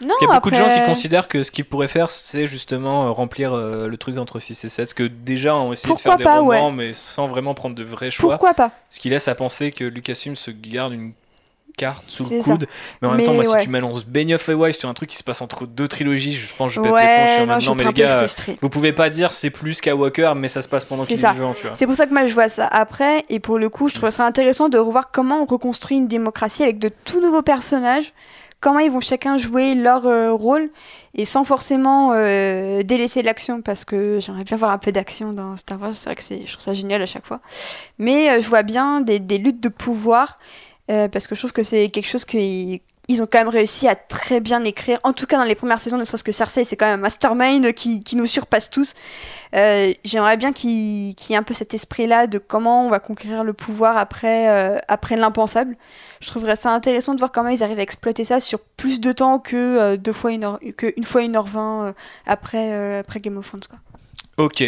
Non, 0.00 0.08
Parce 0.08 0.18
qu'il 0.18 0.28
y 0.28 0.30
a 0.30 0.34
beaucoup 0.34 0.50
de 0.50 0.56
gens 0.56 0.72
qui 0.72 0.84
considèrent 0.84 1.28
que 1.28 1.42
ce 1.42 1.50
qu'ils 1.50 1.64
pourraient 1.64 1.88
faire, 1.88 2.10
c'est 2.10 2.46
justement 2.46 3.06
euh, 3.06 3.10
remplir 3.10 3.52
euh, 3.52 3.88
le 3.88 3.96
truc 3.96 4.18
entre 4.18 4.38
6 4.38 4.64
et 4.64 4.68
7. 4.68 4.84
Parce 4.84 4.94
que 4.94 5.04
déjà, 5.04 5.56
on 5.56 5.72
essayé 5.72 5.94
de 5.94 6.00
faire 6.00 6.16
des 6.16 6.24
pas, 6.24 6.40
romans, 6.40 6.72
mais 6.72 6.92
sans 6.92 7.28
vraiment 7.28 7.54
prendre 7.54 7.74
de 7.74 7.84
vrais 7.84 8.10
choix. 8.10 8.32
Pourquoi 8.32 8.54
pas? 8.54 8.72
Ce 8.90 8.98
qui 8.98 9.08
laisse 9.08 9.28
à 9.28 9.34
penser 9.34 9.72
que 9.72 9.84
Lucasfilm 9.84 10.36
se 10.36 10.50
garde 10.50 10.92
une 10.92 11.12
carte 11.76 12.04
sous 12.08 12.28
le 12.30 12.42
ça. 12.42 12.52
coude. 12.52 12.66
Mais 13.02 13.08
en 13.08 13.10
même 13.12 13.18
Mais 13.18 13.24
temps, 13.24 13.34
moi, 13.34 13.44
ouais. 13.46 13.58
si 13.60 13.64
tu 13.66 13.70
m'annonces 13.70 14.06
Benioff 14.06 14.48
et 14.48 14.54
Weiss 14.54 14.78
sur 14.78 14.88
un 14.88 14.94
truc 14.94 15.10
qui 15.10 15.16
se 15.16 15.22
passe 15.22 15.42
entre 15.42 15.66
deux 15.66 15.88
trilogies, 15.88 16.32
je 16.32 16.54
pense 16.56 16.70
que 16.70 16.76
je 16.76 16.80
vais 16.80 16.90
Ouais, 16.90 17.46
non, 17.46 17.54
je 17.60 17.60
suis 17.68 17.74
mais 17.76 17.84
les 17.84 17.92
gars, 17.92 18.18
frustrée. 18.18 18.58
vous 18.60 18.68
pouvez 18.70 18.92
pas 18.92 19.10
dire 19.10 19.32
c'est 19.32 19.50
plus 19.50 19.74
Skywalker, 19.74 20.32
mais 20.36 20.48
ça 20.48 20.62
se 20.62 20.68
passe 20.68 20.84
pendant 20.84 21.04
qu'il 21.04 21.22
est 21.22 21.32
vivant. 21.32 21.54
C'est 21.74 21.86
pour 21.86 21.94
ça 21.94 22.06
que 22.06 22.12
moi 22.12 22.26
je 22.26 22.32
vois 22.34 22.48
ça 22.48 22.66
après, 22.66 23.22
et 23.28 23.40
pour 23.40 23.58
le 23.58 23.68
coup, 23.68 23.88
je 23.88 23.94
trouve 23.94 24.10
ça 24.10 24.24
intéressant 24.26 24.68
de 24.68 24.78
revoir 24.78 25.10
comment 25.10 25.42
on 25.42 25.44
reconstruit 25.44 25.96
une 25.98 26.08
démocratie 26.08 26.62
avec 26.62 26.78
de 26.78 26.90
tout 27.04 27.20
nouveaux 27.20 27.42
personnages, 27.42 28.12
comment 28.60 28.78
ils 28.78 28.90
vont 28.90 29.00
chacun 29.00 29.36
jouer 29.36 29.74
leur 29.74 30.06
euh, 30.06 30.32
rôle, 30.32 30.70
et 31.14 31.24
sans 31.26 31.44
forcément 31.44 32.12
euh, 32.14 32.82
délaisser 32.82 33.22
l'action, 33.22 33.60
parce 33.60 33.84
que 33.84 34.18
j'aimerais 34.20 34.44
bien 34.44 34.56
voir 34.56 34.70
un 34.70 34.78
peu 34.78 34.92
d'action 34.92 35.32
dans 35.32 35.56
Star 35.58 35.80
Wars, 35.80 35.92
c'est 35.94 36.08
vrai 36.08 36.16
que 36.16 36.22
c'est, 36.22 36.40
je 36.46 36.52
trouve 36.52 36.62
ça 36.64 36.72
génial 36.74 37.02
à 37.02 37.06
chaque 37.06 37.26
fois. 37.26 37.40
Mais 37.98 38.30
euh, 38.30 38.40
je 38.40 38.48
vois 38.48 38.62
bien 38.62 39.02
des, 39.02 39.18
des 39.18 39.38
luttes 39.38 39.62
de 39.62 39.68
pouvoir, 39.68 40.38
euh, 40.90 41.08
parce 41.08 41.26
que 41.26 41.34
je 41.34 41.40
trouve 41.40 41.52
que 41.52 41.62
c'est 41.62 41.88
quelque 41.88 42.06
chose 42.06 42.24
qu'ils 42.24 42.80
ils 43.08 43.22
ont 43.22 43.26
quand 43.30 43.38
même 43.38 43.48
réussi 43.48 43.86
à 43.86 43.94
très 43.94 44.40
bien 44.40 44.64
écrire, 44.64 44.98
en 45.04 45.12
tout 45.12 45.26
cas 45.26 45.38
dans 45.38 45.44
les 45.44 45.54
premières 45.54 45.78
saisons, 45.78 45.96
ne 45.96 46.04
serait-ce 46.04 46.24
que 46.24 46.32
Cersei, 46.32 46.64
c'est 46.64 46.74
quand 46.74 46.86
même 46.86 46.98
un 46.98 47.02
mastermind 47.02 47.72
qui, 47.72 48.02
nous 48.16 48.26
surpasse 48.26 48.68
tous. 48.68 48.94
Euh, 49.54 49.92
J'aimerais 50.02 50.36
bien 50.36 50.52
qu'il 50.52 50.70
y 51.10 51.14
ait 51.30 51.36
un 51.36 51.44
peu 51.44 51.54
cet 51.54 51.72
esprit-là 51.72 52.26
de 52.26 52.38
comment 52.38 52.84
on 52.84 52.90
va 52.90 52.98
conquérir 52.98 53.44
le 53.44 53.52
pouvoir 53.52 53.96
après, 53.96 54.48
euh, 54.48 54.78
après 54.88 55.16
l'impensable. 55.16 55.76
Je 56.20 56.26
trouverais 56.26 56.56
ça 56.56 56.72
intéressant 56.72 57.14
de 57.14 57.20
voir 57.20 57.30
comment 57.30 57.50
ils 57.50 57.62
arrivent 57.62 57.78
à 57.78 57.82
exploiter 57.82 58.24
ça 58.24 58.40
sur 58.40 58.58
plus 58.58 58.98
de 58.98 59.12
temps 59.12 59.38
que, 59.38 59.94
deux 59.94 60.12
fois 60.12 60.32
une 60.32 60.42
heure, 60.42 60.58
que 60.76 60.92
fois 61.04 61.22
une 61.22 61.36
heure 61.36 61.46
vingt 61.46 61.94
après, 62.26 62.98
après 62.98 63.20
Game 63.20 63.36
of 63.36 63.46
Thrones. 63.46 63.62
Quoi. 63.70 63.78
Ok. 64.44 64.64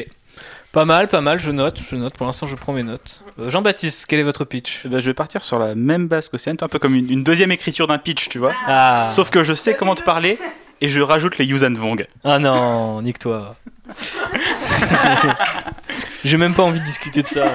Pas 0.73 0.85
mal, 0.85 1.09
pas 1.09 1.21
mal, 1.23 1.41
je 1.41 1.51
note, 1.51 1.81
je 1.89 1.97
note. 1.97 2.15
Pour 2.15 2.27
l'instant, 2.27 2.47
je 2.47 2.55
prends 2.55 2.73
mes 2.75 2.83
notes. 2.83 3.23
Euh, 3.39 3.49
Jean-Baptiste, 3.49 4.05
quel 4.07 4.21
est 4.21 4.25
votre 4.25 4.45
pitch? 4.45 4.83
Eh 4.85 4.89
ben, 4.89 5.01
je 5.01 5.07
vais 5.07 5.15
partir 5.15 5.43
sur 5.43 5.59
la 5.59 5.75
même 5.75 6.09
base 6.09 6.29
qu'Océane, 6.29 6.59
un 6.61 6.69
peu 6.69 6.79
comme 6.79 6.95
une, 6.95 7.11
une 7.11 7.25
deuxième 7.25 7.51
écriture 7.53 7.87
d'un 7.87 7.97
pitch, 7.99 8.29
tu 8.29 8.39
vois. 8.39 8.53
Ah, 8.67 9.09
Sauf 9.11 9.31
que 9.31 9.43
je 9.45 9.55
sais 9.55 9.75
comment 9.75 9.95
te 9.95 10.03
parler 10.03 10.39
et 10.81 10.89
je 10.89 11.01
rajoute 11.01 11.39
les 11.39 11.47
Yuuzhan 11.47 11.73
Vong. 11.75 12.07
ah 12.23 12.39
non, 12.39 13.01
nique-toi. 13.03 13.57
J'ai 16.25 16.37
même 16.37 16.55
pas 16.55 16.63
envie 16.65 16.81
de 16.81 16.85
discuter 16.85 17.23
de 17.23 17.27
ça. 17.29 17.51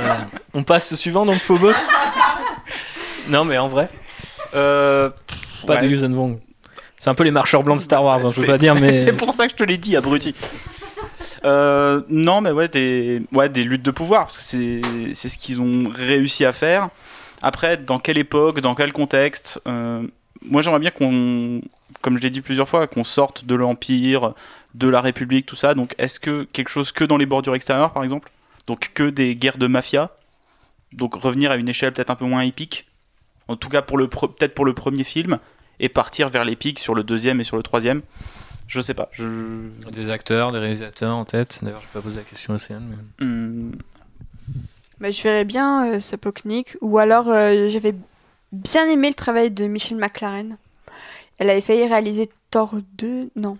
On 0.53 0.64
passe 0.64 0.91
au 0.91 0.95
suivant, 0.95 1.26
donc 1.26 1.35
Phobos 1.35 1.72
Non, 3.30 3.45
mais 3.45 3.57
en 3.57 3.68
vrai, 3.68 3.90
Euh, 4.56 5.10
pas 5.68 5.76
ouais. 5.76 5.81
de 5.81 5.88
Yuuzhan 5.88 6.11
Vong. 6.14 6.40
C'est 6.98 7.10
un 7.10 7.15
peu 7.15 7.23
les 7.23 7.31
marcheurs 7.31 7.64
blancs 7.64 7.77
de 7.77 7.81
Star 7.84 8.03
Wars, 8.03 8.26
hein, 8.26 8.30
je 8.34 8.40
veux 8.40 8.45
pas 8.48 8.57
dire, 8.57 8.76
mais. 8.80 8.95
C'est 9.03 9.14
pour 9.14 9.34
ça 9.34 9.45
que 9.45 9.52
je 9.52 9.56
te 9.57 9.64
l'ai 9.64 9.77
dit, 9.77 9.95
abruti. 9.95 10.34
Euh, 11.45 12.01
non, 12.09 12.41
mais 12.41 12.51
ouais 12.51 12.67
des, 12.67 13.21
ouais, 13.31 13.49
des 13.49 13.63
luttes 13.63 13.84
de 13.84 13.91
pouvoir, 13.91 14.25
parce 14.25 14.38
que 14.38 14.43
c'est 15.13 15.30
ce 15.30 15.38
qu'ils 15.38 15.61
ont 15.61 15.89
réussi 15.89 16.45
à 16.45 16.53
faire. 16.53 16.89
Après, 17.41 17.77
dans 17.77 17.99
quelle 17.99 18.17
époque, 18.17 18.61
dans 18.61 18.75
quel 18.75 18.93
contexte 18.93 19.59
euh, 19.67 20.01
Moi, 20.41 20.61
j'aimerais 20.61 20.80
bien 20.80 20.91
qu'on, 20.91 21.61
comme 22.01 22.17
je 22.17 22.23
l'ai 22.23 22.30
dit 22.30 22.41
plusieurs 22.41 22.69
fois, 22.69 22.88
qu'on 22.88 23.03
sorte 23.03 23.45
de 23.45 23.55
l'Empire, 23.55 24.34
de 24.75 24.88
la 24.88 25.01
République, 25.01 25.45
tout 25.45 25.55
ça. 25.55 25.73
Donc, 25.73 25.93
est-ce 25.97 26.19
que 26.19 26.47
quelque 26.53 26.69
chose 26.69 26.91
que 26.91 27.03
dans 27.03 27.17
les 27.17 27.25
bordures 27.25 27.55
extérieures, 27.55 27.91
par 27.91 28.03
exemple? 28.03 28.31
Donc, 28.65 28.91
que 28.93 29.09
des 29.09 29.35
guerres 29.35 29.57
de 29.57 29.67
mafia? 29.67 30.11
Donc, 30.93 31.15
revenir 31.15 31.51
à 31.51 31.57
une 31.57 31.67
échelle 31.67 31.91
peut-être 31.91 32.11
un 32.11 32.15
peu 32.15 32.25
moins 32.25 32.41
épique? 32.41 32.88
En 33.49 33.57
tout 33.57 33.67
cas, 33.67 33.81
pour 33.81 33.97
le 33.97 34.07
peut-être 34.07 34.55
pour 34.55 34.65
le 34.65 34.73
premier 34.73 35.03
film, 35.03 35.39
et 35.80 35.89
partir 35.89 36.30
vers 36.30 36.45
l'épique 36.45 36.80
sur 36.80 36.95
le 36.95 37.03
deuxième 37.03 37.41
et 37.41 37.43
sur 37.43 37.57
le 37.57 37.63
troisième? 37.63 38.01
Je 38.73 38.81
sais 38.81 38.93
pas. 38.95 39.09
Je... 39.11 39.67
Des 39.91 40.09
acteurs, 40.09 40.51
des 40.51 40.57
réalisateurs 40.59 41.15
en 41.17 41.25
tête. 41.25 41.59
D'ailleurs, 41.61 41.81
je 41.81 41.85
vais 41.85 41.93
pas 41.93 42.01
poser 42.01 42.17
la 42.17 42.23
question 42.23 42.53
à 42.53 42.55
Océane. 42.55 42.87
Mais... 43.19 43.25
Hmm, 43.25 43.71
Bah, 44.99 45.11
je 45.11 45.21
verrais 45.21 45.45
bien 45.45 45.93
euh, 45.93 45.99
Sapoknik, 45.99 46.75
ou 46.81 46.97
alors 46.97 47.29
euh, 47.29 47.67
j'avais 47.69 47.93
bien 48.51 48.87
aimé 48.89 49.09
le 49.09 49.15
travail 49.15 49.51
de 49.51 49.65
Michelle 49.65 49.97
McLaren. 49.97 50.57
Elle 51.37 51.49
avait 51.49 51.61
failli 51.61 51.85
réaliser 51.87 52.29
Thor 52.51 52.75
2, 52.97 53.29
non. 53.35 53.57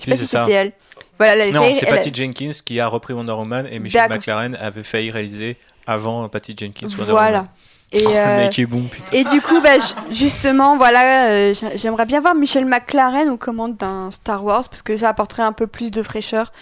Je 0.00 0.04
sais 0.04 0.04
Qui 0.04 0.10
pas 0.10 0.16
c'est 0.16 0.22
si 0.22 0.26
ça 0.28 0.44
c'était 0.44 0.54
elle. 0.56 0.72
Voilà, 1.18 1.34
elle 1.34 1.40
avait 1.42 1.52
Non, 1.52 1.62
failli- 1.62 1.74
c'est 1.74 1.86
a- 1.88 1.90
Patty 1.90 2.12
Jenkins 2.14 2.50
qui 2.64 2.80
a 2.80 2.86
repris 2.88 3.12
Wonder 3.14 3.32
Woman 3.32 3.68
et 3.70 3.78
Michelle. 3.78 4.08
McLaren 4.10 4.54
avait 4.56 4.82
failli 4.82 5.10
réaliser 5.10 5.56
avant 5.86 6.28
Patty 6.28 6.54
Jenkins 6.58 6.88
Wonder 6.88 7.10
Voilà. 7.12 7.38
Woman. 7.40 7.50
Et, 7.92 8.04
Oh, 8.06 8.10
euh, 8.14 8.36
Le 8.38 8.42
mec 8.44 8.58
est 8.58 8.66
bon, 8.66 8.82
putain. 8.84 9.16
et 9.16 9.24
du 9.24 9.40
coup, 9.40 9.60
bah, 9.60 9.78
ju- 9.78 10.14
justement, 10.14 10.76
voilà, 10.76 11.26
euh, 11.30 11.54
j'a- 11.54 11.76
j'aimerais 11.76 12.06
bien 12.06 12.20
voir 12.20 12.36
Michelle 12.36 12.64
McLaren 12.66 13.28
aux 13.28 13.36
commandes 13.36 13.76
d'un 13.76 14.10
Star 14.12 14.44
Wars 14.44 14.68
parce 14.68 14.82
que 14.82 14.96
ça 14.96 15.08
apporterait 15.08 15.42
un 15.42 15.52
peu 15.52 15.66
plus 15.66 15.90
de 15.90 16.02
fraîcheur 16.04 16.52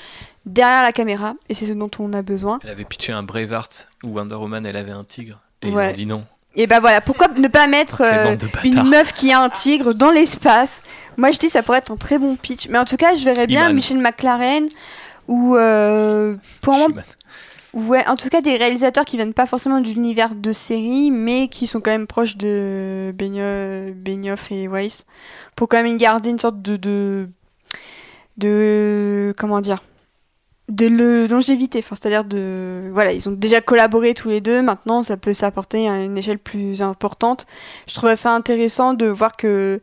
derrière 0.46 0.82
la 0.82 0.92
caméra 0.92 1.34
et 1.50 1.54
c'est 1.54 1.66
ce 1.66 1.72
dont 1.72 1.90
on 1.98 2.14
a 2.14 2.22
besoin. 2.22 2.58
Elle 2.64 2.70
avait 2.70 2.84
pitché 2.84 3.12
un 3.12 3.22
Braveheart 3.22 3.88
où 4.04 4.14
Wonder 4.16 4.36
Woman 4.36 4.64
elle 4.64 4.76
avait 4.78 4.92
un 4.92 5.02
tigre. 5.02 5.38
Et 5.60 5.70
Ouais. 5.70 5.88
ils 5.88 5.90
ont 5.90 5.96
dit 5.96 6.06
non. 6.06 6.24
Et 6.56 6.66
bah 6.66 6.80
voilà, 6.80 7.02
pourquoi 7.02 7.28
ne 7.28 7.46
pas 7.48 7.66
mettre 7.66 8.00
euh, 8.02 8.34
une 8.64 8.84
meuf 8.88 9.12
qui 9.12 9.30
a 9.30 9.40
un 9.40 9.50
tigre 9.50 9.92
dans 9.92 10.10
l'espace? 10.10 10.82
Moi 11.18 11.30
je 11.30 11.38
dis 11.38 11.50
ça 11.50 11.62
pourrait 11.62 11.78
être 11.78 11.92
un 11.92 11.96
très 11.96 12.16
bon 12.18 12.36
pitch. 12.36 12.68
Mais 12.70 12.78
en 12.78 12.84
tout 12.86 12.96
cas, 12.96 13.14
je 13.14 13.22
verrais 13.24 13.46
bien 13.46 13.64
Iman. 13.64 13.74
Michelle 13.74 13.98
McLaren 13.98 14.66
ou 15.28 15.56
euh, 15.56 16.36
pour 16.62 16.72
moi, 16.74 16.86
She-Man. 16.88 17.04
Ouais, 17.74 18.06
en 18.06 18.16
tout 18.16 18.28
cas 18.28 18.40
des 18.40 18.56
réalisateurs 18.56 19.04
qui 19.04 19.16
viennent 19.16 19.34
pas 19.34 19.46
forcément 19.46 19.80
de 19.80 19.88
l'univers 19.88 20.34
de 20.34 20.52
série, 20.52 21.10
mais 21.10 21.48
qui 21.48 21.66
sont 21.66 21.80
quand 21.80 21.90
même 21.90 22.06
proches 22.06 22.36
de 22.36 23.12
Benio- 23.16 23.94
Benioff 24.04 24.50
et 24.52 24.68
Weiss, 24.68 25.06
pour 25.56 25.68
quand 25.68 25.82
même 25.82 25.96
garder 25.96 26.30
une 26.30 26.38
sorte 26.38 26.62
de 26.62 26.76
de, 26.76 27.28
de 28.36 29.34
comment 29.36 29.60
dire 29.60 29.82
de 30.68 30.86
le 30.86 31.26
longévité, 31.26 31.78
enfin, 31.78 31.96
c'est-à-dire 31.98 32.24
de 32.24 32.90
voilà, 32.92 33.14
ils 33.14 33.26
ont 33.26 33.32
déjà 33.32 33.62
collaboré 33.62 34.12
tous 34.12 34.28
les 34.28 34.42
deux. 34.42 34.60
Maintenant, 34.60 35.02
ça 35.02 35.16
peut 35.16 35.32
s'apporter 35.32 35.88
à 35.88 36.02
une 36.04 36.18
échelle 36.18 36.38
plus 36.38 36.82
importante. 36.82 37.46
Je 37.86 37.94
trouvais 37.94 38.16
ça 38.16 38.34
intéressant 38.34 38.92
de 38.92 39.06
voir 39.06 39.38
que 39.38 39.80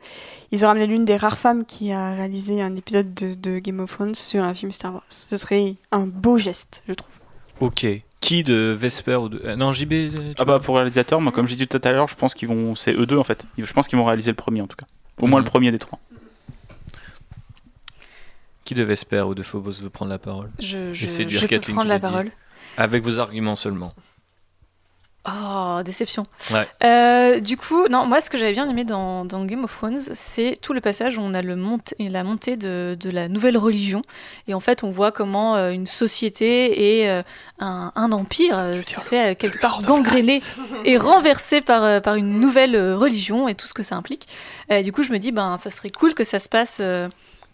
ils 0.51 0.63
ont 0.63 0.67
ramené 0.67 0.85
l'une 0.85 1.03
des 1.03 1.15
rares 1.15 1.39
femmes 1.39 1.65
qui 1.65 1.91
a 1.91 2.13
réalisé 2.13 2.61
un 2.61 2.75
épisode 2.75 3.15
de, 3.15 3.33
de 3.33 3.57
Game 3.57 3.79
of 3.79 3.91
Thrones 3.91 4.13
sur 4.13 4.43
un 4.43 4.53
film 4.53 4.71
Star 4.71 4.93
Wars. 4.93 5.03
Ce 5.09 5.35
serait 5.37 5.73
un 5.91 6.05
beau 6.05 6.37
geste, 6.37 6.83
je 6.87 6.93
trouve. 6.93 7.24
Ok. 7.59 7.85
Qui 8.21 8.43
de 8.43 8.75
Vesper 8.77 9.15
ou 9.15 9.29
de. 9.29 9.39
euh, 9.45 9.55
Non, 9.55 9.71
JB. 9.71 9.93
Ah 10.39 10.45
bah 10.45 10.59
pour 10.59 10.75
réalisateur, 10.75 11.21
moi 11.21 11.31
comme 11.31 11.47
j'ai 11.47 11.55
dit 11.55 11.67
tout 11.67 11.79
à 11.83 11.91
l'heure, 11.91 12.07
je 12.07 12.15
pense 12.15 12.33
qu'ils 12.33 12.47
vont, 12.47 12.75
c'est 12.75 12.93
eux 12.93 13.05
deux 13.05 13.17
en 13.17 13.23
fait. 13.23 13.45
Je 13.57 13.71
pense 13.71 13.87
qu'ils 13.87 13.97
vont 13.99 14.05
réaliser 14.05 14.31
le 14.31 14.35
premier 14.35 14.61
en 14.61 14.67
tout 14.67 14.75
cas. 14.77 14.87
Au 15.21 15.27
moins 15.27 15.39
Mhm. 15.39 15.45
le 15.45 15.49
premier 15.51 15.71
des 15.71 15.79
trois. 15.79 15.99
Qui 18.65 18.73
de 18.73 18.81
Vesper 18.83 19.21
ou 19.21 19.35
de 19.35 19.43
Phobos 19.43 19.73
veut 19.81 19.89
prendre 19.91 20.09
la 20.09 20.17
parole? 20.17 20.49
Je, 20.59 20.91
je, 20.93 21.05
je 21.05 21.45
peux 21.47 21.59
prendre 21.59 21.87
la 21.87 21.99
dit. 21.99 22.01
parole. 22.01 22.31
Avec 22.77 23.03
vos 23.03 23.19
arguments 23.19 23.55
seulement. 23.55 23.93
Oh, 25.27 25.81
déception. 25.83 26.25
Ouais. 26.51 26.67
Euh, 26.83 27.39
du 27.39 27.57
coup, 27.57 27.87
non, 27.87 28.05
moi, 28.05 28.21
ce 28.21 28.29
que 28.29 28.37
j'avais 28.37 28.51
bien 28.53 28.69
aimé 28.69 28.83
dans, 28.83 29.25
dans 29.25 29.43
Game 29.45 29.63
of 29.63 29.75
Thrones, 29.75 29.99
c'est 29.99 30.57
tout 30.61 30.73
le 30.73 30.81
passage 30.81 31.17
où 31.17 31.21
on 31.21 31.33
a 31.33 31.41
le 31.41 31.55
la 31.99 32.23
montée 32.23 32.57
de, 32.57 32.95
de 32.99 33.09
la 33.09 33.27
nouvelle 33.27 33.57
religion. 33.57 34.03
Et 34.47 34.53
en 34.53 34.59
fait, 34.59 34.83
on 34.83 34.91
voit 34.91 35.11
comment 35.11 35.55
euh, 35.55 35.71
une 35.71 35.87
société 35.87 36.99
et 37.01 37.09
euh, 37.09 37.23
un, 37.59 37.91
un 37.95 38.11
empire 38.11 38.57
se 38.83 38.99
fait 38.99 39.35
quelque 39.35 39.59
part 39.59 39.81
gangréné 39.81 40.39
et 40.85 40.97
renversé 40.97 41.61
par, 41.61 42.01
par 42.01 42.15
une 42.15 42.39
nouvelle 42.39 42.77
religion 42.93 43.47
et 43.47 43.55
tout 43.55 43.67
ce 43.67 43.73
que 43.73 43.83
ça 43.83 43.95
implique. 43.95 44.27
Du 44.83 44.91
coup, 44.91 45.03
je 45.03 45.11
me 45.11 45.17
dis, 45.17 45.31
ben, 45.31 45.57
ça 45.57 45.69
serait 45.69 45.89
cool 45.89 46.13
que 46.13 46.23
ça 46.23 46.39
se 46.39 46.49
passe. 46.49 46.81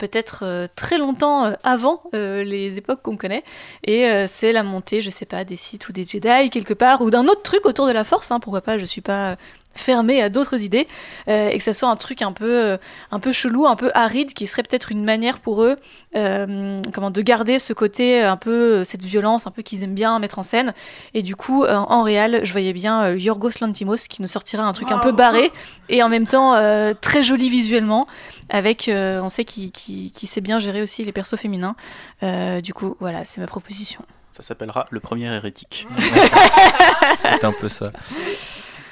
Peut-être 0.02 0.40
euh, 0.44 0.68
très 0.76 0.98
longtemps 0.98 1.46
euh, 1.46 1.54
avant 1.64 2.02
euh, 2.16 2.44
les 2.44 2.80
époques 2.80 3.04
qu'on 3.04 3.18
connaît. 3.18 3.44
Et 3.86 4.08
c'est 4.28 4.52
la 4.52 4.64
montée, 4.64 5.02
je 5.02 5.10
sais 5.10 5.26
pas, 5.26 5.44
des 5.44 5.56
Sith 5.56 5.88
ou 5.90 5.94
des 5.94 6.06
Jedi 6.06 6.50
quelque 6.50 6.74
part, 6.74 7.02
ou 7.02 7.12
d'un 7.12 7.28
autre 7.28 7.44
truc 7.44 7.66
autour 7.66 7.88
de 7.88 7.92
la 7.92 8.04
Force, 8.04 8.32
hein, 8.32 8.40
pourquoi 8.40 8.62
pas, 8.62 8.78
je 8.78 8.86
suis 8.86 9.02
pas 9.02 9.38
fermée 9.74 10.22
à 10.22 10.30
d'autres 10.30 10.62
idées, 10.64 10.88
euh, 11.28 11.50
et 11.50 11.58
que 11.58 11.64
ça 11.64 11.74
soit 11.74 11.90
un 11.90 11.96
truc 11.96 12.22
un 12.22 12.32
peu, 12.34 12.50
euh, 12.50 12.78
un 13.12 13.20
peu 13.20 13.32
chelou, 13.32 13.66
un 13.68 13.76
peu 13.76 13.90
aride, 13.94 14.34
qui 14.34 14.46
serait 14.48 14.64
peut-être 14.64 14.92
une 14.92 15.04
manière 15.04 15.40
pour 15.40 15.64
eux 15.64 15.78
euh, 16.16 16.82
comment, 16.94 17.10
de 17.10 17.22
garder 17.22 17.58
ce 17.58 17.72
côté, 17.72 18.22
un 18.22 18.36
peu, 18.38 18.84
cette 18.84 19.02
violence, 19.04 19.48
un 19.48 19.52
peu 19.52 19.62
qu'ils 19.62 19.84
aiment 19.84 19.96
bien 19.96 20.20
mettre 20.20 20.40
en 20.40 20.44
scène. 20.44 20.74
Et 21.14 21.22
du 21.24 21.36
coup, 21.38 21.64
euh, 21.64 21.74
en 21.76 22.04
réel, 22.04 22.42
je 22.44 22.52
voyais 22.52 22.74
bien 22.74 23.04
euh, 23.12 23.18
Yorgos 23.18 23.52
Lantimos 23.62 23.96
qui 24.10 24.22
nous 24.22 24.28
sortira 24.28 24.64
un 24.64 24.74
truc 24.74 24.92
un 24.92 24.98
peu 25.00 25.12
barré, 25.14 25.52
et 25.90 26.04
en 26.04 26.10
même 26.10 26.28
temps 26.28 26.54
euh, 26.56 26.94
très 27.00 27.24
joli 27.24 27.50
visuellement, 27.50 28.08
avec, 28.50 28.90
euh, 28.90 29.22
on 29.22 29.30
sait 29.30 29.46
qu'il 29.46 29.72
qu'il- 29.72 30.12
qu'il 30.12 30.28
sait 30.28 30.42
bien 30.42 30.60
gérer 30.60 30.82
aussi 30.82 31.06
les 31.06 31.14
persos 31.14 31.38
féminins. 31.38 31.76
Euh, 32.24 32.60
du 32.60 32.74
coup, 32.74 32.98
voilà, 33.00 33.24
c'est 33.24 33.40
ma 33.40 33.48
proposition. 33.48 34.02
Ça 34.34 34.44
s'appellera 34.44 34.88
le 34.92 35.00
premier 35.00 35.26
hérétique. 35.34 35.88
C'est 37.16 37.44
un 37.44 37.52
peu 37.52 37.68
ça. 37.68 37.92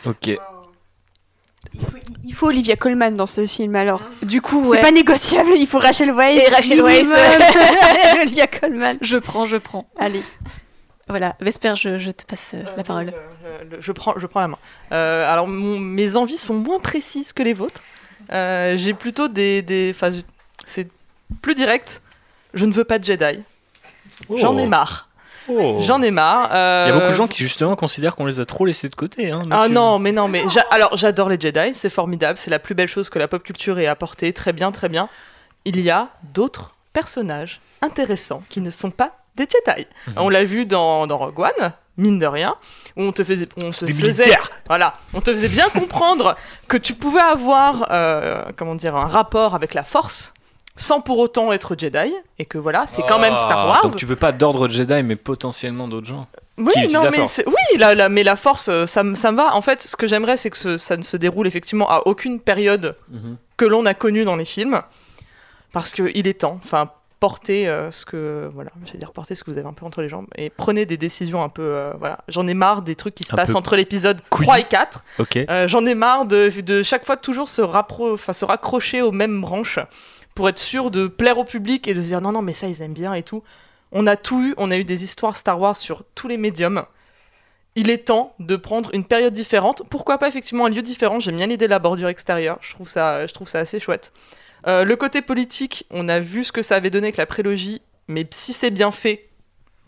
Ok. 0.05 0.31
Il 2.25 2.33
faut, 2.33 2.47
Olivia 2.47 2.75
Colman 2.75 3.11
dans 3.15 3.25
ce 3.27 3.45
film 3.45 3.75
alors. 3.75 4.01
Du 4.21 4.41
coup, 4.41 4.73
C'est 4.73 4.81
pas 4.81 4.91
négociable, 4.91 5.51
il 5.55 5.67
faut 5.67 5.79
Rachel 5.79 6.11
Weisz. 6.11 6.43
Et 6.43 6.47
Rachel 6.49 6.81
Weisz. 6.81 7.09
Olivia 8.21 8.47
Colman. 8.47 8.97
je 9.01 9.17
prends, 9.17 9.45
je 9.45 9.57
prends. 9.57 9.89
Allez. 9.97 10.21
Voilà, 11.07 11.35
Vesper, 11.39 11.73
je, 11.75 11.97
je 11.97 12.11
te 12.11 12.23
passe 12.25 12.51
euh, 12.53 12.63
la 12.77 12.83
parole. 12.83 13.11
Euh, 13.43 13.63
le- 13.71 13.81
je, 13.81 13.91
prends, 13.91 14.13
je 14.17 14.27
prends 14.27 14.41
la 14.41 14.47
main. 14.49 14.59
Euh, 14.91 15.31
alors, 15.31 15.47
mon- 15.47 15.79
mes 15.79 16.17
envies 16.17 16.37
sont 16.37 16.53
moins 16.53 16.79
précises 16.79 17.33
que 17.33 17.41
les 17.41 17.53
vôtres. 17.53 17.81
Euh, 18.31 18.75
j'ai 18.77 18.93
plutôt 18.93 19.27
des. 19.27 19.63
des 19.63 19.95
c'est 20.67 20.87
plus 21.41 21.55
direct. 21.55 22.03
Je 22.53 22.65
ne 22.65 22.71
veux 22.71 22.83
pas 22.83 22.99
de 22.99 23.03
Jedi. 23.05 23.39
J'en 24.35 24.57
ai 24.57 24.67
marre. 24.67 25.08
Oh. 25.49 25.79
J'en 25.81 26.01
ai 26.01 26.11
marre. 26.11 26.49
euh, 26.53 26.85
Il 26.87 26.89
y 26.89 26.91
a 26.91 26.95
beaucoup 26.99 27.11
de 27.11 27.15
gens 27.15 27.27
qui 27.27 27.43
justement 27.43 27.75
considèrent 27.75 28.15
qu'on 28.15 28.25
les 28.25 28.39
a 28.39 28.45
trop 28.45 28.65
laissés 28.65 28.89
de 28.89 28.95
côté. 28.95 29.31
Hein, 29.31 29.41
Ah 29.51 29.67
non, 29.67 29.99
mais 29.99 30.11
non, 30.11 30.27
mais 30.27 30.43
j'a- 30.49 30.65
alors 30.71 30.95
j'adore 30.97 31.29
les 31.29 31.39
Jedi, 31.39 31.73
c'est 31.73 31.89
formidable, 31.89 32.37
c'est 32.37 32.51
la 32.51 32.59
plus 32.59 32.75
belle 32.75 32.87
chose 32.87 33.09
que 33.09 33.19
la 33.19 33.27
pop 33.27 33.41
culture 33.43 33.79
ait 33.79 33.87
apporté, 33.87 34.31
très 34.33 34.53
bien, 34.53 34.71
très 34.71 34.89
bien. 34.89 35.09
Il 35.65 35.79
y 35.81 35.89
a 35.89 36.09
d'autres 36.33 36.75
personnages 36.93 37.61
intéressants 37.81 38.43
qui 38.49 38.61
ne 38.61 38.69
sont 38.71 38.91
pas 38.91 39.11
des 39.35 39.47
Jedi. 39.49 39.87
Mhm. 40.07 40.13
On 40.17 40.29
l'a 40.29 40.43
vu 40.43 40.65
dans, 40.65 41.07
dans 41.07 41.17
Rogue 41.17 41.39
One, 41.39 41.71
mine 41.97 42.19
de 42.19 42.25
rien, 42.25 42.55
où 42.97 43.03
on 43.03 43.11
te 43.11 43.23
faisait, 43.23 43.47
on 43.57 43.71
se 43.71 43.85
faisait, 43.85 44.31
voilà, 44.67 44.93
on 45.13 45.21
te 45.21 45.31
faisait 45.31 45.47
bien 45.49 45.67
comprendre 45.73 46.35
que 46.67 46.77
tu 46.77 46.93
pouvais 46.93 47.21
avoir, 47.21 47.87
euh, 47.91 48.43
comment 48.57 48.75
dire, 48.75 48.95
un 48.95 49.07
rapport 49.07 49.55
avec 49.55 49.73
la 49.73 49.83
Force 49.83 50.33
sans 50.81 51.01
pour 51.01 51.17
autant 51.17 51.51
être 51.51 51.75
Jedi, 51.77 52.13
et 52.37 52.45
que 52.45 52.57
voilà, 52.57 52.85
c'est 52.87 53.01
quand 53.03 53.19
même 53.19 53.35
Star 53.35 53.59
Ah, 53.59 53.67
Wars. 53.67 53.81
Donc 53.83 53.97
tu 53.97 54.05
veux 54.05 54.15
pas 54.15 54.31
d'ordre 54.31 54.69
Jedi, 54.69 55.03
mais 55.03 55.17
potentiellement 55.17 55.87
d'autres 55.89 56.07
gens. 56.07 56.27
Oui, 56.57 56.71
non, 56.93 57.03
la 57.03 57.11
mais 57.11 57.17
oui, 57.47 57.77
la, 57.77 57.95
la- 57.95 58.07
mais 58.09 58.23
la 58.23 58.35
force, 58.37 58.69
euh, 58.69 58.85
ça, 58.85 59.03
me- 59.03 59.15
ça 59.15 59.31
me 59.31 59.37
va. 59.37 59.55
En 59.55 59.61
fait, 59.61 59.81
ce 59.81 59.95
que 59.97 60.07
j'aimerais, 60.07 60.37
c'est 60.37 60.49
que 60.49 60.57
ce- 60.57 60.77
ça 60.77 60.95
ne 60.97 61.01
se 61.01 61.17
déroule 61.17 61.47
effectivement 61.47 61.89
à 61.89 62.03
aucune 62.05 62.39
période 62.39 62.95
que 63.57 63.65
l'on 63.65 63.85
a 63.85 63.93
connue 63.93 64.23
dans 64.23 64.35
les 64.37 64.45
films, 64.45 64.81
parce 65.73 65.91
qu'il 65.91 66.27
est 66.27 66.39
temps. 66.41 66.59
Enfin, 66.63 66.89
portez 67.19 67.67
euh, 67.67 67.91
ce 67.91 68.05
que, 68.05 68.49
voilà, 68.53 68.71
je 68.85 68.93
vais 68.93 68.97
dire 68.97 69.11
portez 69.11 69.35
ce 69.35 69.43
que 69.43 69.51
vous 69.51 69.57
avez 69.57 69.67
un 69.67 69.73
peu 69.73 69.85
entre 69.85 70.01
les 70.01 70.07
jambes 70.07 70.27
et 70.37 70.49
prenez 70.49 70.85
des 70.85 70.95
décisions 70.95 71.43
un 71.43 71.49
peu, 71.49 71.61
euh, 71.63 71.91
voilà. 71.99 72.19
J'en 72.29 72.47
ai 72.47 72.53
marre 72.53 72.81
des 72.81 72.95
trucs 72.95 73.15
qui 73.15 73.23
se 73.25 73.33
Un 73.33 73.35
passent 73.35 73.55
entre 73.55 73.75
l'épisode 73.75 74.21
couillu. 74.29 74.45
3 74.45 74.59
et 74.59 74.63
4. 74.63 75.03
Ok. 75.19 75.35
Euh, 75.35 75.67
J'en 75.67 75.85
ai 75.85 75.95
marre 75.95 76.25
de, 76.25 76.49
de 76.61 76.81
chaque 76.83 77.05
fois 77.05 77.17
toujours 77.17 77.49
se, 77.49 77.61
rappro 77.61 78.13
enfin, 78.13 78.31
se 78.31 78.45
raccrocher 78.45 79.01
aux 79.01 79.11
mêmes 79.11 79.41
branches 79.41 79.79
pour 80.35 80.47
être 80.49 80.57
sûr 80.57 80.91
de 80.91 81.07
plaire 81.07 81.37
au 81.37 81.43
public 81.43 81.87
et 81.87 81.93
de 81.93 82.01
se 82.01 82.07
dire 82.07 82.21
non, 82.21 82.31
non, 82.31 82.41
mais 82.41 82.53
ça, 82.53 82.67
ils 82.67 82.81
aiment 82.81 82.93
bien 82.93 83.13
et 83.13 83.23
tout. 83.23 83.43
On 83.91 84.07
a 84.07 84.15
tout 84.15 84.41
eu, 84.41 84.53
on 84.57 84.71
a 84.71 84.77
eu 84.77 84.83
des 84.83 85.03
histoires 85.03 85.35
Star 85.35 85.59
Wars 85.59 85.75
sur 85.75 86.03
tous 86.15 86.27
les 86.27 86.37
médiums. 86.37 86.83
Il 87.75 87.89
est 87.89 88.05
temps 88.07 88.33
de 88.39 88.55
prendre 88.55 88.93
une 88.93 89.05
période 89.05 89.33
différente. 89.33 89.83
Pourquoi 89.89 90.17
pas 90.17 90.27
effectivement 90.27 90.65
un 90.65 90.69
lieu 90.69 90.81
différent? 90.81 91.19
J'aime 91.19 91.37
bien 91.37 91.47
l'idée 91.47 91.65
de 91.65 91.69
la 91.69 91.79
bordure 91.79 92.07
extérieure. 92.07 92.57
Je 92.61 92.73
trouve 92.73 92.89
ça, 92.89 93.25
je 93.25 93.33
trouve 93.33 93.47
ça 93.47 93.59
assez 93.59 93.79
chouette. 93.79 94.11
Euh, 94.67 94.83
le 94.83 94.95
côté 94.95 95.21
politique, 95.21 95.85
on 95.89 96.09
a 96.09 96.19
vu 96.19 96.43
ce 96.43 96.51
que 96.51 96.61
ça 96.61 96.75
avait 96.75 96.89
donné 96.89 97.07
avec 97.07 97.17
la 97.17 97.25
prélogie, 97.25 97.81
mais 98.07 98.27
si 98.31 98.53
c'est 98.53 98.71
bien 98.71 98.91
fait, 98.91 99.29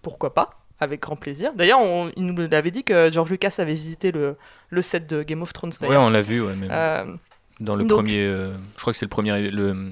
pourquoi 0.01 0.33
pas? 0.33 0.61
Avec 0.79 1.01
grand 1.01 1.15
plaisir. 1.15 1.53
D'ailleurs, 1.53 1.79
il 2.15 2.25
nous 2.25 2.47
l'avait 2.47 2.71
dit 2.71 2.83
que 2.83 3.11
George 3.11 3.29
Lucas 3.29 3.55
avait 3.59 3.73
visité 3.73 4.11
le, 4.11 4.37
le 4.69 4.81
set 4.81 5.07
de 5.07 5.21
Game 5.21 5.41
of 5.41 5.53
Thrones. 5.53 5.73
Ouais, 5.81 5.95
on 5.97 6.09
l'a 6.09 6.21
vu, 6.21 6.41
ouais, 6.41 6.55
mais 6.55 6.67
Euh, 6.71 7.05
dans 7.61 7.75
le 7.75 7.83
donc- 7.85 7.97
premier. 7.99 8.19
euh, 8.25 8.51
je 8.75 8.81
crois 8.81 8.91
que 8.93 8.97
c'est 8.97 9.05
le 9.05 9.09
premier. 9.09 9.49
Le 9.49 9.67
euh, 9.69 9.91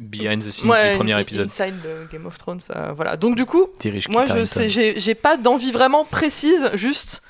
Behind 0.00 0.42
the 0.42 0.50
Scenes, 0.50 0.70
ouais, 0.70 0.92
le 0.92 0.96
premier 0.96 1.20
épisode. 1.20 1.46
Inside 1.46 1.74
de 1.82 2.06
Game 2.10 2.26
of 2.26 2.38
Thrones, 2.38 2.60
euh, 2.74 2.92
voilà. 2.94 3.16
Donc 3.16 3.36
du 3.36 3.44
coup, 3.44 3.66
moi 4.08 4.24
je 4.26 4.44
sais, 4.44 4.68
j'ai 4.68 5.14
pas 5.14 5.36
d'envie 5.36 5.70
vraiment 5.72 6.04
précise, 6.04 6.70
juste 6.74 7.22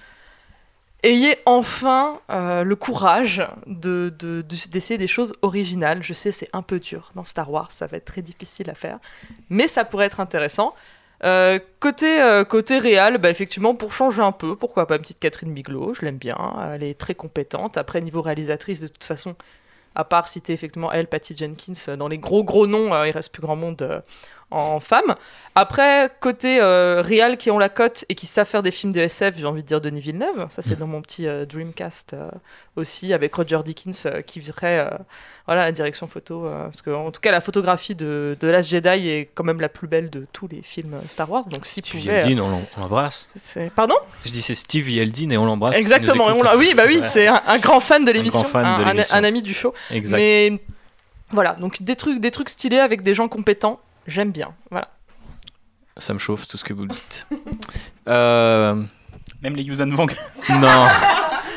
ayez 1.05 1.37
enfin 1.47 2.21
euh, 2.31 2.65
le 2.65 2.75
courage 2.77 3.47
de 3.67 4.13
de- 4.19 4.43
de- 4.43 4.69
d'essayer 4.71 4.99
des 4.99 5.07
choses 5.07 5.35
originales. 5.43 6.03
Je 6.03 6.13
sais, 6.15 6.33
c'est 6.33 6.49
un 6.53 6.63
peu 6.63 6.81
dur 6.81 7.13
dans 7.15 7.25
Star 7.25 7.51
Wars, 7.51 7.71
ça 7.73 7.87
va 7.87 7.97
être 7.99 8.05
très 8.07 8.23
difficile 8.23 8.69
à 8.71 8.75
faire, 8.75 8.99
mais 9.51 9.69
ça 9.69 9.85
pourrait 9.85 10.07
être 10.07 10.21
intéressant. 10.21 10.75
Euh, 11.25 11.59
côté 11.81 12.21
euh, 12.23 12.45
côté 12.45 12.79
réal, 12.79 13.19
bah 13.19 13.29
effectivement 13.31 13.75
pour 13.75 13.93
changer 13.93 14.23
un 14.23 14.31
peu, 14.33 14.55
pourquoi 14.57 14.87
pas 14.87 14.97
une 14.97 15.03
petite 15.03 15.19
Catherine 15.19 15.53
Bigelow, 15.53 15.93
je 15.95 16.03
l'aime 16.05 16.17
bien, 16.19 16.37
elle 16.73 16.85
est 16.85 16.95
très 16.95 17.15
compétente. 17.15 17.77
Après 17.77 18.01
niveau 18.01 18.23
réalisatrice, 18.23 18.81
de 18.81 18.87
toute 18.89 19.03
façon, 19.05 19.35
à 19.99 20.05
part 20.05 20.29
citer 20.29 20.53
effectivement 20.53 20.93
elle, 20.93 21.09
Patty 21.09 21.37
Jenkins, 21.37 21.73
euh, 21.89 21.97
dans 21.97 22.09
les 22.09 22.19
gros 22.19 22.45
gros 22.45 22.67
noms, 22.67 22.95
euh, 22.95 23.09
il 23.09 23.11
reste 23.11 23.33
plus 23.33 23.43
grand 23.43 23.57
monde 23.57 23.83
euh, 23.83 24.01
en 24.51 24.81
femme. 24.81 25.15
Après, 25.55 26.11
côté 26.21 26.59
euh, 26.61 27.03
réal 27.05 27.37
qui 27.37 27.51
ont 27.51 27.59
la 27.59 27.69
cote 27.69 28.05
et 28.09 28.15
qui 28.15 28.27
savent 28.27 28.47
faire 28.47 28.63
des 28.63 28.71
films 28.71 28.93
de 28.93 29.01
SF, 29.01 29.35
j'ai 29.37 29.45
envie 29.47 29.63
de 29.63 29.67
dire 29.69 29.81
Denis 29.81 30.01
Villeneuve. 30.01 30.47
Ça, 30.49 30.63
c'est 30.63 30.79
dans 30.79 30.87
mon 30.87 31.03
petit 31.03 31.27
euh, 31.27 31.45
Dreamcast 31.45 32.15
euh, 32.15 32.31
aussi, 32.77 33.13
avec 33.13 33.35
Roger 33.35 33.59
Dickens 33.65 34.07
qui 34.27 34.41
euh, 34.63 34.89
voilà, 35.47 35.65
la 35.65 35.73
direction 35.73 36.07
photo. 36.07 36.43
parce 36.45 36.81
que, 36.81 36.91
en 36.91 37.11
tout 37.11 37.21
cas, 37.21 37.31
la 37.33 37.41
photographie 37.43 37.95
de, 37.95 38.37
de 38.41 38.49
Last 38.49 38.71
Jedi 38.71 39.09
est 39.09 39.31
quand 39.35 39.45
même 39.45 39.61
la 39.61 39.69
plus 39.69 39.89
belle 39.89 40.09
de 40.11 40.27
tous 40.33 40.49
les 40.49 40.63
films 40.63 40.99
Star 41.09 41.31
Wars. 41.31 41.47
Donc, 41.49 41.67
si 41.67 41.81
Steve 41.81 42.01
pouvait, 42.01 42.21
Yeldin, 42.27 42.43
on 42.43 42.51
l'em- 42.51 42.67
on 42.77 42.81
l'embrasse. 42.83 43.29
c'est- 43.43 43.71
Pardon? 43.71 43.97
Je 44.25 44.31
dis 44.31 44.41
c'est 44.43 44.55
Steve 44.55 44.89
Yeldin 44.89 45.31
et 45.31 45.37
on 45.39 45.45
l'embrasse. 45.45 45.77
Exactement. 45.77 46.31
et 46.31 46.33
on 46.33 46.59
oui, 46.59 46.73
bah 46.77 46.85
oui, 46.87 46.99
Ouais. 47.01 47.09
c'est 47.09 47.27
un, 47.27 47.43
un 47.47 47.59
grand 47.59 47.81
fan 47.81 48.05
de 48.05 48.11
Un 48.11 48.13
l'émission, 48.15 48.41
grand 48.43 48.49
fan 48.49 48.65
de 48.85 49.01
un- 49.01 49.19
un 49.19 49.25
ami 49.25 49.43
du 49.43 49.53
show. 49.53 49.75
Exact. 49.91 50.17
Mais 50.19 50.59
voilà, 51.31 51.53
donc 51.55 51.83
des 51.83 51.97
trucs, 51.97 52.21
des 52.21 52.31
trucs 52.31 52.49
stylés 52.49 52.79
avec 52.79 53.03
des 53.03 53.13
gens 53.15 53.29
compétents, 53.29 53.81
j'aime 54.09 54.33
bien. 54.33 54.55
Voilà. 54.71 54.89
Ça 55.97 56.13
me 56.15 56.19
chauffe 56.19 56.47
tout 56.47 56.57
ce 56.57 56.65
que 56.65 56.73
vous 56.75 56.87
dites. 56.87 57.27
Euh, 58.09 58.75
Même 59.43 59.55
les 59.55 59.63
Yuuzhan 59.63 59.89
Vong. 59.95 60.11
non. 60.49 60.87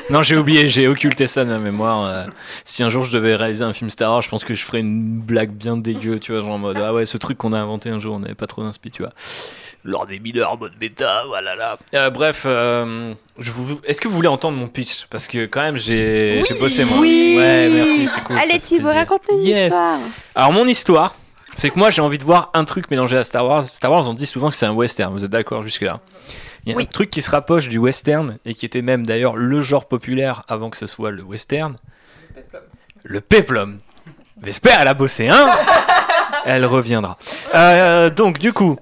Non, 0.10 0.22
j'ai 0.24 0.36
oublié, 0.36 0.68
j'ai 0.68 0.90
occulté 0.90 1.26
ça 1.26 1.46
de 1.46 1.50
ma 1.50 1.60
mémoire. 1.60 2.04
euh, 2.06 2.26
si 2.66 2.84
un 2.84 2.90
jour 2.90 3.04
je 3.04 3.12
devais 3.14 3.36
réaliser 3.38 3.64
un 3.64 3.72
film 3.72 3.90
Star 3.90 4.12
Wars, 4.12 4.22
je 4.22 4.28
pense 4.28 4.44
que 4.44 4.54
je 4.54 4.66
ferais 4.66 4.82
une 4.82 5.22
blague 5.22 5.52
bien 5.52 5.78
dégueu, 5.78 6.20
tu 6.20 6.34
vois, 6.34 6.42
genre 6.42 6.50
en 6.56 6.58
mode 6.58 6.78
Ah 6.78 6.94
ouais, 6.94 7.06
ce 7.06 7.16
truc 7.18 7.38
qu'on 7.38 7.54
a 7.54 7.58
inventé 7.58 7.90
un 7.90 8.00
jour, 8.00 8.16
on 8.16 8.20
n'avait 8.20 8.36
pas 8.36 8.48
trop 8.48 8.62
d'inspi, 8.64 8.92
tu 8.92 9.02
vois. 9.04 9.14
Lors 9.86 10.06
des 10.06 10.20
mineurs, 10.20 10.58
mode 10.58 10.76
bêta, 10.78 11.24
voilà 11.28 11.56
là. 11.56 11.78
Euh, 11.94 12.10
bref, 12.10 12.44
euh, 12.46 13.14
je 13.40 13.52
vous... 13.52 13.80
est-ce 13.86 14.02
que 14.02 14.10
vous 14.10 14.16
voulez 14.16 14.28
entendre 14.28 14.58
mon 14.58 14.68
pitch? 14.68 15.06
Parce 15.10 15.30
que 15.30 15.46
quand 15.46 15.62
même, 15.62 15.78
j'ai 15.78 16.42
j'ai 16.46 16.60
bossé 16.60 16.84
moi. 16.84 16.98
Oui. 17.00 17.36
Ouais, 17.38 17.70
merci, 17.74 18.08
c'est 18.08 18.22
cool. 18.26 18.38
Allez 18.38 18.60
Thibaut, 18.60 18.90
raconte-nous 18.92 19.38
une 19.40 19.46
Yes. 19.46 19.70
histoire. 19.70 20.00
Alors 20.36 20.52
mon 20.52 20.68
histoire, 20.68 21.16
c'est 21.56 21.70
que 21.70 21.78
moi 21.80 21.90
j'ai 21.92 22.02
envie 22.02 22.18
de 22.18 22.24
voir 22.24 22.50
un 22.54 22.64
truc 22.66 22.90
mélangé 22.92 23.18
à 23.18 23.24
Star 23.24 23.46
Wars. 23.46 23.64
Star 23.64 23.92
Wars, 23.92 24.08
on 24.08 24.14
dit 24.14 24.26
souvent 24.26 24.50
que 24.50 24.56
c'est 24.56 24.66
un 24.66 24.72
western. 24.74 25.14
Vous 25.14 25.26
êtes 25.26 25.32
d'accord 25.32 25.62
jusque 25.64 25.82
là 25.82 26.00
Il 26.66 26.72
y 26.72 26.74
a 26.74 26.78
Oui. 26.78 26.84
un 26.84 26.86
truc 26.88 27.10
qui 27.10 27.22
se 27.22 27.30
rapproche 27.32 27.68
du 27.68 27.78
western 27.78 28.38
et 28.46 28.54
qui 28.54 28.66
était 28.66 28.82
même 28.82 29.06
d'ailleurs 29.06 29.36
le 29.36 29.62
genre 29.62 29.88
populaire 29.88 30.44
avant 30.48 30.70
que 30.70 30.78
ce 30.78 30.88
soit 30.88 31.12
le 31.12 31.24
western. 31.24 31.76
Le 33.04 33.22
peplum. 33.22 33.80
Vesper, 34.42 34.72
elle 34.80 34.88
a 34.88 34.94
bossé, 34.94 35.28
hein? 35.30 35.48
Elle 36.46 36.66
reviendra. 36.66 37.18
Euh, 37.54 38.10
donc 38.10 38.40
du 38.40 38.52
coup. 38.54 38.78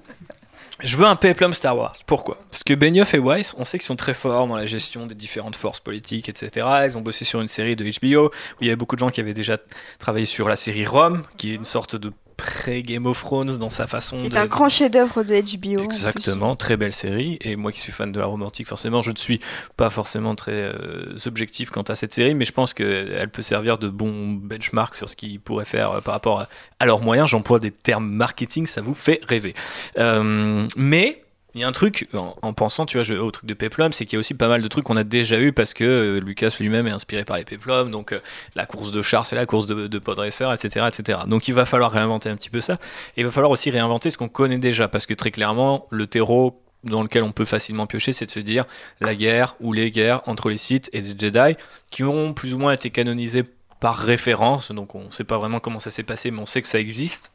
Je 0.82 0.96
veux 0.96 1.04
un 1.04 1.14
peplum 1.16 1.52
Star 1.52 1.76
Wars. 1.76 1.92
Pourquoi? 2.06 2.38
Parce 2.50 2.64
que 2.64 2.72
Benioff 2.72 3.12
et 3.12 3.18
Weiss, 3.18 3.54
on 3.58 3.66
sait 3.66 3.78
qu'ils 3.78 3.84
sont 3.86 3.96
très 3.96 4.14
forts 4.14 4.46
dans 4.46 4.56
la 4.56 4.64
gestion 4.64 5.06
des 5.06 5.14
différentes 5.14 5.56
forces 5.56 5.80
politiques, 5.80 6.30
etc. 6.30 6.66
Ils 6.86 6.96
ont 6.96 7.02
bossé 7.02 7.26
sur 7.26 7.42
une 7.42 7.48
série 7.48 7.76
de 7.76 7.84
HBO 7.84 8.28
où 8.28 8.30
il 8.62 8.66
y 8.66 8.70
avait 8.70 8.76
beaucoup 8.76 8.96
de 8.96 9.00
gens 9.00 9.10
qui 9.10 9.20
avaient 9.20 9.34
déjà 9.34 9.58
travaillé 9.98 10.24
sur 10.24 10.48
la 10.48 10.56
série 10.56 10.86
Rome, 10.86 11.24
qui 11.36 11.52
est 11.52 11.56
une 11.56 11.66
sorte 11.66 11.96
de 11.96 12.10
pré-Game 12.40 13.06
of 13.06 13.20
Thrones 13.20 13.58
dans 13.58 13.70
sa 13.70 13.86
façon 13.86 14.18
C'est 14.22 14.30
de... 14.30 14.36
un 14.36 14.46
grand 14.46 14.68
chef-d'œuvre 14.68 15.22
de 15.22 15.34
HBO. 15.34 15.82
Exactement, 15.82 16.56
très 16.56 16.76
belle 16.76 16.92
série. 16.92 17.38
Et 17.40 17.56
moi 17.56 17.72
qui 17.72 17.80
suis 17.80 17.92
fan 17.92 18.10
de 18.10 18.18
la 18.18 18.26
romantique, 18.26 18.66
forcément, 18.66 19.02
je 19.02 19.10
ne 19.10 19.16
suis 19.16 19.40
pas 19.76 19.90
forcément 19.90 20.34
très 20.34 20.52
euh, 20.52 21.16
objectif 21.26 21.70
quant 21.70 21.82
à 21.82 21.94
cette 21.94 22.14
série, 22.14 22.34
mais 22.34 22.44
je 22.44 22.52
pense 22.52 22.74
qu'elle 22.74 23.30
peut 23.30 23.42
servir 23.42 23.78
de 23.78 23.88
bon 23.88 24.32
benchmark 24.32 24.94
sur 24.94 25.08
ce 25.08 25.16
qu'ils 25.16 25.40
pourraient 25.40 25.64
faire 25.64 25.90
euh, 25.90 26.00
par 26.00 26.14
rapport 26.14 26.40
à, 26.40 26.48
à 26.78 26.86
leurs 26.86 27.00
moyens. 27.00 27.28
J'emploie 27.28 27.58
des 27.58 27.70
termes 27.70 28.08
marketing, 28.08 28.66
ça 28.66 28.80
vous 28.80 28.94
fait 28.94 29.20
rêver. 29.28 29.54
Euh, 29.98 30.66
mais. 30.76 31.22
Il 31.54 31.60
y 31.60 31.64
a 31.64 31.68
un 31.68 31.72
truc, 31.72 32.08
en, 32.14 32.36
en 32.42 32.52
pensant 32.52 32.86
tu 32.86 33.00
vois, 33.00 33.20
au 33.20 33.30
truc 33.30 33.46
de 33.46 33.54
Peplum, 33.54 33.92
c'est 33.92 34.06
qu'il 34.06 34.16
y 34.16 34.18
a 34.18 34.20
aussi 34.20 34.34
pas 34.34 34.48
mal 34.48 34.62
de 34.62 34.68
trucs 34.68 34.84
qu'on 34.84 34.96
a 34.96 35.04
déjà 35.04 35.40
eu 35.40 35.52
parce 35.52 35.74
que 35.74 35.84
euh, 35.84 36.20
Lucas 36.20 36.56
lui-même 36.60 36.86
est 36.86 36.92
inspiré 36.92 37.24
par 37.24 37.36
les 37.36 37.44
Peplum, 37.44 37.90
donc 37.90 38.12
euh, 38.12 38.20
la 38.54 38.66
course 38.66 38.92
de 38.92 39.02
char, 39.02 39.26
c'est 39.26 39.36
la 39.36 39.46
course 39.46 39.66
de, 39.66 39.88
de 39.88 39.98
etc., 39.98 40.86
etc. 40.86 41.18
Donc 41.26 41.48
il 41.48 41.54
va 41.54 41.64
falloir 41.64 41.90
réinventer 41.90 42.28
un 42.28 42.36
petit 42.36 42.50
peu 42.50 42.60
ça. 42.60 42.74
Et 43.16 43.22
il 43.22 43.24
va 43.24 43.32
falloir 43.32 43.50
aussi 43.50 43.70
réinventer 43.70 44.10
ce 44.10 44.18
qu'on 44.18 44.28
connaît 44.28 44.58
déjà, 44.58 44.86
parce 44.86 45.06
que 45.06 45.14
très 45.14 45.30
clairement, 45.30 45.86
le 45.90 46.06
terreau 46.06 46.60
dans 46.84 47.02
lequel 47.02 47.22
on 47.24 47.32
peut 47.32 47.44
facilement 47.44 47.86
piocher, 47.86 48.12
c'est 48.12 48.26
de 48.26 48.30
se 48.30 48.40
dire 48.40 48.64
la 49.00 49.14
guerre 49.14 49.56
ou 49.60 49.72
les 49.72 49.90
guerres 49.90 50.22
entre 50.26 50.48
les 50.48 50.56
Sith 50.56 50.88
et 50.92 51.00
les 51.00 51.18
Jedi, 51.18 51.56
qui 51.90 52.04
ont 52.04 52.32
plus 52.32 52.54
ou 52.54 52.58
moins 52.58 52.72
été 52.72 52.90
canonisés 52.90 53.44
par 53.80 53.96
référence, 53.96 54.72
donc 54.72 54.94
on 54.94 55.04
ne 55.04 55.10
sait 55.10 55.24
pas 55.24 55.38
vraiment 55.38 55.58
comment 55.58 55.80
ça 55.80 55.90
s'est 55.90 56.02
passé, 56.02 56.30
mais 56.30 56.40
on 56.40 56.46
sait 56.46 56.62
que 56.62 56.68
ça 56.68 56.78
existe 56.78 57.30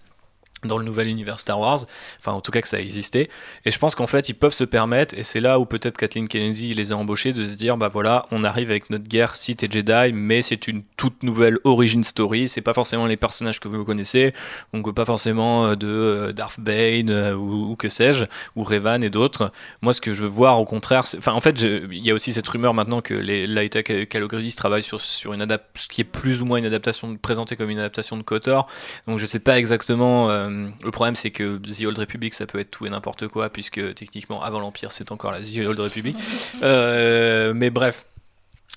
dans 0.65 0.77
le 0.77 0.85
nouvel 0.85 1.07
univers 1.07 1.39
Star 1.39 1.59
Wars, 1.59 1.85
enfin 2.19 2.31
en 2.31 2.41
tout 2.41 2.51
cas 2.51 2.61
que 2.61 2.67
ça 2.67 2.77
a 2.77 2.79
existé, 2.79 3.29
et 3.65 3.71
je 3.71 3.79
pense 3.79 3.95
qu'en 3.95 4.07
fait 4.07 4.29
ils 4.29 4.33
peuvent 4.33 4.53
se 4.53 4.63
permettre, 4.63 5.15
et 5.17 5.23
c'est 5.23 5.41
là 5.41 5.59
où 5.59 5.65
peut-être 5.65 5.97
Kathleen 5.97 6.27
Kennedy 6.27 6.73
les 6.73 6.91
a 6.91 6.97
embauchés, 6.97 7.33
de 7.33 7.45
se 7.45 7.55
dire 7.55 7.77
bah 7.77 7.87
voilà, 7.87 8.25
on 8.31 8.43
arrive 8.43 8.69
avec 8.69 8.89
notre 8.89 9.07
guerre 9.07 9.35
Sith 9.35 9.63
et 9.63 9.69
Jedi, 9.69 10.13
mais 10.13 10.41
c'est 10.41 10.67
une 10.67 10.83
toute 10.97 11.23
nouvelle 11.23 11.57
origin 11.63 12.03
story, 12.03 12.49
c'est 12.49 12.61
pas 12.61 12.73
forcément 12.73 13.05
les 13.05 13.17
personnages 13.17 13.59
que 13.59 13.67
vous 13.67 13.85
connaissez, 13.85 14.33
donc 14.73 14.85
pas 14.93 15.05
forcément 15.05 15.67
euh, 15.67 15.75
de 15.75 15.87
euh, 15.87 16.33
Darth 16.33 16.59
Bane 16.59 17.09
euh, 17.09 17.35
ou, 17.35 17.75
que 17.75 17.89
sais-je, 17.89 18.25
ou 18.55 18.63
Revan 18.63 19.03
et 19.03 19.09
d'autres. 19.09 19.51
Moi, 19.81 19.93
ce 19.93 20.01
que 20.01 20.13
je 20.13 20.23
veux 20.23 20.29
voir, 20.29 20.59
au 20.59 20.65
contraire, 20.65 21.03
enfin, 21.17 21.33
en 21.33 21.41
fait, 21.41 21.61
il 21.61 22.05
y 22.05 22.11
a 22.11 22.13
aussi 22.13 22.33
cette 22.33 22.47
rumeur 22.47 22.73
maintenant 22.73 23.01
que 23.01 23.13
les 23.13 23.47
Laita 23.47 23.83
Kalogridis 23.83 24.55
travaillent 24.55 24.83
sur, 24.83 24.99
sur 24.99 25.33
une 25.33 25.41
adap 25.41 25.65
ce 25.75 25.87
qui 25.87 26.01
est 26.01 26.05
plus 26.05 26.41
ou 26.41 26.45
moins 26.45 26.57
une 26.57 26.65
adaptation, 26.65 27.15
présentée 27.17 27.55
comme 27.55 27.69
une 27.69 27.79
adaptation 27.79 28.17
de 28.17 28.23
KOTOR. 28.23 28.67
Donc, 29.07 29.19
je 29.19 29.25
sais 29.25 29.39
pas 29.39 29.57
exactement. 29.57 30.29
Le 30.83 30.91
problème, 30.91 31.15
c'est 31.15 31.31
que 31.31 31.57
The 31.57 31.85
Old 31.85 31.97
Republic, 31.97 32.33
ça 32.33 32.45
peut 32.45 32.59
être 32.59 32.71
tout 32.71 32.85
et 32.85 32.89
n'importe 32.89 33.27
quoi, 33.27 33.49
puisque 33.49 33.93
techniquement, 33.95 34.41
avant 34.43 34.59
l'Empire, 34.59 34.91
c'est 34.91 35.11
encore 35.11 35.31
la 35.31 35.39
The 35.41 35.65
Old 35.67 35.79
Republic. 35.79 36.17
Euh, 36.63 37.53
mais 37.53 37.69
bref. 37.69 38.05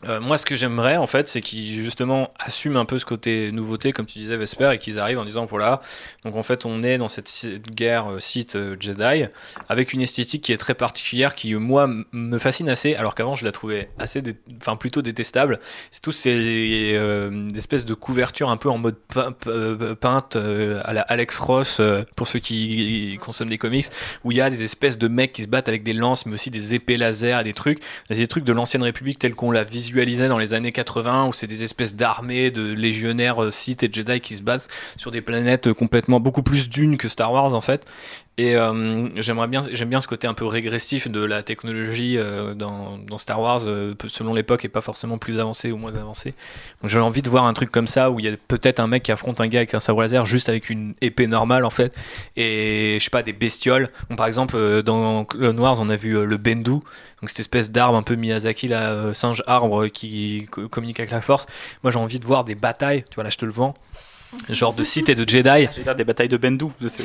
Euh, 0.05 0.21
moi, 0.21 0.39
ce 0.39 0.47
que 0.47 0.55
j'aimerais, 0.55 0.97
en 0.97 1.09
fait, 1.09 1.27
c'est 1.27 1.41
qu'ils 1.41 1.73
justement 1.73 2.33
assument 2.39 2.77
un 2.77 2.85
peu 2.85 3.01
ce 3.01 3.05
côté 3.05 3.51
nouveauté, 3.51 3.93
comme 3.93 4.07
tu 4.07 4.21
disais, 4.21 4.37
Vesper, 4.37 4.71
et 4.75 4.79
qu'ils 4.79 5.01
arrivent 5.01 5.19
en 5.19 5.25
disant 5.25 5.45
voilà, 5.45 5.81
donc 6.25 6.37
en 6.37 6.45
fait, 6.45 6.65
on 6.67 6.85
est 6.85 6.99
dans 6.99 7.09
cette 7.09 7.29
guerre 7.75 8.13
euh, 8.13 8.21
Sith 8.21 8.55
euh, 8.55 8.77
Jedi, 8.79 9.27
avec 9.69 9.93
une 9.93 10.01
esthétique 10.01 10.45
qui 10.45 10.53
est 10.53 10.57
très 10.57 10.75
particulière, 10.75 11.35
qui, 11.35 11.53
moi, 11.55 11.91
me 12.13 12.39
fascine 12.39 12.69
assez, 12.69 12.95
alors 12.95 13.17
qu'avant, 13.17 13.35
je 13.35 13.45
la 13.45 13.51
trouvais 13.51 13.89
assez, 13.99 14.23
enfin, 14.61 14.77
plutôt 14.77 15.03
détestable. 15.03 15.59
C'est 15.91 16.03
tous 16.03 16.13
ces 16.13 16.97
espèces 17.57 17.85
de 17.85 17.95
couvertures 17.95 18.51
un 18.51 18.57
peu 18.57 18.71
en 18.71 18.79
mode 18.79 18.97
pein- 19.13 19.33
pe- 19.33 19.95
peinte 19.95 20.37
à 20.37 20.93
la 20.93 21.01
Alex 21.03 21.39
Ross, 21.39 21.81
pour 22.15 22.29
ceux 22.29 22.39
qui 22.39 23.19
consomment 23.21 23.51
des 23.51 23.59
comics, 23.59 23.87
où 24.23 24.31
il 24.31 24.39
y 24.39 24.41
a 24.41 24.49
des 24.49 24.63
espèces 24.63 24.97
de 24.97 25.09
mecs 25.09 25.33
qui 25.33 25.43
se 25.43 25.49
battent 25.49 25.69
avec 25.69 25.83
des 25.83 25.93
lances, 25.93 26.25
mais 26.27 26.35
aussi 26.35 26.51
des 26.51 26.75
épées 26.75 26.97
laser 26.97 27.41
et 27.41 27.45
des 27.45 27.53
trucs 27.53 27.81
des 28.11 28.27
trucs 28.27 28.45
de 28.45 28.53
l'ancienne 28.53 28.83
République 28.83 29.19
tels 29.19 29.35
qu'on 29.35 29.51
l'a 29.51 29.65
visualisé 29.89 30.29
dans 30.29 30.39
les 30.39 30.55
années 30.55 30.73
80 30.73 31.27
où 31.27 31.33
c'est 31.33 31.47
des 31.47 31.65
espèces 31.65 31.95
d'armées 31.95 32.51
de 32.51 32.73
légionnaires 32.73 33.43
euh, 33.43 33.51
Sith 33.51 33.83
et 33.83 33.91
Jedi 33.93 34.21
qui 34.21 34.35
se 34.35 34.43
battent 34.43 34.69
sur 34.97 35.11
des 35.11 35.21
planètes 35.21 35.69
euh, 35.69 35.75
complètement 35.75 36.21
beaucoup 36.21 36.43
plus 36.43 36.69
dunes 36.69 36.97
que 36.97 37.09
Star 37.09 37.33
Wars 37.33 37.55
en 37.55 37.61
fait 37.61 37.87
et 38.39 38.57
euh, 38.57 39.09
j'aimerais 39.21 39.49
bien 39.49 39.61
j'aime 39.73 39.89
bien 39.91 40.01
ce 40.01 40.09
côté 40.09 40.27
un 40.27 40.33
peu 40.35 40.47
régressif 40.47 41.09
de 41.09 41.21
la 41.23 41.43
technologie 41.43 42.17
euh, 42.17 42.55
dans, 42.55 42.97
dans 42.99 43.19
Star 43.19 43.41
Wars 43.41 43.63
euh, 43.67 43.95
selon 44.07 44.33
l'époque 44.33 44.65
et 44.65 44.69
pas 44.69 44.81
forcément 44.81 45.19
plus 45.19 45.39
avancée 45.39 45.73
ou 45.73 45.77
moins 45.77 45.97
avancée 45.97 46.35
donc 46.81 46.91
j'ai 46.91 47.01
envie 47.01 47.21
de 47.23 47.29
voir 47.29 47.45
un 47.45 47.53
truc 47.53 47.71
comme 47.71 47.89
ça 47.89 48.11
où 48.11 48.21
il 48.21 48.25
y 48.27 48.29
a 48.29 48.37
peut-être 48.49 48.81
un 48.81 48.87
mec 48.87 49.03
qui 49.03 49.13
affronte 49.13 49.41
un 49.41 49.49
gars 49.49 49.59
avec 49.59 49.75
un 49.75 49.81
sabre 49.81 50.01
laser 50.03 50.25
juste 50.25 50.49
avec 50.49 50.71
une 50.71 50.95
épée 51.01 51.27
normale 51.27 51.65
en 51.65 51.71
fait 51.71 51.95
et 52.37 52.97
je 52.99 53.05
sais 53.05 53.11
pas 53.11 53.23
des 53.23 53.33
bestioles. 53.33 53.89
Bon, 54.09 54.17
par 54.17 54.27
exemple 54.27 54.83
dans 54.83 55.25
Clone 55.25 55.59
Wars 55.61 55.77
on 55.81 55.89
a 55.89 55.97
vu 55.97 56.25
le 56.25 56.37
Bendu. 56.37 56.71
Donc 57.21 57.29
cette 57.31 57.41
espèce 57.41 57.73
d'arbre 57.73 57.99
un 57.99 58.03
peu 58.05 58.15
Miyazaki, 58.15 58.73
euh, 58.73 59.13
singe 59.13 59.43
arbre 59.49 59.89
qui 59.89 60.47
co- 60.51 60.69
communique 60.69 61.01
avec 61.01 61.11
la 61.11 61.21
force. 61.21 61.47
Moi 61.83 61.91
j'ai 61.91 61.99
envie 61.99 62.21
de 62.21 62.25
voir 62.25 62.45
des 62.45 62.55
batailles, 62.55 63.03
tu 63.11 63.17
vois 63.17 63.25
là 63.25 63.31
je 63.31 63.37
te 63.37 63.45
le 63.45 63.51
vends, 63.51 63.75
genre 64.51 64.75
de 64.75 64.85
Sith 64.85 65.09
et 65.09 65.15
de 65.15 65.29
Jedi. 65.29 65.69
J'ai 65.75 65.95
des 65.95 66.05
batailles 66.05 66.29
de 66.29 66.39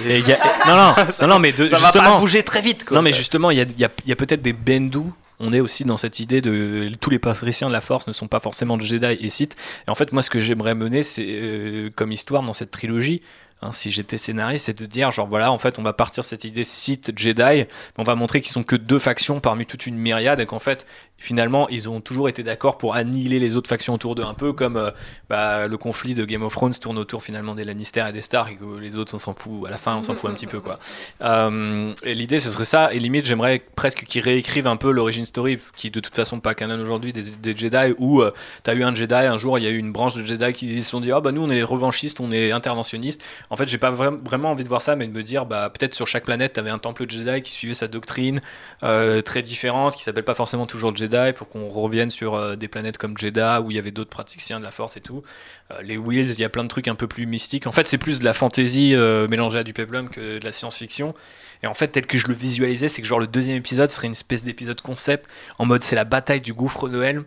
Et 0.07 0.19
y 0.19 0.31
a- 0.33 0.39
Non, 0.67 0.75
non, 0.75 0.95
non, 1.21 1.27
non, 1.27 1.39
mais 1.39 1.51
de, 1.51 1.67
Ça 1.67 1.77
va 1.77 1.91
pas 1.91 1.99
justement, 1.99 2.19
bouger 2.19 2.43
très 2.43 2.61
vite. 2.61 2.85
Quoi. 2.85 2.95
non, 2.97 3.01
mais 3.01 3.13
justement, 3.13 3.51
il 3.51 3.57
y 3.57 3.61
a, 3.61 3.65
y 3.77 3.85
a- 3.85 3.89
il 4.05 4.09
y 4.09 4.11
a 4.11 4.15
peut-être 4.15 4.41
des 4.41 4.53
Bendu. 4.53 4.99
On 5.39 5.51
est 5.51 5.59
aussi 5.59 5.83
dans 5.83 5.97
cette 5.97 6.19
idée 6.19 6.41
de 6.41 6.91
tous 7.01 7.09
les 7.09 7.19
patriciens 7.19 7.67
de 7.67 7.73
la 7.73 7.81
Force 7.81 8.07
ne 8.07 8.13
sont 8.13 8.27
pas 8.27 8.39
forcément 8.39 8.77
de 8.77 8.81
Jedi 8.83 9.17
et 9.19 9.29
Sith. 9.29 9.55
Et 9.87 9.91
en 9.91 9.95
fait, 9.95 10.13
moi, 10.13 10.21
ce 10.21 10.29
que 10.29 10.39
j'aimerais 10.39 10.75
mener, 10.75 11.03
c'est 11.03 11.25
euh, 11.27 11.89
comme 11.95 12.11
histoire 12.11 12.43
dans 12.43 12.53
cette 12.53 12.71
trilogie. 12.71 13.21
hein, 13.61 13.71
si 13.71 13.91
j'étais 13.91 14.17
scénariste, 14.17 14.65
c'est 14.65 14.77
de 14.79 14.85
dire 14.85 15.09
genre 15.11 15.27
voilà, 15.27 15.51
en 15.51 15.57
fait, 15.57 15.79
on 15.79 15.83
va 15.83 15.91
partir 15.93 16.21
de 16.21 16.27
cette 16.27 16.43
idée 16.45 16.63
Sith 16.63 17.11
Jedi, 17.17 17.41
mais 17.41 17.67
on 17.97 18.03
va 18.03 18.15
montrer 18.15 18.41
qu'ils 18.41 18.51
sont 18.51 18.63
que 18.63 18.75
deux 18.75 18.99
factions 18.99 19.39
parmi 19.39 19.65
toute 19.65 19.85
une 19.87 19.95
myriade 19.97 20.39
et 20.39 20.45
qu'en 20.45 20.59
fait, 20.59 20.85
finalement, 21.23 21.69
ils 21.69 21.87
ont 21.89 22.01
toujours 22.01 22.27
été 22.27 22.43
d'accord 22.43 22.77
pour 22.77 22.95
annihiler 22.95 23.39
les 23.39 23.55
autres 23.55 23.69
factions 23.69 23.93
autour 23.93 24.13
d'eux, 24.13 24.23
un 24.25 24.33
peu 24.33 24.51
comme 24.51 24.75
euh, 24.75 24.91
bah, 25.29 25.67
le 25.67 25.77
conflit 25.77 26.15
de 26.15 26.25
Game 26.25 26.43
of 26.43 26.51
Thrones 26.51 26.73
tourne 26.73 26.97
autour 26.97 27.23
finalement 27.23 27.55
des 27.55 27.63
Lannister 27.63 28.03
et 28.09 28.11
des 28.11 28.21
Stark 28.21 28.51
et 28.51 28.55
que 28.55 28.77
les 28.79 28.97
autres 28.97 29.15
on 29.15 29.19
s'en 29.19 29.33
fout. 29.33 29.65
À 29.65 29.71
la 29.71 29.77
fin, 29.77 29.95
on 29.95 30.03
s'en 30.03 30.15
fout 30.15 30.29
un 30.29 30.33
petit 30.33 30.47
peu 30.47 30.59
quoi. 30.59 30.77
Euh, 31.21 31.93
et 32.03 32.15
l'idée, 32.15 32.39
ce 32.39 32.49
serait 32.49 32.65
ça. 32.65 32.93
Et 32.93 32.99
limite, 32.99 33.25
j'aimerais 33.25 33.59
presque 33.75 34.03
qu'ils 34.03 34.21
réécrivent 34.21 34.67
un 34.67 34.75
peu 34.75 34.91
l'origin 34.91 35.23
story, 35.23 35.57
qui 35.75 35.87
est 35.87 35.89
de 35.89 35.99
toute 36.01 36.15
façon 36.15 36.39
pas 36.41 36.53
canon 36.53 36.79
aujourd'hui, 36.81 37.13
des, 37.13 37.21
des 37.31 37.55
Jedi, 37.55 37.93
où 37.97 38.21
euh, 38.21 38.33
t'as 38.63 38.75
eu 38.75 38.83
un 38.83 38.93
Jedi, 38.93 39.13
un 39.13 39.37
jour, 39.37 39.57
il 39.57 39.63
y 39.63 39.67
a 39.67 39.69
eu 39.69 39.77
une 39.77 39.93
branche 39.93 40.15
de 40.15 40.23
Jedi 40.23 40.51
qui 40.51 40.83
se 40.83 40.89
sont 40.89 40.99
dit, 40.99 41.11
ah 41.13 41.21
bah 41.21 41.31
nous, 41.31 41.41
on 41.43 41.49
est 41.49 41.55
les 41.55 41.63
revanchistes, 41.63 42.19
on 42.19 42.31
est 42.31 42.51
interventionnistes. 42.51 43.21
En 43.49 43.55
fait, 43.55 43.67
j'ai 43.67 43.77
pas 43.77 43.91
vra- 43.91 44.19
vraiment 44.23 44.51
envie 44.51 44.63
de 44.63 44.69
voir 44.69 44.81
ça, 44.81 44.95
mais 44.97 45.07
de 45.07 45.13
me 45.13 45.23
dire, 45.23 45.45
bah 45.45 45.69
peut-être 45.69 45.93
sur 45.93 46.07
chaque 46.07 46.25
planète, 46.25 46.53
t'avais 46.53 46.71
un 46.71 46.79
temple 46.79 47.05
Jedi 47.09 47.41
qui 47.41 47.51
suivait 47.51 47.73
sa 47.73 47.87
doctrine 47.87 48.41
euh, 48.83 49.21
très 49.21 49.41
différente, 49.43 49.95
qui 49.95 50.03
s'appelle 50.03 50.25
pas 50.25 50.35
forcément 50.35 50.65
toujours 50.65 50.95
Jedi, 50.95 51.12
pour 51.35 51.49
qu'on 51.49 51.69
revienne 51.69 52.09
sur 52.09 52.35
euh, 52.35 52.55
des 52.55 52.67
planètes 52.67 52.97
comme 52.97 53.17
Jeddah, 53.17 53.61
où 53.61 53.71
il 53.71 53.75
y 53.75 53.79
avait 53.79 53.91
d'autres 53.91 54.09
praticiens 54.09 54.59
de 54.59 54.63
la 54.63 54.71
Force 54.71 54.97
et 54.97 55.01
tout. 55.01 55.23
Euh, 55.71 55.81
les 55.81 55.97
Wheels, 55.97 56.31
il 56.31 56.39
y 56.39 56.43
a 56.43 56.49
plein 56.49 56.63
de 56.63 56.67
trucs 56.67 56.87
un 56.87 56.95
peu 56.95 57.07
plus 57.07 57.25
mystiques. 57.25 57.67
En 57.67 57.71
fait, 57.71 57.87
c'est 57.87 57.97
plus 57.97 58.19
de 58.19 58.25
la 58.25 58.33
fantasy 58.33 58.95
euh, 58.95 59.27
mélangée 59.27 59.59
à 59.59 59.63
du 59.63 59.73
peplum 59.73 60.09
que 60.09 60.39
de 60.39 60.43
la 60.43 60.51
science-fiction. 60.51 61.13
Et 61.61 61.67
en 61.67 61.73
fait, 61.73 61.87
tel 61.87 62.05
que 62.05 62.17
je 62.17 62.27
le 62.27 62.33
visualisais, 62.33 62.87
c'est 62.87 63.01
que 63.01 63.07
genre 63.07 63.19
le 63.19 63.27
deuxième 63.27 63.57
épisode 63.57 63.89
serait 63.91 64.07
une 64.07 64.13
espèce 64.13 64.43
d'épisode 64.43 64.81
concept 64.81 65.29
en 65.59 65.65
mode 65.65 65.83
c'est 65.83 65.95
la 65.95 66.03
bataille 66.03 66.41
du 66.41 66.53
gouffre 66.53 66.89
Helm 66.89 67.23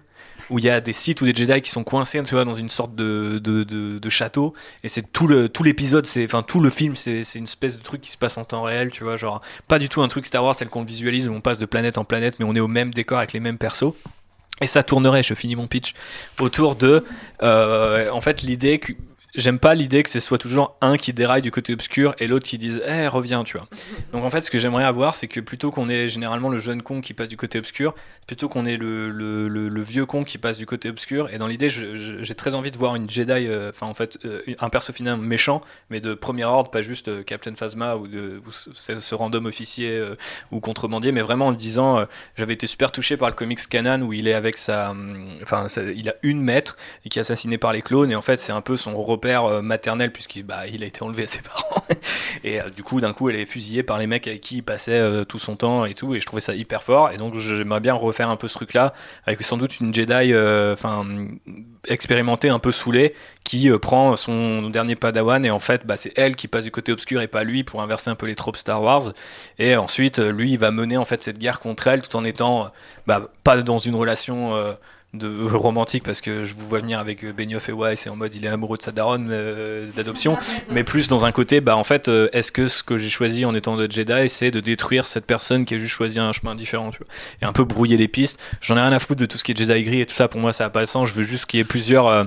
où 0.50 0.58
il 0.58 0.64
y 0.64 0.70
a 0.70 0.80
des 0.80 0.92
Sith 0.92 1.20
ou 1.20 1.24
des 1.24 1.34
Jedi 1.34 1.60
qui 1.60 1.70
sont 1.70 1.84
coincés 1.84 2.22
tu 2.22 2.34
vois, 2.34 2.44
dans 2.44 2.54
une 2.54 2.68
sorte 2.68 2.94
de, 2.94 3.40
de, 3.42 3.64
de- 3.64 4.08
château. 4.08 4.54
Et 4.84 4.88
c'est 4.88 5.12
tout 5.12 5.26
le 5.26 5.48
tout 5.48 5.62
l'épisode 5.62 6.06
c'est 6.06 6.24
enfin 6.24 6.42
tout 6.42 6.60
le 6.60 6.70
film 6.70 6.94
c'est 6.94 7.22
une 7.34 7.44
espèce 7.44 7.76
de 7.76 7.82
truc 7.82 8.00
qui 8.00 8.10
se 8.10 8.16
passe 8.16 8.38
en 8.38 8.44
temps 8.44 8.62
réel 8.62 8.90
tu 8.92 9.02
vois 9.04 9.16
genre 9.16 9.40
pas 9.66 9.78
du 9.78 9.88
tout 9.88 10.00
un 10.02 10.08
truc 10.08 10.26
Star 10.26 10.44
Wars 10.44 10.54
tel 10.56 10.68
qu'on 10.68 10.84
visualise 10.84 11.28
où 11.28 11.32
on 11.32 11.40
passe 11.40 11.58
de 11.58 11.66
planète 11.66 11.98
en 11.98 12.04
planète 12.04 12.36
mais 12.38 12.44
on 12.44 12.54
est 12.54 12.60
au 12.60 12.68
même 12.68 12.94
décor 12.94 13.18
avec 13.18 13.32
les 13.32 13.40
mêmes 13.40 13.58
persos. 13.58 13.92
Et 14.62 14.66
ça 14.66 14.82
tournerait, 14.82 15.22
je 15.22 15.34
finis 15.34 15.54
mon 15.54 15.66
pitch, 15.66 15.92
autour 16.40 16.76
de, 16.76 17.04
euh, 17.42 18.10
en 18.10 18.22
fait, 18.22 18.40
l'idée 18.40 18.78
que 18.78 18.94
j'aime 19.36 19.58
pas 19.58 19.74
l'idée 19.74 20.02
que 20.02 20.10
ce 20.10 20.18
soit 20.20 20.38
toujours 20.38 20.76
un 20.80 20.96
qui 20.96 21.12
déraille 21.12 21.42
du 21.42 21.50
côté 21.50 21.72
obscur 21.72 22.14
et 22.18 22.26
l'autre 22.26 22.46
qui 22.46 22.58
dise, 22.58 22.82
eh, 22.86 23.06
reviens, 23.08 23.44
tu 23.44 23.56
vois. 23.58 23.68
Donc 24.12 24.24
en 24.24 24.30
fait, 24.30 24.40
ce 24.42 24.50
que 24.50 24.58
j'aimerais 24.58 24.84
avoir, 24.84 25.14
c'est 25.14 25.28
que 25.28 25.40
plutôt 25.40 25.70
qu'on 25.70 25.88
ait 25.88 26.08
généralement 26.08 26.48
le 26.48 26.58
jeune 26.58 26.82
con 26.82 27.00
qui 27.00 27.14
passe 27.14 27.28
du 27.28 27.36
côté 27.36 27.58
obscur, 27.58 27.94
plutôt 28.26 28.48
qu'on 28.48 28.64
ait 28.64 28.76
le, 28.76 29.10
le, 29.10 29.48
le- 29.48 29.68
le 29.68 29.82
vieux 29.82 30.06
con 30.06 30.24
qui 30.24 30.38
passe 30.38 30.58
du 30.58 30.66
côté 30.66 30.88
obscur. 30.88 31.28
Et 31.32 31.38
dans 31.38 31.46
l'idée, 31.46 31.68
j'ai 31.68 32.34
très 32.34 32.54
envie 32.54 32.70
de 32.70 32.76
voir 32.78 32.96
une 32.96 33.08
Jedi, 33.08 33.46
euh, 33.46 33.70
enfin 33.70 33.86
en 33.86 33.94
fait, 33.94 34.18
euh, 34.24 34.42
un 34.58 34.68
perso 34.68 34.92
final 34.92 35.16
méchant, 35.18 35.60
mais 35.90 36.00
de 36.00 36.14
premier 36.14 36.44
ordre, 36.44 36.70
pas 36.70 36.82
juste 36.82 37.08
euh, 37.08 37.22
Captain 37.22 37.54
Phasma 37.54 37.96
ou, 37.96 38.06
de, 38.08 38.40
ou 38.46 38.50
ce, 38.50 38.70
ce 38.98 39.14
random 39.14 39.46
officier 39.46 40.02
ou 40.50 40.60
contrebandier, 40.60 41.12
mais 41.12 41.20
vraiment 41.22 41.46
en 41.48 41.52
disant, 41.52 42.04
j'avais 42.36 42.54
été 42.54 42.66
super 42.66 42.90
touché 42.92 43.16
par 43.16 43.28
le 43.28 43.34
comics 43.34 43.60
Canon 43.68 44.00
où 44.02 44.12
il 44.12 44.28
est 44.28 44.34
avec 44.34 44.56
sa, 44.56 44.90
hum, 44.90 45.28
enfin, 45.42 45.66
il 45.94 46.08
a 46.08 46.14
une 46.22 46.40
maître 46.40 46.76
et 47.04 47.08
qui 47.08 47.18
est 47.18 47.20
assassiné 47.20 47.58
par 47.58 47.72
les 47.72 47.82
clones 47.82 48.10
et 48.10 48.16
en 48.16 48.22
fait 48.22 48.38
c'est 48.38 48.52
un 48.52 48.60
peu 48.60 48.76
son 48.76 48.94
repère 48.96 49.25
euh, 49.34 49.62
maternel 49.62 50.12
puisqu'il 50.12 50.44
bah, 50.44 50.66
il 50.66 50.82
a 50.82 50.86
été 50.86 51.02
enlevé 51.02 51.24
à 51.24 51.26
ses 51.26 51.40
parents. 51.42 51.84
Et 52.44 52.60
euh, 52.60 52.70
du 52.70 52.82
coup 52.82 53.00
d'un 53.00 53.12
coup 53.12 53.28
elle 53.28 53.36
est 53.36 53.46
fusillée 53.46 53.82
par 53.82 53.98
les 53.98 54.06
mecs 54.06 54.26
avec 54.26 54.40
qui 54.40 54.56
il 54.56 54.62
passait 54.62 54.98
euh, 54.98 55.24
tout 55.24 55.38
son 55.38 55.56
temps 55.56 55.84
et 55.84 55.94
tout 55.94 56.14
et 56.14 56.20
je 56.20 56.26
trouvais 56.26 56.40
ça 56.40 56.54
hyper 56.54 56.82
fort. 56.82 57.10
Et 57.12 57.16
donc 57.16 57.36
j'aimerais 57.36 57.80
bien 57.80 57.94
refaire 57.94 58.28
un 58.28 58.36
peu 58.36 58.48
ce 58.48 58.54
truc 58.54 58.74
là 58.74 58.92
avec 59.26 59.42
sans 59.42 59.56
doute 59.56 59.80
une 59.80 59.94
Jedi 59.94 60.34
enfin 60.72 61.04
expérimentée 61.88 62.48
un 62.48 62.58
peu 62.58 62.72
saoulée 62.72 63.14
qui 63.44 63.70
prend 63.80 64.16
son 64.16 64.68
dernier 64.70 64.96
padawan 64.96 65.44
et 65.44 65.50
en 65.50 65.58
fait 65.58 65.86
bah, 65.86 65.96
c'est 65.96 66.12
elle 66.16 66.36
qui 66.36 66.48
passe 66.48 66.64
du 66.64 66.70
côté 66.70 66.92
obscur 66.92 67.20
et 67.20 67.28
pas 67.28 67.44
lui 67.44 67.64
pour 67.64 67.82
inverser 67.82 68.10
un 68.10 68.14
peu 68.14 68.26
les 68.26 68.34
tropes 68.36 68.56
Star 68.56 68.82
Wars. 68.82 69.12
Et 69.58 69.76
ensuite 69.76 70.18
lui 70.18 70.56
va 70.56 70.70
mener 70.70 70.96
en 70.96 71.04
fait 71.04 71.22
cette 71.22 71.38
guerre 71.38 71.60
contre 71.60 71.86
elle 71.86 72.02
tout 72.02 72.16
en 72.16 72.24
étant 72.24 72.70
bah, 73.06 73.30
pas 73.44 73.60
dans 73.62 73.78
une 73.78 73.94
relation 73.94 74.76
de 75.14 75.28
romantique 75.54 76.04
parce 76.04 76.20
que 76.20 76.44
je 76.44 76.54
vous 76.54 76.68
vois 76.68 76.80
venir 76.80 76.98
avec 76.98 77.24
euh, 77.24 77.32
Benioff 77.32 77.68
et 77.68 77.72
Weiss 77.72 78.06
et 78.06 78.10
en 78.10 78.16
mode 78.16 78.34
il 78.34 78.44
est 78.44 78.48
amoureux 78.48 78.76
de 78.76 78.82
sa 78.82 78.92
daronne 78.92 79.28
euh, 79.30 79.86
d'adoption. 79.96 80.36
Mais 80.70 80.84
plus 80.84 81.08
dans 81.08 81.24
un 81.24 81.32
côté 81.32 81.60
bah 81.60 81.76
en 81.76 81.84
fait 81.84 82.08
euh, 82.08 82.28
est-ce 82.32 82.52
que 82.52 82.68
ce 82.68 82.82
que 82.82 82.96
j'ai 82.96 83.10
choisi 83.10 83.44
en 83.44 83.54
étant 83.54 83.76
de 83.76 83.90
Jedi 83.90 84.28
c'est 84.28 84.50
de 84.50 84.60
détruire 84.60 85.06
cette 85.06 85.26
personne 85.26 85.64
qui 85.64 85.74
a 85.74 85.78
juste 85.78 85.92
choisi 85.92 86.18
un 86.18 86.32
chemin 86.32 86.54
différent 86.54 86.90
tu 86.90 86.98
vois. 86.98 87.06
Et 87.42 87.44
un 87.44 87.52
peu 87.52 87.64
brouiller 87.64 87.96
les 87.96 88.08
pistes. 88.08 88.38
J'en 88.60 88.76
ai 88.76 88.80
rien 88.80 88.92
à 88.92 88.98
foutre 88.98 89.20
de 89.20 89.26
tout 89.26 89.38
ce 89.38 89.44
qui 89.44 89.52
est 89.52 89.56
Jedi 89.56 89.82
gris 89.84 90.00
et 90.00 90.06
tout 90.06 90.14
ça. 90.14 90.28
Pour 90.28 90.40
moi 90.40 90.52
ça 90.52 90.66
a 90.66 90.70
pas 90.70 90.80
de 90.80 90.86
sens. 90.86 91.08
Je 91.08 91.14
veux 91.14 91.24
juste 91.24 91.46
qu'il 91.46 91.58
y 91.58 91.60
ait 91.60 91.64
plusieurs 91.64 92.06
euh, 92.06 92.24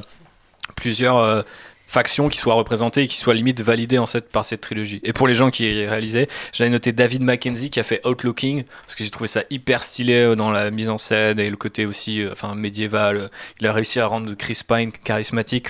plusieurs 0.76 1.44
factions 1.90 2.30
qui 2.30 2.38
soient 2.38 2.54
représentées 2.54 3.02
et 3.04 3.08
qui 3.08 3.18
soient 3.18 3.34
limite 3.34 3.62
validées 3.62 3.98
en 3.98 4.06
cette, 4.06 4.30
par 4.30 4.46
cette 4.46 4.62
trilogie. 4.62 5.02
Et 5.04 5.12
pour 5.12 5.28
les 5.28 5.34
gens 5.34 5.50
qui 5.50 5.66
réalisaient, 5.86 6.28
j'avais 6.54 6.70
noté 6.70 6.92
David 6.94 7.24
Mackenzie 7.24 7.70
qui 7.72 7.80
a 7.80 7.84
fait 7.84 8.00
Outlooking 8.06 8.64
parce 8.86 8.94
que 8.96 9.04
j'ai 9.04 9.10
trouvé 9.10 9.28
ça 9.28 9.42
hyper 9.50 9.84
stylé 9.84 10.14
euh, 10.14 10.36
dans 10.36 10.52
la 10.52 10.70
mise 10.70 10.90
en 10.90 11.00
scène 11.00 11.40
et 11.40 11.50
le 11.50 11.58
côté 11.58 11.86
aussi 11.88 12.22
euh, 12.22 12.30
enfin 12.32 12.54
médiéval. 12.54 13.18
euh, 13.18 13.28
Il 13.60 13.66
a 13.68 13.74
réussi 13.74 14.00
à 14.00 14.06
rendre 14.06 14.32
Chris 14.36 14.62
Pine 14.68 14.92
charismatique 14.92 15.70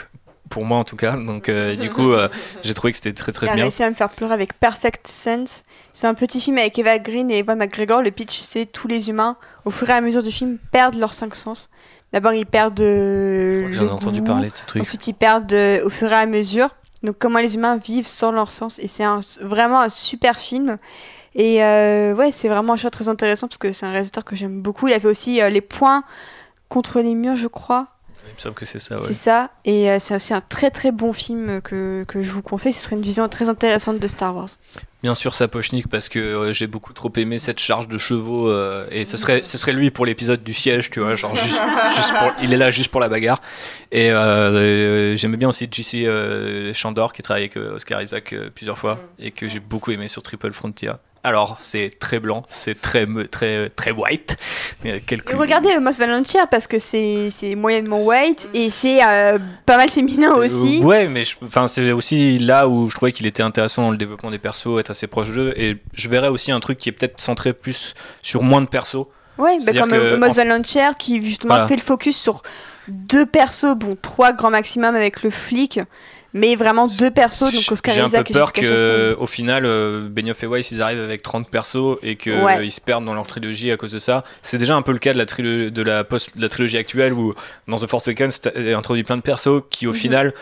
pour 0.49 0.65
moi 0.65 0.77
en 0.79 0.83
tout 0.83 0.95
cas. 0.97 1.15
Donc 1.15 1.47
euh, 1.47 1.75
du 1.75 1.89
coup, 1.89 2.11
euh, 2.11 2.27
j'ai 2.63 2.73
trouvé 2.73 2.91
que 2.91 2.97
c'était 2.97 3.13
très 3.13 3.31
très 3.31 3.45
Il 3.45 3.49
a 3.51 3.55
bien. 3.55 3.63
réussi 3.65 3.83
à 3.83 3.89
me 3.89 3.95
faire 3.95 4.09
pleurer 4.09 4.33
avec 4.33 4.59
Perfect 4.59 5.07
Sense. 5.07 5.63
C'est 5.93 6.07
un 6.07 6.15
petit 6.15 6.41
film 6.41 6.57
avec 6.57 6.77
Eva 6.77 6.99
Green 6.99 7.29
et 7.31 7.37
Evan 7.39 7.57
McGregor. 7.57 8.01
Le 8.01 8.11
pitch, 8.11 8.37
c'est 8.39 8.65
tous 8.65 8.87
les 8.87 9.09
humains, 9.09 9.37
au 9.65 9.69
fur 9.71 9.89
et 9.89 9.93
à 9.93 10.01
mesure 10.01 10.23
du 10.23 10.31
film, 10.31 10.57
perdent 10.71 10.95
leurs 10.95 11.13
cinq 11.13 11.35
sens. 11.35 11.69
D'abord, 12.13 12.33
ils 12.33 12.45
perdent 12.45 12.79
euh, 12.81 13.67
J'en 13.71 13.83
ai 13.83 13.85
le 13.85 13.91
entendu 13.91 14.19
goût. 14.21 14.27
parler 14.27 14.49
de 14.49 14.53
ce 14.55 14.65
truc. 14.65 14.81
Ensuite, 14.81 15.05
ils 15.07 15.13
perdent 15.13 15.53
euh, 15.53 15.85
au 15.85 15.89
fur 15.89 16.11
et 16.11 16.15
à 16.15 16.25
mesure. 16.25 16.69
Donc, 17.03 17.17
comment 17.19 17.39
les 17.39 17.55
humains 17.55 17.77
vivent 17.77 18.07
sans 18.07 18.31
leur 18.31 18.49
sens. 18.51 18.79
Et 18.79 18.87
c'est 18.87 19.03
un- 19.03 19.19
vraiment 19.41 19.79
un 19.81 19.89
super 19.89 20.37
film. 20.37 20.77
Et 21.35 21.63
euh, 21.63 22.15
ouais, 22.15 22.31
c'est 22.31 22.49
vraiment 22.49 22.73
un 22.73 22.77
choix 22.77 22.89
très 22.89 23.07
intéressant 23.09 23.47
parce 23.47 23.59
que 23.59 23.71
c'est 23.71 23.85
un 23.85 23.91
réalisateur 23.91 24.25
que 24.25 24.35
j'aime 24.35 24.61
beaucoup. 24.61 24.87
Il 24.87 24.93
a 24.93 24.99
fait 24.99 25.07
aussi 25.07 25.41
euh, 25.41 25.49
Les 25.49 25.61
Points 25.61 26.03
contre 26.67 26.99
les 27.01 27.13
murs, 27.13 27.35
je 27.35 27.47
crois. 27.47 27.87
Il 28.39 28.41
me 28.41 28.43
semble 28.43 28.55
que 28.55 28.65
c'est 28.65 28.79
ça. 28.79 28.95
ouais. 28.95 29.01
C'est 29.05 29.13
ça. 29.13 29.51
Et 29.65 29.91
euh, 29.91 29.97
c'est 29.99 30.15
aussi 30.15 30.33
un 30.33 30.39
très 30.41 30.71
très 30.71 30.91
bon 30.93 31.11
film 31.11 31.59
que, 31.61 32.05
que 32.07 32.21
je 32.21 32.31
vous 32.31 32.41
conseille. 32.41 32.71
Ce 32.71 32.81
serait 32.81 32.95
une 32.95 33.01
vision 33.01 33.27
très 33.27 33.49
intéressante 33.49 33.99
de 33.99 34.07
Star 34.07 34.33
Wars. 34.35 34.47
Bien 35.03 35.13
sûr, 35.15 35.33
Sapochnik, 35.33 35.87
parce 35.87 36.09
que 36.09 36.19
euh, 36.19 36.51
j'ai 36.53 36.67
beaucoup 36.67 36.91
trop 36.93 37.11
aimé 37.17 37.37
cette 37.37 37.59
charge 37.59 37.87
de 37.87 37.97
chevaux. 37.97 38.49
euh, 38.49 38.85
et 38.91 39.03
ce 39.05 39.17
serait, 39.17 39.41
ce 39.45 39.57
serait 39.57 39.71
lui 39.73 39.91
pour 39.91 40.05
l'épisode 40.05 40.43
du 40.43 40.53
siège, 40.53 40.89
tu 40.89 40.99
vois. 41.01 41.15
Genre, 41.15 41.35
juste, 41.35 41.61
juste 41.95 42.13
pour- 42.17 42.31
il 42.41 42.53
est 42.53 42.57
là 42.57 42.71
juste 42.71 42.89
pour 42.91 42.99
la 43.01 43.07
bagarre. 43.09 43.41
Et 43.91 44.11
euh, 44.11 44.15
euh, 44.17 45.15
j'aimais 45.17 45.37
bien 45.37 45.49
aussi 45.49 45.67
JC 45.71 46.05
euh, 46.05 46.73
Chandor, 46.73 47.11
qui 47.13 47.21
travaille 47.21 47.43
avec 47.43 47.57
euh, 47.57 47.75
Oscar 47.75 48.01
Isaac 48.01 48.33
euh, 48.33 48.49
plusieurs 48.53 48.77
fois. 48.77 48.99
Et 49.19 49.31
que 49.31 49.47
j'ai 49.47 49.59
beaucoup 49.59 49.91
aimé 49.91 50.07
sur 50.07 50.21
Triple 50.21 50.51
Frontier. 50.53 50.91
Alors, 51.23 51.57
c'est 51.59 51.99
très 51.99 52.19
blanc, 52.19 52.43
c'est 52.47 52.79
très, 52.79 53.05
très, 53.29 53.69
très 53.69 53.91
white. 53.91 54.37
Quelques- 55.05 55.31
regardez 55.37 55.69
euh, 55.75 55.79
Most 55.81 55.99
Volunteer 55.99 56.47
parce 56.49 56.65
que 56.67 56.79
c'est 56.79 57.29
moyennement 57.57 58.01
white 58.05 58.47
et 58.53 58.69
c'est 58.69 59.03
euh, 59.05 59.37
pas 59.65 59.75
mal 59.77 59.89
féminin 59.89 60.31
aussi. 60.33 60.79
Euh, 60.81 60.85
ouais, 60.85 61.07
mais 61.09 61.23
enfin, 61.43 61.67
c'est 61.67 61.91
aussi 61.91 62.39
là 62.39 62.69
où 62.69 62.89
je 62.89 62.95
trouvais 62.95 63.11
qu'il 63.11 63.25
était 63.27 63.43
intéressant 63.43 63.81
dans 63.83 63.91
le 63.91 63.97
développement 63.97 64.31
des 64.31 64.37
persos, 64.39 64.79
être 64.79 64.91
assez 64.91 65.07
proche 65.07 65.31
d'eux. 65.33 65.53
Et 65.57 65.77
je 65.93 66.07
verrais 66.07 66.29
aussi 66.29 66.51
un 66.53 66.59
truc 66.61 66.77
qui 66.77 66.87
est 66.87 66.93
peut-être 66.93 67.19
centré 67.19 67.51
plus 67.51 67.95
sur 68.21 68.41
moins 68.41 68.61
de 68.61 68.67
persos. 68.69 69.05
Ouais, 69.37 69.57
bah, 69.65 69.73
comme 69.73 69.89
que, 69.91 69.95
euh, 69.95 70.17
Most 70.17 70.37
en- 70.37 70.43
Volunteer 70.43 70.91
qui 70.97 71.21
justement 71.25 71.55
Voilà. 71.55 71.67
fait 71.67 71.75
le 71.75 71.81
focus 71.81 72.17
sur 72.17 72.43
deux 72.87 73.25
persos, 73.25 73.75
bon 73.75 73.97
trois 74.01 74.31
grand 74.31 74.49
maximum 74.49 74.95
avec 74.95 75.23
le 75.23 75.29
flic, 75.29 75.79
mais 76.33 76.55
vraiment 76.55 76.87
deux 76.87 77.11
persos, 77.11 77.51
donc 77.53 77.63
Oscar 77.71 77.93
J'ai 77.95 78.01
un 78.01 78.09
peu 78.09 78.23
peur 78.33 78.51
Jessica 78.55 78.61
Chastain. 78.61 78.85
que 78.85 79.15
au 79.19 79.27
final, 79.27 79.65
euh, 79.65 80.07
Benioff 80.09 80.43
et 80.43 80.47
Weiss 80.47 80.71
ils 80.71 80.81
arrivent 80.81 81.01
avec 81.01 81.21
30 81.21 81.49
persos 81.49 81.97
et 82.03 82.15
qu'ils 82.15 82.33
Ouais. 82.33 82.69
se 82.69 82.81
perdent 82.81 83.05
dans 83.05 83.13
leur 83.13 83.25
trilogie 83.27 83.71
à 83.71 83.77
cause 83.77 83.91
de 83.91 83.99
ça. 83.99 84.23
C'est 84.41 84.57
déjà 84.57 84.75
un 84.75 84.81
peu 84.81 84.91
le 84.91 84.99
cas 84.99 85.13
de 85.13 85.17
la, 85.17 85.25
trilo- 85.25 85.69
de 85.69 85.81
la, 85.81 86.03
post- 86.03 86.35
de 86.35 86.41
la 86.41 86.49
trilogie 86.49 86.77
actuelle 86.77 87.13
où 87.13 87.33
dans 87.67 87.77
The 87.77 87.87
Force 87.87 88.07
Awakens 88.07 88.41
t'as 88.41 88.51
introduit 88.77 89.03
plein 89.03 89.17
de 89.17 89.21
persos 89.21 89.61
qui 89.69 89.87
au 89.87 89.91
Mhm. 89.91 89.95
final 89.97 90.33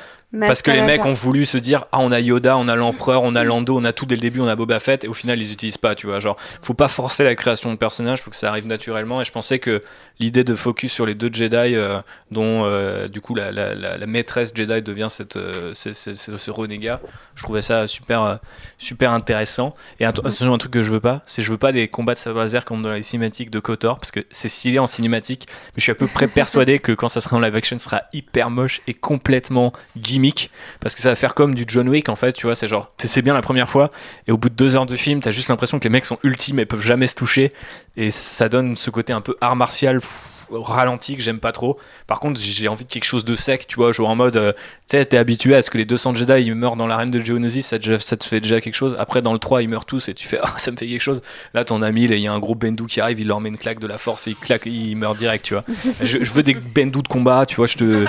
Parce 0.48 0.62
que 0.62 0.72
ça 0.72 0.76
les 0.76 0.82
mecs 0.88 1.06
ont 1.06 1.14
voulu 1.14 1.46
se 1.46 1.58
dire 1.58 1.86
ah 1.94 2.00
on 2.00 2.12
a 2.12 2.20
Yoda, 2.20 2.58
on 2.58 2.68
a 2.68 2.76
l'empereur, 2.76 3.24
on 3.24 3.34
a 3.34 3.44
Lando, 3.46 3.78
on 3.78 3.84
a 3.86 3.94
tout 3.94 4.06
dès 4.06 4.16
le 4.16 4.22
début, 4.22 4.42
on 4.42 4.48
a 4.48 4.56
Boba 4.58 4.80
Fett 4.80 5.06
et 5.06 5.08
au 5.08 5.14
final 5.14 5.40
ils 5.40 5.54
utilisent 5.54 5.78
pas, 5.78 5.96
tu 5.96 6.06
vois. 6.08 6.20
Genre 6.20 6.36
faut 6.62 6.74
pas 6.74 6.90
forcer 6.90 7.24
la 7.24 7.34
création 7.36 7.72
de 7.72 7.78
personnages, 7.78 8.20
faut 8.22 8.30
que 8.30 8.36
ça 8.36 8.50
arrive 8.50 8.68
naturellement 8.68 9.22
et 9.22 9.26
je 9.26 9.32
pensais 9.32 9.60
que 9.60 9.82
l'idée 10.20 10.44
de 10.44 10.54
focus 10.56 10.92
sur 10.92 11.06
les 11.06 11.16
deux 11.16 11.30
Jedi 11.32 11.56
euh, 11.76 12.00
dont 12.32 12.64
euh, 12.66 13.08
du 13.08 13.22
coup 13.22 13.36
la, 13.36 13.52
la- 13.54 13.74
la- 13.74 13.98
la 13.98 14.06
maîtresse 14.06 14.52
Jedi 14.54 14.82
devient 14.82 15.08
cette, 15.10 15.38
euh, 15.38 15.74
ce 15.74 16.52
renégat, 16.52 17.00
je 17.36 17.44
trouvais 17.44 17.62
ça 17.62 17.88
super 17.88 18.40
super 18.78 19.12
intéressant. 19.14 19.76
Et 20.02 20.06
att- 20.06 20.20
attention 20.20 20.54
un 20.54 20.58
truc 20.58 20.72
que 20.74 20.82
je 20.84 20.92
veux 20.92 21.00
pas, 21.00 21.22
c'est 21.26 21.42
je 21.42 21.52
veux 21.52 21.58
pas 21.58 21.72
des 21.72 21.88
combats 21.88 22.14
de 22.16 22.20
sabre 22.20 22.40
laser 22.40 22.66
comme 22.66 22.84
dans 22.84 22.92
les 22.92 23.04
cinématiques 23.04 23.50
de 23.50 23.60
Kotor 23.60 23.98
parce 23.98 24.12
que 24.12 24.20
c'est 24.32 24.50
stylé 24.50 24.80
en 24.80 24.88
cinématique, 24.88 25.48
mais 25.68 25.74
je 25.78 25.84
suis 25.84 25.92
à 25.92 25.96
peu 25.96 26.08
près 26.08 26.28
persuadé 26.28 26.80
que 26.80 26.92
quand 26.92 27.08
ça 27.08 27.22
sera 27.22 27.38
en 27.38 27.40
live 27.40 27.56
action, 27.56 27.80
ce 27.80 27.86
sera 27.86 28.02
hyper 28.12 28.50
moche 28.50 28.82
et 28.88 28.94
complètement 28.94 29.72
gimmick 30.18 30.52
parce 30.80 30.96
que 30.96 31.02
ça 31.02 31.10
va 31.10 31.16
faire 31.16 31.34
comme 31.34 31.56
du 31.56 31.66
John 31.68 31.88
Wick 31.90 32.10
en 32.10 32.16
fait, 32.16 32.34
tu 32.34 32.46
vois, 32.48 32.56
c'est 32.56 32.68
genre 32.68 32.92
c'est 32.98 33.22
bien 33.22 33.34
la 33.34 33.42
première 33.42 33.70
fois 33.70 33.92
et 34.28 34.32
au 34.32 34.38
bout 34.38 34.50
de 34.50 34.56
deux 34.56 34.76
heures 34.76 34.86
de 34.86 34.96
film, 34.96 35.22
t'as 35.22 35.32
juste 35.32 35.50
l'impression 35.50 35.80
que 35.80 35.84
les 35.84 35.90
mecs 35.90 36.06
sont 36.06 36.20
ultimes 36.24 36.60
et 36.60 36.66
peuvent 36.66 36.82
jamais 36.86 37.08
se 37.08 37.16
toucher 37.16 37.54
et 37.96 38.10
ça 38.10 38.50
donne 38.50 38.76
ce 38.76 38.90
côté 38.90 39.14
un 39.14 39.22
peu 39.22 39.36
art 39.42 39.56
martial 39.56 40.00
pff, 40.00 40.46
ralenti 40.52 41.18
que 41.18 41.22
j'aime 41.24 41.40
pas 41.40 41.52
trop. 41.52 41.78
Par 42.06 42.20
contre, 42.22 42.40
j'ai 42.40 42.68
envie 42.70 42.86
de 42.86 42.90
quelque 42.90 43.04
chose 43.04 43.26
de 43.26 43.36
sec, 43.36 43.68
tu 43.68 43.76
vois, 43.76 43.92
genre 43.92 44.10
en 44.10 44.16
mode 44.16 44.38
euh, 44.38 44.54
tu 44.54 44.98
sais, 44.98 45.04
t'es 45.04 45.18
habitué 45.18 45.56
à 45.56 45.62
ce 45.62 45.70
que 45.70 45.78
les 45.78 45.84
200 45.86 46.14
Jedi 46.16 46.34
ils 46.44 46.56
meurent 46.56 46.78
dans 46.78 46.88
l'arène 46.88 47.10
de 47.10 47.20
Geonosis, 47.20 47.66
ça, 47.68 47.80
te- 47.80 47.98
ça 47.98 48.16
te 48.16 48.24
fait 48.24 48.40
déjà 48.40 48.62
quelque 48.62 48.76
chose. 48.76 48.96
Après, 48.98 49.22
dans 49.22 49.34
le 49.34 49.40
3, 49.40 49.62
ils 49.64 49.68
meurent 49.68 49.86
tous 49.86 50.08
et 50.08 50.14
tu 50.14 50.26
fais 50.28 50.40
ah, 50.44 50.54
ça 50.58 50.72
me 50.72 50.78
fait 50.78 50.88
quelque 50.88 51.02
chose. 51.02 51.22
Là, 51.54 51.66
t'en 51.66 51.82
as 51.82 51.92
1000 51.92 52.14
et 52.14 52.18
il 52.18 52.22
y 52.22 52.28
a 52.28 52.32
un 52.34 52.40
gros 52.40 52.56
Bendu 52.56 52.86
qui 52.86 53.02
arrive, 53.02 53.20
il 53.20 53.28
leur 53.28 53.42
met 53.42 53.50
une 53.50 53.58
claque 53.58 53.80
de 53.80 53.88
la 53.88 53.98
force 53.98 54.28
et 54.28 54.32
il 54.32 54.36
claque, 54.38 54.68
il 54.68 54.96
meurt 54.96 55.18
direct, 55.18 55.44
tu 55.46 55.54
vois. 55.56 55.64
je, 56.02 56.24
je 56.24 56.32
veux 56.34 56.44
des 56.44 56.54
Bendu 56.54 57.02
de 57.02 57.08
combat, 57.10 57.46
tu 57.46 57.56
vois, 57.58 57.66
je 57.68 57.76
te. 57.76 58.06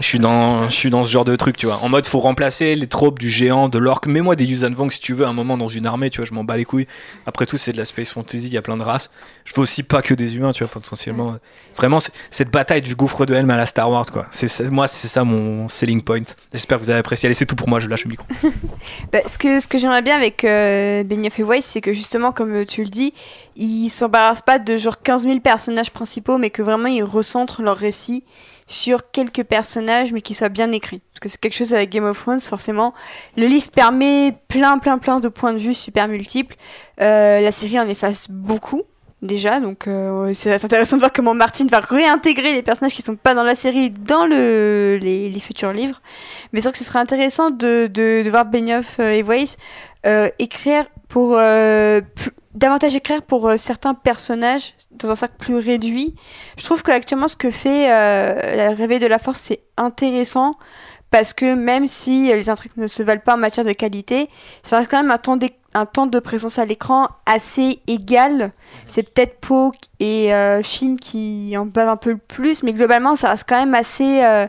Je 0.00 0.06
suis, 0.06 0.18
dans, 0.18 0.66
je 0.66 0.74
suis 0.74 0.88
dans 0.88 1.04
ce 1.04 1.10
genre 1.10 1.26
de 1.26 1.36
truc, 1.36 1.58
tu 1.58 1.66
vois. 1.66 1.76
En 1.82 1.90
mode, 1.90 2.06
faut 2.06 2.20
remplacer 2.20 2.74
les 2.74 2.86
tropes 2.86 3.18
du 3.18 3.28
géant, 3.28 3.68
de 3.68 3.78
l'orque. 3.78 4.06
Mets-moi 4.06 4.34
des 4.34 4.46
Yuuzhan 4.46 4.72
Vong 4.72 4.90
si 4.90 4.98
tu 4.98 5.12
veux, 5.12 5.26
à 5.26 5.28
un 5.28 5.34
moment 5.34 5.58
dans 5.58 5.66
une 5.68 5.86
armée, 5.86 6.08
tu 6.08 6.20
vois, 6.20 6.24
je 6.26 6.32
m'en 6.32 6.42
bats 6.42 6.56
les 6.56 6.64
couilles. 6.64 6.86
Après 7.26 7.44
tout, 7.44 7.58
c'est 7.58 7.72
de 7.72 7.76
la 7.76 7.84
space 7.84 8.12
fantasy, 8.12 8.46
il 8.46 8.52
y 8.54 8.56
a 8.56 8.62
plein 8.62 8.78
de 8.78 8.82
races. 8.82 9.10
Je 9.44 9.52
veux 9.54 9.60
aussi 9.60 9.82
pas 9.82 10.00
que 10.00 10.14
des 10.14 10.36
humains, 10.36 10.52
tu 10.52 10.64
vois, 10.64 10.72
potentiellement. 10.72 11.36
Vraiment, 11.76 11.98
cette 12.30 12.50
bataille 12.50 12.80
du 12.80 12.94
gouffre 12.94 13.26
de 13.26 13.34
Helm 13.34 13.50
à 13.50 13.56
la 13.56 13.66
Star 13.66 13.90
Wars, 13.90 14.06
quoi. 14.10 14.26
C'est 14.30 14.70
moi, 14.70 14.86
c'est 14.86 15.08
ça 15.08 15.22
mon 15.22 15.68
selling 15.68 16.02
point. 16.02 16.24
J'espère 16.52 16.78
que 16.78 16.84
vous 16.84 16.90
avez 16.90 17.00
apprécié. 17.00 17.26
Allez, 17.26 17.34
c'est 17.34 17.46
tout 17.46 17.56
pour 17.56 17.68
moi, 17.68 17.78
je 17.78 17.88
lâche 17.88 18.04
le 18.04 18.10
micro. 18.10 18.26
Bah, 19.12 19.20
ce 19.26 19.38
que, 19.38 19.60
ce 19.60 19.68
que 19.68 19.78
j'aimerais 19.78 20.02
bien 20.02 20.16
avec 20.16 20.44
euh, 20.44 21.02
Benioff 21.04 21.38
et 21.38 21.42
Weiss, 21.42 21.64
c'est 21.64 21.80
que 21.80 21.92
justement, 21.92 22.32
comme 22.32 22.64
tu 22.64 22.84
le 22.84 22.90
dis, 22.90 23.12
ils 23.56 23.90
s'embarrassent 23.90 24.42
pas 24.42 24.58
de 24.58 24.76
genre 24.76 25.02
15 25.02 25.24
000 25.24 25.40
personnages 25.40 25.90
principaux, 25.90 26.38
mais 26.38 26.50
que 26.50 26.62
vraiment 26.62 26.88
ils 26.88 27.02
recentrent 27.02 27.62
leur 27.62 27.76
récit 27.76 28.24
sur 28.66 29.10
quelques 29.10 29.42
personnages, 29.42 30.12
mais 30.12 30.22
qui 30.22 30.34
soient 30.34 30.48
bien 30.48 30.70
écrits. 30.72 31.02
Parce 31.12 31.20
que 31.20 31.28
c'est 31.28 31.40
quelque 31.40 31.56
chose 31.56 31.74
avec 31.74 31.90
Game 31.90 32.04
of 32.04 32.20
Thrones, 32.20 32.40
forcément. 32.40 32.94
Le 33.36 33.46
livre 33.46 33.70
permet 33.70 34.36
plein, 34.48 34.78
plein, 34.78 34.98
plein 34.98 35.18
de 35.20 35.28
points 35.28 35.52
de 35.52 35.58
vue 35.58 35.74
super 35.74 36.06
multiples. 36.06 36.56
Euh, 37.00 37.40
la 37.40 37.52
série 37.52 37.80
en 37.80 37.88
efface 37.88 38.30
beaucoup. 38.30 38.82
Déjà, 39.22 39.60
donc 39.60 39.86
euh, 39.86 40.32
c'est 40.32 40.64
intéressant 40.64 40.96
de 40.96 41.02
voir 41.02 41.12
comment 41.12 41.34
Martin 41.34 41.66
va 41.66 41.80
réintégrer 41.80 42.54
les 42.54 42.62
personnages 42.62 42.94
qui 42.94 43.02
sont 43.02 43.16
pas 43.16 43.34
dans 43.34 43.42
la 43.42 43.54
série 43.54 43.90
dans 43.90 44.24
le, 44.24 44.98
les, 44.98 45.40
futurs 45.40 45.74
livres. 45.74 46.00
Mais 46.52 46.60
c'est 46.60 46.68
vrai 46.68 46.72
que 46.72 46.78
ce 46.78 46.84
serait 46.84 47.00
intéressant 47.00 47.50
de, 47.50 48.26
voir 48.30 48.46
Benioff 48.46 48.98
euh, 48.98 49.12
et 49.12 49.22
Weiss 49.22 49.58
euh, 50.06 50.30
écrire 50.38 50.86
pour 51.08 51.36
euh, 51.36 52.00
davantage 52.54 52.94
écrire 52.96 53.22
pour 53.22 53.48
euh, 53.48 53.56
certains 53.56 53.94
personnages 53.94 54.74
dans 54.90 55.10
un 55.10 55.14
cercle 55.14 55.34
plus 55.38 55.56
réduit. 55.56 56.14
Je 56.58 56.64
trouve 56.64 56.82
qu'actuellement 56.82 57.28
ce 57.28 57.36
que 57.36 57.50
fait 57.50 57.90
euh, 57.92 58.56
la 58.56 58.70
réveil 58.74 58.98
de 58.98 59.06
la 59.06 59.18
force 59.18 59.40
c'est 59.42 59.60
intéressant 59.76 60.52
parce 61.10 61.32
que 61.32 61.54
même 61.54 61.86
si 61.86 62.30
euh, 62.32 62.36
les 62.36 62.50
intrigues 62.50 62.72
ne 62.76 62.86
se 62.86 63.02
valent 63.02 63.20
pas 63.24 63.34
en 63.34 63.38
matière 63.38 63.64
de 63.66 63.72
qualité, 63.72 64.28
ça 64.62 64.78
reste 64.78 64.90
quand 64.90 65.02
même 65.02 65.10
un 65.10 65.18
temps, 65.18 65.36
un 65.74 65.86
temps 65.86 66.06
de 66.06 66.18
présence 66.20 66.58
à 66.58 66.64
l'écran 66.64 67.08
assez 67.26 67.80
égal. 67.88 68.52
C'est 68.86 69.02
peut-être 69.02 69.40
Poe 69.40 69.72
et 69.98 70.32
euh, 70.32 70.62
Finn 70.62 70.98
qui 71.00 71.56
en 71.56 71.66
bavent 71.66 71.88
un 71.88 71.96
peu 71.96 72.10
le 72.10 72.16
plus, 72.18 72.62
mais 72.62 72.72
globalement 72.72 73.16
ça 73.16 73.30
reste 73.30 73.44
quand 73.48 73.58
même 73.58 73.74
assez, 73.74 74.22
euh, 74.24 74.46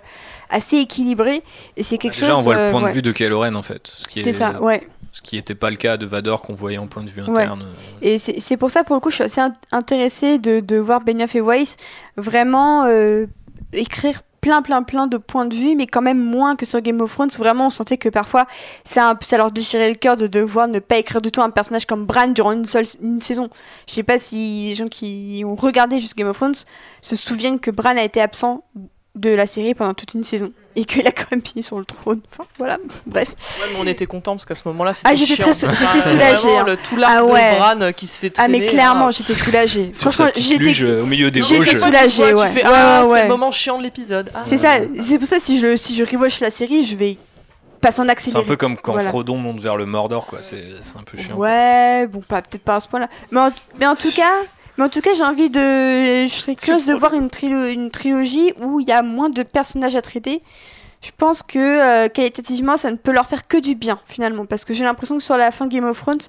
assez 0.52 0.78
équilibré. 0.78 1.42
Et 1.78 1.84
c'est 1.84 1.98
quelque 1.98 2.14
Bah, 2.14 2.20
Déjà, 2.22 2.34
chose. 2.34 2.40
on 2.40 2.44
voit 2.44 2.54
le 2.56 2.60
euh, 2.62 2.72
point 2.72 2.82
ouais. 2.84 2.90
de 2.90 2.94
vue 2.96 3.02
de 3.02 3.12
Kylo 3.12 3.40
Ren, 3.40 3.56
en 3.56 3.64
fait. 3.64 3.92
C'est 4.16 4.30
est- 4.30 4.34
ça, 4.34 4.62
ouais. 4.62 4.88
Ce 5.14 5.22
qui 5.22 5.36
n'était 5.36 5.56
pas 5.56 5.70
le 5.70 5.76
cas 5.76 5.98
de 5.98 6.06
Vador 6.06 6.42
qu'on 6.42 6.54
voyait 6.54 6.78
en 6.78 6.88
point 6.88 7.04
de 7.04 7.10
vue 7.10 7.22
Ouais. 7.24 7.42
interne. 7.44 7.66
Et 8.02 8.18
c'est 8.18 8.56
pour 8.58 8.72
ça, 8.72 8.84
pour 8.86 8.96
le 8.96 9.02
coup, 9.02 9.10
je 9.10 9.16
suis 9.16 9.24
assez 9.26 9.42
in- 9.42 9.56
intéressée 9.74 10.40
de, 10.40 10.62
de 10.62 10.78
voir 10.78 11.02
Benioff 11.02 11.36
et 11.36 11.42
Weiss 11.42 11.76
vraiment 12.18 12.86
euh, 12.86 13.26
écrire 13.74 14.22
plein, 14.40 14.62
plein, 14.64 14.82
plein 14.82 15.06
de 15.08 15.18
points 15.18 15.46
de 15.46 15.54
vue, 15.56 15.76
mais 15.76 15.86
quand 15.86 16.02
même 16.02 16.18
moins 16.18 16.56
que 16.56 16.66
sur 16.66 16.82
Game 16.82 17.00
of 17.02 17.12
Thrones. 17.14 17.30
Vraiment, 17.38 17.68
on 17.68 17.70
sentait 17.70 17.98
que 17.98 18.10
parfois, 18.10 18.48
ça, 18.86 19.16
ça 19.22 19.38
leur 19.38 19.52
déchirait 19.52 19.90
le 19.90 19.96
cœur 19.96 20.18
de 20.18 20.26
devoir 20.28 20.68
ne 20.68 20.80
pas 20.80 20.98
écrire 20.98 21.22
du 21.22 21.30
tout 21.32 21.42
un 21.42 21.52
personnage 21.52 21.86
comme 21.86 22.06
Bran 22.06 22.30
durant 22.30 22.54
une 22.54 22.66
seule 22.66 22.86
une 23.04 23.22
saison. 23.22 23.50
Je 23.88 23.94
sais 23.94 24.04
pas 24.04 24.18
si 24.18 24.70
les 24.70 24.76
gens 24.76 24.88
qui 24.88 25.44
ont 25.46 25.56
regardé 25.56 26.00
juste 26.00 26.16
Game 26.18 26.28
of 26.30 26.38
Thrones 26.38 26.56
se 27.02 27.16
souviennent 27.16 27.60
que 27.60 27.70
Bran 27.70 27.98
a 27.98 28.04
été 28.04 28.20
absent 28.20 28.64
de 29.14 29.30
la 29.30 29.46
série 29.46 29.76
pendant 29.76 29.94
toute 29.94 30.14
une 30.16 30.24
saison 30.24 30.52
et 30.76 30.86
qu'il 30.86 31.06
a 31.08 31.12
quand 31.12 31.26
même 31.32 31.42
fini 31.46 31.64
sur 31.64 31.78
le 31.80 31.86
trône. 31.86 32.22
Enfin, 32.32 32.44
voilà, 32.58 32.78
bref. 33.06 33.30
Ouais, 33.30 33.68
mais 33.74 33.80
on 33.82 33.88
était 33.88 34.06
content 34.06 34.34
parce 34.34 34.46
qu'à 34.46 34.56
ce 34.56 34.68
moment-là, 34.70 34.94
c'était 34.94 35.10
Ah, 35.12 35.16
j'étais 35.16 35.36
chiant. 35.36 35.44
très 35.46 35.54
sou- 35.54 35.68
j'étais 35.70 36.02
soulagée, 36.08 36.58
hein. 36.58 36.64
le, 36.66 36.78
tout 36.78 36.96
l'arc 36.96 37.14
Ah 37.18 37.26
ouais. 37.26 37.54
de 37.54 37.58
Bran 37.60 37.82
euh, 37.82 37.92
qui 37.92 38.08
se 38.08 38.20
fait 38.20 38.34
Ah, 38.38 38.44
traîner. 38.44 38.60
mais 38.60 38.66
clairement, 38.68 39.12
j'étais 39.12 39.34
soulagée. 39.34 39.92
Sur 39.94 40.02
Franchement, 40.04 40.26
sa 40.26 40.32
petite 40.32 40.46
j'étais 40.48 40.64
luge 40.64 40.84
euh, 40.84 41.04
au 41.04 41.06
milieu 41.06 41.32
des 41.32 41.42
j'étais 41.42 41.56
Vosges. 41.72 41.78
soulagée. 41.80 42.10
soulagée, 42.10 42.32
Tu 42.34 42.38
ouais. 42.40 42.50
Fais, 42.50 42.64
Ouais, 42.66 42.72
ah, 42.74 43.02
ouais, 43.02 43.08
c'est 43.08 43.14
ouais. 43.14 43.22
le 43.24 43.28
moment 43.30 43.52
chiant 43.52 43.78
de 43.78 43.84
l'épisode. 43.84 44.32
Ah. 44.34 44.44
C'est 44.46 44.58
ça, 44.58 44.78
c'est 45.00 45.18
pour 45.18 45.28
ça 45.28 45.40
si 45.40 45.60
je 45.60 45.76
si 45.76 45.96
je 45.96 46.04
rewatch 46.04 46.40
la 46.40 46.50
série, 46.50 46.84
je 46.84 46.96
vais 46.96 47.18
passer 47.82 48.02
en 48.02 48.06
C'est 48.18 48.36
un 48.36 48.44
peu 48.44 48.56
comme 48.58 48.78
quand 48.78 48.94
Voilà. 48.94 49.10
Frodon 49.10 49.38
monte 49.38 49.60
vers 49.60 49.76
le 49.76 49.86
Mordor, 49.88 50.28
quoi. 50.28 50.40
C'est 50.42 50.64
c'est 50.82 50.98
un 50.98 51.02
peu 51.04 51.18
chiant. 51.18 51.36
Ouais, 51.36 52.06
bon, 52.08 52.20
pas 52.22 52.42
peut-être 52.42 52.64
pas 52.64 52.76
à 52.76 52.80
ce 52.80 52.88
point-là. 52.88 53.08
Mais 53.32 53.40
en, 53.40 53.50
mais 53.80 53.88
en 53.88 53.96
tout 53.96 54.12
cas, 54.16 54.32
mais 54.78 54.84
en 54.86 54.90
tout 54.90 55.02
cas, 55.02 55.14
j'ai 55.14 55.24
envie 55.24 55.50
de 55.50 55.60
je 56.28 56.34
serais 56.34 56.56
curieuse 56.56 56.86
de 56.86 56.94
voir 56.94 57.14
une, 57.14 57.28
trilo- 57.28 57.72
une 57.72 57.92
trilogie 57.92 58.54
où 58.62 58.80
il 58.80 58.88
y 58.88 58.92
a 58.92 59.02
moins 59.02 59.30
de 59.30 59.44
personnages 59.44 59.96
à 59.96 60.02
traiter. 60.02 60.42
Je 61.04 61.10
pense 61.18 61.42
que 61.42 61.58
euh, 61.60 62.10
qualitativement, 62.10 62.78
ça 62.78 62.92
ne 62.92 62.96
peut 62.96 63.12
leur 63.12 63.26
faire 63.26 63.48
que 63.48 63.58
du 63.58 63.74
bien 63.76 64.00
finalement, 64.08 64.46
parce 64.46 64.66
que 64.66 64.74
j'ai 64.74 64.84
l'impression 64.84 65.18
que 65.18 65.24
sur 65.24 65.36
la 65.38 65.50
fin 65.52 65.66
de 65.66 65.74
Game 65.74 65.84
of 65.86 66.00
Thrones, 66.00 66.20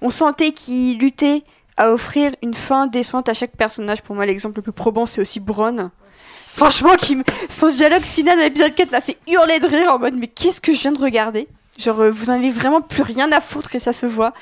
on 0.00 0.10
sentait 0.10 0.52
qu'ils 0.52 0.98
luttaient 0.98 1.42
à 1.76 1.92
offrir 1.92 2.32
une 2.42 2.54
fin 2.54 2.86
décente 2.86 3.28
à 3.28 3.34
chaque 3.34 3.56
personnage. 3.56 4.02
Pour 4.02 4.14
moi, 4.14 4.26
l'exemple 4.26 4.56
le 4.58 4.62
plus 4.62 4.72
probant, 4.72 5.06
c'est 5.06 5.20
aussi 5.20 5.40
Bronn. 5.40 5.90
Franchement, 6.54 6.96
qui 6.98 7.16
son 7.48 7.70
dialogue 7.70 8.02
final 8.02 8.36
de 8.38 8.42
l'épisode 8.42 8.74
4 8.74 8.92
m'a 8.92 9.00
fait 9.00 9.16
hurler 9.26 9.58
de 9.58 9.66
rire 9.66 9.90
en 9.92 9.98
mode 9.98 10.14
mais 10.14 10.26
qu'est-ce 10.28 10.60
que 10.60 10.72
je 10.74 10.80
viens 10.80 10.92
de 10.92 11.00
regarder? 11.00 11.48
Genre, 11.78 11.98
euh, 12.00 12.10
vous 12.12 12.28
en 12.30 12.34
avez 12.34 12.50
vraiment 12.50 12.82
plus 12.82 13.02
rien 13.02 13.32
à 13.32 13.40
foutre 13.40 13.74
et 13.74 13.78
ça 13.80 13.94
se 13.94 14.04
voit. 14.06 14.34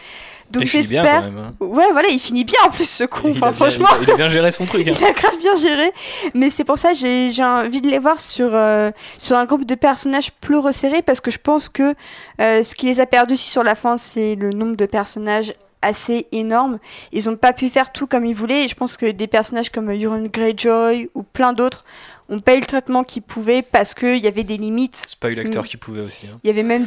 Donc 0.50 0.64
j'espère. 0.64 1.24
hein. 1.24 1.54
Ouais, 1.60 1.86
voilà, 1.92 2.08
il 2.08 2.18
finit 2.18 2.44
bien 2.44 2.58
en 2.66 2.70
plus 2.70 2.88
ce 2.88 3.04
con. 3.04 3.22
Il 3.24 3.30
Enfin, 3.32 3.46
a 3.46 3.50
bien- 3.50 3.52
franchement, 3.52 3.88
il 4.02 4.10
a- 4.10 4.16
bien 4.16 4.28
géré 4.28 4.50
son 4.50 4.66
truc. 4.66 4.86
hein. 4.88 4.94
il 4.98 5.04
a 5.04 5.12
grave 5.12 5.38
bien 5.38 5.54
géré. 5.56 5.92
Mais 6.34 6.50
c'est 6.50 6.64
pour 6.64 6.78
ça 6.78 6.90
que 6.92 6.96
j'ai 6.98 7.30
j'ai 7.30 7.44
envie 7.44 7.80
de 7.80 7.88
les 7.88 7.98
voir 7.98 8.18
sur, 8.20 8.50
euh, 8.54 8.90
sur 9.18 9.36
un 9.36 9.44
groupe 9.44 9.64
de 9.64 9.74
personnages 9.74 10.32
plus 10.32 10.56
resserré 10.58 11.02
parce 11.02 11.20
que 11.20 11.30
je 11.30 11.38
pense 11.38 11.68
que 11.68 11.94
euh, 12.40 12.62
ce 12.62 12.74
qui 12.74 12.86
les 12.86 13.00
a 13.00 13.06
perdus 13.06 13.34
aussi 13.34 13.48
sur 13.50 13.62
la 13.62 13.74
fin, 13.74 13.96
c'est 13.96 14.34
le 14.34 14.50
nombre 14.50 14.76
de 14.76 14.86
personnages 14.86 15.54
assez 15.82 16.26
énorme. 16.32 16.78
Ils 17.12 17.24
n'ont 17.30 17.36
pas 17.36 17.52
pu 17.54 17.70
faire 17.70 17.90
tout 17.92 18.06
comme 18.06 18.26
ils 18.26 18.34
voulaient 18.34 18.64
et 18.64 18.68
je 18.68 18.74
pense 18.74 18.96
que 18.98 19.10
des 19.10 19.26
personnages 19.26 19.70
comme 19.70 19.90
Euron 19.90 20.28
Greyjoy 20.30 21.08
ou 21.14 21.22
plein 21.22 21.54
d'autres 21.54 21.84
ont 22.28 22.40
pas 22.40 22.54
eu 22.54 22.60
le 22.60 22.66
traitement 22.66 23.02
qu'ils 23.02 23.22
pouvaient 23.22 23.62
parce 23.62 23.94
qu'il 23.94 24.18
y 24.18 24.26
avait 24.26 24.44
des 24.44 24.58
limites. 24.58 25.02
C'est 25.08 25.18
pas 25.18 25.30
eu 25.30 25.34
l'acteur 25.34 25.64
Mm. 25.64 25.66
qui 25.66 25.76
pouvait 25.78 26.02
aussi. 26.02 26.26
hein. 26.26 26.38
Il 26.44 26.48
y 26.48 26.50
avait 26.50 26.62
même 26.62 26.86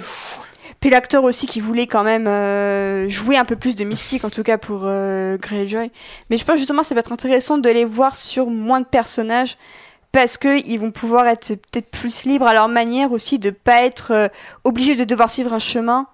puis 0.79 0.89
l'acteur 0.89 1.23
aussi 1.23 1.47
qui 1.47 1.61
voulait 1.61 1.87
quand 1.87 2.03
même 2.03 2.27
euh, 2.27 3.09
jouer 3.09 3.37
un 3.37 3.45
peu 3.45 3.55
plus 3.55 3.75
de 3.75 3.83
mystique, 3.83 4.23
en 4.25 4.29
tout 4.29 4.43
cas 4.43 4.57
pour 4.57 4.81
euh, 4.83 5.37
Greyjoy. 5.37 5.91
Mais 6.29 6.37
je 6.37 6.45
pense 6.45 6.57
justement 6.57 6.83
ça 6.83 6.95
va 6.95 6.99
être 6.99 7.11
intéressant 7.11 7.57
de 7.57 7.69
les 7.69 7.85
voir 7.85 8.15
sur 8.15 8.47
moins 8.47 8.81
de 8.81 8.85
personnages 8.85 9.57
parce 10.11 10.37
qu'ils 10.37 10.79
vont 10.79 10.91
pouvoir 10.91 11.27
être 11.27 11.55
peut-être 11.55 11.89
plus 11.89 12.25
libres 12.25 12.45
à 12.45 12.53
leur 12.53 12.67
manière 12.67 13.11
aussi 13.11 13.39
de 13.39 13.49
pas 13.49 13.83
être 13.83 14.11
euh, 14.11 14.27
obligés 14.63 14.95
de 14.95 15.03
devoir 15.03 15.29
suivre 15.29 15.53
un 15.53 15.59
chemin 15.59 16.07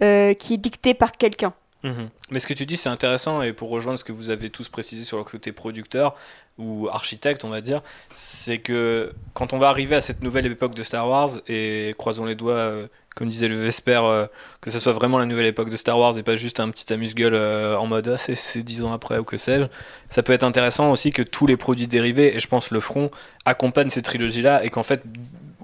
qui 0.00 0.54
est 0.54 0.58
dicté 0.58 0.92
par 0.92 1.12
quelqu'un. 1.12 1.52
Mhm. 1.84 2.08
Mais 2.32 2.40
ce 2.40 2.46
que 2.46 2.54
tu 2.54 2.64
dis, 2.64 2.78
c'est 2.78 2.88
intéressant, 2.88 3.42
et 3.42 3.52
pour 3.52 3.68
rejoindre 3.68 3.98
ce 3.98 4.04
que 4.04 4.12
vous 4.12 4.30
avez 4.30 4.48
tous 4.48 4.70
précisé 4.70 5.04
sur 5.04 5.18
le 5.18 5.24
côté 5.24 5.52
producteur 5.52 6.16
ou 6.56 6.88
architecte, 6.88 7.44
on 7.44 7.50
va 7.50 7.60
dire, 7.60 7.82
c'est 8.10 8.58
que 8.58 9.12
quand 9.34 9.52
on 9.52 9.58
va 9.58 9.68
arriver 9.68 9.94
à 9.94 10.00
cette 10.00 10.22
nouvelle 10.22 10.46
époque 10.46 10.74
de 10.74 10.82
Star 10.82 11.06
Wars, 11.08 11.30
et 11.46 11.94
croisons 11.98 12.24
les 12.24 12.34
doigts, 12.34 12.88
comme 13.14 13.28
disait 13.28 13.48
le 13.48 13.56
Vesper, 13.56 14.00
euh, 14.02 14.26
que 14.60 14.70
ce 14.70 14.78
soit 14.78 14.92
vraiment 14.92 15.18
la 15.18 15.26
nouvelle 15.26 15.46
époque 15.46 15.70
de 15.70 15.76
Star 15.76 15.98
Wars 15.98 16.18
et 16.18 16.22
pas 16.22 16.36
juste 16.36 16.60
un 16.60 16.70
petit 16.70 16.92
amuse-gueule 16.92 17.34
euh, 17.34 17.76
en 17.76 17.86
mode 17.86 18.08
ah, 18.08 18.18
c'est 18.18 18.34
c'est 18.34 18.62
dix 18.62 18.82
ans 18.82 18.92
après 18.92 19.18
ou 19.18 19.24
que 19.24 19.36
sais-je, 19.36 19.66
ça 20.08 20.22
peut 20.22 20.32
être 20.32 20.42
intéressant 20.42 20.90
aussi 20.90 21.10
que 21.10 21.22
tous 21.22 21.46
les 21.46 21.56
produits 21.56 21.86
dérivés, 21.86 22.34
et 22.34 22.40
je 22.40 22.48
pense 22.48 22.70
le 22.70 22.80
front, 22.80 23.10
accompagnent 23.44 23.90
ces 23.90 24.02
trilogies-là, 24.02 24.64
et 24.64 24.70
qu'en 24.70 24.82
fait, 24.82 25.02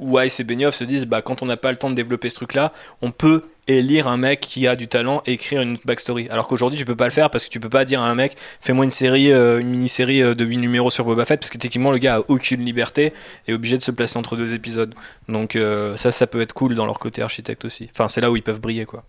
Weiss 0.01 0.41
et 0.41 0.45
Benioff 0.45 0.75
se 0.75 0.85
disent 0.85 1.07
bah, 1.07 1.23
quand 1.23 1.43
on 1.43 1.47
n'a 1.47 1.57
pas 1.57 1.71
le 1.71 1.77
temps 1.77 1.91
de 1.91 1.95
développer 1.95 2.31
ce 2.31 2.35
truc-là, 2.37 2.73
on 3.03 3.11
peut 3.11 3.45
élire 3.69 4.09
un 4.09 4.17
mec 4.17 4.41
qui 4.41 4.67
a 4.67 4.77
du 4.77 4.89
talent 4.89 5.23
et 5.27 5.33
écrire 5.33 5.61
une 5.61 5.77
backstory. 5.85 6.29
Alors 6.29 6.49
qu'aujourd'hui, 6.49 6.79
tu 6.79 6.85
peux 6.85 6.97
pas 6.97 7.05
le 7.05 7.11
faire 7.11 7.31
parce 7.31 7.45
que 7.45 7.51
tu 7.51 7.61
peux 7.61 7.69
pas 7.69 7.85
dire 7.85 8.03
à 8.03 8.09
un 8.09 8.15
mec 8.15 8.37
fais-moi 8.61 8.85
une 8.85 8.91
série, 8.91 9.33
euh, 9.33 9.61
une 9.61 9.69
mini-série 9.69 10.23
euh, 10.23 10.35
de 10.35 10.45
8 10.45 10.57
numéros 10.57 10.91
sur 10.91 11.05
Boba 11.05 11.25
Fett 11.25 11.41
parce 11.41 11.51
que 11.51 11.59
techniquement, 11.59 11.93
le 11.93 11.99
gars 11.99 12.17
a 12.17 12.21
aucune 12.29 12.65
liberté 12.65 13.13
et 13.47 13.53
est 13.53 13.55
obligé 13.55 13.79
de 13.79 13.83
se 13.83 13.91
placer 13.91 14.19
entre 14.19 14.37
deux 14.37 14.55
épisodes. 14.55 14.95
Donc, 15.29 15.57
euh, 15.57 15.97
ça, 15.97 16.11
ça 16.11 16.27
peut 16.27 16.41
être 16.41 16.53
cool 16.53 16.75
dans 16.75 16.87
leur 16.87 16.99
côté 16.99 17.23
architecte 17.23 17.65
aussi. 17.65 17.89
Enfin, 17.93 18.09
c'est 18.09 18.21
là 18.21 18.31
où 18.31 18.37
ils 18.37 18.43
peuvent 18.43 18.61
briller, 18.61 18.87
quoi. 18.87 19.05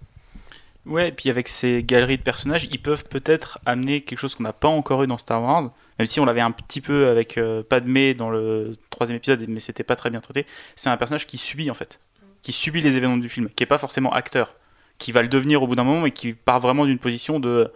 Ouais, 0.86 1.10
et 1.10 1.12
puis 1.12 1.30
avec 1.30 1.48
ces 1.48 1.84
galeries 1.84 2.18
de 2.18 2.24
personnages, 2.24 2.68
ils 2.72 2.82
peuvent 2.82 3.06
peut-être 3.06 3.60
amener 3.66 4.02
quelque 4.02 4.18
chose 4.18 4.34
qu'on 4.34 4.44
n'a 4.44 4.54
pas 4.54 4.68
encore 4.68 5.04
eu 5.04 5.08
dans 5.08 5.20
Star 5.20 5.42
Wars, 5.42 5.72
même 6.00 6.06
si 6.08 6.20
on 6.20 6.26
l'avait 6.26 6.42
un 6.42 6.52
petit 6.52 6.82
peu 6.82 7.08
avec 7.08 7.38
euh, 7.38 7.62
Padmé 7.62 8.16
dans 8.16 8.32
le 8.32 8.76
troisième 8.90 9.18
épisode, 9.18 9.46
mais 9.48 9.60
c'était 9.60 9.84
pas 9.84 9.96
très 9.96 10.10
bien 10.10 10.22
traité. 10.22 10.48
C'est 10.76 10.90
un 10.90 10.98
personnage 10.98 11.28
qui 11.28 11.38
subit 11.38 11.70
en 11.70 11.76
fait, 11.76 12.00
qui 12.42 12.52
subit 12.52 12.82
les 12.82 12.98
événements 12.98 13.18
du 13.18 13.30
film, 13.30 13.50
qui 13.56 13.64
est 13.64 13.68
pas 13.68 13.78
forcément 13.78 14.12
acteur, 14.12 14.56
qui 14.98 15.12
va 15.12 15.22
le 15.22 15.28
devenir 15.28 15.62
au 15.62 15.68
bout 15.68 15.76
d'un 15.76 15.84
moment, 15.84 16.08
et 16.08 16.12
qui 16.12 16.34
part 16.34 16.60
vraiment 16.60 16.86
d'une 16.86 17.00
position 17.00 17.40
de 17.40 17.72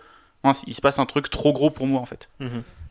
il 0.68 0.76
se 0.76 0.82
passe 0.82 1.00
un 1.00 1.06
truc 1.06 1.30
trop 1.30 1.54
gros 1.54 1.72
pour 1.72 1.88
moi 1.88 2.02
en 2.02 2.06
fait. 2.06 2.30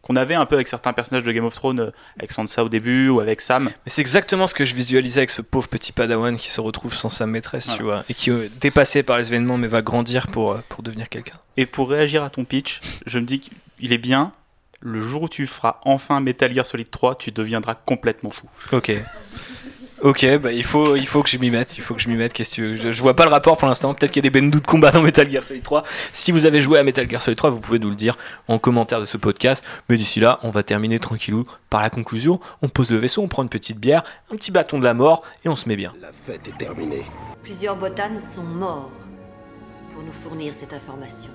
Qu'on 0.05 0.17
avait 0.17 0.35
un 0.35 0.45
peu 0.45 0.55
avec 0.55 0.69
certains 0.69 0.93
personnages 0.93 1.25
de 1.25 1.33
Game 1.33 1.45
of 1.47 1.55
Thrones, 1.55 1.81
euh, 1.81 1.91
avec 2.19 2.31
Sansa 2.31 2.63
au 2.63 2.69
début 2.69 3.09
ou 3.09 3.21
avec 3.21 3.41
Sam. 3.41 3.65
Mais 3.65 3.71
c'est 3.87 4.03
exactement 4.03 4.47
ce 4.47 4.55
que 4.55 4.65
je 4.65 4.75
visualisais 4.75 5.21
avec 5.21 5.31
ce 5.31 5.41
pauvre 5.41 5.67
petit 5.67 5.93
padawan 5.93 6.37
qui 6.37 6.51
se 6.51 6.61
retrouve 6.61 6.95
sans 6.95 7.09
sa 7.09 7.25
maîtresse, 7.27 7.71
tu 7.77 7.83
vois, 7.83 8.05
et 8.11 8.15
qui 8.15 8.31
est 8.31 8.51
dépassé 8.61 9.03
par 9.03 9.17
les 9.17 9.29
événements 9.29 9.57
mais 9.57 9.67
va 9.67 9.81
grandir 9.81 10.27
pour, 10.29 10.53
euh, 10.53 10.59
pour 10.69 10.83
devenir 10.83 11.09
quelqu'un. 11.09 11.39
Et 11.57 11.65
pour 11.65 11.89
réagir 11.89 12.23
à 12.23 12.29
ton 12.29 12.45
pitch, 12.45 12.81
je 13.07 13.19
me 13.19 13.25
dis 13.25 13.41
qu'il 13.41 13.93
est 13.93 13.99
bien. 13.99 14.33
Le 14.81 15.01
jour 15.01 15.23
où 15.23 15.29
tu 15.31 15.47
feras 15.47 15.81
enfin 15.85 16.21
Metal 16.21 16.53
Gear 16.53 16.67
Solid 16.67 16.91
3, 16.91 17.15
tu 17.15 17.33
deviendras 17.33 17.75
complètement 17.75 18.31
fou. 18.31 18.47
Ok. 18.73 18.93
Ok, 20.05 20.27
bah 20.37 20.53
il 20.53 20.65
faut, 20.65 20.97
il 20.97 21.07
faut 21.07 21.23
que 21.23 21.31
je 21.31 21.39
m'y 21.39 21.51
mette, 21.51 21.79
il 21.79 21.81
faut 21.81 21.95
que 21.95 22.01
je 22.03 22.11
m'y 22.11 22.15
mette. 22.15 22.35
Qu'est-ce 22.35 22.51
que 22.51 22.55
tu 22.57 22.63
veux? 22.63 22.77
Je, 22.77 22.91
je 22.91 23.01
vois 23.03 23.17
pas 23.17 23.25
le 23.25 23.31
rapport 23.31 23.57
pour 23.57 23.67
l'instant. 23.67 23.95
Peut-être 23.95 24.13
qu'il 24.13 24.23
y 24.23 24.29
a 24.29 24.31
des 24.31 24.39
bendous 24.39 24.61
de 24.61 24.67
combat 24.67 24.91
dans 24.91 25.01
Metal 25.01 25.31
Gear 25.31 25.43
Solid 25.43 25.63
3. 25.63 25.83
Si 26.13 26.31
vous 26.31 26.45
avez 26.45 26.61
joué 26.61 26.79
à 26.79 26.83
Metal 26.83 27.09
Gear 27.09 27.23
Solid 27.23 27.39
3, 27.39 27.49
vous 27.49 27.59
pouvez 27.59 27.79
nous 27.79 27.89
le 27.89 27.97
dire 27.97 28.15
en 28.47 28.59
commentaire 28.59 29.01
de 29.01 29.07
ce 29.07 29.17
podcast. 29.17 29.65
Mais 29.89 29.97
d'ici 29.97 30.21
là, 30.21 30.41
on 30.43 30.51
va 30.51 30.63
terminer 30.63 30.99
tranquillou 30.99 31.47
par 31.71 31.81
la 31.81 31.89
conclusion. 31.89 32.39
On 32.61 32.69
pose 32.69 32.91
le 32.91 32.99
vaisseau, 32.99 33.23
on 33.23 33.29
prend 33.29 33.45
une 33.45 33.49
petite 33.49 33.81
bière, 33.81 34.03
un 34.31 34.37
petit 34.37 34.51
bâton 34.51 34.79
de 34.79 34.85
la 34.85 34.93
mort 34.93 35.23
et 35.43 35.49
on 35.49 35.57
se 35.57 35.71
met 35.71 35.77
bien. 35.77 35.95
La 36.03 36.13
fête 36.13 36.49
est 36.49 36.59
terminée. 36.59 37.05
Plusieurs 37.43 37.77
botanes 37.77 38.19
sont 38.19 38.43
morts 38.43 38.91
pour 39.95 40.03
nous 40.03 40.13
fournir 40.13 40.53
cette 40.53 40.75
information. 40.75 41.31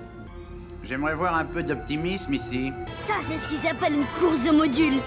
J'aimerais 0.83 1.15
voir 1.15 1.35
un 1.35 1.45
peu 1.45 1.63
d'optimisme 1.63 2.35
ici. 2.35 2.71
Ça, 3.07 3.15
c'est 3.27 3.39
ce 3.39 3.47
qui 3.49 3.55
s'appelle 3.55 3.93
une 3.93 4.05
course 4.19 4.43
de 4.43 4.51
modules. 4.51 5.01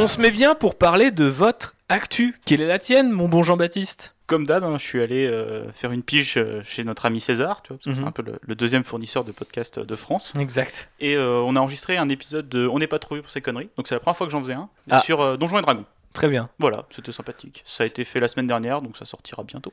On 0.00 0.06
se 0.06 0.20
met 0.20 0.30
bien 0.30 0.54
pour 0.54 0.76
parler 0.76 1.10
de 1.10 1.24
votre 1.24 1.74
actu. 1.88 2.38
Quelle 2.44 2.60
est 2.60 2.66
la 2.68 2.78
tienne, 2.78 3.10
mon 3.10 3.28
bon 3.28 3.42
Jean-Baptiste? 3.42 4.14
Comme 4.28 4.46
d'hab, 4.46 4.62
hein, 4.62 4.76
je 4.78 4.84
suis 4.84 5.02
allé 5.02 5.26
euh, 5.26 5.72
faire 5.72 5.90
une 5.90 6.02
pige 6.04 6.36
euh, 6.36 6.60
chez 6.62 6.84
notre 6.84 7.06
ami 7.06 7.20
César, 7.20 7.62
tu 7.62 7.68
vois, 7.72 7.78
parce 7.78 7.84
que 7.86 7.90
Mhm. 7.90 7.96
c'est 8.04 8.08
un 8.08 8.12
peu 8.12 8.22
le, 8.22 8.38
le 8.40 8.54
deuxième 8.54 8.84
fournisseur 8.84 9.24
de 9.24 9.32
podcasts 9.32 9.80
de 9.80 9.96
France. 9.96 10.34
Exact. 10.38 10.88
Et 11.00 11.16
euh, 11.16 11.40
on 11.44 11.56
a 11.56 11.60
enregistré 11.60 11.96
un 11.96 12.08
épisode 12.10 12.48
de 12.48 12.68
On 12.68 12.78
n'est 12.78 12.86
pas 12.86 12.98
trop 13.00 13.14
vieux 13.16 13.22
pour 13.22 13.30
ces 13.32 13.40
conneries. 13.40 13.70
Donc 13.76 13.88
c'est 13.88 13.94
la 13.94 14.00
première 14.00 14.16
fois 14.16 14.26
que 14.26 14.32
j'en 14.32 14.42
faisais 14.42 14.54
un 14.54 14.68
Ah. 14.90 15.00
sur 15.00 15.20
euh, 15.20 15.36
Donjons 15.36 15.58
et 15.58 15.62
Dragons. 15.62 15.84
Très 16.12 16.28
bien. 16.28 16.48
Voilà, 16.58 16.84
c'était 16.90 17.12
sympathique. 17.12 17.64
Ça 17.66 17.82
a 17.84 17.86
été 17.86 18.04
fait 18.04 18.20
la 18.20 18.28
semaine 18.28 18.46
dernière, 18.46 18.82
donc 18.82 18.96
ça 18.96 19.04
sortira 19.06 19.42
bientôt. 19.44 19.72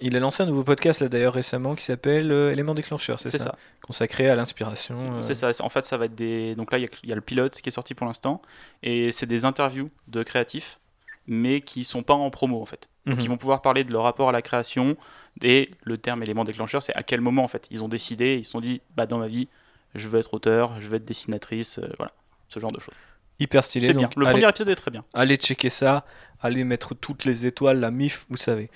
Il 0.00 0.16
a 0.16 0.20
lancé 0.20 0.42
un 0.42 0.46
nouveau 0.46 0.62
podcast 0.64 1.00
là 1.00 1.08
d'ailleurs 1.08 1.34
récemment 1.34 1.74
qui 1.74 1.84
s'appelle 1.84 2.30
euh, 2.30 2.52
Élément 2.52 2.74
déclencheur, 2.74 3.18
c'est 3.20 3.30
ça, 3.30 3.38
ça. 3.38 3.56
Consacré 3.82 4.28
à 4.28 4.34
l'inspiration. 4.34 4.94
euh, 5.18 5.22
C'est 5.22 5.34
ça. 5.34 5.50
En 5.60 5.68
fait, 5.68 5.84
ça 5.84 5.96
va 5.96 6.04
être 6.06 6.14
des. 6.14 6.54
Donc 6.54 6.70
là, 6.72 6.78
il 6.78 6.82
y 6.82 6.84
a- 6.84 6.90
il 7.02 7.08
y, 7.08 7.12
a 7.12 7.14
le 7.14 7.20
pilote 7.22 7.60
qui 7.60 7.68
est 7.68 7.72
sorti 7.72 7.94
pour 7.94 8.06
l'instant, 8.06 8.42
et 8.82 9.10
c'est 9.12 9.26
des 9.26 9.44
interviews 9.44 9.88
de 10.08 10.22
créatifs, 10.22 10.78
mais 11.26 11.60
qui 11.62 11.84
sont 11.84 12.02
pas 12.02 12.14
en 12.14 12.28
promo 12.30 12.60
en 12.60 12.66
fait. 12.66 12.88
mhm. 13.06 13.16
qui 13.18 13.28
vont 13.28 13.36
pouvoir 13.38 13.62
parler 13.62 13.84
de 13.84 13.92
leur 13.92 14.02
rapport 14.02 14.28
à 14.28 14.32
la 14.32 14.42
création 14.42 14.96
et 15.42 15.70
le 15.82 15.98
terme 15.98 16.22
élément 16.22 16.44
déclencheur 16.44 16.82
c'est 16.82 16.94
à 16.94 17.02
quel 17.02 17.20
moment 17.20 17.44
en 17.44 17.48
fait 17.48 17.66
ils 17.70 17.82
ont 17.84 17.88
décidé 17.88 18.36
ils 18.36 18.44
se 18.44 18.52
sont 18.52 18.60
dit 18.62 18.80
bah 18.96 19.04
dans 19.06 19.18
ma 19.18 19.26
vie 19.26 19.48
je 19.94 20.08
veux 20.08 20.18
être 20.20 20.32
auteur 20.32 20.80
je 20.80 20.88
veux 20.88 20.96
être 20.96 21.04
dessinatrice 21.04 21.78
euh, 21.80 21.88
voilà 21.98 22.12
ce 22.48 22.60
genre 22.60 22.72
de 22.72 22.80
choses 22.80 22.94
Hyper 23.40 23.62
stylé. 23.64 23.88
c'est 23.88 23.92
bien 23.94 24.04
donc 24.04 24.16
le 24.16 24.26
allez- 24.26 24.32
premier 24.34 24.48
épisode 24.48 24.68
est 24.70 24.74
très 24.76 24.90
bien 24.90 25.04
Allez 25.12 25.36
checker 25.36 25.68
ça, 25.70 26.06
allez 26.40 26.62
mettre 26.64 26.94
toutes 26.94 27.24
les 27.26 27.44
étoiles, 27.46 27.80
la 27.80 27.90
MIF, 27.90 28.24
vous 28.30 28.36
savez. 28.38 28.70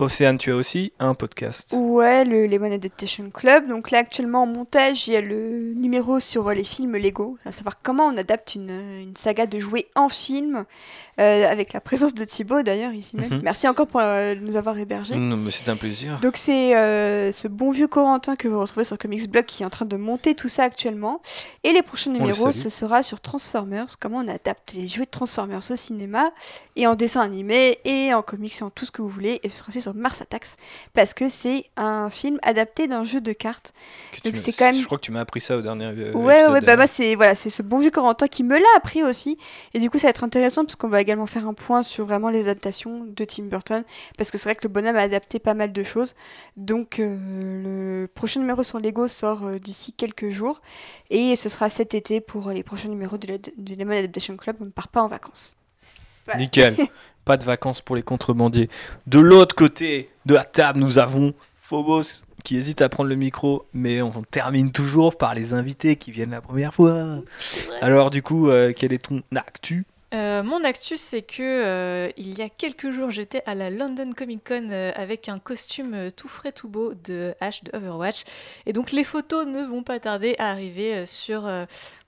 Océane, 0.00 0.38
tu 0.38 0.50
as 0.50 0.56
aussi 0.56 0.92
un 0.98 1.14
podcast. 1.14 1.74
Ouais, 1.76 2.24
le 2.24 2.46
Lemon 2.46 2.72
Adaptation 2.72 3.28
Club. 3.30 3.68
Donc 3.68 3.90
là, 3.90 3.98
actuellement 3.98 4.42
en 4.42 4.46
montage, 4.46 5.06
il 5.06 5.12
y 5.12 5.16
a 5.16 5.20
le 5.20 5.74
numéro 5.74 6.20
sur 6.20 6.48
les 6.50 6.64
films 6.64 6.96
Lego, 6.96 7.36
à 7.44 7.52
savoir 7.52 7.78
comment 7.82 8.06
on 8.06 8.16
adapte 8.16 8.54
une, 8.54 8.70
une 9.00 9.16
saga 9.16 9.46
de 9.46 9.58
jouets 9.58 9.88
en 9.94 10.08
film, 10.08 10.64
avec 11.20 11.72
la 11.72 11.80
présence 11.80 12.14
de 12.14 12.24
Thibaut 12.24 12.62
d'ailleurs 12.62 12.92
ici 12.92 13.16
même. 13.16 13.28
Mhm. 13.30 13.40
Merci 13.42 13.68
encore 13.68 13.86
pour 13.86 14.00
euh, 14.02 14.34
nous 14.40 14.56
avoir 14.56 14.78
hébergés. 14.78 15.14
Mais 15.16 15.50
c'est 15.50 15.68
un 15.68 15.76
plaisir. 15.76 16.18
Donc 16.20 16.36
c'est 16.36 16.76
euh, 16.76 17.32
ce 17.32 17.48
bon 17.48 17.70
vieux 17.70 17.88
Corentin 17.88 18.36
que 18.36 18.48
vous 18.48 18.58
retrouvez 18.60 18.84
sur 18.84 18.96
Comics 18.98 19.30
Blog 19.30 19.44
qui 19.44 19.62
est 19.62 19.66
en 19.66 19.70
train 19.70 19.84
de 19.86 19.96
monter 19.96 20.34
tout 20.34 20.48
ça 20.48 20.62
actuellement. 20.64 21.20
Et 21.64 21.72
les 21.72 21.82
prochains 21.82 22.10
numéros, 22.10 22.52
ce 22.52 22.68
sera 22.68 23.02
sur 23.02 23.20
Transformers, 23.20 23.86
comment 24.00 24.18
on 24.18 24.28
adapte 24.28 24.72
les 24.74 24.88
jouets 24.88 25.04
de 25.04 25.10
Transformers 25.10 25.60
au 25.70 25.76
cinéma, 25.76 26.30
et 26.76 26.86
en 26.86 26.94
dessin 26.94 27.20
animé, 27.20 27.78
et 27.84 28.14
en 28.14 28.22
comics, 28.22 28.54
et 28.60 28.64
en 28.64 28.70
tout 28.70 28.84
ce 28.84 28.90
que 28.90 29.02
vous 29.02 29.08
voulez. 29.08 29.40
Et 29.42 29.48
ce 29.48 29.58
sera 29.58 29.68
aussi 29.68 29.80
sur 29.80 29.94
Mars 29.94 30.20
Attacks, 30.22 30.46
parce 30.94 31.12
que 31.14 31.28
c'est 31.28 31.64
un 31.76 32.08
film 32.10 32.38
adapté 32.42 32.86
d'un 32.86 33.04
jeu 33.04 33.20
de 33.20 33.32
cartes. 33.32 33.72
Que 34.12 34.16
tu 34.16 34.22
donc 34.22 34.34
m'as- 34.36 34.40
c'est 34.42 34.52
quand 34.52 34.64
même- 34.66 34.74
Je 34.74 34.86
crois 34.86 34.98
que 34.98 35.02
tu 35.04 35.12
m'as 35.12 35.20
appris 35.20 35.40
ça 35.40 35.56
au 35.56 35.60
dernier 35.60 35.86
euh, 35.86 36.12
ouais, 36.12 36.46
ouais, 36.46 36.46
bah 36.48 36.60
d'ailleurs. 36.60 36.76
moi 36.78 36.86
c'est 36.86 37.14
voilà, 37.14 37.34
c'est 37.34 37.50
ce 37.50 37.62
bon 37.62 37.78
vieux 37.78 37.90
Corentin 37.90 38.26
qui 38.26 38.42
me 38.44 38.56
l'a 38.56 38.64
appris 38.76 39.02
aussi. 39.02 39.36
Et 39.74 39.78
du 39.78 39.90
coup, 39.90 39.98
ça 39.98 40.06
va 40.06 40.10
être 40.10 40.24
intéressant 40.24 40.64
parce 40.64 40.76
qu'on 40.76 40.88
va 40.88 41.04
également 41.10 41.26
faire 41.26 41.46
un 41.46 41.54
point 41.54 41.82
sur 41.82 42.06
vraiment 42.06 42.30
les 42.30 42.42
adaptations 42.48 43.04
de 43.04 43.24
Tim 43.24 43.44
Burton, 43.44 43.82
parce 44.16 44.30
que 44.30 44.38
c'est 44.38 44.48
vrai 44.48 44.54
que 44.54 44.62
le 44.62 44.72
bonhomme 44.72 44.96
a 44.96 45.00
adapté 45.02 45.38
pas 45.40 45.54
mal 45.54 45.72
de 45.72 45.82
choses. 45.84 46.14
Donc 46.56 46.98
euh, 47.00 48.02
le 48.02 48.06
prochain 48.06 48.40
numéro 48.40 48.62
sur 48.62 48.78
Lego 48.78 49.08
sort 49.08 49.44
euh, 49.44 49.58
d'ici 49.58 49.92
quelques 49.92 50.30
jours, 50.30 50.60
et 51.10 51.34
ce 51.36 51.48
sera 51.48 51.68
cet 51.68 51.94
été 51.94 52.20
pour 52.20 52.50
les 52.50 52.62
prochains 52.62 52.88
numéros 52.88 53.18
de 53.18 53.26
la- 53.26 53.38
du 53.38 53.74
Lemon 53.74 53.92
Adaptation 53.98 54.36
Club. 54.36 54.56
On 54.60 54.66
ne 54.66 54.70
part 54.70 54.88
pas 54.88 55.02
en 55.02 55.08
vacances. 55.08 55.54
Voilà. 56.26 56.40
Nickel. 56.42 56.76
Pas 57.24 57.36
de 57.36 57.44
vacances 57.44 57.80
pour 57.80 57.96
les 57.96 58.02
contrebandiers. 58.02 58.70
De 59.06 59.18
l'autre 59.18 59.54
côté 59.54 60.10
de 60.26 60.34
la 60.34 60.44
table, 60.44 60.78
nous 60.80 60.98
avons 60.98 61.34
Phobos 61.56 62.22
qui 62.44 62.56
hésite 62.56 62.80
à 62.80 62.88
prendre 62.88 63.10
le 63.10 63.16
micro, 63.16 63.66
mais 63.74 64.00
on 64.00 64.10
termine 64.22 64.72
toujours 64.72 65.18
par 65.18 65.34
les 65.34 65.52
invités 65.52 65.96
qui 65.96 66.10
viennent 66.10 66.30
la 66.30 66.40
première 66.40 66.72
fois. 66.72 67.18
Alors 67.82 68.10
du 68.10 68.22
coup, 68.22 68.48
euh, 68.48 68.72
quel 68.74 68.92
est 68.94 69.04
ton 69.06 69.22
actu 69.36 69.84
Euh, 70.12 70.42
mon 70.42 70.64
actu, 70.64 70.96
c'est 70.96 71.22
que 71.22 71.40
euh, 71.40 72.10
il 72.16 72.36
y 72.36 72.42
a 72.42 72.48
quelques 72.48 72.90
jours, 72.90 73.10
j'étais 73.10 73.42
à 73.46 73.54
la 73.54 73.70
London 73.70 74.10
Comic 74.16 74.42
Con 74.46 74.68
euh, 74.70 74.90
avec 74.96 75.28
un 75.28 75.38
costume 75.38 76.10
tout 76.16 76.26
frais, 76.26 76.50
tout 76.50 76.68
beau 76.68 76.94
de 77.04 77.34
Ash 77.40 77.62
de 77.62 77.70
Overwatch. 77.76 78.24
Et 78.66 78.72
donc, 78.72 78.90
les 78.90 79.04
photos 79.04 79.46
ne 79.46 79.62
vont 79.62 79.84
pas 79.84 80.00
tarder 80.00 80.34
à 80.38 80.50
arriver 80.50 81.06
sur 81.06 81.48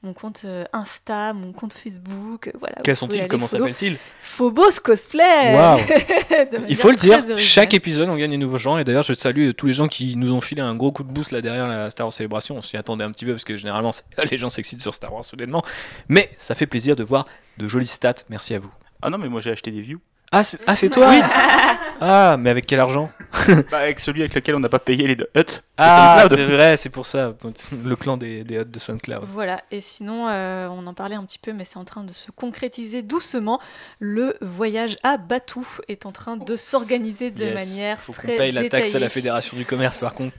mon 0.02 0.14
compte 0.14 0.44
Insta, 0.72 1.32
mon 1.32 1.52
compte 1.52 1.72
Facebook. 1.72 2.50
Voilà, 2.58 2.76
Quels 2.82 2.96
sont-ils? 2.96 3.28
Comment 3.28 3.46
s'appellent-ils? 3.46 3.96
Phobos 4.20 4.80
Cosplay 4.82 5.56
Il 6.68 6.74
faut 6.74 6.90
le 6.90 6.96
dire, 6.96 7.18
originale. 7.18 7.38
chaque 7.38 7.74
épisode 7.74 8.08
on 8.08 8.16
gagne 8.16 8.30
des 8.30 8.36
nouveaux 8.36 8.58
gens 8.58 8.78
et 8.78 8.84
d'ailleurs 8.84 9.02
je 9.02 9.12
salue 9.12 9.50
tous 9.56 9.66
les 9.66 9.72
gens 9.72 9.88
qui 9.88 10.16
nous 10.16 10.32
ont 10.32 10.40
filé 10.40 10.60
un 10.62 10.74
gros 10.74 10.90
coup 10.90 11.04
de 11.04 11.12
boost 11.12 11.30
là 11.30 11.40
derrière 11.40 11.68
la 11.68 11.90
Star 11.90 12.06
Wars 12.06 12.12
Célébration. 12.12 12.56
On 12.56 12.62
s'y 12.62 12.76
attendait 12.76 13.04
un 13.04 13.12
petit 13.12 13.24
peu 13.24 13.32
parce 13.32 13.44
que 13.44 13.56
généralement 13.56 13.90
les 14.30 14.36
gens 14.36 14.50
s'excitent 14.50 14.82
sur 14.82 14.94
Star 14.94 15.12
Wars 15.12 15.24
soudainement. 15.24 15.62
Mais 16.08 16.30
ça 16.36 16.54
fait 16.54 16.66
plaisir 16.66 16.96
de 16.96 17.04
voir 17.04 17.26
de 17.58 17.68
jolies 17.68 17.86
stats. 17.86 18.14
Merci 18.28 18.54
à 18.54 18.58
vous. 18.58 18.72
ah 19.02 19.10
non 19.10 19.18
mais 19.18 19.28
moi 19.28 19.40
j'ai 19.40 19.50
acheté 19.50 19.70
des 19.70 19.80
views 19.80 20.00
Ah 20.32 20.42
c'est 20.42 20.58
ah, 20.66 20.74
toi 20.88 21.12
Ah 22.04 22.36
mais 22.36 22.50
avec 22.50 22.66
quel 22.66 22.80
argent 22.80 23.10
Bah, 23.70 23.78
avec 23.78 24.00
celui 24.00 24.22
avec 24.22 24.34
lequel 24.34 24.56
on 24.56 24.60
n'a 24.60 24.68
pas 24.68 24.78
payé 24.80 25.06
les 25.06 25.14
huts 25.14 25.60
Ah 25.76 26.26
c'est 26.28 26.44
vrai, 26.46 26.76
c'est 26.76 26.88
pour 26.90 27.06
ça. 27.06 27.34
Le 27.84 27.94
clan 27.96 28.16
des, 28.16 28.42
des 28.42 28.56
huts 28.56 28.64
de 28.64 28.78
SoundCloud. 28.78 29.24
Voilà, 29.32 29.62
et 29.70 29.80
sinon, 29.80 30.26
euh, 30.28 30.66
on 30.68 30.84
en 30.86 30.94
parlait 30.94 31.14
un 31.14 31.24
petit 31.24 31.38
peu, 31.38 31.52
mais 31.52 31.64
c'est 31.64 31.76
en 31.78 31.84
train 31.84 32.02
de 32.02 32.12
se 32.12 32.30
concrétiser 32.32 33.02
doucement. 33.02 33.60
Le 34.00 34.36
voyage 34.40 34.96
à 35.04 35.16
Batou 35.16 35.66
est 35.88 36.04
en 36.06 36.12
train 36.12 36.36
de 36.36 36.56
s'organiser 36.56 37.30
de 37.30 37.44
Yes. 37.44 37.54
manière 37.54 38.00
Faut 38.00 38.12
qu'on 38.12 38.22
très 38.22 38.36
paye 38.36 38.52
la 38.52 38.68
taxe 38.68 38.94
à 38.94 38.98
la. 38.98 39.08
Fédération 39.08 39.56
du 39.56 39.64
commerce 39.64 39.98
par 39.98 40.14
contre. 40.14 40.34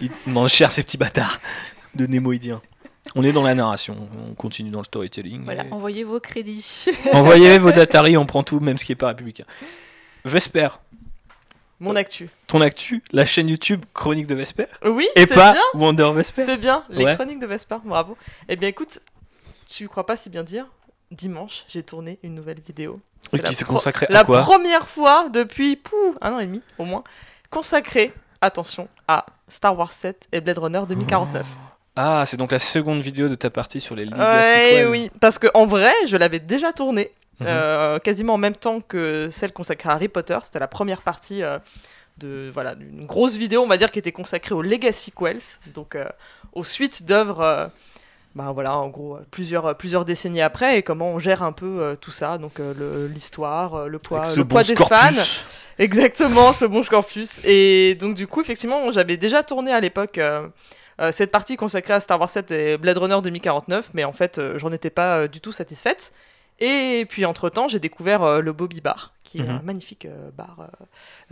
Ils 0.00 0.10
mangent 0.26 0.52
cher 0.52 0.70
ces 0.72 0.82
petits 0.82 0.98
bâtards 0.98 1.40
de 1.94 2.06
Némoïdiens. 2.06 2.60
On 3.16 3.22
est 3.24 3.32
dans 3.32 3.42
la 3.42 3.54
narration, 3.54 3.96
on 4.28 4.34
continue 4.34 4.70
dans 4.70 4.78
le 4.80 4.84
storytelling. 4.84 5.44
Voilà, 5.44 5.66
et- 5.66 5.72
envoyez 5.72 6.04
vos 6.04 6.20
crédits. 6.20 6.86
Envoyez 7.12 7.58
vos 7.58 7.72
Datari, 7.72 8.16
on 8.16 8.26
prend 8.26 8.42
tout, 8.42 8.60
même 8.60 8.78
ce 8.78 8.84
qui 8.84 8.92
n'est 8.92 8.96
pas 8.96 9.08
républicain. 9.08 9.44
Vesper, 10.24 10.68
Mon 11.80 11.96
actu. 11.96 12.30
Ton 12.46 12.60
actu, 12.60 13.02
la 13.12 13.26
chaîne 13.26 13.48
YouTube 13.48 13.84
Chronique 13.92 14.28
de 14.28 14.36
Vesper 14.36 14.66
Oui, 14.84 15.08
Et 15.16 15.26
c'est 15.26 15.34
pas 15.34 15.52
bien. 15.52 15.62
Wonder 15.74 16.10
Vesper 16.14 16.44
C'est 16.44 16.56
bien, 16.58 16.84
les 16.90 17.04
Ouais. 17.04 17.14
chroniques 17.16 17.40
de 17.40 17.46
Vesper, 17.46 17.78
bravo. 17.84 18.16
Eh 18.48 18.54
bien 18.54 18.68
écoute, 18.68 19.00
tu 19.68 19.88
crois 19.88 20.06
pas 20.06 20.16
si 20.16 20.30
bien 20.30 20.44
dire 20.44 20.66
Dimanche, 21.10 21.64
j'ai 21.68 21.82
tourné 21.82 22.18
une 22.22 22.34
nouvelle 22.36 22.60
vidéo. 22.60 23.00
Oui, 23.32 23.40
la 23.42 23.48
qui 23.50 23.56
s'est 23.56 23.64
consacrée 23.64 24.06
à 24.08 24.12
La 24.12 24.24
quoi 24.24 24.42
première 24.42 24.88
fois 24.88 25.28
depuis 25.28 25.74
pouh, 25.76 26.16
un 26.20 26.32
an 26.34 26.38
et 26.38 26.46
demi 26.46 26.62
au 26.78 26.84
moins, 26.84 27.02
consacrée, 27.50 28.12
attention, 28.40 28.88
à 29.08 29.26
Star 29.48 29.76
Wars 29.76 29.92
7 29.92 30.28
et 30.32 30.40
Blade 30.40 30.58
Runner 30.58 30.82
2049. 30.88 31.44
Ah, 31.96 32.24
c'est 32.26 32.36
donc 32.38 32.52
la 32.52 32.58
seconde 32.58 33.00
vidéo 33.00 33.28
de 33.28 33.34
ta 33.34 33.50
partie 33.50 33.80
sur 33.80 33.94
les 33.94 34.04
Legacy 34.06 34.54
Ouais, 34.74 34.84
oui, 34.86 35.10
parce 35.20 35.38
que 35.38 35.46
en 35.54 35.66
vrai, 35.66 35.92
je 36.06 36.16
l'avais 36.16 36.38
déjà 36.40 36.72
tournée 36.72 37.10
Mhm. 37.40 37.46
euh, 37.48 37.98
quasiment 37.98 38.34
en 38.34 38.38
même 38.38 38.54
temps 38.56 38.80
que 38.80 39.28
celle 39.30 39.52
consacrée 39.52 39.88
à 39.90 39.92
Harry 39.94 40.08
Potter. 40.08 40.38
C'était 40.42 40.58
la 40.58 40.68
première 40.68 41.02
partie 41.02 41.42
euh, 41.42 41.58
de 42.18 42.50
voilà 42.52 42.74
d'une 42.74 43.04
grosse 43.06 43.36
vidéo, 43.36 43.62
on 43.62 43.66
va 43.66 43.76
dire, 43.76 43.90
qui 43.90 43.98
était 43.98 44.12
consacrée 44.12 44.54
aux 44.54 44.62
Legacy 44.62 45.10
Quells, 45.10 45.58
donc 45.74 45.96
euh, 45.96 46.06
aux 46.52 46.64
suites 46.64 47.04
d'œuvres. 47.04 47.70
bah 48.34 48.50
voilà, 48.54 48.76
en 48.78 48.88
gros, 48.88 49.18
plusieurs, 49.30 49.76
plusieurs 49.76 50.04
décennies 50.06 50.40
après, 50.40 50.78
et 50.78 50.82
comment 50.82 51.10
on 51.10 51.18
gère 51.18 51.42
un 51.42 51.52
peu 51.52 51.96
tout 52.00 52.10
ça, 52.12 52.38
donc 52.38 52.58
le- 52.58 53.06
l'histoire, 53.06 53.74
euh, 53.74 53.86
le 53.88 53.98
poids, 53.98 54.22
le 54.36 54.42
bon 54.44 54.48
poids 54.48 54.62
des 54.64 54.74
fans. 54.76 55.10
Exactement, 55.78 56.52
ce 56.54 56.64
bon 56.64 56.82
Scorpius. 56.82 57.40
Et 57.44 57.94
donc, 57.96 58.14
du 58.14 58.26
coup, 58.26 58.40
effectivement, 58.40 58.90
j'avais 58.90 59.16
déjà 59.16 59.42
tourné 59.42 59.72
à 59.72 59.80
l'époque 59.80 60.18
cette 61.10 61.30
partie 61.30 61.56
consacrée 61.56 61.94
à 61.94 62.00
Star 62.00 62.18
Wars 62.20 62.30
7 62.30 62.50
et 62.50 62.76
Blade 62.78 62.98
Runner 62.98 63.18
2049, 63.22 63.90
mais 63.94 64.04
en 64.04 64.12
fait, 64.12 64.38
euh, 64.38 64.58
j'en 64.58 64.72
étais 64.72 64.90
pas 64.90 65.18
euh, 65.18 65.28
du 65.28 65.40
tout 65.40 65.52
satisfaite. 65.52 66.12
Et 66.60 67.06
puis, 67.08 67.24
entre-temps, 67.24 67.66
j'ai 67.66 67.78
découvert 67.80 68.22
euh, 68.22 68.40
le 68.40 68.52
Bobby 68.52 68.80
Bar, 68.80 69.12
qui 69.24 69.38
est 69.38 69.42
Mhm. 69.42 69.50
un 69.50 69.62
magnifique 69.62 70.04
euh, 70.06 70.30
bar 70.36 70.58
euh, 70.60 70.84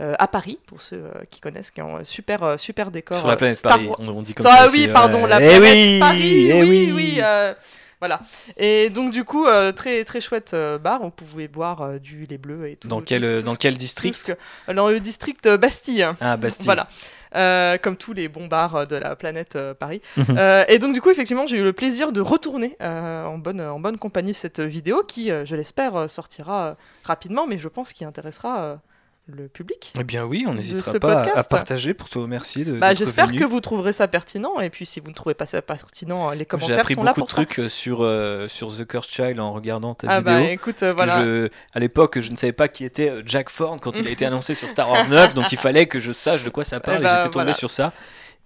euh, 0.03 0.15
à 0.19 0.27
Paris, 0.27 0.59
pour 0.65 0.81
ceux 0.81 0.97
euh, 0.97 1.11
qui 1.29 1.39
connaissent, 1.39 1.71
qui 1.71 1.81
ont 1.81 1.97
un 1.97 2.03
super, 2.03 2.43
euh, 2.43 2.57
super 2.57 2.91
décor. 2.91 3.15
Sur 3.17 3.27
la 3.27 3.35
euh, 3.35 3.37
planète 3.37 3.55
Star 3.55 3.73
Paris, 3.73 3.89
on, 3.99 4.09
on 4.09 4.21
dit 4.23 4.33
comme 4.33 4.45
Sur- 4.45 4.49
ça. 4.55 4.63
ah 4.65 4.69
oui, 4.71 4.89
pardon, 4.89 5.25
la 5.25 5.39
Eh 5.41 5.47
planète 5.47 5.61
oui, 5.61 5.99
Paris, 5.99 6.47
eh 6.49 6.61
oui, 6.63 6.67
oui. 6.69 6.91
oui, 6.93 7.19
euh, 7.23 7.53
voilà. 7.99 8.19
Et 8.57 8.89
donc 8.89 9.13
du 9.13 9.23
coup, 9.23 9.45
euh, 9.45 9.71
très 9.71 10.03
très 10.03 10.19
chouette 10.19 10.53
euh, 10.55 10.77
bar, 10.79 11.01
vous 11.01 11.11
pouvez 11.11 11.47
boire 11.47 11.81
euh, 11.83 11.99
du 11.99 12.25
lait 12.25 12.39
bleu 12.39 12.67
et 12.67 12.75
tout. 12.75 12.87
Dans 12.89 12.99
quel, 13.01 13.23
euh, 13.23 13.39
tout 13.39 13.45
dans 13.45 13.55
quel 13.55 13.77
district? 13.77 14.35
que- 14.67 14.73
Dans 14.73 14.89
le 14.89 14.99
district 14.99 15.45
euh, 15.45 15.57
Bastille. 15.57 16.05
Ah, 16.19 16.35
Bastille. 16.35 16.65
Voilà. 16.65 16.87
Euh, 17.33 17.77
comme 17.77 17.95
tous 17.95 18.11
les 18.11 18.27
bons 18.27 18.47
bars 18.47 18.75
euh, 18.75 18.85
de 18.85 18.97
la 18.97 19.15
planète 19.15 19.55
euh, 19.55 19.73
Paris. 19.73 20.01
Mhm. 20.17 20.37
Et 20.67 20.79
donc 20.79 20.93
du 20.93 21.01
coup, 21.01 21.09
effectivement, 21.09 21.47
j'ai 21.47 21.57
eu 21.57 21.63
le 21.63 21.71
plaisir 21.71 22.11
de 22.11 22.19
retourner 22.19 22.75
en, 22.81 23.37
bonne, 23.37 23.61
en 23.61 23.79
bonne 23.79 23.97
compagnie 23.97 24.33
cette 24.33 24.59
vidéo 24.59 25.03
qui, 25.07 25.29
je 25.29 25.55
l'espère, 25.55 26.09
sortira 26.09 26.75
rapidement, 27.03 27.47
mais 27.47 27.57
je 27.57 27.67
pense 27.67 27.93
qu'il 27.93 28.05
intéressera 28.05 28.79
le 29.27 29.47
public. 29.47 29.93
Eh 29.99 30.03
bien 30.03 30.25
oui, 30.25 30.43
on 30.47 30.51
de 30.51 30.57
n'hésitera 30.57 30.93
pas 30.99 31.21
à- 31.23 31.43
partager 31.43 31.93
pour 31.93 32.09
te 32.09 32.17
remercier 32.19 32.65
de 32.65 32.73
Bah, 32.79 32.93
J'espère 32.93 33.31
que 33.31 33.43
vous 33.45 33.61
trouverez 33.61 33.93
ça 33.93 34.07
pertinent, 34.07 34.59
et 34.59 34.69
puis 34.69 34.85
si 34.85 34.99
vous 34.99 35.09
ne 35.09 35.13
trouvez 35.13 35.35
pas 35.35 35.45
ça 35.45 35.61
pertinent, 35.61 36.31
les 36.31 36.39
J'ai 36.39 36.45
commentaires 36.45 36.79
appris 36.79 36.95
sont 36.95 37.03
là 37.03 37.11
beaucoup 37.11 37.21
de 37.21 37.25
pour 37.25 37.29
ça. 37.29 37.35
trucs 37.45 37.59
euh, 37.59 37.69
sur, 37.69 38.03
euh, 38.03 38.47
sur 38.47 38.75
The 38.75 38.85
Cursed 38.85 39.11
Child 39.11 39.39
en 39.39 39.53
regardant 39.53 39.93
ta 39.95 40.07
Ah 40.09 40.17
vidéo. 40.19 40.33
bah 40.33 40.41
écoute, 40.41 40.75
que 40.79 40.93
voilà. 40.95 41.23
je- 41.23 41.49
à 41.73 41.79
l'époque, 41.79 42.19
je 42.19 42.31
ne 42.31 42.35
savais 42.35 42.51
pas 42.51 42.67
qui 42.67 42.83
était 42.83 43.09
euh, 43.09 43.21
Jack 43.25 43.49
Ford 43.49 43.77
quand 43.81 43.97
il 43.97 44.07
a 44.07 44.11
été 44.11 44.25
annoncé 44.25 44.53
sur 44.53 44.69
Star 44.69 44.89
Wars 44.89 45.07
9, 45.07 45.33
donc 45.33 45.51
il 45.51 45.57
fallait 45.57 45.85
que 45.85 45.99
je 45.99 46.11
sache 46.11 46.43
de 46.43 46.49
quoi 46.49 46.63
ça 46.65 46.79
parle, 46.79 46.97
Eh 46.97 47.01
et, 47.01 47.03
bah, 47.03 47.09
j'étais 47.17 47.29
tombé 47.29 47.43
voilà. 47.43 47.53
sur 47.53 47.69
ça. 47.71 47.93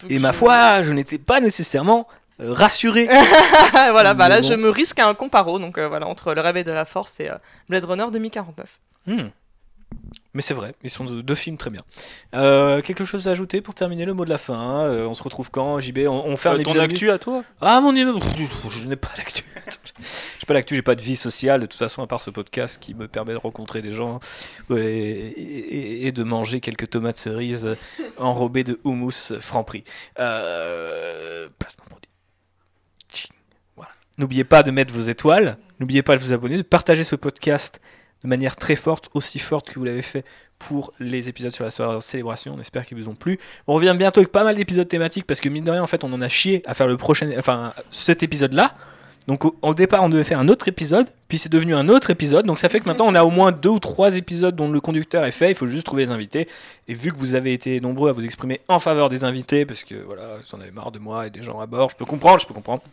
Donc, 0.02 0.12
Et 0.12 0.20
ma 0.20 0.34
foi, 0.34 0.84
je 0.84 0.92
n'étais 0.92 1.18
pas 1.18 1.40
nécessairement 1.40 2.08
euh, 2.42 2.54
rassuré. 2.54 3.08
voilà, 3.72 4.14
bah 4.14 4.28
là 4.30 4.42
bon. 4.42 4.48
je 4.48 4.54
me 4.54 4.70
risque 4.70 5.00
à 5.00 5.08
un 5.08 5.14
comparo, 5.14 5.58
donc 5.58 5.78
euh, 5.78 5.88
voilà, 5.88 6.06
entre 6.06 6.34
le 6.34 6.42
réveil 6.42 6.64
de 6.66 6.72
la 6.74 6.84
force 6.86 7.20
et 7.22 7.32
Blade 7.70 7.86
Runner 7.86 8.06
2049. 8.12 8.80
Hmm. 9.08 9.30
Mais 10.34 10.42
c'est 10.42 10.54
vrai, 10.54 10.76
ils 10.84 10.90
sont 10.90 11.06
deux, 11.06 11.24
deux 11.24 11.36
films 11.36 11.56
très 11.56 11.70
bien. 11.70 11.82
Euh, 12.34 12.82
quelque 12.82 13.06
chose 13.06 13.30
à 13.30 13.32
ajouter 13.32 13.62
pour 13.62 13.74
terminer 13.74 14.04
le 14.04 14.14
mot 14.14 14.26
de 14.26 14.30
la 14.30 14.38
fin 14.38 14.82
euh, 14.84 15.06
On 15.08 15.14
se 15.14 15.24
retrouve 15.24 15.50
quand, 15.50 15.80
JB 15.80 16.00
on, 16.08 16.12
on 16.26 16.36
fait 16.36 16.50
un 16.50 16.54
Euh, 16.54 16.56
ton 16.58 16.72
épisode 16.72 16.82
actu 16.92 17.10
à 17.10 17.18
toi? 17.20 17.44
Ah 17.62 17.80
mon 17.80 17.94
dieu, 17.94 18.14
je 18.68 18.86
n'ai 18.86 18.98
pas 18.98 19.12
l'actu. 19.18 19.44
J'ai 20.40 20.46
pas 20.46 20.54
l'actu, 20.54 20.76
j'ai 20.76 20.82
pas 20.82 20.96
de 20.96 21.02
vie 21.02 21.16
sociale 21.16 21.62
de 21.62 21.66
toute 21.68 21.80
façon 21.80 22.04
à 22.04 22.08
part 22.08 22.20
ce 22.22 22.30
podcast 22.30 22.80
qui 22.82 22.94
me 22.94 23.08
permet 23.08 23.32
de 23.32 23.38
rencontrer 23.38 23.82
des 23.82 23.92
gens 23.92 24.20
ouais, 24.70 24.84
et, 24.86 25.40
et- 25.40 26.08
et 26.08 26.12
de 26.12 26.24
manger 26.24 26.60
quelques 26.60 26.90
tomates 26.90 27.18
cerises 27.18 27.76
enrobées 28.18 28.66
de 28.66 28.80
houmous 28.84 29.34
franc-prix. 29.40 29.86
Euh, 30.20 31.48
placement 31.58 31.86
produit. 31.90 32.10
Tching. 33.12 33.32
Voilà. 33.78 33.92
N'oubliez 34.18 34.44
pas 34.44 34.64
de 34.64 34.72
mettre 34.72 34.94
vos 34.94 35.00
étoiles, 35.02 35.58
n'oubliez 35.80 36.04
pas 36.04 36.16
de 36.18 36.22
vous 36.22 36.34
abonner, 36.34 36.58
de 36.58 36.62
partager 36.64 37.04
ce 37.06 37.16
podcast 37.16 37.80
de 38.26 38.30
manière 38.30 38.56
très 38.56 38.76
forte, 38.76 39.10
aussi 39.14 39.40
forte 39.40 39.70
que 39.70 39.80
vous 39.80 39.86
l'avez 39.86 40.02
fait 40.02 40.26
pour 40.60 40.94
les 41.00 41.30
épisodes 41.30 41.52
sur 41.52 41.64
la 41.64 41.88
Wars 41.88 42.04
célébration. 42.04 42.56
On 42.58 42.60
espère 42.60 42.86
qu'ils 42.86 42.98
vous 42.98 43.10
ont 43.10 43.16
plu. 43.16 43.40
On 43.68 43.74
revient 43.74 43.96
bientôt 43.98 44.20
avec 44.20 44.32
pas 44.32 44.44
mal 44.44 44.56
d'épisodes 44.56 44.88
thématiques 44.88 45.26
parce 45.26 45.40
que 45.40 45.50
mine 45.50 45.64
de 45.64 45.72
rien, 45.72 45.84
en 45.84 45.88
fait, 45.88 46.04
on 46.04 46.12
en 46.14 46.22
a 46.22 46.30
chié 46.30 46.64
à 46.66 46.74
faire 46.74 46.88
le 46.88 46.98
prochain, 46.98 47.30
enfin, 47.38 47.74
cet 47.92 48.24
épisode-là. 48.24 48.76
Donc 49.28 49.44
au, 49.64 49.74
départ, 49.74 50.04
on 50.04 50.10
devait 50.10 50.24
faire 50.24 50.38
un 50.38 50.48
autre 50.50 50.68
épisode, 50.68 51.08
puis 51.28 51.40
c'est 51.40 51.52
devenu 51.52 51.74
un 51.74 51.90
autre 51.90 52.12
épisode. 52.12 52.46
Donc 52.46 52.60
ça 52.60 52.70
fait 52.70 52.80
que 52.80 52.86
maintenant, 52.86 53.08
on 53.08 53.16
a 53.16 53.24
au 53.24 53.32
moins 53.32 53.52
deux 53.52 53.70
ou 53.70 53.80
trois 53.80 54.16
épisodes 54.16 54.56
dont 54.56 54.70
le 54.70 54.80
conducteur 54.80 55.26
est 55.26 55.32
fait. 55.32 55.50
Il 55.50 55.56
faut 55.56 55.66
juste 55.66 55.86
trouver 55.86 56.06
les 56.06 56.12
invités. 56.12 56.48
Et 56.88 56.94
vu 56.94 57.12
que 57.12 57.18
vous 57.18 57.34
avez 57.34 57.52
été 57.54 57.82
nombreux 57.82 58.10
à 58.10 58.12
vous 58.12 58.24
exprimer 58.24 58.62
en 58.68 58.78
faveur 58.78 59.10
des 59.10 59.24
invités, 59.24 59.66
parce 59.66 59.84
que 59.84 59.96
voilà, 59.96 60.38
vous 60.38 60.56
en 60.56 60.62
avez 60.62 60.70
marre 60.70 60.92
de 60.92 61.00
moi 61.00 61.26
et 61.26 61.32
des 61.32 61.42
gens 61.42 61.60
à 61.60 61.66
bord, 61.66 61.90
je 61.90 61.96
peux 61.96 62.06
comprendre, 62.06 62.40
je 62.40 62.46
peux 62.46 62.54
comprendre. 62.54 62.84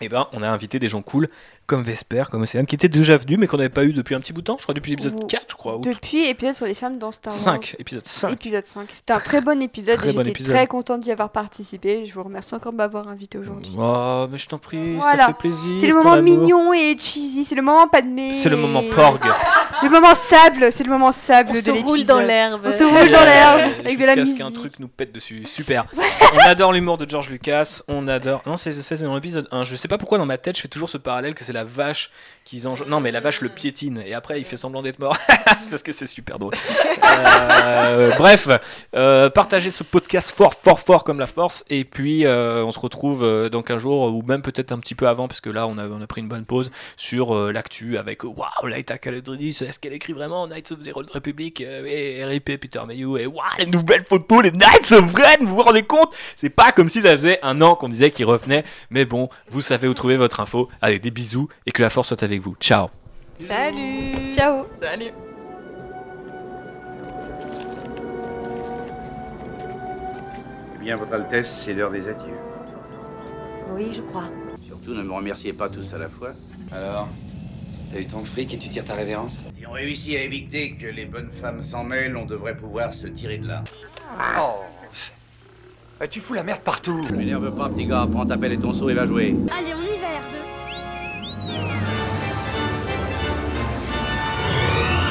Et 0.00 0.08
ben, 0.08 0.28
on 0.32 0.42
a 0.42 0.48
invité 0.48 0.78
des 0.78 0.88
gens 0.88 1.02
cool 1.02 1.28
comme 1.66 1.82
Vesper, 1.82 2.24
comme 2.30 2.42
Océane, 2.42 2.66
qui 2.66 2.74
étaient 2.74 2.88
déjà 2.88 3.16
venus, 3.16 3.38
mais 3.38 3.46
qu'on 3.46 3.56
n'avait 3.56 3.68
pas 3.68 3.84
eu 3.84 3.92
depuis 3.92 4.14
un 4.14 4.20
petit 4.20 4.32
bout 4.32 4.40
de 4.40 4.46
temps. 4.46 4.56
Je 4.58 4.62
crois 4.62 4.74
depuis 4.74 4.90
l'épisode 4.92 5.14
Ou- 5.14 5.26
4, 5.26 5.44
je 5.50 5.54
crois. 5.56 5.76
Ou 5.76 5.80
Depuis 5.80 6.24
épisode 6.26 6.54
sur 6.54 6.66
les 6.66 6.74
femmes 6.74 6.98
dans 6.98 7.10
Star 7.12 7.32
Wars. 7.32 7.42
5, 7.42 7.76
épisode 7.78 8.06
5. 8.06 8.32
Épisode 8.32 8.64
5. 8.64 8.88
C'était 8.92 9.12
un 9.12 9.18
très 9.18 9.40
bon 9.40 9.60
épisode. 9.60 9.96
Très 9.96 10.10
et 10.10 10.12
bon 10.12 10.18
J'étais 10.18 10.30
épisode. 10.30 10.54
très 10.54 10.66
contente 10.66 11.00
d'y 11.00 11.10
avoir 11.12 11.30
participé. 11.30 12.04
Je 12.06 12.14
vous 12.14 12.22
remercie 12.22 12.54
encore 12.54 12.72
de 12.72 12.76
m'avoir 12.76 13.08
invité 13.08 13.38
aujourd'hui. 13.38 13.72
Oh, 13.78 14.26
mais 14.30 14.38
je 14.38 14.46
t'en 14.46 14.58
prie, 14.58 14.96
ça 15.00 15.08
Voilà. 15.08 15.26
fait 15.26 15.34
plaisir. 15.34 15.76
C'est 15.80 15.88
le 15.88 15.94
moment 15.94 16.22
mignon 16.22 16.72
et 16.72 16.96
cheesy. 16.98 17.44
C'est 17.44 17.54
le 17.54 17.62
moment 17.62 17.88
Padmé. 17.88 18.32
C'est 18.34 18.48
le 18.48 18.56
moment 18.56 18.82
porg. 18.94 19.24
Le 19.82 19.90
moment 19.90 20.14
sable. 20.14 20.72
C'est 20.72 20.84
le 20.84 20.90
moment 20.90 21.10
sable 21.12 21.50
On 21.50 21.54
de 21.54 21.60
se 21.60 21.70
l'épisode. 21.70 21.88
roule 21.88 22.04
dans 22.04 22.20
l'herbe. 22.20 22.62
On 22.64 22.70
se 22.70 22.84
roule 22.84 23.10
dans 23.10 23.24
l'herbe 23.24 23.72
avec 23.80 23.98
de 23.98 24.06
la 24.06 24.16
musique. 24.16 24.38
qu'un 24.38 24.50
truc 24.52 24.78
nous 24.78 24.88
pète 24.88 25.12
dessus. 25.12 25.42
Super. 25.46 25.86
on 26.34 26.38
adore 26.38 26.72
l'humour 26.72 26.96
de 26.98 27.08
George 27.08 27.28
Lucas. 27.28 27.82
On 27.88 28.06
adore. 28.08 28.42
Non, 28.46 28.56
c'est 28.56 28.72
c'est 28.72 29.02
dans 29.02 29.14
l'épisode 29.14 29.48
1. 29.50 29.64
Je 29.64 29.76
sais 29.76 29.88
pas 29.88 29.98
pourquoi 29.98 30.18
dans 30.18 30.26
ma 30.26 30.38
tête, 30.38 30.56
je 30.56 30.62
fais 30.62 30.68
toujours 30.68 30.88
ce 30.88 30.98
parallèle 30.98 31.34
que 31.34 31.44
c'est 31.44 31.52
la 31.56 31.64
vache 31.64 32.10
qu'ils. 32.46 32.66
Non, 32.86 33.00
mais 33.00 33.10
la 33.10 33.20
vache 33.20 33.42
le 33.42 33.48
piétine. 33.50 34.02
Et 34.06 34.14
après, 34.14 34.40
il 34.40 34.44
fait 34.44 34.56
semblant 34.56 34.80
d'être 34.80 34.98
mort. 34.98 35.16
c'est 35.58 35.68
parce 35.68 35.82
que 35.82 35.92
c'est 35.92 36.06
super 36.06 36.38
drôle. 36.38 36.54
Euh, 37.16 38.12
bref, 38.16 38.48
euh, 38.94 39.30
partagez 39.30 39.70
ce 39.70 39.82
podcast 39.82 40.34
fort, 40.34 40.54
fort, 40.62 40.80
fort 40.80 41.04
comme 41.04 41.18
la 41.18 41.26
force. 41.26 41.64
Et 41.70 41.84
puis, 41.84 42.26
euh, 42.26 42.64
on 42.64 42.72
se 42.72 42.78
retrouve 42.78 43.48
dans 43.50 43.62
15 43.62 43.80
jours, 43.80 44.14
ou 44.14 44.22
même 44.22 44.42
peut-être 44.42 44.72
un 44.72 44.78
petit 44.78 44.94
peu 44.94 45.08
avant, 45.08 45.28
parce 45.28 45.40
que 45.40 45.50
là, 45.50 45.66
on 45.66 45.78
a, 45.78 45.86
on 45.86 46.00
a 46.00 46.06
pris 46.06 46.20
une 46.20 46.28
bonne 46.28 46.44
pause 46.44 46.70
sur 46.96 47.34
l'actu 47.52 47.96
avec 47.96 48.24
Waouh, 48.24 48.66
Light 48.66 48.92
Caledronis, 49.00 49.58
est-ce 49.60 49.78
qu'elle 49.78 49.92
écrit 49.92 50.12
vraiment 50.12 50.46
Knights 50.46 50.72
of 50.72 50.82
the 50.82 50.90
Old 50.94 51.10
Republic 51.10 51.60
et 51.60 52.24
RIP 52.24 52.60
Peter 52.60 52.80
Mayhew 52.86 53.18
et 53.18 53.26
waouh, 53.26 53.42
les 53.58 53.66
nouvelles 53.66 54.04
photos, 54.04 54.42
les 54.42 54.52
Knights 54.52 54.92
of 54.92 55.14
Ren, 55.14 55.44
vous 55.46 55.56
vous 55.56 55.62
rendez 55.62 55.84
compte? 55.84 56.14
C'est 56.34 56.50
pas 56.50 56.72
comme 56.72 56.88
si 56.88 57.02
ça 57.02 57.12
faisait 57.12 57.38
un 57.42 57.60
an 57.62 57.76
qu'on 57.76 57.88
disait 57.88 58.10
qu'ils 58.10 58.26
revenaient, 58.26 58.64
mais 58.90 59.04
bon, 59.04 59.28
vous 59.48 59.60
savez 59.60 59.88
où 59.88 59.94
trouver 59.94 60.16
votre 60.16 60.40
info. 60.40 60.68
Allez, 60.82 60.98
des 60.98 61.10
bisous 61.10 61.48
et 61.66 61.72
que 61.72 61.82
la 61.82 61.90
force 61.90 62.08
soit 62.08 62.22
avec 62.22 62.35
vous. 62.38 62.54
Ciao 62.60 62.88
Salut 63.38 64.32
Ciao. 64.34 64.64
Salut 64.80 65.12
Eh 70.74 70.78
bien, 70.78 70.96
Votre 70.96 71.14
Altesse, 71.14 71.50
c'est 71.64 71.74
l'heure 71.74 71.90
des 71.90 72.08
adieux. 72.08 72.34
Oui, 73.74 73.92
je 73.94 74.00
crois. 74.02 74.24
Surtout, 74.64 74.94
ne 74.94 75.02
me 75.02 75.12
remerciez 75.12 75.52
pas 75.52 75.68
tous 75.68 75.92
à 75.94 75.98
la 75.98 76.08
fois. 76.08 76.30
Alors 76.72 77.08
T'as 77.92 78.00
eu 78.00 78.06
ton 78.06 78.24
fric 78.24 78.52
et 78.52 78.58
tu 78.58 78.68
tires 78.68 78.84
ta 78.84 78.94
révérence? 78.94 79.44
Si 79.56 79.64
on 79.66 79.70
réussit 79.72 80.16
à 80.16 80.22
éviter 80.22 80.72
que 80.72 80.86
les 80.86 81.04
bonnes 81.04 81.30
femmes 81.30 81.62
s'en 81.62 81.84
mêlent, 81.84 82.16
on 82.16 82.24
devrait 82.24 82.56
pouvoir 82.56 82.92
se 82.92 83.06
tirer 83.06 83.38
de 83.38 83.46
là. 83.46 83.62
Oh 84.38 84.64
Tu 86.10 86.20
fous 86.20 86.34
la 86.34 86.42
merde 86.42 86.62
partout 86.62 87.06
Ne 87.10 87.16
m'énerve 87.16 87.56
pas, 87.56 87.68
petit 87.68 87.86
gars. 87.86 88.06
Prends 88.10 88.26
ta 88.26 88.36
pelle 88.36 88.52
et 88.52 88.58
ton 88.58 88.72
seau 88.72 88.90
et 88.90 88.94
va 88.94 89.06
jouer. 89.06 89.34
Allez, 89.56 89.72
on 89.74 89.82
y 89.82 89.98
va 90.00 90.08
Bye. 94.76 95.05